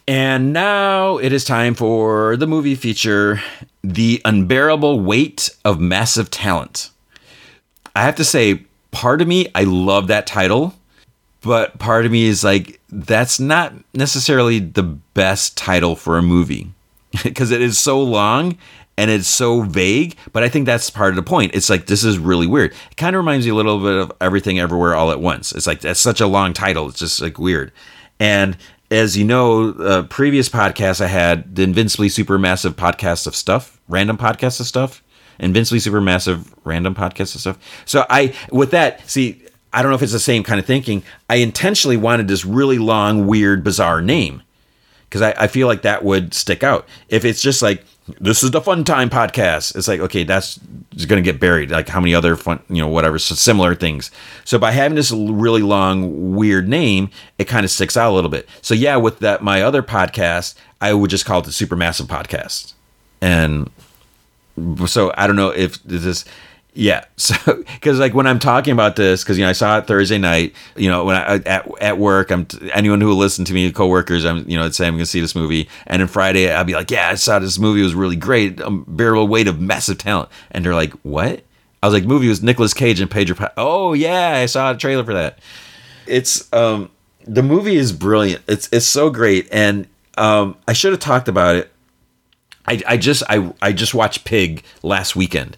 And 0.06 0.52
now 0.52 1.16
it 1.16 1.32
is 1.32 1.44
time 1.44 1.74
for 1.74 2.36
the 2.36 2.46
movie 2.46 2.74
feature, 2.74 3.40
The 3.82 4.20
Unbearable 4.24 5.00
Weight 5.00 5.48
of 5.64 5.80
Massive 5.80 6.30
Talent. 6.30 6.90
I 7.94 8.02
have 8.02 8.16
to 8.16 8.24
say, 8.24 8.64
part 8.90 9.20
of 9.20 9.28
me, 9.28 9.48
I 9.54 9.64
love 9.64 10.08
that 10.08 10.26
title, 10.26 10.74
but 11.42 11.78
part 11.78 12.06
of 12.06 12.12
me 12.12 12.24
is 12.24 12.42
like, 12.42 12.80
that's 12.90 13.38
not 13.38 13.72
necessarily 13.92 14.58
the 14.58 14.82
best 14.82 15.56
title 15.56 15.96
for 15.96 16.18
a 16.18 16.22
movie 16.22 16.72
because 17.22 17.50
it 17.50 17.60
is 17.60 17.78
so 17.78 18.00
long 18.00 18.56
and 18.96 19.10
it's 19.10 19.26
so 19.26 19.62
vague, 19.62 20.16
but 20.32 20.42
I 20.44 20.48
think 20.48 20.66
that's 20.66 20.88
part 20.88 21.10
of 21.10 21.16
the 21.16 21.22
point. 21.22 21.54
It's 21.54 21.68
like, 21.68 21.86
this 21.86 22.04
is 22.04 22.18
really 22.18 22.46
weird. 22.46 22.72
It 22.90 22.96
kind 22.96 23.16
of 23.16 23.20
reminds 23.20 23.44
me 23.44 23.50
a 23.50 23.54
little 23.54 23.80
bit 23.80 23.96
of 23.96 24.12
Everything 24.20 24.60
Everywhere 24.60 24.94
All 24.94 25.10
at 25.10 25.20
Once. 25.20 25.52
It's 25.52 25.66
like, 25.66 25.80
that's 25.80 26.00
such 26.00 26.20
a 26.20 26.26
long 26.26 26.52
title. 26.52 26.88
It's 26.88 27.00
just 27.00 27.20
like 27.20 27.38
weird. 27.38 27.72
And 28.20 28.56
as 28.92 29.16
you 29.16 29.24
know, 29.24 29.70
uh, 29.70 30.02
previous 30.04 30.48
podcasts 30.48 31.00
I 31.00 31.08
had, 31.08 31.56
the 31.56 31.62
Invincibly 31.62 32.08
Supermassive 32.08 32.74
podcast 32.74 33.26
of 33.26 33.34
stuff, 33.34 33.80
random 33.88 34.16
podcast 34.16 34.60
of 34.60 34.66
stuff, 34.66 35.02
Invincibly 35.38 35.78
Supermassive 35.78 36.52
random 36.64 36.94
podcast 36.94 37.34
and 37.34 37.40
stuff. 37.40 37.58
So 37.84 38.06
I, 38.10 38.34
with 38.50 38.70
that, 38.72 39.08
see, 39.08 39.42
I 39.72 39.82
don't 39.82 39.90
know 39.90 39.96
if 39.96 40.02
it's 40.02 40.12
the 40.12 40.20
same 40.20 40.42
kind 40.42 40.60
of 40.60 40.66
thinking. 40.66 41.02
I 41.28 41.36
intentionally 41.36 41.96
wanted 41.96 42.28
this 42.28 42.44
really 42.44 42.78
long, 42.78 43.26
weird, 43.26 43.64
bizarre 43.64 44.00
name 44.00 44.42
because 45.08 45.22
I, 45.22 45.44
I 45.44 45.46
feel 45.48 45.66
like 45.66 45.82
that 45.82 46.04
would 46.04 46.34
stick 46.34 46.62
out. 46.62 46.86
If 47.08 47.24
it's 47.24 47.42
just 47.42 47.62
like 47.62 47.84
this 48.20 48.42
is 48.42 48.50
the 48.50 48.60
fun 48.60 48.84
time 48.84 49.08
podcast 49.08 49.74
it's 49.74 49.88
like 49.88 50.00
okay 50.00 50.24
that's 50.24 50.58
going 51.06 51.22
to 51.22 51.22
get 51.22 51.40
buried 51.40 51.70
like 51.70 51.88
how 51.88 52.00
many 52.00 52.14
other 52.14 52.36
fun 52.36 52.60
you 52.68 52.76
know 52.76 52.88
whatever 52.88 53.18
so 53.18 53.34
similar 53.34 53.74
things 53.74 54.10
so 54.44 54.58
by 54.58 54.70
having 54.70 54.94
this 54.94 55.10
really 55.10 55.62
long 55.62 56.34
weird 56.36 56.68
name 56.68 57.08
it 57.38 57.44
kind 57.46 57.64
of 57.64 57.70
sticks 57.70 57.96
out 57.96 58.12
a 58.12 58.14
little 58.14 58.28
bit 58.28 58.46
so 58.60 58.74
yeah 58.74 58.96
with 58.96 59.20
that 59.20 59.42
my 59.42 59.62
other 59.62 59.82
podcast 59.82 60.54
i 60.82 60.92
would 60.92 61.08
just 61.08 61.24
call 61.24 61.38
it 61.40 61.44
the 61.46 61.50
supermassive 61.50 62.06
podcast 62.06 62.74
and 63.22 63.70
so 64.86 65.12
i 65.16 65.26
don't 65.26 65.36
know 65.36 65.50
if 65.50 65.82
this 65.82 66.24
yeah. 66.74 67.04
So, 67.16 67.36
because 67.56 67.98
like 67.98 68.12
when 68.12 68.26
I'm 68.26 68.38
talking 68.38 68.72
about 68.72 68.96
this, 68.96 69.22
because 69.22 69.38
you 69.38 69.44
know 69.44 69.48
I 69.48 69.54
saw 69.54 69.78
it 69.78 69.86
Thursday 69.86 70.18
night. 70.18 70.54
You 70.76 70.90
know 70.90 71.04
when 71.04 71.16
I 71.16 71.36
at 71.46 71.66
at 71.80 71.98
work, 71.98 72.30
I'm 72.30 72.46
anyone 72.72 73.00
who 73.00 73.08
will 73.08 73.16
listen 73.16 73.44
to 73.46 73.54
me, 73.54 73.70
coworkers, 73.72 74.26
I'm 74.26 74.46
you 74.48 74.58
know 74.58 74.64
I'd 74.64 74.74
say 74.74 74.86
I'm 74.86 74.94
gonna 74.94 75.06
see 75.06 75.20
this 75.20 75.34
movie, 75.34 75.68
and 75.86 76.00
then 76.00 76.08
Friday 76.08 76.52
I'll 76.52 76.64
be 76.64 76.74
like, 76.74 76.90
yeah, 76.90 77.08
I 77.08 77.14
saw 77.14 77.38
this 77.38 77.58
movie 77.58 77.80
it 77.80 77.84
was 77.84 77.94
really 77.94 78.16
great, 78.16 78.60
unbearable 78.60 79.28
weight 79.28 79.48
of 79.48 79.58
massive 79.60 79.96
talent, 79.96 80.28
and 80.50 80.64
they're 80.64 80.74
like, 80.74 80.92
what? 81.02 81.44
I 81.82 81.86
was 81.86 81.94
like, 81.94 82.04
movie 82.04 82.28
was 82.28 82.42
Nicolas 82.42 82.74
Cage 82.74 83.00
and 83.00 83.10
Pedro. 83.10 83.36
Pa- 83.36 83.52
oh 83.56 83.94
yeah, 83.94 84.32
I 84.36 84.46
saw 84.46 84.72
a 84.72 84.76
trailer 84.76 85.04
for 85.04 85.14
that. 85.14 85.38
It's 86.06 86.52
um 86.52 86.90
the 87.24 87.42
movie 87.42 87.76
is 87.76 87.92
brilliant. 87.92 88.42
It's 88.48 88.68
it's 88.70 88.86
so 88.86 89.08
great, 89.08 89.48
and 89.50 89.86
um 90.18 90.56
I 90.68 90.74
should 90.74 90.92
have 90.92 91.00
talked 91.00 91.28
about 91.28 91.56
it. 91.56 91.70
I 92.66 92.82
I 92.86 92.96
just 92.96 93.22
I 93.28 93.52
I 93.60 93.72
just 93.72 93.94
watched 93.94 94.24
Pig 94.24 94.64
last 94.82 95.16
weekend 95.16 95.56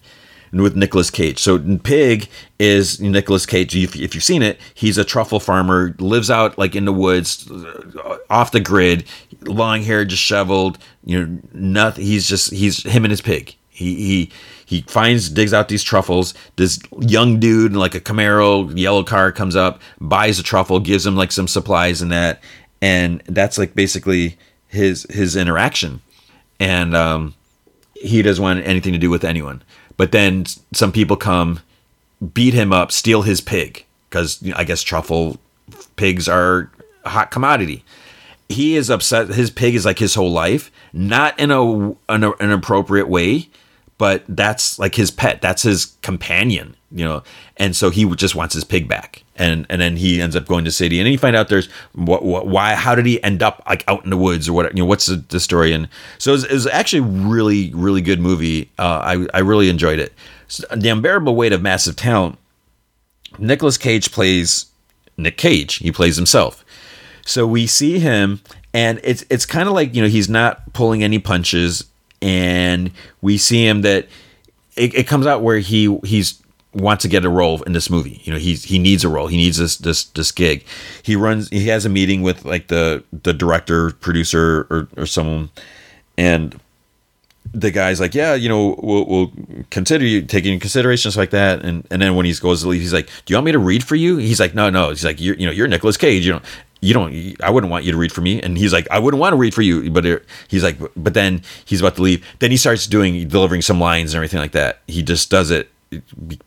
with 0.53 0.77
Nicolas 0.77 1.11
Cage. 1.11 1.39
So 1.39 1.59
Pig 1.79 2.29
is 2.59 3.01
Nicolas 3.01 3.47
Cage. 3.47 3.75
If, 3.77 3.97
if, 3.97 4.15
you've 4.15 4.25
seen 4.25 4.43
it, 4.43 4.61
he's 4.75 4.99
a 4.99 5.05
truffle 5.05 5.41
farmer, 5.41 5.95
lives 5.99 6.31
out 6.31 6.57
like 6.57 6.75
in 6.75 6.85
the 6.85 6.93
woods, 6.93 7.51
uh, 7.51 8.19
off 8.31 8.53
the 8.53 8.61
grid, 8.61 9.05
long 9.43 9.83
hair, 9.83 10.05
disheveled. 10.05 10.79
You 11.05 11.27
know, 11.27 11.39
nothing. 11.53 12.05
He's 12.05 12.29
just 12.29 12.53
he's 12.53 12.83
him 12.83 13.05
and 13.05 13.11
his 13.11 13.21
pig. 13.21 13.55
He 13.69 13.95
he 13.95 14.33
he 14.65 14.81
finds 14.83 15.29
digs 15.29 15.53
out 15.53 15.69
these 15.69 15.85
truffles. 15.85 16.35
This 16.57 16.81
young 17.01 17.39
dude 17.39 17.73
in 17.73 17.79
like 17.79 17.95
a 17.95 18.01
Camaro 18.01 18.77
yellow 18.77 19.05
car 19.05 19.33
comes 19.33 19.55
up, 19.55 19.81
buys 20.01 20.39
a 20.39 20.43
truffle, 20.43 20.81
gives 20.81 21.07
him 21.07 21.17
like 21.17 21.33
some 21.33 21.49
supplies 21.49 22.01
and 22.01 22.11
that, 22.11 22.43
and 22.81 23.23
that's 23.27 23.59
like 23.59 23.75
basically 23.75 24.39
his 24.69 25.07
his 25.11 25.37
interaction. 25.37 26.01
And 26.59 26.95
um, 26.95 27.35
he 27.95 28.23
doesn't 28.23 28.43
want 28.43 28.65
anything 28.67 28.93
to 28.93 28.99
do 28.99 29.11
with 29.11 29.25
anyone. 29.25 29.63
But 29.97 30.13
then 30.13 30.45
some 30.73 30.93
people 30.93 31.17
come, 31.17 31.61
beat 32.35 32.55
him 32.55 32.73
up, 32.73 32.93
steal 32.93 33.23
his 33.23 33.41
pig 33.41 33.85
because 34.09 34.41
you 34.43 34.51
know, 34.51 34.57
I 34.59 34.65
guess 34.65 34.83
truffle 34.83 35.39
pigs 35.97 36.29
are 36.29 36.71
a 37.05 37.11
hot 37.11 37.31
commodity. 37.31 37.85
He 38.49 38.77
is 38.77 38.91
upset. 38.91 39.29
His 39.29 39.51
pig 39.51 39.75
is 39.75 39.85
like 39.85 39.99
his 39.99 40.15
whole 40.15 40.31
life, 40.31 40.71
not 40.93 41.39
in 41.39 41.51
a, 41.51 41.91
an, 42.09 42.25
an 42.39 42.53
appropriate 42.53 43.09
way, 43.09 43.49
but 43.99 44.25
that's 44.29 44.79
like 44.79 44.95
his 44.95 45.11
pet. 45.11 45.41
That's 45.41 45.63
his 45.63 45.97
companion, 46.03 46.77
you 46.91 47.05
know. 47.05 47.23
And 47.57 47.75
so 47.75 47.91
he 47.91 48.05
just 48.15 48.35
wants 48.35 48.55
his 48.55 48.65
pig 48.65 48.89
back. 48.89 49.23
And 49.37 49.67
and 49.69 49.81
then 49.81 49.97
he 49.97 50.21
ends 50.21 50.35
up 50.35 50.47
going 50.47 50.65
to 50.65 50.71
city, 50.71 50.99
and 50.99 51.07
then 51.07 51.13
you 51.13 51.19
find 51.19 51.37
out 51.37 51.49
there's 51.49 51.69
what, 51.93 52.25
what 52.25 52.47
why 52.47 52.75
how 52.75 52.95
did 52.95 53.05
he 53.05 53.23
end 53.23 53.43
up 53.43 53.63
like 53.69 53.85
out 53.87 54.03
in 54.05 54.11
the 54.11 54.17
woods 54.17 54.49
or 54.49 54.55
what 54.55 54.75
you 54.75 54.83
know 54.83 54.89
what's 54.89 55.07
the, 55.07 55.17
the 55.29 55.41
story? 55.41 55.73
And 55.73 55.89
so 56.19 56.31
it 56.31 56.33
was, 56.33 56.45
it 56.45 56.53
was, 56.53 56.67
actually 56.67 57.01
really 57.01 57.71
really 57.75 58.01
good 58.01 58.19
movie. 58.19 58.71
Uh, 58.79 59.01
I 59.05 59.27
I 59.35 59.41
really 59.41 59.69
enjoyed 59.69 59.99
it. 59.99 60.15
So, 60.49 60.65
the 60.75 60.89
unbearable 60.89 61.35
weight 61.35 61.53
of 61.53 61.61
massive 61.61 61.97
talent. 61.97 62.39
Nicolas 63.39 63.77
Cage 63.77 64.11
plays 64.11 64.67
Nick 65.19 65.37
Cage. 65.37 65.77
He 65.77 65.93
plays 65.93 66.17
himself. 66.17 66.65
So 67.27 67.47
we 67.47 67.67
see 67.67 67.99
him, 67.99 68.41
and 68.73 69.01
it's 69.03 69.25
it's 69.29 69.45
kind 69.45 69.69
of 69.69 69.75
like 69.75 69.95
you 69.95 70.01
know 70.01 70.09
he's 70.09 70.31
not 70.31 70.73
pulling 70.73 71.03
any 71.05 71.19
punches 71.19 71.85
and 72.23 72.91
we 73.21 73.39
see 73.39 73.67
him 73.67 73.83
that 73.83 74.09
it, 74.77 74.95
it 74.95 75.07
comes 75.07 75.27
out 75.27 75.43
where 75.43 75.59
he 75.59 75.99
he's 76.05 76.41
wants 76.75 77.03
to 77.03 77.09
get 77.09 77.25
a 77.25 77.29
role 77.29 77.63
in 77.63 77.73
this 77.73 77.89
movie. 77.89 78.21
You 78.25 78.33
know, 78.33 78.39
he's 78.39 78.65
he 78.65 78.79
needs 78.79 79.05
a 79.05 79.09
role. 79.09 79.27
He 79.27 79.37
needs 79.37 79.59
this 79.59 79.77
this 79.79 80.05
this 80.05 80.31
gig. 80.33 80.65
He 81.03 81.17
runs. 81.17 81.49
He 81.49 81.69
has 81.69 81.85
a 81.85 81.89
meeting 81.89 82.23
with 82.23 82.45
like 82.45 82.69
the 82.69 83.03
the 83.13 83.33
director, 83.33 83.93
producer, 83.93 84.67
or 84.71 84.89
or 84.97 85.07
someone, 85.07 85.51
and 86.19 86.59
the 87.55 87.71
guy's 87.71 88.01
like, 88.01 88.15
yeah, 88.15 88.35
you 88.35 88.49
know, 88.49 88.79
we'll, 88.83 89.07
we'll 89.07 89.33
consider 89.71 90.05
you 90.05 90.23
taking 90.23 90.59
considerations 90.61 91.17
like 91.17 91.31
that. 91.31 91.65
And 91.65 91.87
and 91.91 92.03
then 92.03 92.15
when 92.15 92.27
he 92.27 92.35
goes 92.35 92.63
to 92.63 92.69
leave, 92.69 92.83
he's 92.83 92.93
like, 92.93 93.07
do 93.25 93.33
you 93.33 93.37
want 93.37 93.47
me 93.47 93.53
to 93.53 93.59
read 93.59 93.85
for 93.85 93.95
you? 93.95 94.19
He's 94.19 94.41
like, 94.41 94.55
no, 94.55 94.69
no. 94.69 94.91
He's 94.91 95.05
like, 95.05 95.21
you're 95.21 95.37
you 95.37 95.47
know, 95.47 95.53
you're 95.53 95.69
Nicolas 95.69 95.97
Cage. 95.97 96.27
You 96.27 96.35
know, 96.35 96.43
you 96.87 96.95
don't 96.95 97.43
i 97.43 97.51
wouldn't 97.51 97.71
want 97.71 97.85
you 97.85 97.93
to 97.93 97.99
read 97.99 98.13
for 98.13 98.21
me. 98.21 98.41
And 98.41 98.57
he's 98.57 98.73
like 98.73 98.87
i 98.91 98.99
wouldn't 98.99 99.21
want 99.21 99.33
to 99.33 99.37
read 99.37 99.55
for 99.55 99.63
you. 99.63 99.91
But 99.91 100.07
it, 100.07 100.25
he's 100.49 100.63
like 100.63 100.79
but 100.97 101.15
then 101.15 101.43
he's 101.65 101.81
about 101.81 101.97
to 101.97 102.03
leave. 102.03 102.25
Then 102.39 102.51
he 102.51 102.57
starts 102.57 102.87
doing 102.87 103.29
delivering 103.29 103.63
some 103.63 103.81
lines 103.81 104.13
and 104.13 104.17
everything 104.17 104.41
like 104.41 104.53
that. 104.53 104.81
He 104.87 105.03
just 105.03 105.31
does 105.31 105.51
it 105.51 105.71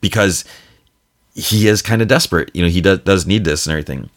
because 0.01 0.45
he 1.35 1.68
is 1.68 1.82
kind 1.82 2.01
of 2.01 2.08
desperate. 2.08 2.51
You 2.53 2.64
know 2.64 2.69
he 2.69 2.82
does, 2.82 3.00
does 3.00 3.26
need 3.26 3.43
this 3.43 3.66
and 3.66 3.72
everything. 3.72 4.09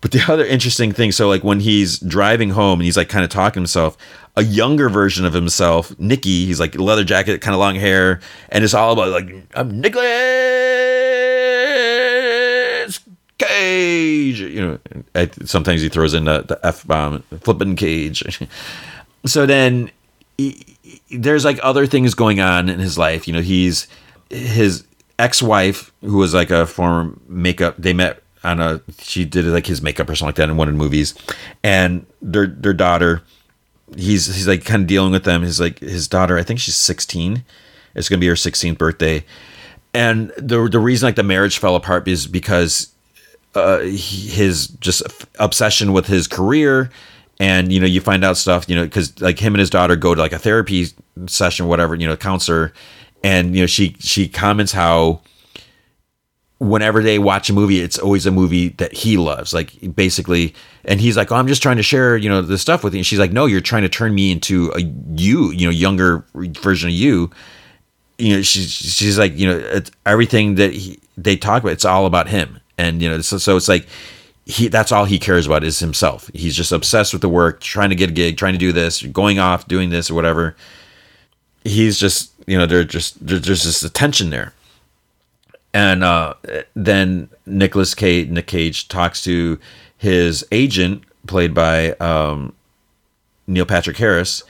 But 0.00 0.12
the 0.12 0.22
other 0.28 0.44
interesting 0.44 0.92
thing 0.92 1.12
so 1.12 1.28
like 1.28 1.44
when 1.44 1.60
he's 1.60 1.98
driving 1.98 2.50
home 2.50 2.80
and 2.80 2.84
he's 2.84 2.96
like 2.96 3.08
kind 3.08 3.24
of 3.24 3.30
talking 3.30 3.54
to 3.54 3.60
himself 3.60 3.96
a 4.38 4.44
younger 4.44 4.90
version 4.90 5.24
of 5.24 5.32
himself 5.32 5.98
nicky 5.98 6.44
he's 6.44 6.60
like 6.60 6.78
leather 6.78 7.04
jacket 7.04 7.40
kind 7.40 7.54
of 7.54 7.58
long 7.58 7.74
hair 7.74 8.20
and 8.50 8.62
it's 8.64 8.74
all 8.74 8.92
about 8.92 9.08
like 9.08 9.34
i'm 9.54 9.80
nicholas 9.80 10.85
cage 14.36 14.54
you 14.54 14.60
know 15.14 15.28
sometimes 15.44 15.80
he 15.80 15.88
throws 15.88 16.14
in 16.14 16.24
the, 16.24 16.42
the 16.42 16.58
f-bomb 16.62 17.22
flipping 17.40 17.76
cage. 17.76 18.46
So 19.24 19.44
then 19.44 19.90
he, 20.38 20.76
there's 21.10 21.44
like 21.44 21.58
other 21.60 21.84
things 21.86 22.14
going 22.14 22.38
on 22.38 22.68
in 22.68 22.78
his 22.78 22.96
life. 22.96 23.26
You 23.26 23.34
know 23.34 23.40
he's 23.40 23.88
his 24.30 24.84
ex-wife 25.18 25.90
who 26.00 26.18
was 26.18 26.32
like 26.32 26.50
a 26.50 26.64
former 26.64 27.12
makeup 27.26 27.74
they 27.76 27.92
met 27.92 28.22
on 28.44 28.60
a 28.60 28.80
she 29.00 29.24
did 29.24 29.46
like 29.46 29.66
his 29.66 29.82
makeup 29.82 30.08
or 30.08 30.14
something 30.14 30.28
like 30.28 30.36
that 30.36 30.48
in 30.48 30.56
one 30.56 30.68
of 30.68 30.74
the 30.74 30.78
movies. 30.78 31.14
And 31.64 32.06
their 32.22 32.46
their 32.46 32.72
daughter 32.72 33.22
he's 33.96 34.26
he's 34.26 34.46
like 34.46 34.64
kind 34.64 34.82
of 34.82 34.86
dealing 34.86 35.10
with 35.10 35.24
them. 35.24 35.42
He's 35.42 35.60
like 35.60 35.80
his 35.80 36.06
daughter 36.06 36.38
i 36.38 36.44
think 36.44 36.60
she's 36.60 36.76
16 36.76 37.44
it's 37.96 38.08
gonna 38.08 38.20
be 38.20 38.28
her 38.28 38.34
16th 38.34 38.78
birthday. 38.78 39.24
And 39.92 40.30
the 40.36 40.68
the 40.68 40.78
reason 40.78 41.08
like 41.08 41.16
the 41.16 41.24
marriage 41.24 41.58
fell 41.58 41.74
apart 41.74 42.06
is 42.06 42.28
because 42.28 42.92
uh, 43.56 43.80
his 43.80 44.68
just 44.68 45.02
obsession 45.38 45.92
with 45.92 46.06
his 46.06 46.28
career. 46.28 46.90
And 47.38 47.70
you 47.70 47.80
know 47.80 47.86
you 47.86 48.00
find 48.00 48.24
out 48.24 48.38
stuff 48.38 48.66
you 48.66 48.74
know 48.74 48.84
because 48.84 49.20
like 49.20 49.38
him 49.38 49.54
and 49.54 49.60
his 49.60 49.68
daughter 49.68 49.94
go 49.94 50.14
to 50.14 50.20
like 50.20 50.32
a 50.32 50.38
therapy 50.38 50.86
session 51.26 51.66
whatever 51.66 51.94
you 51.94 52.06
know 52.06 52.16
counselor. 52.16 52.72
And 53.22 53.54
you 53.54 53.62
know 53.62 53.66
she 53.66 53.96
she 53.98 54.28
comments 54.28 54.72
how 54.72 55.20
whenever 56.58 57.02
they 57.02 57.18
watch 57.18 57.50
a 57.50 57.52
movie 57.52 57.80
it's 57.80 57.98
always 57.98 58.24
a 58.24 58.30
movie 58.30 58.68
that 58.70 58.94
he 58.94 59.18
loves 59.18 59.52
like 59.52 59.94
basically. 59.94 60.54
And 60.86 60.98
he's 60.98 61.16
like 61.16 61.30
oh 61.30 61.36
i'm 61.36 61.46
just 61.46 61.62
trying 61.62 61.76
to 61.76 61.82
share 61.82 62.16
you 62.16 62.30
know 62.30 62.40
the 62.40 62.56
stuff 62.56 62.82
with 62.82 62.94
you. 62.94 63.00
And 63.00 63.06
she's 63.06 63.18
like 63.18 63.32
no 63.32 63.44
you're 63.44 63.60
trying 63.60 63.82
to 63.82 63.90
turn 63.90 64.14
me 64.14 64.30
into 64.30 64.72
a 64.74 64.80
you 65.14 65.50
you 65.50 65.66
know 65.66 65.72
younger 65.72 66.24
version 66.34 66.88
of 66.88 66.94
you. 66.94 67.30
You 68.18 68.36
know 68.36 68.42
she's 68.42 68.72
she's 68.72 69.18
like 69.18 69.36
you 69.36 69.46
know 69.46 69.80
everything 70.06 70.54
that 70.54 70.72
he, 70.72 70.98
they 71.18 71.36
talk 71.36 71.62
about 71.62 71.72
it's 71.72 71.84
all 71.84 72.06
about 72.06 72.28
him 72.28 72.60
and 72.78 73.02
you 73.02 73.08
know 73.08 73.20
so, 73.20 73.38
so 73.38 73.56
it's 73.56 73.68
like 73.68 73.86
he 74.44 74.68
that's 74.68 74.92
all 74.92 75.04
he 75.04 75.18
cares 75.18 75.46
about 75.46 75.64
is 75.64 75.78
himself. 75.78 76.30
He's 76.32 76.56
just 76.56 76.72
obsessed 76.72 77.12
with 77.12 77.22
the 77.22 77.28
work, 77.28 77.60
trying 77.60 77.90
to 77.90 77.96
get 77.96 78.10
a 78.10 78.12
gig, 78.12 78.36
trying 78.36 78.52
to 78.54 78.58
do 78.58 78.72
this, 78.72 79.02
going 79.02 79.38
off, 79.38 79.66
doing 79.66 79.90
this 79.90 80.10
or 80.10 80.14
whatever. 80.14 80.56
He's 81.64 81.98
just 81.98 82.32
you 82.46 82.56
know, 82.56 82.66
there's 82.66 82.86
just 82.86 83.26
there's 83.26 83.42
just 83.42 83.82
a 83.82 83.90
tension 83.90 84.30
there. 84.30 84.54
And 85.74 86.02
uh, 86.04 86.34
then 86.74 87.28
Nicolas 87.44 87.94
Cage, 87.94 88.28
Nick 88.28 88.46
Cage 88.46 88.88
talks 88.88 89.20
to 89.24 89.58
his 89.98 90.46
agent, 90.50 91.02
played 91.26 91.52
by 91.52 91.90
um, 91.94 92.54
Neil 93.46 93.66
Patrick 93.66 93.96
Harris, 93.96 94.42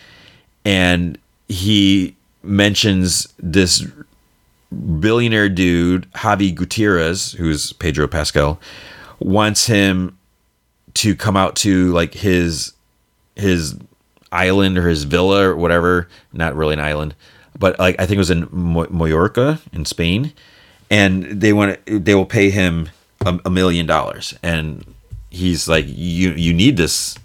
and 0.64 1.18
he 1.48 2.14
mentions 2.42 3.26
this 3.38 3.84
billionaire 5.00 5.48
dude, 5.48 6.10
Javi 6.12 6.54
Gutierrez, 6.54 7.32
who's 7.32 7.72
Pedro 7.74 8.06
Pascal, 8.06 8.60
wants 9.18 9.66
him 9.66 10.16
to 10.94 11.14
come 11.14 11.36
out 11.36 11.56
to 11.56 11.92
like 11.92 12.14
his 12.14 12.72
his 13.34 13.76
island 14.32 14.78
or 14.78 14.88
his 14.88 15.04
villa 15.04 15.48
or 15.48 15.56
whatever. 15.56 16.08
Not 16.32 16.54
really 16.54 16.74
an 16.74 16.80
island, 16.80 17.14
but 17.58 17.78
like 17.78 17.96
I 17.98 18.06
think 18.06 18.16
it 18.16 18.18
was 18.18 18.30
in 18.30 18.48
Mallorca 18.52 19.60
in 19.72 19.84
Spain, 19.84 20.32
and 20.90 21.24
they 21.24 21.52
want 21.52 21.84
to, 21.86 21.98
they 21.98 22.14
will 22.14 22.26
pay 22.26 22.50
him 22.50 22.88
a, 23.24 23.38
a 23.44 23.50
million 23.50 23.86
dollars, 23.86 24.34
and 24.42 24.84
he's 25.30 25.68
like, 25.68 25.84
you 25.86 26.30
you 26.30 26.52
need 26.52 26.76
this 26.76 27.18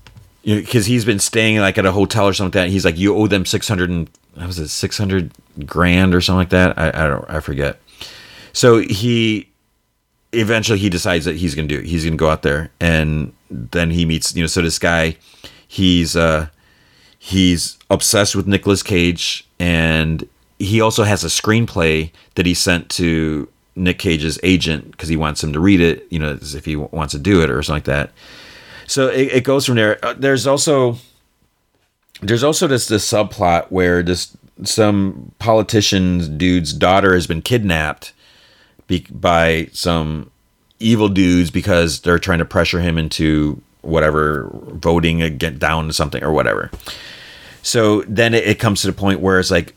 because 0.44 0.86
he's 0.86 1.06
been 1.06 1.20
staying 1.20 1.60
like 1.60 1.78
at 1.78 1.86
a 1.86 1.92
hotel 1.92 2.28
or 2.28 2.34
something 2.34 2.60
like 2.60 2.68
that. 2.68 2.72
He's 2.72 2.86
like, 2.86 2.98
you 2.98 3.16
owe 3.16 3.28
them 3.28 3.46
six 3.46 3.68
hundred 3.68 3.90
and 3.90 4.10
was 4.36 4.60
it 4.60 4.70
six 4.70 4.98
hundred 4.98 5.32
grand 5.66 6.16
or 6.16 6.22
something 6.22 6.40
like 6.40 6.50
that. 6.50 6.78
I, 6.78 6.90
I 6.90 7.08
don't 7.08 7.30
I 7.30 7.40
forget. 7.40 7.80
So 8.54 8.80
he 8.80 9.50
eventually 10.34 10.80
he 10.80 10.90
decides 10.90 11.26
that 11.26 11.36
he's 11.36 11.56
gonna 11.56 11.68
do 11.68 11.80
it. 11.80 11.86
He's 11.86 12.04
gonna 12.04 12.18
go 12.18 12.30
out 12.30 12.42
there 12.42 12.72
and 12.80 13.34
then 13.50 13.92
he 13.92 14.06
meets 14.06 14.36
you 14.36 14.42
know 14.42 14.48
so 14.48 14.62
this 14.62 14.80
guy 14.80 15.18
he's 15.68 16.16
uh 16.16 16.48
he's 17.20 17.78
obsessed 17.90 18.36
with 18.36 18.48
Nicolas 18.48 18.82
Cage 18.82 19.48
and 19.60 20.28
he 20.58 20.82
also 20.82 21.04
has 21.04 21.24
a 21.24 21.28
screenplay 21.28 22.12
that 22.36 22.46
he 22.46 22.54
sent 22.54 22.90
to 22.90 23.48
Nick 23.76 24.00
Cage's 24.00 24.40
agent 24.44 24.92
because 24.92 25.10
he 25.10 25.16
wants 25.16 25.44
him 25.44 25.54
to 25.54 25.60
read 25.60 25.82
it, 25.82 26.06
you 26.10 26.20
know, 26.20 26.38
if 26.40 26.66
he 26.66 26.76
wants 26.76 27.14
to 27.14 27.20
do 27.20 27.42
it 27.42 27.50
or 27.50 27.62
something 27.64 27.78
like 27.78 27.84
that. 27.86 28.12
So 28.88 29.08
it, 29.08 29.32
it 29.32 29.44
goes 29.44 29.66
from 29.66 29.76
there. 29.76 30.04
Uh, 30.04 30.14
there's 30.14 30.48
also 30.48 30.98
there's 32.22 32.44
also 32.44 32.68
this 32.68 32.88
this 32.88 33.10
subplot 33.10 33.72
where 33.72 34.04
this 34.04 34.36
some 34.64 35.32
politician 35.40 36.38
dude's 36.38 36.74
daughter 36.74 37.14
has 37.14 37.26
been 37.26 37.42
kidnapped 37.42 38.14
be, 38.88 39.06
by 39.10 39.68
some 39.72 40.30
evil 40.80 41.10
dudes 41.10 41.50
because 41.50 42.02
they're 42.02 42.20
trying 42.20 42.40
to 42.40 42.46
pressure 42.46 42.80
him 42.80 42.98
into 42.98 43.62
whatever 43.82 44.50
voting 44.54 45.22
again 45.22 45.58
down 45.58 45.88
to 45.88 45.94
something 45.94 46.24
or 46.24 46.32
whatever. 46.32 46.70
So 47.64 48.02
then 48.04 48.34
it, 48.34 48.46
it 48.48 48.60
comes 48.60 48.82
to 48.82 48.88
the 48.88 48.94
point 48.94 49.20
where 49.20 49.40
it's 49.40 49.52
like, 49.52 49.76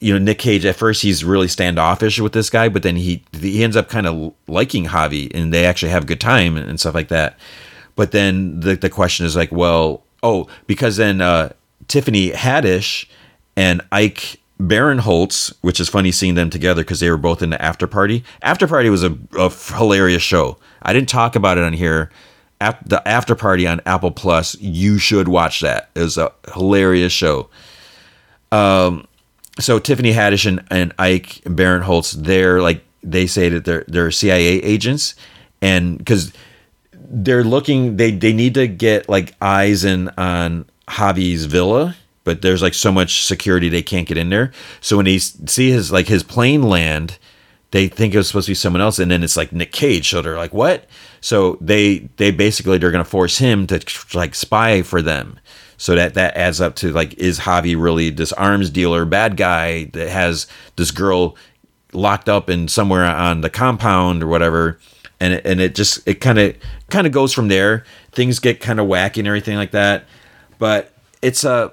you 0.00 0.12
know, 0.12 0.18
Nick 0.18 0.38
Cage 0.38 0.64
at 0.64 0.76
first 0.76 1.02
he's 1.02 1.24
really 1.24 1.48
standoffish 1.48 2.18
with 2.18 2.32
this 2.32 2.50
guy, 2.50 2.68
but 2.68 2.82
then 2.82 2.96
he 2.96 3.22
he 3.32 3.62
ends 3.62 3.76
up 3.76 3.88
kind 3.88 4.06
of 4.06 4.34
liking 4.48 4.86
Javi, 4.86 5.30
and 5.34 5.52
they 5.52 5.64
actually 5.64 5.92
have 5.92 6.04
a 6.04 6.06
good 6.06 6.20
time 6.20 6.56
and 6.56 6.80
stuff 6.80 6.94
like 6.94 7.08
that. 7.08 7.36
But 7.96 8.12
then 8.12 8.60
the 8.60 8.76
the 8.76 8.90
question 8.90 9.26
is 9.26 9.36
like, 9.36 9.52
well, 9.52 10.02
oh, 10.22 10.46
because 10.66 10.96
then 10.96 11.20
uh, 11.20 11.52
Tiffany 11.88 12.30
Haddish 12.30 13.06
and 13.56 13.82
Ike 13.90 14.40
Barinholtz, 14.60 15.52
which 15.60 15.80
is 15.80 15.88
funny 15.88 16.12
seeing 16.12 16.34
them 16.34 16.50
together 16.50 16.82
because 16.82 17.00
they 17.00 17.10
were 17.10 17.16
both 17.16 17.42
in 17.42 17.50
the 17.50 17.60
After 17.60 17.86
Party. 17.86 18.24
After 18.42 18.66
Party 18.66 18.90
was 18.90 19.02
a, 19.02 19.16
a 19.36 19.50
hilarious 19.50 20.22
show. 20.22 20.58
I 20.82 20.92
didn't 20.92 21.08
talk 21.08 21.36
about 21.36 21.58
it 21.58 21.64
on 21.64 21.72
here. 21.72 22.10
the 22.60 23.02
After 23.06 23.34
Party 23.34 23.66
on 23.66 23.80
Apple 23.86 24.12
Plus, 24.12 24.58
you 24.60 24.98
should 24.98 25.28
watch 25.28 25.60
that. 25.60 25.90
It 25.94 26.00
was 26.00 26.16
a 26.16 26.32
hilarious 26.54 27.12
show. 27.12 27.48
Um, 28.52 29.06
so 29.58 29.78
Tiffany 29.78 30.12
Haddish 30.12 30.46
and, 30.46 30.64
and 30.70 30.94
Ike 30.98 31.42
Barinholtz, 31.44 32.12
they're 32.12 32.62
like 32.62 32.84
they 33.02 33.26
say 33.26 33.48
that 33.48 33.64
they're 33.64 33.84
they're 33.88 34.10
CIA 34.10 34.62
agents, 34.62 35.14
and 35.60 35.98
because 35.98 36.32
they're 37.12 37.44
looking, 37.44 37.96
they 37.96 38.10
they 38.10 38.32
need 38.32 38.54
to 38.54 38.66
get 38.66 39.08
like 39.08 39.34
eyes 39.40 39.84
in 39.84 40.08
on 40.16 40.66
Javi's 40.88 41.44
villa 41.44 41.96
but 42.24 42.42
there's 42.42 42.62
like 42.62 42.74
so 42.74 42.92
much 42.92 43.24
security 43.24 43.68
they 43.68 43.82
can't 43.82 44.06
get 44.08 44.16
in 44.16 44.30
there. 44.30 44.52
So 44.80 44.96
when 44.96 45.06
they 45.06 45.18
see 45.18 45.70
his 45.70 45.90
like 45.90 46.06
his 46.06 46.22
plane 46.22 46.62
land, 46.62 47.18
they 47.72 47.88
think 47.88 48.14
it 48.14 48.18
was 48.18 48.28
supposed 48.28 48.46
to 48.46 48.52
be 48.52 48.54
someone 48.54 48.82
else, 48.82 48.98
and 48.98 49.10
then 49.10 49.24
it's 49.24 49.36
like 49.36 49.52
Nick 49.52 49.72
Cage. 49.72 50.08
So 50.10 50.22
they're 50.22 50.36
like, 50.36 50.54
"What?" 50.54 50.86
So 51.20 51.58
they 51.60 52.10
they 52.16 52.30
basically 52.30 52.78
they're 52.78 52.90
gonna 52.90 53.04
force 53.04 53.38
him 53.38 53.66
to 53.68 53.80
like 54.14 54.34
spy 54.34 54.82
for 54.82 55.02
them. 55.02 55.40
So 55.76 55.96
that 55.96 56.14
that 56.14 56.36
adds 56.36 56.60
up 56.60 56.76
to 56.76 56.92
like, 56.92 57.14
is 57.14 57.40
Javi 57.40 57.80
really 57.80 58.10
this 58.10 58.32
arms 58.34 58.70
dealer 58.70 59.04
bad 59.04 59.36
guy 59.36 59.84
that 59.86 60.08
has 60.08 60.46
this 60.76 60.92
girl 60.92 61.36
locked 61.92 62.28
up 62.28 62.48
in 62.48 62.68
somewhere 62.68 63.04
on 63.04 63.40
the 63.40 63.50
compound 63.50 64.22
or 64.22 64.28
whatever? 64.28 64.78
And 65.22 65.34
it, 65.34 65.46
and 65.46 65.60
it 65.60 65.76
just 65.76 66.06
it 66.06 66.14
kind 66.14 66.38
of 66.38 66.56
kind 66.90 67.06
of 67.06 67.12
goes 67.12 67.32
from 67.32 67.46
there. 67.46 67.84
Things 68.10 68.40
get 68.40 68.60
kind 68.60 68.80
of 68.80 68.88
wacky 68.88 69.18
and 69.18 69.28
everything 69.28 69.56
like 69.56 69.70
that. 69.70 70.04
But 70.58 70.92
it's 71.22 71.44
a 71.44 71.72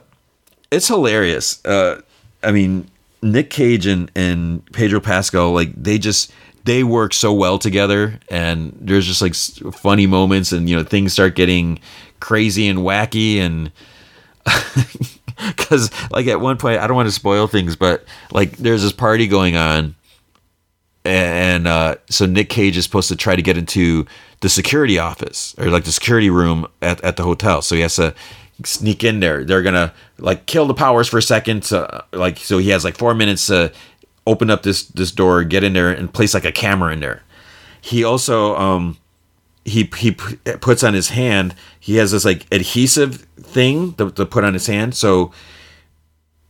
it's 0.71 0.87
hilarious. 0.87 1.63
Uh, 1.65 2.01
I 2.43 2.51
mean, 2.51 2.89
Nick 3.21 3.49
Cage 3.49 3.85
and, 3.85 4.11
and 4.15 4.65
Pedro 4.71 4.99
Pascal, 4.99 5.51
like 5.51 5.73
they 5.75 5.97
just 5.97 6.31
they 6.65 6.83
work 6.83 7.13
so 7.13 7.33
well 7.33 7.57
together, 7.57 8.19
and 8.29 8.77
there's 8.79 9.07
just 9.07 9.21
like 9.21 9.33
funny 9.75 10.05
moments, 10.05 10.51
and 10.51 10.69
you 10.69 10.75
know 10.75 10.83
things 10.83 11.13
start 11.13 11.35
getting 11.35 11.79
crazy 12.19 12.67
and 12.67 12.79
wacky, 12.79 13.37
and 13.37 13.71
because 15.47 15.89
like 16.11 16.27
at 16.27 16.39
one 16.39 16.57
point 16.57 16.79
I 16.79 16.87
don't 16.87 16.95
want 16.95 17.07
to 17.07 17.13
spoil 17.13 17.47
things, 17.47 17.75
but 17.75 18.05
like 18.31 18.51
there's 18.57 18.83
this 18.83 18.93
party 18.93 19.27
going 19.27 19.55
on, 19.55 19.95
and 21.09 21.67
uh, 21.67 21.95
so 22.09 22.25
Nick 22.25 22.49
Cage 22.49 22.77
is 22.77 22.83
supposed 22.83 23.09
to 23.09 23.15
try 23.15 23.35
to 23.35 23.41
get 23.41 23.57
into 23.57 24.05
the 24.41 24.49
security 24.49 24.97
office 24.99 25.55
or 25.57 25.65
like 25.65 25.83
the 25.83 25.91
security 25.91 26.29
room 26.29 26.67
at, 26.81 27.01
at 27.03 27.17
the 27.17 27.23
hotel. 27.23 27.61
So 27.61 27.75
he 27.75 27.81
has 27.81 27.95
to 27.95 28.13
sneak 28.63 29.03
in 29.03 29.19
there. 29.19 29.43
They're 29.43 29.63
gonna 29.63 29.93
like 30.17 30.45
kill 30.45 30.65
the 30.65 30.73
powers 30.73 31.07
for 31.07 31.17
a 31.17 31.21
second. 31.21 31.63
To, 31.63 32.05
like 32.13 32.37
so, 32.37 32.57
he 32.57 32.69
has 32.69 32.83
like 32.83 32.97
four 32.97 33.13
minutes 33.13 33.47
to 33.47 33.71
open 34.27 34.49
up 34.49 34.63
this 34.63 34.83
this 34.83 35.11
door, 35.11 35.43
get 35.43 35.63
in 35.63 35.73
there, 35.73 35.91
and 35.91 36.13
place 36.13 36.33
like 36.33 36.45
a 36.45 36.51
camera 36.51 36.93
in 36.93 36.99
there. 36.99 37.23
He 37.81 38.03
also 38.03 38.55
um 38.55 38.97
he 39.65 39.89
he 39.97 40.11
puts 40.11 40.83
on 40.83 40.93
his 40.93 41.09
hand. 41.09 41.55
He 41.79 41.95
has 41.95 42.11
this 42.11 42.25
like 42.25 42.45
adhesive 42.51 43.25
thing 43.37 43.93
to, 43.93 44.11
to 44.11 44.25
put 44.25 44.43
on 44.43 44.53
his 44.53 44.67
hand. 44.67 44.95
So 44.95 45.31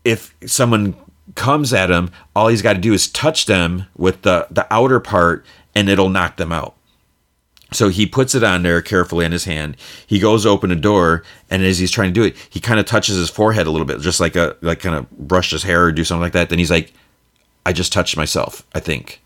if 0.03 0.35
someone 0.45 0.95
comes 1.35 1.73
at 1.73 1.89
him, 1.89 2.11
all 2.35 2.47
he's 2.47 2.61
got 2.61 2.73
to 2.73 2.79
do 2.79 2.93
is 2.93 3.07
touch 3.07 3.45
them 3.45 3.85
with 3.95 4.21
the 4.23 4.47
the 4.49 4.67
outer 4.73 4.99
part, 4.99 5.45
and 5.75 5.89
it'll 5.89 6.09
knock 6.09 6.37
them 6.37 6.51
out. 6.51 6.75
So 7.71 7.89
he 7.89 8.05
puts 8.05 8.33
it 8.33 8.43
on 8.43 8.63
there 8.63 8.81
carefully 8.81 9.25
in 9.25 9.31
his 9.31 9.45
hand. 9.45 9.77
He 10.07 10.19
goes 10.19 10.45
open 10.45 10.71
a 10.71 10.75
door, 10.75 11.23
and 11.51 11.63
as 11.63 11.77
he's 11.77 11.91
trying 11.91 12.09
to 12.09 12.13
do 12.13 12.23
it, 12.23 12.35
he 12.49 12.59
kind 12.59 12.79
of 12.79 12.85
touches 12.85 13.15
his 13.15 13.29
forehead 13.29 13.67
a 13.67 13.71
little 13.71 13.85
bit, 13.85 13.99
just 14.01 14.19
like 14.19 14.35
a 14.35 14.55
like 14.61 14.79
kind 14.79 14.95
of 14.95 15.09
brush 15.11 15.51
his 15.51 15.63
hair 15.63 15.85
or 15.85 15.91
do 15.91 16.03
something 16.03 16.21
like 16.21 16.33
that. 16.33 16.49
Then 16.49 16.59
he's 16.59 16.71
like, 16.71 16.93
"I 17.65 17.73
just 17.73 17.93
touched 17.93 18.17
myself, 18.17 18.65
I 18.73 18.79
think." 18.79 19.21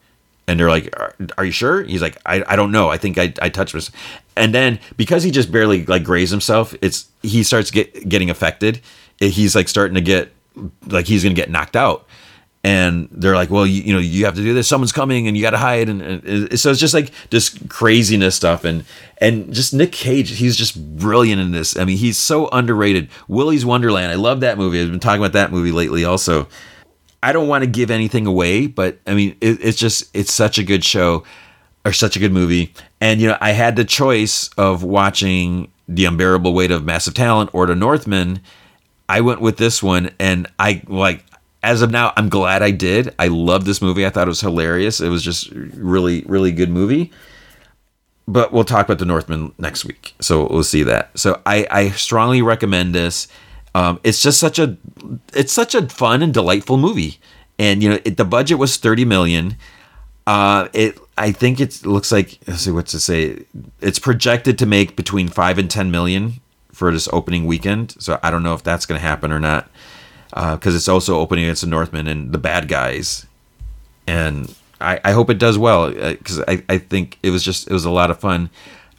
And 0.45 0.59
they're 0.59 0.69
like, 0.69 0.93
"Are, 0.99 1.15
are 1.37 1.45
you 1.45 1.51
sure?" 1.51 1.83
He's 1.83 2.01
like, 2.01 2.17
"I, 2.25 2.43
I 2.45 2.55
don't 2.57 2.71
know. 2.71 2.89
I 2.89 2.97
think 2.97 3.17
I, 3.17 3.33
I 3.41 3.47
touched 3.47 3.73
myself." 3.73 3.95
And 4.35 4.53
then 4.53 4.79
because 4.97 5.23
he 5.23 5.31
just 5.31 5.51
barely 5.51 5.85
like 5.85 6.03
grazed 6.03 6.31
himself, 6.31 6.75
it's 6.81 7.07
he 7.21 7.43
starts 7.43 7.71
get 7.71 8.09
getting 8.09 8.29
affected. 8.29 8.81
He's 9.19 9.55
like 9.55 9.69
starting 9.69 9.95
to 9.95 10.01
get 10.01 10.33
like 10.87 11.07
he's 11.07 11.23
gonna 11.23 11.35
get 11.35 11.49
knocked 11.49 11.75
out 11.75 12.07
and 12.63 13.09
they're 13.11 13.35
like, 13.35 13.49
well, 13.49 13.67
you, 13.67 13.81
you, 13.81 13.93
know, 13.93 13.99
you 13.99 14.23
have 14.23 14.35
to 14.35 14.41
do 14.41 14.53
this. 14.53 14.69
Someone's 14.69 14.93
coming, 14.93 15.27
and 15.27 15.35
you 15.35 15.43
got 15.43 15.51
to 15.51 15.57
hide, 15.57 15.89
and, 15.89 16.01
and, 16.01 16.59
so 16.59 16.71
it's 16.71 16.79
just 16.79 16.93
like 16.93 17.11
this 17.29 17.57
craziness 17.67 18.35
stuff, 18.35 18.63
and 18.63 18.85
and 19.17 19.53
just 19.53 19.73
Nick 19.73 19.91
Cage, 19.91 20.37
he's 20.37 20.55
just 20.55 20.97
brilliant 20.97 21.41
in 21.41 21.51
this. 21.51 21.77
I 21.77 21.83
mean, 21.83 21.97
he's 21.97 22.17
so 22.17 22.47
underrated. 22.49 23.09
Willy's 23.27 23.65
Wonderland, 23.65 24.11
I 24.11 24.15
love 24.15 24.39
that 24.41 24.57
movie. 24.57 24.81
I've 24.81 24.91
been 24.91 25.01
talking 25.01 25.21
about 25.21 25.33
that 25.33 25.51
movie 25.51 25.71
lately, 25.71 26.05
also. 26.05 26.47
I 27.21 27.31
don't 27.31 27.47
want 27.47 27.63
to 27.63 27.69
give 27.69 27.89
anything 27.89 28.25
away, 28.25 28.67
but 28.67 28.99
I 29.07 29.13
mean, 29.13 29.35
it, 29.41 29.59
it's 29.61 29.77
just 29.77 30.09
it's 30.15 30.31
such 30.31 30.57
a 30.57 30.63
good 30.63 30.85
show, 30.85 31.25
or 31.85 31.91
such 31.91 32.15
a 32.15 32.19
good 32.19 32.31
movie, 32.31 32.73
and 33.01 33.19
you 33.19 33.27
know, 33.27 33.37
I 33.41 33.51
had 33.51 33.75
the 33.75 33.85
choice 33.85 34.49
of 34.57 34.83
watching 34.83 35.69
The 35.89 36.05
Unbearable 36.05 36.53
Weight 36.53 36.71
of 36.71 36.85
Massive 36.85 37.13
Talent 37.13 37.49
or 37.53 37.65
The 37.65 37.75
Northman. 37.75 38.39
I 39.09 39.21
went 39.21 39.41
with 39.41 39.57
this 39.57 39.83
one, 39.83 40.11
and 40.19 40.47
I 40.59 40.81
like 40.87 41.23
as 41.63 41.81
of 41.81 41.91
now, 41.91 42.11
I'm 42.17 42.27
glad 42.27 42.61
I 42.61 42.71
did. 42.71 43.15
I 43.17 43.27
love 43.27 43.63
this 43.63 43.81
movie. 43.81 44.05
I 44.05 44.09
thought 44.09 44.27
it 44.27 44.29
was 44.29 44.41
hilarious. 44.41 44.99
It 44.99 45.07
was 45.07 45.23
just 45.23 45.49
really, 45.51 46.23
really 46.27 46.51
good 46.51 46.69
movie. 46.69 47.11
But 48.27 48.51
we'll 48.51 48.65
talk 48.65 48.85
about 48.85 48.99
the 48.99 49.05
Northman 49.05 49.53
next 49.57 49.85
week, 49.85 50.13
so 50.19 50.47
we'll 50.47 50.63
see 50.63 50.83
that. 50.83 51.17
So 51.17 51.41
I, 51.45 51.65
I 51.71 51.89
strongly 51.91 52.41
recommend 52.41 52.93
this. 52.93 53.27
Um, 53.75 53.99
it's 54.03 54.21
just 54.21 54.39
such 54.39 54.59
a, 54.59 54.77
it's 55.33 55.51
such 55.51 55.73
a 55.73 55.87
fun 55.87 56.21
and 56.21 56.33
delightful 56.33 56.77
movie. 56.77 57.19
And 57.57 57.81
you 57.81 57.89
know, 57.89 57.99
it, 58.05 58.17
the 58.17 58.25
budget 58.25 58.57
was 58.57 58.77
30 58.77 59.05
million. 59.05 59.57
Uh, 60.25 60.67
it 60.73 60.97
I 61.17 61.31
think 61.31 61.59
it 61.59 61.85
looks 61.85 62.11
like 62.11 62.39
let's 62.47 62.61
see 62.61 62.71
what's 62.71 62.91
to 62.91 62.99
say. 62.99 63.45
It's 63.81 63.99
projected 63.99 64.57
to 64.59 64.65
make 64.65 64.95
between 64.95 65.27
five 65.27 65.57
and 65.57 65.69
ten 65.69 65.91
million 65.91 66.39
for 66.73 66.91
this 66.91 67.07
opening 67.13 67.45
weekend. 67.45 67.95
So 68.01 68.19
I 68.21 68.31
don't 68.31 68.43
know 68.43 68.53
if 68.53 68.63
that's 68.63 68.85
going 68.85 68.99
to 68.99 69.07
happen 69.07 69.31
or 69.31 69.39
not, 69.39 69.69
because 70.29 70.73
uh, 70.73 70.77
it's 70.77 70.89
also 70.89 71.19
opening 71.19 71.45
against 71.45 71.61
the 71.61 71.67
Northman 71.67 72.07
and 72.07 72.31
the 72.31 72.37
bad 72.37 72.67
guys, 72.67 73.25
and 74.07 74.53
I, 74.81 74.99
I 75.05 75.11
hope 75.13 75.29
it 75.29 75.37
does 75.37 75.57
well 75.57 75.91
because 75.91 76.39
uh, 76.39 76.45
I, 76.47 76.63
I 76.67 76.77
think 76.77 77.17
it 77.23 77.29
was 77.29 77.43
just 77.43 77.67
it 77.69 77.73
was 77.73 77.85
a 77.85 77.91
lot 77.91 78.11
of 78.11 78.19
fun. 78.19 78.49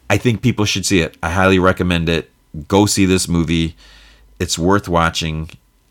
I 0.09 0.17
think 0.17 0.41
people 0.41 0.65
should 0.65 0.85
see 0.85 1.01
it. 1.01 1.17
I 1.21 1.29
highly 1.29 1.59
recommend 1.59 2.09
it. 2.09 2.31
Go 2.67 2.85
see 2.85 3.05
this 3.05 3.27
movie. 3.27 3.75
It's 4.39 4.57
worth 4.57 4.87
watching, 4.87 5.49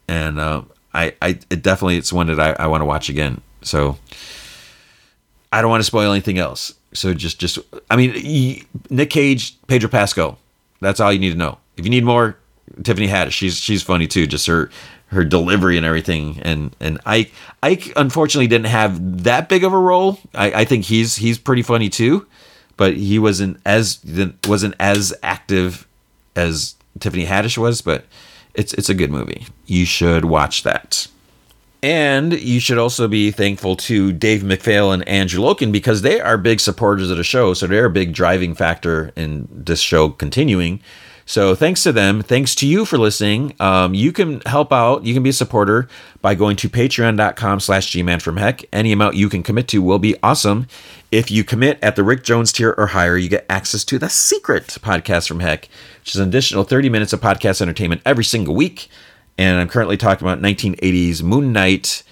and 0.08 0.38
uh, 0.38 0.62
I, 0.92 1.14
I 1.20 1.28
it 1.50 1.62
definitely 1.62 1.98
it's 1.98 2.12
one 2.12 2.26
that 2.28 2.40
I, 2.40 2.64
I 2.64 2.66
want 2.66 2.80
to 2.80 2.86
watch 2.86 3.08
again. 3.08 3.40
So 3.62 3.98
I 5.52 5.62
don't 5.62 5.70
want 5.70 5.80
to 5.80 5.86
spoil 5.86 6.12
anything 6.12 6.38
else. 6.38 6.74
So 6.92 7.12
just 7.14 7.38
just 7.38 7.58
I 7.90 7.96
mean 7.96 8.64
Nick 8.90 9.10
Cage, 9.10 9.56
Pedro 9.66 9.88
Pascal. 9.88 10.38
That's 10.80 11.00
all 11.00 11.12
you 11.12 11.18
need 11.18 11.32
to 11.32 11.38
know. 11.38 11.58
If 11.76 11.84
you 11.84 11.90
need 11.90 12.04
more, 12.04 12.36
Tiffany 12.82 13.08
Haddish. 13.08 13.32
She's 13.32 13.58
she's 13.58 13.82
funny 13.82 14.06
too. 14.06 14.26
Just 14.26 14.46
her 14.46 14.70
her 15.08 15.24
delivery 15.24 15.76
and 15.76 15.86
everything. 15.86 16.40
And 16.42 16.74
and 16.80 17.00
Ike 17.06 17.32
Ike 17.62 17.92
unfortunately 17.96 18.48
didn't 18.48 18.66
have 18.66 19.24
that 19.24 19.48
big 19.48 19.64
of 19.64 19.72
a 19.72 19.78
role. 19.78 20.18
I, 20.34 20.52
I 20.52 20.64
think 20.64 20.84
he's 20.84 21.16
he's 21.16 21.38
pretty 21.38 21.62
funny 21.62 21.88
too, 21.88 22.26
but 22.76 22.96
he 22.96 23.18
wasn't 23.18 23.60
as 23.64 24.00
wasn't 24.46 24.74
as 24.80 25.14
active 25.22 25.86
as 26.36 26.74
Tiffany 27.00 27.26
Haddish 27.26 27.58
was. 27.58 27.80
But 27.80 28.04
it's 28.54 28.74
it's 28.74 28.88
a 28.88 28.94
good 28.94 29.10
movie. 29.10 29.46
You 29.66 29.84
should 29.84 30.24
watch 30.24 30.62
that. 30.62 31.08
And 31.82 32.32
you 32.40 32.60
should 32.60 32.78
also 32.78 33.08
be 33.08 33.30
thankful 33.30 33.76
to 33.76 34.10
Dave 34.10 34.40
McPhail 34.40 34.94
and 34.94 35.06
Andrew 35.06 35.42
Loken 35.42 35.70
because 35.70 36.00
they 36.00 36.18
are 36.18 36.38
big 36.38 36.58
supporters 36.58 37.10
of 37.10 37.18
the 37.18 37.24
show. 37.24 37.52
So 37.52 37.66
they're 37.66 37.84
a 37.84 37.90
big 37.90 38.14
driving 38.14 38.54
factor 38.54 39.12
in 39.16 39.46
this 39.52 39.80
show 39.80 40.08
continuing. 40.08 40.80
So 41.26 41.54
thanks 41.54 41.82
to 41.84 41.92
them. 41.92 42.22
Thanks 42.22 42.54
to 42.56 42.66
you 42.66 42.84
for 42.84 42.98
listening. 42.98 43.54
Um, 43.58 43.94
you 43.94 44.12
can 44.12 44.40
help 44.42 44.72
out. 44.72 45.04
You 45.04 45.14
can 45.14 45.22
be 45.22 45.30
a 45.30 45.34
supporter 45.34 45.88
by 46.20 46.34
going 46.34 46.56
to 46.56 46.68
patreon.com 46.68 47.60
slash 47.60 47.90
gman 47.90 48.20
from 48.20 48.36
heck. 48.36 48.62
Any 48.72 48.92
amount 48.92 49.16
you 49.16 49.28
can 49.30 49.42
commit 49.42 49.68
to 49.68 49.80
will 49.80 49.98
be 49.98 50.16
awesome. 50.22 50.66
If 51.10 51.30
you 51.30 51.42
commit 51.42 51.78
at 51.82 51.96
the 51.96 52.04
Rick 52.04 52.24
Jones 52.24 52.52
tier 52.52 52.74
or 52.76 52.88
higher, 52.88 53.16
you 53.16 53.28
get 53.28 53.46
access 53.48 53.84
to 53.86 53.98
the 53.98 54.10
secret 54.10 54.66
podcast 54.82 55.26
from 55.26 55.40
heck, 55.40 55.68
which 56.00 56.14
is 56.14 56.20
an 56.20 56.28
additional 56.28 56.64
30 56.64 56.90
minutes 56.90 57.12
of 57.14 57.20
podcast 57.20 57.62
entertainment 57.62 58.02
every 58.04 58.24
single 58.24 58.54
week. 58.54 58.88
And 59.38 59.58
I'm 59.58 59.68
currently 59.68 59.96
talking 59.96 60.26
about 60.26 60.42
1980s 60.42 61.22
Moon 61.22 61.52
Knight. 61.52 62.02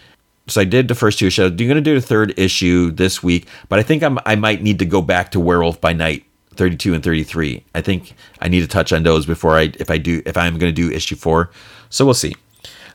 So 0.49 0.61
I 0.61 0.65
did 0.65 0.89
the 0.89 0.95
first 0.95 1.19
two 1.19 1.31
shows. 1.31 1.51
I'm 1.51 1.57
going 1.57 1.75
to 1.75 1.81
do 1.81 1.95
the 1.95 2.07
third 2.07 2.37
issue 2.39 2.91
this 2.91 3.23
week, 3.23 3.47
but 3.69 3.79
I 3.79 3.83
think 3.83 4.03
I'm, 4.03 4.19
I 4.25 4.37
might 4.37 4.63
need 4.63 4.79
to 4.81 4.85
go 4.85 5.03
back 5.03 5.31
to 5.33 5.41
Werewolf 5.41 5.81
by 5.81 5.93
Night 5.93 6.25
32 6.57 6.95
and 6.95 7.03
33. 7.03 7.65
I 7.75 7.81
think 7.81 8.15
I 8.41 8.49
need 8.49 8.61
to 8.61 8.69
touch 8.69 8.93
on 8.93 9.03
those 9.03 9.27
before 9.27 9.57
I 9.57 9.73
if 9.79 9.91
I 9.91 9.99
do 9.99 10.23
if 10.27 10.37
I'm 10.37 10.59
going 10.59 10.75
to 10.75 10.83
do 10.83 10.91
issue 10.91 11.17
4. 11.17 11.51
So 11.91 12.05
we'll 12.05 12.15
see. 12.15 12.35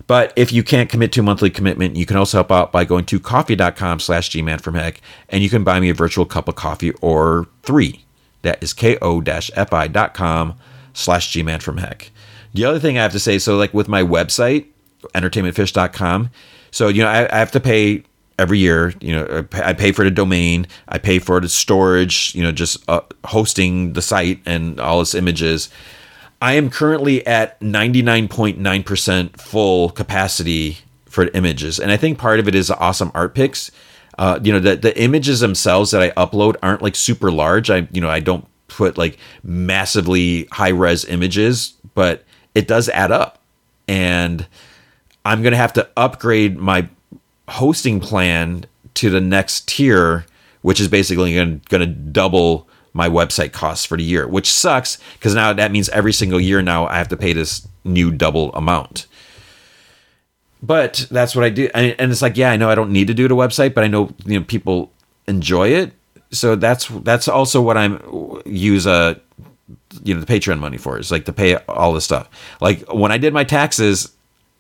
But 0.06 0.32
if 0.36 0.54
you 0.54 0.64
can't 0.64 0.90
commit 0.90 1.12
to 1.14 1.20
a 1.20 1.24
monthly 1.24 1.50
commitment, 1.50 1.98
you 1.98 2.06
can 2.06 2.16
also 2.16 2.38
help 2.38 2.52
out 2.52 2.72
by 2.72 2.86
going 2.86 3.06
to 3.06 3.20
ko-fi.com 3.20 4.00
slash 4.00 4.30
gman 4.30 4.62
from 4.62 4.76
heck 4.76 5.02
and 5.30 5.44
you 5.44 5.50
can 5.50 5.64
buy 5.64 5.80
me 5.80 5.90
a 5.90 5.94
virtual 5.94 6.26
cup 6.26 6.48
of 6.48 6.56
coffee 6.56 6.92
or 7.02 7.48
three. 7.64 8.06
That 8.44 8.64
is 8.64 8.74
ko-fi.com 8.74 10.56
slash 10.94 11.34
gman 11.34 11.62
from 11.62 11.78
heck. 11.78 12.12
The 12.54 12.66
other 12.66 12.80
thing 12.80 12.98
I 12.98 13.04
have 13.04 13.12
to 13.12 13.20
say, 13.20 13.38
so 13.38 13.58
like 13.58 13.74
with 13.74 13.88
my 13.88 14.02
website, 14.02 14.68
entertainmentfish.com, 15.14 16.30
so 16.72 16.88
you 16.88 17.02
know 17.02 17.10
I, 17.10 17.34
I 17.34 17.40
have 17.40 17.52
to 17.52 17.60
pay 17.60 18.04
every 18.40 18.60
year. 18.60 18.94
You 19.02 19.16
know, 19.16 19.46
I 19.54 19.74
pay 19.74 19.92
for 19.92 20.04
the 20.04 20.12
domain, 20.12 20.68
I 20.88 20.98
pay 20.98 21.20
for 21.20 21.40
the 21.40 21.50
storage, 21.50 22.34
you 22.36 22.44
know, 22.44 22.52
just 22.52 22.88
uh, 22.90 23.02
hosting 23.26 23.94
the 23.94 24.02
site 24.02 24.42
and 24.46 24.80
all 24.80 25.02
its 25.02 25.16
images. 25.16 25.70
I 26.42 26.54
am 26.54 26.70
currently 26.70 27.26
at 27.26 27.60
99.9% 27.62 29.40
full 29.40 29.90
capacity 29.90 30.78
for 31.06 31.28
images. 31.30 31.80
And 31.80 31.92
I 31.92 31.98
think 31.98 32.20
part 32.20 32.40
of 32.40 32.48
it 32.48 32.54
is 32.54 32.70
awesome 32.70 33.12
art 33.16 33.34
picks. 33.34 33.72
Uh, 34.20 34.40
you 34.44 34.52
know, 34.52 34.60
the, 34.60 34.76
the 34.76 35.00
images 35.02 35.40
themselves 35.40 35.92
that 35.92 36.02
I 36.02 36.12
upload 36.12 36.56
aren't 36.62 36.82
like 36.82 36.96
super 36.96 37.32
large. 37.32 37.70
I, 37.70 37.88
you 37.92 38.02
know, 38.02 38.10
I 38.10 38.20
don't 38.20 38.46
put 38.68 38.98
like 38.98 39.18
massively 39.44 40.48
high 40.52 40.70
res 40.70 41.06
images, 41.06 41.74
but 41.96 42.24
it 42.54 42.68
does 42.68 42.90
add 42.90 43.12
up. 43.12 43.42
And 43.88 44.46
I'm 45.26 45.42
going 45.42 45.52
to 45.52 45.58
have 45.58 45.74
to 45.74 45.90
upgrade 45.98 46.58
my 46.58 46.88
hosting 47.48 48.00
plan 48.00 48.66
to 48.96 49.10
the 49.10 49.22
next 49.22 49.68
tier, 49.68 50.26
which 50.62 50.80
is 50.80 50.88
basically 50.88 51.34
going 51.36 51.62
to 51.70 51.86
double 51.86 52.68
my 52.94 53.08
website 53.08 53.54
costs 53.54 53.86
for 53.86 53.96
the 53.96 54.04
year, 54.04 54.28
which 54.28 54.52
sucks 54.52 54.98
because 55.14 55.36
now 55.36 55.54
that 55.54 55.72
means 55.72 55.88
every 55.90 56.12
single 56.12 56.42
year 56.42 56.62
now 56.62 56.88
I 56.88 56.98
have 56.98 57.08
to 57.10 57.18
pay 57.18 57.32
this 57.32 57.68
new 57.84 58.12
double 58.12 58.52
amount. 58.54 59.06
But 60.64 61.06
that's 61.12 61.36
what 61.36 61.46
I 61.46 61.50
do, 61.50 61.70
and 61.76 62.12
it's 62.12 62.24
like, 62.24 62.36
yeah, 62.36 62.50
I 62.50 62.58
know 62.58 62.70
I 62.70 62.76
don't 62.76 62.92
need 62.92 63.08
to 63.08 63.14
do 63.14 63.28
the 63.28 63.36
website, 63.36 63.76
but 63.76 63.84
I 63.84 63.88
know 63.88 64.10
you 64.26 64.40
know 64.40 64.46
people 64.46 64.92
enjoy 65.28 65.70
it, 65.70 65.92
so 66.32 66.56
that's 66.56 66.88
that's 66.88 67.28
also 67.28 67.62
what 67.62 67.78
I'm 67.78 68.42
use 68.44 68.88
a 68.88 68.92
uh, 68.92 69.16
you 70.04 70.16
know 70.16 70.20
the 70.20 70.26
Patreon 70.26 70.58
money 70.58 70.78
for 70.78 70.98
is 70.98 71.12
like 71.12 71.26
to 71.26 71.34
pay 71.34 71.58
all 71.68 71.94
this 71.94 72.06
stuff. 72.06 72.28
Like 72.60 72.92
when 72.92 73.12
I 73.12 73.20
did 73.20 73.34
my 73.34 73.44
taxes, 73.44 74.12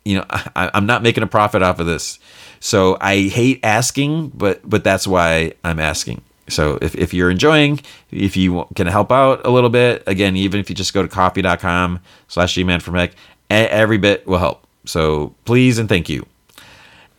you 0.06 0.18
know, 0.18 0.26
I, 0.30 0.70
I'm 0.76 0.86
not 0.86 1.02
making 1.02 1.24
a 1.24 1.28
profit 1.28 1.64
off 1.64 1.80
of 1.80 1.88
this 1.88 2.20
so 2.60 2.98
I 3.02 3.28
hate 3.28 3.60
asking, 3.64 4.30
but 4.30 4.68
but 4.68 4.84
that's 4.84 5.08
why 5.08 5.54
I'm 5.64 5.80
asking. 5.80 6.22
So 6.50 6.80
if, 6.82 6.96
if 6.96 7.14
you're 7.14 7.30
enjoying, 7.30 7.82
if 8.10 8.38
you 8.38 8.68
can 8.76 8.88
help 8.88 9.12
out 9.12 9.46
a 9.46 9.50
little 9.50 9.70
bit, 9.70 10.04
again, 10.08 10.38
even 10.38 10.60
if 10.60 10.70
you 10.70 10.76
just 10.76 10.94
go 10.94 11.02
to 11.02 11.08
ko-fi.com 11.10 12.00
slash 12.28 12.56
gman 12.56 12.82
from 12.82 12.96
heck, 12.96 13.12
every 13.50 13.98
bit 13.98 14.26
will 14.26 14.38
help. 14.38 14.66
So 14.86 15.36
please 15.44 15.78
and 15.78 15.90
thank 15.90 16.08
you. 16.08 16.26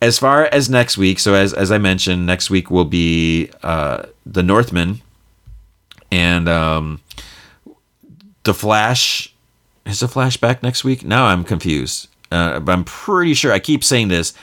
As 0.00 0.18
far 0.18 0.44
as 0.46 0.70
next 0.70 0.96
week, 0.96 1.18
so 1.18 1.34
as, 1.34 1.52
as 1.52 1.70
I 1.70 1.78
mentioned, 1.78 2.24
next 2.24 2.50
week 2.50 2.70
will 2.70 2.84
be 2.84 3.50
uh, 3.62 4.04
The 4.24 4.42
Northman 4.42 5.02
and 6.10 6.48
um, 6.48 7.00
The 8.44 8.54
Flash. 8.54 9.34
Is 9.84 10.00
The 10.00 10.08
Flash 10.08 10.36
back 10.36 10.62
next 10.62 10.84
week? 10.84 11.04
Now 11.04 11.26
I'm 11.26 11.44
confused. 11.44 12.08
Uh, 12.30 12.60
but 12.60 12.72
I'm 12.72 12.84
pretty 12.84 13.34
sure, 13.34 13.52
I 13.52 13.58
keep 13.58 13.82
saying 13.82 14.08
this, 14.08 14.34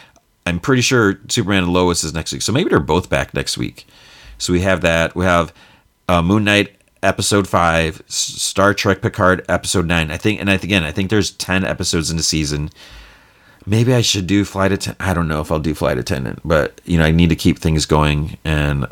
I'm 0.45 0.59
pretty 0.59 0.81
sure 0.81 1.19
Superman 1.27 1.63
and 1.63 1.73
Lois 1.73 2.03
is 2.03 2.13
next 2.13 2.31
week. 2.31 2.41
So 2.41 2.51
maybe 2.51 2.69
they're 2.69 2.79
both 2.79 3.09
back 3.09 3.33
next 3.33 3.57
week. 3.57 3.87
So 4.37 4.53
we 4.53 4.61
have 4.61 4.81
that. 4.81 5.15
We 5.15 5.25
have 5.25 5.53
uh, 6.07 6.21
Moon 6.21 6.43
Knight 6.43 6.75
episode 7.01 7.47
five, 7.47 8.01
Star 8.07 8.73
Trek 8.73 9.01
Picard 9.01 9.45
episode 9.49 9.85
nine. 9.85 10.11
I 10.11 10.17
think, 10.17 10.39
and 10.39 10.49
I, 10.49 10.55
again, 10.55 10.83
I 10.83 10.91
think 10.91 11.09
there's 11.09 11.31
10 11.31 11.63
episodes 11.63 12.11
in 12.11 12.17
the 12.17 12.23
season. 12.23 12.69
Maybe 13.65 13.93
I 13.93 14.01
should 14.01 14.27
do 14.27 14.45
Flight 14.45 14.71
Attendant. 14.71 15.01
I 15.01 15.13
don't 15.13 15.27
know 15.27 15.41
if 15.41 15.51
I'll 15.51 15.59
do 15.59 15.73
Flight 15.73 15.97
Attendant, 15.97 16.39
but 16.45 16.79
you 16.85 16.97
know, 16.97 17.05
I 17.05 17.11
need 17.11 17.29
to 17.29 17.35
keep 17.35 17.57
things 17.57 17.85
going. 17.85 18.37
And 18.45 18.85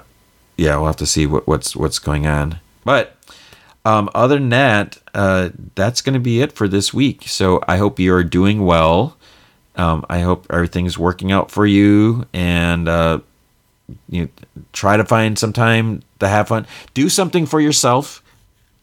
yeah, 0.57 0.75
we'll 0.77 0.87
have 0.87 0.97
to 0.97 1.05
see 1.05 1.27
what, 1.27 1.47
what's, 1.47 1.75
what's 1.75 1.99
going 1.99 2.25
on. 2.25 2.59
But 2.83 3.15
um, 3.85 4.09
other 4.15 4.35
than 4.35 4.49
that, 4.49 4.97
uh, 5.13 5.49
that's 5.75 6.01
going 6.01 6.13
to 6.13 6.19
be 6.19 6.41
it 6.41 6.51
for 6.51 6.67
this 6.67 6.93
week. 6.93 7.27
So 7.27 7.61
I 7.67 7.77
hope 7.77 7.99
you're 7.99 8.23
doing 8.23 8.65
well. 8.65 9.17
Um, 9.75 10.05
I 10.09 10.19
hope 10.19 10.47
everything's 10.49 10.97
working 10.97 11.31
out 11.31 11.49
for 11.49 11.65
you 11.65 12.25
and 12.33 12.87
uh, 12.87 13.19
you 14.09 14.23
know, 14.23 14.29
try 14.71 14.97
to 14.97 15.05
find 15.05 15.37
some 15.37 15.53
time 15.53 16.03
to 16.19 16.27
have 16.27 16.47
fun. 16.47 16.67
Do 16.93 17.09
something 17.09 17.45
for 17.45 17.59
yourself 17.59 18.23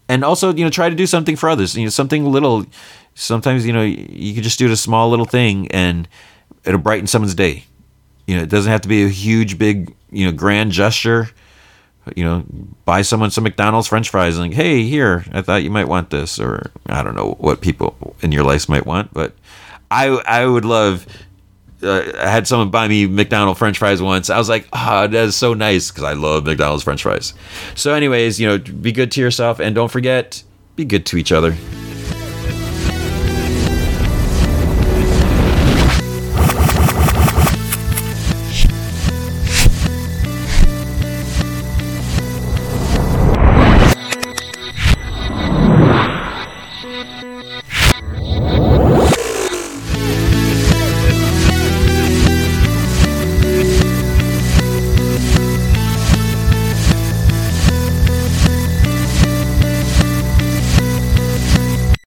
and 0.09 0.25
also, 0.25 0.53
you 0.53 0.65
know, 0.65 0.71
try 0.71 0.89
to 0.89 0.97
do 0.97 1.07
something 1.07 1.37
for 1.37 1.49
others. 1.49 1.77
You 1.77 1.85
know, 1.85 1.91
something 1.91 2.25
little. 2.25 2.67
Sometimes, 3.15 3.67
you 3.67 3.73
know, 3.73 3.83
you 3.83 4.35
can 4.35 4.43
just 4.43 4.59
do 4.59 4.71
a 4.71 4.77
small 4.77 5.11
little 5.11 5.27
thing 5.27 5.69
and 5.73 6.09
it'll 6.65 6.81
brighten 6.81 7.07
someone's 7.07 7.35
day. 7.35 7.65
You 8.27 8.37
know, 8.37 8.43
it 8.43 8.49
doesn't 8.49 8.71
have 8.71 8.81
to 8.83 8.89
be 8.89 9.05
a 9.05 9.09
huge, 9.09 9.59
big, 9.59 9.95
you 10.11 10.27
know, 10.27 10.33
grand 10.33 10.73
gesture. 10.73 11.31
You 12.17 12.25
know, 12.25 12.45
buy 12.85 13.03
someone 13.03 13.31
some 13.31 13.45
McDonald's 13.45 13.89
French 13.89 14.09
fries 14.09 14.37
and 14.37 14.49
like, 14.49 14.57
hey, 14.57 14.85
here, 14.85 15.25
I 15.33 15.43
thought 15.43 15.63
you 15.63 15.71
might 15.71 15.87
want 15.87 16.11
this, 16.11 16.41
or 16.41 16.71
I 16.87 17.03
don't 17.03 17.15
know 17.15 17.37
what 17.39 17.61
people 17.61 18.17
in 18.23 18.33
your 18.33 18.43
life 18.43 18.69
might 18.69 18.87
want, 18.87 19.13
but 19.13 19.35
I 19.91 20.07
I 20.07 20.47
would 20.47 20.65
love. 20.65 21.07
Uh, 21.83 22.03
I 22.19 22.29
had 22.29 22.47
someone 22.47 22.71
buy 22.71 22.89
me 22.89 23.07
McDonald's 23.07 23.59
French 23.59 23.79
fries 23.79 24.03
once. 24.03 24.29
I 24.29 24.37
was 24.37 24.49
like, 24.49 24.69
"Ah, 24.73 25.05
oh, 25.05 25.07
that 25.07 25.25
is 25.25 25.35
so 25.37 25.55
nice," 25.55 25.91
because 25.91 26.05
I 26.05 26.13
love 26.13 26.45
McDonald's 26.45 26.85
French 26.85 27.03
fries. 27.03 27.33
So, 27.75 27.95
anyways, 27.95 28.39
you 28.39 28.47
know, 28.47 28.59
be 28.59 28.93
good 28.93 29.11
to 29.13 29.21
yourself, 29.21 29.61
and 29.61 29.75
don't 29.75 29.91
forget, 29.91 30.43
be 30.77 30.85
good 30.85 31.07
to 31.07 31.17
each 31.17 31.33
other. 31.33 31.57